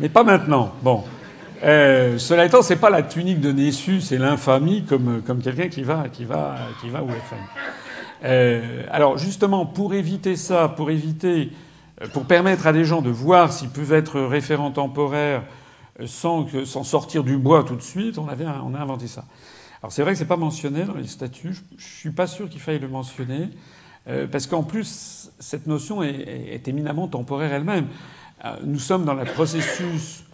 Mais 0.00 0.08
pas 0.08 0.24
maintenant. 0.24 0.72
Bon. 0.82 1.04
Euh, 1.64 2.18
cela 2.18 2.44
étant, 2.44 2.62
c'est 2.62 2.76
pas 2.76 2.90
la 2.90 3.02
tunique 3.02 3.40
de 3.40 3.50
Nessus, 3.50 4.00
c'est 4.00 4.18
l'infamie 4.18 4.84
comme, 4.84 5.22
quelqu'un 5.42 5.68
qui 5.68 5.82
va, 5.82 6.08
qui 6.08 6.24
va, 6.24 6.56
qui 6.80 6.88
va 6.88 7.00
FM. 7.00 7.38
Euh, 8.24 8.82
alors 8.90 9.18
justement, 9.18 9.66
pour 9.66 9.94
éviter 9.94 10.36
ça, 10.36 10.68
pour 10.68 10.90
éviter 10.90 11.52
euh, 12.02 12.08
pour 12.08 12.24
permettre 12.24 12.66
à 12.66 12.72
des 12.72 12.84
gens 12.84 13.02
de 13.02 13.10
voir 13.10 13.52
s'ils 13.52 13.70
peuvent 13.70 13.92
être 13.92 14.20
référents 14.20 14.70
temporaires 14.70 15.44
euh, 16.00 16.06
sans, 16.06 16.44
que, 16.44 16.64
sortir 16.64 17.24
du 17.24 17.36
bois 17.36 17.64
tout 17.64 17.76
de 17.76 17.82
suite, 17.82 18.18
on, 18.18 18.28
a 18.28 18.80
inventé 18.80 19.06
ça. 19.06 19.24
Alors 19.82 19.92
c'est 19.92 20.02
vrai 20.02 20.12
que 20.12 20.18
c'est 20.18 20.24
pas 20.24 20.36
mentionné 20.36 20.84
dans 20.84 20.94
les 20.94 21.06
statuts. 21.06 21.54
Je, 21.76 21.86
suis 21.86 22.10
pas 22.10 22.26
sûr 22.26 22.48
qu'il 22.48 22.60
faille 22.60 22.80
le 22.80 22.88
mentionner 22.88 23.50
parce 24.32 24.46
qu'en 24.46 24.62
plus 24.62 25.30
cette 25.38 25.66
notion 25.66 26.02
est 26.02 26.66
éminemment 26.66 27.08
temporaire 27.08 27.52
elle-même. 27.52 27.88
Nous 28.64 28.78
sommes 28.78 29.04
dans 29.04 29.14
le 29.14 29.24
processus 29.24 30.24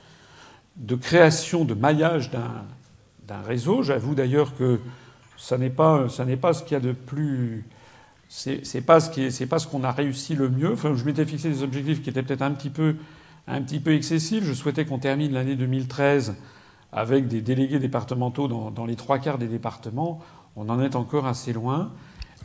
de 0.77 0.95
création, 0.95 1.65
de 1.65 1.75
maillage 1.75 2.31
d'un 2.31 3.41
réseau. 3.47 3.83
J'avoue 3.83 4.15
d'ailleurs 4.15 4.57
que 4.57 4.81
ça 5.37 5.59
n'est 5.59 5.71
pas, 5.71 6.09
ça 6.09 6.25
pas 6.41 6.53
ce 6.53 6.63
qu'il 6.63 6.73
y 6.73 6.77
a 6.77 6.81
de 6.81 6.93
plus 6.93 7.65
c'est 8.29 8.81
pas 8.81 9.01
ce 9.01 9.67
qu'on 9.67 9.85
a 9.85 9.93
réussi 9.93 10.35
le 10.35 10.49
mieux. 10.49 10.73
Enfin, 10.73 10.95
je 10.95 11.05
m'étais 11.05 11.25
fixé 11.25 11.49
des 11.49 11.63
objectifs 11.63 12.03
qui 12.03 12.11
étaient 12.11 12.23
peut-être 12.23 12.43
un 12.43 12.51
petit 12.51 12.71
peu 12.71 12.97
un 13.47 13.61
petit 13.61 13.79
peu 13.79 13.95
excessifs. 13.95 14.45
Je 14.45 14.53
souhaitais 14.53 14.85
qu'on 14.85 14.99
termine 14.99 15.33
l'année 15.33 15.55
2013 15.55 16.35
avec 16.93 17.29
des 17.29 17.43
délégués 17.43 17.79
départementaux 17.79 18.49
dans, 18.49 18.87
les 18.87 18.97
trois 18.97 19.19
quarts 19.19 19.39
des 19.39 19.49
départements. 19.49 20.21
On 20.57 20.69
en 20.69 20.81
est 20.81 20.97
encore 20.97 21.27
assez 21.27 21.53
loin. 21.53 21.91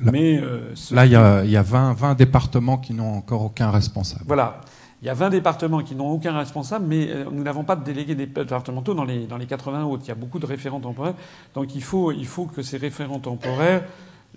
Là, 0.01 0.11
mais 0.11 0.39
euh, 0.39 0.73
là, 0.91 1.05
il 1.05 1.11
y 1.11 1.15
a, 1.15 1.43
y 1.45 1.57
a 1.57 1.61
20, 1.61 1.93
20, 1.93 2.15
départements 2.15 2.77
qui 2.77 2.93
n'ont 2.93 3.17
encore 3.17 3.43
aucun 3.43 3.69
responsable. 3.69 4.23
Voilà. 4.25 4.61
Il 5.01 5.05
y 5.05 5.09
a 5.09 5.13
20 5.13 5.29
départements 5.29 5.81
qui 5.81 5.95
n'ont 5.95 6.11
aucun 6.11 6.37
responsable, 6.37 6.85
mais 6.87 7.09
euh, 7.09 7.25
nous 7.31 7.43
n'avons 7.43 7.63
pas 7.63 7.75
de 7.75 7.83
délégués 7.83 8.15
départementaux 8.15 8.93
dans 8.93 9.05
les, 9.05 9.27
dans 9.27 9.37
les 9.37 9.45
80 9.45 9.85
autres. 9.85 10.03
Il 10.05 10.09
y 10.09 10.11
a 10.11 10.15
beaucoup 10.15 10.39
de 10.39 10.45
référents 10.45 10.81
temporaires. 10.81 11.15
Donc 11.53 11.75
il 11.75 11.83
faut, 11.83 12.11
il 12.11 12.27
faut 12.27 12.45
que 12.45 12.61
ces 12.61 12.77
référents 12.77 13.19
temporaires 13.19 13.83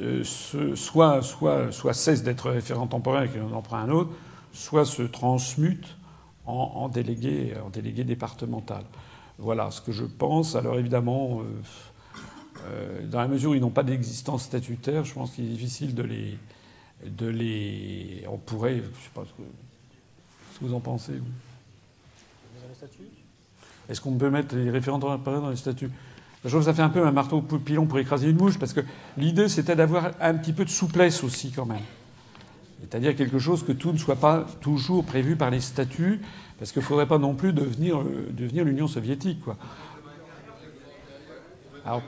euh, 0.01 0.24
soit, 0.24 1.22
soit, 1.22 1.72
soit 1.72 1.93
cesse 1.94 2.22
d'être 2.22 2.51
référent 2.51 2.86
temporaire 2.86 3.24
et 3.24 3.28
qu'on 3.28 3.52
en 3.52 3.62
prend 3.62 3.76
un 3.76 3.90
autre, 3.90 4.10
soit 4.52 4.84
se 4.84 5.02
transmute 5.02 5.97
en, 6.47 6.55
en 6.55 6.89
délégué 6.89 8.05
départemental. 8.05 8.84
Voilà 9.39 9.70
ce 9.70 9.80
que 9.80 9.93
je 9.93 10.05
pense. 10.05 10.56
Alors 10.56 10.78
évidemment, 10.78 11.40
euh, 11.40 11.44
euh, 12.66 13.06
dans 13.06 13.20
la 13.20 13.28
mesure 13.28 13.51
où 13.51 13.55
ils 13.55 13.60
n'ont 13.60 13.70
pas 13.70 13.82
d'existence 13.82 14.44
statutaire, 14.44 15.05
je 15.05 15.14
pense 15.14 15.32
qu'il 15.32 15.44
est 15.44 15.48
difficile 15.48 15.94
de 15.94 16.02
les, 16.02 16.39
de 17.06 17.26
les. 17.26 18.24
On 18.30 18.39
pourrait. 18.39 18.76
Je 18.76 18.82
sais 18.82 19.10
pas 19.14 19.24
ce 20.53 20.59
que, 20.59 20.65
vous 20.65 20.74
en 20.74 20.81
pensez. 20.81 21.15
Est-ce 23.89 24.01
qu'on 24.01 24.12
peut 24.12 24.31
mettre 24.31 24.55
les 24.55 24.70
référents 24.70 24.99
dans 24.99 25.51
les 25.51 25.57
statuts? 25.57 25.91
Je 26.45 26.49
trouve 26.49 26.61
que 26.61 26.66
ça 26.66 26.74
fait 26.74 26.83
un 26.83 26.89
peu 26.89 27.07
un 27.07 27.12
marteau 27.12 27.41
pilon 27.41 27.87
pour 27.87 27.99
écraser 27.99 28.29
une 28.29 28.37
mouche, 28.37 28.59
parce 28.59 28.73
que 28.73 28.81
l'idée, 29.16 29.49
c'était 29.49 29.77
d'avoir 29.77 30.11
un 30.20 30.35
petit 30.35 30.53
peu 30.53 30.65
de 30.65 30.70
souplesse 30.70 31.23
aussi, 31.23 31.53
quand 31.53 31.66
même. 31.66 31.83
C'est-à-dire 32.81 33.15
quelque 33.15 33.39
chose 33.39 33.65
que 33.65 33.70
tout 33.70 33.93
ne 33.93 33.99
soit 33.99 34.16
pas 34.16 34.47
toujours 34.61 35.05
prévu 35.05 35.37
par 35.37 35.51
les 35.51 35.61
statuts, 35.61 36.20
parce 36.59 36.73
qu'il 36.73 36.83
ne 36.83 36.87
faudrait 36.87 37.07
pas 37.07 37.19
non 37.19 37.35
plus 37.35 37.53
devenir, 37.53 38.01
euh, 38.01 38.29
devenir 38.31 38.65
l'Union 38.65 38.89
soviétique. 38.89 39.41
Quoi. 39.45 39.57
Alors, 41.85 42.03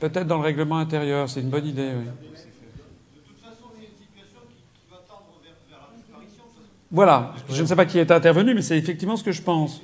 peut-être 0.00 0.26
dans 0.26 0.38
le 0.38 0.44
règlement 0.44 0.78
intérieur, 0.78 1.28
c'est 1.28 1.40
une 1.40 1.50
bonne 1.50 1.66
idée, 1.66 1.92
oui. 1.98 2.33
Voilà. 6.94 7.32
Je 7.50 7.60
ne 7.60 7.66
sais 7.66 7.74
pas 7.74 7.86
qui 7.86 7.98
est 7.98 8.12
intervenu, 8.12 8.54
mais 8.54 8.62
c'est 8.62 8.78
effectivement 8.78 9.16
ce 9.16 9.24
que 9.24 9.32
je 9.32 9.42
pense. 9.42 9.82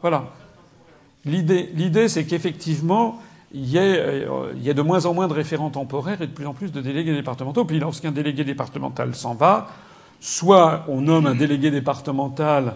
Voilà. 0.00 0.24
L'idée, 1.24 2.08
c'est 2.08 2.24
qu'effectivement, 2.24 3.22
il 3.52 3.66
y, 3.66 3.76
ait, 3.76 4.00
euh, 4.00 4.52
de 4.74 4.82
moins 4.82 5.06
en 5.06 5.14
moins 5.14 5.28
de 5.28 5.32
référents 5.32 5.70
temporaires 5.70 6.20
et 6.20 6.26
de 6.26 6.32
plus 6.32 6.44
en 6.44 6.52
plus 6.52 6.72
de 6.72 6.80
délégués 6.80 7.14
départementaux. 7.14 7.64
Puis 7.64 7.78
lorsqu'un 7.78 8.10
délégué 8.10 8.42
départemental 8.42 9.14
s'en 9.14 9.34
va, 9.34 9.68
soit 10.18 10.84
on 10.88 11.02
nomme 11.02 11.26
un 11.26 11.36
délégué 11.36 11.70
départemental 11.70 12.74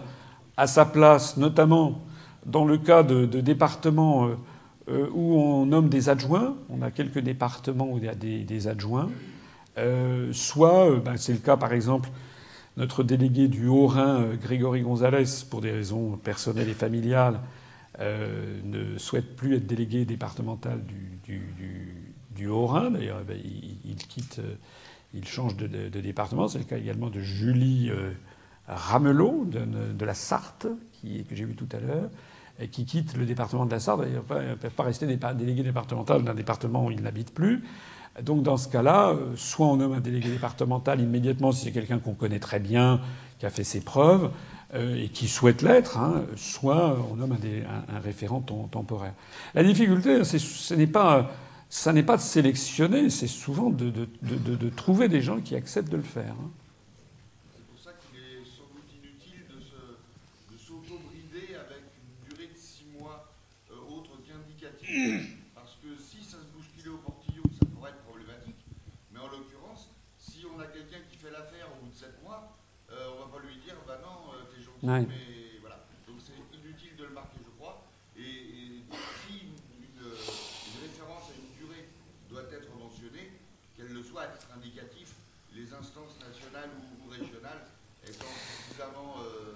à 0.55 0.65
sa 0.65 0.85
place, 0.85 1.35
notamment 1.35 1.99
dans 2.45 2.63
le 2.63 2.77
cas 2.77 3.03
de, 3.03 3.25
départements 3.25 4.25
euh, 4.25 4.37
euh, 4.89 5.09
où 5.13 5.37
on 5.37 5.65
nomme 5.65 5.89
des 5.89 6.07
adjoints. 6.07 6.55
On 6.69 6.81
a 6.81 6.91
quelques 6.91 7.19
départements 7.19 7.89
où 7.91 7.97
il 7.97 8.05
y 8.05 8.09
a 8.09 8.15
des, 8.15 8.67
adjoints. 8.69 9.09
soit, 10.31 10.95
ben 11.03 11.17
c'est 11.17 11.33
le 11.33 11.39
cas 11.39 11.57
par 11.57 11.73
exemple, 11.73 12.09
notre 12.79 13.03
délégué 13.03 13.49
du 13.49 13.67
Haut-Rhin, 13.67 14.35
Grégory 14.41 14.81
Gonzalez, 14.81 15.25
pour 15.49 15.59
des 15.59 15.71
raisons 15.71 16.15
personnelles 16.15 16.69
et 16.69 16.73
familiales, 16.73 17.41
euh, 17.99 18.61
ne 18.63 18.97
souhaite 18.97 19.35
plus 19.35 19.57
être 19.57 19.67
délégué 19.67 20.05
départemental 20.05 20.81
du, 21.25 22.47
Haut-Rhin. 22.47 22.91
D'ailleurs, 22.91 23.19
eh 23.21 23.25
ben, 23.25 23.37
il, 23.83 23.97
quitte, 23.97 24.39
euh, 24.39 24.55
il 25.13 25.27
change 25.27 25.57
de, 25.57 25.89
département. 25.89 26.47
C'est 26.47 26.59
le 26.59 26.63
cas 26.63 26.77
également 26.77 27.09
de 27.09 27.19
Julie 27.19 27.89
euh, 27.91 28.13
Ramelot 28.69 29.45
de, 29.45 30.05
la 30.05 30.13
Sarthe, 30.13 30.67
que 31.03 31.35
j'ai 31.35 31.43
vu 31.43 31.55
tout 31.55 31.67
à 31.73 31.81
l'heure, 31.81 32.09
qui 32.71 32.85
quitte 32.85 33.17
le 33.17 33.25
département 33.25 33.65
de 33.65 33.71
la 33.71 33.81
Sarthe. 33.81 34.03
D'ailleurs, 34.03 34.23
ne 34.29 34.55
peut 34.55 34.69
pas 34.69 34.83
rester 34.83 35.05
délégué 35.05 35.63
départemental 35.63 36.23
d'un 36.23 36.33
département 36.33 36.85
où 36.85 36.91
il 36.91 37.01
n'habite 37.01 37.33
plus. 37.33 37.61
Donc 38.23 38.43
dans 38.43 38.57
ce 38.57 38.67
cas-là, 38.67 39.15
soit 39.35 39.67
on 39.67 39.77
nomme 39.77 39.93
un 39.93 39.99
délégué 39.99 40.29
départemental 40.29 40.99
immédiatement 40.99 41.51
si 41.51 41.65
c'est 41.65 41.71
quelqu'un 41.71 41.99
qu'on 41.99 42.13
connaît 42.13 42.39
très 42.39 42.59
bien, 42.59 42.99
qui 43.39 43.45
a 43.45 43.49
fait 43.49 43.63
ses 43.63 43.81
preuves, 43.81 44.31
euh, 44.75 45.03
et 45.03 45.09
qui 45.09 45.27
souhaitent 45.27 45.63
l'être, 45.63 45.97
hein, 45.97 46.25
soit 46.35 46.95
on 47.11 47.15
nomme 47.15 47.35
un, 47.35 47.99
référent 47.99 48.39
temporaire. 48.39 49.15
La 49.55 49.63
difficulté, 49.63 50.23
ce 50.23 50.73
n'est 50.75 50.85
pas, 50.85 51.31
de 51.71 52.17
sélectionner, 52.21 53.09
c'est 53.09 53.25
souvent 53.25 53.71
de, 53.71 54.69
trouver 54.75 55.07
des 55.07 55.21
gens 55.21 55.39
qui 55.41 55.55
acceptent 55.55 55.89
de 55.89 55.97
le 55.97 56.03
faire. 56.03 56.35
Hein. 56.37 56.51
C'est 57.51 57.65
pour 57.65 57.79
ça 57.79 57.89
qu'il 57.97 58.21
est 58.21 58.45
sans 58.45 58.69
doute 58.69 58.85
inutile 58.93 59.41
de 59.49 60.55
s'auto-brider 60.55 61.57
avec 61.57 61.89
une 61.97 62.29
durée 62.29 62.53
de 62.53 62.59
six 62.59 62.85
mois 62.99 63.25
euh, 63.71 63.97
autre 63.97 64.21
qu'indicative. 64.21 65.33
Parce 65.55 65.79
que 65.81 65.97
si 65.97 66.23
ça 66.23 66.37
se 66.37 66.49
bousculait 66.55 66.93
au 66.93 67.01
portillon, 67.01 67.41
ça 67.57 67.65
pourrait 67.73 67.89
être 67.89 68.05
problématique. 68.05 68.61
Mais 69.11 69.19
en 69.19 69.33
l'occurrence, 69.33 69.89
si 70.19 70.45
on 70.45 70.59
a 70.61 70.65
quelqu'un 70.65 71.01
qui 71.09 71.17
fait 71.17 71.31
l'affaire 71.31 71.73
au 71.73 71.85
bout 71.85 71.89
de 71.89 71.97
sept 71.97 72.21
mois, 72.21 72.53
euh, 72.91 73.17
on 73.17 73.25
va 73.25 73.37
pas 73.37 73.45
lui 73.45 73.57
dire, 73.65 73.75
bah 73.87 73.99
mais 74.83 75.05
voilà. 75.61 75.85
Donc 76.07 76.17
c'est 76.19 76.33
inutile 76.57 76.95
de 76.97 77.03
le 77.05 77.13
marquer, 77.13 77.39
je 77.43 77.51
crois. 77.59 77.83
Et, 78.17 78.83
si 79.27 79.43
une, 79.43 80.07
référence 80.81 81.29
à 81.29 81.33
une 81.35 81.51
durée 81.59 81.89
doit 82.29 82.47
être 82.51 82.69
mentionnée, 82.79 83.31
qu'elle 83.75 83.93
le 83.93 84.03
soit 84.03 84.23
à 84.23 84.27
titre 84.27 84.47
indicatif, 84.55 85.13
les 85.53 85.73
instances 85.73 86.15
nationales 86.19 86.69
ou, 86.79 87.09
régionales 87.09 87.67
étant 88.07 88.25
suffisamment 88.25 89.15
euh, 89.19 89.55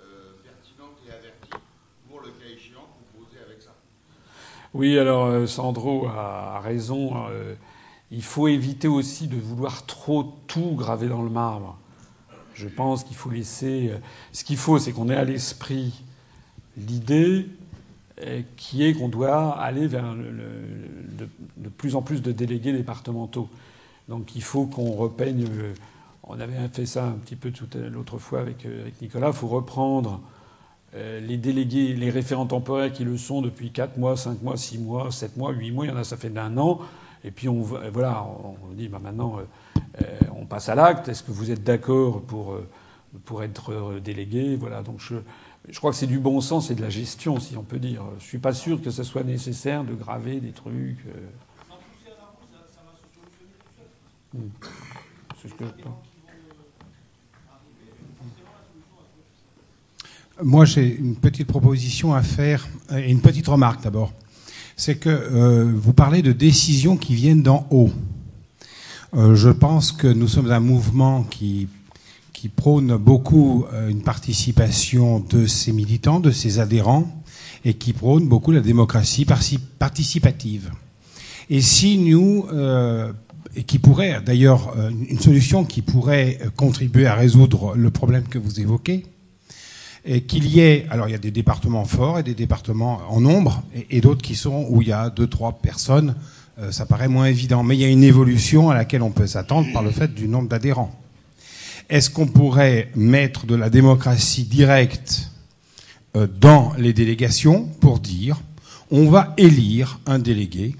euh, 0.00 0.32
pertinentes 0.42 0.98
et 1.06 1.12
averties 1.12 1.64
pour 2.08 2.20
le 2.20 2.28
cas 2.28 2.46
échéant 2.50 2.88
composer 3.12 3.38
avec 3.44 3.62
ça. 3.62 3.74
Oui, 4.72 4.98
alors 4.98 5.26
euh, 5.26 5.46
Sandro 5.46 6.08
a 6.08 6.60
raison. 6.60 7.26
Il 8.10 8.22
faut 8.22 8.48
éviter 8.48 8.88
aussi 8.88 9.28
de 9.28 9.36
vouloir 9.36 9.86
trop 9.86 10.36
tout 10.46 10.74
graver 10.74 11.08
dans 11.08 11.22
le 11.22 11.30
marbre. 11.30 11.78
Je 12.54 12.68
pense 12.68 13.04
qu'il 13.04 13.16
faut 13.16 13.30
laisser. 13.30 13.90
Euh, 13.90 13.98
ce 14.32 14.44
qu'il 14.44 14.56
faut, 14.56 14.78
c'est 14.78 14.92
qu'on 14.92 15.08
ait 15.10 15.16
à 15.16 15.24
l'esprit 15.24 16.02
l'idée 16.76 17.46
qui 18.56 18.84
est 18.84 18.94
qu'on 18.94 19.08
doit 19.08 19.58
aller 19.58 19.88
vers 19.88 20.14
de, 20.14 21.68
plus 21.68 21.96
en 21.96 22.02
plus 22.02 22.22
de 22.22 22.30
délégués 22.30 22.72
départementaux. 22.72 23.48
Donc 24.08 24.36
il 24.36 24.42
faut 24.42 24.66
qu'on 24.66 24.92
repeigne. 24.92 25.46
On 26.22 26.38
avait 26.38 26.54
fait 26.72 26.86
ça 26.86 27.06
un 27.06 27.12
petit 27.12 27.34
peu 27.34 27.52
l'autre 27.92 28.18
fois 28.18 28.40
avec, 28.40 28.66
Nicolas. 29.02 29.28
Il 29.28 29.32
faut 29.32 29.48
reprendre 29.48 30.20
euh, 30.96 31.18
les 31.18 31.36
délégués, 31.36 31.92
les 31.94 32.10
référents 32.10 32.46
temporaires 32.46 32.92
qui 32.92 33.02
le 33.02 33.16
sont 33.18 33.42
depuis 33.42 33.70
4 33.70 33.98
mois, 33.98 34.16
5 34.16 34.42
mois, 34.42 34.56
6 34.56 34.78
mois, 34.78 35.10
7 35.10 35.36
mois, 35.36 35.50
8 35.50 35.72
mois, 35.72 35.86
il 35.86 35.88
y 35.88 35.92
en 35.92 35.96
a 35.96 36.04
ça 36.04 36.16
fait 36.16 36.30
d'un 36.30 36.56
an. 36.56 36.80
Et 37.24 37.32
puis 37.32 37.48
on, 37.48 37.62
voilà, 37.62 38.24
on 38.24 38.72
dit 38.74 38.86
bah 38.86 39.00
maintenant 39.02 39.38
euh, 39.38 39.40
euh, 39.40 39.44
on 40.36 40.46
passe 40.46 40.68
à 40.68 40.74
l'acte. 40.74 41.08
Est-ce 41.08 41.22
que 41.22 41.32
vous 41.32 41.50
êtes 41.50 41.64
d'accord 41.64 42.22
pour, 42.22 42.58
pour 43.24 43.42
être 43.42 44.00
délégué? 44.00 44.56
Voilà. 44.56 44.82
Donc 44.82 45.00
je, 45.00 45.16
crois 45.78 45.90
que 45.90 45.96
c'est 45.96 46.06
du 46.06 46.18
bon 46.18 46.40
sens 46.40 46.70
et 46.70 46.74
de 46.74 46.82
la 46.82 46.90
gestion, 46.90 47.40
si 47.40 47.56
on 47.56 47.62
peut 47.62 47.78
dire. 47.78 48.02
Je 48.18 48.24
suis 48.24 48.38
pas 48.38 48.52
sûr 48.52 48.82
que 48.82 48.90
ce 48.90 49.02
soit 49.02 49.24
nécessaire 49.24 49.84
de 49.84 49.94
graver 49.94 50.40
des 50.40 50.52
trucs. 50.52 51.04
Hmm. 54.32 54.48
Moi, 60.42 60.64
j'ai 60.64 60.96
une 60.96 61.14
petite 61.14 61.46
proposition 61.46 62.12
à 62.12 62.22
faire 62.22 62.66
et 62.90 63.10
une 63.10 63.20
petite 63.20 63.46
remarque 63.46 63.82
d'abord. 63.82 64.12
C'est 64.76 64.96
que 64.96 65.08
euh, 65.08 65.72
vous 65.72 65.92
parlez 65.92 66.22
de 66.22 66.32
décisions 66.32 66.96
qui 66.96 67.14
viennent 67.14 67.42
d'en 67.42 67.66
haut. 67.70 67.90
Euh, 69.16 69.36
je 69.36 69.50
pense 69.50 69.92
que 69.92 70.08
nous 70.08 70.26
sommes 70.26 70.50
un 70.50 70.60
mouvement 70.60 71.22
qui, 71.22 71.68
qui 72.32 72.48
prône 72.48 72.96
beaucoup 72.96 73.64
euh, 73.72 73.88
une 73.88 74.02
participation 74.02 75.20
de 75.20 75.46
ses 75.46 75.72
militants, 75.72 76.18
de 76.18 76.32
ses 76.32 76.58
adhérents, 76.58 77.22
et 77.64 77.74
qui 77.74 77.92
prône 77.92 78.28
beaucoup 78.28 78.50
la 78.50 78.60
démocratie 78.60 79.24
participative. 79.78 80.70
Et 81.48 81.60
si 81.60 81.98
nous, 81.98 82.46
et 83.56 83.62
qui 83.64 83.78
pourrait 83.78 84.20
d'ailleurs, 84.24 84.74
une 85.08 85.18
solution 85.18 85.64
qui 85.64 85.80
pourrait 85.80 86.38
contribuer 86.56 87.06
à 87.06 87.14
résoudre 87.14 87.74
le 87.74 87.90
problème 87.90 88.24
que 88.24 88.38
vous 88.38 88.60
évoquez, 88.60 89.06
et 90.04 90.22
qu'il 90.22 90.46
y 90.46 90.60
ait, 90.60 90.86
alors 90.90 91.08
il 91.08 91.12
y 91.12 91.14
a 91.14 91.18
des 91.18 91.30
départements 91.30 91.84
forts 91.84 92.18
et 92.18 92.22
des 92.22 92.34
départements 92.34 93.00
en 93.08 93.20
nombre, 93.20 93.62
et, 93.90 94.00
d'autres 94.00 94.22
qui 94.22 94.34
sont 94.34 94.66
où 94.68 94.82
il 94.82 94.88
y 94.88 94.92
a 94.92 95.08
deux, 95.08 95.26
trois 95.26 95.52
personnes, 95.52 96.14
euh, 96.58 96.72
ça 96.72 96.86
paraît 96.86 97.08
moins 97.08 97.26
évident. 97.26 97.62
Mais 97.62 97.76
il 97.76 97.80
y 97.80 97.84
a 97.84 97.88
une 97.88 98.04
évolution 98.04 98.70
à 98.70 98.74
laquelle 98.74 99.02
on 99.02 99.10
peut 99.10 99.26
s'attendre 99.26 99.72
par 99.72 99.82
le 99.82 99.90
fait 99.90 100.14
du 100.14 100.28
nombre 100.28 100.48
d'adhérents. 100.48 100.94
Est-ce 101.90 102.10
qu'on 102.10 102.26
pourrait 102.26 102.90
mettre 102.94 103.46
de 103.46 103.54
la 103.54 103.70
démocratie 103.70 104.44
directe 104.44 105.30
euh, 106.16 106.26
dans 106.26 106.72
les 106.78 106.92
délégations 106.92 107.64
pour 107.80 108.00
dire 108.00 108.40
on 108.90 109.08
va 109.08 109.34
élire 109.36 110.00
un 110.06 110.18
délégué 110.18 110.76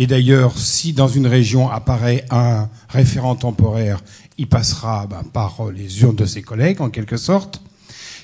et 0.00 0.06
d'ailleurs, 0.06 0.56
si 0.56 0.92
dans 0.92 1.08
une 1.08 1.26
région 1.26 1.68
apparaît 1.68 2.24
un 2.30 2.68
référent 2.88 3.34
temporaire, 3.34 4.00
il 4.38 4.46
passera 4.46 5.08
ben, 5.08 5.24
par 5.24 5.72
les 5.74 6.02
urnes 6.02 6.14
de 6.14 6.24
ses 6.24 6.40
collègues, 6.40 6.80
en 6.80 6.88
quelque 6.88 7.16
sorte 7.16 7.60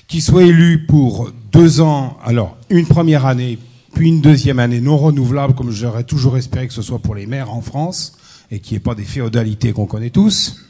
qui 0.07 0.21
soit 0.21 0.43
élu 0.43 0.85
pour 0.85 1.31
deux 1.51 1.81
ans, 1.81 2.17
alors 2.23 2.57
une 2.69 2.85
première 2.85 3.25
année, 3.25 3.57
puis 3.95 4.09
une 4.09 4.21
deuxième 4.21 4.59
année 4.59 4.81
non 4.81 4.97
renouvelable, 4.97 5.55
comme 5.55 5.71
j'aurais 5.71 6.03
toujours 6.03 6.37
espéré 6.37 6.67
que 6.67 6.73
ce 6.73 6.81
soit 6.81 6.99
pour 6.99 7.15
les 7.15 7.25
maires 7.25 7.51
en 7.51 7.61
France, 7.61 8.17
et 8.51 8.59
qui 8.59 8.73
n'y 8.73 8.77
ait 8.77 8.81
pas 8.81 8.93
des 8.93 9.05
féodalités 9.05 9.71
qu'on 9.71 9.85
connaît 9.85 10.11
tous. 10.11 10.61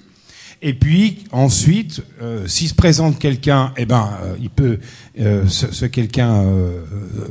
Et 0.61 0.73
puis 0.73 1.25
ensuite, 1.31 2.03
euh, 2.21 2.47
s'il 2.47 2.69
se 2.69 2.75
présente 2.75 3.19
quelqu'un, 3.19 3.73
eh 3.77 3.85
ben, 3.85 4.11
euh, 4.23 4.35
il 4.39 4.51
peut, 4.51 4.79
euh, 5.19 5.45
ce, 5.47 5.85
quelqu'un 5.85 6.45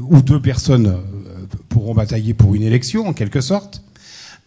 ou 0.09 0.21
deux 0.21 0.43
personnes 0.43 0.99
pourront 1.69 1.95
batailler 1.95 2.35
pour 2.35 2.55
une 2.55 2.63
élection 2.63 3.07
en 3.07 3.13
quelque 3.13 3.41
sorte. 3.41 3.83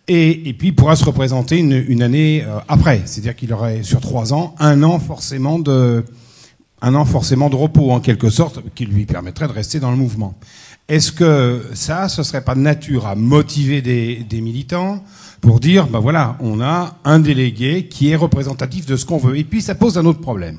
Et, 0.10 0.54
puis 0.58 0.70
il 0.70 0.76
pourra 0.76 0.96
se 0.96 1.04
représenter 1.04 1.58
une, 1.58 1.84
une 1.88 2.02
année 2.02 2.46
après, 2.68 3.02
c'est-à-dire 3.06 3.36
qu'il 3.36 3.52
aurait 3.52 3.84
sur 3.84 4.00
trois 4.00 4.34
ans 4.34 4.56
un 4.60 4.84
an 4.84 5.00
forcément 5.00 5.60
de 5.60 6.06
un 6.82 6.96
an 6.96 7.06
forcément 7.06 7.50
de 7.50 7.56
repos 7.56 7.92
en 7.92 8.00
quelque 8.00 8.30
sorte, 8.30 8.62
qui 8.76 8.86
lui 8.86 9.06
permettrait 9.06 9.48
de 9.48 9.54
rester 9.54 9.80
dans 9.80 9.92
le 9.92 9.98
mouvement. 9.98 10.36
Est-ce 10.90 11.12
que 11.12 11.64
ça, 11.74 12.08
ce 12.08 12.24
serait 12.24 12.44
pas 12.44 12.56
de 12.56 12.62
nature 12.62 13.08
à 13.08 13.16
motiver 13.16 13.82
des, 13.82 14.24
des 14.30 14.40
militants 14.40 15.04
pour 15.42 15.60
dire, 15.60 15.88
ben 15.88 16.00
voilà, 16.00 16.38
on 16.40 16.62
a 16.62 16.98
un 17.04 17.20
délégué 17.20 17.88
qui 17.88 18.10
est 18.10 18.16
représentatif 18.16 18.86
de 18.86 18.96
ce 18.96 19.06
qu'on 19.06 19.18
veut. 19.18 19.38
Et 19.38 19.44
puis 19.44 19.62
ça 19.62 19.76
pose 19.76 19.98
un 19.98 20.06
autre 20.06 20.22
problème. 20.22 20.58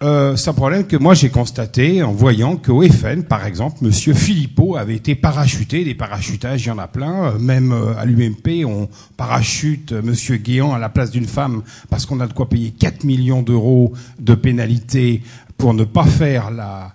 Euh, 0.00 0.36
c'est 0.36 0.50
un 0.50 0.54
problème 0.54 0.86
que 0.86 0.96
moi 0.96 1.14
j'ai 1.14 1.28
constaté 1.28 2.04
en 2.04 2.12
voyant 2.12 2.56
qu'au 2.56 2.82
FN, 2.82 3.24
par 3.24 3.44
exemple, 3.44 3.78
Monsieur 3.82 4.14
Philippot 4.14 4.76
avait 4.76 4.94
été 4.94 5.16
parachuté. 5.16 5.84
Des 5.84 5.94
parachutages, 5.94 6.64
il 6.64 6.68
y 6.68 6.70
en 6.70 6.78
a 6.78 6.86
plein. 6.86 7.24
Euh, 7.24 7.38
même 7.38 7.72
euh, 7.72 7.96
à 7.96 8.04
l'UMP, 8.04 8.64
on 8.64 8.88
parachute 9.16 9.92
Monsieur 9.92 10.36
Guéant 10.36 10.72
à 10.72 10.78
la 10.78 10.88
place 10.88 11.10
d'une 11.10 11.26
femme 11.26 11.62
parce 11.90 12.06
qu'on 12.06 12.20
a 12.20 12.28
de 12.28 12.32
quoi 12.32 12.48
payer 12.48 12.70
4 12.70 13.02
millions 13.02 13.42
d'euros 13.42 13.92
de 14.20 14.34
pénalité 14.34 15.22
pour 15.56 15.74
ne 15.74 15.82
pas 15.82 16.04
faire 16.04 16.52
la, 16.52 16.94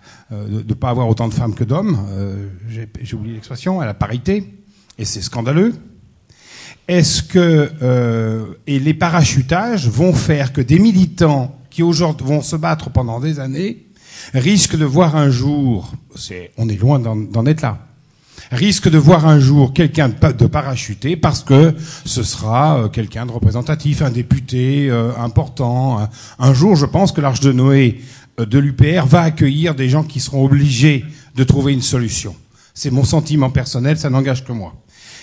de 0.50 0.64
ne 0.68 0.74
pas 0.74 0.90
avoir 0.90 1.08
autant 1.08 1.28
de 1.28 1.34
femmes 1.34 1.56
que 1.56 1.64
d'hommes. 1.64 1.98
j'ai 2.68 3.16
oublié 3.16 3.36
l'expression, 3.36 3.80
à 3.80 3.86
la 3.86 3.94
parité. 3.94 4.54
Et 4.98 5.06
c'est 5.06 5.22
scandaleux. 5.22 5.74
Est-ce 6.88 7.24
que 7.24 8.58
et 8.68 8.80
les 8.80 8.94
parachutages 8.94 9.88
vont 9.88 10.14
faire 10.14 10.54
que 10.54 10.62
des 10.62 10.80
militants 10.80 11.58
qui 11.70 11.82
aujourd'hui 11.82 12.28
vont 12.28 12.42
se 12.42 12.56
battre 12.56 12.92
pendant 12.92 13.20
des 13.20 13.40
années, 13.40 13.88
risquent 14.34 14.78
de 14.78 14.86
voir 14.86 15.16
un 15.16 15.30
jour, 15.30 15.92
on 16.58 16.70
est 16.70 16.80
loin 16.80 17.00
d'en 17.00 17.46
être 17.46 17.62
là, 17.62 17.80
risquent 18.52 18.90
de 18.90 18.98
voir 18.98 19.28
un 19.28 19.40
jour 19.40 19.74
quelqu'un 19.74 20.10
de 20.10 20.46
parachuté 20.46 21.16
parce 21.16 21.44
que 21.44 21.74
ce 22.06 22.24
sera 22.24 22.78
euh, 22.78 22.88
quelqu'un 22.90 23.26
de 23.26 23.32
représentatif, 23.32 24.02
un 24.02 24.12
député 24.12 24.90
euh, 24.90 25.12
important. 25.18 26.08
Un 26.40 26.54
jour, 26.54 26.76
je 26.76 26.86
pense 26.86 27.12
que 27.12 27.22
l'Arche 27.22 27.40
de 27.40 27.52
Noé 27.52 28.00
euh, 28.00 28.23
de 28.38 28.60
l'UPR 28.60 29.06
va 29.06 29.22
accueillir 29.22 29.76
des 29.76 29.90
gens 29.90 30.04
qui 30.04 30.20
seront 30.20 30.46
obligés 30.46 31.06
de 31.36 31.44
trouver 31.44 31.74
une 31.74 31.82
solution. 31.82 32.36
C'est 32.74 32.92
mon 32.92 33.04
sentiment 33.04 33.50
personnel, 33.50 33.98
ça 33.98 34.10
n'engage 34.10 34.44
que 34.44 34.52
moi. 34.52 34.74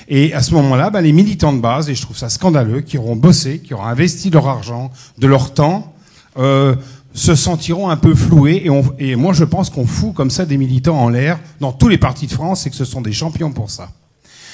Et 0.09 0.33
à 0.35 0.43
ce 0.43 0.55
moment-là, 0.55 0.91
bah, 0.91 1.01
les 1.01 1.13
militants 1.13 1.53
de 1.53 1.61
base, 1.61 1.91
et 1.91 1.95
je 1.95 2.03
trouve 2.03 2.17
ça 2.17 2.29
scandaleux, 2.29 2.81
qui 2.81 2.99
auront 2.99 3.17
bossé, 3.17 3.59
qui 3.59 3.75
auront 3.75 3.85
investi 3.85 4.31
leur 4.31 4.49
argent, 4.49 4.91
de 5.19 5.27
leur 5.27 5.55
temps, 5.55 5.95
euh, 6.39 6.75
se 7.13 7.35
sentiront 7.35 7.91
un 7.91 7.97
peu 7.97 8.15
floués. 8.15 8.63
Et, 8.65 8.71
on, 8.71 8.85
et 8.99 9.17
moi, 9.17 9.33
je 9.33 9.45
pense 9.45 9.71
qu'on 9.71 9.87
fout 9.87 10.15
comme 10.15 10.31
ça 10.31 10.47
des 10.47 10.57
militants 10.57 10.99
en 10.99 11.09
l'air 11.09 11.39
dans 11.61 11.73
tous 11.73 11.89
les 11.89 11.99
partis 11.99 12.27
de 12.27 12.33
France 12.33 12.67
et 12.67 12.71
que 12.71 12.77
ce 12.77 12.85
sont 12.85 13.01
des 13.01 13.13
champions 13.13 13.53
pour 13.53 13.71
ça. 13.71 13.91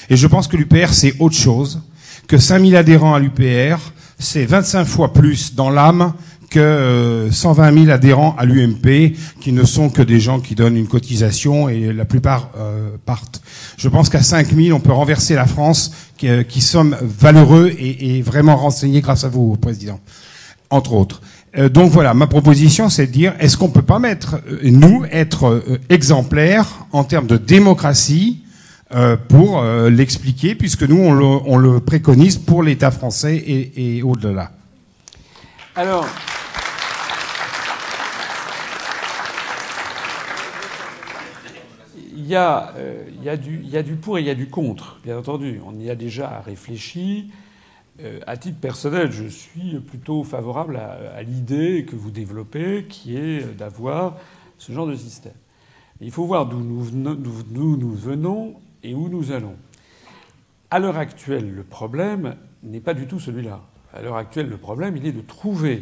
Et 0.09 0.17
je 0.17 0.27
pense 0.27 0.47
que 0.47 0.57
l'UPR, 0.57 0.93
c'est 0.93 1.15
autre 1.19 1.35
chose. 1.35 1.81
Que 2.27 2.37
5000 2.37 2.75
adhérents 2.75 3.13
à 3.13 3.19
l'UPR, 3.19 3.77
c'est 4.19 4.45
25 4.45 4.85
fois 4.85 5.13
plus 5.13 5.55
dans 5.55 5.69
l'âme 5.69 6.13
que 6.49 7.27
120 7.31 7.67
euh, 7.71 7.83
000 7.83 7.91
adhérents 7.91 8.35
à 8.37 8.45
l'UMP, 8.45 9.13
qui 9.41 9.51
ne 9.51 9.63
sont 9.63 9.89
que 9.89 10.01
des 10.01 10.19
gens 10.19 10.39
qui 10.39 10.55
donnent 10.55 10.77
une 10.77 10.87
cotisation 10.87 11.69
et 11.69 11.91
la 11.93 12.05
plupart 12.05 12.51
euh, 12.57 12.89
partent. 13.05 13.41
Je 13.77 13.89
pense 13.89 14.09
qu'à 14.09 14.21
5 14.21 14.47
000, 14.53 14.75
on 14.75 14.79
peut 14.79 14.91
renverser 14.91 15.35
la 15.35 15.45
France, 15.45 15.91
qui, 16.17 16.27
euh, 16.27 16.43
qui 16.43 16.61
sommes 16.61 16.95
valeureux 17.01 17.73
et, 17.77 18.17
et, 18.17 18.21
vraiment 18.21 18.55
renseignés 18.55 19.01
grâce 19.01 19.23
à 19.23 19.29
vous, 19.29 19.55
Président, 19.57 19.99
entre 20.69 20.93
autres. 20.93 21.21
Euh, 21.57 21.69
donc 21.69 21.91
voilà, 21.91 22.13
ma 22.13 22.27
proposition, 22.27 22.89
c'est 22.89 23.07
de 23.07 23.11
dire, 23.11 23.33
est-ce 23.39 23.57
qu'on 23.57 23.69
peut 23.69 23.81
pas 23.81 23.99
mettre, 23.99 24.35
euh, 24.47 24.59
nous, 24.63 25.05
être 25.11 25.47
euh, 25.47 25.79
exemplaires 25.89 26.67
en 26.91 27.03
termes 27.03 27.27
de 27.27 27.37
démocratie 27.37 28.43
pour 29.27 29.61
l'expliquer, 29.89 30.55
puisque 30.55 30.83
nous, 30.83 30.97
on 30.97 31.57
le, 31.57 31.79
préconise 31.81 32.37
pour 32.37 32.63
l'État 32.63 32.89
français 32.89 33.35
et, 33.35 34.01
au-delà? 34.01 34.51
Alors. 35.75 36.07
Il 42.27 42.31
y, 42.31 42.35
a, 42.35 42.73
du, 43.37 43.61
il 43.63 43.69
y, 43.69 43.77
a, 43.77 43.83
du, 43.83 43.95
pour 43.95 44.17
et 44.17 44.21
il 44.21 44.27
y 44.27 44.29
a 44.29 44.35
du 44.35 44.49
contre, 44.49 44.99
bien 45.01 45.17
entendu. 45.17 45.61
On 45.65 45.79
y 45.79 45.89
a 45.89 45.95
déjà 45.95 46.41
réfléchi. 46.41 47.31
Euh, 48.01 48.19
à 48.27 48.35
titre 48.35 48.59
personnel, 48.59 49.13
je 49.13 49.27
suis 49.27 49.79
plutôt 49.79 50.25
favorable 50.25 50.75
à, 50.75 51.23
l'idée 51.23 51.85
que 51.89 51.95
vous 51.95 52.11
développez, 52.11 52.85
qui 52.89 53.15
est 53.15 53.55
d'avoir 53.55 54.17
ce 54.57 54.73
genre 54.73 54.87
de 54.87 54.95
système. 54.95 55.31
il 56.01 56.11
faut 56.11 56.25
voir 56.25 56.47
d'où 56.47 56.59
nous, 56.59 56.91
nous, 56.91 57.93
venons 57.93 58.55
et 58.83 58.93
où 58.93 59.07
nous 59.07 59.31
allons. 59.31 59.55
À 60.69 60.79
l'heure 60.79 60.97
actuelle, 60.97 61.55
le 61.55 61.63
problème 61.63 62.35
n'est 62.61 62.81
pas 62.81 62.93
du 62.93 63.07
tout 63.07 63.21
celui-là. 63.21 63.61
À 63.93 64.01
l'heure 64.01 64.17
actuelle, 64.17 64.49
le 64.49 64.57
problème, 64.57 64.97
il 64.97 65.05
est 65.05 65.13
de 65.13 65.21
trouver 65.21 65.81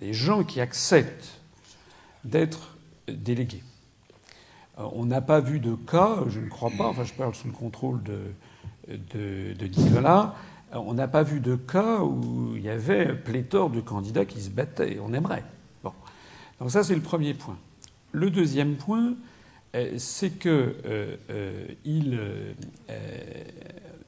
des 0.00 0.12
gens 0.12 0.42
qui 0.42 0.60
acceptent 0.60 1.40
d'être 2.24 2.76
délégués. 3.06 3.62
On 4.76 5.06
n'a 5.06 5.20
pas 5.20 5.40
vu 5.40 5.60
de 5.60 5.74
cas, 5.74 6.18
je 6.28 6.40
ne 6.40 6.48
crois 6.48 6.70
pas, 6.70 6.86
enfin 6.86 7.04
je 7.04 7.12
parle 7.12 7.34
sous 7.34 7.46
le 7.46 7.52
contrôle 7.52 8.02
de, 8.02 8.34
de, 8.88 9.66
Nicolas, 9.66 10.34
on 10.72 10.94
n'a 10.94 11.08
pas 11.08 11.22
vu 11.22 11.40
de 11.40 11.56
cas 11.56 12.00
où 12.00 12.54
il 12.56 12.62
y 12.62 12.68
avait 12.68 13.14
pléthore 13.14 13.70
de 13.70 13.80
candidats 13.80 14.24
qui 14.24 14.40
se 14.40 14.50
battaient. 14.50 14.98
On 15.02 15.12
aimerait. 15.14 15.44
Donc 15.82 16.70
ça, 16.70 16.82
c'est 16.82 16.94
le 16.94 17.00
premier 17.00 17.34
point. 17.34 17.56
Le 18.12 18.30
deuxième 18.30 18.76
point, 18.76 19.14
c'est 19.96 20.30
que 20.30 21.16
il, 21.84 22.18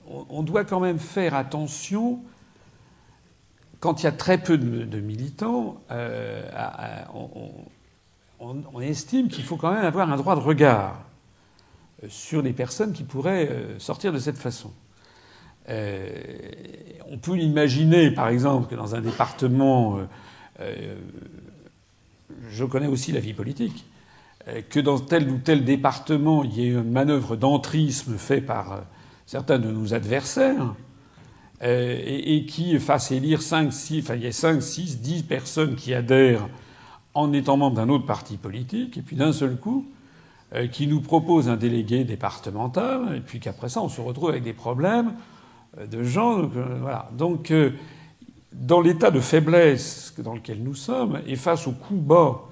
on 0.08 0.42
doit 0.42 0.64
quand 0.64 0.80
même 0.80 0.98
faire 0.98 1.34
attention 1.34 2.20
quand 3.80 4.02
il 4.02 4.04
y 4.04 4.08
a 4.08 4.12
très 4.12 4.38
peu 4.38 4.58
de, 4.58 5.00
militants, 5.00 5.80
euh, 5.90 6.42
on, 7.14 7.50
estime 8.82 9.28
qu'il 9.28 9.44
faut 9.44 9.56
quand 9.56 9.72
même 9.72 9.84
avoir 9.84 10.10
un 10.10 10.16
droit 10.16 10.34
de 10.34 10.40
regard 10.40 11.04
euh, 12.02 12.06
sur 12.08 12.42
les 12.42 12.52
personnes 12.52 12.92
qui 12.92 13.04
pourraient 13.04 13.48
euh, 13.50 13.78
sortir 13.78 14.12
de 14.12 14.18
cette 14.18 14.38
façon. 14.38 14.70
on 15.68 17.18
peut 17.18 17.36
imaginer, 17.38 18.10
par 18.10 18.28
exemple, 18.28 18.68
que 18.68 18.74
dans 18.74 18.94
un 18.94 19.00
département, 19.00 19.98
je 22.48 22.64
connais 22.64 22.86
aussi 22.86 23.12
la 23.12 23.20
vie 23.20 23.34
politique, 23.34 23.84
que 24.70 24.80
dans 24.80 24.98
tel 24.98 25.28
ou 25.28 25.38
tel 25.38 25.66
département, 25.66 26.42
il 26.42 26.54
y 26.54 26.64
ait 26.64 26.70
une 26.70 26.90
manœuvre 26.90 27.36
d'entrisme 27.36 28.16
faite 28.16 28.46
par 28.46 28.84
certains 29.26 29.58
de 29.58 29.70
nos 29.70 29.92
adversaires, 29.92 30.74
euh, 31.60 32.00
et, 32.04 32.46
qui 32.46 32.78
fasse 32.78 33.10
élire 33.10 33.42
5, 33.42 33.72
6, 33.72 34.02
enfin 34.02 34.14
il 34.14 34.22
y 34.22 34.26
a 34.28 34.32
5, 34.32 34.62
6, 34.62 35.00
10 35.00 35.24
personnes 35.24 35.74
qui 35.74 35.92
adhèrent 35.92 36.48
en 37.18 37.32
étant 37.32 37.56
membres 37.56 37.76
d'un 37.76 37.88
autre 37.88 38.06
parti 38.06 38.36
politique, 38.36 38.96
et 38.96 39.02
puis 39.02 39.16
d'un 39.16 39.32
seul 39.32 39.56
coup, 39.56 39.86
euh, 40.54 40.66
qui 40.66 40.86
nous 40.86 41.00
propose 41.00 41.48
un 41.48 41.56
délégué 41.56 42.04
départemental, 42.04 43.16
et 43.16 43.20
puis 43.20 43.40
qu'après 43.40 43.68
ça, 43.68 43.82
on 43.82 43.88
se 43.88 44.00
retrouve 44.00 44.30
avec 44.30 44.42
des 44.42 44.52
problèmes 44.52 45.14
euh, 45.78 45.86
de 45.86 46.02
gens. 46.02 46.38
Donc, 46.38 46.52
donc 47.12 47.52
dans 48.52 48.80
l'état 48.80 49.10
de 49.10 49.20
faiblesse 49.20 50.14
dans 50.18 50.34
lequel 50.34 50.62
nous 50.62 50.74
sommes, 50.74 51.20
et 51.26 51.36
face 51.36 51.66
aux 51.66 51.72
coups 51.72 52.00
bas 52.00 52.44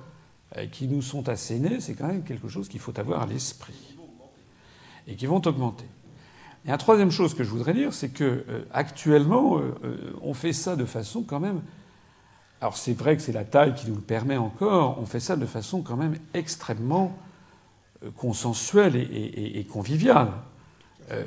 qui 0.71 0.87
nous 0.87 1.03
sont 1.03 1.29
assénés, 1.29 1.81
c'est 1.81 1.95
quand 1.95 2.07
même 2.07 2.23
quelque 2.23 2.49
chose 2.49 2.69
qu'il 2.69 2.81
faut 2.81 2.99
avoir 2.99 3.23
à 3.23 3.27
l'esprit, 3.27 3.97
et 5.09 5.17
qui 5.17 5.27
vont 5.27 5.43
augmenter. 5.45 5.87
Et 6.67 6.71
la 6.71 6.79
troisième 6.79 7.13
chose 7.13 7.35
que 7.35 7.45
je 7.45 7.51
voudrais 7.51 7.75
dire, 7.75 7.93
c'est 7.93 8.09
que 8.09 8.25
euh, 8.25 8.65
actuellement, 8.73 9.59
euh, 9.59 9.75
euh, 9.85 9.97
on 10.21 10.35
fait 10.35 10.53
ça 10.53 10.75
de 10.75 10.85
façon 10.85 11.23
quand 11.23 11.39
même. 11.39 11.63
Alors 12.61 12.77
c'est 12.77 12.95
vrai 12.95 13.17
que 13.17 13.23
c'est 13.23 13.33
la 13.33 13.45
taille 13.45 13.75
qui 13.75 13.89
nous 13.89 13.97
le 13.97 14.01
permet 14.01 14.37
encore. 14.37 14.99
On 15.01 15.07
fait 15.07 15.21
ça 15.21 15.37
de 15.37 15.47
façon 15.47 15.83
quand 15.83 15.97
même 15.97 16.17
extrêmement 16.35 17.17
consensuelle 18.17 18.97
et, 18.97 19.67
conviviale. 19.71 20.29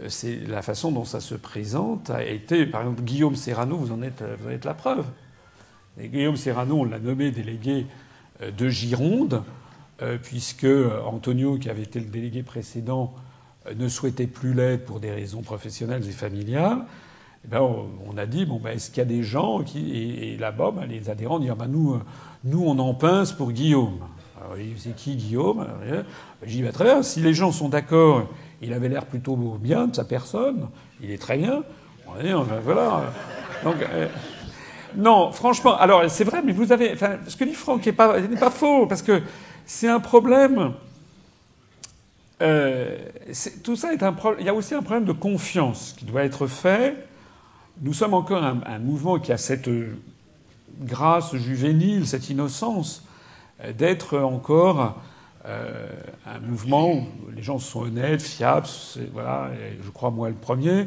c'est 0.07 0.35
la 0.47 0.61
façon 0.61 0.91
dont 0.91 1.05
ça 1.05 1.19
se 1.19 1.35
présente 1.35 2.09
a 2.09 2.23
été, 2.23 2.65
par 2.65 2.81
exemple, 2.81 3.01
Guillaume 3.01 3.35
Serrano, 3.35 3.75
vous 3.75 3.91
en 3.91 4.01
êtes, 4.01 4.23
la 4.63 4.73
preuve. 4.73 5.05
Guillaume 5.99 6.37
Serrano, 6.37 6.79
on 6.79 6.83
l'a 6.85 6.99
nommé 6.99 7.31
délégué 7.31 7.85
de 8.41 8.69
Gironde, 8.69 9.43
puisque 10.23 10.67
Antonio, 11.05 11.57
qui 11.57 11.69
avait 11.69 11.83
été 11.83 11.99
le 11.99 12.05
délégué 12.05 12.43
précédent, 12.43 13.13
ne 13.75 13.87
souhaitait 13.87 14.27
plus 14.27 14.53
l'être 14.53 14.85
pour 14.85 14.99
des 14.99 15.11
raisons 15.11 15.41
professionnelles 15.41 16.07
et 16.07 16.11
familiales, 16.11 16.85
eh 17.45 17.47
ben 17.47 17.61
on 17.61 18.17
a 18.17 18.25
dit 18.25 18.45
bon 18.45 18.59
ben 18.61 18.71
est-ce 18.71 18.89
qu'il 18.89 18.99
y 18.99 19.01
a 19.01 19.05
des 19.05 19.23
gens 19.23 19.63
qui 19.63 19.97
et, 19.97 20.37
là-bas 20.37 20.71
ben, 20.71 20.85
les 20.85 21.09
adhérents 21.09 21.39
disent 21.39 21.53
ben 21.57 21.67
nous 21.67 21.93
euh, 21.93 21.99
nous 22.43 22.63
on 22.65 22.77
en 22.79 22.93
pince 22.93 23.31
pour 23.31 23.51
Guillaume. 23.51 23.99
Alors 24.39 24.57
c'est 24.77 24.95
qui 24.95 25.15
Guillaume? 25.15 25.65
J'y 26.43 26.61
vais 26.61 26.67
ben, 26.67 26.73
très 26.73 26.83
bien. 26.85 27.03
Si 27.03 27.21
les 27.21 27.33
gens 27.33 27.51
sont 27.51 27.69
d'accord, 27.69 28.27
il 28.61 28.73
avait 28.73 28.89
l'air 28.89 29.05
plutôt 29.05 29.35
bien 29.35 29.87
de 29.87 29.95
sa 29.95 30.03
personne. 30.03 30.67
Il 31.01 31.11
est 31.11 31.17
très 31.17 31.37
bien. 31.37 31.63
On 32.07 32.21
dit, 32.21 32.29
voilà. 32.63 33.03
Euh, 33.65 34.07
non, 34.95 35.31
franchement, 35.31 35.77
alors 35.77 36.09
c'est 36.09 36.23
vrai, 36.23 36.41
mais 36.43 36.51
vous 36.51 36.71
avez, 36.71 36.95
ce 37.27 37.35
que 37.35 37.43
dit 37.43 37.53
Franck 37.53 37.85
n'est 37.85 37.91
pas, 37.91 38.19
n'est 38.19 38.39
pas 38.39 38.49
faux 38.49 38.87
parce 38.87 39.01
que 39.01 39.21
c'est 39.65 39.87
un 39.87 39.99
problème 39.99 40.73
euh, 42.41 42.97
tout 43.63 43.75
ça 43.75 43.93
est 43.93 44.03
un 44.03 44.13
problème. 44.13 44.41
Il 44.41 44.45
y 44.45 44.49
a 44.49 44.53
aussi 44.53 44.73
un 44.73 44.81
problème 44.81 45.05
de 45.05 45.11
confiance 45.11 45.95
qui 45.97 46.05
doit 46.05 46.23
être 46.23 46.47
fait. 46.47 46.95
Nous 47.81 47.93
sommes 47.93 48.13
encore 48.13 48.43
un, 48.43 48.79
mouvement 48.79 49.19
qui 49.19 49.31
a 49.31 49.37
cette 49.37 49.69
euh, 49.69 49.97
grâce 50.81 51.35
juvénile, 51.35 52.05
cette 52.05 52.29
innocence 52.29 53.05
euh, 53.63 53.71
d'être 53.71 54.19
encore 54.19 55.01
un 55.45 56.39
mouvement 56.41 56.91
où 56.91 57.31
les 57.33 57.41
gens 57.41 57.57
sont 57.57 57.83
honnêtes, 57.83 58.21
fiables. 58.21 58.67
Voilà, 59.13 59.49
je 59.81 59.89
crois 59.89 60.11
moi 60.11 60.29
le 60.29 60.35
premier. 60.35 60.85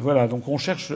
voilà, 0.00 0.28
donc 0.28 0.46
on 0.46 0.58
cherche. 0.58 0.92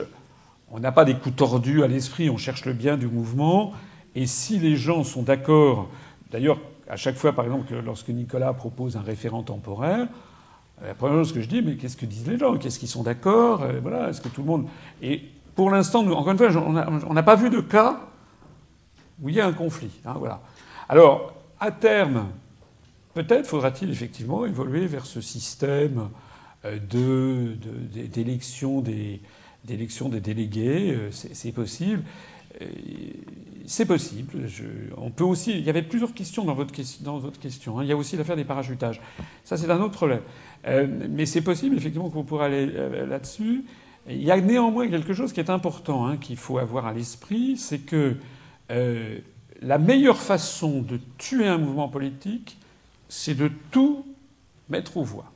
On 0.71 0.79
n'a 0.79 0.93
pas 0.93 1.03
des 1.03 1.15
coups 1.15 1.35
tordus 1.35 1.83
à 1.83 1.87
l'esprit. 1.87 2.29
On 2.29 2.37
cherche 2.37 2.63
le 2.63 2.73
bien 2.73 2.95
du 2.95 3.07
mouvement. 3.07 3.73
Et 4.13 4.27
si 4.27 4.59
les 4.59 4.77
gens 4.77 5.03
sont 5.03 5.23
d'accord, 5.23 5.89
d'ailleurs, 6.31 6.59
à 6.87 6.95
chaque 6.95 7.15
fois, 7.15 7.33
par 7.33 7.43
exemple, 7.45 7.73
lorsque 7.83 8.09
Nicolas 8.09 8.53
propose 8.53 8.95
un 8.95 9.01
référent 9.01 9.43
temporaire, 9.43 10.03
euh, 10.03 10.05
la 10.83 10.93
première 10.93 11.17
chose 11.17 11.33
que 11.33 11.41
je 11.41 11.47
dis, 11.47 11.61
mais 11.61 11.75
qu'est-ce 11.75 11.97
que 11.97 12.05
disent 12.05 12.27
les 12.27 12.37
gens? 12.37 12.57
Qu'est-ce 12.57 12.79
qu'ils 12.79 12.89
sont 12.89 13.03
d'accord? 13.03 13.63
Euh, 13.63 13.79
Voilà, 13.81 14.09
est-ce 14.09 14.21
que 14.21 14.27
tout 14.27 14.41
le 14.41 14.47
monde. 14.47 14.67
Et 15.01 15.21
pour 15.55 15.69
l'instant, 15.71 16.05
encore 16.05 16.31
une 16.31 16.37
fois, 16.37 16.49
on 17.07 17.13
n'a 17.13 17.23
pas 17.23 17.35
vu 17.35 17.49
de 17.49 17.61
cas 17.61 18.01
où 19.21 19.29
il 19.29 19.35
y 19.35 19.41
a 19.41 19.47
un 19.47 19.53
conflit. 19.53 19.91
Hein, 20.05 20.15
voilà. 20.19 20.41
Alors, 20.89 21.33
à 21.59 21.71
terme, 21.71 22.27
peut-être 23.13 23.47
faudra-t-il 23.47 23.89
effectivement 23.89 24.45
évoluer 24.45 24.85
vers 24.87 25.05
ce 25.05 25.21
système 25.21 26.09
euh, 26.65 26.77
d'élection 28.13 28.81
des, 28.81 29.21
des 29.63 30.19
délégués. 30.19 30.97
C'est 31.11 31.53
possible. 31.53 32.03
C'est 33.67 33.85
possible. 33.85 34.47
on 34.97 35.09
peut 35.09 35.23
aussi. 35.23 35.51
Il 35.51 35.63
y 35.63 35.69
avait 35.69 35.81
plusieurs 35.81 36.13
questions 36.13 36.45
dans 36.45 36.53
votre, 36.53 36.73
dans 37.01 37.17
votre 37.17 37.39
question. 37.39 37.79
Hein. 37.79 37.83
Il 37.83 37.89
y 37.89 37.91
a 37.91 37.97
aussi 37.97 38.15
l'affaire 38.15 38.35
des 38.35 38.43
parachutages. 38.43 39.01
Ça, 39.43 39.57
c'est 39.57 39.69
un 39.69 39.81
autre 39.81 39.93
problème. 39.93 40.21
Euh, 40.67 40.87
mais 41.09 41.25
c'est 41.25 41.41
possible, 41.41 41.75
effectivement, 41.75 42.09
qu'on 42.09 42.23
pourra 42.23 42.45
aller 42.45 42.69
euh, 42.73 43.07
là-dessus. 43.07 43.65
Il 44.07 44.21
y 44.21 44.29
a 44.29 44.39
néanmoins 44.39 44.87
quelque 44.87 45.13
chose 45.13 45.33
qui 45.33 45.39
est 45.39 45.49
important, 45.49 46.05
hein, 46.05 46.17
qu'il 46.17 46.37
faut 46.37 46.59
avoir 46.59 46.85
à 46.85 46.93
l'esprit, 46.93 47.57
c'est 47.57 47.79
que 47.79 48.17
euh, 48.69 49.17
la 49.61 49.79
meilleure 49.79 50.17
façon 50.17 50.81
de 50.81 50.99
tuer 51.17 51.47
un 51.47 51.57
mouvement 51.57 51.89
politique, 51.89 52.57
c'est 53.09 53.33
de 53.33 53.49
tout 53.71 54.05
mettre 54.69 54.97
aux 54.97 55.03
voix. 55.03 55.31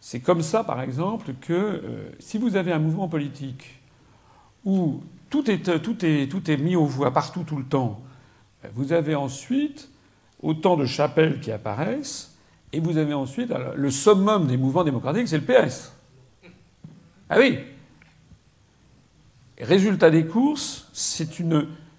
C'est 0.00 0.20
comme 0.20 0.42
ça, 0.42 0.64
par 0.64 0.80
exemple, 0.80 1.34
que 1.40 1.82
si 2.18 2.38
vous 2.38 2.56
avez 2.56 2.72
un 2.72 2.78
mouvement 2.78 3.06
politique 3.06 3.80
où 4.64 5.00
tout 5.30 5.50
est, 5.50 5.62
tout, 5.80 6.04
est, 6.04 6.56
mis 6.56 6.76
aux 6.76 6.84
voix 6.84 7.12
partout 7.12 7.44
tout 7.44 7.56
le 7.56 7.64
temps. 7.64 8.02
Vous 8.74 8.92
avez 8.92 9.14
ensuite 9.14 9.88
autant 10.42 10.76
de 10.76 10.84
chapelles 10.84 11.40
qui 11.40 11.52
apparaissent, 11.52 12.36
et 12.72 12.80
vous 12.80 12.98
avez 12.98 13.14
ensuite 13.14 13.52
le 13.74 13.90
summum 13.90 14.46
des 14.46 14.56
mouvements 14.56 14.84
démocratiques, 14.84 15.28
c'est 15.28 15.38
le 15.38 15.44
PS. 15.44 15.92
Ah 17.28 17.38
oui. 17.38 17.58
Résultat 19.58 20.10
des 20.10 20.26
courses, 20.26 20.88
c'est 20.92 21.28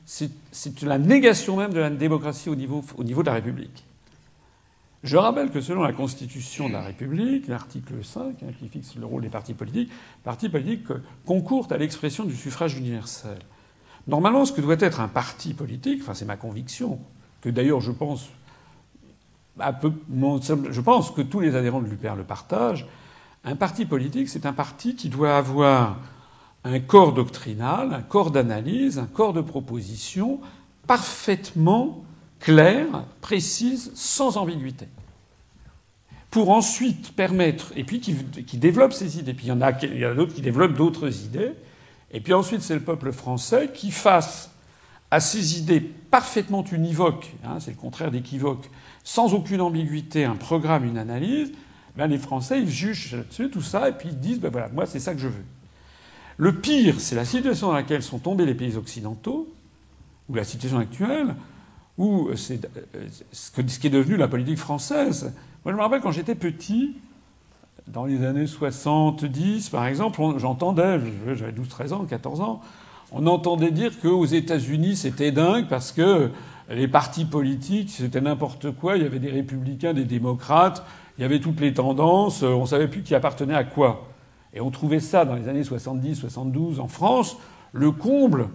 c'est 0.06 0.82
la 0.82 0.98
négation 0.98 1.56
même 1.56 1.74
de 1.74 1.80
la 1.80 1.90
démocratie 1.90 2.50
au 2.50 2.56
niveau 2.56 2.84
de 2.98 3.26
la 3.26 3.34
République. 3.34 3.86
Je 5.04 5.18
rappelle 5.18 5.50
que 5.50 5.62
selon 5.62 5.82
la 5.82 5.94
Constitution 5.94 6.68
de 6.68 6.74
la 6.74 6.82
République, 6.82 7.48
l'article 7.48 8.04
5, 8.04 8.44
hein, 8.44 8.46
qui 8.60 8.68
fixe 8.68 8.96
le 8.96 9.06
rôle 9.06 9.24
des 9.24 9.30
partis 9.30 9.56
politiques, 9.56 9.92
partis 10.24 10.48
politiques 10.48 10.88
concourent 11.26 11.68
à 11.72 11.78
l'expression 11.78 12.24
du 12.24 12.36
suffrage 12.36 12.78
universel. 12.78 13.40
Normalement, 14.08 14.46
ce 14.46 14.52
que 14.52 14.62
doit 14.62 14.76
être 14.80 15.00
un 15.00 15.08
parti 15.08 15.56
politique, 15.56 16.02
enfin 16.02 16.14
c'est 16.14 16.26
ma 16.26 16.38
conviction, 16.38 17.00
que 17.42 17.50
d'ailleurs 17.50 17.82
je 17.82 17.92
pense, 17.92 18.30
peu, 19.82 19.92
je 20.70 20.82
pense 20.82 21.10
que 21.10 21.22
tous 21.22 21.40
les 21.40 21.56
adhérents 21.56 21.82
de 21.82 21.88
l'UPR 21.88 22.16
le 22.16 22.24
partagent, 22.24 22.88
un 23.44 23.56
parti 23.56 23.86
politique, 23.86 24.30
c'est 24.30 24.46
un 24.46 24.54
parti 24.54 24.96
qui 24.96 25.10
doit 25.10 25.36
avoir 25.36 25.98
un 26.64 26.80
corps 26.80 27.14
doctrinal, 27.14 27.92
un 27.92 28.04
corps 28.04 28.30
d'analyse, 28.30 29.00
un 29.00 29.08
corps 29.08 29.34
de 29.34 29.42
proposition 29.42 30.40
parfaitement 30.86 32.04
claire, 32.42 33.06
précise, 33.22 33.92
sans 33.94 34.36
ambiguïté. 34.36 34.88
Pour 36.30 36.50
ensuite 36.50 37.14
permettre, 37.16 37.72
et 37.76 37.84
puis 37.84 38.00
qui, 38.00 38.58
développe 38.58 38.94
ces 38.94 39.20
idées, 39.20 39.34
puis 39.34 39.48
il 39.48 39.50
y 39.50 39.52
en 39.52 39.62
a, 39.62 39.72
d'autres 39.72 40.34
qui 40.34 40.42
développent 40.42 40.74
d'autres 40.74 41.24
idées, 41.24 41.52
et 42.12 42.20
puis 42.20 42.34
ensuite 42.34 42.62
c'est 42.62 42.74
le 42.74 42.82
peuple 42.82 43.12
français 43.12 43.70
qui, 43.74 43.92
face 43.92 44.52
à 45.12 45.20
ces 45.20 45.60
idées 45.60 45.82
parfaitement 45.82 46.64
univoques, 46.64 47.34
hein, 47.44 47.60
c'est 47.60 47.72
le 47.72 47.78
contraire 47.78 48.12
d'équivoque, 48.12 48.70
sans 49.04 49.34
aucune 49.34 49.62
ambiguïté, 49.62 50.26
un 50.26 50.36
programme, 50.36 50.86
une 50.86 50.98
analyse, 50.98 51.52
ben 51.98 52.08
les 52.08 52.18
Français 52.18 52.62
ils 52.62 52.70
jugent 52.70 53.18
tout 53.52 53.62
ça 53.62 53.90
et 53.90 53.92
puis 53.92 54.10
ils 54.10 54.20
disent 54.20 54.40
ben 54.40 54.50
voilà 54.50 54.70
moi 54.70 54.86
c'est 54.86 55.00
ça 55.00 55.14
que 55.14 55.20
je 55.20 55.28
veux. 55.28 55.44
Le 56.38 56.56
pire 56.56 56.96
c'est 57.00 57.16
la 57.16 57.26
situation 57.26 57.68
dans 57.68 57.74
laquelle 57.74 58.02
sont 58.02 58.20
tombés 58.20 58.46
les 58.46 58.56
pays 58.56 58.78
occidentaux 58.78 59.54
ou 60.30 60.36
la 60.36 60.46
situation 60.46 60.80
actuelle 60.80 61.36
où 61.98 62.30
c'est 62.36 62.60
ce 63.32 63.80
qui 63.80 63.88
est 63.88 63.92
devenu 63.92 64.18
la 64.18 64.28
politique 64.28 64.58
française. 64.58 65.34
Moi, 65.66 65.74
je 65.74 65.78
me 65.78 65.82
rappelle 65.82 66.02
quand 66.02 66.12
j'étais 66.12 66.36
petit, 66.36 66.96
dans 67.88 68.06
les 68.06 68.24
années 68.26 68.48
70, 68.48 69.70
par 69.70 69.86
exemple, 69.86 70.22
j'entendais, 70.38 71.00
j'avais 71.36 71.52
12, 71.52 71.68
13 71.68 71.94
ans, 71.94 72.06
14 72.06 72.42
ans, 72.42 72.62
on 73.12 73.28
entendait 73.28 73.72
dire 73.72 74.00
qu'aux 74.00 74.26
États-Unis, 74.26 74.96
c'était 74.96 75.32
dingue 75.32 75.68
parce 75.68 75.92
que 75.92 76.32
les 76.70 76.88
partis 76.88 77.26
politiques, 77.26 77.90
c'était 77.90 78.22
n'importe 78.22 78.72
quoi. 78.72 78.96
Il 78.96 79.04
y 79.04 79.06
avait 79.06 79.20
des 79.20 79.32
républicains, 79.32 79.94
des 79.94 80.06
démocrates, 80.06 80.86
il 81.18 81.22
y 81.22 81.26
avait 81.26 81.40
toutes 81.40 81.60
les 81.60 81.74
tendances, 81.74 82.44
on 82.44 82.66
savait 82.66 82.88
plus 82.88 83.04
qui 83.04 83.14
appartenait 83.14 83.56
à 83.56 83.66
quoi. 83.66 84.08
Et 84.54 84.62
on 84.62 84.72
trouvait 84.72 85.02
ça 85.02 85.26
dans 85.26 85.36
les 85.36 85.50
années 85.50 85.64
70, 85.64 86.16
72 86.16 86.80
en 86.80 86.88
France, 86.88 87.38
le 87.74 87.92
comble 87.92 88.48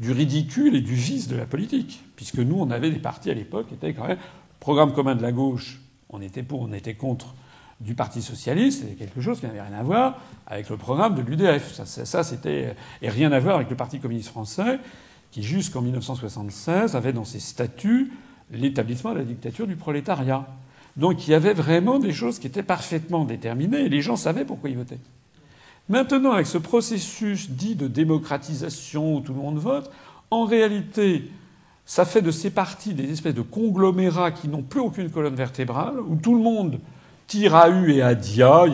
du 0.00 0.12
ridicule 0.12 0.74
et 0.74 0.80
du 0.80 0.94
vice 0.94 1.28
de 1.28 1.36
la 1.36 1.46
politique. 1.46 2.02
Puisque 2.16 2.38
nous, 2.38 2.56
on 2.58 2.70
avait 2.70 2.90
des 2.90 2.98
partis 2.98 3.30
à 3.30 3.34
l'époque 3.34 3.68
qui 3.68 3.74
étaient 3.74 3.92
quand 3.92 4.08
même 4.08 4.18
programme 4.58 4.92
commun 4.92 5.14
de 5.14 5.22
la 5.22 5.30
gauche. 5.30 5.78
On 6.08 6.20
était 6.20 6.42
pour, 6.42 6.62
on 6.62 6.72
était 6.72 6.94
contre 6.94 7.34
du 7.80 7.94
Parti 7.94 8.20
socialiste, 8.20 8.82
c'était 8.82 8.94
quelque 8.94 9.22
chose 9.22 9.40
qui 9.40 9.46
n'avait 9.46 9.62
rien 9.62 9.72
à 9.72 9.82
voir 9.82 10.20
avec 10.46 10.68
le 10.68 10.76
programme 10.76 11.14
de 11.14 11.22
l'UDF. 11.22 11.72
Ça, 11.72 11.86
ça, 11.86 12.22
c'était 12.22 12.76
et 13.00 13.08
rien 13.08 13.32
à 13.32 13.38
voir 13.38 13.56
avec 13.56 13.70
le 13.70 13.76
Parti 13.76 14.00
communiste 14.00 14.28
français, 14.28 14.78
qui 15.30 15.42
jusqu'en 15.42 15.80
1976 15.80 16.94
avait 16.94 17.14
dans 17.14 17.24
ses 17.24 17.40
statuts 17.40 18.12
l'établissement 18.50 19.12
de 19.12 19.18
la 19.18 19.24
dictature 19.24 19.66
du 19.66 19.76
prolétariat. 19.76 20.46
Donc 20.96 21.26
il 21.26 21.30
y 21.30 21.34
avait 21.34 21.54
vraiment 21.54 21.98
des 21.98 22.12
choses 22.12 22.38
qui 22.38 22.48
étaient 22.48 22.62
parfaitement 22.62 23.24
déterminées 23.24 23.84
et 23.84 23.88
les 23.88 24.02
gens 24.02 24.16
savaient 24.16 24.44
pourquoi 24.44 24.68
ils 24.68 24.76
votaient. 24.76 24.98
Maintenant, 25.90 26.30
avec 26.30 26.46
ce 26.46 26.56
processus 26.56 27.50
dit 27.50 27.74
de 27.74 27.88
démocratisation 27.88 29.16
où 29.16 29.20
tout 29.20 29.34
le 29.34 29.40
monde 29.40 29.58
vote, 29.58 29.90
en 30.30 30.44
réalité, 30.44 31.24
ça 31.84 32.04
fait 32.04 32.22
de 32.22 32.30
ces 32.30 32.50
partis 32.50 32.94
des 32.94 33.10
espèces 33.10 33.34
de 33.34 33.42
conglomérats 33.42 34.30
qui 34.30 34.46
n'ont 34.46 34.62
plus 34.62 34.78
aucune 34.78 35.10
colonne 35.10 35.34
vertébrale, 35.34 35.98
où 35.98 36.14
tout 36.14 36.36
le 36.36 36.42
monde 36.42 36.78
tire 37.26 37.56
à 37.56 37.70
U 37.70 37.92
et 37.92 38.02
à 38.02 38.14
Dia. 38.14 38.66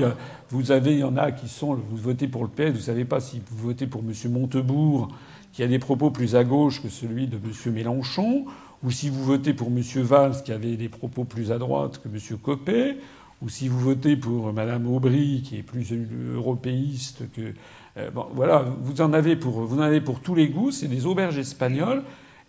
Vous 0.51 0.71
avez, 0.71 0.93
il 0.93 0.99
y 0.99 1.05
en 1.05 1.17
a 1.17 1.33
qui 1.33 1.49
sont, 1.49 1.73
vous 1.73 1.97
votez 1.97 2.29
pour 2.29 2.43
le 2.43 2.51
PS, 2.51 2.77
vous 2.77 2.81
savez 2.81 3.07
pas 3.07 3.21
si 3.21 3.41
vous 3.51 3.69
votez 3.69 3.87
pour 3.87 4.03
M. 4.03 4.13
Montebourg, 4.31 5.09
qui 5.55 5.63
a 5.63 5.67
des 5.67 5.79
propos 5.79 6.11
plus 6.11 6.37
à 6.37 6.45
gauche 6.45 6.83
que 6.83 6.91
celui 6.91 7.29
de 7.29 7.37
M. 7.37 7.73
Mélenchon, 7.73 8.45
ou 8.85 8.91
si 8.91 9.09
vous 9.09 9.25
votez 9.25 9.55
pour 9.55 9.69
M. 9.69 9.81
Valls, 10.03 10.43
qui 10.45 10.53
avait 10.53 10.77
des 10.77 10.91
propos 10.91 11.25
plus 11.25 11.51
à 11.51 11.57
droite 11.57 11.99
que 12.05 12.09
M. 12.09 12.39
Copé, 12.43 12.99
ou 13.47 13.49
si 13.49 13.69
vous 13.69 13.79
votez 13.79 14.17
pour 14.17 14.53
Mme 14.53 14.89
Aubry, 14.89 15.41
qui 15.43 15.59
est 15.59 15.63
plus 15.63 15.93
européiste 16.35 17.31
que. 17.33 17.55
Euh, 17.97 18.11
bon, 18.11 18.27
voilà, 18.35 18.65
vous 18.81 19.01
en 19.01 19.13
avez 19.13 19.37
pour, 19.37 19.61
vous 19.61 19.79
en 19.79 19.83
avez 19.83 20.01
pour 20.01 20.19
tous 20.21 20.35
les 20.35 20.49
goûts, 20.49 20.73
c'est 20.73 20.89
des 20.89 21.07
auberges 21.07 21.39
espagnoles. 21.39 22.03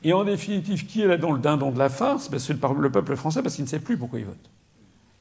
Et 0.03 0.11
en 0.11 0.23
définitive, 0.23 0.87
qui 0.87 1.03
est 1.03 1.07
là 1.07 1.17
dans 1.17 1.33
le 1.33 1.39
dindon 1.39 1.69
de 1.69 1.77
la 1.77 1.89
farce? 1.89 2.31
Ben, 2.31 2.39
C'est 2.39 2.53
le 2.53 2.89
peuple 2.89 3.15
français 3.15 3.43
parce 3.43 3.55
qu'il 3.55 3.63
ne 3.63 3.69
sait 3.69 3.79
plus 3.79 3.95
pourquoi 3.95 4.17
il 4.17 4.25
vote. 4.25 4.49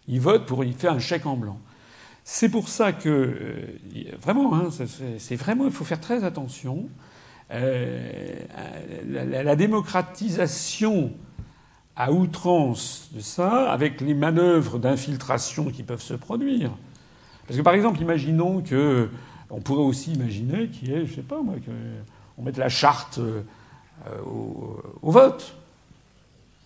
Il 0.08 0.18
vote 0.18 0.46
pour 0.46 0.64
y 0.64 0.72
faire 0.72 0.94
un 0.94 0.98
chèque 0.98 1.26
en 1.26 1.36
blanc. 1.36 1.60
C'est 2.24 2.48
pour 2.48 2.70
ça 2.70 2.94
que 2.94 3.08
euh, 3.10 4.16
vraiment, 4.22 4.54
hein, 4.54 4.70
c'est 5.18 5.36
vraiment, 5.36 5.66
il 5.66 5.72
faut 5.72 5.84
faire 5.84 6.00
très 6.00 6.24
attention. 6.24 6.88
Euh, 7.50 8.40
la, 9.06 9.42
la, 9.42 9.56
démocratisation 9.56 11.12
à 11.96 12.12
outrance 12.12 13.08
de 13.12 13.20
ça, 13.20 13.70
avec 13.70 14.00
les 14.00 14.14
manœuvres 14.14 14.78
d'infiltration 14.78 15.66
qui 15.66 15.82
peuvent 15.82 16.02
se 16.02 16.14
produire. 16.14 16.70
Parce 17.46 17.58
que 17.58 17.62
par 17.62 17.74
exemple, 17.74 18.00
imaginons 18.00 18.60
que 18.60 19.08
on 19.50 19.60
pourrait 19.60 19.84
aussi 19.84 20.12
imaginer 20.12 20.68
qu'il 20.68 20.90
y 20.90 20.94
ait, 20.94 21.06
je 21.06 21.14
sais 21.14 21.22
pas 21.22 21.40
moi, 21.40 21.54
qu'on 22.36 22.42
mette 22.42 22.58
la 22.58 22.68
charte 22.68 23.18
euh, 23.18 23.42
au, 24.24 25.10
vote. 25.10 25.54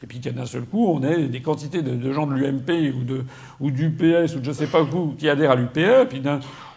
Et 0.03 0.07
puis 0.07 0.19
qu'à 0.19 0.33
d'un 0.33 0.47
seul 0.47 0.63
coup, 0.63 0.87
on 0.87 1.03
ait 1.03 1.29
des 1.29 1.43
quantités 1.43 1.83
de, 1.83 2.13
gens 2.13 2.27
de 2.27 2.35
l'UMP 2.35 2.95
ou, 2.95 3.65
ou 3.67 3.71
du 3.71 3.91
PS 3.91 4.35
ou 4.35 4.41
de 4.41 4.45
je 4.45 4.53
sais 4.53 4.67
pas 4.67 4.83
où 4.83 5.15
qui 5.19 5.29
adhèrent 5.29 5.51
à 5.51 5.57
l'UPE, 5.57 6.09
puis 6.09 6.23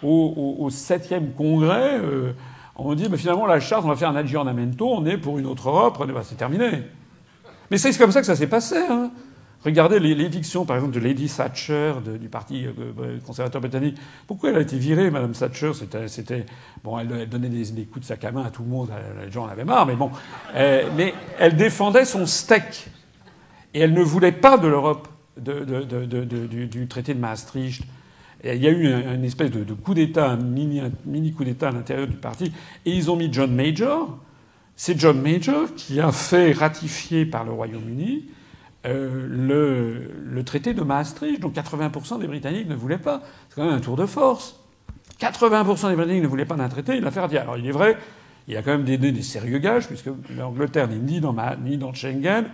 au, 0.03 0.69
septième 0.69 1.31
congrès, 1.31 1.99
euh, 2.01 2.33
on 2.75 2.93
dit 2.95 3.07
mais 3.09 3.17
finalement 3.17 3.45
la 3.45 3.61
charte, 3.61 3.85
on 3.85 3.87
va 3.87 3.95
faire 3.95 4.09
un 4.09 4.15
aggiornamento, 4.17 4.85
on 4.85 5.05
est 5.05 5.17
pour 5.17 5.39
une 5.39 5.45
autre 5.45 5.69
Europe, 5.69 6.05
bah, 6.05 6.21
c'est 6.23 6.35
terminé. 6.35 6.83
Mais 7.71 7.77
c'est 7.77 7.97
comme 7.97 8.11
ça 8.11 8.19
que 8.21 8.27
ça 8.27 8.35
s'est 8.35 8.47
passé. 8.47 8.77
Hein. 8.77 9.11
Regardez 9.63 9.97
l'éviction, 9.99 10.65
par 10.65 10.75
exemple, 10.75 10.93
de 10.93 10.99
Lady 10.99 11.29
Thatcher 11.29 11.93
du 12.19 12.27
Parti 12.27 12.65
euh, 12.65 13.17
conservateur 13.25 13.61
britannique. 13.61 13.97
Pourquoi 14.27 14.49
elle 14.49 14.57
a 14.57 14.61
été 14.61 14.77
virée, 14.77 15.09
Madame 15.09 15.31
Thatcher? 15.31 15.71
C'était 16.07 16.45
bon, 16.83 16.99
elle, 16.99 17.29
donnait 17.29 17.47
des, 17.47 17.85
coups 17.85 18.01
de 18.01 18.05
sac 18.05 18.25
à 18.25 18.31
main 18.31 18.43
à 18.43 18.49
tout 18.49 18.63
le 18.63 18.69
monde. 18.69 18.89
Les 19.23 19.31
gens 19.31 19.45
en 19.45 19.47
avaient 19.47 19.63
marre, 19.63 19.85
mais 19.85 19.95
bon. 19.95 20.11
Euh, 20.55 20.89
mais 20.97 21.13
elle 21.39 21.55
défendait 21.55 22.03
son 22.03 22.25
steak. 22.25 22.87
Et 23.73 23.79
elle 23.79 23.93
ne 23.93 24.03
voulait 24.03 24.33
pas 24.33 24.57
de 24.57 24.67
l'Europe, 24.67 25.07
du, 25.37 26.87
traité 26.89 27.13
de 27.13 27.19
Maastricht. 27.19 27.83
il 28.43 28.61
y 28.61 28.67
a 28.67 28.69
eu 28.69 29.15
une 29.15 29.23
espèce 29.23 29.49
de, 29.49 29.73
coup 29.73 29.93
d'État, 29.93 30.31
un 30.31 30.35
mini 30.35 31.31
coup 31.31 31.45
d'État 31.45 31.69
à 31.69 31.71
l'intérieur 31.71 32.07
du 32.07 32.17
parti. 32.17 32.51
Et 32.85 32.91
ils 32.91 33.09
ont 33.09 33.15
mis 33.15 33.31
John 33.31 33.55
Major. 33.55 34.19
C'est 34.75 34.99
John 34.99 35.21
Major 35.21 35.73
qui 35.75 35.99
a 35.99 36.11
fait 36.11 36.51
ratifier 36.51 37.25
par 37.25 37.43
le 37.43 37.51
Royaume-Uni 37.51 38.25
euh, 38.85 39.27
le, 39.29 40.43
traité 40.43 40.73
de 40.73 40.81
Maastricht. 40.81 41.39
Donc 41.39 41.53
80% 41.55 42.19
des 42.19 42.27
Britanniques 42.27 42.67
ne 42.67 42.75
voulaient 42.75 42.97
pas. 42.97 43.21
C'est 43.49 43.55
quand 43.55 43.65
même 43.65 43.75
un 43.75 43.79
tour 43.79 43.95
de 43.95 44.05
force. 44.05 44.59
80% 45.19 45.89
des 45.89 45.95
Britanniques 45.95 46.23
ne 46.23 46.27
voulaient 46.27 46.45
pas 46.45 46.55
d'un 46.55 46.69
traité. 46.69 46.97
Il 46.97 47.05
a 47.05 47.11
fait 47.11 47.21
ratifier. 47.21 47.39
Alors 47.39 47.57
il 47.57 47.65
est 47.67 47.71
vrai, 47.71 47.97
il 48.47 48.57
a 48.57 48.61
quand 48.61 48.71
même 48.71 48.83
donné 48.83 49.11
des 49.11 49.21
sérieux 49.21 49.59
gages, 49.59 49.87
puisque 49.87 50.09
l'Angleterre 50.35 50.89
n'est 50.89 50.97
ni 50.97 51.21
dans, 51.21 51.35
ni 51.63 51.77
dans 51.77 51.93
Schengen, 51.93 52.45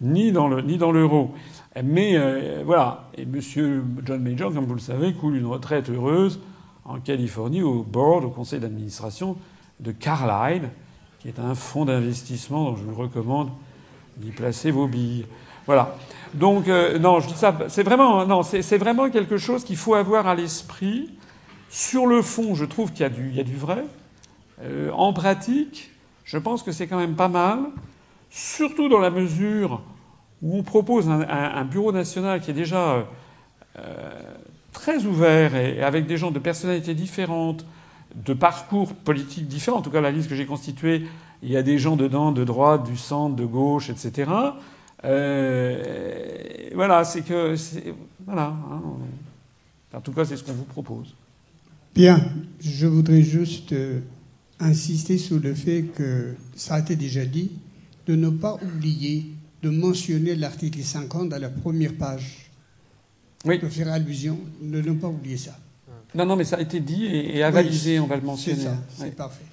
ni 0.00 0.32
dans 0.32 0.48
l'euro. 0.48 1.34
Mais 1.82 2.16
euh, 2.16 2.62
voilà. 2.64 3.10
Et 3.18 3.26
Monsieur 3.26 3.84
John 4.04 4.22
Major, 4.22 4.52
comme 4.54 4.66
vous 4.66 4.74
le 4.74 4.80
savez, 4.80 5.12
coule 5.12 5.36
une 5.36 5.46
retraite 5.46 5.90
heureuse 5.90 6.40
en 6.84 7.00
Californie 7.00 7.62
au 7.62 7.82
board, 7.82 8.24
au 8.24 8.30
conseil 8.30 8.60
d'administration 8.60 9.36
de 9.80 9.92
Carlyle, 9.92 10.70
qui 11.24 11.28
est 11.28 11.40
un 11.40 11.54
fonds 11.54 11.86
d'investissement 11.86 12.64
dont 12.64 12.76
je 12.76 12.82
vous 12.82 12.94
recommande 12.94 13.48
d'y 14.18 14.30
placer 14.30 14.70
vos 14.70 14.86
billes. 14.86 15.24
Voilà. 15.64 15.96
Donc 16.34 16.68
euh, 16.68 16.98
non, 16.98 17.20
je 17.20 17.28
dis 17.28 17.34
ça. 17.34 17.56
C'est 17.68 17.82
vraiment 17.82 18.26
non, 18.26 18.42
c'est 18.42 18.76
vraiment 18.76 19.08
quelque 19.08 19.38
chose 19.38 19.64
qu'il 19.64 19.78
faut 19.78 19.94
avoir 19.94 20.26
à 20.26 20.34
l'esprit. 20.34 21.10
Sur 21.70 22.06
le 22.06 22.20
fond, 22.20 22.54
je 22.54 22.66
trouve 22.66 22.92
qu'il 22.92 23.00
y 23.00 23.04
a 23.04 23.08
du 23.08 23.30
il 23.30 23.36
y 23.36 23.40
a 23.40 23.42
du 23.42 23.56
vrai. 23.56 23.86
Euh, 24.62 24.90
en 24.92 25.14
pratique, 25.14 25.90
je 26.26 26.36
pense 26.36 26.62
que 26.62 26.72
c'est 26.72 26.86
quand 26.86 26.98
même 26.98 27.16
pas 27.16 27.28
mal 27.28 27.60
surtout 28.28 28.90
dans 28.90 28.98
la 28.98 29.10
mesure 29.10 29.80
où 30.42 30.58
on 30.58 30.62
propose 30.62 31.08
un, 31.08 31.64
bureau 31.64 31.90
national 31.90 32.42
qui 32.42 32.50
est 32.50 32.54
déjà 32.54 33.06
euh, 33.78 34.20
très 34.72 35.06
ouvert 35.06 35.56
et, 35.56 35.82
avec 35.82 36.06
des 36.06 36.18
gens 36.18 36.30
de 36.30 36.38
personnalités 36.38 36.92
différentes, 36.92 37.64
de 38.14 38.34
parcours 38.34 38.94
politiques 38.94 39.48
différents. 39.48 39.78
En 39.78 39.82
tout 39.82 39.90
cas, 39.90 40.00
la 40.00 40.10
liste 40.10 40.28
que 40.28 40.34
j'ai 40.34 40.46
constituée, 40.46 41.06
il 41.42 41.50
y 41.50 41.56
a 41.56 41.62
des 41.62 41.78
gens 41.78 41.96
dedans 41.96 42.32
de 42.32 42.44
droite, 42.44 42.84
du 42.84 42.96
centre, 42.96 43.36
de 43.36 43.44
gauche, 43.44 43.90
etc. 43.90 44.30
Euh, 45.04 46.70
voilà, 46.74 47.04
c'est 47.04 47.22
que. 47.22 47.54
Voilà. 48.24 48.54
Hein. 48.70 48.82
en 49.92 50.00
tout 50.00 50.12
cas, 50.12 50.24
c'est 50.24 50.36
ce 50.36 50.44
qu'on 50.44 50.52
vous 50.52 50.64
propose. 50.64 51.14
Bien, 51.94 52.20
je 52.60 52.86
voudrais 52.86 53.22
juste 53.22 53.72
euh, 53.72 54.00
insister 54.58 55.18
sur 55.18 55.38
le 55.38 55.54
fait 55.54 55.82
que 55.82 56.34
ça 56.56 56.74
a 56.74 56.80
été 56.80 56.96
déjà 56.96 57.24
dit 57.24 57.52
de 58.06 58.16
ne 58.16 58.30
pas 58.30 58.58
oublier 58.62 59.26
de 59.62 59.70
mentionner 59.70 60.34
l'article 60.34 60.82
50 60.82 61.32
à 61.32 61.38
la 61.38 61.48
première 61.48 61.94
page. 61.94 62.50
Oui. 63.44 63.58
De 63.58 63.68
faire 63.68 63.92
allusion, 63.92 64.38
de 64.60 64.80
ne 64.80 64.92
pas 64.92 65.08
oublier 65.08 65.36
ça. 65.36 65.58
Non, 66.14 66.26
non, 66.26 66.36
mais 66.36 66.44
ça 66.44 66.56
a 66.56 66.60
été 66.60 66.80
dit 66.80 67.06
et, 67.06 67.42
avalisé, 67.42 67.98
on 67.98 68.06
va 68.06 68.16
le 68.16 68.22
mentionner. 68.22 68.58
C'est 68.58 68.64
ça, 68.64 68.76
c'est 68.88 69.16
parfait. 69.16 69.44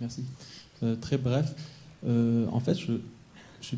merci. 0.00 0.24
Euh, 0.82 0.96
très 0.96 1.18
bref. 1.18 1.54
Euh, 2.06 2.46
en 2.52 2.60
fait, 2.60 2.76
je, 2.78 3.74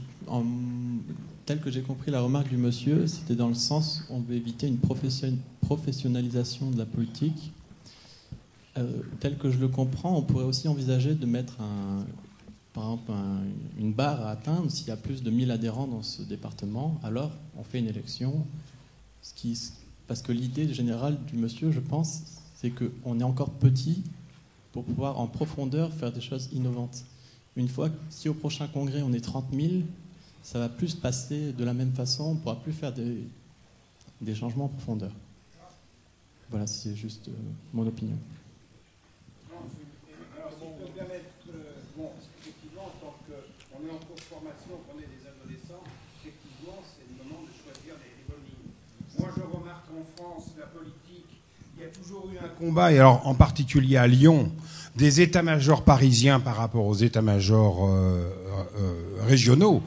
tel 1.47 1.61
que 1.61 1.71
j'ai 1.71 1.83
compris 1.83 2.11
la 2.11 2.21
remarque 2.21 2.49
du 2.49 2.57
monsieur, 2.57 3.07
c'était 3.07 3.35
dans 3.35 3.49
le 3.49 3.55
sens 3.55 4.05
où 4.09 4.15
on 4.15 4.21
veut 4.21 4.37
éviter 4.37 4.69
une 4.69 4.79
professionnalisation 4.79 6.71
de 6.71 6.79
la 6.79 6.85
politique 6.85 7.53
euh, 8.79 9.03
tel 9.19 9.37
que 9.37 9.51
je 9.51 9.59
le 9.59 9.69
comprends, 9.69 10.17
on 10.17 10.23
pourrait 10.23 10.45
aussi 10.45 10.69
envisager 10.69 11.15
de 11.15 11.27
mettre 11.27 11.61
un, 11.61 12.05
par 12.73 12.85
exemple 12.85 13.13
une 13.79 13.93
barre 13.93 14.27
à 14.27 14.31
atteindre. 14.31 14.71
S'il 14.71 14.89
y 14.89 14.91
a 14.91 14.97
plus 14.97 15.23
de 15.23 15.31
1000 15.31 15.51
adhérents 15.51 15.87
dans 15.87 16.03
ce 16.03 16.23
département, 16.23 17.01
alors 17.03 17.31
on 17.57 17.65
fait 17.65 17.79
une 17.79 17.89
élection. 17.89 18.47
Ce 19.23 19.35
qui, 19.35 19.59
parce 20.07 20.23
que 20.23 20.33
l'idée 20.33 20.73
générale 20.73 21.19
du 21.27 21.37
monsieur, 21.37 21.71
je 21.71 21.81
pense, 21.81 22.23
c'est 22.55 22.71
qu'on 22.71 23.21
est 23.21 23.25
encore 23.25 23.51
petit 23.51 24.03
pour 24.73 24.85
pouvoir 24.85 25.19
en 25.19 25.27
profondeur 25.27 25.93
faire 25.93 26.13
des 26.13 26.21
choses 26.21 26.49
innovantes. 26.53 27.05
Une 27.57 27.69
fois, 27.69 27.91
si 28.09 28.29
au 28.29 28.35
prochain 28.35 28.69
congrès 28.69 29.03
on 29.03 29.13
est 29.13 29.21
30 29.21 29.47
000, 29.53 29.83
ça 30.43 30.59
va 30.59 30.69
plus 30.69 30.89
se 30.89 30.97
passer 30.97 31.53
de 31.53 31.65
la 31.65 31.75
même 31.75 31.93
façon, 31.93 32.25
on 32.25 32.35
ne 32.35 32.39
pourra 32.39 32.57
plus 32.57 32.73
faire 32.73 32.93
des, 32.93 33.25
des 34.21 34.35
changements 34.35 34.67
en 34.67 34.69
profondeur. 34.69 35.13
Voilà, 36.49 36.67
c'est 36.67 36.97
juste 36.97 37.29
euh, 37.29 37.33
mon 37.73 37.87
opinion. 37.87 38.17
on 43.81 43.87
est 43.87 43.91
en 43.91 44.03
cours 44.05 44.17
de 44.17 44.29
formation, 44.29 44.77
on 44.93 44.99
est 45.01 45.09
des 45.09 45.25
adolescents, 45.25 45.85
effectivement, 46.21 46.85
c'est 46.85 47.09
le 47.09 47.17
moment 47.25 47.49
de 47.49 47.53
choisir 47.57 47.97
les, 47.97 48.13
les 48.13 48.27
bonnes 48.29 48.45
lignes. 48.45 48.77
Moi, 49.17 49.29
je 49.33 49.41
remarque 49.41 49.89
en 49.89 50.05
La 50.59 50.67
politique, 50.67 51.43
il 51.77 51.83
y 51.83 51.87
a 51.87 51.89
toujours 51.89 52.29
eu 52.33 52.39
un 52.39 52.49
combat, 52.49 52.93
et 52.93 52.99
alors 52.99 53.27
en 53.27 53.35
particulier 53.35 53.97
à 53.97 54.07
Lyon, 54.07 54.51
des 54.97 55.21
états-majors 55.21 55.83
parisiens 55.83 56.41
par 56.41 56.57
rapport 56.57 56.87
aux 56.87 56.95
états-majors 56.95 57.89
euh, 57.89 58.29
régionaux, 59.27 59.83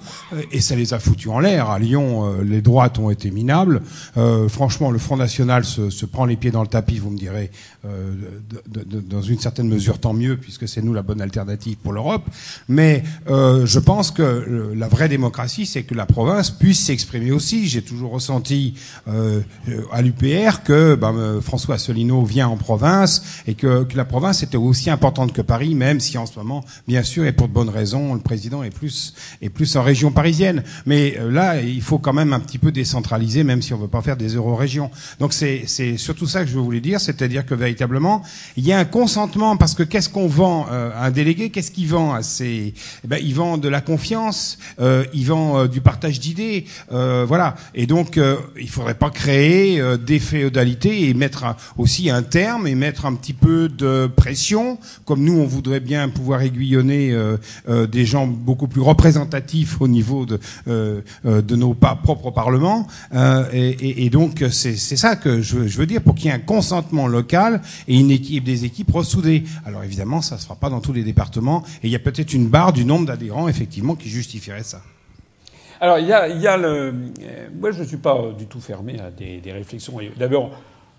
et 0.51 0.61
ça 0.61 0.75
les 0.75 0.93
a 0.93 1.00
foutus 1.00 1.32
en 1.32 1.40
l'air. 1.40 1.69
À 1.69 1.80
Lyon, 1.80 2.25
euh, 2.25 2.43
les 2.43 2.61
droites 2.61 3.00
ont 3.00 3.09
été 3.09 3.32
minables. 3.32 3.82
Euh, 4.17 4.48
franchement, 4.50 4.92
le 4.92 5.00
Front 5.00 5.17
National 5.17 5.66
se, 5.66 5.90
se, 5.90 6.06
prend 6.06 6.25
les 6.25 6.35
pieds 6.35 6.51
dans 6.51 6.61
le 6.61 6.67
tapis, 6.67 7.00
vous 7.00 7.09
me 7.09 7.17
direz, 7.17 7.51
euh, 7.85 8.14
dans 8.67 9.22
une 9.22 9.40
certaine 9.40 9.67
mesure, 9.67 10.00
tant 10.00 10.14
mieux, 10.14 10.38
puisque 10.38 10.67
c'est 10.67 10.82
nous 10.82 10.93
la 10.93 11.01
bonne 11.01 11.22
alternative 11.22 11.77
pour 11.77 11.93
l'Europe. 11.93 12.24
Mais 12.67 13.03
je 13.27 13.80
pense 13.80 14.11
que 14.11 14.74
la 14.75 14.88
vraie 14.88 15.09
démocratie, 15.09 15.66
c'est 15.66 15.83
que 15.83 15.95
la 15.95 16.06
province 16.06 16.51
puisse 16.51 16.85
s'exprimer 16.85 17.32
aussi. 17.32 17.67
J'ai 17.67 17.82
toujours 17.82 18.11
ressenti 18.11 18.75
à 19.08 20.01
l'UPR 20.01 20.64
que 20.64 20.95
ben, 20.95 21.42
François 21.42 21.75
Asselineau 21.75 22.24
vient 22.24 22.48
en 22.48 22.58
province 22.58 23.42
et 23.48 23.56
que, 23.56 23.83
que 23.83 23.98
la 23.98 24.06
province 24.06 24.43
était 24.43 24.58
aussi 24.58 24.90
importante 24.90 25.33
que 25.33 25.42
Paris, 25.42 25.75
même 25.75 26.00
si 26.00 26.17
en 26.17 26.25
ce 26.25 26.38
moment, 26.38 26.64
bien 26.88 27.03
sûr, 27.03 27.25
et 27.25 27.32
pour 27.32 27.48
de 27.48 27.53
bonnes 27.53 27.69
raisons, 27.69 28.14
le 28.14 28.19
président 28.19 28.52
est 28.61 28.69
plus 28.69 29.15
est 29.41 29.49
plus 29.49 29.75
en 29.75 29.82
région 29.82 30.11
parisienne. 30.11 30.64
Mais 30.85 31.17
euh, 31.17 31.32
là, 31.32 31.61
il 31.61 31.82
faut 31.82 31.98
quand 31.98 32.14
même 32.14 32.33
un 32.33 32.40
petit 32.40 32.59
peu 32.59 32.72
décentraliser, 32.72 33.43
même 33.43 33.61
si 33.61 33.73
on 33.73 33.77
veut 33.77 33.88
pas 33.88 34.01
faire 34.01 34.17
des 34.17 34.35
euro-régions. 34.35 34.91
Donc 35.19 35.33
c'est 35.33 35.64
c'est 35.65 35.98
surtout 35.98 36.27
ça 36.27 36.43
que 36.43 36.49
je 36.49 36.59
voulais 36.59 36.82
dire, 36.82 36.99
c'est-à-dire 36.99 37.45
que 37.45 37.56
véritablement, 37.56 38.22
il 38.57 38.65
y 38.65 38.73
a 38.73 38.80
un 38.80 38.85
consentement 38.85 39.57
parce 39.57 39.73
que 39.73 39.83
qu'est-ce 39.83 40.09
qu'on 40.09 40.27
vend 40.27 40.67
euh, 40.72 40.91
à 40.95 41.06
un 41.06 41.11
délégué? 41.11 41.49
Qu'est-ce 41.49 41.72
qu'il 41.72 41.88
vend 41.88 42.14
à 42.14 42.22
ses 42.22 42.73
eh 43.03 43.07
ben, 43.07 43.19
il 43.23 43.33
vend 43.33 43.57
de 43.57 43.69
la 43.69 43.82
confiance, 43.82 44.57
euh, 44.80 45.06
il 45.14 45.25
vend 45.25 45.65
du 45.67 45.82
partage 45.82 46.19
d'idées, 46.19 46.65
voilà. 46.90 47.56
Et 47.75 47.88
donc, 47.88 48.17
euh, 48.17 48.38
il 48.59 48.69
faudrait 48.69 48.93
pas 48.95 49.09
créer 49.09 49.82
des 49.98 50.19
féodalités 50.19 51.09
et 51.09 51.14
mettre 51.14 51.45
aussi 51.77 52.09
un 52.09 52.23
terme 52.23 52.67
et 52.67 52.75
mettre 52.75 53.06
un 53.06 53.15
petit 53.15 53.33
peu 53.33 53.69
de 53.69 54.07
pression, 54.07 54.77
comme 55.06 55.23
nous 55.23 55.38
on 55.40 55.45
voudrait 55.45 55.80
bien 55.80 56.09
pouvoir 56.09 56.41
aiguillonner 56.41 57.15
des 57.67 58.06
gens 58.06 58.27
beaucoup 58.44 58.68
plus 58.68 58.82
représentatifs 58.82 59.82
au 59.82 59.88
niveau 59.88 60.26
de, 60.26 60.40
euh, 60.68 61.02
de 61.24 61.56
nos 61.56 61.74
pas 61.74 61.96
propres 61.96 62.32
parlements. 62.32 62.88
Euh, 63.14 63.46
et, 63.52 64.10
donc, 64.10 64.44
c'est 64.52 64.76
ça 64.76 65.16
que 65.16 65.42
je, 65.42 65.58
veux 65.58 65.86
dire, 65.86 66.02
pour 66.02 66.16
qu'il 66.16 66.26
y 66.26 66.30
ait 66.30 66.36
un 66.36 66.40
consentement 66.40 67.08
local 67.08 67.62
et 67.88 67.98
une 68.00 68.12
équipe, 68.12 68.44
des 68.44 68.66
équipes 68.66 68.92
ressoudées. 68.92 69.44
Alors 69.66 69.84
évidemment, 69.84 70.22
ça 70.22 70.36
ne 70.36 70.40
se 70.40 70.46
fera 70.46 70.56
pas 70.56 70.70
dans 70.70 70.82
tous 70.82 70.94
les 70.94 71.04
départements. 71.04 71.64
Et 71.84 71.88
il 71.88 71.92
y 71.92 71.96
a 71.96 72.00
peut-être 72.00 72.34
une 72.34 72.48
barre 72.48 72.74
du 72.74 72.86
nombre 72.86 73.06
d'adhérents, 73.06 73.48
effectivement, 73.48 73.96
qui 73.96 74.10
justifierait 74.10 74.64
ça. 74.64 74.82
Alors, 75.82 76.00
il 76.00 76.08
y 76.08 76.14
a, 76.14 76.28
y 76.30 76.48
a 76.48 76.56
le. 76.56 76.94
Moi, 77.60 77.72
je 77.72 77.82
ne 77.82 77.88
suis 77.88 77.98
pas 77.98 78.32
du 78.38 78.46
tout 78.46 78.62
fermé 78.62 79.00
à 79.00 79.12
des, 79.12 79.40
des 79.42 79.52
réflexions. 79.52 79.98
D'abord, 80.18 80.52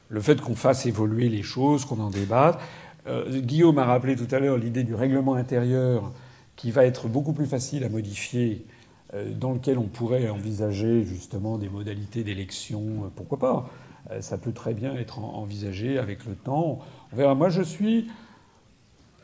le 0.09 0.21
fait 0.21 0.41
qu'on 0.41 0.55
fasse 0.55 0.87
évoluer 0.87 1.29
les 1.29 1.43
choses, 1.43 1.85
qu'on 1.85 2.01
en 2.01 2.11
débatte. 2.11 2.59
Euh, 3.07 3.41
Guillaume 3.41 3.79
a 3.79 3.85
rappelé 3.85 4.17
tout 4.17 4.33
à 4.35 4.39
l'heure 4.39 4.57
l'idée 4.57 4.83
du 4.83 4.95
règlement 4.95 5.35
intérieur 5.35 6.13
qui 6.57 6.71
va 6.71 6.85
être 6.85 7.09
beaucoup 7.09 7.33
plus 7.33 7.47
facile 7.47 7.85
à 7.85 7.89
modifier, 7.89 8.65
euh, 9.15 9.33
dans 9.33 9.53
lequel 9.53 9.79
on 9.79 9.85
pourrait 9.85 10.29
envisager 10.29 11.05
justement 11.05 11.59
des 11.59 11.69
modalités 11.69 12.25
d'élection. 12.25 12.81
Euh, 12.81 13.09
pourquoi 13.15 13.39
pas 13.39 13.71
euh, 14.11 14.21
Ça 14.21 14.39
peut 14.39 14.53
très 14.53 14.75
bien 14.75 14.95
être 14.97 15.19
envisagé 15.19 15.99
avec 15.99 16.25
le 16.25 16.35
temps. 16.35 16.81
On 17.13 17.17
verra. 17.17 17.35
Moi, 17.35 17.49
je 17.49 17.63
suis. 17.63 18.09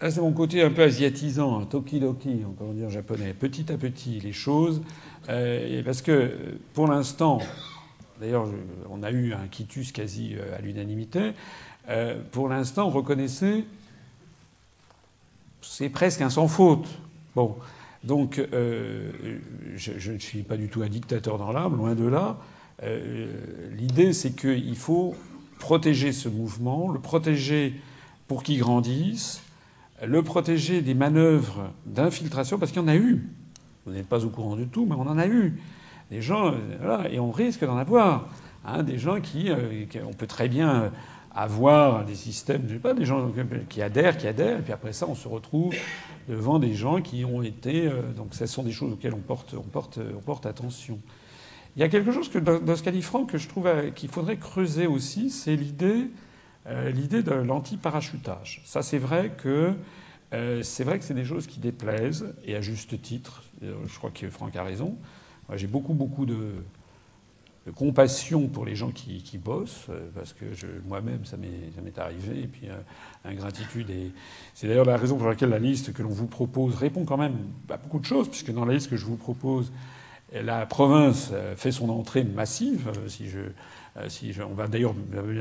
Là, 0.01 0.11
c'est 0.11 0.21
mon 0.21 0.33
côté 0.33 0.63
un 0.63 0.71
peu 0.71 0.83
asiatisant, 0.83 1.61
hein, 1.61 1.67
tokidoki, 1.67 2.43
on 2.49 2.53
peut 2.53 2.73
dire 2.73 2.89
japonais. 2.89 3.35
Petit 3.35 3.71
à 3.71 3.77
petit, 3.77 4.21
les 4.21 4.33
choses. 4.33 4.81
Parce 5.27 6.01
que 6.03 6.33
pour 6.73 6.89
l'instant, 6.89 7.39
d'ailleurs, 8.19 8.49
on 8.91 9.03
a 9.03 9.11
eu 9.11 9.35
un 9.35 9.47
quitus 9.47 9.93
quasi 9.93 10.37
à 10.57 10.63
l'unanimité. 10.63 11.33
Pour 12.33 12.49
l'instant, 12.49 12.89
reconnaissez, 12.89 13.67
c'est 15.61 15.91
presque 15.91 16.23
un 16.23 16.31
sans 16.31 16.49
faute. 16.49 16.89
Donc 18.05 18.39
euh, 18.39 19.11
je, 19.77 20.13
ne 20.13 20.19
suis 20.19 20.43
pas 20.43 20.57
du 20.57 20.69
tout 20.69 20.83
un 20.83 20.89
dictateur 20.89 21.39
dans 21.39 21.53
l'âme, 21.53 21.77
loin 21.77 21.95
de 21.95 22.07
là. 22.07 22.39
Euh, 22.83 23.27
L'idée, 23.77 24.13
c'est 24.13 24.33
qu'il 24.33 24.77
faut 24.77 25.15
protéger 25.59 26.13
ce 26.13 26.29
mouvement, 26.29 26.91
le 26.91 26.99
protéger 26.99 27.75
pour 28.27 28.43
qu'il 28.43 28.59
grandisse, 28.59 29.43
le 30.03 30.23
protéger 30.23 30.81
des 30.81 30.95
manœuvres 30.95 31.71
d'infiltration, 31.85 32.59
parce 32.59 32.73
qu'il 32.73 32.81
y 32.81 32.85
en 32.85 32.89
a 32.89 32.97
eu. 32.97 33.29
Vous 33.85 33.93
n'êtes 33.93 34.09
pas 34.09 34.25
au 34.25 34.31
courant 34.31 34.57
du 34.57 34.67
tout, 34.67 34.87
mais 34.87 34.95
on 34.95 35.07
en 35.07 35.19
a 35.19 35.27
eu. 35.27 35.59
Des 36.11 36.23
gens, 36.23 36.55
voilà, 36.81 37.11
et 37.11 37.21
on 37.21 37.31
risque 37.31 37.65
d'en 37.65 37.77
avoir. 37.77 38.29
Hein, 38.65 38.83
des 38.83 38.99
gens 38.99 39.21
qui, 39.21 39.51
euh, 39.51 39.85
qui, 39.89 39.99
on 40.01 40.13
peut 40.13 40.27
très 40.27 40.49
bien 40.49 40.93
avoir 41.43 42.05
des 42.05 42.15
systèmes, 42.15 42.65
je 42.69 42.75
sais 42.75 42.81
pas, 42.81 42.93
des 42.93 43.07
gens 43.07 43.33
qui 43.69 43.81
adhèrent, 43.81 44.17
qui 44.19 44.27
adhèrent, 44.27 44.59
et 44.59 44.63
puis 44.63 44.73
après 44.73 44.93
ça, 44.93 45.07
on 45.09 45.15
se 45.15 45.27
retrouve 45.27 45.75
devant 46.29 46.59
des 46.59 46.75
gens 46.75 47.01
qui 47.01 47.25
ont 47.25 47.43
été. 47.43 47.87
Euh, 47.87 48.13
donc, 48.13 48.35
ce 48.35 48.47
sont 48.47 48.63
des 48.63 48.73
choses 48.73 48.93
auxquelles 48.93 49.15
on 49.15 49.21
porte, 49.21 49.55
on 49.55 49.63
porte, 49.63 49.99
on 50.17 50.21
porte 50.21 50.45
attention. 50.45 50.99
Il 51.77 51.81
y 51.81 51.83
a 51.83 51.89
quelque 51.89 52.13
chose 52.13 52.29
que, 52.29 52.39
dans 52.39 52.77
ce 52.77 52.83
qu'a 52.83 52.91
dit 52.91 53.01
Franck 53.01 53.31
que 53.31 53.39
je 53.39 53.49
trouve 53.49 53.69
qu'il 53.95 54.11
faudrait 54.11 54.37
creuser 54.37 54.87
aussi, 54.87 55.31
c'est 55.31 55.57
l'idée, 55.57 56.11
euh, 56.67 56.91
l'idée 56.91 57.23
de 57.23 57.31
l'anti-parachutage. 57.31 58.61
Ça, 58.65 58.83
c'est 58.83 58.99
vrai 58.99 59.33
que 59.39 59.75
euh, 60.35 60.63
c'est 60.63 60.85
vrai 60.85 60.99
que 60.99 61.05
c'est 61.05 61.15
des 61.15 61.25
choses 61.25 61.47
qui 61.47 61.59
déplaisent 61.59 62.35
et 62.45 62.55
à 62.55 62.61
juste 62.61 63.01
titre. 63.01 63.45
Je 63.63 63.99
crois 63.99 64.11
que 64.11 64.29
Franck 64.29 64.57
a 64.57 64.63
raison. 64.63 64.97
Moi, 65.49 65.57
j'ai 65.57 65.67
beaucoup, 65.69 65.95
beaucoup 65.95 66.27
de, 66.27 66.55
compassion 67.71 68.49
pour 68.49 68.65
les 68.65 68.75
gens 68.75 68.91
qui, 68.91 69.23
qui 69.23 69.39
bossent, 69.39 69.87
parce 70.15 70.33
que 70.33 70.45
moi-même, 70.87 71.25
ça 71.25 71.37
m'est 71.37 71.99
arrivé, 71.99 72.43
et 72.43 72.47
puis 72.47 72.69
euh, 72.69 72.77
ingratitude. 73.25 73.91
Et 73.91 74.13
c'est 74.55 74.69
d'ailleurs 74.69 74.85
la 74.85 74.97
raison 74.97 75.17
pour 75.17 75.29
laquelle 75.29 75.51
la 75.51 75.59
liste 75.59 75.93
que 75.93 76.03
l'on 76.03 76.11
vous 76.11 76.27
propose 76.27 76.75
répond 76.75 77.05
quand 77.05 77.19
même 77.19 77.37
à 77.69 77.77
beaucoup 77.77 77.99
de 77.99 78.05
choses, 78.05 78.29
puisque 78.29 78.53
dans 78.53 78.65
la 78.65 78.75
liste 78.75 78.91
que 78.91 78.97
je 78.97 79.07
vous 79.07 79.17
propose, 79.17 79.73
la 80.33 80.65
province 80.65 81.33
fait 81.57 81.73
son 81.73 81.89
entrée 81.91 82.23
massive. 82.23 82.89
Si 83.09 83.29
je, 83.29 83.41
si 84.09 84.33
on 84.49 84.55
va 84.55 84.69
d'ailleurs 84.69 84.95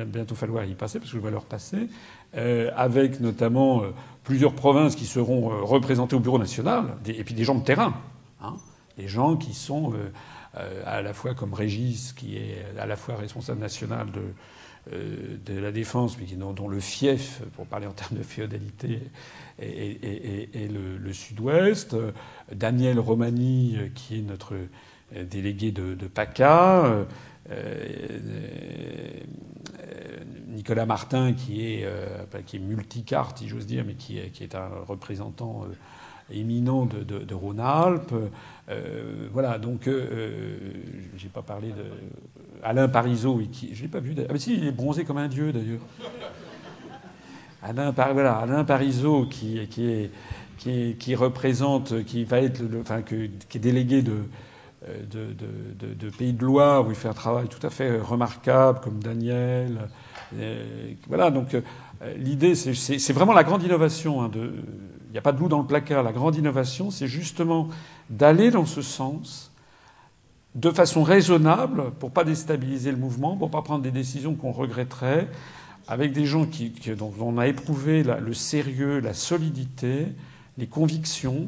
bientôt 0.07 0.33
falloir 0.33 0.65
y 0.65 0.73
passer, 0.73 0.97
parce 0.99 1.11
que 1.11 1.17
je 1.17 1.23
vais 1.23 1.29
leur 1.29 1.45
passer, 1.45 1.87
euh, 2.35 2.71
avec 2.75 3.19
notamment 3.19 3.81
euh, 3.81 3.91
plusieurs 4.23 4.53
provinces 4.53 4.95
qui 4.95 5.05
seront 5.05 5.51
euh, 5.51 5.63
représentées 5.63 6.15
au 6.15 6.19
Bureau 6.19 6.37
national, 6.37 6.95
et 7.07 7.23
puis 7.23 7.33
des 7.33 7.43
gens 7.43 7.55
de 7.55 7.63
terrain, 7.63 7.95
hein, 8.41 8.55
des 8.97 9.07
gens 9.07 9.35
qui 9.35 9.53
sont 9.53 9.93
euh, 9.93 10.09
à 10.53 11.01
la 11.01 11.13
fois 11.13 11.35
comme 11.35 11.53
Régis, 11.53 12.13
qui 12.13 12.37
est 12.37 12.65
à 12.79 12.85
la 12.85 12.95
fois 12.95 13.15
responsable 13.15 13.59
national 13.59 14.11
de, 14.11 14.21
euh, 14.93 15.61
la 15.61 15.71
défense, 15.71 16.17
mais 16.17 16.25
dont, 16.35 16.67
le 16.67 16.79
fief, 16.79 17.41
pour 17.55 17.65
parler 17.65 17.87
en 17.87 17.91
termes 17.91 18.17
de 18.17 18.23
féodalité, 18.23 19.01
est, 19.59 20.71
le, 20.71 21.13
sud-ouest. 21.13 21.95
Daniel 22.51 22.99
Romani, 22.99 23.77
qui 23.93 24.19
est 24.19 24.21
notre 24.21 24.55
délégué 25.13 25.71
de, 25.71 26.07
PACA. 26.07 27.05
Euh, 27.51 27.85
Nicolas 30.47 30.85
Martin, 30.85 31.33
qui 31.33 31.73
est, 31.73 31.85
euh, 31.85 32.25
qui 32.45 32.57
est 32.57 32.59
multicarte, 32.59 33.39
si 33.39 33.47
j'ose 33.47 33.65
dire, 33.65 33.83
mais 33.85 33.93
qui 33.93 34.19
est, 34.19 34.29
qui 34.29 34.43
est 34.43 34.55
un 34.55 34.69
représentant 34.87 35.63
euh, 35.63 35.73
éminent 36.31 36.85
de 36.85 37.33
Rhône-Alpes. 37.33 38.13
Euh, 38.69 39.27
voilà, 39.31 39.57
donc 39.57 39.87
euh, 39.87 40.57
j'ai 41.17 41.29
pas 41.29 41.41
parlé 41.41 41.69
de 41.69 41.85
Alain 42.63 42.87
Parisot, 42.87 43.41
qui, 43.51 43.73
je 43.73 43.81
l'ai 43.81 43.87
pas 43.87 43.99
vu. 43.99 44.15
Ah 44.17 44.31
mais 44.31 44.39
si, 44.39 44.55
il 44.55 44.67
est 44.67 44.71
bronzé 44.71 45.05
comme 45.05 45.17
un 45.17 45.27
dieu 45.27 45.51
d'ailleurs. 45.51 45.81
Alain, 47.63 47.93
Alain 47.97 48.63
Parisot 48.63 49.25
qui, 49.25 49.57
est, 49.57 51.15
représente, 51.15 52.03
qui 52.05 52.23
va 52.23 52.39
être, 52.41 52.61
le, 52.61 52.83
qui 53.49 53.57
est 53.57 53.61
délégué 53.61 54.01
de, 54.01 54.23
Pays 56.17 56.33
de 56.33 56.45
Loire, 56.45 56.87
où 56.87 56.91
il 56.91 56.95
fait 56.95 57.09
un 57.09 57.13
travail 57.13 57.47
tout 57.47 57.65
à 57.65 57.69
fait 57.69 57.99
remarquable, 57.99 58.79
comme 58.81 58.99
Daniel. 58.99 59.89
Euh, 60.37 60.93
voilà, 61.07 61.31
donc 61.31 61.55
euh, 61.55 61.61
l'idée, 62.17 62.53
c'est 62.55 63.13
vraiment 63.13 63.33
la 63.33 63.43
grande 63.43 63.63
innovation 63.63 64.21
hein, 64.21 64.29
il 65.09 65.13
n'y 65.13 65.17
a 65.17 65.21
pas 65.21 65.31
de 65.31 65.39
loup 65.39 65.47
dans 65.47 65.59
le 65.59 65.65
placard. 65.65 66.03
La 66.03 66.11
grande 66.11 66.35
innovation, 66.35 66.91
c'est 66.91 67.07
justement 67.07 67.67
d'aller 68.09 68.51
dans 68.51 68.65
ce 68.65 68.81
sens 68.81 69.51
de 70.55 70.71
façon 70.71 71.03
raisonnable 71.03 71.91
pour 71.99 72.11
pas 72.11 72.23
déstabiliser 72.23 72.91
le 72.91 72.97
mouvement, 72.97 73.37
pour 73.37 73.51
pas 73.51 73.61
prendre 73.61 73.83
des 73.83 73.91
décisions 73.91 74.35
qu'on 74.35 74.51
regretterait, 74.51 75.27
avec 75.87 76.11
des 76.11 76.25
gens 76.25 76.45
qui, 76.45 76.71
dont 76.97 77.13
on 77.19 77.37
a 77.37 77.47
éprouvé 77.47 78.03
le 78.03 78.33
sérieux, 78.33 78.99
la 78.99 79.13
solidité, 79.13 80.07
les 80.57 80.67
convictions, 80.67 81.47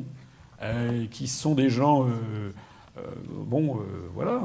euh, 0.64 1.06
qui 1.09 1.27
sont 1.27 1.56
des 1.56 1.69
gens. 1.69 2.03
Euh, 2.03 2.51
euh, 2.98 3.01
bon, 3.30 3.80
voilà, 4.14 4.41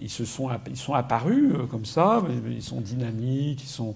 ils 0.00 0.10
se 0.10 0.24
sont, 0.24 0.50
ils 0.68 0.76
sont 0.76 0.94
apparus 0.94 1.52
comme 1.70 1.84
ça, 1.84 2.22
ils 2.50 2.62
sont 2.62 2.80
dynamiques, 2.80 3.62
ils 3.62 3.68
sont, 3.68 3.94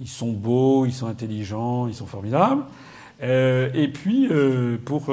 ils 0.00 0.08
sont 0.08 0.32
beaux, 0.32 0.86
ils 0.86 0.92
sont 0.92 1.06
intelligents, 1.06 1.88
ils 1.88 1.94
sont 1.94 2.06
formidables. 2.06 2.62
Et 3.20 3.90
puis, 3.92 4.28
pour, 4.84 5.12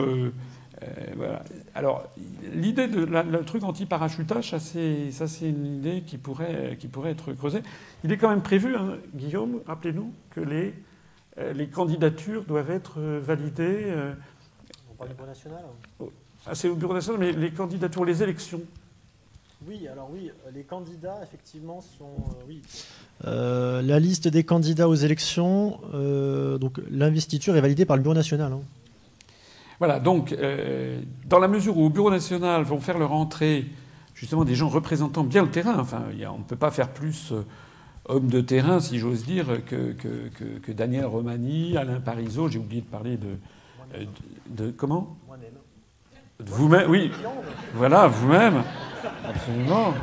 voilà. 1.16 1.44
Alors, 1.76 2.08
l'idée 2.54 2.88
de 2.88 3.04
la, 3.04 3.22
le 3.22 3.44
truc 3.44 3.64
anti-parachutage, 3.64 4.52
ça 4.52 4.60
c'est, 4.60 5.12
ça 5.12 5.28
c'est 5.28 5.50
une 5.50 5.66
idée 5.66 6.04
qui 6.08 6.18
pourrait, 6.18 6.78
qui 6.80 6.88
pourrait 6.88 7.12
être 7.12 7.34
creusée. 7.34 7.62
Il 8.06 8.14
est 8.14 8.18
quand 8.18 8.30
même 8.30 8.42
prévu, 8.42 8.78
hein, 8.78 8.98
Guillaume, 9.14 9.60
rappelez-nous, 9.68 10.14
que 10.30 10.40
les, 10.40 10.74
euh, 11.38 11.52
les 11.52 11.68
candidatures 11.68 12.46
doivent 12.46 12.72
être 12.72 13.02
validées. 13.02 13.84
Euh, 13.88 14.14
On 14.90 14.94
parle 14.94 15.10
du 15.10 15.16
Bureau 15.16 15.28
national 15.28 15.64
ah, 16.48 16.56
C'est 16.56 16.70
au 16.70 16.76
Bureau 16.76 16.94
national, 16.94 17.20
mais 17.20 17.34
les 17.34 17.52
candidatures, 17.52 18.06
les 18.06 18.24
élections. 18.24 18.62
Oui, 19.68 19.86
alors 19.90 20.10
oui, 20.14 20.32
les 20.54 20.64
candidats, 20.64 21.20
effectivement, 21.24 21.82
sont. 21.82 22.16
oui. 22.48 22.62
la 23.22 24.00
liste 24.00 24.30
des 24.30 24.46
candidats 24.46 24.88
aux 24.88 24.96
élections, 24.96 25.80
donc 26.58 26.80
l'investiture 26.90 27.58
est 27.58 27.62
validée 27.62 27.86
par 27.86 27.98
le 27.98 28.04
Bureau 28.04 28.16
national. 28.16 28.54
Hein. 28.54 28.62
Voilà, 29.80 30.00
donc, 30.00 30.32
euh, 30.32 31.02
dans 31.26 31.40
la 31.40 31.48
mesure 31.48 31.78
où 31.78 31.86
au 31.86 31.90
Bureau 31.90 32.10
national 32.10 32.64
vont 32.64 32.80
faire 32.80 32.98
leur 32.98 33.12
entrée 33.12 33.66
justement 34.16 34.46
des 34.46 34.56
gens 34.56 34.70
représentant 34.70 35.24
bien 35.24 35.44
le 35.44 35.52
terrain, 35.52 35.78
enfin, 35.78 36.04
on 36.34 36.40
ne 36.40 36.44
peut 36.44 36.56
pas 36.56 36.72
faire 36.72 36.90
plus 36.90 37.34
euh, 37.34 37.44
homme 38.06 38.28
de 38.28 38.42
terrain, 38.42 38.80
si 38.80 38.98
j'ose 38.98 39.26
dire, 39.26 39.46
que, 39.66 39.92
que, 39.92 40.60
que, 40.60 40.72
Daniel 40.72 41.06
Romani, 41.06 41.78
Alain 41.78 42.00
Parisot, 42.00 42.48
j'ai 42.48 42.60
oublié 42.60 42.82
de 42.82 42.88
parler 42.88 43.18
de. 43.18 43.38
Euh, 43.96 44.06
de, 44.48 44.72
comment 44.72 45.18
Moi-même. 45.28 45.50
Vous-même, 46.40 46.90
oui. 46.90 47.12
Voilà, 47.74 48.08
vous-même. 48.08 48.64
Absolument. 49.28 49.94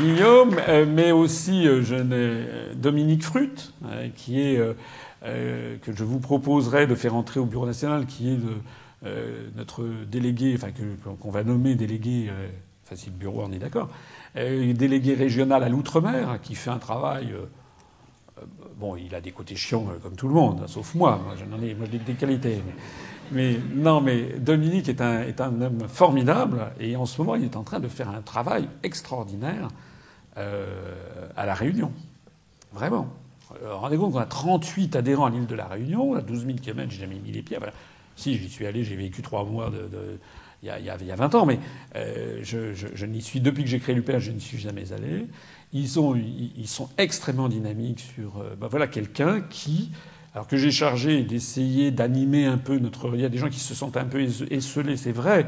Guillaume, 0.00 0.56
mais 0.88 1.12
aussi 1.12 1.64
je 1.64 2.74
Dominique 2.74 3.24
Frut, 3.24 3.72
qui 4.14 4.40
est 4.40 4.58
euh, 4.58 4.74
que 5.22 5.92
je 5.92 6.04
vous 6.04 6.20
proposerai 6.20 6.86
de 6.86 6.94
faire 6.94 7.14
entrer 7.14 7.40
au 7.40 7.46
Bureau 7.46 7.66
national, 7.66 8.06
qui 8.06 8.32
est 8.32 8.38
euh, 9.04 9.48
notre 9.56 9.84
délégué, 10.10 10.54
enfin 10.56 10.68
qu'on 11.20 11.30
va 11.30 11.44
nommer 11.44 11.74
délégué, 11.74 12.28
euh, 12.30 12.48
enfin 12.84 12.96
si 12.96 13.10
le 13.10 13.16
bureau 13.16 13.42
en 13.42 13.52
est 13.52 13.58
d'accord, 13.58 13.90
délégué 14.34 15.14
régional 15.14 15.62
à 15.62 15.68
l'outre-mer, 15.68 16.38
qui 16.42 16.54
fait 16.54 16.70
un 16.70 16.78
travail. 16.78 17.34
bon, 18.76 18.96
il 18.96 19.14
a 19.14 19.20
des 19.20 19.32
côtés 19.32 19.54
chiants 19.54 19.86
comme 20.02 20.16
tout 20.16 20.28
le 20.28 20.34
monde, 20.34 20.60
hein, 20.62 20.66
sauf 20.66 20.94
moi. 20.94 21.20
Moi, 21.24 21.34
j'en 21.36 21.62
ai, 21.62 21.74
moi, 21.74 21.86
des 21.86 22.14
qualités. 22.14 22.62
Mais, 23.32 23.56
non, 23.74 24.00
mais 24.00 24.38
Dominique 24.38 24.88
est 24.88 25.00
un 25.00 25.60
homme 25.60 25.88
formidable 25.88 26.72
et 26.80 26.96
en 26.96 27.06
ce 27.06 27.20
moment, 27.20 27.34
il 27.34 27.44
est 27.44 27.56
en 27.56 27.64
train 27.64 27.80
de 27.80 27.88
faire 27.88 28.08
un 28.08 28.22
travail 28.22 28.68
extraordinaire 28.82 29.68
à 30.36 31.46
la 31.46 31.54
Réunion. 31.54 31.92
Vraiment. 32.72 33.08
Euh, 33.62 33.74
rendez-vous 33.74 34.04
compte 34.04 34.14
qu'on 34.14 34.18
a 34.20 34.26
38 34.26 34.96
adhérents 34.96 35.26
à 35.26 35.30
l'île 35.30 35.46
de 35.46 35.54
la 35.54 35.66
Réunion, 35.66 36.10
on 36.10 36.14
a 36.14 36.20
12 36.20 36.46
000 36.46 36.58
km, 36.58 36.90
j'ai 36.90 37.00
jamais 37.00 37.18
mis 37.18 37.32
les 37.32 37.42
pieds. 37.42 37.58
Si, 38.16 38.36
j'y 38.36 38.48
suis 38.48 38.66
allé, 38.66 38.82
j'ai 38.82 38.96
vécu 38.96 39.22
trois 39.22 39.44
mois 39.44 39.70
il, 40.62 40.68
y 40.68 40.70
a, 40.70 40.78
il, 40.78 41.06
y 41.06 41.12
a, 41.12 41.16
20 41.16 41.34
ans, 41.34 41.46
mais 41.46 41.58
euh, 41.96 42.40
je, 42.42 43.06
n'y 43.06 43.22
suis, 43.22 43.40
depuis 43.40 43.62
que 43.62 43.70
j'ai 43.70 43.78
créé 43.78 43.94
l'UPR, 43.94 44.18
je 44.18 44.32
n'y 44.32 44.40
suis 44.40 44.58
jamais 44.58 44.92
allé. 44.92 45.26
Ils 45.72 45.88
sont, 45.88 46.16
extrêmement 46.96 47.48
dynamiques 47.48 48.00
sur. 48.14 48.38
Euh, 48.38 48.56
ben 48.58 48.68
voilà 48.68 48.86
quelqu'un 48.86 49.42
qui. 49.42 49.90
Alors 50.34 50.46
que 50.46 50.56
j'ai 50.56 50.70
chargé 50.70 51.22
d'essayer 51.22 51.90
d'animer 51.90 52.46
un 52.46 52.58
peu 52.58 52.78
notre. 52.78 53.14
Il 53.14 53.20
y 53.20 53.24
a 53.24 53.28
des 53.28 53.38
gens 53.38 53.48
qui 53.48 53.60
se 53.60 53.74
sentent 53.74 53.96
un 53.96 54.04
peu 54.04 54.20
esselés, 54.50 54.96
c'est 54.96 55.12
vrai. 55.12 55.46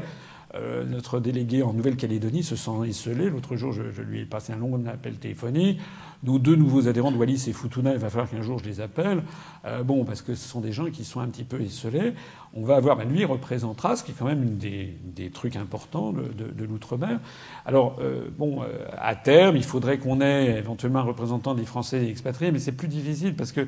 Euh, 0.55 0.83
notre 0.83 1.19
délégué 1.19 1.61
en 1.61 1.73
Nouvelle-Calédonie 1.73 2.43
se 2.43 2.55
sent 2.55 2.71
esselé. 2.87 3.29
L'autre 3.29 3.55
jour, 3.55 3.71
je, 3.71 4.01
lui 4.01 4.21
ai 4.21 4.25
passé 4.25 4.51
un 4.51 4.57
long 4.57 4.83
appel 4.87 5.15
téléphonique. 5.15 5.79
Nos 6.23 6.39
deux 6.39 6.55
nouveaux 6.55 6.87
adhérents 6.87 7.11
de 7.11 7.17
Wallis 7.17 7.45
et 7.47 7.53
Futuna, 7.53 7.93
il 7.93 7.99
va 7.99 8.09
falloir 8.09 8.29
qu'un 8.29 8.41
jour 8.41 8.57
je 8.59 8.65
les 8.65 8.81
appelle. 8.81 9.23
Euh, 9.65 9.83
bon, 9.83 10.05
parce 10.05 10.21
que 10.21 10.33
ce 10.33 10.47
sont 10.47 10.59
des 10.59 10.71
gens 10.71 10.89
qui 10.89 11.05
sont 11.05 11.19
un 11.19 11.27
petit 11.27 11.43
peu 11.43 11.61
esselés. 11.61 12.13
On 12.55 12.63
va 12.63 12.77
avoir, 12.77 12.97
ben, 12.97 13.07
lui 13.07 13.23
représentera, 13.25 13.95
ce 13.95 14.03
qui 14.03 14.11
est 14.11 14.15
quand 14.17 14.25
même 14.25 14.41
une 14.41 14.57
des, 14.57 14.97
des 15.03 15.29
trucs 15.29 15.55
importants 15.55 16.11
de, 16.11 16.65
l'outre-mer. 16.65 17.19
Alors, 17.65 17.97
euh, 18.01 18.27
bon, 18.37 18.63
à 18.97 19.15
terme, 19.15 19.55
il 19.55 19.63
faudrait 19.63 19.99
qu'on 19.99 20.19
ait 20.19 20.57
éventuellement 20.57 20.99
un 20.99 21.03
représentant 21.03 21.53
des 21.53 21.65
Français 21.65 22.09
expatriés, 22.09 22.51
mais 22.51 22.59
c'est 22.59 22.71
plus 22.71 22.87
difficile 22.87 23.35
parce 23.35 23.51
que 23.51 23.67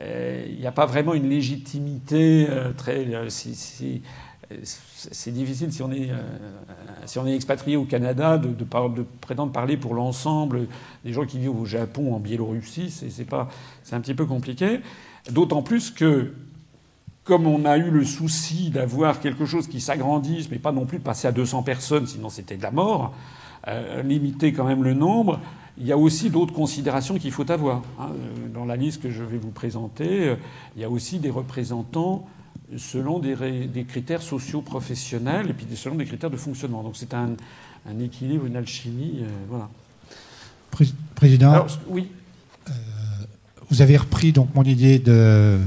il 0.00 0.58
n'y 0.58 0.66
a 0.66 0.72
pas 0.72 0.86
vraiment 0.86 1.14
une 1.14 1.28
légitimité 1.28 2.48
très. 2.76 3.06
C'est 4.64 5.32
difficile 5.32 5.72
si 5.72 5.82
on 5.82 5.90
est, 5.90 6.10
euh, 6.10 6.20
si 7.06 7.18
on 7.18 7.26
est 7.26 7.34
expatrié 7.34 7.76
au 7.76 7.84
Canada 7.84 8.38
de, 8.38 8.64
prétendre 9.20 9.52
parler 9.52 9.76
pour 9.76 9.94
l'ensemble 9.94 10.68
des 11.04 11.12
gens 11.12 11.24
qui 11.24 11.38
vivent 11.38 11.60
au 11.60 11.64
Japon, 11.64 12.14
en 12.14 12.18
Biélorussie. 12.18 12.90
C'est 12.90 13.24
pas, 13.24 13.48
c'est 13.82 13.94
un 13.94 14.00
petit 14.00 14.14
peu 14.14 14.26
compliqué. 14.26 14.80
D'autant 15.30 15.62
plus 15.62 15.90
que, 15.90 16.32
comme 17.24 17.46
on 17.46 17.64
a 17.64 17.76
eu 17.76 17.90
le 17.90 18.04
souci 18.04 18.70
d'avoir 18.70 19.20
quelque 19.20 19.46
chose 19.46 19.68
qui 19.68 19.80
s'agrandisse, 19.80 20.50
mais 20.50 20.58
pas 20.58 20.72
non 20.72 20.86
plus 20.86 20.98
passer 20.98 21.28
à 21.28 21.32
200 21.32 21.62
personnes, 21.62 22.06
sinon 22.06 22.28
c'était 22.28 22.56
de 22.56 22.62
la 22.62 22.70
mort, 22.70 23.14
euh, 23.68 24.02
limiter 24.02 24.52
quand 24.52 24.64
même 24.64 24.82
le 24.82 24.94
nombre. 24.94 25.40
Il 25.78 25.86
y 25.86 25.92
a 25.92 25.96
aussi 25.96 26.30
d'autres 26.30 26.52
considérations 26.52 27.18
qu'il 27.18 27.32
faut 27.32 27.50
avoir. 27.50 27.82
Hein. 27.98 28.10
Dans 28.52 28.64
la 28.64 28.76
liste 28.76 29.02
que 29.02 29.10
je 29.10 29.22
vais 29.22 29.38
vous 29.38 29.50
présenter, 29.50 30.28
euh, 30.28 30.36
il 30.76 30.82
y 30.82 30.84
a 30.84 30.90
aussi 30.90 31.18
des 31.18 31.30
représentants 31.30 32.26
selon 32.76 33.18
des, 33.18 33.66
des 33.66 33.84
critères 33.84 34.22
socio-professionnels 34.22 35.50
et 35.50 35.52
puis 35.52 35.66
selon 35.76 35.96
des 35.96 36.04
critères 36.04 36.30
de 36.30 36.36
fonctionnement. 36.36 36.82
Donc 36.82 36.96
c'est 36.96 37.14
un, 37.14 37.30
un, 37.88 37.98
équilibre, 38.00 38.46
une 38.46 38.56
alchimie. 38.56 39.20
Euh, 39.22 39.28
voilà. 39.48 39.68
Président, 41.14 41.66
oui. 41.88 42.08
Euh, 42.68 42.72
vous 43.70 43.82
avez 43.82 43.96
repris 43.96 44.32
donc 44.32 44.54
mon 44.54 44.62
idée 44.62 44.98
de, 44.98 45.58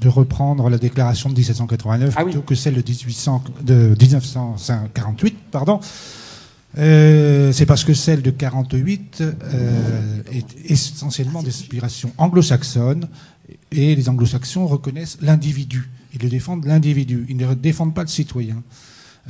de 0.00 0.08
reprendre 0.08 0.68
la 0.68 0.78
déclaration 0.78 1.28
de 1.28 1.34
1789 1.34 2.14
ah, 2.16 2.24
plutôt 2.24 2.42
que 2.42 2.54
celle 2.54 2.74
de, 2.74 2.82
1800, 2.82 3.44
de 3.62 3.96
1948. 4.00 5.36
Pardon. 5.50 5.80
Euh, 6.76 7.50
c'est 7.52 7.66
parce 7.66 7.84
que 7.84 7.94
celle 7.94 8.22
de 8.22 8.30
48 8.30 9.22
euh, 9.22 10.22
est 10.30 10.70
essentiellement 10.70 11.42
d'inspiration 11.42 12.12
anglo-saxonne 12.18 13.08
et 13.72 13.94
les 13.94 14.08
anglo-saxons 14.08 14.66
reconnaissent 14.66 15.18
l'individu. 15.22 15.88
Ils 16.14 16.28
défendent 16.28 16.64
l'individu, 16.64 17.26
ils 17.28 17.36
ne 17.36 17.54
défendent 17.54 17.94
pas 17.94 18.02
le 18.02 18.08
citoyen. 18.08 18.62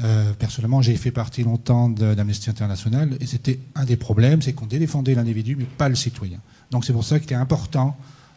Euh, 0.05 0.33
personnellement, 0.39 0.81
j'ai 0.81 0.97
fait 0.97 1.11
partie 1.11 1.43
longtemps 1.43 1.89
d'Amnesty 1.89 2.51
International 2.51 3.17
et 3.21 3.27
c'était 3.27 3.59
un 3.75 3.85
des 3.85 3.97
problèmes, 3.97 4.43
c'est 4.43 4.53
qu'on 4.53 4.67
défendait 4.67 5.15
l'individu 5.15 5.57
mais 5.57 5.65
pas 5.65 5.89
le 5.89 5.97
citoyen. 5.97 6.39
Donc 6.71 6.85
c'est 6.85 6.93
pour 6.93 7.05
ça 7.05 7.19
qu'il 7.19 7.33
est 7.33 7.37
important 7.37 7.97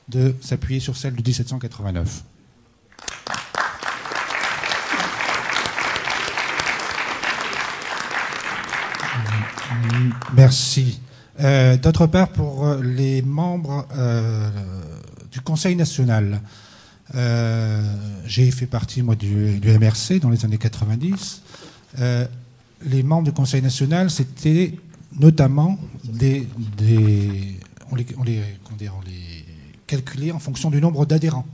de 0.09 0.35
s'appuyer 0.41 0.79
sur 0.79 0.97
celle 0.97 1.15
de 1.15 1.21
1789. 1.21 2.23
Merci. 10.35 10.99
Euh, 11.39 11.77
d'autre 11.77 12.07
part, 12.07 12.29
pour 12.29 12.75
les 12.75 13.21
membres 13.21 13.87
euh, 13.95 14.49
du 15.31 15.41
Conseil 15.41 15.75
national, 15.75 16.41
euh, 17.15 17.81
j'ai 18.25 18.49
fait 18.51 18.67
partie, 18.67 19.01
moi, 19.01 19.15
du, 19.15 19.59
MRC 19.63 20.19
dans 20.19 20.29
les 20.29 20.45
années 20.45 20.57
90. 20.57 21.41
Euh, 21.99 22.25
les 22.83 23.03
membres 23.03 23.25
du 23.25 23.33
Conseil 23.33 23.61
national, 23.61 24.09
c'était 24.09 24.75
notamment 25.19 25.77
des. 26.03 26.47
des 26.77 27.59
on, 27.91 27.95
les, 27.95 28.05
on, 28.17 28.23
les, 28.23 28.41
les, 28.79 28.89
on 28.89 29.01
les 29.01 29.45
calculait 29.87 30.31
en 30.31 30.39
fonction 30.39 30.69
du 30.69 30.79
nombre 30.79 31.05
d'adhérents. 31.05 31.45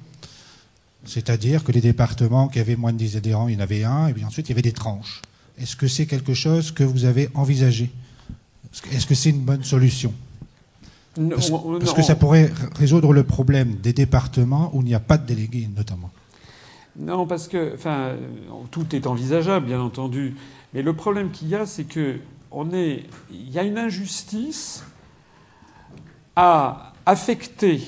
C'est-à-dire 1.06 1.64
que 1.64 1.72
les 1.72 1.82
départements 1.82 2.48
qui 2.50 2.60
avaient 2.60 2.76
moins 2.76 2.94
de 2.94 2.98
10 2.98 3.18
adhérents, 3.18 3.48
il 3.48 3.56
y 3.56 3.58
en 3.58 3.62
avait 3.62 3.84
un, 3.84 4.08
et 4.08 4.14
puis 4.14 4.26
ensuite 4.26 4.48
il 4.48 4.52
y 4.52 4.54
avait 4.54 4.62
des 4.62 4.74
tranches. 4.74 5.22
Est-ce 5.58 5.76
que 5.76 5.88
c'est 5.88 6.06
quelque 6.06 6.34
chose 6.34 6.72
que 6.72 6.84
vous 6.84 7.06
avez 7.06 7.30
envisagé? 7.34 7.90
Est-ce 8.92 9.08
que 9.08 9.16
c'est 9.16 9.32
une 9.32 9.42
bonne 9.42 9.64
solution? 9.64 10.14
Parce, 11.30 11.52
parce 11.80 11.94
que 11.94 12.02
ça 12.02 12.16
pourrait 12.16 12.52
résoudre 12.76 13.14
le 13.14 13.24
problème 13.24 13.76
des 13.76 13.94
départements 13.94 14.72
où 14.74 14.82
il 14.82 14.86
n'y 14.86 14.96
a 14.96 15.00
pas 15.00 15.18
de 15.18 15.26
délégués, 15.26 15.70
notamment. 15.76 16.10
Non, 16.98 17.28
parce 17.28 17.48
que, 17.48 17.74
enfin, 17.76 18.14
tout 18.72 18.96
est 18.96 19.06
envisageable, 19.06 19.68
bien 19.68 19.80
entendu. 19.82 20.36
Mais 20.74 20.82
le 20.82 20.94
problème 20.94 21.32
qu'il 21.32 21.48
y 21.50 21.56
a, 21.56 21.66
c'est 21.66 21.84
que 21.84 22.18
on 22.52 22.72
est, 22.74 23.04
il 23.32 23.50
y 23.50 23.60
a 23.60 23.64
une 23.64 23.78
injustice 23.78 24.84
à 26.36 26.94
affecter. 27.06 27.82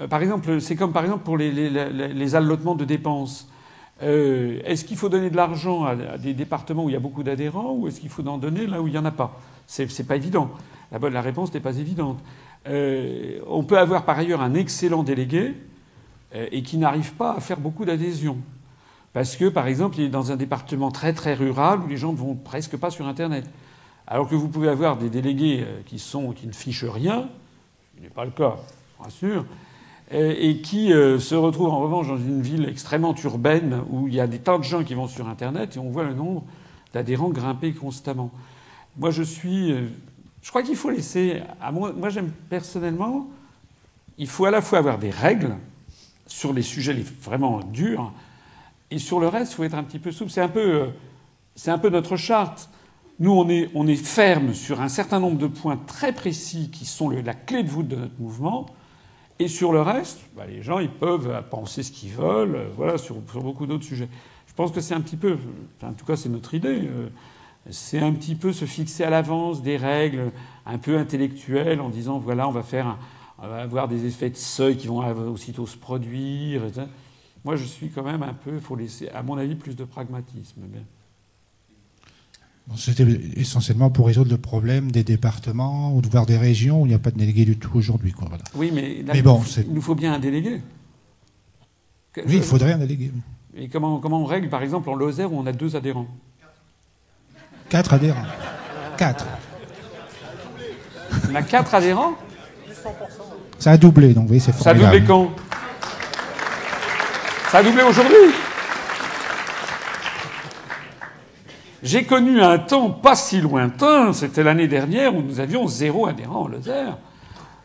Euh, 0.00 0.06
par 0.06 0.22
exemple, 0.22 0.60
c'est 0.60 0.76
comme 0.76 0.92
par 0.92 1.04
exemple 1.04 1.24
pour 1.24 1.36
les, 1.36 1.50
les, 1.50 1.68
les 2.08 2.34
allotements 2.34 2.74
de 2.74 2.84
dépenses. 2.84 3.48
Euh, 4.02 4.60
est-ce 4.64 4.84
qu'il 4.84 4.96
faut 4.96 5.08
donner 5.08 5.30
de 5.30 5.36
l'argent 5.36 5.84
à, 5.84 6.18
des 6.18 6.34
départements 6.34 6.84
où 6.84 6.88
il 6.88 6.92
y 6.92 6.96
a 6.96 7.00
beaucoup 7.00 7.22
d'adhérents 7.22 7.72
ou 7.72 7.86
est-ce 7.86 8.00
qu'il 8.00 8.08
faut 8.08 8.26
en 8.26 8.38
donner 8.38 8.66
là 8.66 8.82
où 8.82 8.88
il 8.88 8.92
n'y 8.92 8.98
en 8.98 9.04
a 9.04 9.12
pas? 9.12 9.38
C'est 9.66 10.06
pas 10.06 10.16
évident. 10.16 10.50
La, 10.92 10.98
bonne, 10.98 11.16
réponse 11.16 11.52
n'est 11.54 11.60
pas 11.60 11.76
évidente. 11.78 12.18
Euh, 12.68 13.40
on 13.48 13.64
peut 13.64 13.78
avoir 13.78 14.04
par 14.04 14.18
ailleurs 14.18 14.42
un 14.42 14.54
excellent 14.54 15.02
délégué 15.02 15.54
euh, 16.34 16.46
et 16.52 16.62
qui 16.62 16.76
n'arrive 16.76 17.14
pas 17.14 17.34
à 17.36 17.40
faire 17.40 17.58
beaucoup 17.58 17.84
d'adhésion. 17.84 18.38
Parce 19.12 19.36
que, 19.36 19.48
par 19.48 19.66
exemple, 19.66 19.98
il 19.98 20.04
est 20.04 20.10
dans 20.10 20.32
un 20.32 20.36
département 20.36 20.90
très 20.90 21.12
très 21.12 21.34
rural 21.34 21.80
où 21.80 21.88
les 21.88 21.96
gens 21.96 22.12
ne 22.12 22.18
vont 22.18 22.34
presque 22.34 22.76
pas 22.76 22.90
sur 22.90 23.06
Internet. 23.06 23.48
Alors 24.06 24.28
que 24.28 24.34
vous 24.34 24.48
pouvez 24.48 24.68
avoir 24.68 24.96
des 24.96 25.08
délégués 25.08 25.64
euh, 25.66 25.80
qui, 25.86 25.98
sont, 25.98 26.32
qui 26.32 26.46
ne 26.46 26.52
fichent 26.52 26.84
rien, 26.84 27.28
ce 27.96 28.02
n'est 28.02 28.10
pas 28.10 28.24
le 28.24 28.30
cas, 28.30 28.56
bien 29.00 29.10
sûr, 29.10 29.44
et, 30.10 30.60
qui 30.60 30.90
se 30.90 31.34
retrouvent 31.34 31.70
en 31.70 31.80
revanche 31.80 32.08
dans 32.08 32.18
une 32.18 32.42
ville 32.42 32.68
extrêmement 32.68 33.14
urbaine 33.24 33.80
où 33.88 34.08
il 34.08 34.14
y 34.14 34.20
a 34.20 34.26
des 34.26 34.40
tas 34.40 34.58
de 34.58 34.62
gens 34.62 34.84
qui 34.84 34.92
vont 34.92 35.08
sur 35.08 35.26
Internet 35.26 35.76
et 35.76 35.78
on 35.78 35.88
voit 35.88 36.04
le 36.04 36.12
nombre 36.12 36.44
d'adhérents 36.92 37.30
grimper 37.30 37.72
constamment. 37.72 38.30
Moi, 38.96 39.10
je 39.10 39.22
suis. 39.22 39.72
euh, 39.72 39.86
Je 40.42 40.50
crois 40.50 40.62
qu'il 40.62 40.76
faut 40.76 40.90
laisser. 40.90 41.42
Moi, 41.72 42.08
j'aime 42.10 42.30
personnellement. 42.50 43.28
Il 44.18 44.26
faut 44.28 44.44
à 44.44 44.50
la 44.50 44.60
fois 44.60 44.78
avoir 44.78 44.98
des 44.98 45.10
règles 45.10 45.56
sur 46.26 46.52
les 46.52 46.62
sujets 46.62 46.94
vraiment 47.22 47.60
durs 47.60 48.12
et 48.90 48.98
sur 48.98 49.20
le 49.20 49.28
reste, 49.28 49.52
il 49.52 49.54
faut 49.56 49.64
être 49.64 49.74
un 49.74 49.82
petit 49.84 49.98
peu 49.98 50.12
souple. 50.12 50.30
C'est 50.30 50.42
un 50.42 50.48
peu, 50.48 50.60
euh, 50.74 50.86
c'est 51.54 51.70
un 51.70 51.78
peu 51.78 51.88
notre 51.88 52.16
charte. 52.16 52.68
Nous, 53.18 53.30
on 53.32 53.48
est, 53.48 53.70
on 53.74 53.86
est 53.86 53.96
ferme 53.96 54.52
sur 54.52 54.80
un 54.80 54.88
certain 54.88 55.20
nombre 55.20 55.38
de 55.38 55.46
points 55.46 55.76
très 55.86 56.12
précis 56.12 56.70
qui 56.70 56.84
sont 56.84 57.08
la 57.08 57.34
clé 57.34 57.62
de 57.62 57.68
voûte 57.68 57.88
de 57.88 57.96
notre 57.96 58.18
mouvement. 58.18 58.66
Et 59.38 59.48
sur 59.48 59.72
le 59.72 59.80
reste, 59.80 60.20
bah, 60.36 60.44
les 60.46 60.62
gens, 60.62 60.78
ils 60.78 60.90
peuvent 60.90 61.30
euh, 61.30 61.40
penser 61.40 61.82
ce 61.82 61.90
qu'ils 61.90 62.12
veulent, 62.12 62.66
voilà, 62.76 62.98
sur, 62.98 63.16
sur 63.30 63.42
beaucoup 63.42 63.66
d'autres 63.66 63.84
sujets. 63.84 64.08
Je 64.46 64.52
pense 64.54 64.72
que 64.72 64.80
c'est 64.82 64.94
un 64.94 65.00
petit 65.00 65.16
peu, 65.16 65.38
en 65.82 65.92
tout 65.94 66.04
cas, 66.04 66.16
c'est 66.16 66.28
notre 66.28 66.52
idée. 66.54 66.82
C'est 67.70 67.98
un 68.00 68.12
petit 68.12 68.34
peu 68.34 68.52
se 68.52 68.64
fixer 68.64 69.04
à 69.04 69.10
l'avance 69.10 69.62
des 69.62 69.76
règles 69.76 70.32
un 70.66 70.78
peu 70.78 70.98
intellectuelles 70.98 71.80
en 71.80 71.88
disant 71.90 72.18
voilà, 72.18 72.48
on 72.48 72.52
va 72.52 72.62
faire, 72.62 72.86
un- 72.86 72.98
on 73.38 73.48
va 73.48 73.62
avoir 73.62 73.88
des 73.88 74.06
effets 74.06 74.30
de 74.30 74.36
seuil 74.36 74.76
qui 74.76 74.86
vont 74.88 74.98
aussitôt 75.30 75.66
se 75.66 75.76
produire. 75.76 76.62
Moi, 77.44 77.56
je 77.56 77.64
suis 77.64 77.90
quand 77.90 78.02
même 78.04 78.22
un 78.22 78.34
peu, 78.34 78.54
il 78.54 78.60
faut 78.60 78.76
laisser, 78.76 79.08
à 79.08 79.22
mon 79.22 79.36
avis, 79.36 79.54
plus 79.54 79.74
de 79.76 79.84
pragmatisme. 79.84 80.60
Bon, 82.68 82.76
C'était 82.76 83.06
essentiellement 83.36 83.90
pour 83.90 84.06
résoudre 84.06 84.30
le 84.30 84.38
problème 84.38 84.92
des 84.92 85.02
départements 85.02 85.94
ou 85.96 86.00
de 86.00 86.08
voir 86.08 86.26
des 86.26 86.38
régions 86.38 86.82
où 86.82 86.86
il 86.86 86.90
n'y 86.90 86.94
a 86.94 87.00
pas 87.00 87.10
de 87.10 87.18
délégués 87.18 87.44
du 87.44 87.58
tout 87.58 87.76
aujourd'hui. 87.76 88.14
voilà. 88.16 88.38
Oui, 88.54 88.70
mais, 88.72 89.02
là, 89.02 89.12
Mais 89.14 89.18
il 89.18 89.22
bon, 89.24 89.42
il 89.56 89.72
nous 89.72 89.82
faut 89.82 89.96
bien 89.96 90.12
un 90.14 90.20
délégué. 90.20 90.60
Oui, 92.16 92.22
il 92.36 92.42
faudrait 92.42 92.72
un 92.74 92.78
délégué. 92.78 93.10
Et 93.54 93.68
comment, 93.68 93.98
comment 93.98 94.20
on 94.22 94.26
règle, 94.26 94.48
par 94.48 94.62
exemple, 94.62 94.88
en 94.88 94.94
Lozère 94.94 95.32
où 95.32 95.38
on 95.38 95.46
a 95.46 95.52
deux 95.52 95.74
adhérents? 95.74 96.06
Quatre 97.72 97.94
adhérents. 97.94 98.26
Quatre. 98.98 99.26
On 101.30 101.34
a 101.34 101.40
quatre 101.40 101.74
adhérents 101.74 102.12
Ça 103.58 103.70
a 103.70 103.76
doublé, 103.78 104.12
donc 104.12 104.24
vous 104.24 104.28
voyez, 104.28 104.40
c'est 104.40 104.52
Ça 104.52 104.58
a 104.58 104.74
formidable. 104.74 104.92
doublé 105.00 105.06
quand 105.06 105.30
Ça 107.50 107.58
a 107.58 107.62
doublé 107.62 107.82
aujourd'hui 107.82 108.14
J'ai 111.82 112.04
connu 112.04 112.42
un 112.42 112.58
temps 112.58 112.90
pas 112.90 113.16
si 113.16 113.40
lointain, 113.40 114.12
c'était 114.12 114.42
l'année 114.42 114.68
dernière, 114.68 115.14
où 115.16 115.22
nous 115.22 115.40
avions 115.40 115.66
zéro 115.66 116.06
adhérent 116.06 116.42
en 116.42 116.48
Lozère. 116.48 116.98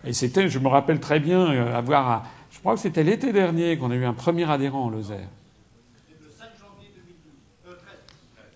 Et 0.06 0.14
c'était, 0.14 0.48
je 0.48 0.58
me 0.60 0.70
rappelle 0.70 1.02
très 1.02 1.20
bien, 1.20 1.52
euh, 1.52 1.78
avoir. 1.78 2.10
un- 2.10 2.24
je 2.50 2.60
crois 2.60 2.76
que 2.76 2.80
c'était 2.80 3.04
l'été 3.04 3.34
dernier 3.34 3.78
qu'on 3.78 3.92
a 3.92 3.96
eu 3.96 4.06
un 4.06 4.14
premier 4.14 4.50
adhérent 4.50 4.86
en 4.86 4.90
Lozère. 4.90 5.28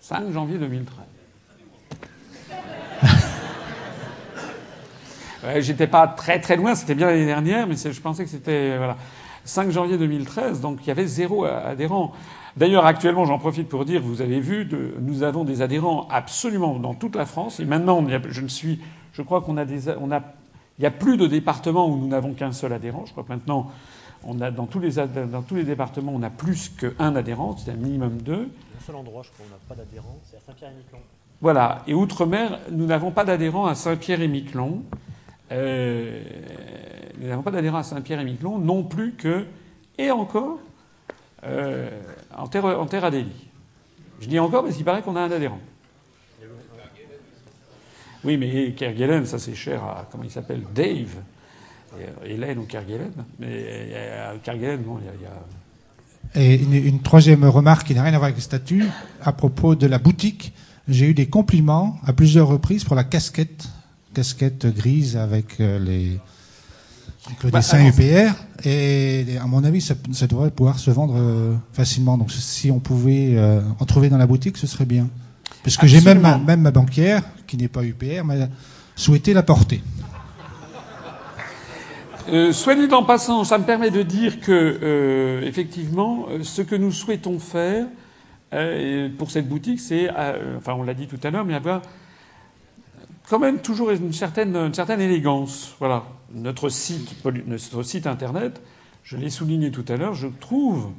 5 0.00 0.32
janvier 0.32 0.56
2013. 0.56 0.96
Ouais, 0.98 1.11
J'étais 5.58 5.86
pas 5.86 6.06
très 6.06 6.40
très 6.40 6.56
loin, 6.56 6.74
c'était 6.74 6.94
bien 6.94 7.06
l'année 7.08 7.26
dernière, 7.26 7.66
mais 7.66 7.74
je 7.76 8.00
pensais 8.00 8.24
que 8.24 8.30
c'était 8.30 8.76
voilà 8.76 8.96
5 9.44 9.70
janvier 9.70 9.98
2013, 9.98 10.60
donc 10.60 10.78
il 10.82 10.86
y 10.88 10.90
avait 10.90 11.06
zéro 11.06 11.44
adhérent. 11.44 12.12
D'ailleurs, 12.56 12.84
actuellement, 12.86 13.24
j'en 13.24 13.38
profite 13.38 13.68
pour 13.68 13.84
dire, 13.84 14.02
vous 14.02 14.20
avez 14.20 14.38
vu, 14.38 14.64
de- 14.64 14.94
nous 15.00 15.22
avons 15.22 15.42
des 15.44 15.62
adhérents 15.62 16.06
absolument 16.10 16.78
dans 16.78 16.94
toute 16.94 17.16
la 17.16 17.26
France, 17.26 17.58
et 17.60 17.64
maintenant, 17.64 18.06
a- 18.06 18.20
je 18.28 18.40
ne 18.42 18.48
suis, 18.48 18.80
je 19.14 19.22
crois 19.22 19.40
qu'on 19.40 19.56
a 19.56 19.64
des, 19.64 19.88
on 20.00 20.12
a, 20.12 20.20
il 20.78 20.82
y 20.84 20.86
a 20.86 20.90
plus 20.90 21.16
de 21.16 21.26
départements 21.26 21.88
où 21.88 21.96
nous 21.96 22.08
n'avons 22.08 22.34
qu'un 22.34 22.52
seul 22.52 22.72
adhérent. 22.72 23.04
Je 23.06 23.12
crois 23.12 23.24
que 23.24 23.30
maintenant, 23.30 23.70
on 24.24 24.40
a 24.40 24.50
dans 24.52 24.66
tous 24.66 24.78
les 24.80 24.98
ad- 24.98 25.30
dans 25.30 25.42
tous 25.42 25.54
les 25.56 25.64
départements, 25.64 26.12
on 26.14 26.22
a 26.22 26.30
plus 26.30 26.68
qu'un 26.68 27.16
adhérent, 27.16 27.56
c'est 27.56 27.70
un 27.72 27.74
minimum 27.76 28.18
deux. 28.18 28.48
Le 28.78 28.84
seul 28.86 28.94
endroit, 28.96 29.22
je 29.24 29.30
crois, 29.30 29.44
où 29.44 29.48
on 29.48 29.52
n'a 29.52 29.60
pas 29.68 29.74
d'adhérents, 29.74 30.18
c'est 30.30 30.36
à 30.36 30.40
Saint-Pierre-et-Miquelon. 30.46 30.98
Voilà. 31.40 31.82
Et 31.88 31.94
outre-mer, 31.94 32.60
nous 32.70 32.86
n'avons 32.86 33.10
pas 33.10 33.24
d'adhérents 33.24 33.66
à 33.66 33.74
Saint-Pierre-et-Miquelon. 33.74 34.82
Euh, 35.52 36.22
nous 37.20 37.28
n'avons 37.28 37.42
pas 37.42 37.50
d'adhérents 37.50 37.78
à 37.78 37.82
Saint-Pierre-et-Miquelon 37.82 38.58
non 38.58 38.82
plus 38.84 39.12
que, 39.12 39.44
et 39.98 40.10
encore, 40.10 40.58
euh, 41.44 41.90
en, 42.36 42.46
terre, 42.48 42.64
en 42.64 42.86
terre. 42.86 43.10
Je 44.20 44.26
dis 44.28 44.38
encore 44.38 44.62
parce 44.64 44.76
qu'il 44.76 44.84
paraît 44.84 45.02
qu'on 45.02 45.16
a 45.16 45.20
un 45.20 45.30
adhérent. 45.30 45.60
Oui, 48.24 48.36
mais 48.36 48.72
Kerguelen, 48.72 49.26
ça 49.26 49.38
c'est 49.38 49.54
cher 49.54 49.82
à, 49.82 50.08
comment 50.10 50.22
il 50.24 50.30
s'appelle, 50.30 50.62
Dave. 50.74 51.16
Et, 51.98 52.04
euh, 52.04 52.34
Hélène 52.34 52.58
ou 52.58 52.62
Kerguelen. 52.64 53.12
Mais 53.38 53.48
euh, 53.50 54.36
Kerguelen, 54.42 54.80
bon, 54.82 54.98
il 55.00 55.22
y 55.22 55.26
a- 55.26 56.40
Et 56.40 56.54
une 56.88 57.02
troisième 57.02 57.44
remarque 57.44 57.88
qui 57.88 57.94
n'a 57.94 58.02
rien 58.04 58.14
à 58.14 58.18
voir 58.18 58.24
avec 58.24 58.36
le 58.36 58.42
statut, 58.42 58.84
à 59.22 59.32
propos 59.32 59.74
de 59.74 59.86
la 59.86 59.98
boutique, 59.98 60.52
j'ai 60.88 61.10
eu 61.10 61.14
des 61.14 61.26
compliments 61.26 61.96
à 62.06 62.12
plusieurs 62.12 62.46
reprises 62.48 62.84
pour 62.84 62.94
la 62.96 63.04
casquette, 63.04 63.68
casquette 64.12 64.66
grise 64.66 65.16
avec 65.16 65.60
euh, 65.60 65.78
les 65.78 66.18
avec 67.26 67.42
le 67.44 67.50
Bah, 67.50 67.58
dessin 67.60 67.78
alors- 67.78 67.88
UPR. 67.98 68.34
Et 68.64 69.26
à 69.40 69.46
mon 69.46 69.62
avis, 69.64 69.80
ça, 69.80 69.94
ça 70.12 70.26
devrait 70.26 70.50
pouvoir 70.50 70.78
se 70.78 70.90
vendre 70.90 71.14
euh, 71.16 71.54
facilement. 71.72 72.18
Donc 72.18 72.30
si 72.32 72.70
on 72.70 72.80
pouvait 72.80 73.34
euh, 73.36 73.60
en 73.78 73.84
trouver 73.84 74.08
dans 74.08 74.18
la 74.18 74.26
boutique, 74.26 74.56
ce 74.56 74.66
serait 74.66 74.84
bien. 74.86 75.08
Parce 75.64 75.76
que 75.76 75.86
j'ai 75.86 76.00
même 76.00 76.20
ma, 76.20 76.30
Absolument. 76.30 76.46
même 76.46 76.60
ma 76.62 76.70
banquière, 76.72 77.22
qui 77.46 77.56
n'est 77.56 77.68
pas 77.68 77.84
UPR, 77.84 78.24
m'a 78.24 78.34
souhaité 78.96 79.32
la 79.32 79.42
porter. 79.44 79.80
Euh, 82.28 82.52
soit 82.52 82.74
dit 82.76 82.92
en 82.92 83.02
passant, 83.04 83.42
ça 83.44 83.58
me 83.58 83.64
permet 83.64 83.90
de 83.90 84.02
dire 84.02 84.40
que, 84.40 84.52
euh, 84.52 85.42
effectivement, 85.46 86.26
ce 86.42 86.62
que 86.62 86.76
nous 86.76 86.92
souhaitons 86.92 87.38
faire 87.40 87.86
euh, 88.54 89.08
pour 89.18 89.30
cette 89.30 89.48
boutique, 89.48 89.80
c'est, 89.80 90.08
enfin, 90.10 90.74
on 90.74 90.84
l'a 90.84 90.94
dit 90.94 91.06
tout 91.08 91.18
à 91.22 91.30
l'heure, 91.30 91.44
mais 91.44 91.54
avoir 91.54 91.82
quand 93.28 93.38
même 93.38 93.60
toujours 93.60 93.90
une 93.90 94.12
certaine, 94.12 94.56
élégance. 95.00 95.74
Voilà. 95.78 96.04
Notre 96.34 96.68
site, 96.68 97.24
notre 97.46 97.82
site 97.82 98.06
internet, 98.06 98.60
je 99.02 99.16
l'ai 99.16 99.30
souligné 99.30 99.70
tout 99.70 99.84
à 99.88 99.96
l'heure, 99.96 100.14
je 100.14 100.28
trouve 100.40 100.90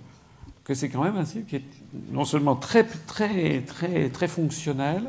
que 0.64 0.74
c'est 0.74 0.90
quand 0.90 1.04
même 1.04 1.18
un 1.18 1.26
site 1.26 1.48
qui 1.48 1.58
est 1.58 1.64
non 2.12 2.26
seulement 2.26 2.56
très, 2.56 2.84
très, 2.84 3.62
très, 3.62 4.10
très 4.10 4.28
fonctionnel, 4.28 5.04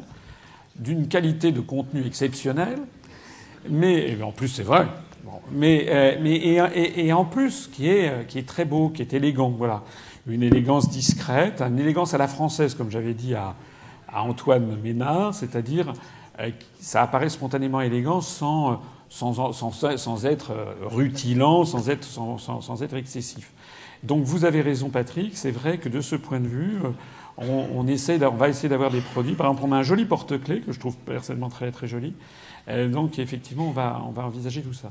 d'une 0.76 1.06
qualité 1.08 1.52
de 1.52 1.60
contenu 1.60 2.04
exceptionnelle, 2.04 2.80
mais 3.68 4.20
en 4.22 4.32
plus 4.32 4.48
c'est 4.48 4.62
vrai. 4.62 4.86
Mais 5.52 5.86
euh, 5.88 6.18
mais 6.20 6.36
et, 6.36 7.12
en 7.12 7.24
plus 7.24 7.68
qui 7.72 7.88
est 7.88 8.26
qui 8.28 8.38
est 8.38 8.48
très 8.48 8.64
beau, 8.64 8.88
qui 8.88 9.02
est 9.02 9.12
élégant, 9.12 9.50
voilà, 9.50 9.82
une 10.26 10.42
élégance 10.42 10.88
discrète, 10.88 11.60
une 11.60 11.78
élégance 11.78 12.14
à 12.14 12.18
la 12.18 12.28
française, 12.28 12.74
comme 12.74 12.90
j'avais 12.90 13.14
dit 13.14 13.34
à, 13.34 13.54
Antoine 14.16 14.76
Ménard, 14.80 15.34
c'est-à-dire 15.34 15.92
ça 16.80 17.02
apparaît 17.02 17.28
spontanément 17.28 17.80
élégant 17.80 18.20
sans 18.20 18.72
euh, 18.72 18.76
sans, 19.14 19.52
sans, 19.52 19.96
sans 19.96 20.26
être 20.26 20.50
euh, 20.50 20.74
rutilant, 20.82 21.64
sans 21.64 21.88
être 21.88 22.04
sans, 22.04 22.82
être 22.82 22.94
excessif. 22.94 23.52
Donc 24.02 24.24
vous 24.24 24.44
avez 24.44 24.60
raison, 24.60 24.90
Patrick. 24.90 25.36
C'est 25.36 25.52
vrai 25.52 25.78
que 25.78 25.88
de 25.88 26.00
ce 26.00 26.16
point 26.16 26.40
de 26.40 26.48
vue, 26.48 26.78
euh, 26.84 26.88
on, 27.38 27.66
on 27.76 27.86
essaie, 27.86 28.22
on 28.24 28.34
va 28.34 28.48
essayer 28.48 28.68
d'avoir 28.68 28.90
des 28.90 29.00
produits. 29.00 29.34
Par 29.34 29.46
exemple, 29.46 29.62
on 29.66 29.72
a 29.72 29.76
un 29.76 29.82
joli 29.82 30.04
porte-clés 30.04 30.60
que 30.60 30.72
je 30.72 30.80
trouve 30.80 30.96
personnellement 30.96 31.48
très 31.48 31.70
très 31.70 31.86
joli. 31.86 32.12
Euh, 32.68 32.88
donc 32.88 33.18
effectivement, 33.20 33.68
on 33.68 33.72
va 33.72 34.02
on 34.06 34.10
va 34.10 34.24
envisager 34.24 34.62
tout 34.62 34.74
ça. 34.74 34.90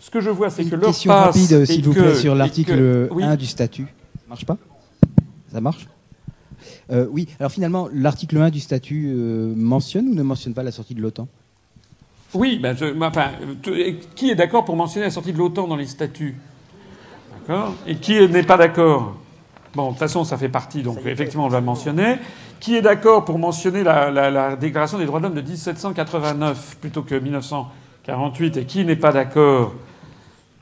Ce 0.00 0.10
que 0.10 0.20
je 0.20 0.30
vois, 0.30 0.50
c'est 0.50 0.64
que 0.64 0.74
l'heure 0.74 0.90
question 0.90 1.10
passe 1.10 1.36
rapide, 1.36 1.52
et 1.52 1.66
s'il 1.66 1.84
vous 1.84 1.92
plaît, 1.92 2.14
sur 2.14 2.34
l'article 2.34 3.08
oui. 3.10 3.24
1 3.24 3.36
du 3.36 3.46
statut. 3.46 3.86
Ça 3.86 4.28
marche 4.28 4.46
pas? 4.46 4.56
Ça 5.52 5.60
marche? 5.60 5.86
Euh, 6.90 7.06
Oui. 7.10 7.28
Alors 7.40 7.50
finalement, 7.52 7.88
l'article 7.92 8.38
1 8.38 8.50
du 8.50 8.60
statut 8.60 9.12
euh, 9.14 9.52
mentionne 9.56 10.08
ou 10.08 10.14
ne 10.14 10.22
mentionne 10.22 10.54
pas 10.54 10.62
la 10.62 10.72
sortie 10.72 10.94
de 10.94 11.00
l'OTAN? 11.00 11.28
Oui, 12.34 12.58
ben, 12.58 12.76
je- 12.76 13.00
enfin, 13.00 13.30
qui 14.16 14.30
est 14.30 14.34
d'accord 14.34 14.64
pour 14.64 14.76
mentionner 14.76 15.06
la 15.06 15.10
sortie 15.12 15.32
de 15.32 15.38
l'OTAN 15.38 15.68
dans 15.68 15.76
les 15.76 15.86
statuts? 15.86 16.34
D'accord? 17.32 17.74
Et 17.86 17.96
qui 17.96 18.14
n'est 18.28 18.42
pas 18.42 18.56
d'accord? 18.56 19.14
Bon, 19.74 19.86
de 19.86 19.90
toute 19.90 19.98
façon, 19.98 20.24
ça 20.24 20.36
fait 20.36 20.48
partie, 20.48 20.82
donc 20.82 20.98
effectivement, 21.04 21.46
on 21.46 21.48
va 21.48 21.60
le 21.60 21.66
mentionner. 21.66 22.16
Qui 22.60 22.76
est 22.76 22.82
d'accord 22.82 23.24
pour 23.24 23.38
mentionner 23.38 23.82
la, 23.82 24.10
la- 24.10 24.30
la 24.30 24.56
Déclaration 24.56 24.98
des 24.98 25.04
droits 25.06 25.18
de 25.20 25.24
l'homme 25.26 25.34
de 25.34 25.42
1789 25.42 26.78
plutôt 26.80 27.02
que 27.02 27.14
1948 27.14 28.56
Et 28.56 28.64
qui 28.64 28.84
n'est 28.84 28.96
pas 28.96 29.12
d'accord? 29.12 29.74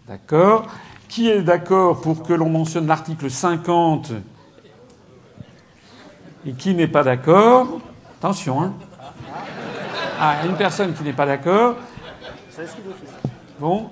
D'accord? 0.09 0.67
Qui 1.09 1.29
est 1.29 1.43
d'accord 1.43 2.01
pour 2.01 2.23
que 2.23 2.33
l'on 2.33 2.49
mentionne 2.49 2.87
l'article 2.87 3.31
50 3.31 4.13
Et 6.47 6.53
qui 6.53 6.75
n'est 6.75 6.89
pas 6.89 7.03
d'accord 7.03 7.67
Attention, 8.19 8.63
hein. 8.63 8.73
Ah, 10.21 10.37
une 10.47 10.55
personne 10.55 10.93
qui 10.95 11.03
n'est 11.03 11.13
pas 11.13 11.27
d'accord. 11.27 11.77
Bon. 13.59 13.91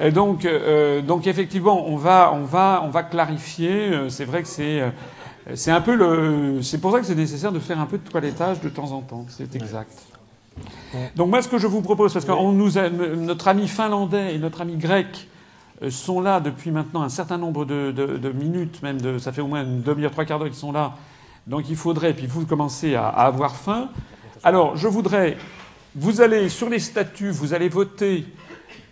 Et 0.00 0.10
donc, 0.10 0.44
euh, 0.44 1.00
donc 1.02 1.26
effectivement, 1.26 1.86
on 1.88 1.96
va, 1.96 2.32
on 2.32 2.42
on 2.42 2.88
va 2.90 3.02
clarifier. 3.02 3.88
Euh, 3.92 4.08
C'est 4.08 4.24
vrai 4.24 4.42
que 4.42 4.48
c'est, 4.48 4.80
euh, 4.80 4.90
c'est 5.54 5.70
un 5.70 5.80
peu 5.80 5.94
le. 5.94 6.62
C'est 6.62 6.78
pour 6.80 6.92
ça 6.92 7.00
que 7.00 7.06
c'est 7.06 7.14
nécessaire 7.14 7.52
de 7.52 7.58
faire 7.60 7.80
un 7.80 7.86
peu 7.86 7.98
de 7.98 8.08
toilettage 8.08 8.60
de 8.60 8.68
temps 8.68 8.90
en 8.92 9.00
temps. 9.00 9.24
C'est 9.28 9.54
exact. 9.56 9.92
Donc 11.16 11.28
moi, 11.28 11.42
ce 11.42 11.48
que 11.48 11.58
je 11.58 11.66
vous 11.66 11.82
propose, 11.82 12.12
parce 12.12 12.24
que 12.24 13.16
notre 13.16 13.48
ami 13.48 13.66
finlandais 13.66 14.34
et 14.36 14.38
notre 14.38 14.60
ami 14.60 14.76
grec 14.76 15.28
euh, 15.82 15.90
sont 15.90 16.20
là 16.20 16.38
depuis 16.38 16.70
maintenant 16.70 17.02
un 17.02 17.08
certain 17.08 17.38
nombre 17.38 17.64
de, 17.64 17.90
de- 17.90 18.16
de 18.18 18.28
minutes, 18.30 18.80
même 18.82 19.00
de, 19.00 19.18
ça 19.18 19.32
fait 19.32 19.40
au 19.40 19.48
moins 19.48 19.62
une 19.64 19.82
demi-heure, 19.82 20.12
trois 20.12 20.24
quarts 20.24 20.38
d'heure 20.38 20.48
qu'ils 20.48 20.56
sont 20.56 20.70
là. 20.70 20.92
Donc 21.46 21.68
il 21.68 21.76
faudrait, 21.76 22.14
puis 22.14 22.26
vous 22.26 22.46
commencez 22.46 22.94
à, 22.94 23.06
à 23.08 23.26
avoir 23.26 23.56
faim. 23.56 23.88
Alors 24.42 24.76
je 24.76 24.88
voudrais, 24.88 25.36
vous 25.94 26.20
allez 26.20 26.48
sur 26.48 26.68
les 26.70 26.78
statuts, 26.78 27.30
vous 27.30 27.52
allez 27.54 27.68
voter 27.68 28.24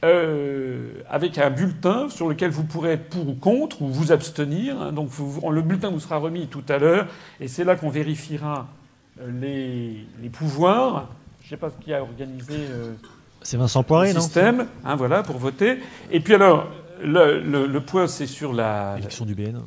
euh, 0.04 0.90
avec 1.08 1.38
un 1.38 1.50
bulletin 1.50 2.08
sur 2.08 2.28
lequel 2.28 2.50
vous 2.50 2.64
pourrez 2.64 2.92
être 2.92 3.08
pour 3.08 3.28
ou 3.28 3.34
contre 3.34 3.82
ou 3.82 3.88
vous 3.88 4.12
abstenir. 4.12 4.80
hein. 4.80 4.92
Donc 4.92 5.08
vous- 5.08 5.50
le 5.50 5.62
bulletin 5.62 5.90
vous 5.90 6.00
sera 6.00 6.16
remis 6.18 6.46
tout 6.48 6.64
à 6.68 6.78
l'heure 6.78 7.06
et 7.40 7.48
c'est 7.48 7.64
là 7.64 7.76
qu'on 7.76 7.88
vérifiera 7.90 8.66
euh, 9.20 9.30
les, 9.40 10.06
les 10.20 10.28
pouvoirs. 10.28 11.08
Je 11.40 11.46
ne 11.46 11.50
sais 11.50 11.56
pas 11.56 11.70
ce 11.70 11.84
qui 11.84 11.92
a 11.92 12.02
organisé. 12.02 12.54
euh, 12.54 12.92
C'est 13.42 13.56
Vincent 13.56 13.82
Poiré, 13.82 14.08
le 14.08 14.14
non? 14.14 14.20
système, 14.20 14.66
hein, 14.84 14.96
voilà, 14.96 15.22
pour 15.22 15.36
voter. 15.38 15.78
Et 16.10 16.20
puis 16.20 16.34
alors, 16.34 16.66
le, 17.02 17.40
le- 17.40 17.66
le 17.66 17.80
point, 17.80 18.06
c'est 18.06 18.26
sur 18.26 18.52
la. 18.52 18.94
L'élection 18.96 19.24
du 19.24 19.34
BN. 19.34 19.60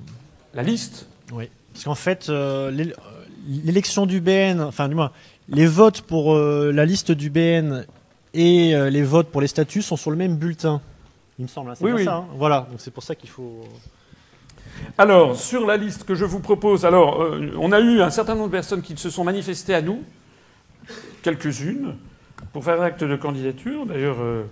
La 0.54 0.64
liste 0.64 1.08
Oui. 1.34 1.50
Parce 1.76 1.84
qu'en 1.84 1.94
fait, 1.96 2.30
euh, 2.30 2.72
l'é- 2.72 2.94
l'élection 3.48 4.06
du 4.06 4.22
BN, 4.22 4.62
enfin 4.62 4.88
du 4.88 4.96
moins, 4.96 5.12
les 5.50 5.68
votes 5.68 6.02
pour 6.02 6.34
euh, 6.34 6.72
la 6.74 6.86
liste 6.86 7.12
du 7.12 7.30
BN 7.30 7.86
et 8.34 8.74
euh, 8.76 8.90
les 8.90 9.04
votes 9.04 9.28
pour 9.28 9.42
les 9.42 9.48
statuts 9.48 9.82
sont 9.84 9.98
sur 9.98 10.10
le 10.10 10.18
même 10.18 10.38
bulletin. 10.38 10.82
Il 11.38 11.44
me 11.44 11.48
semble. 11.50 11.70
hein, 11.72 11.76
c'est 11.76 11.84
Oui, 11.86 12.06
ça. 12.06 12.16
hein. 12.16 12.26
voilà. 12.38 12.66
Donc 12.72 12.80
c'est 12.80 12.92
pour 12.92 13.04
ça 13.04 13.14
qu'il 13.14 13.30
faut. 13.30 13.62
Alors, 14.98 15.36
sur 15.36 15.66
la 15.68 15.76
liste 15.78 16.06
que 16.06 16.16
je 16.16 16.24
vous 16.26 16.40
propose, 16.40 16.86
alors, 16.86 17.22
euh, 17.22 17.52
on 17.60 17.72
a 17.74 17.80
eu 17.82 18.02
un 18.02 18.10
certain 18.10 18.36
nombre 18.36 18.48
de 18.48 18.52
personnes 18.54 18.82
qui 18.82 18.96
se 18.98 19.10
sont 19.10 19.24
manifestées 19.26 19.76
à 19.76 19.82
nous, 19.82 20.02
quelques-unes, 21.24 21.96
pour 22.54 22.64
faire 22.64 22.82
acte 22.82 23.04
de 23.04 23.16
candidature. 23.16 23.86
D'ailleurs, 23.86 24.18
euh, 24.22 24.44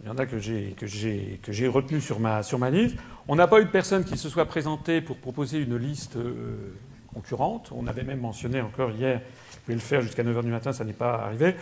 il 0.00 0.06
y 0.06 0.10
en 0.10 0.18
a 0.18 0.26
que 0.26 0.38
j'ai 0.38 1.68
retenu 1.68 2.00
sur 2.00 2.20
ma 2.20 2.42
liste. 2.70 2.96
On 3.26 3.36
n'a 3.36 3.46
pas 3.46 3.60
eu 3.60 3.64
de 3.64 3.70
personnes 3.70 4.04
qui 4.04 4.18
se 4.18 4.28
soient 4.28 4.44
présentées 4.44 5.00
pour 5.00 5.16
proposer 5.16 5.58
une 5.58 5.76
liste 5.76 6.16
euh, 6.16 6.74
concurrente. 7.14 7.70
On 7.74 7.86
avait 7.86 8.02
même 8.02 8.20
mentionné 8.20 8.60
encore 8.60 8.90
hier, 8.90 9.20
vous 9.20 9.58
pouvez 9.64 9.74
le 9.74 9.80
faire 9.80 10.02
jusqu'à 10.02 10.22
9h 10.22 10.42
du 10.42 10.50
matin, 10.50 10.72
ça 10.72 10.84
n'est 10.84 10.92
pas 10.92 11.14
arrivé. 11.14 11.54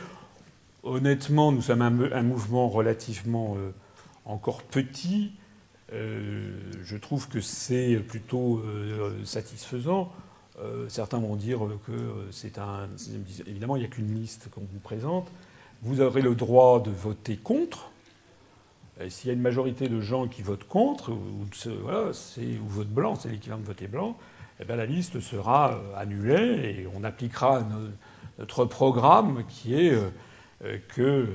Honnêtement, 0.83 1.53
nous 1.53 1.63
sommes 1.63 1.83
un, 1.83 2.13
un 2.13 2.23
mouvement 2.23 2.69
relativement 2.69 3.55
euh, 3.57 3.71
encore 4.25 4.63
petit. 4.65 5.35
Euh, 5.93 6.59
je 6.83 6.97
trouve 6.97 7.29
que 7.29 7.41
c'est 7.41 7.97
plutôt 7.97 8.63
satisfaisant. 9.25 10.13
Certains 10.89 11.19
vont 11.19 11.35
dire 11.35 11.61
que 11.87 12.29
c'est 12.31 12.57
un. 12.59 12.89
Évidemment, 13.47 13.77
il 13.77 13.81
n'y 13.81 13.85
a 13.85 13.89
qu'une 13.89 14.15
liste 14.15 14.49
qu'on 14.51 14.61
vous 14.61 14.79
présente. 14.79 15.31
Vous 15.83 16.01
aurez 16.01 16.23
le 16.23 16.35
droit 16.35 16.81
de 16.81 16.91
voter 16.91 17.37
contre. 17.37 17.92
Et 19.05 19.11
S'il 19.11 19.29
y 19.29 19.31
a 19.31 19.35
une 19.35 19.41
majorité 19.41 19.89
de 19.89 20.01
gens 20.01 20.29
qui 20.29 20.43
votent 20.43 20.67
contre, 20.69 21.11
ou, 21.13 21.47
voilà, 21.83 22.11
vote 22.67 22.89
blanc, 22.89 23.15
c'est 23.17 23.29
l'équivalent 23.31 23.61
de 23.61 23.67
voter 23.67 23.89
blanc, 23.89 24.17
eh 24.61 24.65
bien, 24.65 24.77
la 24.77 24.87
liste 24.87 25.21
sera 25.21 25.73
euh, 25.73 25.97
annulée 25.97 26.77
et 26.81 26.89
on 26.95 27.03
appliquera 27.05 27.61
no- 27.61 27.89
notre 28.39 28.65
programme 28.65 29.45
qui 29.49 29.75
est 29.75 29.93
euh, 29.93 30.11
euh, 30.65 30.79
que 30.89 31.27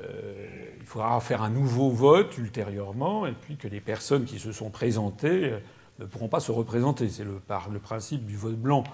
euh, 0.00 0.46
il 0.80 0.86
faudra 0.86 1.20
faire 1.20 1.42
un 1.42 1.50
nouveau 1.50 1.90
vote 1.90 2.36
ultérieurement, 2.38 3.26
et 3.26 3.32
puis 3.32 3.56
que 3.56 3.68
les 3.68 3.80
personnes 3.80 4.24
qui 4.24 4.38
se 4.38 4.52
sont 4.52 4.70
présentées 4.70 5.52
euh, 5.52 5.58
ne 6.00 6.06
pourront 6.06 6.28
pas 6.28 6.40
se 6.40 6.50
représenter. 6.52 7.08
C'est 7.08 7.24
le, 7.24 7.32
par 7.32 7.68
le 7.70 7.78
principe 7.78 8.24
du 8.24 8.36
vote 8.36 8.56
blanc 8.56 8.84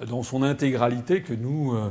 euh, 0.00 0.06
dans 0.06 0.22
son 0.22 0.42
intégralité 0.42 1.22
que 1.22 1.32
nous, 1.32 1.74
euh, 1.74 1.90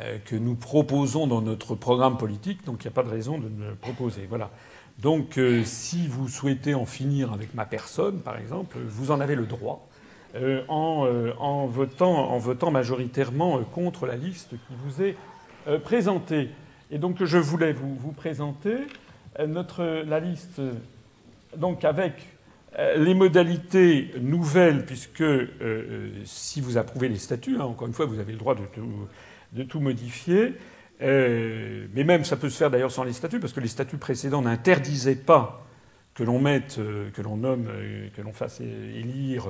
euh, 0.00 0.18
que 0.24 0.36
nous 0.36 0.54
proposons 0.54 1.26
dans 1.26 1.40
notre 1.42 1.74
programme 1.74 2.18
politique, 2.18 2.64
donc 2.64 2.84
il 2.84 2.86
n'y 2.86 2.92
a 2.92 2.94
pas 2.94 3.02
de 3.02 3.10
raison 3.10 3.38
de 3.38 3.48
ne 3.48 3.70
le 3.70 3.74
proposer. 3.74 4.26
Voilà. 4.28 4.50
Donc 4.98 5.38
euh, 5.38 5.62
si 5.64 6.06
vous 6.06 6.28
souhaitez 6.28 6.74
en 6.74 6.86
finir 6.86 7.32
avec 7.32 7.54
ma 7.54 7.66
personne, 7.66 8.20
par 8.20 8.38
exemple, 8.38 8.78
vous 8.86 9.10
en 9.10 9.20
avez 9.20 9.34
le 9.34 9.46
droit. 9.46 9.88
euh, 10.34 10.62
en, 10.68 11.04
euh, 11.06 11.32
en 11.38 11.66
votant, 11.66 12.30
en 12.30 12.38
votant 12.38 12.70
majoritairement 12.70 13.58
contre 13.64 14.06
la 14.06 14.16
liste 14.16 14.50
qui 14.50 14.74
vous 14.84 15.02
est 15.02 15.16
présentée. 15.84 16.48
Et 16.90 16.98
donc 16.98 17.22
je 17.22 17.38
voulais 17.38 17.72
vous, 17.72 18.12
présenter 18.12 18.76
notre, 19.46 20.02
la 20.06 20.20
liste 20.20 20.60
donc 21.56 21.84
avec 21.84 22.14
les 22.96 23.14
modalités 23.14 24.10
nouvelles, 24.20 24.84
puisque 24.84 25.22
si 26.24 26.60
vous 26.60 26.78
approuvez 26.78 27.08
les 27.08 27.18
statuts, 27.18 27.56
hein, 27.60 27.64
encore 27.64 27.86
une 27.86 27.94
fois, 27.94 28.06
vous 28.06 28.18
avez 28.18 28.32
le 28.32 28.38
droit 28.38 28.54
de 28.54 28.64
tout, 28.74 29.06
de 29.52 29.62
tout 29.62 29.80
modifier. 29.80 30.54
Euh, 31.02 31.86
mais 31.94 32.04
même 32.04 32.24
ça 32.24 32.36
peut 32.36 32.48
se 32.48 32.56
faire 32.56 32.70
d'ailleurs 32.70 32.92
sans 32.92 33.04
les 33.04 33.12
statuts, 33.12 33.40
parce 33.40 33.52
que 33.52 33.60
les 33.60 33.68
statuts 33.68 33.96
précédents 33.96 34.42
n'interdisaient 34.42 35.16
pas 35.16 35.64
que 36.14 36.22
l'on 36.22 36.38
mette, 36.38 36.76
euh, 36.78 37.10
que 37.10 37.22
l'on 37.22 37.36
nomme, 37.36 37.66
euh, 37.68 38.08
que 38.14 38.22
l'on 38.22 38.32
fasse 38.32 38.60
élire 38.60 39.48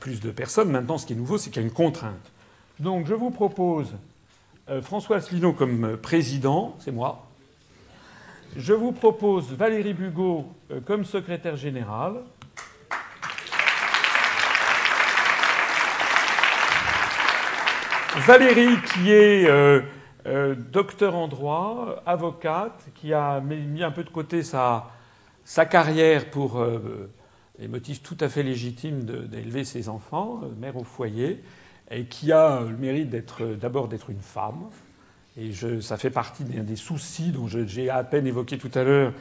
plus 0.00 0.20
de 0.20 0.30
personnes. 0.30 0.70
Maintenant, 0.70 0.98
ce 0.98 1.06
qui 1.06 1.12
est 1.12 1.16
nouveau, 1.16 1.38
c'est 1.38 1.50
qu'il 1.50 1.62
y 1.62 1.64
a 1.64 1.68
une 1.68 1.74
contrainte. 1.74 2.32
Donc, 2.78 3.06
je 3.06 3.14
vous 3.14 3.30
propose 3.30 3.94
François 4.82 5.16
Asselineau 5.16 5.52
comme 5.52 5.96
président, 5.96 6.76
c'est 6.78 6.90
moi. 6.90 7.26
Je 8.56 8.74
vous 8.74 8.92
propose 8.92 9.50
Valérie 9.52 9.94
Bugot 9.94 10.46
comme 10.84 11.04
secrétaire 11.04 11.56
générale. 11.56 12.16
Valérie, 18.26 18.76
qui 18.92 19.10
est 19.10 19.48
euh, 20.28 20.52
euh, 20.52 20.54
docteur 20.54 21.14
en 21.14 21.28
droit, 21.28 22.02
avocate, 22.06 22.88
qui 22.94 23.12
a 23.12 23.40
mis 23.40 23.82
un 23.82 23.90
peu 23.90 24.04
de 24.04 24.10
côté 24.10 24.42
sa, 24.42 24.90
carrière 25.70 26.30
pour 26.30 26.60
euh, 26.60 27.10
des 27.58 27.68
motifs 27.68 28.02
tout 28.02 28.16
à 28.20 28.28
fait 28.28 28.42
légitimes 28.42 29.04
d'élever 29.04 29.64
ses 29.64 29.88
enfants, 29.88 30.40
euh, 30.42 30.48
mère 30.58 30.76
au 30.76 30.84
foyer, 30.84 31.42
et 31.90 32.04
qui 32.04 32.32
a 32.32 32.60
le 32.60 32.76
mérite 32.76 33.10
d'être 33.10 33.44
d'abord 33.44 33.88
d'être 33.88 34.10
une 34.10 34.20
femme. 34.20 34.68
Et 35.36 35.52
ça 35.80 35.96
fait 35.96 36.10
partie 36.10 36.42
des, 36.42 36.76
soucis 36.76 37.30
dont 37.30 37.46
j'ai 37.46 37.90
à 37.90 38.02
peine 38.02 38.26
évoqué 38.26 38.58
tout 38.58 38.70
à 38.74 38.82
l'heure. 38.82 39.12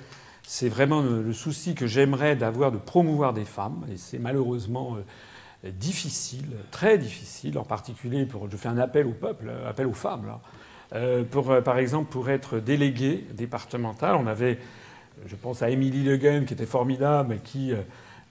C'est 0.42 0.68
vraiment 0.68 1.02
le, 1.02 1.32
souci 1.32 1.76
que 1.76 1.86
j'aimerais 1.86 2.36
d'avoir 2.36 2.72
de 2.72 2.78
promouvoir 2.78 3.34
des 3.34 3.46
femmes, 3.46 3.86
et 3.92 3.98
c'est 3.98 4.18
malheureusement 4.18 4.98
euh, 4.98 5.72
difficile, 5.72 6.58
très 6.72 6.98
difficile, 6.98 7.58
en 7.58 7.64
particulier 7.64 8.26
pour. 8.26 8.50
Je 8.50 8.58
fais 8.58 8.68
un 8.68 8.78
appel 8.78 9.06
au 9.06 9.14
peuple, 9.14 9.52
appel 9.68 9.86
aux 9.88 9.94
femmes 9.94 10.26
là. 10.26 10.42
Euh, 10.94 11.24
euh, 11.36 11.62
par 11.62 11.78
exemple, 11.78 12.12
pour 12.12 12.30
être 12.30 12.60
déléguée 12.60 13.26
départementale, 13.34 14.16
on 14.16 14.28
avait, 14.28 14.60
je 15.26 15.36
pense 15.36 15.62
à 15.62 15.70
Émilie 15.70 16.04
Le 16.04 16.18
Guen, 16.18 16.46
qui 16.46 16.54
était 16.54 16.66
formidable, 16.66 17.40
qui, 17.44 17.74
euh, 17.74 17.82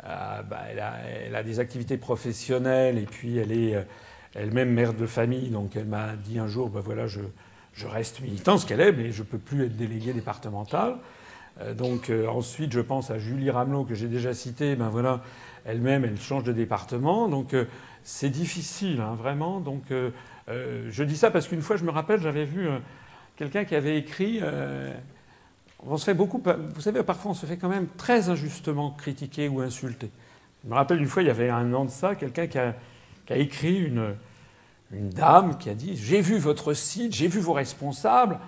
bah, 0.03 0.63
elle, 0.71 1.35
a, 1.35 1.43
des 1.43 1.61
activités 1.61 1.97
professionnelles, 1.97 2.99
et 2.99 3.07
puis 3.07 3.39
elle 3.39 3.53
est 3.53 3.75
elle-même 4.35 4.71
mère 4.71 4.95
de 4.95 5.07
famille, 5.07 5.51
donc 5.51 5.77
elle 5.77 5.87
m'a 5.87 6.15
dit 6.17 6.39
un 6.39 6.47
jour, 6.47 6.69
bah 6.69 6.81
voilà, 6.83 7.07
je, 7.07 7.21
reste 7.87 8.21
militant, 8.21 8.57
ce 8.57 8.67
qu'elle 8.67 8.81
est, 8.81 8.93
mais 8.93 9.13
je 9.13 9.23
peux 9.23 9.39
plus 9.39 9.65
être 9.65 9.77
déléguée 9.77 10.13
départementale. 10.13 10.97
Euh, 11.61 11.75
donc 11.75 12.11
ensuite, 12.29 12.73
je 12.73 12.81
pense 12.81 13.11
à 13.11 13.19
Julie 13.19 13.51
Ramelot, 13.51 13.85
que 13.85 13.95
j'ai 13.95 14.09
déjà 14.09 14.33
citée, 14.33 14.77
ben 14.77 14.89
voilà, 14.89 15.23
elle-même, 15.65 16.05
elle 16.05 16.19
change 16.19 16.45
de 16.45 16.53
département, 16.53 17.29
donc 17.29 17.55
c'est 18.03 18.31
difficile, 18.31 19.01
hein, 19.01 19.15
vraiment. 19.15 19.61
Donc 19.61 19.83
euh, 20.49 20.89
je 20.91 21.03
dis 21.03 21.17
ça 21.17 21.31
parce 21.31 21.49
qu'une 21.49 21.63
fois, 21.63 21.77
je 21.77 21.85
me 21.85 21.91
rappelle, 21.91 22.21
j'avais 22.21 22.45
vu 22.45 22.69
euh, 22.69 22.79
quelqu'un 23.37 23.65
qui 23.65 23.75
avait 23.75 23.99
écrit. 23.99 24.39
euh, 24.43 24.95
on 25.87 25.97
se 25.97 26.05
fait 26.05 26.15
beaucoup, 26.15 26.43
vous 26.75 26.81
savez, 26.81 27.03
parfois 27.03 27.33
on 27.33 27.35
se 27.35 27.47
fait 27.47 27.57
quand 27.57 27.69
même 27.69 27.87
très 27.97 28.29
injustement 28.29 28.91
critiquer 28.93 29.49
ou 29.49 29.61
insulter. 29.61 30.11
Je 30.65 30.71
me 30.71 30.75
rappelle 30.75 31.01
une 31.01 31.07
fois, 31.07 31.23
il 31.23 31.27
y 31.27 31.31
avait 31.31 31.51
un 31.51 31.73
an 31.75 31.85
de 31.85 31.91
ça, 31.91 32.15
quelqu'un 32.15 32.47
qui 32.47 32.59
a, 32.59 32.75
écrit 33.31 33.85
une, 33.85 34.15
dame 34.91 35.59
qui 35.59 35.69
a 35.69 35.75
dit 35.75 35.97
J'ai 35.97 36.21
vu 36.21 36.39
votre 36.39 36.73
site, 36.73 37.13
j'ai 37.13 37.29
vu 37.29 37.41
vos 37.41 37.53
responsables, 37.53 38.39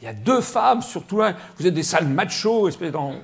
il 0.00 0.06
y 0.06 0.08
a 0.08 0.14
deux 0.14 0.40
femmes, 0.40 0.82
surtout 0.82 1.18
là, 1.18 1.34
vous 1.58 1.66
êtes 1.66 1.74
des 1.74 1.82
sales 1.82 2.08
machos, 2.08 2.68
espèce 2.68 2.92
d'en- 2.92 3.16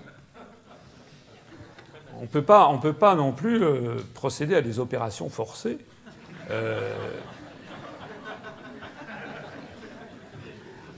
On 2.18 2.22
ne 2.22 2.26
peut 2.26 2.42
pas, 2.42 3.14
non 3.14 3.32
plus 3.32 3.62
procéder 4.14 4.54
à 4.54 4.62
des 4.62 4.78
opérations 4.78 5.30
forcées. 5.30 5.78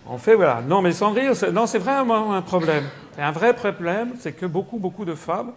En 0.08 0.18
fait, 0.18 0.34
voilà. 0.34 0.62
Non, 0.66 0.80
mais 0.82 0.92
sans 0.92 1.12
rire, 1.12 1.32
non, 1.52 1.66
c'est 1.66 1.78
vraiment 1.78 2.32
un 2.34 2.42
problème. 2.42 2.84
C'est 3.14 3.22
un 3.22 3.30
vrai 3.32 3.54
problème, 3.54 4.12
c'est 4.18 4.32
que 4.32 4.46
beaucoup, 4.46 4.78
beaucoup 4.78 5.04
de 5.04 5.14
femmes, 5.14 5.52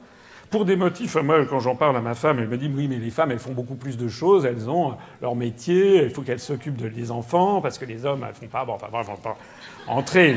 pour 0.50 0.66
des 0.66 0.76
motifs, 0.76 1.16
moi, 1.16 1.46
quand 1.50 1.60
j'en 1.62 1.76
parle 1.76 1.96
à 1.96 2.02
ma 2.02 2.14
femme, 2.14 2.40
elle 2.40 2.50
me 2.50 2.58
dit 2.58 2.70
oui, 2.76 2.88
mais 2.90 2.98
les 2.98 3.12
femmes, 3.12 3.32
elles 3.32 3.40
font 3.40 3.54
beaucoup 3.54 3.76
plus 3.76 3.98
de 3.98 4.10
choses, 4.10 4.46
elles 4.46 4.70
ont 4.70 4.96
leur 5.22 5.36
métier, 5.36 6.04
il 6.04 6.10
faut 6.10 6.22
qu'elles 6.22 6.40
s'occupent 6.42 6.76
de- 6.82 6.90
des 6.90 7.10
enfants, 7.12 7.62
parce 7.62 7.78
que 7.78 7.86
les 7.86 8.06
hommes, 8.06 8.26
elles 8.28 8.36
font 8.36 8.48
pas. 8.48 8.66
Bon, 8.66 8.74
enfin, 8.74 8.88
bref, 8.92 9.08
on 9.10 9.14
va 9.14 9.18
pas 9.18 9.38
entrer. 9.88 10.36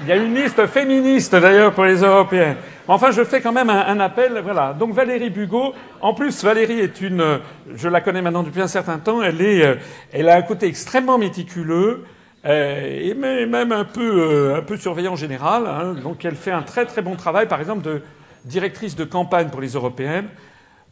Il 0.00 0.06
y 0.06 0.12
a 0.12 0.16
une 0.16 0.32
liste 0.34 0.64
féministe 0.66 1.34
d'ailleurs 1.34 1.74
pour 1.74 1.84
les 1.84 1.96
Européens. 2.02 2.54
Enfin, 2.86 3.10
je 3.10 3.22
fais 3.24 3.40
quand 3.42 3.52
même 3.52 3.68
un, 3.68 3.84
un 3.88 3.98
appel. 4.00 4.40
Voilà. 4.44 4.72
Donc 4.72 4.92
Valérie 4.94 5.28
Bugot. 5.28 5.74
En 6.00 6.14
plus, 6.14 6.42
Valérie 6.44 6.78
est 6.78 7.00
une. 7.00 7.40
Je 7.74 7.88
la 7.88 8.00
connais 8.00 8.22
maintenant 8.22 8.44
depuis 8.44 8.62
un 8.62 8.68
certain 8.68 8.98
temps. 8.98 9.20
Elle 9.22 9.42
est. 9.42 9.66
euh, 9.66 9.74
Elle 10.12 10.28
a 10.28 10.36
un 10.36 10.42
côté 10.42 10.66
extrêmement 10.66 11.18
méticuleux. 11.18 12.04
Euh, 12.44 13.00
et 13.00 13.14
même 13.14 13.72
un 13.72 13.84
peu, 13.84 14.20
euh, 14.20 14.56
un 14.58 14.62
peu 14.62 14.76
surveillant 14.76 15.16
général. 15.16 15.66
hein. 15.66 15.94
donc 15.94 16.24
elle 16.24 16.36
fait 16.36 16.52
un 16.52 16.62
très 16.62 16.86
très 16.86 17.02
bon 17.02 17.16
travail, 17.16 17.48
par 17.48 17.60
exemple, 17.60 17.82
de 17.82 18.02
directrice 18.44 18.96
de 18.96 19.04
campagne 19.04 19.48
pour 19.48 19.60
les 19.60 19.70
européennes. 19.70 20.28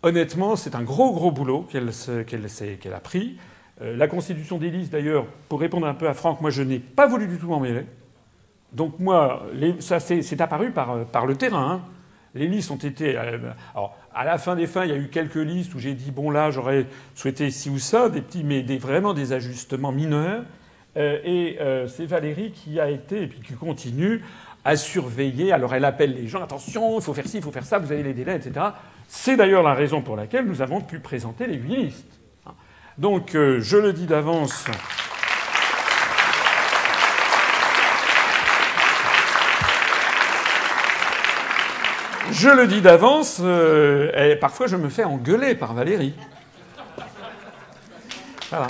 Honnêtement, 0.03 0.57
c'est 0.57 0.75
un 0.75 0.83
gros, 0.83 1.13
gros 1.13 1.31
boulot 1.31 1.67
qu'elle 1.71 1.91
qu'elle 2.27 2.95
a 2.95 3.01
pris. 3.01 3.39
Euh, 3.83 3.97
la 3.97 4.09
constitution 4.09 4.59
des 4.59 4.71
listes, 4.71 4.93
d'ailleurs, 4.93 5.27
pour 5.49 5.61
répondre 5.61 5.87
un 5.87 5.95
peu 5.95 6.09
à 6.09 6.15
Franck, 6.15 6.41
moi, 6.41 6.51
je 6.51 6.63
n'ai 6.63 6.79
pas 6.79 7.07
voulu 7.07 7.27
du 7.27 7.39
tout 7.39 7.49
m'en 7.49 7.61
mêler. 7.61 7.87
Donc, 8.73 8.99
moi, 8.99 9.47
ça, 9.81 10.01
c'est 10.01 10.41
apparu 10.41 10.71
par, 10.71 11.07
par, 11.07 11.27
le 11.27 11.37
terrain. 11.37 11.73
Hein. 11.73 11.81
Les 12.35 12.47
listes 12.47 12.71
ont 12.71 12.77
été. 12.77 13.17
Alors, 13.17 13.97
à 14.15 14.25
la 14.25 14.39
fin 14.39 14.57
des 14.57 14.67
fins, 14.67 14.85
il 14.85 14.91
y 14.91 14.95
a 14.95 14.97
eu 14.97 15.09
quelques 15.09 15.37
listes 15.37 15.75
où 15.75 15.79
j'ai 15.79 15.95
dit 15.95 16.11
bon 16.11 16.31
là, 16.31 16.51
j'aurais 16.51 16.87
souhaité 17.15 17.51
ci 17.51 17.71
ou 17.71 17.79
ça, 17.79 18.09
des 18.09 18.21
petits, 18.21 18.45
mais 18.45 18.63
des, 18.63 18.77
vraiment 18.79 19.15
des 19.15 19.33
ajustements 19.33 19.93
mineurs. 19.93 20.43
Euh, 20.97 21.19
et 21.25 21.59
euh, 21.61 21.87
c'est 21.89 22.07
Valérie 22.07 22.53
qui 22.53 22.81
a 22.81 22.89
été 22.89 23.23
et 23.23 23.27
puis 23.27 23.41
qui 23.41 23.55
continue 23.55 24.25
à 24.65 24.77
surveiller. 24.77 25.53
Alors 25.53 25.75
elle 25.75 25.85
appelle 25.85 26.15
les 26.15 26.27
gens 26.27 26.43
attention, 26.43 26.99
il 26.99 27.03
faut 27.03 27.13
faire 27.13 27.27
ci, 27.27 27.37
il 27.37 27.43
faut 27.43 27.53
faire 27.53 27.65
ça, 27.65 27.79
vous 27.79 27.93
avez 27.93 28.03
les 28.03 28.15
délais, 28.15 28.37
etc. 28.37 28.67
C'est 29.07 29.37
d'ailleurs 29.37 29.63
la 29.63 29.75
raison 29.75 30.01
pour 30.01 30.17
laquelle 30.17 30.47
nous 30.47 30.63
avons 30.63 30.81
pu 30.81 30.99
présenter 30.99 31.47
les 31.47 31.57
huit 31.57 31.77
listes. 31.77 32.19
Donc 32.99 33.35
euh, 33.35 33.61
je 33.61 33.77
le 33.77 33.93
dis 33.93 34.07
d'avance. 34.07 34.65
Je 42.33 42.49
le 42.49 42.67
dis 42.67 42.81
d'avance, 42.81 43.41
et 43.41 44.37
parfois 44.37 44.67
je 44.67 44.77
me 44.77 44.89
fais 44.89 45.05
engueuler 45.05 45.55
par 45.55 45.73
Valérie. 45.75 46.15
Voilà. 48.51 48.67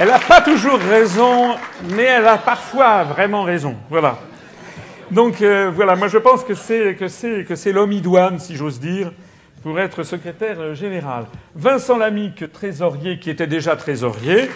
Elle 0.00 0.08
n'a 0.08 0.18
pas 0.18 0.40
toujours 0.40 0.78
raison, 0.78 1.56
mais 1.90 2.04
elle 2.04 2.26
a 2.26 2.38
parfois 2.38 3.04
vraiment 3.04 3.42
raison. 3.42 3.76
Voilà. 3.90 4.18
Donc 5.10 5.42
euh, 5.42 5.70
voilà, 5.70 5.94
moi 5.94 6.08
je 6.08 6.16
pense 6.16 6.42
que 6.42 6.54
c'est 6.54 6.96
que 6.96 7.06
c'est 7.54 7.70
l'homme 7.70 7.92
idoine, 7.92 8.38
si 8.38 8.56
j'ose 8.56 8.80
dire, 8.80 9.12
pour 9.62 9.78
être 9.78 10.02
secrétaire 10.02 10.74
général. 10.74 11.26
Vincent 11.54 11.98
Lamique, 11.98 12.50
trésorier, 12.50 13.18
qui 13.18 13.28
était 13.28 13.46
déjà 13.46 13.76
trésorier. 13.76 14.48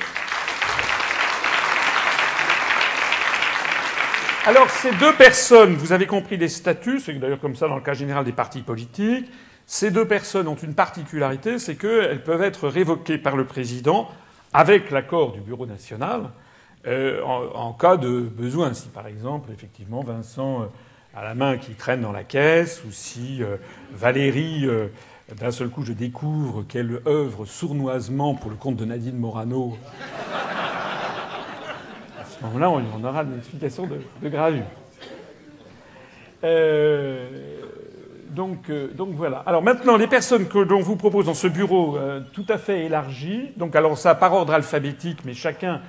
Alors 4.46 4.70
ces 4.70 4.92
deux 4.92 5.12
personnes, 5.12 5.74
vous 5.74 5.92
avez 5.92 6.06
compris 6.06 6.38
les 6.38 6.48
statuts, 6.48 7.00
c'est 7.00 7.12
d'ailleurs 7.12 7.40
comme 7.40 7.54
ça 7.54 7.68
dans 7.68 7.76
le 7.76 7.82
cas 7.82 7.92
général 7.92 8.24
des 8.24 8.32
partis 8.32 8.62
politiques. 8.62 9.30
Ces 9.66 9.90
deux 9.90 10.06
personnes 10.06 10.48
ont 10.48 10.54
une 10.54 10.74
particularité, 10.74 11.58
c'est 11.58 11.74
qu'elles 11.74 12.24
peuvent 12.24 12.42
être 12.42 12.66
révoquées 12.66 13.18
par 13.18 13.36
le 13.36 13.44
président 13.44 14.08
avec 14.54 14.92
l'accord 14.92 15.32
du 15.32 15.40
Bureau 15.40 15.66
national, 15.66 16.30
euh, 16.86 17.20
en, 17.22 17.72
cas 17.72 17.96
de 17.96 18.20
besoin. 18.20 18.72
Si 18.72 18.88
par 18.88 19.08
exemple, 19.08 19.50
effectivement, 19.52 20.02
Vincent 20.02 20.62
euh, 20.62 20.66
a 21.16 21.24
la 21.24 21.34
main 21.34 21.58
qui 21.58 21.72
traîne 21.72 22.02
dans 22.02 22.12
la 22.12 22.22
caisse, 22.22 22.84
ou 22.86 22.92
si 22.92 23.42
euh, 23.42 23.56
Valérie, 23.92 24.66
d'un 25.36 25.50
seul 25.50 25.68
coup, 25.70 25.82
je 25.82 25.92
découvre 25.92 26.62
qu'elle 26.62 27.00
œuvre 27.06 27.46
sournoisement 27.46 28.34
pour 28.34 28.50
le 28.50 28.56
compte 28.56 28.76
de 28.76 28.84
Nadine 28.84 29.18
Morano, 29.18 29.76
à 32.20 32.24
ce 32.24 32.44
moment-là, 32.44 32.70
on, 32.70 33.04
aura 33.04 33.22
une 33.22 33.38
explication 33.38 33.86
de, 33.86 34.00
de 34.22 34.28
gravure. 34.28 34.64
Donc, 38.34 38.68
euh, 38.68 38.92
donc, 38.92 39.10
voilà. 39.12 39.38
Alors 39.46 39.62
maintenant, 39.62 39.96
les 39.96 40.08
personnes 40.08 40.48
que 40.48 40.58
l'on 40.58 40.80
vous 40.80 40.96
propose 40.96 41.26
dans 41.26 41.34
ce 41.34 41.46
bureau 41.46 41.96
euh, 41.96 42.20
tout 42.32 42.46
à 42.48 42.58
fait 42.58 42.86
élargi, 42.86 43.50
donc 43.56 43.76
alors 43.76 43.96
ça 43.96 44.14
par 44.14 44.32
ordre 44.32 44.52
alphabétique, 44.52 45.18
mais 45.24 45.34
chacun 45.34 45.80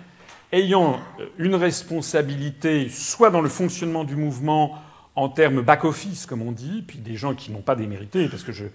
ayant 0.52 1.00
euh, 1.20 1.26
une 1.40 1.56
responsabilité, 1.56 2.90
soit 2.90 3.32
dans 3.32 3.42
le 3.42 3.50
fonctionnement 3.50 4.04
du 4.04 4.16
mouvement 4.16 4.78
en 5.16 5.30
termes 5.30 5.62
back-office, 5.62 6.28
comme 6.28 6.44
on 6.44 6.52
dit, 6.52 6.84
puis 6.86 7.00
des 7.00 7.16
gens 7.16 7.34
qui 7.34 7.52
n'ont 7.52 7.62
pas 7.62 7.76
démérité, 7.76 8.28
parce 8.28 8.44
que 8.44 8.52
je, 8.52 8.66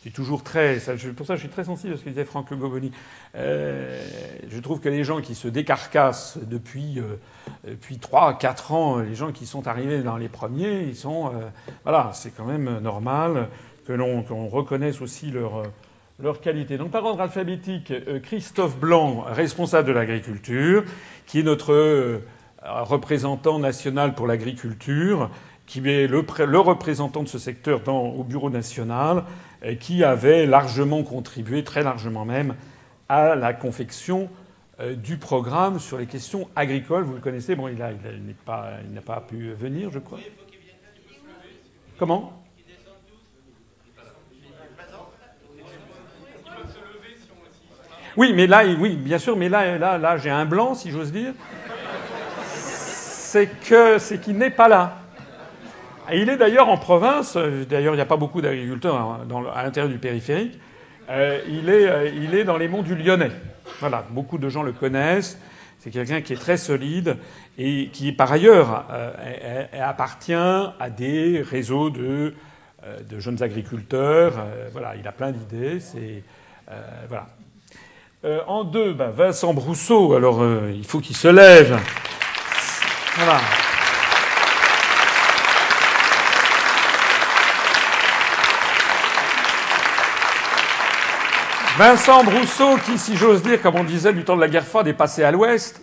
suis 0.00 0.12
toujours 0.12 0.42
très. 0.42 0.78
pour 1.14 1.26
ça, 1.26 1.34
je 1.34 1.40
suis 1.40 1.48
très 1.50 1.64
sensible 1.64 1.92
à 1.92 1.96
ce 1.98 2.02
que 2.02 2.08
disait 2.08 2.24
Franck 2.24 2.52
Goboni. 2.54 2.90
Euh, 3.34 4.02
je 4.48 4.58
trouve 4.60 4.80
que 4.80 4.88
les 4.88 5.04
gens 5.04 5.20
qui 5.20 5.34
se 5.34 5.46
décarcassent 5.46 6.38
depuis, 6.40 6.98
euh, 6.98 7.16
depuis 7.68 7.98
3, 7.98 8.38
4 8.38 8.72
ans, 8.72 8.98
les 9.00 9.14
gens 9.14 9.30
qui 9.30 9.44
sont 9.44 9.68
arrivés 9.68 10.02
dans 10.02 10.16
les 10.16 10.30
premiers, 10.30 10.84
ils 10.84 10.96
sont. 10.96 11.26
Euh, 11.26 11.48
voilà, 11.82 12.12
c'est 12.14 12.34
quand 12.34 12.46
même 12.46 12.78
normal 12.78 13.48
que 13.86 13.92
l'on 13.92 14.48
reconnaisse 14.48 15.02
aussi 15.02 15.30
leur, 15.30 15.64
leur 16.18 16.40
qualité. 16.40 16.78
Donc, 16.78 16.92
par 16.92 17.04
ordre 17.04 17.20
alphabétique, 17.20 17.92
Christophe 18.22 18.78
Blanc, 18.78 19.24
responsable 19.26 19.88
de 19.88 19.92
l'agriculture, 19.92 20.84
qui 21.26 21.40
est 21.40 21.42
notre 21.42 22.20
représentant 22.62 23.58
national 23.58 24.14
pour 24.14 24.26
l'agriculture, 24.26 25.30
qui 25.70 25.78
est 25.88 26.08
le, 26.08 26.26
le, 26.46 26.58
représentant 26.58 27.22
de 27.22 27.28
ce 27.28 27.38
secteur 27.38 27.86
au 27.88 28.24
bureau 28.24 28.50
national 28.50 29.22
qui 29.78 30.02
avait 30.02 30.44
largement 30.44 31.04
contribué, 31.04 31.62
très 31.62 31.84
largement 31.84 32.24
même, 32.24 32.56
à 33.08 33.36
la 33.36 33.52
confection 33.52 34.28
euh, 34.80 34.96
du 34.96 35.16
programme 35.16 35.78
sur 35.78 35.96
les 35.96 36.06
questions 36.06 36.48
agricoles. 36.56 37.04
Vous 37.04 37.14
le 37.14 37.20
connaissez, 37.20 37.54
bon, 37.54 37.68
il 37.68 37.76
n'a 37.76 37.92
il 37.92 38.34
pas, 38.34 38.72
pas, 39.06 39.20
pu 39.20 39.52
venir, 39.52 39.90
je 39.92 40.00
crois. 40.00 40.18
Comment? 42.00 42.42
Oui, 48.16 48.32
mais 48.34 48.48
là, 48.48 48.64
oui, 48.66 48.96
bien 48.96 49.18
sûr, 49.18 49.36
mais 49.36 49.48
là, 49.48 49.78
là, 49.78 49.98
là 49.98 50.16
j'ai 50.16 50.30
un 50.30 50.46
blanc, 50.46 50.74
si 50.74 50.90
j'ose 50.90 51.12
dire. 51.12 51.32
C'est 53.28 53.48
qu'il 54.20 54.36
n'est 54.36 54.50
pas 54.50 54.66
là 54.66 54.96
il 56.14 56.28
est 56.28 56.36
d'ailleurs 56.36 56.68
en 56.68 56.76
province, 56.76 57.36
euh, 57.36 57.64
d'ailleurs 57.64 57.94
il 57.94 57.96
n'y 57.98 58.02
a 58.02 58.06
pas 58.06 58.16
beaucoup 58.16 58.40
d'agriculteurs 58.40 58.96
hein, 58.96 59.26
à 59.54 59.62
l'intérieur 59.62 59.90
du 59.90 59.98
périphérique, 59.98 60.58
euh, 61.10 61.40
il, 61.48 61.68
est, 61.68 61.88
euh, 61.88 62.08
il 62.08 62.34
est 62.34 62.44
dans 62.44 62.56
les 62.56 62.68
monts 62.68 62.82
du 62.82 62.94
Lyonnais. 62.94 63.30
Voilà, 63.80 64.04
beaucoup 64.10 64.38
de 64.38 64.48
gens 64.48 64.62
le 64.62 64.72
connaissent. 64.72 65.38
C'est 65.78 65.90
quelqu'un 65.90 66.20
qui 66.20 66.34
est 66.34 66.40
très 66.40 66.56
solide 66.56 67.16
et 67.56 67.88
qui, 67.92 68.12
par 68.12 68.30
ailleurs, 68.30 68.84
appartient 69.80 70.34
à 70.34 70.90
des 70.90 71.40
réseaux 71.40 71.88
de, 71.88 72.34
de 73.08 73.18
jeunes 73.18 73.42
agriculteurs. 73.42 74.34
voilà, 74.72 74.94
il 74.96 75.08
a 75.08 75.12
plein 75.12 75.30
d'idées. 75.30 75.80
C'est 75.80 76.22
voilà. 77.08 77.28
en 78.46 78.64
deux, 78.64 78.92
ben, 78.92 79.08
Vincent 79.08 79.54
Brousseau. 79.54 80.12
Alors, 80.12 80.44
il 80.68 80.84
faut 80.84 81.00
qu'il 81.00 81.16
se 81.16 81.28
lève. 81.28 81.78
Voilà. 83.16 83.40
Vincent 91.80 92.24
Brousseau, 92.24 92.76
qui, 92.84 92.98
si 92.98 93.16
j'ose 93.16 93.42
dire, 93.42 93.62
comme 93.62 93.76
on 93.76 93.84
disait 93.84 94.12
du 94.12 94.22
temps 94.22 94.36
de 94.36 94.42
la 94.42 94.50
guerre 94.50 94.66
froide, 94.66 94.86
est 94.86 94.92
passé 94.92 95.24
à 95.24 95.30
l'ouest. 95.30 95.80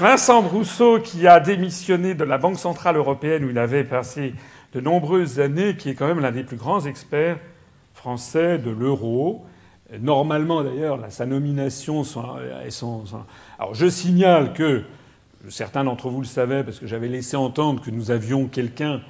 Vincent 0.00 0.40
Brousseau, 0.40 0.98
qui 0.98 1.26
a 1.26 1.40
démissionné 1.40 2.14
de 2.14 2.24
la 2.24 2.38
Banque 2.38 2.58
centrale 2.58 2.96
européenne 2.96 3.44
où 3.44 3.50
il 3.50 3.58
avait 3.58 3.84
passé 3.84 4.32
de 4.72 4.80
nombreuses 4.80 5.40
années, 5.40 5.76
qui 5.76 5.90
est 5.90 5.94
quand 5.94 6.06
même 6.06 6.20
l'un 6.20 6.32
des 6.32 6.42
plus 6.42 6.56
grands 6.56 6.86
experts 6.86 7.36
français 7.92 8.56
de 8.56 8.70
l'euro. 8.70 9.44
Normalement, 10.00 10.64
d'ailleurs, 10.64 10.98
sa 11.10 11.26
nomination. 11.26 12.02
Alors, 13.58 13.74
je 13.74 13.90
signale 13.90 14.54
que 14.54 14.84
certains 15.50 15.84
d'entre 15.84 16.08
vous 16.08 16.22
le 16.22 16.26
savaient 16.26 16.64
parce 16.64 16.78
que 16.78 16.86
j'avais 16.86 17.08
laissé 17.08 17.36
entendre 17.36 17.82
que 17.82 17.90
nous 17.90 18.10
avions 18.10 18.46
quelqu'un 18.46 19.02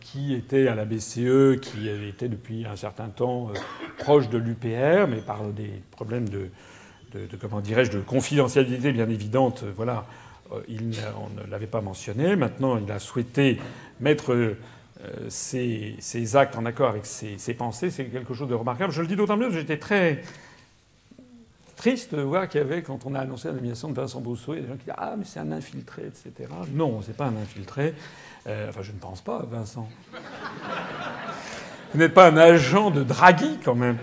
qui 0.00 0.34
était 0.34 0.68
à 0.68 0.74
la 0.74 0.84
BCE, 0.84 1.60
qui 1.60 1.88
était 1.88 2.28
depuis 2.28 2.66
un 2.66 2.76
certain 2.76 3.08
temps 3.08 3.50
euh, 3.50 3.58
proche 3.98 4.28
de 4.28 4.38
l'UPR, 4.38 5.06
mais 5.08 5.20
par 5.20 5.44
des 5.44 5.70
problèmes 5.92 6.28
de, 6.28 6.50
comment 7.40 7.60
dirais-je, 7.60 7.92
de 7.92 8.00
confidentialité 8.00 8.92
bien 8.92 9.08
évidente, 9.08 9.62
euh, 9.62 9.72
voilà, 9.76 10.06
il, 10.66 10.94
on 11.20 11.40
ne 11.40 11.46
l'avait 11.50 11.66
pas 11.66 11.82
mentionné. 11.82 12.34
Maintenant, 12.34 12.78
il 12.78 12.90
a 12.90 12.98
souhaité 12.98 13.58
mettre 14.00 14.56
ses, 15.28 15.96
actes 16.36 16.56
en 16.56 16.64
accord 16.64 16.88
avec 16.88 17.04
ses, 17.04 17.36
pensées. 17.52 17.90
C'est 17.90 18.06
quelque 18.06 18.32
chose 18.32 18.48
de 18.48 18.54
remarquable. 18.54 18.90
Je 18.90 19.02
le 19.02 19.08
dis 19.08 19.14
d'autant 19.14 19.36
mieux 19.36 19.48
que 19.48 19.54
j'étais 19.54 19.76
très 19.76 20.22
triste 21.76 22.14
de 22.14 22.22
voir 22.22 22.48
qu'il 22.48 22.62
y 22.62 22.64
avait, 22.64 22.82
quand 22.82 23.04
on 23.04 23.14
a 23.14 23.20
annoncé 23.20 23.48
la 23.48 23.54
nomination 23.54 23.90
de 23.90 23.94
Vincent 23.94 24.22
Brousseau, 24.22 24.54
il 24.54 24.56
y 24.56 24.58
a 24.60 24.62
des 24.62 24.68
gens 24.68 24.76
qui 24.76 24.84
disent 24.84 24.94
Ah, 24.96 25.16
mais 25.18 25.24
c'est 25.26 25.40
un 25.40 25.52
infiltré, 25.52 26.06
etc. 26.06 26.50
Non, 26.72 27.02
c'est 27.02 27.14
pas 27.14 27.26
un 27.26 27.36
infiltré. 27.36 27.94
Euh, 28.46 28.68
enfin, 28.68 28.82
je 28.82 28.92
ne 28.92 28.98
pense 28.98 29.20
pas, 29.20 29.44
Vincent. 29.50 29.88
Vous 31.92 31.98
n'êtes 31.98 32.14
pas 32.14 32.28
un 32.28 32.36
agent 32.36 32.90
de 32.90 33.02
Draghi, 33.02 33.58
quand 33.64 33.74
même. 33.74 33.96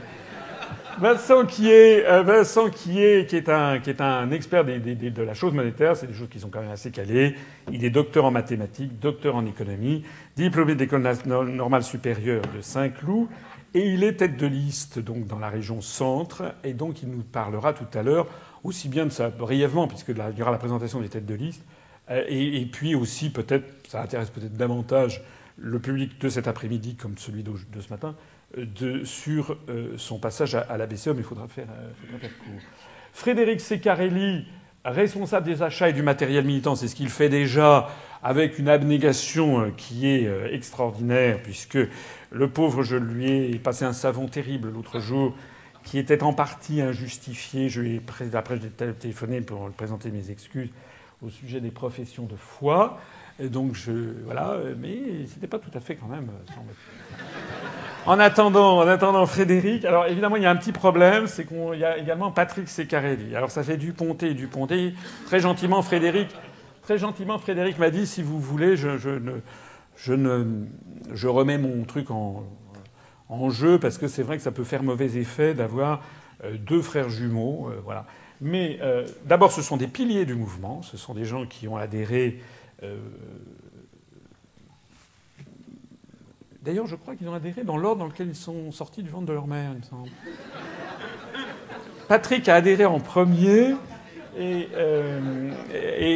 Vincent 0.98 1.46
qui 1.46 1.70
est, 1.70 2.06
euh, 2.06 2.24
Vincent 2.24 2.70
qui 2.70 3.04
est, 3.04 3.30
qui 3.30 3.44
un, 3.52 4.32
expert 4.32 4.64
de 4.64 5.22
la 5.22 5.34
chose 5.34 5.54
monétaire, 5.54 5.98
c'est 5.98 6.08
des 6.08 6.14
choses 6.14 6.30
qui 6.30 6.40
sont 6.40 6.50
quand 6.50 6.62
même 6.62 6.72
assez 6.72 6.90
calées. 6.90 7.36
Il 7.72 7.84
est 7.84 7.90
docteur 7.90 8.26
en 8.26 8.32
mathématiques, 8.32 8.98
docteur 9.00 9.36
en 9.36 9.46
économie, 9.46 10.04
diplômé 10.38 10.76
d'école 10.76 11.04
normale 11.26 11.84
supérieure 11.84 12.44
de 12.56 12.62
Saint-Cloud, 12.62 13.28
et 13.74 13.90
il 13.90 14.06
est 14.06 14.14
tête 14.14 14.38
de 14.38 14.48
liste 14.48 15.00
donc 15.00 15.28
dans 15.28 15.40
la 15.40 15.50
région 15.50 15.82
centre, 15.82 16.56
et 16.64 16.74
donc 16.74 17.04
il 17.04 17.10
nous 17.10 17.24
parlera 17.24 17.74
tout 17.74 17.98
à 17.98 18.02
l'heure 18.02 18.28
aussi 18.64 18.88
bien 18.88 19.06
de 19.06 19.12
ça 19.12 19.30
brièvement, 19.30 19.90
puisque 19.90 20.10
il 20.10 20.38
y 20.38 20.42
aura 20.42 20.52
la 20.52 20.58
présentation 20.58 21.02
des 21.02 21.10
têtes 21.10 21.26
de 21.26 21.36
liste, 21.36 21.62
Euh, 22.10 22.24
et, 22.28 22.66
puis 22.66 22.96
aussi, 22.96 23.32
peut-être, 23.32 23.66
ça 23.95 24.01
intéresse 24.01 24.30
peut-être 24.30 24.57
davantage 24.57 25.22
le 25.57 25.80
public 25.80 26.19
de 26.19 26.27
cet 26.27 26.49
après-midi, 26.49 26.95
comme 26.95 27.17
celui 27.17 27.43
de, 27.43 27.53
ce 27.80 27.90
matin, 27.90 28.15
de, 28.57 29.06
sur 29.06 29.57
euh, 29.69 29.93
son 29.98 30.19
passage 30.19 30.53
à, 30.56 30.77
la 30.77 30.85
BCE, 30.85 31.07
mais 31.07 31.19
il 31.19 31.24
faudra 31.24 31.48
faire, 31.48 31.67
euh, 31.69 31.91
faudra 32.11 32.27
court. 32.27 32.61
Frédéric 33.14 33.61
Secarelli, 33.61 34.48
responsable 34.83 35.45
des 35.45 35.61
achats 35.61 35.90
et 35.90 35.93
du 35.93 36.03
matériel 36.03 36.43
militant, 36.43 36.75
c'est 36.75 36.90
ce 36.90 36.95
qu'il 36.95 37.07
fait 37.07 37.30
déjà 37.30 37.88
avec 38.22 38.59
une 38.59 38.67
abnégation 38.67 39.72
qui 39.77 40.07
est 40.07 40.30
extraordinaire, 40.51 41.41
puisque 41.41 41.77
le 42.32 42.49
pauvre, 42.49 42.83
je 42.83 42.98
lui 42.98 43.32
ai 43.32 43.59
passé 43.59 43.85
un 43.85 43.93
savon 43.93 44.27
terrible 44.27 44.72
l'autre 44.72 44.99
jour, 44.99 45.33
qui 45.85 45.99
était 45.99 46.22
en 46.24 46.33
partie 46.33 46.82
injustifié. 46.82 47.69
Je 47.69 47.80
lui 47.80 47.95
ai, 47.95 48.01
après, 48.35 48.59
j'ai 48.59 48.93
téléphoné 48.93 49.40
pour 49.40 49.69
présenter 49.72 50.09
mes 50.11 50.32
excuses 50.32 50.72
au 51.22 51.30
sujet 51.30 51.61
des 51.61 51.72
professions 51.72 52.25
de 52.25 52.35
foi. 52.35 52.99
Et 53.40 53.50
donc, 53.50 53.76
je, 53.76 53.92
voilà, 54.24 54.58
mais 54.80 55.26
c'était 55.28 55.48
pas 55.48 55.60
tout 55.60 55.72
à 55.74 55.80
fait 55.80 55.96
quand 55.96 56.08
même. 56.08 56.30
En 58.06 58.20
attendant, 58.20 58.78
en 58.78 58.88
attendant 58.88 59.26
Frédéric, 59.26 59.84
alors 59.84 60.06
évidemment, 60.06 60.36
il 60.36 60.44
y 60.44 60.46
a 60.46 60.52
un 60.52 60.56
petit 60.56 60.72
problème, 60.72 61.28
c'est 61.28 61.46
qu'il 61.46 61.80
y 61.80 61.84
a 61.84 61.98
également 61.98 62.32
Patrick 62.32 62.70
Secarelli. 62.70 63.36
Alors, 63.36 63.52
ça 63.52 63.64
fait 63.64 63.78
du 63.78 63.94
Ponté, 63.94 64.34
du 64.34 64.48
Ponté. 64.48 64.94
Très 65.26 65.40
gentiment, 65.40 65.82
Frédéric, 65.82 66.30
très 66.84 66.98
gentiment, 66.98 67.40
Frédéric 67.40 67.80
m'a 67.80 67.90
dit, 67.90 68.06
si 68.06 68.22
vous 68.22 68.40
voulez, 68.40 68.78
je, 68.78 68.98
je, 68.98 69.10
ne, 69.10 69.34
je, 69.98 70.14
ne, 70.14 70.66
je 71.14 71.28
remets 71.28 71.58
mon 71.58 71.84
truc 71.84 72.12
en, 72.12 72.44
en 73.28 73.50
jeu 73.50 73.80
parce 73.80 73.98
que 73.98 74.08
c'est 74.08 74.24
vrai 74.24 74.38
que 74.38 74.44
ça 74.44 74.52
peut 74.52 74.64
faire 74.64 74.84
mauvais 74.84 75.18
effet 75.18 75.54
d'avoir 75.54 76.02
euh, 76.44 76.56
deux 76.58 76.82
frères 76.82 77.10
jumeaux. 77.10 77.70
Euh, 77.70 77.82
voilà. 77.84 78.06
Mais 78.40 78.78
euh, 78.82 79.08
d'abord, 79.26 79.52
ce 79.52 79.62
sont 79.62 79.78
des 79.78 79.88
piliers 79.88 80.26
du 80.26 80.36
mouvement. 80.36 80.82
Ce 80.84 80.96
sont 80.96 81.14
des 81.14 81.26
gens 81.26 81.46
qui 81.46 81.68
ont 81.68 81.78
adhéré. 81.78 82.40
Euh... 82.84 82.98
D'ailleurs, 86.62 86.88
je 86.88 86.95
crois 86.95 87.16
qu'ils 87.16 87.30
ont 87.30 87.34
adhéré 87.34 87.64
dans 87.64 87.78
l'ordre 87.78 88.00
dans 88.00 88.08
lequel 88.08 88.30
ils 88.30 88.36
sont 88.36 88.72
sortis 88.72 89.04
du 89.04 89.10
ventre 89.10 89.28
de 89.28 89.34
leur 89.34 89.45
mère, 89.45 89.72
il 89.74 89.78
me 89.78 89.84
semble. 89.84 90.10
Patrick 92.08 92.50
a 92.50 92.56
adhéré 92.56 92.86
en 92.86 93.00
premier, 93.00 93.76
et, 94.38 94.68
euh, 94.74 95.52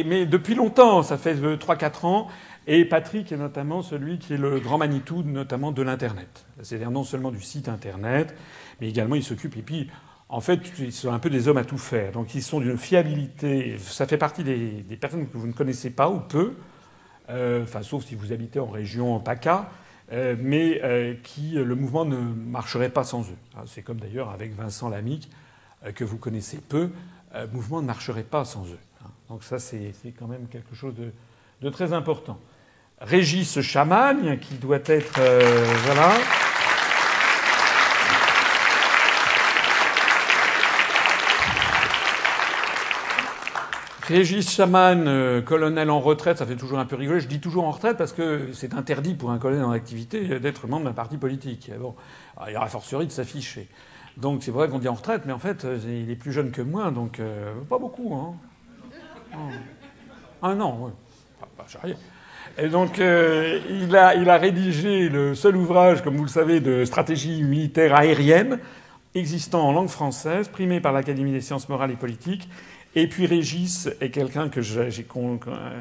mais 0.06 0.26
depuis 0.26 0.54
longtemps, 0.54 1.02
ça 1.02 1.18
fait 1.18 1.34
3-4 1.34 2.06
ans. 2.06 2.28
Et 2.66 2.84
Patrick 2.84 3.32
est 3.32 3.36
notamment 3.36 3.82
celui 3.82 4.18
qui 4.18 4.34
est 4.34 4.38
le 4.38 4.60
grand 4.60 4.78
Manitou, 4.78 5.22
notamment 5.22 5.72
de 5.72 5.82
l'Internet. 5.82 6.46
C'est-à-dire 6.62 6.90
non 6.90 7.04
seulement 7.04 7.30
du 7.30 7.40
site 7.40 7.68
Internet, 7.68 8.34
mais 8.80 8.88
également 8.88 9.14
il 9.14 9.24
s'occupe. 9.24 9.56
Et 9.56 9.62
puis, 9.62 9.88
en 10.32 10.40
fait, 10.40 10.60
ils 10.78 10.92
sont 10.92 11.12
un 11.12 11.18
peu 11.18 11.28
des 11.28 11.48
hommes 11.48 11.56
à 11.56 11.64
tout 11.64 11.76
faire. 11.76 12.12
Donc, 12.12 12.34
ils 12.36 12.42
sont 12.42 12.60
d'une 12.60 12.78
fiabilité. 12.78 13.76
Ça 13.78 14.06
fait 14.06 14.16
partie 14.16 14.44
des, 14.44 14.84
personnes 15.00 15.28
que 15.28 15.36
vous 15.36 15.48
ne 15.48 15.52
connaissez 15.52 15.90
pas 15.90 16.08
ou 16.08 16.20
peu, 16.20 16.54
euh, 17.28 17.64
enfin, 17.64 17.82
sauf 17.82 18.04
si 18.04 18.14
vous 18.14 18.32
habitez 18.32 18.60
en 18.60 18.68
région 18.68 19.18
PACA, 19.18 19.70
euh, 20.12 20.36
mais 20.38 20.80
euh, 20.84 21.14
qui 21.22 21.50
le 21.54 21.74
mouvement 21.74 22.04
ne 22.04 22.16
marcherait 22.16 22.90
pas 22.90 23.02
sans 23.02 23.22
eux. 23.22 23.36
C'est 23.66 23.82
comme 23.82 23.98
d'ailleurs 23.98 24.30
avec 24.30 24.54
Vincent 24.54 24.88
Lamic, 24.88 25.28
que 25.94 26.04
vous 26.04 26.18
connaissez 26.18 26.58
peu, 26.58 26.90
le 27.34 27.46
mouvement 27.48 27.80
ne 27.80 27.86
marcherait 27.86 28.22
pas 28.22 28.44
sans 28.44 28.64
eux. 28.66 28.78
Donc, 29.28 29.42
ça, 29.42 29.58
c'est 29.58 29.92
quand 30.16 30.28
même 30.28 30.46
quelque 30.46 30.76
chose 30.76 30.94
de, 30.94 31.10
de 31.60 31.70
très 31.70 31.92
important. 31.92 32.38
Régis 33.00 33.60
Chamagne, 33.62 34.38
qui 34.38 34.54
doit 34.54 34.78
être. 34.84 35.20
Voilà. 35.86 36.12
Régis 44.10 44.50
Chamagne, 44.50 45.04
euh, 45.06 45.40
colonel 45.40 45.88
en 45.88 46.00
retraite, 46.00 46.38
ça 46.38 46.46
fait 46.46 46.56
toujours 46.56 46.80
un 46.80 46.84
peu 46.84 46.96
rigoler. 46.96 47.20
Je 47.20 47.28
dis 47.28 47.38
toujours 47.38 47.64
en 47.64 47.70
retraite 47.70 47.96
parce 47.96 48.12
que 48.12 48.48
c'est 48.52 48.74
interdit 48.74 49.14
pour 49.14 49.30
un 49.30 49.38
colonel 49.38 49.64
en 49.64 49.70
activité 49.70 50.40
d'être 50.40 50.66
membre 50.66 50.86
d'un 50.86 50.92
parti 50.92 51.16
politique. 51.16 51.70
Bon, 51.78 51.94
il 52.48 52.52
y 52.52 52.56
aura 52.56 52.66
fortiori 52.66 53.06
de 53.06 53.12
s'afficher. 53.12 53.68
Donc 54.16 54.42
c'est 54.42 54.50
vrai 54.50 54.68
qu'on 54.68 54.80
dit 54.80 54.88
en 54.88 54.94
retraite, 54.94 55.22
mais 55.26 55.32
en 55.32 55.38
fait, 55.38 55.64
euh, 55.64 55.78
il 55.86 56.10
est 56.10 56.16
plus 56.16 56.32
jeune 56.32 56.50
que 56.50 56.60
moi, 56.60 56.90
donc 56.90 57.20
euh, 57.20 57.52
pas 57.68 57.78
beaucoup. 57.78 58.34
Un 60.42 60.60
an, 60.60 60.78
oui. 60.80 60.90
Pas, 61.38 61.48
pas. 61.56 61.88
Et 62.58 62.68
donc, 62.68 62.98
il, 62.98 63.88
il 63.88 63.96
a 64.30 64.36
rédigé 64.38 65.08
le 65.08 65.36
seul 65.36 65.56
ouvrage, 65.56 66.02
comme 66.02 66.16
vous 66.16 66.24
le 66.24 66.28
savez, 66.28 66.58
de 66.58 66.84
stratégie 66.84 67.44
militaire 67.44 67.94
aérienne 67.94 68.58
existant 69.14 69.62
en 69.62 69.72
langue 69.72 69.88
française, 69.88 70.48
primé 70.48 70.80
par 70.80 70.92
l'Académie 70.92 71.32
des 71.32 71.40
sciences 71.40 71.68
morales 71.68 71.90
et 71.90 71.96
politiques. 71.96 72.48
Et 72.94 73.06
puis 73.06 73.26
Régis 73.26 73.88
est 74.00 74.10
quelqu'un 74.10 74.48
que 74.48 74.60
j'ai... 74.62 74.80
Euh, 74.80 75.78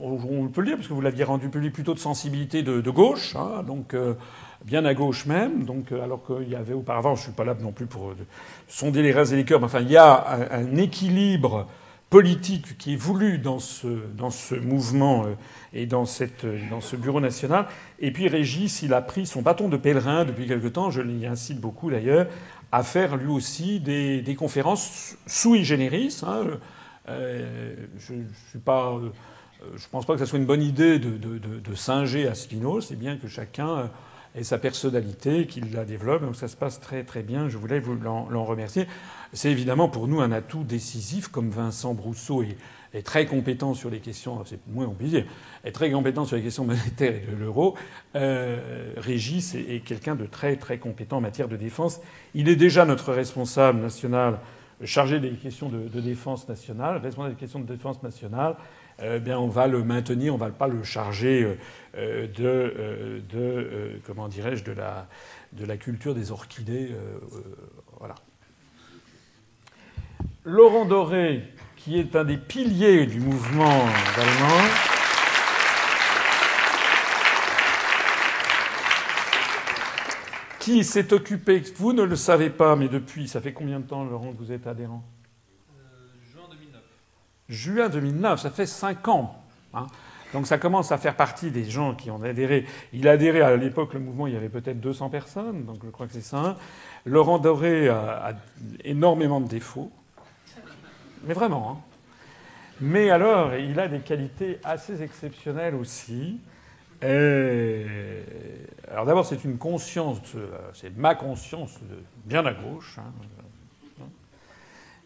on 0.00 0.48
peut 0.48 0.60
le 0.60 0.66
dire, 0.66 0.76
parce 0.76 0.88
que 0.88 0.92
vous 0.92 1.00
l'aviez 1.00 1.24
rendu 1.24 1.48
public 1.48 1.72
plutôt 1.72 1.94
de 1.94 1.98
sensibilité 1.98 2.62
de, 2.62 2.90
gauche, 2.90 3.36
hein, 3.36 3.62
donc 3.66 3.94
euh, 3.94 4.14
bien 4.64 4.84
à 4.84 4.94
gauche 4.94 5.26
même. 5.26 5.64
Donc, 5.64 5.92
euh, 5.92 6.02
alors 6.02 6.24
qu'il 6.26 6.48
y 6.48 6.56
avait 6.56 6.74
auparavant, 6.74 7.14
je 7.14 7.20
ne 7.20 7.24
suis 7.24 7.32
pas 7.32 7.44
là 7.44 7.54
non 7.60 7.72
plus 7.72 7.86
pour 7.86 8.12
sonder 8.66 9.02
les 9.02 9.12
reins 9.12 9.24
et 9.24 9.36
les 9.36 9.44
cœurs, 9.44 9.60
mais 9.60 9.66
enfin, 9.66 9.80
il 9.80 9.90
y 9.90 9.96
a 9.96 10.48
un, 10.50 10.76
équilibre 10.76 11.66
politique 12.10 12.78
qui 12.78 12.94
est 12.94 12.96
voulu 12.96 13.38
dans 13.38 13.60
ce, 13.60 14.54
mouvement 14.54 15.26
et 15.74 15.86
dans, 15.86 16.04
dans 16.70 16.80
ce 16.80 16.96
bureau 16.96 17.20
national. 17.20 17.66
Et 18.00 18.12
puis 18.12 18.28
Régis, 18.28 18.82
il 18.82 18.94
a 18.94 19.02
pris 19.02 19.26
son 19.26 19.42
bâton 19.42 19.68
de 19.68 19.76
pèlerin 19.76 20.24
depuis 20.24 20.46
quelque 20.46 20.68
temps, 20.68 20.90
je 20.90 21.02
l'y 21.02 21.26
incite 21.26 21.60
beaucoup 21.60 21.90
d'ailleurs, 21.90 22.26
à 22.72 22.82
faire 22.82 23.16
lui 23.16 23.28
aussi 23.28 23.80
des, 23.80 24.36
conférences 24.38 25.16
sui 25.26 25.64
generis. 25.64 26.20
Hein. 26.26 26.44
Euh, 27.08 27.74
je 27.98 28.14
ne 28.14 28.24
suis 28.50 28.58
pas. 28.58 28.92
Euh, 28.92 29.10
je 29.76 29.86
pense 29.90 30.06
pas 30.06 30.14
que 30.14 30.20
ce 30.20 30.26
soit 30.26 30.38
une 30.38 30.46
bonne 30.46 30.62
idée 30.62 30.98
de, 30.98 31.16
de, 31.16 31.74
singer 31.74 32.28
Asselineau, 32.28 32.80
c'est 32.80 32.94
bien 32.94 33.16
que 33.16 33.26
chacun 33.26 33.90
ait 34.36 34.44
sa 34.44 34.56
personnalité, 34.56 35.46
qu'il 35.46 35.72
la 35.72 35.84
développe. 35.84 36.22
Donc 36.22 36.36
ça 36.36 36.46
se 36.46 36.56
passe 36.56 36.78
très 36.78 37.02
très 37.02 37.22
bien. 37.22 37.48
Je 37.48 37.58
voulais 37.58 37.80
vous 37.80 37.96
l'en 37.96 38.44
remercier. 38.44 38.86
C'est 39.32 39.50
évidemment 39.50 39.88
pour 39.88 40.06
nous 40.06 40.20
un 40.20 40.30
atout 40.30 40.62
décisif, 40.62 41.26
comme 41.26 41.50
Vincent 41.50 41.92
Brousseau 41.92 42.42
est, 42.42 42.56
est 42.94 43.02
très 43.02 43.26
compétent 43.26 43.74
sur 43.74 43.90
les 43.90 44.00
questions, 44.00 44.42
c'est 44.44 44.60
moins 44.66 44.86
on 44.86 44.94
peut 44.94 45.04
dire, 45.04 45.24
est 45.64 45.72
très 45.72 45.90
compétent 45.90 46.24
sur 46.24 46.36
les 46.36 46.42
questions 46.42 46.64
monétaires 46.64 47.14
et 47.14 47.26
de 47.30 47.36
l'euro. 47.36 47.76
Euh, 48.14 48.92
Régis 48.96 49.54
est, 49.54 49.84
quelqu'un 49.84 50.14
de 50.14 50.26
très 50.26 50.56
très 50.56 50.78
compétent 50.78 51.18
en 51.18 51.20
matière 51.20 51.48
de 51.48 51.56
défense. 51.56 52.00
Il 52.34 52.48
est 52.48 52.56
déjà 52.56 52.84
notre 52.84 53.12
responsable 53.12 53.80
national 53.80 54.38
chargé 54.84 55.18
des 55.20 55.30
questions 55.32 55.68
de, 55.68 56.00
défense 56.00 56.48
nationale, 56.48 56.98
responsable 56.98 57.34
des 57.34 57.40
questions 57.40 57.60
de 57.60 57.66
défense 57.66 58.02
nationale. 58.02 58.56
Euh, 59.00 59.18
bien, 59.18 59.38
on 59.38 59.48
va 59.48 59.66
le 59.66 59.82
maintenir, 59.84 60.34
on 60.34 60.38
va 60.38 60.50
pas 60.50 60.68
le 60.68 60.82
charger 60.82 61.56
euh, 61.96 62.26
de, 62.26 62.44
euh, 62.44 63.20
de 63.30 64.00
comment 64.06 64.28
dirais-je, 64.28 64.64
de 64.64 64.72
la, 64.72 65.06
de 65.52 65.64
la 65.64 65.76
culture 65.76 66.14
des 66.14 66.32
orchidées. 66.32 66.90
voilà. 67.98 68.14
Laurent 70.44 70.84
Doré, 70.84 71.42
qui 71.78 71.98
est 71.98 72.16
un 72.16 72.24
des 72.24 72.36
piliers 72.36 73.06
du 73.06 73.20
mouvement 73.20 73.86
allemand. 74.16 74.64
Qui 80.58 80.84
s'est 80.84 81.12
occupé, 81.12 81.62
vous 81.76 81.92
ne 81.92 82.02
le 82.02 82.16
savez 82.16 82.50
pas, 82.50 82.76
mais 82.76 82.88
depuis, 82.88 83.28
ça 83.28 83.40
fait 83.40 83.52
combien 83.52 83.80
de 83.80 83.86
temps, 83.86 84.04
Laurent, 84.04 84.32
que 84.32 84.38
vous 84.38 84.52
êtes 84.52 84.66
adhérent? 84.66 85.02
Euh, 85.70 85.82
Juin 86.30 86.42
2009. 86.50 86.82
Juin 87.48 87.88
2009, 87.88 88.40
ça 88.40 88.50
fait 88.50 88.66
5 88.66 89.08
ans. 89.08 89.42
Hein. 89.72 89.86
Donc 90.34 90.46
ça 90.46 90.58
commence 90.58 90.92
à 90.92 90.98
faire 90.98 91.16
partie 91.16 91.50
des 91.50 91.64
gens 91.64 91.94
qui 91.94 92.10
ont 92.10 92.22
adhéré. 92.22 92.66
Il 92.92 93.08
a 93.08 93.12
adhéré 93.12 93.40
à 93.40 93.56
l'époque, 93.56 93.94
le 93.94 94.00
mouvement, 94.00 94.26
il 94.26 94.34
y 94.34 94.36
avait 94.36 94.50
peut-être 94.50 94.80
200 94.80 95.08
personnes, 95.08 95.64
donc 95.64 95.78
je 95.82 95.88
crois 95.88 96.06
que 96.06 96.12
c'est 96.12 96.20
ça. 96.20 96.58
Laurent 97.06 97.38
Doré 97.38 97.88
a, 97.88 98.26
a 98.26 98.32
énormément 98.84 99.40
de 99.40 99.48
défauts. 99.48 99.90
Mais 101.24 101.34
vraiment. 101.34 101.70
Hein. 101.70 101.76
Mais 102.80 103.10
alors, 103.10 103.54
il 103.54 103.78
a 103.80 103.88
des 103.88 104.00
qualités 104.00 104.58
assez 104.64 105.02
exceptionnelles 105.02 105.74
aussi. 105.74 106.40
Alors 107.02 109.06
d'abord, 109.06 109.26
c'est 109.26 109.44
une 109.44 109.58
conscience, 109.58 110.18
c'est 110.74 110.96
ma 110.96 111.14
conscience 111.14 111.78
de, 111.82 111.98
bien 112.24 112.44
à 112.44 112.52
gauche, 112.52 112.98
hein, 112.98 113.12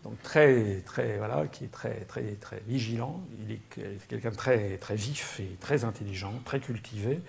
donc 0.02 0.20
très, 0.22 0.82
très, 0.84 1.18
voilà, 1.18 1.46
qui 1.46 1.64
est 1.64 1.70
très, 1.70 2.00
très, 2.06 2.34
très 2.34 2.62
vigilant. 2.66 3.20
Il 3.46 3.52
est 3.52 3.60
quelqu'un 4.08 4.30
de 4.30 4.36
très, 4.36 4.78
très 4.78 4.96
vif 4.96 5.38
et 5.40 5.56
très 5.60 5.84
intelligent, 5.84 6.32
très 6.44 6.60
cultivé. 6.60 7.20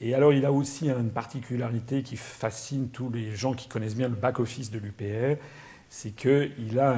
Et 0.00 0.14
alors, 0.14 0.32
il 0.32 0.44
a 0.44 0.52
aussi 0.52 0.90
une 0.90 1.10
particularité 1.10 2.02
qui 2.02 2.16
fascine 2.16 2.88
tous 2.88 3.10
les 3.10 3.34
gens 3.34 3.54
qui 3.54 3.68
connaissent 3.68 3.96
bien 3.96 4.08
le 4.08 4.14
back-office 4.14 4.70
de 4.70 4.78
l'UPR, 4.78 5.40
c'est 5.88 6.10
qu'il 6.10 6.78
a 6.78 6.96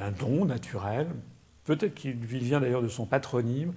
un, 0.00 0.10
don 0.12 0.44
naturel, 0.44 1.08
peut-être 1.64 1.94
qu'il 1.94 2.16
vient 2.16 2.60
d'ailleurs 2.60 2.82
de 2.82 2.88
son 2.88 3.06
patronyme, 3.06 3.72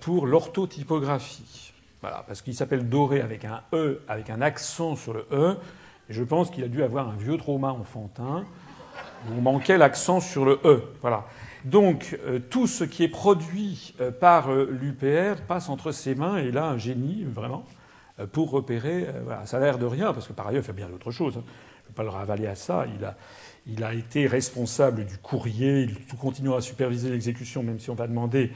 pour 0.00 0.26
l'orthotypographie. 0.26 1.74
Voilà, 2.00 2.22
parce 2.26 2.42
qu'il 2.42 2.54
s'appelle 2.54 2.88
Doré 2.88 3.20
avec 3.20 3.44
un 3.44 3.62
E, 3.72 4.02
avec 4.08 4.30
un 4.30 4.42
accent 4.42 4.94
sur 4.94 5.14
le 5.14 5.26
E. 5.32 5.56
Et 6.10 6.12
je 6.12 6.22
pense 6.22 6.50
qu'il 6.50 6.62
a 6.62 6.68
dû 6.68 6.82
avoir 6.82 7.08
un 7.08 7.16
vieux 7.16 7.38
trauma 7.38 7.68
enfantin. 7.68 8.44
On 9.30 9.40
manquait 9.40 9.78
l'accent 9.78 10.20
sur 10.20 10.44
le 10.44 10.60
E. 10.64 10.82
Voilà. 11.00 11.24
Donc 11.64 12.18
euh, 12.26 12.38
tout 12.38 12.66
ce 12.66 12.84
qui 12.84 13.04
est 13.04 13.08
produit 13.08 13.94
euh, 14.00 14.10
par 14.10 14.52
euh, 14.52 14.68
l'UPR 14.70 15.40
passe 15.48 15.70
entre 15.70 15.92
ses 15.92 16.14
mains 16.14 16.36
et 16.36 16.50
là 16.50 16.66
un 16.66 16.76
génie 16.76 17.24
vraiment 17.24 17.64
pour 18.32 18.50
repérer. 18.50 19.08
ça 19.44 19.56
a 19.56 19.60
l'air 19.60 19.76
de 19.76 19.86
rien 19.86 20.12
parce 20.12 20.28
que 20.28 20.32
par 20.32 20.46
ailleurs 20.46 20.62
il 20.62 20.66
fait 20.66 20.72
bien 20.72 20.88
d'autres 20.88 21.10
choses. 21.10 21.38
hein. 21.38 21.42
Je 21.46 21.88
ne 21.88 21.88
vais 21.88 21.94
pas 21.96 22.02
le 22.04 22.10
ravaler 22.10 22.46
à 22.46 22.54
ça. 22.54 22.84
Il 22.96 23.04
a, 23.04 23.16
il 23.66 23.82
a 23.82 23.94
été 23.94 24.26
responsable 24.26 25.04
du 25.06 25.16
courrier. 25.18 25.82
Il 25.82 26.16
continuera 26.16 26.58
à 26.58 26.60
superviser 26.60 27.10
l'exécution, 27.10 27.62
même 27.62 27.78
si 27.78 27.90
on 27.90 27.94
va 27.94 28.06
demander 28.06 28.52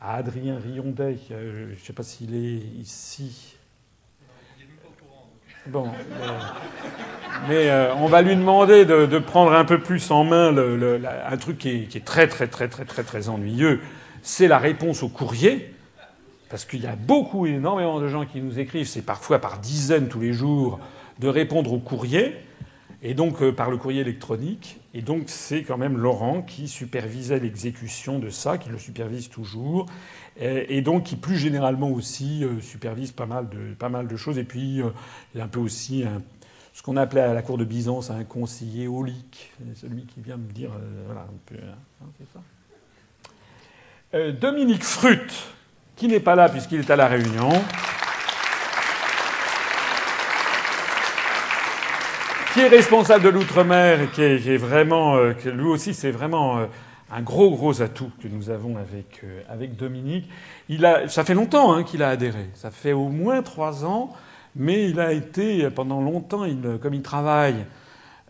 à 0.00 0.16
Adrien 0.16 0.58
Riondet, 0.58 1.16
je 1.28 1.70
ne 1.70 1.76
sais 1.82 1.92
pas 1.92 2.02
s'il 2.02 2.34
est 2.34 2.58
ici. 2.80 3.54
Bon, 5.66 5.86
mais, 5.86 6.26
mais, 7.48 7.70
euh, 7.70 7.94
on 7.96 8.06
va 8.06 8.22
lui 8.22 8.34
demander 8.34 8.86
de, 8.86 9.18
prendre 9.18 9.52
un 9.52 9.64
peu 9.64 9.80
plus 9.80 10.10
en 10.10 10.24
main 10.24 10.50
le, 10.50 11.00
un 11.26 11.36
truc 11.36 11.58
qui 11.58 11.68
est, 11.68 11.82
qui 11.84 11.98
est, 11.98 12.04
très 12.04 12.26
très 12.26 12.46
très 12.46 12.68
très 12.68 12.86
très 12.86 13.02
très 13.02 13.28
ennuyeux. 13.28 13.80
C'est 14.22 14.48
la 14.48 14.58
réponse 14.58 15.02
au 15.02 15.08
courrier, 15.08 15.74
parce 16.48 16.64
qu'il 16.64 16.82
y 16.82 16.86
a 16.86 16.96
beaucoup, 16.96 17.44
énormément 17.46 18.00
de 18.00 18.08
gens 18.08 18.24
qui 18.24 18.40
nous 18.40 18.58
écrivent, 18.58 18.86
c'est 18.86 19.02
parfois 19.02 19.40
par 19.40 19.58
dizaines 19.58 20.08
tous 20.08 20.20
les 20.20 20.32
jours, 20.32 20.80
de 21.18 21.28
répondre 21.28 21.72
au 21.72 21.78
courrier, 21.78 22.36
et 23.02 23.14
donc 23.14 23.42
euh, 23.42 23.52
par 23.52 23.70
le 23.70 23.76
courrier 23.76 24.00
électronique. 24.00 24.80
Et 24.94 25.02
donc 25.02 25.24
c'est 25.26 25.62
quand 25.62 25.78
même 25.78 25.96
Laurent 25.96 26.42
qui 26.42 26.68
supervisait 26.68 27.38
l'exécution 27.38 28.18
de 28.18 28.30
ça, 28.30 28.58
qui 28.58 28.68
le 28.68 28.78
supervise 28.78 29.28
toujours, 29.28 29.86
et 30.40 30.82
donc 30.82 31.04
qui 31.04 31.16
plus 31.16 31.36
généralement 31.36 31.90
aussi 31.90 32.44
euh, 32.44 32.60
supervise 32.60 33.10
pas 33.10 33.26
mal 33.26 33.48
de, 33.48 33.74
pas 33.74 33.88
mal 33.88 34.06
de 34.06 34.16
choses. 34.16 34.38
Et 34.38 34.44
puis 34.44 34.80
euh, 34.80 34.90
il 35.34 35.38
y 35.38 35.40
a 35.40 35.44
un 35.44 35.48
peu 35.48 35.60
aussi 35.60 36.04
ce 36.72 36.82
qu'on 36.82 36.96
appelait 36.96 37.20
à 37.20 37.34
la 37.34 37.42
cour 37.42 37.58
de 37.58 37.64
Byzance 37.64 38.10
un 38.10 38.24
conseiller 38.24 38.86
holique, 38.86 39.52
celui 39.74 40.06
qui 40.06 40.20
vient 40.20 40.36
me 40.36 40.50
dire, 40.52 40.70
voilà, 41.06 41.22
un 41.22 41.38
peu, 41.46 41.56
hein, 41.56 42.06
c'est 42.18 42.26
ça. 42.32 42.40
Dominique 44.32 44.84
Frut, 44.84 45.32
qui 45.96 46.08
n'est 46.08 46.20
pas 46.20 46.36
là 46.36 46.48
puisqu'il 46.48 46.80
est 46.80 46.90
à 46.90 46.96
la 46.96 47.08
Réunion. 47.08 47.50
Qui 52.52 52.60
est 52.60 52.68
responsable 52.68 53.24
de 53.24 53.28
l'outre-mer 53.28 54.10
qui 54.12 54.22
est, 54.22 54.56
vraiment, 54.56 55.16
euh, 55.16 55.32
lui 55.46 55.66
aussi, 55.66 55.94
c'est 55.94 56.10
vraiment 56.10 56.66
un 57.10 57.22
gros 57.22 57.50
gros 57.50 57.80
atout 57.82 58.10
que 58.22 58.28
nous 58.28 58.50
avons 58.50 58.76
avec 58.76 59.20
euh, 59.24 59.40
avec 59.48 59.76
Dominique. 59.76 60.28
Il 60.68 60.84
a, 60.84 61.08
ça 61.08 61.24
fait 61.24 61.34
longtemps 61.34 61.72
hein, 61.72 61.84
qu'il 61.84 62.02
a 62.02 62.08
adhéré. 62.08 62.50
Ça 62.54 62.70
fait 62.70 62.92
au 62.92 63.08
moins 63.08 63.42
trois 63.42 63.84
ans, 63.84 64.12
mais 64.56 64.88
il 64.90 65.00
a 65.00 65.12
été 65.12 65.70
pendant 65.70 66.00
longtemps, 66.00 66.46
comme 66.80 66.94
il 66.94 67.02
travaille 67.02 67.64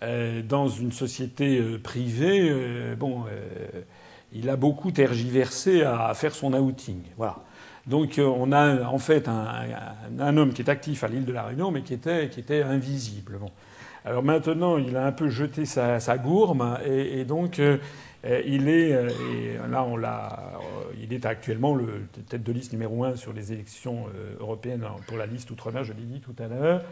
euh, 0.02 0.42
dans 0.42 0.68
une 0.68 0.92
société 0.92 1.58
euh, 1.58 1.78
privée, 1.78 2.48
euh, 2.50 2.94
bon, 2.94 3.24
euh, 3.28 3.82
il 4.32 4.48
a 4.48 4.56
beaucoup 4.56 4.92
tergiversé 4.92 5.82
à, 5.82 6.12
faire 6.14 6.34
son 6.34 6.52
outing. 6.52 7.02
Voilà. 7.16 7.36
Donc 7.86 8.18
euh, 8.18 8.26
on 8.26 8.52
a 8.52 8.84
en 8.84 8.98
fait 8.98 9.28
un, 9.28 10.36
homme 10.36 10.52
qui 10.52 10.62
est 10.62 10.68
actif 10.68 11.02
à 11.02 11.08
l'île 11.08 11.24
de 11.24 11.32
la 11.32 11.44
Réunion, 11.44 11.70
mais 11.70 11.82
qui 11.82 11.94
était 11.94 12.28
qui 12.28 12.40
était 12.40 12.62
invisible. 12.62 13.38
Alors 14.04 14.22
maintenant, 14.22 14.78
il 14.78 14.96
a 14.96 15.06
un 15.06 15.12
peu 15.12 15.28
jeté 15.28 15.64
sa, 15.64 16.18
gourme 16.18 16.78
et, 16.84 17.24
donc 17.24 17.58
euh, 17.58 17.78
il 18.24 18.68
est, 18.68 18.92
euh, 18.92 19.08
là 19.68 19.84
on 19.84 19.96
l'a, 19.96 20.54
euh, 20.54 20.92
il 21.00 21.12
est 21.12 21.26
actuellement 21.26 21.74
le 21.74 22.06
tête 22.28 22.42
de 22.42 22.52
liste 22.52 22.72
numéro 22.72 23.04
un 23.04 23.16
sur 23.16 23.32
les 23.32 23.52
élections 23.52 24.06
européennes 24.40 24.84
pour 25.06 25.18
la 25.18 25.26
liste 25.26 25.50
outre-mer, 25.50 25.84
je 25.84 25.92
l'ai 25.92 26.02
dit 26.02 26.20
tout 26.20 26.34
à 26.42 26.48
l'heure. 26.48 26.82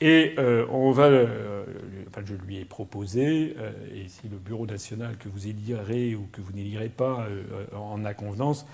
Et 0.00 0.34
euh, 0.38 0.64
on 0.70 0.92
va, 0.92 1.06
euh, 1.06 1.64
enfin, 2.08 2.22
je 2.24 2.34
lui 2.34 2.58
ai 2.58 2.64
proposé, 2.64 3.56
euh, 3.58 3.72
et 3.92 4.08
si 4.08 4.28
le 4.28 4.36
Bureau 4.36 4.64
national 4.64 5.16
que 5.18 5.28
vous 5.28 5.48
élirez 5.48 6.14
ou 6.14 6.28
que 6.30 6.40
vous 6.40 6.52
n'élirez 6.52 6.88
pas 6.88 7.26
en 7.74 8.04
a 8.04 8.14
convenance, 8.14 8.66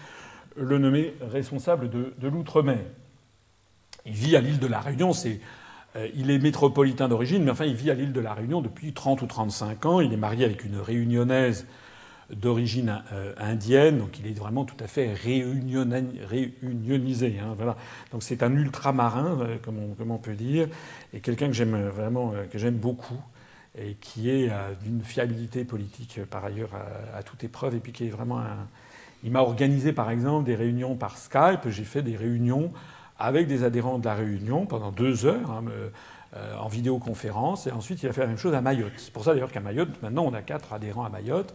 le 0.56 0.78
nommer 0.78 1.14
responsable 1.22 1.88
de, 1.88 2.12
de 2.18 2.28
l'outre-mer. 2.28 2.84
Il 4.04 4.12
vit 4.12 4.36
à 4.36 4.40
l'île 4.40 4.58
de 4.58 4.66
la 4.66 4.80
Réunion, 4.80 5.14
c'est 5.14 5.40
il 6.14 6.30
est 6.30 6.38
métropolitain 6.38 7.08
d'origine, 7.08 7.44
mais 7.44 7.50
enfin, 7.50 7.66
il 7.66 7.74
vit 7.74 7.90
à 7.90 7.94
l'île 7.94 8.12
de 8.12 8.20
la 8.20 8.34
Réunion 8.34 8.60
depuis 8.60 8.92
30 8.92 9.22
ou 9.22 9.26
35 9.26 9.86
ans. 9.86 10.00
Il 10.00 10.12
est 10.12 10.16
marié 10.16 10.44
avec 10.44 10.64
une 10.64 10.78
réunionnaise 10.78 11.66
d'origine 12.30 13.02
euh, 13.12 13.34
indienne, 13.38 13.98
donc 13.98 14.18
il 14.18 14.26
est 14.26 14.38
vraiment 14.38 14.64
tout 14.64 14.76
à 14.80 14.86
fait 14.86 15.12
réunionisé. 15.12 17.36
Hein, 17.40 17.54
voilà. 17.56 17.76
Donc 18.12 18.22
c'est 18.22 18.42
un 18.42 18.54
ultramarin, 18.54 19.38
euh, 19.40 19.56
comme, 19.62 20.10
on, 20.10 20.18
peut 20.18 20.34
dire, 20.34 20.68
et 21.12 21.20
quelqu'un 21.20 21.48
que 21.48 21.52
j'aime 21.52 21.88
vraiment, 21.88 22.32
euh, 22.34 22.44
que 22.46 22.58
j'aime 22.58 22.76
beaucoup, 22.76 23.20
et 23.76 23.94
qui 23.94 24.30
est 24.30 24.50
euh, 24.50 24.72
d'une 24.82 25.02
fiabilité 25.02 25.64
politique 25.64 26.18
euh, 26.18 26.26
par 26.26 26.44
ailleurs 26.44 26.70
à, 27.14 27.22
toute 27.22 27.44
épreuve, 27.44 27.74
et 27.74 27.80
puis 27.80 27.92
qui 27.92 28.06
est 28.06 28.10
vraiment. 28.10 28.42
Il 29.22 29.30
m'a 29.30 29.40
organisé 29.40 29.92
par 29.92 30.10
exemple 30.10 30.44
des 30.44 30.54
réunions 30.54 30.96
par 30.96 31.16
Skype. 31.16 31.68
J'ai 31.68 31.84
fait 31.84 32.02
des 32.02 32.16
réunions 32.16 32.72
avec 33.18 33.46
des 33.46 33.64
adhérents 33.64 33.98
de 33.98 34.04
la 34.04 34.14
Réunion 34.14 34.66
pendant 34.66 34.90
deux 34.90 35.26
heures. 35.26 35.50
Hein, 35.50 35.64
euh, 36.36 36.56
en 36.58 36.66
vidéoconférence, 36.66 37.68
et 37.68 37.70
ensuite 37.70 38.02
il 38.02 38.08
a 38.08 38.12
fait 38.12 38.22
la 38.22 38.26
même 38.26 38.38
chose 38.38 38.54
à 38.54 38.60
Mayotte. 38.60 38.94
C'est 38.96 39.12
pour 39.12 39.22
ça 39.22 39.34
d'ailleurs 39.34 39.52
qu'à 39.52 39.60
Mayotte, 39.60 40.02
maintenant 40.02 40.24
on 40.24 40.34
a 40.34 40.42
quatre 40.42 40.72
adhérents 40.72 41.04
à 41.04 41.08
Mayotte, 41.08 41.54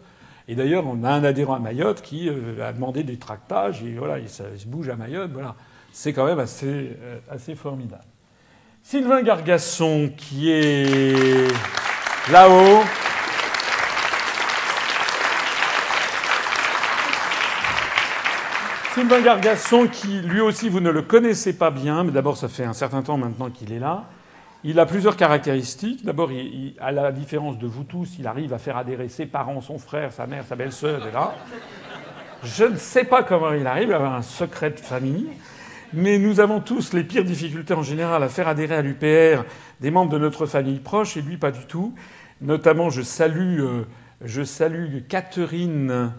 et 0.50 0.56
d'ailleurs, 0.56 0.88
on 0.88 1.04
a 1.04 1.12
un 1.12 1.24
adhérent 1.24 1.54
à 1.54 1.60
Mayotte 1.60 2.02
qui 2.02 2.28
euh, 2.28 2.68
a 2.68 2.74
demandé 2.74 3.04
des 3.04 3.18
tractages, 3.18 3.84
et 3.84 3.94
voilà, 3.94 4.18
il, 4.18 4.28
se 4.28 4.44
bouge 4.66 4.90
à 4.90 4.96
Mayotte, 4.96 5.30
voilà. 5.32 5.56
C'est 5.92 6.12
quand 6.12 6.26
même 6.26 6.40
assez, 6.40 6.66
euh, 7.00 7.20
assez 7.30 7.54
formidable. 7.54 8.02
Sylvain 8.82 9.22
Gargasson, 9.22 10.12
qui 10.18 10.50
est 10.50 11.48
là-haut. 12.32 12.84
Sylvain 19.00 19.22
Gargasson, 19.22 19.88
qui 19.90 20.20
lui 20.20 20.42
aussi 20.42 20.68
vous 20.68 20.82
ne 20.82 20.90
le 20.90 21.02
connaissez 21.02 21.54
pas 21.54 21.72
bien, 21.72 22.04
mais 22.04 22.12
d'abord 22.12 22.36
ça 22.36 22.50
fait 22.50 22.66
un 22.66 22.74
certain 22.74 23.02
temps 23.02 23.16
maintenant 23.16 23.50
qu'il 23.50 23.72
est 23.72 23.80
là. 23.80 24.10
Il 24.66 24.78
a 24.78 24.86
plusieurs 24.86 25.16
caractéristiques. 25.16 26.04
D'abord, 26.04 26.30
à 26.82 26.92
la 26.92 27.14
différence 27.14 27.58
de 27.58 27.66
vous 27.66 27.86
tous, 27.86 28.18
il 28.20 28.28
arrive 28.28 28.52
à 28.52 28.58
faire 28.58 28.76
adhérer 28.76 29.08
ses 29.08 29.26
parents, 29.26 29.62
son 29.62 29.78
frère, 29.78 30.12
sa 30.12 30.28
mère, 30.28 30.44
sa 30.44 30.58
belle-sœur, 30.58 31.00
etc. 31.00 31.18
Je 32.44 32.66
ne 32.66 32.76
sais 32.76 33.06
pas 33.06 33.24
comment 33.24 33.54
il 33.54 33.66
arrive 33.68 33.94
à 33.94 33.96
avoir 33.96 34.16
un 34.16 34.22
secret 34.22 34.72
de 34.72 34.80
famille, 34.82 35.28
mais 35.94 36.20
nous 36.20 36.42
avons 36.42 36.60
tous 36.60 36.92
les 36.92 37.06
pires 37.06 37.24
difficultés 37.24 37.74
en 37.74 37.84
général 37.84 38.22
à 38.22 38.28
faire 38.28 38.50
adhérer 38.50 38.76
à 38.76 38.82
l'UPR 38.82 39.46
des 39.80 39.92
membres 39.92 40.12
de 40.12 40.18
notre 40.18 40.46
famille 40.46 40.80
proche, 40.80 41.16
et 41.16 41.22
lui 41.22 41.38
pas 41.38 41.52
du 41.52 41.66
tout. 41.68 41.96
Notamment, 42.42 42.90
je 42.90 43.02
salue, 43.02 43.62
euh, 43.62 43.86
je 44.26 44.44
salue 44.44 45.04
Catherine. 45.08 46.12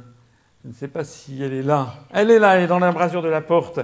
Je 0.63 0.69
ne 0.69 0.75
sais 0.75 0.89
pas 0.89 1.05
si 1.05 1.43
elle 1.43 1.55
est 1.55 1.63
là. 1.63 1.95
Elle 2.13 2.31
est 2.31 2.39
là, 2.39 2.57
elle 2.57 2.65
est 2.65 2.67
dans 2.67 2.79
l'embrasure 2.79 3.23
de 3.23 3.29
la 3.29 3.41
porte, 3.41 3.81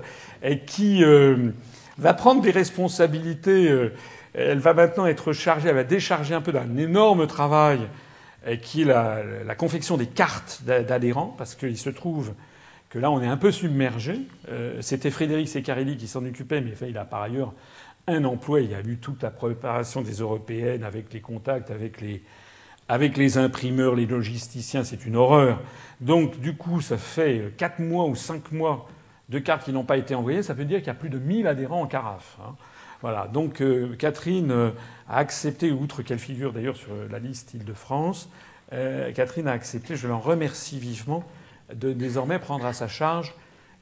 qui 0.67 1.03
euh, 1.03 1.51
va 1.97 2.13
prendre 2.13 2.43
des 2.43 2.51
responsabilités. 2.51 3.71
Euh, 3.71 3.95
elle 4.35 4.59
va 4.59 4.75
maintenant 4.75 5.07
être 5.07 5.33
chargée, 5.33 5.71
elle 5.71 5.75
va 5.75 5.85
décharger 5.85 6.35
un 6.35 6.43
peu 6.43 6.53
d'un 6.53 6.77
énorme 6.77 7.27
travail 7.27 7.81
qui 8.61 8.83
est 8.83 8.85
la, 8.85 9.55
confection 9.57 9.97
des 9.97 10.07
cartes 10.07 10.63
d'adhérents, 10.65 11.35
parce 11.39 11.55
qu'il 11.55 11.79
se 11.79 11.89
trouve 11.89 12.35
que 12.91 12.99
là, 12.99 13.11
on 13.11 13.23
est 13.23 13.27
un 13.27 13.39
peu 13.39 13.51
submergé. 13.51 14.21
Euh, 14.51 14.77
C'était 14.83 15.11
Frédéric 15.11 15.49
Secarelli 15.49 15.97
qui 15.97 16.07
s'en 16.07 16.25
occupait, 16.27 16.61
mais 16.61 16.75
il 16.87 16.99
a 16.99 17.07
par 17.07 17.23
ailleurs 17.23 17.55
un 18.07 18.23
emploi. 18.25 18.61
Il 18.61 18.75
a 18.75 18.81
eu 18.81 18.99
toute 18.99 19.23
la 19.23 19.31
préparation 19.31 20.03
des 20.03 20.21
européennes 20.21 20.85
avec 20.85 21.11
les 21.15 21.21
contacts, 21.21 21.71
avec 21.71 23.17
les 23.17 23.39
imprimeurs, 23.39 23.95
les 23.95 24.07
logisticiens. 24.07 24.85
C'est 24.85 25.07
une 25.07 25.17
horreur. 25.17 25.59
Donc, 26.01 26.41
du 26.41 26.57
coup, 26.57 26.81
ça 26.81 26.99
fait 26.99 27.55
quatre 27.57 27.79
mois 27.79 28.07
ou 28.07 28.15
cinq 28.15 28.53
mois 28.53 28.89
de 29.29 29.39
cartes 29.39 29.65
qui 29.65 29.73
n'ont 29.73 29.85
pas 29.85 29.97
été 29.97 30.15
envoyées. 30.15 30.43
Ça 30.43 30.55
veut 30.55 30.65
dire 30.65 30.79
qu'il 30.79 30.89
y 30.89 30.91
a 30.91 30.95
plus 30.95 31.11
de 31.11 31.19
1000 31.19 31.47
adhérents 31.47 31.83
en 31.83 31.87
carafe. 31.87 32.39
Hein. 32.43 32.55
Voilà. 33.03 33.29
Donc 33.29 33.61
euh, 33.61 33.95
Catherine 33.97 34.51
euh, 34.51 34.71
a 35.09 35.19
accepté, 35.19 35.71
outre 35.71 36.03
qu'elle 36.03 36.19
figure 36.19 36.53
d'ailleurs 36.53 36.77
sur 36.77 36.93
la 37.11 37.19
liste 37.19 37.55
Île-de-France, 37.55 38.31
euh, 38.73 39.13
Catherine 39.13 39.49
a 39.49 39.53
accepté, 39.53 39.97
je 39.97 40.09
l'en 40.09 40.19
remercie 40.19 40.79
vivement, 40.79 41.25
de 41.73 41.93
désormais 41.93 42.39
prendre 42.39 42.65
à 42.67 42.73
sa 42.73 42.89
charge 42.89 43.35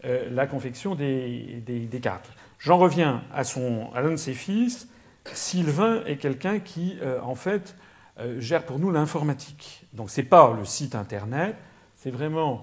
euh, 0.05 0.29
la 0.31 0.47
confection 0.47 0.95
des, 0.95 1.89
cartes. 2.03 2.31
J'en 2.59 2.79
reviens 2.79 3.23
à, 3.33 3.45
son, 3.45 3.91
à 3.95 4.01
l'un 4.01 4.11
de 4.11 4.17
ses 4.17 4.35
fils. 4.35 4.89
Sylvain 5.33 6.03
est 6.05 6.17
quelqu'un 6.17 6.59
qui, 6.59 6.99
euh, 7.03 7.21
en 7.23 7.35
fait, 7.35 7.77
gère 8.39 8.65
pour 8.65 8.79
nous 8.79 8.93
l'informatique. 8.93 9.87
Donc 9.93 10.09
c'est 10.09 10.23
pas 10.23 10.55
le 10.57 10.65
site 10.65 10.95
internet, 10.95 11.57
c'est 12.05 12.11
vraiment 12.11 12.63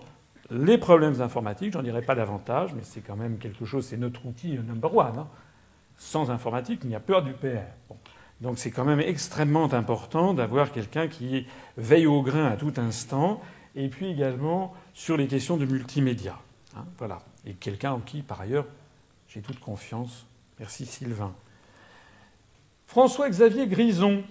les 0.51 0.77
problèmes 0.77 1.19
informatiques. 1.19 1.73
J'en 1.73 1.81
dirai 1.81 2.03
pas 2.03 2.13
davantage, 2.13 2.75
mais 2.75 2.83
c'est 2.83 3.01
quand 3.01 3.15
même 3.15 3.39
quelque 3.39 3.65
chose. 3.65 3.87
C'est 3.87 3.97
notre 3.97 4.23
outil 4.27 4.59
number 4.59 4.95
one. 4.95 5.17
Hein 5.17 5.27
sans 5.97 6.29
informatique, 6.29 6.81
il 6.83 6.89
n'y 6.89 6.95
a 6.95 6.99
peur 6.99 7.23
du 7.23 7.33
PR. 7.33 7.95
Donc 8.39 8.59
c'est 8.59 8.71
quand 8.71 8.85
même 8.85 8.99
extrêmement 8.99 9.71
important 9.73 10.33
d'avoir 10.33 10.71
quelqu'un 10.71 11.07
qui 11.07 11.45
veille 11.77 12.07
au 12.07 12.21
grain 12.21 12.45
à 12.45 12.55
tout 12.55 12.73
instant, 12.77 13.41
et 13.75 13.87
puis 13.87 14.11
également 14.11 14.73
sur 14.93 15.17
les 15.17 15.27
questions 15.27 15.57
de 15.57 15.65
multimédia. 15.65 16.39
Hein, 16.75 16.85
voilà. 16.97 17.21
Et 17.45 17.53
quelqu'un 17.53 17.91
en 17.91 17.99
qui, 17.99 18.21
par 18.21 18.41
ailleurs, 18.41 18.65
j'ai 19.27 19.41
toute 19.41 19.59
confiance. 19.59 20.25
Merci 20.59 20.85
Sylvain. 20.85 21.33
François-Xavier 22.87 23.67
Grison. 23.67 24.23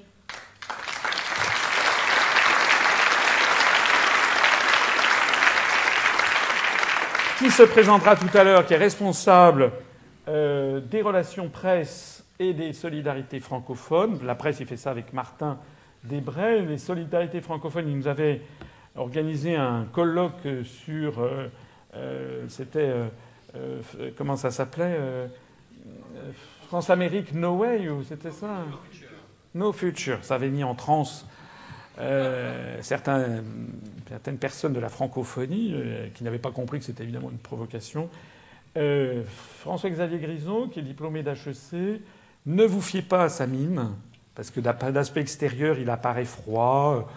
Qui 7.40 7.50
se 7.50 7.62
présentera 7.62 8.16
tout 8.16 8.28
à 8.36 8.44
l'heure, 8.44 8.66
qui 8.66 8.74
est 8.74 8.76
responsable 8.76 9.72
euh, 10.28 10.78
des 10.78 11.00
relations 11.00 11.48
presse 11.48 12.22
et 12.38 12.52
des 12.52 12.74
solidarités 12.74 13.40
francophones. 13.40 14.20
La 14.22 14.34
presse, 14.34 14.60
il 14.60 14.66
fait 14.66 14.76
ça 14.76 14.90
avec 14.90 15.14
Martin 15.14 15.58
Desbray. 16.04 16.66
Les 16.66 16.76
solidarités 16.76 17.40
francophones, 17.40 17.88
il 17.88 17.96
nous 17.96 18.08
avait 18.08 18.42
organisé 18.94 19.56
un 19.56 19.86
colloque 19.90 20.46
sur. 20.64 21.20
Euh, 21.20 21.48
euh, 21.94 22.44
c'était. 22.48 22.92
comment 24.18 24.36
ça 24.36 24.50
s'appelait 24.50 24.98
France-Amérique 26.68 27.32
No 27.32 27.56
Way, 27.56 27.88
ou 27.88 28.02
c'était 28.02 28.32
ça? 28.32 28.66
No 29.54 29.72
Future. 29.72 30.18
Ça 30.20 30.34
avait 30.34 30.50
mis 30.50 30.62
en 30.62 30.74
transe 30.74 31.26
certains, 32.80 33.42
certaines 34.08 34.38
personnes 34.38 34.72
de 34.72 34.80
la 34.80 34.88
francophonie 34.88 35.74
qui 36.14 36.24
n'avaient 36.24 36.38
pas 36.38 36.50
compris 36.50 36.78
que 36.78 36.84
c'était 36.84 37.02
évidemment 37.02 37.30
une 37.30 37.38
provocation. 37.38 38.08
Euh, 38.76 39.24
François-Xavier 39.58 40.18
Grison, 40.18 40.68
qui 40.68 40.78
est 40.78 40.82
diplômé 40.82 41.22
d'HEC, 41.22 42.00
ne 42.46 42.64
vous 42.64 42.80
fiez 42.80 43.02
pas 43.02 43.24
à 43.24 43.28
sa 43.28 43.46
mine, 43.46 43.90
parce 44.34 44.50
que 44.50 44.60
d'aspect 44.60 45.20
extérieur, 45.20 45.78
il 45.78 45.90
apparaît 45.90 46.24
froid, 46.24 47.10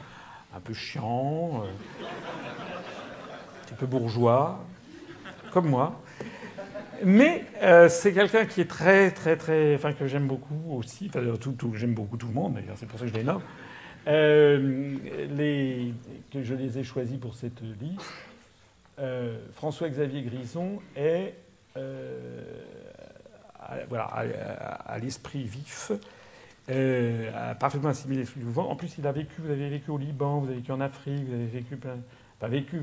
un 0.55 0.59
peu 0.59 0.73
chiant, 0.73 1.63
euh, 1.63 2.05
un 3.71 3.75
peu 3.75 3.85
bourgeois, 3.85 4.63
comme 5.51 5.69
moi. 5.69 6.01
Mais 7.05 7.45
euh, 7.61 7.87
c'est 7.87 8.13
quelqu'un 8.13 8.45
qui 8.45 8.61
est 8.61 8.69
très, 8.69 9.11
très, 9.11 9.35
très. 9.35 9.75
Enfin, 9.75 9.93
que 9.93 10.07
j'aime 10.07 10.27
beaucoup 10.27 10.75
aussi. 10.75 11.09
Enfin, 11.09 11.21
tout, 11.39 11.73
j'aime 11.75 11.93
beaucoup 11.93 12.17
tout 12.17 12.27
le 12.27 12.33
monde, 12.33 12.55
d'ailleurs, 12.55 12.77
c'est 12.77 12.87
pour 12.87 12.97
ça 12.97 13.05
que 13.05 13.11
je 13.11 13.17
les. 13.17 13.25
Les, 14.05 15.93
que 16.31 16.43
je 16.43 16.53
les 16.53 16.77
ai 16.77 16.83
choisis 16.83 17.17
pour 17.17 17.35
cette 17.35 17.61
liste. 17.61 18.01
François-Xavier 19.55 20.21
Grison 20.23 20.79
est 20.95 21.33
euh, 21.75 22.41
à, 23.59 23.77
voilà, 23.87 24.03
à, 24.05 24.99
l'esprit 24.99 25.43
vif, 25.43 25.91
euh, 26.69 27.53
parfaitement 27.55 27.89
assimilé 27.89 28.25
ce 28.25 28.37
mouvement. 28.37 28.69
En 28.69 28.75
plus, 28.75 28.97
il 28.97 29.07
a 29.07 29.11
vécu, 29.11 29.41
vous 29.41 29.49
avez 29.49 29.69
vécu 29.69 29.89
au 29.89 29.97
Liban, 29.97 30.39
vous 30.39 30.47
avez 30.47 30.57
vécu 30.57 30.71
en 30.71 30.81
Afrique, 30.81 31.25
vous 31.25 31.33
avez 31.33 31.45
vécu 31.45 31.77
plein. 31.77 31.97
Vécu, 32.41 32.81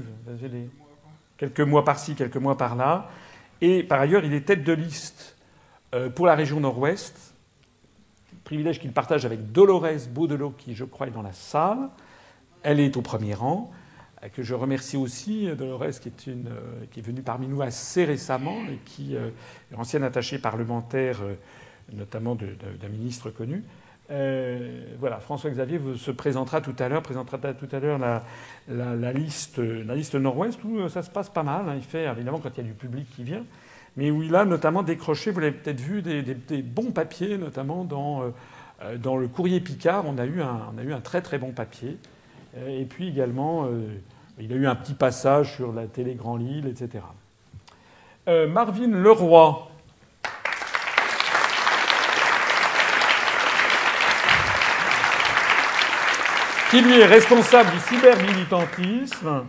quelques 1.36 1.60
mois 1.60 1.84
par-ci, 1.84 2.14
quelques 2.14 2.38
mois 2.38 2.56
par-là. 2.56 3.10
Et 3.60 3.82
par 3.82 4.00
ailleurs, 4.00 4.24
il 4.24 4.32
est 4.32 4.46
tête 4.46 4.64
de 4.64 4.72
liste 4.72 5.36
euh, 5.94 6.08
pour 6.08 6.24
la 6.24 6.34
région 6.34 6.60
nord-ouest, 6.60 7.29
privilège 8.44 8.80
qu'il 8.80 8.92
partage 8.92 9.24
avec 9.24 9.52
Dolores 9.52 10.08
Baudelot, 10.10 10.50
qui, 10.50 10.74
je 10.74 10.84
crois, 10.84 11.06
est 11.06 11.12
dans 11.12 11.22
la 11.22 11.32
salle. 11.32 11.88
Elle 12.62 12.80
est 12.80 12.96
au 12.96 13.02
premier 13.02 13.34
rang. 13.34 13.70
Euh, 14.22 14.28
que 14.28 14.42
je 14.42 14.54
remercie 14.54 14.96
aussi, 14.96 15.48
euh, 15.48 15.54
Dolores, 15.54 16.00
qui 16.00 16.08
est, 16.08 16.26
une, 16.26 16.48
euh, 16.48 16.84
qui 16.90 17.00
est 17.00 17.02
venue 17.02 17.22
parmi 17.22 17.46
nous 17.48 17.62
assez 17.62 18.04
récemment 18.04 18.56
et 18.70 18.78
qui 18.84 19.14
est 19.14 19.76
ancienne 19.76 20.02
attachée 20.02 20.38
parlementaire, 20.38 21.18
notamment 21.92 22.34
d'un 22.34 22.88
ministre 22.88 23.30
connu. 23.30 23.64
voilà, 24.08 25.20
François-Xavier 25.20 25.80
se 25.96 26.10
présentera 26.10 26.60
tout 26.60 26.74
à 26.78 26.88
l'heure, 26.88 27.02
présentera 27.02 27.38
tout 27.38 27.68
à 27.70 27.80
l'heure 27.80 27.98
la, 27.98 28.24
la, 28.68 29.12
liste, 29.12 29.58
la 29.58 29.94
liste 29.94 30.14
Nord-Ouest 30.14 30.62
où 30.64 30.88
ça 30.88 31.02
se 31.02 31.10
passe 31.10 31.28
pas 31.28 31.42
mal. 31.42 31.68
Hein. 31.68 31.74
Il 31.76 31.82
fait 31.82 32.04
évidemment 32.04 32.38
quand 32.38 32.50
il 32.56 32.58
y 32.58 32.60
a 32.60 32.68
du 32.68 32.74
public 32.74 33.06
qui 33.14 33.24
vient, 33.24 33.44
mais 34.00 34.10
où 34.10 34.22
il 34.22 34.34
a 34.34 34.46
notamment 34.46 34.82
décroché, 34.82 35.30
vous 35.30 35.40
l'avez 35.40 35.52
peut-être 35.52 35.80
vu, 35.80 36.00
des, 36.00 36.62
bons 36.62 36.90
papiers, 36.90 37.36
notamment 37.36 37.84
dans, 37.84 38.32
dans 38.96 39.18
le 39.18 39.28
Courrier 39.28 39.60
Picard. 39.60 40.06
On 40.06 40.16
a 40.16 40.24
eu 40.24 40.40
un, 40.40 40.60
on 40.74 40.78
a 40.78 40.82
eu 40.82 40.94
un 40.94 41.00
très 41.00 41.20
très 41.20 41.36
bon 41.36 41.52
papier. 41.52 41.98
Et 42.66 42.86
puis 42.86 43.08
également, 43.08 43.68
il 44.38 44.50
a 44.54 44.56
eu 44.56 44.66
un 44.66 44.74
petit 44.74 44.94
passage 44.94 45.54
sur 45.56 45.70
la 45.70 45.86
télé 45.86 46.14
Grand 46.14 46.36
Lille, 46.36 46.66
etc. 46.66 47.04
Euh, 48.28 48.48
Marvin 48.48 48.88
Leroy. 48.88 49.66
qui 56.70 56.80
lui 56.82 57.00
est 57.00 57.06
responsable 57.06 57.68
du 57.72 57.80
cybermilitantisme, 57.80 59.44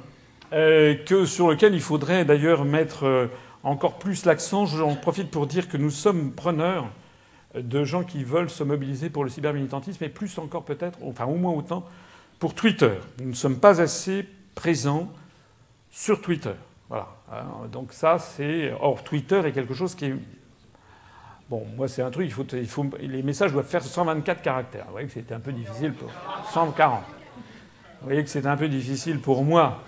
euh, 0.53 0.95
que, 1.05 1.25
sur 1.25 1.51
lequel 1.51 1.75
il 1.75 1.79
faudrait 1.79 2.25
d'ailleurs 2.25 2.65
mettre 2.65 3.05
euh, 3.05 3.27
encore 3.63 3.97
plus 3.99 4.25
l'accent. 4.25 4.65
J'en 4.65 4.95
profite 4.95 5.31
pour 5.31 5.47
dire 5.47 5.67
que 5.67 5.77
nous 5.77 5.89
sommes 5.89 6.31
preneurs 6.31 6.87
de 7.55 7.83
gens 7.83 8.03
qui 8.03 8.23
veulent 8.23 8.49
se 8.49 8.63
mobiliser 8.63 9.09
pour 9.09 9.23
le 9.23 9.29
cybermilitantisme, 9.29 10.03
et 10.03 10.09
plus 10.09 10.37
encore 10.37 10.63
peut-être, 10.63 10.99
enfin 11.03 11.25
au 11.25 11.35
moins 11.35 11.51
autant, 11.51 11.85
pour 12.39 12.55
Twitter. 12.55 12.93
Nous 13.19 13.29
ne 13.29 13.33
sommes 13.33 13.59
pas 13.59 13.81
assez 13.81 14.25
présent 14.55 15.11
sur 15.89 16.21
Twitter. 16.21 16.53
Voilà. 16.89 17.07
Donc 17.71 17.93
ça, 17.93 18.19
c'est. 18.19 18.73
Or, 18.79 19.03
Twitter 19.03 19.41
est 19.45 19.51
quelque 19.51 19.73
chose 19.73 19.95
qui 19.95 20.05
est. 20.05 20.15
Bon, 21.49 21.65
moi, 21.75 21.89
c'est 21.89 22.01
un 22.01 22.09
truc, 22.11 22.27
il 22.27 22.31
faut, 22.31 22.45
il 22.53 22.67
faut, 22.67 22.85
les 23.01 23.21
messages 23.23 23.51
doivent 23.51 23.67
faire 23.67 23.83
124 23.83 24.41
caractères. 24.41 24.85
Vous 24.85 24.91
voyez 24.93 25.07
que 25.07 25.13
c'était 25.13 25.33
un 25.33 25.39
peu 25.39 25.51
difficile 25.51 25.93
pour. 25.93 26.09
140. 26.53 27.01
Vous 28.01 28.07
voyez 28.07 28.23
que 28.23 28.29
c'est 28.29 28.45
un 28.45 28.55
peu 28.55 28.69
difficile 28.69 29.19
pour 29.19 29.43
moi. 29.43 29.83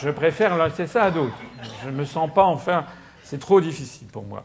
Je 0.00 0.10
préfère 0.10 0.56
laisser 0.62 0.86
ça 0.86 1.04
à 1.04 1.10
d'autres. 1.10 1.34
Je 1.84 1.90
me 1.90 2.04
sens 2.04 2.32
pas 2.32 2.44
enfin. 2.44 2.84
C'est 3.24 3.40
trop 3.40 3.60
difficile 3.60 4.06
pour 4.08 4.24
moi. 4.24 4.44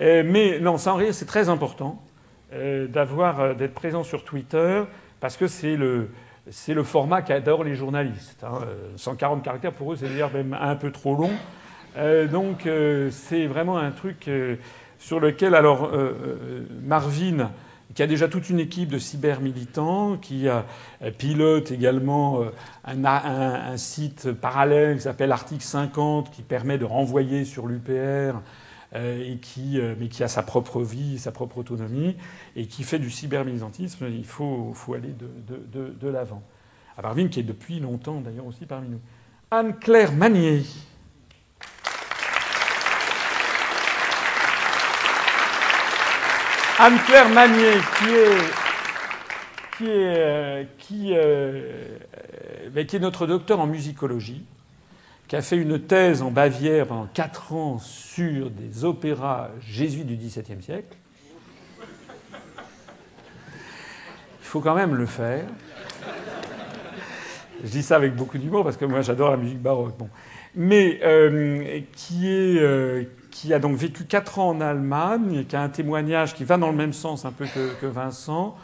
Euh, 0.00 0.22
mais 0.24 0.60
non, 0.60 0.78
sans 0.78 0.94
rire, 0.94 1.12
c'est 1.12 1.26
très 1.26 1.48
important 1.48 2.00
euh, 2.52 2.86
d'avoir, 2.86 3.40
euh, 3.40 3.54
d'être 3.54 3.74
présent 3.74 4.04
sur 4.04 4.24
Twitter 4.24 4.84
parce 5.20 5.36
que 5.36 5.48
c'est 5.48 5.76
le, 5.76 6.10
c'est 6.50 6.72
le 6.72 6.84
format 6.84 7.20
qu'adorent 7.20 7.64
les 7.64 7.74
journalistes. 7.74 8.46
140 8.96 9.38
hein. 9.38 9.42
caractères, 9.42 9.72
pour 9.72 9.92
eux, 9.92 9.96
c'est 9.96 10.08
d'ailleurs 10.08 10.32
même 10.32 10.56
un 10.58 10.76
peu 10.76 10.90
trop 10.92 11.16
long. 11.16 11.32
Donc 12.30 12.66
c'est 13.10 13.46
vraiment 13.46 13.76
un 13.76 13.90
truc 13.90 14.30
sur 14.98 15.20
lequel, 15.20 15.54
alors, 15.54 15.92
Marvin, 16.82 17.50
qui 17.94 18.02
a 18.02 18.06
déjà 18.06 18.28
toute 18.28 18.48
une 18.50 18.60
équipe 18.60 18.88
de 18.88 18.98
cyber-militants, 18.98 20.16
qui 20.16 20.46
pilote 21.18 21.70
également 21.70 22.42
un, 22.84 23.04
un, 23.04 23.76
site 23.76 24.32
parallèle 24.32 24.96
qui 24.96 25.02
s'appelle 25.02 25.32
Article 25.32 25.62
50, 25.62 26.30
qui 26.30 26.42
permet 26.42 26.78
de 26.78 26.84
renvoyer 26.84 27.44
sur 27.44 27.66
l'UPR 27.66 28.40
euh, 28.94 29.32
et 29.32 29.38
qui, 29.38 29.80
euh, 29.80 29.94
mais 29.98 30.08
qui 30.08 30.22
a 30.22 30.28
sa 30.28 30.42
propre 30.42 30.82
vie, 30.82 31.18
sa 31.18 31.32
propre 31.32 31.56
autonomie, 31.56 32.14
et 32.56 32.66
qui 32.66 32.82
fait 32.82 32.98
du 32.98 33.08
cybermilitantisme, 33.08 34.06
il 34.10 34.26
faut, 34.26 34.72
faut 34.74 34.92
aller 34.92 35.14
de, 35.14 35.30
de, 35.72 35.94
de, 35.98 36.08
l'avant. 36.08 36.42
Marvin, 37.02 37.28
qui 37.28 37.40
est 37.40 37.42
depuis 37.42 37.80
longtemps 37.80 38.20
d'ailleurs 38.20 38.44
aussi 38.44 38.66
parmi 38.66 38.90
nous. 38.90 39.00
Anne-Claire 39.50 40.12
Manier. 40.12 40.62
Anne-Claire 46.84 47.28
Manier, 47.28 47.76
euh, 49.82 50.64
qui, 50.78 51.12
euh, 51.14 51.94
qui 52.88 52.96
est 52.96 52.98
notre 52.98 53.28
docteur 53.28 53.60
en 53.60 53.68
musicologie, 53.68 54.44
qui 55.28 55.36
a 55.36 55.42
fait 55.42 55.58
une 55.58 55.78
thèse 55.78 56.22
en 56.22 56.32
Bavière 56.32 56.88
pendant 56.88 57.06
quatre 57.06 57.52
ans 57.52 57.78
sur 57.78 58.50
des 58.50 58.84
opéras 58.84 59.50
jésuites 59.60 60.08
du 60.08 60.16
XVIIe 60.16 60.60
siècle. 60.60 60.96
Il 62.32 62.42
faut 64.40 64.60
quand 64.60 64.74
même 64.74 64.96
le 64.96 65.06
faire. 65.06 65.44
Je 67.62 67.68
dis 67.68 67.84
ça 67.84 67.94
avec 67.94 68.16
beaucoup 68.16 68.38
d'humour 68.38 68.64
parce 68.64 68.76
que 68.76 68.86
moi 68.86 69.02
j'adore 69.02 69.30
la 69.30 69.36
musique 69.36 69.62
baroque. 69.62 69.94
Mais 70.56 70.98
euh, 71.04 71.80
qui, 71.94 72.28
est, 72.28 72.58
euh, 72.58 73.04
qui 73.32 73.52
a 73.52 73.58
donc 73.58 73.76
vécu 73.76 74.04
quatre 74.04 74.38
ans 74.38 74.50
en 74.50 74.60
Allemagne, 74.60 75.44
qui 75.48 75.56
a 75.56 75.62
un 75.62 75.68
témoignage 75.68 76.34
qui 76.34 76.44
va 76.44 76.58
dans 76.58 76.70
le 76.70 76.76
même 76.76 76.92
sens 76.92 77.24
un 77.24 77.32
peu 77.32 77.46
que, 77.80 77.86
Vincent. 77.86 78.54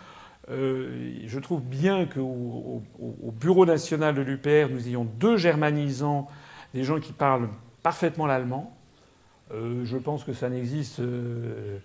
Euh, 0.50 1.18
je 1.26 1.38
trouve 1.40 1.62
bien 1.62 2.06
qu'au 2.06 2.82
au, 3.00 3.32
Bureau 3.32 3.66
national 3.66 4.14
de 4.14 4.22
l'UPR, 4.22 4.70
nous 4.70 4.86
ayons 4.86 5.04
deux 5.04 5.36
germanisants 5.36 6.28
des 6.74 6.84
gens 6.84 7.00
qui 7.00 7.12
parlent 7.12 7.48
parfaitement 7.82 8.26
l'allemand. 8.26 8.76
Euh, 9.52 9.84
je 9.84 9.96
pense 9.96 10.24
que 10.24 10.32
ça 10.32 10.48
n'existe 10.50 11.00
euh, 11.00 11.78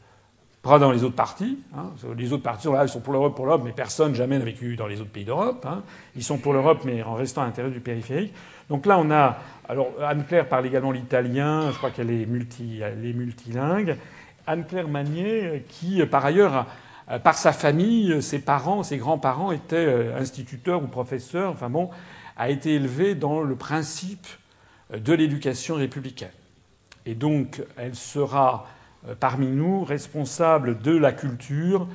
pas 0.62 0.78
dans 0.78 0.92
les 0.92 1.03
autres 1.03 1.16
partis. 1.16 1.60
Hein. 1.76 1.92
Les 2.18 2.34
autres 2.34 2.44
partis 2.44 2.64
sont 2.64 2.74
là, 2.74 2.84
ils 2.84 2.90
sont 2.90 3.00
pour 3.00 3.14
l'Europe, 3.14 3.36
pour 3.36 3.45
l'Europe, 3.45 3.62
mais 3.64 3.72
personne 3.72 4.14
jamais 4.14 4.38
n'a 4.38 4.45
vécu 4.45 4.76
dans 4.76 4.88
les 4.88 5.00
autres 5.00 5.12
pays 5.12 5.26
d'Europe. 5.26 5.66
Hein. 5.66 5.84
Ils 6.16 6.24
sont 6.24 6.38
pour 6.38 6.53
l'Europe, 6.53 6.82
mais 6.86 7.02
en 7.03 7.16
restant 7.16 7.42
à 7.44 7.45
l'intérieur 7.45 7.74
du 7.74 7.80
périphérique. 7.80 8.34
Donc 8.69 8.85
là, 8.85 8.98
on 9.00 9.11
a. 9.11 9.38
Alors, 9.67 9.92
Anne-Claire 10.01 10.50
parle 10.50 10.66
également 10.66 10.92
l'italien, 10.92 11.72
je 11.72 11.77
crois 11.77 11.92
qu'elle 11.92 12.11
est, 12.11 12.25
multilingue. 12.25 13.98
Anne-Claire 14.45 14.90
Magnier, 14.90 15.66
qui, 15.69 16.06
par 16.06 16.25
ailleurs, 16.25 16.66
par 17.24 17.38
sa 17.38 17.53
famille, 17.53 18.22
ses 18.22 18.40
parents, 18.40 18.83
ses 18.83 18.98
grands-parents 18.98 19.51
étaient 19.51 19.75
euh, 19.75 20.17
instituteurs 20.17 20.83
ou 20.83 20.88
professeurs, 20.88 21.51
enfin 21.51 21.69
bon, 21.69 21.90
a 22.38 22.50
été 22.50 22.75
élevée 22.75 23.16
dans 23.16 23.42
le 23.42 23.56
principe 23.56 24.27
de 24.93 25.14
l'éducation 25.14 25.75
républicaine. 25.75 26.32
Et 27.06 27.16
donc, 27.16 27.61
elle 27.77 27.95
sera 27.95 28.67
euh, 29.08 29.16
parmi 29.19 29.48
nous 29.48 29.83
responsable 29.83 30.80
de 30.80 30.95
la 30.95 31.11
culture 31.11 31.88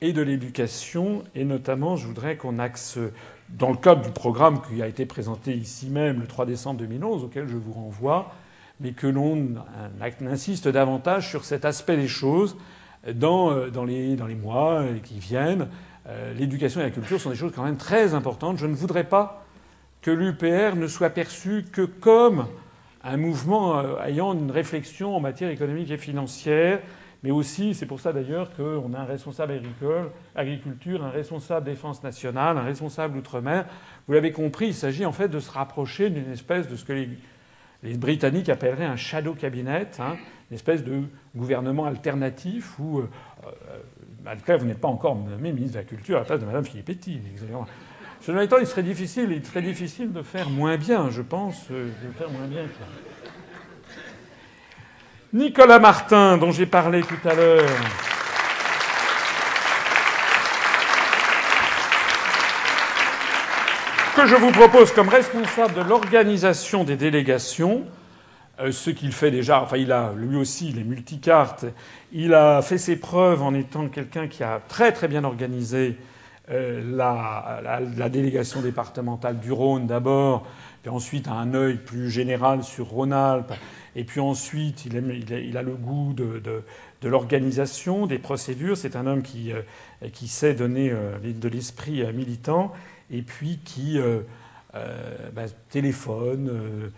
et 0.00 0.12
de 0.12 0.22
l'éducation, 0.22 1.24
et 1.34 1.44
notamment, 1.44 1.96
je 1.96 2.06
voudrais 2.06 2.36
qu'on 2.36 2.58
axe 2.58 2.98
dans 3.58 3.70
le 3.70 3.76
cadre 3.76 4.02
du 4.02 4.10
programme 4.10 4.60
qui 4.62 4.82
a 4.82 4.86
été 4.86 5.06
présenté 5.06 5.52
ici 5.54 5.88
même 5.88 6.20
le 6.20 6.26
3 6.26 6.46
décembre 6.46 6.80
2011, 6.80 7.24
auquel 7.24 7.48
je 7.48 7.56
vous 7.56 7.72
renvoie, 7.72 8.32
mais 8.80 8.92
que 8.92 9.06
l'on 9.06 9.54
insiste 10.26 10.68
davantage 10.68 11.28
sur 11.28 11.44
cet 11.44 11.64
aspect 11.64 11.96
des 11.96 12.08
choses 12.08 12.56
dans, 13.14 13.50
euh, 13.50 13.70
les, 13.86 14.34
mois 14.34 14.84
qui 15.04 15.18
viennent. 15.18 15.68
Euh, 16.08 16.32
l'éducation 16.34 16.80
et 16.80 16.84
la 16.84 16.90
culture 16.90 17.20
sont 17.20 17.30
des 17.30 17.36
choses 17.36 17.52
quand 17.54 17.64
même 17.64 17.76
très 17.76 18.14
importantes. 18.14 18.58
Je 18.58 18.66
ne 18.66 18.74
voudrais 18.74 19.04
pas 19.04 19.44
que 20.02 20.10
l'UPR 20.10 20.76
ne 20.76 20.86
soit 20.86 21.10
perçu 21.10 21.64
que 21.70 21.82
comme 21.82 22.46
un 23.04 23.16
mouvement 23.16 23.78
euh, 23.78 24.02
ayant 24.04 24.32
une 24.32 24.50
réflexion 24.50 25.16
en 25.16 25.20
matière 25.20 25.50
économique 25.50 25.90
et 25.90 25.98
financière, 25.98 26.80
mais 27.22 27.30
aussi, 27.30 27.74
c'est 27.74 27.86
pour 27.86 28.00
ça 28.00 28.12
d'ailleurs 28.12 28.50
qu'on 28.56 28.94
a 28.94 29.00
un 29.00 29.04
responsable 29.04 29.52
agricole, 29.52 30.10
agriculture, 30.34 31.04
un 31.04 31.10
responsable 31.10 31.66
défense 31.66 32.02
nationale, 32.02 32.56
un 32.56 32.62
responsable 32.62 33.18
outre-mer. 33.18 33.66
Vous 34.06 34.14
l'avez 34.14 34.32
compris, 34.32 34.68
il 34.68 34.74
s'agit 34.74 35.04
en 35.04 35.12
fait 35.12 35.28
de 35.28 35.38
se 35.38 35.50
rapprocher 35.50 36.08
d'une 36.08 36.32
espèce 36.32 36.66
de 36.68 36.76
ce 36.76 36.84
que 36.84 36.92
les, 36.92 37.08
Britanniques 37.96 38.48
appelleraient 38.48 38.86
un 38.86 38.96
shadow 38.96 39.34
cabinet, 39.34 39.88
hein, 39.98 40.16
une 40.50 40.54
espèce 40.54 40.82
de 40.82 41.02
gouvernement 41.34 41.86
alternatif 41.86 42.78
où, 42.78 43.00
euh, 43.00 43.08
euh, 43.46 44.56
vous 44.58 44.66
n'êtes 44.66 44.80
pas 44.80 44.88
encore 44.88 45.16
nommé 45.16 45.52
ministre 45.52 45.74
de 45.74 45.78
la 45.78 45.84
Culture 45.84 46.16
à 46.16 46.20
la 46.20 46.26
place 46.26 46.40
de 46.40 46.46
Mme 46.46 46.64
Filippetti. 46.64 47.20
Cela 48.20 48.44
étant, 48.44 48.58
il 48.58 48.66
serait 48.66 48.82
difficile, 48.82 49.30
il 49.32 49.44
serait 49.44 49.62
difficile 49.62 50.12
de 50.12 50.22
faire 50.22 50.50
moins 50.50 50.76
bien, 50.76 51.08
je 51.10 51.22
pense, 51.22 51.68
euh, 51.70 51.90
de 52.06 52.12
faire 52.12 52.30
moins 52.30 52.46
bien. 52.46 52.62
Nicolas 55.32 55.78
Martin, 55.78 56.38
dont 56.38 56.50
j'ai 56.50 56.66
parlé 56.66 57.02
tout 57.02 57.28
à 57.28 57.34
l'heure. 57.34 57.68
que 64.16 64.26
je 64.26 64.34
vous 64.34 64.50
propose 64.50 64.92
comme 64.92 65.08
responsable 65.08 65.72
de 65.72 65.80
l'organisation 65.80 66.84
des 66.84 66.96
délégations, 66.96 67.84
euh, 68.60 68.70
ce 68.70 68.90
qu'il 68.90 69.12
fait 69.12 69.30
déjà, 69.30 69.62
enfin 69.62 69.78
il 69.78 69.92
a 69.92 70.12
lui 70.14 70.36
aussi 70.36 70.72
les 70.72 70.84
multicartes, 70.84 71.64
il 72.12 72.34
a 72.34 72.60
fait 72.60 72.76
ses 72.76 72.96
preuves 72.96 73.42
en 73.42 73.54
étant 73.54 73.88
quelqu'un 73.88 74.28
qui 74.28 74.42
a 74.42 74.60
très 74.68 74.92
très 74.92 75.08
bien 75.08 75.24
organisé 75.24 75.96
euh, 76.50 76.82
la, 76.96 78.08
délégation 78.10 78.60
départementale 78.60 79.38
du 79.38 79.52
Rhône 79.52 79.86
d'abord, 79.86 80.46
puis 80.82 80.90
ensuite 80.90 81.28
un 81.28 81.54
œil 81.54 81.76
plus 81.76 82.10
général 82.10 82.62
sur 82.62 82.88
Rhône-Alpes, 82.88 83.54
et 83.96 84.04
puis 84.04 84.20
ensuite 84.20 84.86
il, 84.86 84.96
a, 85.56 85.62
le 85.62 85.74
goût 85.74 86.12
de, 86.14 86.62
l'organisation, 87.02 88.06
des 88.06 88.18
procédures. 88.18 88.76
C'est 88.76 88.96
un 88.96 89.06
homme 89.06 89.22
qui, 89.22 89.52
euh, 89.52 89.62
sait 90.26 90.54
donner 90.54 90.90
de 90.90 91.48
l'esprit 91.48 92.04
militant 92.12 92.72
et 93.10 93.22
puis 93.22 93.58
qui 93.64 93.98
euh, 93.98 94.20
bah, 95.32 95.42
téléphone, 95.70 96.92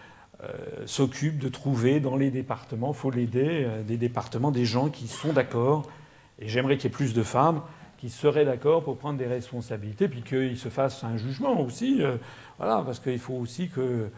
s'occupe 0.87 1.39
de 1.39 1.49
trouver 1.49 2.01
dans 2.01 2.17
les 2.17 2.33
départements, 2.33 2.91
il 2.91 2.99
faut 2.99 3.13
l'aider, 3.13 3.65
des 3.87 3.97
départements, 3.97 4.51
des 4.51 4.65
gens 4.65 4.89
qui 4.89 5.07
sont 5.07 5.33
d'accord. 5.33 5.89
Et 6.41 6.49
j'aimerais 6.49 6.77
qu'il 6.77 6.91
y 6.91 6.93
ait 6.93 6.97
plus 6.97 7.15
de 7.15 7.23
femmes 7.23 7.63
qui 7.99 8.11
seraient 8.11 8.45
d'accord 8.45 8.83
pour 8.83 8.99
prendre 8.99 9.19
des 9.19 9.29
responsabilités, 9.29 10.09
puis 10.09 10.23
qu'ils 10.23 10.59
se 10.59 10.69
fassent 10.69 11.05
un 11.05 11.17
jugement 11.17 11.61
aussi. 11.61 12.03
voilà, 12.59 12.83
parce 12.85 12.99
qu'il 12.99 13.21
faut 13.21 13.35
aussi 13.35 13.69
que. 13.69 14.11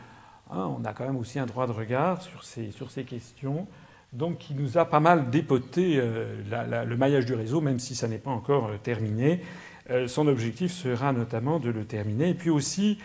Hein, 0.55 0.73
on 0.79 0.85
a 0.85 0.93
quand 0.93 1.05
même 1.05 1.17
aussi 1.17 1.39
un 1.39 1.47
droit 1.47 1.67
de 1.67 1.73
regard 1.73 2.23
sur 2.23 2.45
ces, 2.45 3.05
questions. 3.05 3.67
Donc, 4.13 4.39
qui 4.39 4.55
nous 4.55 4.79
a 4.79 4.85
pas 4.85 5.01
mal 5.01 5.31
dépoté 5.31 5.97
euh, 5.97 6.85
le 6.87 6.97
maillage 6.97 7.27
du 7.27 7.35
réseau, 7.35 7.61
même 7.61 7.81
si 7.81 7.97
ça 7.97 8.07
n'est 8.07 8.19
pas 8.19 8.31
encore 8.31 8.69
euh, 8.69 8.77
terminé. 8.81 9.41
Euh, 9.91 10.07
son 10.07 10.29
objectif 10.29 10.71
sera 10.73 11.13
notamment 11.13 11.59
de 11.59 11.71
le 11.71 11.85
terminer, 11.85 12.31
et 12.31 12.35
puis 12.35 12.51
aussi 12.51 12.99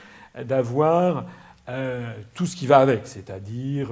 d'avoir 0.44 1.26
tout 2.34 2.48
ce 2.48 2.56
qui 2.56 2.66
va 2.66 2.80
avec, 2.80 3.06
c'est-à-dire 3.06 3.90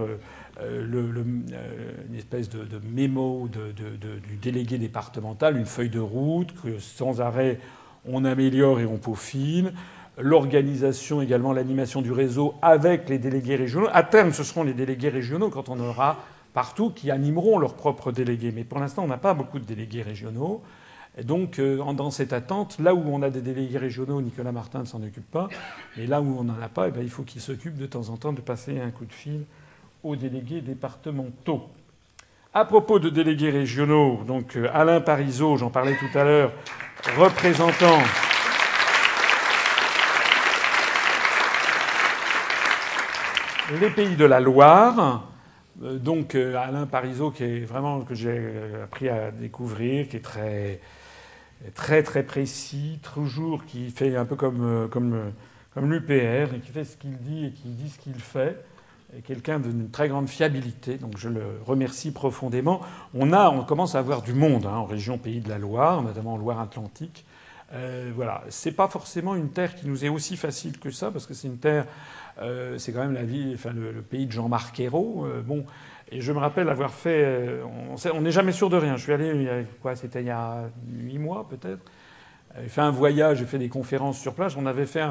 une 0.59 2.15
espèce 2.17 2.49
de, 2.49 2.79
mémo 2.89 3.47
du 3.47 4.37
délégué 4.41 4.79
départemental, 4.79 5.57
une 5.57 5.65
feuille 5.65 5.91
de 5.91 5.99
route 5.99 6.53
que 6.59 6.79
sans 6.79 7.21
arrêt 7.21 7.59
on 8.05 8.25
améliore 8.25 8.79
et 8.79 8.85
on 8.85 8.97
peaufine, 8.97 9.73
l'organisation 10.17 11.21
également, 11.21 11.53
l'animation 11.53 12.01
du 12.01 12.11
réseau 12.11 12.55
avec 12.61 13.07
les 13.09 13.19
délégués 13.19 13.55
régionaux. 13.55 13.87
À 13.93 14.03
terme, 14.03 14.33
ce 14.33 14.43
seront 14.43 14.63
les 14.63 14.73
délégués 14.73 15.09
régionaux 15.09 15.49
quand 15.49 15.69
on 15.69 15.79
aura 15.79 16.17
partout 16.53 16.89
qui 16.89 17.11
animeront 17.11 17.59
leurs 17.59 17.75
propres 17.75 18.11
délégués. 18.11 18.51
Mais 18.53 18.63
pour 18.63 18.79
l'instant, 18.79 19.03
on 19.03 19.07
n'a 19.07 19.17
pas 19.17 19.33
beaucoup 19.33 19.59
de 19.59 19.65
délégués 19.65 20.01
régionaux. 20.01 20.61
Donc, 21.23 21.59
euh, 21.59 21.83
dans 21.93 22.11
cette 22.11 22.33
attente, 22.33 22.77
là 22.79 22.93
où 22.93 23.03
on 23.07 23.21
a 23.21 23.29
des 23.29 23.41
délégués 23.41 23.77
régionaux, 23.77 24.21
Nicolas 24.21 24.51
Martin 24.51 24.79
ne 24.79 24.85
s'en 24.85 25.01
occupe 25.01 25.29
pas. 25.29 25.49
Et 25.97 26.07
là 26.07 26.21
où 26.21 26.39
on 26.39 26.43
n'en 26.43 26.59
a 26.61 26.69
pas, 26.69 26.87
eh 26.87 26.91
bien, 26.91 27.01
il 27.01 27.09
faut 27.09 27.23
qu'il 27.23 27.41
s'occupe 27.41 27.77
de 27.77 27.85
temps 27.85 28.09
en 28.09 28.17
temps 28.17 28.33
de 28.33 28.41
passer 28.41 28.79
un 28.79 28.91
coup 28.91 29.05
de 29.05 29.13
fil 29.13 29.43
aux 30.03 30.15
délégués 30.15 30.61
départementaux. 30.61 31.69
À 32.53 32.65
propos 32.65 32.97
de 32.99 33.09
délégués 33.09 33.51
régionaux, 33.51 34.21
donc 34.27 34.55
euh, 34.55 34.67
Alain 34.73 35.01
Parisot, 35.01 35.57
j'en 35.57 35.69
parlais 35.69 35.95
tout 35.97 36.17
à 36.17 36.23
l'heure, 36.23 36.51
représentant. 37.17 37.99
Les 43.79 43.89
pays 43.89 44.15
de 44.15 44.25
la 44.25 44.39
Loire, 44.39 45.27
euh, 45.83 45.97
donc 45.97 46.35
Alain 46.35 46.85
Parisot, 46.85 47.31
qui 47.31 47.43
est 47.43 47.59
vraiment 47.65 48.01
que 48.01 48.15
j'ai 48.15 48.51
appris 48.83 49.09
à 49.09 49.31
découvrir, 49.31 50.07
qui 50.09 50.17
est 50.17 50.21
très 50.21 50.79
très 51.75 52.03
très 52.03 52.23
précis, 52.23 52.99
toujours, 53.01 53.65
qui 53.65 53.89
fait 53.89 54.15
un 54.15 54.25
peu 54.25 54.35
comme, 54.35 54.63
euh, 54.63 54.87
euh, 54.95 55.29
comme 55.73 55.91
l'UPR, 55.91 56.53
et 56.53 56.59
qui 56.59 56.71
fait 56.71 56.85
ce 56.85 56.97
qu'il 56.97 57.17
dit 57.17 57.45
et 57.45 57.51
qui 57.51 57.69
dit 57.69 57.89
ce 57.89 57.99
qu'il 57.99 58.15
fait, 58.15 58.63
et 59.17 59.21
quelqu'un 59.21 59.59
d'une 59.59 59.89
très 59.89 60.09
grande 60.09 60.27
fiabilité, 60.27 60.97
donc 60.97 61.17
je 61.17 61.29
le 61.29 61.43
remercie 61.65 62.11
profondément. 62.11 62.81
On, 63.13 63.31
a, 63.33 63.49
on 63.49 63.63
commence 63.63 63.95
à 63.95 63.99
avoir 63.99 64.21
du 64.21 64.33
monde 64.33 64.65
hein, 64.65 64.75
en 64.75 64.85
région 64.85 65.17
Pays 65.17 65.39
de 65.39 65.49
la 65.49 65.57
Loire, 65.57 66.01
notamment 66.01 66.33
en 66.33 66.37
Loire-Atlantique. 66.37 67.25
Euh, 67.73 68.11
voilà, 68.15 68.43
c'est 68.49 68.71
pas 68.71 68.87
forcément 68.87 69.35
une 69.35 69.49
terre 69.49 69.75
qui 69.75 69.87
nous 69.87 70.05
est 70.05 70.09
aussi 70.09 70.37
facile 70.37 70.79
que 70.79 70.91
ça, 70.91 71.11
parce 71.11 71.25
que 71.25 71.33
c'est 71.33 71.47
une 71.47 71.57
terre, 71.57 71.85
euh, 72.39 72.77
c'est 72.77 72.91
quand 72.91 73.01
même 73.01 73.13
la 73.13 73.21
enfin 73.53 73.71
le, 73.71 74.01
pays 74.01 74.25
de 74.25 74.31
Jean-Marc 74.31 74.79
Ayrault. 74.79 75.25
Euh, 75.25 75.41
bon, 75.41 75.65
et 76.11 76.21
je 76.21 76.31
me 76.31 76.39
rappelle 76.39 76.69
avoir 76.69 76.91
fait. 76.91 77.23
Euh, 77.25 77.63
on 78.13 78.21
n'est 78.21 78.31
jamais 78.31 78.51
sûr 78.51 78.69
de 78.69 78.77
rien. 78.77 78.95
Je 78.97 79.03
suis 79.03 79.13
allé, 79.13 79.31
il 79.33 79.43
y 79.43 79.49
a, 79.49 79.63
quoi 79.81 79.95
C'était 79.95 80.21
il 80.21 80.27
y 80.27 80.31
a 80.31 80.69
huit 80.89 81.19
mois 81.19 81.47
peut-être. 81.49 81.83
J'ai 82.59 82.69
fait 82.69 82.81
un 82.81 82.91
voyage, 82.91 83.39
j'ai 83.39 83.45
fait 83.45 83.59
des 83.59 83.69
conférences 83.69 84.19
sur 84.19 84.33
place. 84.33 84.55
On 84.57 84.65
avait 84.65 84.85
fait 84.85 85.03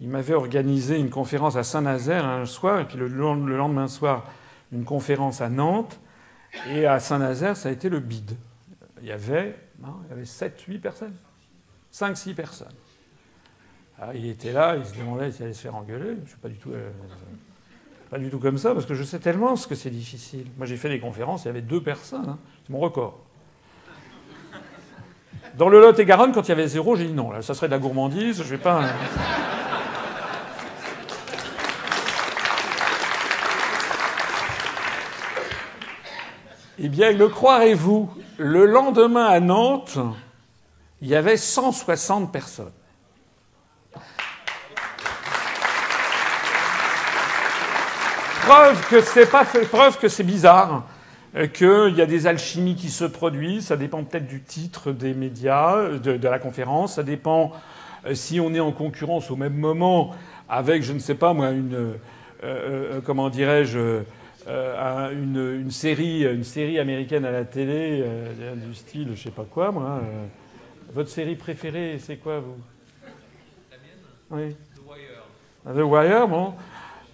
il 0.00 0.08
m'avait 0.08 0.34
organisé 0.34 0.98
une 0.98 1.10
conférence 1.10 1.54
à 1.54 1.62
Saint-Nazaire 1.62 2.26
un 2.26 2.44
soir, 2.44 2.80
et 2.80 2.86
puis 2.86 2.98
le, 2.98 3.06
lendemain 3.06 3.86
soir, 3.86 4.28
une 4.72 4.84
conférence 4.84 5.40
à 5.40 5.48
Nantes. 5.48 6.00
Et 6.70 6.86
à 6.86 6.98
Saint-Nazaire, 6.98 7.56
ça 7.56 7.68
a 7.68 7.72
été 7.72 7.88
le 7.88 8.00
bide. 8.00 8.36
Il 9.00 9.06
y 9.06 9.12
avait, 9.12 9.56
il 9.78 10.10
y 10.10 10.12
avait 10.12 10.24
7, 10.24 10.60
8 10.60 10.78
personnes. 10.80 11.14
5, 11.92 12.16
6 12.16 12.34
personnes. 12.34 12.74
Alors, 14.02 14.16
il 14.16 14.28
était 14.28 14.50
là, 14.50 14.74
il 14.76 14.84
se 14.84 14.98
demandait 14.98 15.30
s'il 15.30 15.44
allait 15.44 15.54
se 15.54 15.60
faire 15.60 15.76
engueuler. 15.76 16.16
Je 16.16 16.22
ne 16.22 16.26
suis 16.26 16.36
pas 16.38 16.48
du 16.48 16.56
tout. 16.56 16.72
Euh, 16.72 16.90
pas 18.10 18.18
du 18.18 18.30
tout 18.30 18.40
comme 18.40 18.58
ça, 18.58 18.74
parce 18.74 18.84
que 18.84 18.94
je 18.94 19.04
sais 19.04 19.20
tellement 19.20 19.54
ce 19.54 19.68
que 19.68 19.76
c'est 19.76 19.90
difficile. 19.90 20.46
Moi, 20.58 20.66
j'ai 20.66 20.76
fait 20.76 20.88
des 20.88 20.98
conférences, 20.98 21.44
il 21.44 21.46
y 21.46 21.50
avait 21.50 21.62
deux 21.62 21.80
personnes. 21.80 22.30
Hein. 22.30 22.38
C'est 22.66 22.72
mon 22.72 22.80
record. 22.80 23.20
Dans 25.56 25.68
le 25.68 25.80
Lot-et-Garonne, 25.80 26.32
quand 26.32 26.42
il 26.42 26.48
y 26.48 26.52
avait 26.52 26.66
zéro, 26.66 26.96
j'ai 26.96 27.06
dit 27.06 27.12
non, 27.12 27.30
ça 27.42 27.54
serait 27.54 27.68
de 27.68 27.72
la 27.72 27.78
gourmandise, 27.78 28.38
je 28.38 28.48
vais 28.48 28.58
pas. 28.58 28.82
Hein. 28.82 28.90
Eh 36.80 36.88
bien, 36.88 37.12
le 37.12 37.28
croirez-vous, 37.28 38.10
le 38.38 38.66
lendemain 38.66 39.26
à 39.26 39.38
Nantes, 39.38 39.96
il 41.02 41.06
y 41.06 41.14
avait 41.14 41.36
160 41.36 42.32
personnes. 42.32 42.72
Preuve 48.44 48.88
que 48.88 49.00
c'est 49.00 49.30
pas 49.30 49.44
preuve 49.44 49.98
que 49.98 50.08
c'est 50.08 50.24
bizarre, 50.24 50.84
euh, 51.36 51.46
qu'il 51.46 51.96
y 51.96 52.02
a 52.02 52.06
des 52.06 52.26
alchimies 52.26 52.74
qui 52.74 52.88
se 52.88 53.04
produisent. 53.04 53.66
Ça 53.66 53.76
dépend 53.76 54.02
peut-être 54.02 54.26
du 54.26 54.42
titre 54.42 54.90
des 54.90 55.14
médias, 55.14 55.90
de, 55.98 56.28
la 56.28 56.40
conférence. 56.40 56.96
Ça 56.96 57.04
dépend 57.04 57.52
euh, 58.04 58.16
si 58.16 58.40
on 58.40 58.52
est 58.52 58.58
en 58.58 58.72
concurrence 58.72 59.30
au 59.30 59.36
même 59.36 59.54
moment 59.54 60.10
avec, 60.48 60.82
je 60.82 60.92
ne 60.92 60.98
sais 60.98 61.14
pas 61.14 61.32
moi, 61.32 61.50
une 61.50 61.94
euh, 62.42 63.00
comment 63.04 63.30
dirais-je. 63.30 64.02
une, 64.48 65.70
série, 65.70 66.24
une 66.24 66.42
série 66.42 66.80
américaine 66.80 67.24
à 67.24 67.30
la 67.30 67.44
télé 67.44 68.04
du 68.56 68.74
style, 68.74 69.10
je 69.14 69.22
sais 69.22 69.30
pas 69.30 69.46
quoi, 69.48 69.70
moi. 69.70 70.00
votre 70.92 71.10
série 71.10 71.36
préférée, 71.36 71.98
c'est 72.00 72.16
quoi 72.16 72.40
vous? 72.40 72.56
La 73.70 73.76
mienne? 73.78 74.48
Oui. 74.48 74.56
The 74.74 74.80
Wire. 74.84 75.76
The 75.76 75.88
Wire, 75.88 76.26
bon. 76.26 76.54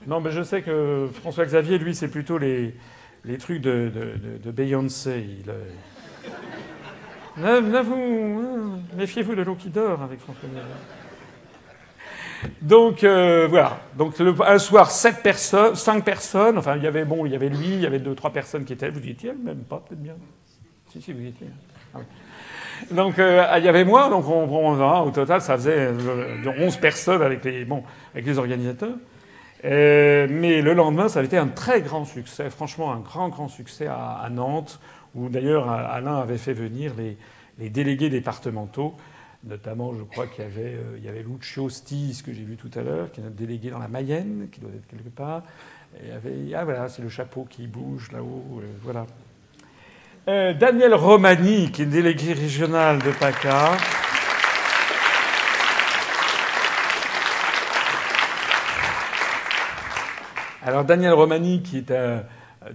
Non, 0.06 0.20
mais 0.20 0.30
je 0.30 0.42
sais 0.42 0.62
que 0.62 1.08
François 1.20 1.44
Xavier, 1.44 1.78
lui, 1.78 1.94
c'est 1.94 2.08
plutôt 2.08 2.38
les, 2.38 2.74
les 3.24 3.38
trucs 3.38 3.60
de, 3.60 3.90
Beyoncé. 4.46 5.24
Euh, 7.38 7.60
hein, 7.62 7.84
méfiez-vous 8.96 9.34
de 9.34 9.42
l'eau 9.42 9.54
qui 9.54 9.70
dort 9.70 10.02
avec 10.02 10.20
François 10.20 10.48
Xavier. 10.48 10.62
Donc 12.62 13.04
euh, 13.04 13.46
voilà. 13.48 13.80
Donc 13.96 14.14
un 14.20 14.58
soir, 14.58 14.90
sept 14.90 15.22
personnes, 15.22 15.74
cinq 15.74 16.04
personnes. 16.04 16.58
Enfin, 16.58 16.76
il 16.76 16.82
y 16.82 16.86
avait 16.86 17.04
bon, 17.04 17.26
il 17.26 17.32
y 17.32 17.34
avait 17.34 17.48
lui, 17.48 17.74
il 17.74 17.80
y 17.80 17.86
avait 17.86 17.98
deux, 17.98 18.14
trois 18.14 18.30
personnes 18.30 18.64
qui 18.64 18.72
étaient. 18.72 18.90
Vous 18.90 19.04
y 19.04 19.10
étiez 19.10 19.32
même 19.32 19.64
pas, 19.68 19.82
peut-être 19.86 20.02
bien. 20.02 20.14
Si, 20.90 21.02
si, 21.02 21.12
vous 21.12 21.26
étiez. 21.26 21.48
Ah. 21.94 21.98
Donc 22.92 23.18
euh, 23.18 23.44
il 23.58 23.64
y 23.64 23.68
avait 23.68 23.84
moi. 23.84 24.08
Donc 24.08 24.28
on, 24.28 24.44
on, 24.44 25.02
au 25.02 25.10
total, 25.10 25.40
ça 25.40 25.56
faisait 25.56 25.88
euh, 25.90 26.52
11 26.58 26.76
personnes 26.76 27.22
avec 27.22 27.44
les 27.44 27.64
bon, 27.64 27.82
avec 28.14 28.26
les 28.26 28.38
organisateurs. 28.38 28.96
Euh, 29.64 30.26
mais 30.30 30.62
le 30.62 30.72
lendemain, 30.72 31.08
ça 31.08 31.18
avait 31.18 31.26
été 31.26 31.38
un 31.38 31.48
très 31.48 31.80
grand 31.80 32.04
succès. 32.04 32.50
Franchement, 32.50 32.92
un 32.92 33.00
grand, 33.00 33.28
grand 33.28 33.48
succès 33.48 33.86
à, 33.86 34.28
Nantes, 34.30 34.80
où 35.14 35.28
d'ailleurs 35.28 35.68
Alain 35.68 36.16
avait 36.16 36.38
fait 36.38 36.52
venir 36.52 36.92
les, 36.96 37.70
délégués 37.70 38.10
départementaux. 38.10 38.94
Notamment, 39.44 39.94
je 39.94 40.02
crois 40.02 40.26
qu'il 40.26 40.44
y 40.44 40.46
avait, 40.46 40.74
euh, 40.74 40.98
y 41.00 41.08
avait 41.08 41.22
Lucio 41.22 41.68
Stis, 41.68 42.22
que 42.24 42.32
j'ai 42.32 42.42
vu 42.42 42.56
tout 42.56 42.70
à 42.74 42.82
l'heure, 42.82 43.12
qui 43.12 43.20
est 43.20 43.22
notre 43.22 43.36
délégué 43.36 43.70
dans 43.70 43.78
la 43.78 43.86
Mayenne, 43.86 44.48
qui 44.50 44.60
doit 44.60 44.70
être 44.70 44.86
quelque 44.88 45.14
part. 45.14 45.42
Et 46.04 46.10
avait, 46.10 46.54
ah 46.54 46.64
voilà, 46.64 46.88
c'est 46.88 47.02
le 47.02 47.08
chapeau 47.08 47.46
qui 47.48 47.66
bouge 47.66 48.10
là-haut, 48.12 48.60
euh, 48.60 48.66
voilà. 48.82 49.06
Euh, 50.28 50.52
Daniel 50.52 50.92
Romani, 50.92 51.70
qui 51.70 51.82
est 51.82 51.86
délégué 51.86 52.32
régional 52.32 52.98
de 52.98 53.10
PACA. 53.12 53.76
Alors 60.68 60.84
Daniel 60.84 61.14
Romani, 61.14 61.62
qui 61.62 61.78
est 61.78 61.90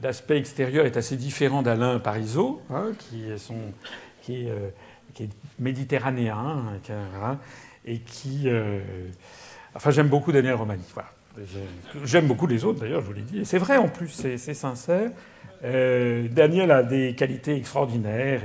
d'aspect 0.01 0.39
extérieur, 0.39 0.87
est 0.87 0.97
assez 0.97 1.15
différent 1.15 1.61
d'Alain 1.61 1.99
Parisot, 1.99 2.59
hein, 2.71 2.85
qui 2.97 3.29
est 3.29 4.49
euh, 4.49 5.27
méditerranéen, 5.59 6.63
hein, 6.89 7.37
et 7.85 7.99
qui. 7.99 8.49
Euh, 8.49 8.79
enfin, 9.75 9.91
j'aime 9.91 10.07
beaucoup 10.07 10.31
Daniel 10.31 10.55
Romani. 10.55 10.81
J'aime 12.03 12.25
beaucoup 12.25 12.47
les 12.47 12.65
autres, 12.65 12.79
d'ailleurs, 12.79 13.01
je 13.01 13.05
vous 13.05 13.13
l'ai 13.13 13.21
dit. 13.21 13.45
C'est 13.45 13.59
vrai 13.59 13.77
en 13.77 13.89
plus, 13.89 14.07
c'est 14.07 14.53
sincère. 14.55 15.11
Euh, 15.63 16.27
Daniel 16.29 16.71
a 16.71 16.83
des 16.83 17.15
qualités 17.15 17.55
extraordinaires. 17.55 18.41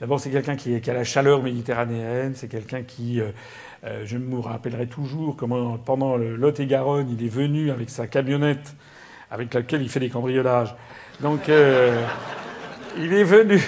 D'abord 0.00 0.18
c'est 0.18 0.30
quelqu'un 0.30 0.56
qui, 0.56 0.74
a 0.74 0.92
la 0.94 1.04
chaleur 1.04 1.42
méditerranéenne. 1.42 2.34
C'est 2.34 2.48
quelqu'un 2.48 2.82
qui, 2.82 3.20
euh, 3.20 3.30
euh, 3.84 4.02
je 4.04 4.18
me 4.18 4.38
rappellerai 4.38 4.88
toujours 4.88 5.36
comment 5.36 5.78
pendant 5.78 6.16
Lot-et-Garonne, 6.16 7.08
il 7.10 7.24
est 7.24 7.28
venu 7.28 7.70
avec 7.70 7.90
sa 7.90 8.06
camionnette 8.06 8.74
avec 9.30 9.54
laquelle 9.54 9.82
il 9.82 9.88
fait 9.88 10.00
des 10.00 10.10
cambriolages. 10.10 10.74
Donc 11.20 11.48
euh, 11.48 12.04
il 12.96 13.12
est 13.12 13.24
venu. 13.24 13.60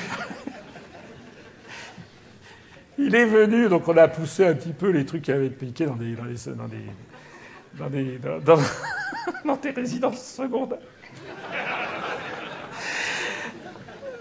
il 2.98 3.14
est 3.14 3.26
venu, 3.26 3.68
donc 3.68 3.86
on 3.89 3.97
a 3.97 4.08
poussé 4.08 4.47
un 4.47 4.55
petit 4.55 4.72
peu 4.72 4.90
les 4.90 5.06
trucs 5.06 5.22
qui 5.22 5.32
avaient 5.32 5.50
piqué 5.50 5.86
dans 5.86 5.97
des 5.97 6.14
dans 6.14 6.24
des 6.24 6.36
dans 7.74 7.89
des 7.89 8.18
dans 9.44 9.56
des 9.56 9.70
résidences 9.76 10.24
secondaires. 10.24 10.78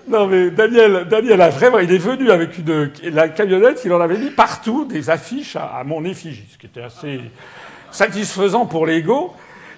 Non 0.10 0.26
mais 0.26 0.50
Daniel, 0.50 1.08
Daniel 1.08 1.54
il 1.84 1.94
est 1.94 2.00
venu 2.00 2.32
avec 2.32 2.50
la 3.04 3.30
camionnette, 3.30 3.84
il 3.86 3.94
en 3.94 4.02
avait 4.02 4.18
mis 4.18 4.32
partout 4.32 4.86
des 4.86 5.12
affiches 5.12 5.56
à, 5.56 5.84
mon 5.86 6.04
effigie, 6.04 6.48
ce 6.52 6.58
qui 6.58 6.66
était 6.66 6.82
assez 6.82 7.22
satisfaisant 7.92 8.66
pour 8.66 8.88
l'ego. 8.88 9.34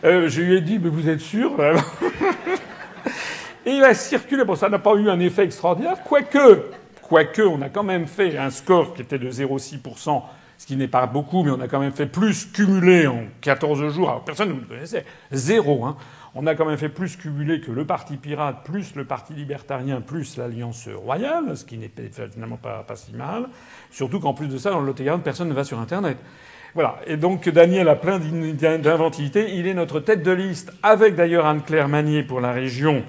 Euh, 0.06 0.30
je 0.30 0.42
lui 0.42 0.56
ai 0.56 0.62
dit, 0.62 0.80
mais 0.80 0.88
vous 0.88 1.10
êtes 1.10 1.20
sûr 1.20 1.52
Et 3.66 3.72
il 3.72 3.84
a 3.84 3.94
circulé. 3.94 4.46
Bon, 4.46 4.56
ça 4.56 4.70
n'a 4.70 4.80
pas 4.80 4.96
eu 4.96 5.10
un 5.10 5.20
effet 5.20 5.44
extraordinaire, 5.44 6.02
quoique, 6.02 6.62
quoique, 7.02 7.42
on 7.42 7.62
a 7.62 7.68
quand 7.68 7.84
même 7.84 8.08
fait 8.08 8.38
un 8.38 8.52
score 8.52 8.94
qui 8.94 9.02
était 9.02 9.20
de 9.20 9.30
0,6%, 9.30 10.22
ce 10.58 10.66
qui 10.66 10.78
n'est 10.78 10.88
pas 10.88 11.08
beaucoup, 11.08 11.44
mais 11.44 11.52
on 11.52 11.60
a 11.60 11.68
quand 11.68 11.80
même 11.80 11.92
fait 11.92 12.06
plus 12.06 12.46
cumulé 12.46 13.06
en 13.06 13.26
14 13.42 13.90
jours. 13.90 14.10
Alors, 14.10 14.24
personne 14.24 14.48
ne 14.48 14.54
nous 14.54 14.66
connaissait. 14.66 15.06
Zéro, 15.30 15.84
hein 15.84 15.98
on 16.34 16.48
a 16.48 16.56
quand 16.56 16.66
même 16.66 16.78
fait 16.78 16.90
plus 16.90 17.18
cumuler 17.18 17.60
que 17.60 17.72
le 17.72 17.86
Parti 17.86 18.16
pirate, 18.18 18.64
plus 18.64 18.96
le 18.96 19.04
Parti 19.04 19.34
libertarien, 19.34 20.00
plus 20.00 20.38
l'Alliance 20.38 20.88
royale, 20.88 21.58
ce 21.58 21.66
qui 21.66 21.78
n'est 21.78 21.92
finalement 22.34 22.58
pas, 22.58 22.84
pas, 22.84 22.96
si 22.96 23.14
mal. 23.14 23.50
Surtout 23.90 24.20
qu'en 24.20 24.34
plus 24.34 24.48
de 24.48 24.58
ça, 24.58 24.72
dans 24.72 24.80
le 24.80 24.88
lot 24.88 25.20
personne 25.24 25.50
ne 25.50 25.54
va 25.54 25.64
sur 25.64 25.80
Internet. 25.80 26.18
Voilà. 26.74 27.00
Et 27.06 27.18
donc 27.18 27.50
Daniel 27.50 27.90
a 27.90 27.96
plein 27.96 28.20
d'inventivité. 28.20 29.56
Il 29.56 29.68
est 29.68 29.74
notre 29.74 30.00
tête 30.00 30.24
de 30.24 30.32
liste, 30.32 30.72
avec 30.84 31.16
d'ailleurs 31.16 31.46
Anne-Claire 31.46 31.90
Manier 31.90 32.24
pour 32.24 32.40
la 32.40 32.54
région, 32.54 33.04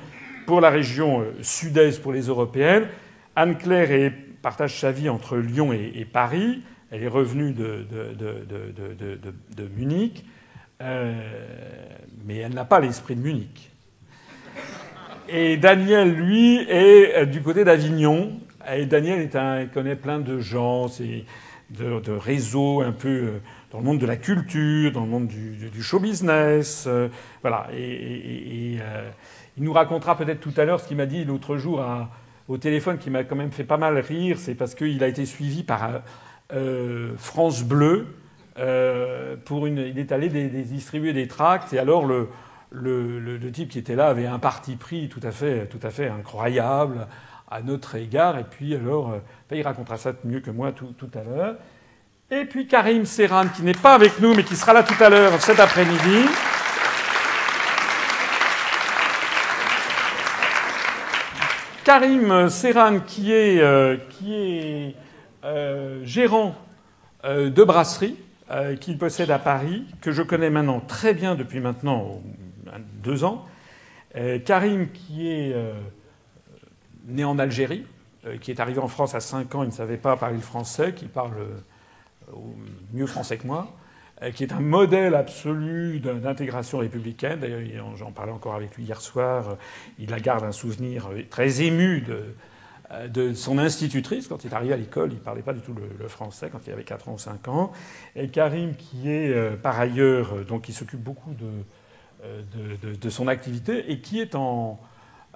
pour 0.47 0.61
la 0.61 0.71
région 0.71 1.21
euh, 1.21 1.33
sud-est 1.43 2.03
pour 2.03 2.13
les 2.13 2.23
européennes. 2.23 2.89
Anne-Claire 3.37 4.13
partage 4.43 4.81
sa 4.81 4.91
vie 4.91 5.09
entre 5.09 5.37
Lyon 5.37 5.73
et, 5.73 6.05
Paris. 6.05 6.63
Elle 6.91 7.05
est 7.05 7.09
revenue 7.09 7.53
de 7.53 7.87
Munich. 9.77 10.25
Euh, 10.83 11.13
mais 12.25 12.39
elle 12.39 12.55
n'a 12.55 12.65
pas 12.65 12.81
l'esprit 12.81 13.15
de 13.15 13.21
Munich. 13.21 13.71
Et 15.29 15.57
Daniel, 15.57 16.13
lui, 16.13 16.59
est 16.69 17.17
euh, 17.17 17.25
du 17.25 17.41
côté 17.43 17.65
d'Avignon. 17.65 18.33
Et 18.73 18.87
Daniel 18.87 19.29
connaît 19.73 19.97
plein 19.97 20.19
de 20.19 20.39
gens, 20.41 20.87
de, 21.71 22.01
de, 22.01 22.13
réseaux 22.13 22.81
un 22.81 22.93
peu 22.93 23.09
euh, 23.09 23.31
dans 23.71 23.79
le 23.79 23.85
monde 23.85 23.99
de 23.99 24.07
la 24.07 24.17
culture, 24.17 24.93
dans 24.93 25.03
le 25.03 25.09
monde 25.09 25.29
du, 25.29 25.83
show 25.83 25.99
business, 25.99 26.89
voilà. 27.41 27.69
Et, 27.77 28.79
il 29.59 29.65
nous 29.65 29.73
racontera 29.73 30.17
peut-être 30.17 30.41
tout 30.41 30.53
à 30.57 30.65
l'heure 30.65 30.81
ce 30.81 30.89
qu'il 30.89 30.97
m'a 30.97 31.07
dit 31.07 31.25
l'autre 31.25 31.57
jour 31.57 31.85
au 32.49 32.57
téléphone, 32.57 32.99
qui 32.99 33.11
m'a 33.11 33.25
quand 33.25 33.37
même 33.37 33.51
fait 33.51 33.65
pas 33.65 33.77
mal 33.77 33.99
rire. 33.99 34.37
C'est 34.39 34.55
parce 34.55 34.75
qu'il 34.75 35.03
a 35.03 35.09
été 35.09 35.27
suivi 35.27 35.63
par 35.63 36.03
France 37.19 37.63
Bleu 37.65 38.07
euh, 38.59 39.37
pour 39.47 39.67
une, 39.67 39.79
il 39.79 39.99
est 39.99 40.13
allé 40.13 40.29
distribuer 40.29 41.15
des 41.15 41.27
tracts 41.27 41.73
et 41.73 41.79
alors 41.79 42.05
le, 42.05 42.29
le, 42.71 43.19
le, 43.19 43.51
type 43.51 43.71
qui 43.71 43.79
était 43.79 43.95
là 43.95 44.09
avait 44.09 44.27
un 44.27 44.39
parti 44.39 44.77
pris 44.77 45.09
tout 45.09 45.21
à 45.23 45.31
fait, 45.31 45.67
tout 45.69 45.81
à 45.83 45.89
fait 45.89 46.09
incroyable 46.09 47.07
à 47.51 47.63
notre 47.63 47.95
égard. 47.95 48.39
Et 48.39 48.45
puis 48.45 48.75
alors, 48.75 49.13
euh, 49.13 49.19
il 49.53 49.63
racontera 49.63 49.97
ça 49.97 50.13
mieux 50.25 50.41
que 50.41 50.51
moi 50.51 50.73
tout, 50.73 50.95
tout 50.99 51.11
à 51.15 51.25
l'heure. 51.25 51.55
Et 52.31 52.45
puis 52.45 52.67
Karim 52.67 53.07
Serran, 53.07 53.49
qui 53.49 53.63
n'est 53.63 53.73
pas 53.73 53.95
avec 53.95 54.21
nous, 54.21 54.35
mais 54.35 54.45
qui 54.45 54.57
sera 54.57 54.75
là 54.75 54.83
tout 54.83 55.03
à 55.03 55.09
l'heure 55.09 55.41
cet 55.41 55.59
après-midi. 55.59 56.27
Karim 61.85 62.51
Serran, 62.51 63.01
qui 63.01 63.33
est, 63.33 63.61
euh, 63.61 63.97
qui 64.11 64.35
est 64.35 64.97
gérant 66.05 66.55
de 67.25 67.65
brasserie, 67.65 68.17
euh, 68.53 68.77
qu'il 68.77 68.99
possède 68.99 69.31
à 69.31 69.39
Paris, 69.39 69.85
que 70.01 70.13
je 70.13 70.23
connais 70.23 70.51
maintenant 70.51 70.81
très 70.81 71.15
bien 71.15 71.35
depuis 71.35 71.61
maintenant 71.61 72.21
deux 73.03 73.25
ans. 73.25 73.47
Euh, 74.17 74.39
Karim, 74.39 74.89
qui 74.91 75.29
est 75.29 75.53
euh, 75.55 75.73
né 77.07 77.25
en 77.25 77.39
Algérie, 77.39 77.87
euh, 78.27 78.37
qui 78.37 78.51
est 78.51 78.61
arrivé 78.61 78.79
en 78.79 78.89
France 78.89 79.15
à 79.15 79.21
cinq 79.21 79.55
ans, 79.55 79.63
il 79.63 79.69
ne 79.69 79.73
savait 79.73 79.97
pas 79.97 80.17
parler 80.17 80.37
le 80.37 80.43
français, 80.43 80.93
qui 80.93 81.07
parle 81.07 81.33
euh, 81.39 82.35
mieux 82.93 83.07
français 83.07 83.39
que 83.39 83.47
moi, 83.47 83.75
euh, 84.23 84.31
qui 84.31 84.45
est 84.45 84.53
un 84.53 84.61
modèle 84.61 85.15
absolu 85.15 85.99
d'intégration 86.01 86.79
républicaine. 86.79 87.41
D'ailleurs, 87.41 87.97
j'en 87.97 88.13
parlais 88.13 88.33
encore 88.33 88.55
avec 88.55 88.77
lui 88.77 88.85
hier 88.85 89.01
soir. 89.01 89.57
Il 89.99 90.11
la 90.11 90.21
garde 90.21 90.45
un 90.45 90.53
souvenir 90.53 91.09
très 91.31 91.63
ému 91.63 92.03
de, 92.03 92.35
de 93.09 93.33
son 93.35 93.59
institutrice. 93.59 94.29
Quand 94.29 94.45
il 94.45 94.51
est 94.51 94.55
arrivé 94.55 94.75
à 94.75 94.77
l'école, 94.77 95.13
il 95.13 95.17
ne 95.17 95.21
parlait 95.21 95.43
pas 95.43 95.53
du 95.55 95.61
tout 95.61 95.75
le, 95.75 96.09
français 96.09 96.51
quand 96.51 96.67
il 96.67 96.73
avait 96.73 96.85
4 96.85 97.09
ans 97.09 97.15
ou 97.15 97.19
5 97.19 97.49
ans. 97.49 97.73
Et 98.17 98.29
Karim, 98.29 98.75
qui 98.75 99.11
est 99.11 99.31
euh, 99.31 99.57
par 99.57 99.81
ailleurs, 99.81 100.35
euh, 100.35 100.45
donc 100.45 100.63
qui 100.63 100.73
s'occupe 100.73 101.01
beaucoup 101.01 101.33
de, 101.35 101.47
euh, 102.25 102.43
de, 103.01 103.11
son 103.11 103.27
activité 103.27 103.91
et 103.91 103.99
qui 103.99 104.21
est 104.21 104.37
en, 104.37 104.79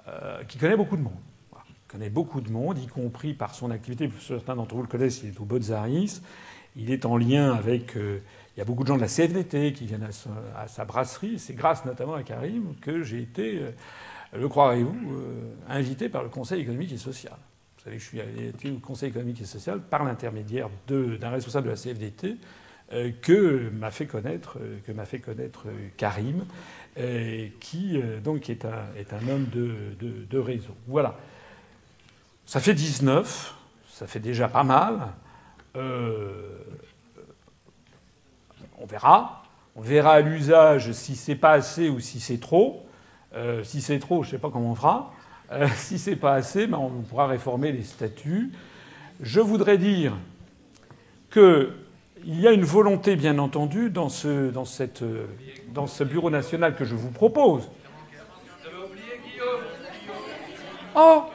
euh, 0.07 0.41
qui 0.45 0.57
connaît 0.57 0.77
beaucoup 0.77 0.95
de 0.95 1.01
monde. 1.01 1.19
Il 1.67 1.91
connaît 1.91 2.09
beaucoup 2.09 2.39
de 2.39 2.49
monde, 2.49 2.79
y 2.79 2.87
compris 2.87 3.33
par 3.33 3.53
son 3.55 3.71
activité. 3.71 4.09
Certains 4.21 4.55
d'entre 4.55 4.73
vous 4.73 4.83
le 4.83 4.87
connaissent. 4.87 5.21
Il 5.21 5.29
est 5.29 5.39
au 5.41 5.43
Botzaris. 5.43 6.21
Il 6.77 6.89
est 6.89 7.05
en 7.05 7.17
lien 7.17 7.51
avec. 7.53 7.97
Euh, 7.97 8.21
il 8.55 8.59
y 8.59 8.61
a 8.61 8.65
beaucoup 8.65 8.83
de 8.83 8.87
gens 8.87 8.95
de 8.95 9.01
la 9.01 9.09
CFDT 9.09 9.73
qui 9.73 9.85
viennent 9.85 10.07
à 10.55 10.67
sa 10.69 10.85
brasserie. 10.85 11.39
C'est 11.39 11.55
grâce 11.55 11.83
notamment 11.83 12.13
à 12.13 12.23
Karim 12.23 12.73
que 12.79 13.03
j'ai 13.03 13.21
été 13.21 13.61
le 14.33 14.47
croirez-vous, 14.47 15.13
euh, 15.13 15.55
invité 15.69 16.09
par 16.09 16.23
le 16.23 16.29
Conseil 16.29 16.61
économique 16.61 16.91
et 16.91 16.97
social. 16.97 17.37
Vous 17.77 17.83
savez 17.83 17.97
que 17.97 18.03
je 18.03 18.07
suis 18.07 18.21
allé 18.21 18.51
au 18.65 18.79
Conseil 18.79 19.09
économique 19.09 19.41
et 19.41 19.45
social 19.45 19.81
par 19.81 20.03
l'intermédiaire 20.03 20.69
d'un 20.87 21.29
responsable 21.29 21.67
de 21.67 21.71
la 21.71 21.77
CFDT 21.77 22.37
euh, 22.93 23.11
que 23.21 23.69
m'a 23.69 23.91
fait 23.91 24.05
connaître, 24.05 24.59
euh, 24.61 24.79
Karim, 25.97 26.45
euh, 26.97 27.49
qui 27.59 28.01
donc 28.23 28.49
est 28.49 28.63
un, 28.63 29.27
homme 29.27 29.47
de, 29.51 29.93
de, 29.99 30.23
de, 30.23 30.39
réseau. 30.39 30.73
Voilà. 30.87 31.17
Ça 32.45 32.61
fait 32.61 32.73
19, 32.73 33.55
ça 33.89 34.07
fait 34.07 34.21
déjà 34.21 34.47
pas 34.47 34.63
mal. 34.63 34.99
on 35.75 35.81
verra. 38.85 39.43
On 39.75 39.81
verra 39.81 40.13
à 40.13 40.21
l'usage 40.21 40.93
si 40.93 41.17
c'est 41.17 41.35
pas 41.35 41.51
assez 41.51 41.89
ou 41.89 41.99
si 41.99 42.21
c'est 42.21 42.39
trop. 42.39 42.86
Euh, 43.37 43.63
si 43.63 43.81
c'est 43.81 43.99
trop, 43.99 44.23
je 44.23 44.29
ne 44.29 44.31
sais 44.31 44.37
pas 44.39 44.49
comment 44.49 44.71
on 44.71 44.75
fera. 44.75 45.13
Euh, 45.51 45.67
si 45.75 45.99
c'est 45.99 46.15
pas 46.15 46.33
assez, 46.33 46.67
ben 46.67 46.79
on 46.79 47.01
pourra 47.01 47.27
réformer 47.27 47.71
les 47.71 47.83
statuts. 47.83 48.51
Je 49.21 49.39
voudrais 49.39 49.77
dire 49.77 50.13
qu'il 51.31 51.69
il 52.25 52.39
y 52.39 52.47
a 52.47 52.51
une 52.51 52.63
volonté, 52.63 53.15
bien 53.15 53.37
entendu, 53.37 53.89
dans 53.89 54.09
ce, 54.09 54.49
dans 54.49 54.65
cette, 54.65 55.03
dans 55.73 55.87
ce 55.87 56.03
bureau 56.03 56.29
national 56.29 56.75
que 56.75 56.83
je 56.83 56.95
vous 56.95 57.11
propose. 57.11 57.69
Oh 60.95 61.25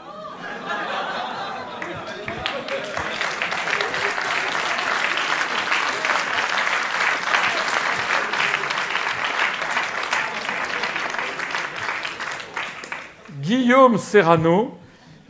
Guillaume 13.53 13.99
Serrano, 13.99 14.79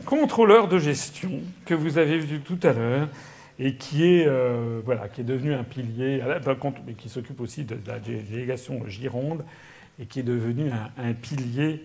contrôleur 0.05 0.69
de 0.69 0.79
gestion, 0.79 1.41
que 1.65 1.73
vous 1.73 1.97
avez 1.97 2.17
vu 2.17 2.39
tout 2.39 2.57
à 2.63 2.71
l'heure, 2.71 3.09
et 3.59 3.75
qui 3.75 4.05
est, 4.05 4.25
euh, 4.25 4.79
voilà, 4.85 5.09
qui 5.09 5.19
est 5.19 5.25
devenu 5.25 5.53
un 5.53 5.65
pilier, 5.65 6.23
mais 6.87 6.93
qui 6.93 7.09
s'occupe 7.09 7.41
aussi 7.41 7.65
de, 7.65 7.77
la 7.85 7.99
délégation 7.99 8.87
Gironde, 8.87 9.43
et 9.99 10.05
qui 10.05 10.21
est 10.21 10.23
devenu 10.23 10.71
un, 10.97 11.11
pilier 11.11 11.83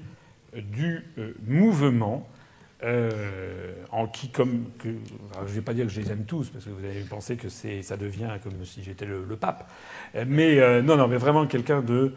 du 0.54 1.04
euh, 1.18 1.34
mouvement. 1.44 2.28
Euh, 2.84 3.74
en 3.90 4.06
qui, 4.06 4.28
comme 4.30 4.66
je 4.84 4.90
ne 4.90 5.46
vais 5.46 5.60
pas 5.60 5.74
dire 5.74 5.86
que 5.86 5.92
je 5.92 6.00
les 6.00 6.12
aime 6.12 6.24
tous, 6.24 6.50
parce 6.50 6.64
que 6.64 6.70
vous 6.70 6.84
avez 6.84 7.00
pensé 7.00 7.34
que 7.34 7.48
ça 7.48 7.96
devient 7.96 8.30
comme 8.44 8.64
si 8.64 8.84
j'étais 8.84 9.06
le, 9.06 9.24
pape, 9.34 9.68
mais 10.24 10.82
non, 10.82 10.94
non, 10.94 11.08
mais 11.08 11.16
vraiment 11.16 11.48
quelqu'un 11.48 11.82
de 11.82 12.14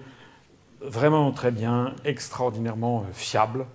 vraiment 0.80 1.32
très 1.32 1.50
bien, 1.50 1.95
extraordinairement 2.06 3.08
fiable. 3.14 3.66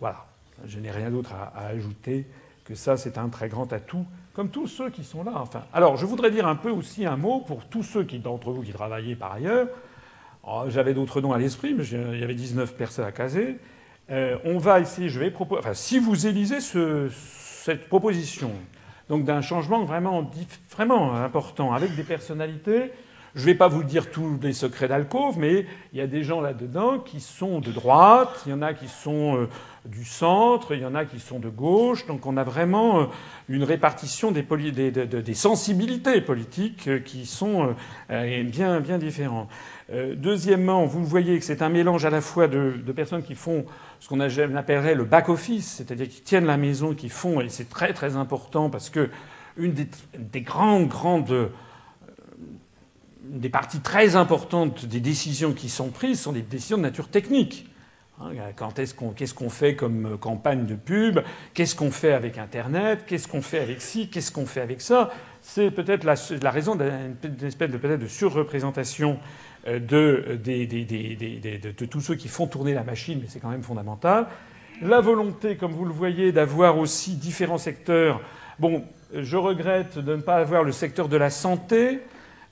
Voilà, 0.00 0.24
je 0.66 0.78
n'ai 0.78 0.90
rien 0.90 1.10
d'autre 1.10 1.32
à, 1.34 1.66
ajouter 1.66 2.26
que 2.64 2.74
ça, 2.74 2.96
c'est 2.96 3.18
un 3.18 3.28
très 3.28 3.48
grand 3.48 3.72
atout, 3.72 4.06
comme 4.34 4.48
tous 4.48 4.66
ceux 4.66 4.90
qui 4.90 5.04
sont 5.04 5.22
là. 5.22 5.32
Enfin, 5.36 5.64
alors, 5.72 5.96
je 5.96 6.06
voudrais 6.06 6.30
dire 6.30 6.46
un 6.46 6.56
peu 6.56 6.70
aussi 6.70 7.04
un 7.04 7.16
mot 7.16 7.40
pour 7.40 7.66
tous 7.66 7.82
ceux 7.82 8.04
qui, 8.04 8.18
d'entre 8.18 8.50
vous 8.50 8.62
qui 8.62 8.72
travaillaient 8.72 9.16
par 9.16 9.32
ailleurs. 9.32 9.68
Oh, 10.42 10.64
j'avais 10.68 10.94
d'autres 10.94 11.20
noms 11.20 11.32
à 11.32 11.38
l'esprit, 11.38 11.74
mais 11.74 11.84
il 11.84 12.18
y 12.18 12.24
avait 12.24 12.34
19 12.34 12.74
personnes 12.74 13.04
à 13.04 13.12
caser. 13.12 13.58
Euh, 14.10 14.38
on 14.44 14.58
va 14.58 14.80
essayer, 14.80 15.08
je 15.08 15.20
vais 15.20 15.30
proposer. 15.30 15.60
Enfin, 15.60 15.74
si 15.74 15.98
vous 15.98 16.26
élisez 16.26 16.60
cette 16.60 17.88
proposition, 17.88 18.52
donc 19.08 19.24
d'un 19.24 19.42
changement 19.42 19.84
vraiment, 19.84 20.30
vraiment 20.70 21.14
important, 21.14 21.74
avec 21.74 21.94
des 21.94 22.04
personnalités, 22.04 22.92
je 23.34 23.42
ne 23.42 23.46
vais 23.46 23.54
pas 23.54 23.68
vous 23.68 23.84
dire 23.84 24.10
tous 24.10 24.38
les 24.42 24.52
secrets 24.52 24.88
d'alcôve, 24.88 25.38
mais 25.38 25.66
il 25.92 25.98
y 25.98 26.02
a 26.02 26.06
des 26.06 26.24
gens 26.24 26.40
là-dedans 26.40 26.98
qui 26.98 27.20
sont 27.20 27.60
de 27.60 27.70
droite, 27.70 28.42
il 28.46 28.50
y 28.50 28.52
en 28.52 28.62
a 28.62 28.74
qui 28.74 28.88
sont 28.88 29.36
euh, 29.36 29.48
du 29.90 30.04
centre, 30.04 30.74
il 30.74 30.80
y 30.80 30.86
en 30.86 30.94
a 30.94 31.04
qui 31.04 31.18
sont 31.20 31.38
de 31.38 31.48
gauche. 31.48 32.06
Donc 32.06 32.26
on 32.26 32.36
a 32.36 32.44
vraiment 32.44 33.00
euh, 33.00 33.04
une 33.48 33.64
répartition 33.64 34.30
des, 34.32 34.44
sensibilités 35.34 36.20
politiques 36.20 36.88
euh, 36.88 36.98
qui 37.00 37.26
sont 37.26 37.74
bien, 38.08 38.80
bien 38.80 38.98
différentes. 38.98 39.48
Deuxièmement, 39.90 40.86
vous 40.86 41.04
voyez 41.04 41.38
que 41.40 41.44
c'est 41.44 41.62
un 41.62 41.68
mélange 41.68 42.04
à 42.04 42.10
la 42.10 42.20
fois 42.20 42.46
de, 42.46 42.70
personnes 42.94 43.24
qui 43.24 43.34
font 43.34 43.64
ce 43.98 44.08
qu'on 44.08 44.20
appellerait 44.20 44.94
le 44.94 45.04
back-office, 45.04 45.74
c'est-à-dire 45.78 46.08
qui 46.08 46.20
tiennent 46.20 46.46
la 46.46 46.56
maison, 46.56 46.94
qui 46.94 47.08
font, 47.08 47.40
et 47.40 47.48
c'est 47.48 47.68
très 47.68 47.92
très 47.92 48.14
important 48.14 48.70
parce 48.70 48.88
que 48.88 49.10
une 49.56 49.74
des 49.74 50.40
grandes, 50.42 50.86
grandes 50.88 51.50
des 53.30 53.48
parties 53.48 53.80
très 53.80 54.16
importantes 54.16 54.86
des 54.86 55.00
décisions 55.00 55.52
qui 55.52 55.68
sont 55.68 55.88
prises 55.90 56.20
sont 56.20 56.32
des 56.32 56.42
décisions 56.42 56.76
de 56.76 56.82
nature 56.82 57.08
technique. 57.08 57.69
Hein, 58.20 58.32
quand 58.54 58.78
est-ce 58.78 58.94
qu'on, 58.94 59.10
qu'est-ce 59.10 59.32
qu'on 59.32 59.48
fait 59.48 59.74
comme 59.74 60.18
campagne 60.18 60.66
de 60.66 60.74
pub? 60.74 61.20
Qu'est-ce 61.54 61.74
qu'on 61.74 61.90
fait 61.90 62.12
avec 62.12 62.36
Internet? 62.36 63.04
Qu'est-ce 63.06 63.26
qu'on 63.26 63.40
fait 63.40 63.60
avec 63.60 63.80
ci? 63.80 64.08
Qu'est-ce 64.08 64.30
qu'on 64.30 64.46
fait 64.46 64.60
avec 64.60 64.80
ça? 64.80 65.10
C'est 65.40 65.70
peut-être 65.70 66.04
la, 66.04 66.50
raison 66.50 66.76
d'une 66.76 67.46
espèce 67.46 67.70
de, 67.70 67.78
peut-être 67.78 68.00
de 68.00 68.06
surreprésentation 68.06 69.18
euh, 69.66 69.78
de, 69.78 70.38
de, 70.42 71.84
tous 71.86 72.00
ceux 72.00 72.14
qui 72.14 72.28
font 72.28 72.46
tourner 72.46 72.74
la 72.74 72.84
machine, 72.84 73.20
mais 73.22 73.28
c'est 73.28 73.40
quand 73.40 73.50
même 73.50 73.62
fondamental. 73.62 74.26
La 74.82 75.00
volonté, 75.00 75.56
comme 75.56 75.72
vous 75.72 75.86
le 75.86 75.92
voyez, 75.92 76.30
d'avoir 76.32 76.78
aussi 76.78 77.16
différents 77.16 77.58
secteurs. 77.58 78.20
Bon, 78.58 78.84
je 79.14 79.36
regrette 79.38 79.98
de 79.98 80.16
ne 80.16 80.20
pas 80.20 80.36
avoir 80.36 80.62
le 80.62 80.72
secteur 80.72 81.08
de 81.08 81.16
la 81.16 81.30
santé. 81.30 82.00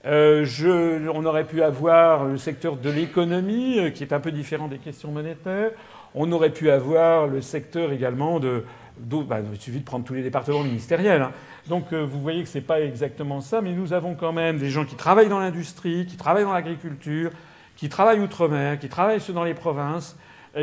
Euh, 0.08 1.10
on 1.14 1.24
aurait 1.26 1.44
pu 1.44 1.62
avoir 1.62 2.24
le 2.24 2.38
secteur 2.38 2.76
de 2.76 2.88
l'économie, 2.88 3.78
euh, 3.78 3.90
qui 3.90 4.02
est 4.02 4.14
un 4.14 4.20
peu 4.20 4.32
différent 4.32 4.66
des 4.66 4.78
questions 4.78 5.10
monétaires. 5.10 5.72
On 6.14 6.32
aurait 6.32 6.52
pu 6.52 6.70
avoir 6.70 7.26
le 7.26 7.42
secteur 7.42 7.92
également 7.92 8.40
de. 8.40 8.64
Bah, 8.98 9.38
il 9.52 9.60
suffit 9.60 9.80
de 9.80 9.84
prendre 9.84 10.04
tous 10.04 10.14
les 10.14 10.22
départements 10.22 10.64
ministériels. 10.64 11.22
Hein. 11.22 11.32
Donc 11.68 11.92
euh, 11.92 12.04
vous 12.04 12.20
voyez 12.20 12.42
que 12.42 12.48
ce 12.48 12.58
n'est 12.58 12.64
pas 12.64 12.80
exactement 12.80 13.40
ça, 13.40 13.60
mais 13.60 13.72
nous 13.72 13.92
avons 13.92 14.14
quand 14.14 14.32
même 14.32 14.58
des 14.58 14.70
gens 14.70 14.84
qui 14.84 14.96
travaillent 14.96 15.28
dans 15.28 15.38
l'industrie, 15.38 16.06
qui 16.06 16.16
travaillent 16.16 16.44
dans 16.44 16.54
l'agriculture, 16.54 17.30
qui 17.76 17.88
travaillent 17.88 18.18
outre-mer, 18.18 18.78
qui 18.78 18.88
travaillent 18.88 19.20
dans 19.28 19.44
les 19.44 19.54
provinces, 19.54 20.16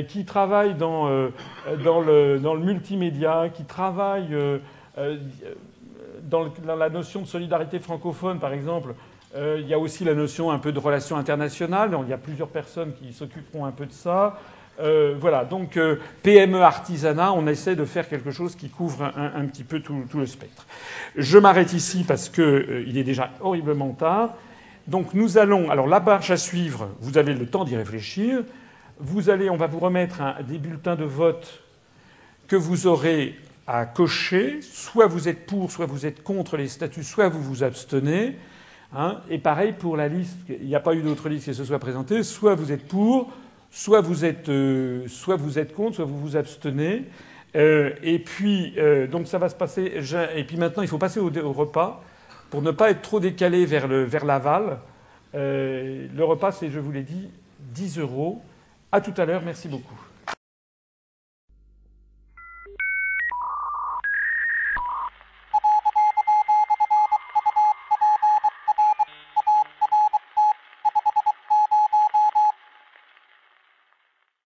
qui 0.10 0.26
travaillent 0.26 0.74
dans, 0.74 1.08
le, 1.08 2.60
multimédia, 2.60 3.50
qui 3.54 3.64
travaillent 3.64 4.36
dans 6.24 6.52
la 6.66 6.90
notion 6.90 7.22
de 7.22 7.28
solidarité 7.28 7.80
francophone, 7.80 8.40
par 8.40 8.52
exemple. 8.52 8.96
Euh, 9.36 9.60
il 9.60 9.68
y 9.68 9.74
a 9.74 9.80
aussi 9.80 10.06
la 10.06 10.14
notion 10.14 10.50
un 10.50 10.60
peu 10.60 10.72
de 10.72 10.80
relations 10.80 11.18
internationales. 11.18 11.92
il 12.04 12.10
y 12.10 12.14
a 12.14 12.18
plusieurs 12.18 12.48
personnes 12.48 12.94
qui 12.94 13.12
s'occuperont 13.12 13.66
un 13.66 13.72
peu 13.72 13.86
de 13.86 13.92
ça. 13.92 14.40
Euh, 14.80 15.16
voilà, 15.18 15.46
donc 15.46 15.78
euh, 15.78 15.98
PME 16.24 16.62
artisanat, 16.62 17.34
on 17.34 17.48
essaie 17.48 17.76
de 17.76 17.86
faire 17.86 18.08
quelque 18.08 18.32
chose 18.32 18.56
qui 18.56 18.70
couvre 18.70 19.12
un, 19.16 19.46
petit 19.46 19.64
peu 19.64 19.80
tout, 19.80 20.04
le 20.14 20.26
spectre. 20.26 20.66
Je 21.16 21.38
m'arrête 21.38 21.74
ici 21.74 22.04
parce 22.06 22.30
qu'il 22.30 22.98
est 22.98 23.04
déjà 23.04 23.32
horriblement 23.42 23.92
tard. 23.92 24.36
Donc 24.88 25.14
nous 25.14 25.38
allons, 25.38 25.70
alors 25.70 25.88
la 25.88 26.00
marche 26.00 26.30
à 26.30 26.38
suivre, 26.38 26.90
vous 27.00 27.18
avez 27.18 27.34
le 27.34 27.46
temps 27.46 27.66
d'y 27.66 27.76
réfléchir. 27.76 28.44
Vous 29.00 29.30
allez, 29.30 29.50
on 29.50 29.58
va 29.58 29.68
vous 29.68 29.80
remettre 29.80 30.22
des 30.48 30.58
bulletins 30.58 30.96
de 30.96 31.04
vote 31.04 31.64
que 32.48 32.56
vous 32.56 32.88
aurez 32.88 33.36
à 33.68 33.86
cocher. 33.86 34.60
Soit 34.62 35.08
vous 35.08 35.28
êtes 35.28 35.46
pour, 35.46 35.72
soit 35.72 35.86
vous 35.86 36.06
êtes 36.06 36.22
contre 36.24 36.56
les 36.56 36.68
statuts, 36.68 37.04
soit 37.04 37.28
vous 37.28 37.42
vous 37.42 37.64
abstenez. 37.64 38.36
Hein. 38.94 39.20
et 39.30 39.40
pareil 39.40 39.74
pour 39.74 39.98
la 39.98 40.08
liste, 40.08 40.38
il 40.48 40.68
n'y 40.68 40.76
a 40.76 40.80
pas 40.80 40.94
eu 40.94 41.02
d'autre 41.02 41.28
liste 41.28 41.46
qui 41.46 41.54
se 41.54 41.64
soit 41.64 41.80
présentée. 41.80 42.24
Soit 42.24 42.56
vous 42.56 42.72
êtes 42.72 42.88
pour, 42.88 43.32
soit 43.72 44.02
vous 44.02 44.24
êtes, 44.26 44.50
euh, 44.50 45.06
contre, 45.76 45.96
soit 45.96 46.06
vous 46.06 46.20
vous 46.20 46.38
abstenez. 46.38 47.04
Euh, 47.56 47.92
et 48.04 48.20
puis, 48.20 48.74
euh, 48.78 49.08
donc 49.08 49.28
ça 49.28 49.38
va 49.38 49.50
se 49.50 49.56
passer. 49.56 49.94
Et 50.36 50.44
puis 50.44 50.58
maintenant, 50.58 50.84
il 50.84 50.88
faut 50.88 50.98
passer 50.98 51.20
au, 51.20 51.30
repas 51.52 52.04
pour 52.50 52.62
ne 52.62 52.72
pas 52.72 52.92
être 52.92 53.02
trop 53.02 53.20
décalé 53.20 53.66
vers 53.66 54.26
l'aval. 54.26 54.80
le 55.34 56.24
repas, 56.24 56.52
c'est, 56.52 56.70
je 56.70 56.80
vous 56.80 56.92
l'ai 56.92 57.04
dit, 57.04 57.30
10 57.60 58.00
euros. 58.00 58.42
À 58.92 59.02
tout 59.02 59.14
à 59.18 59.26
l'heure. 59.26 59.42
Merci 59.44 59.68
beaucoup. 59.68 60.05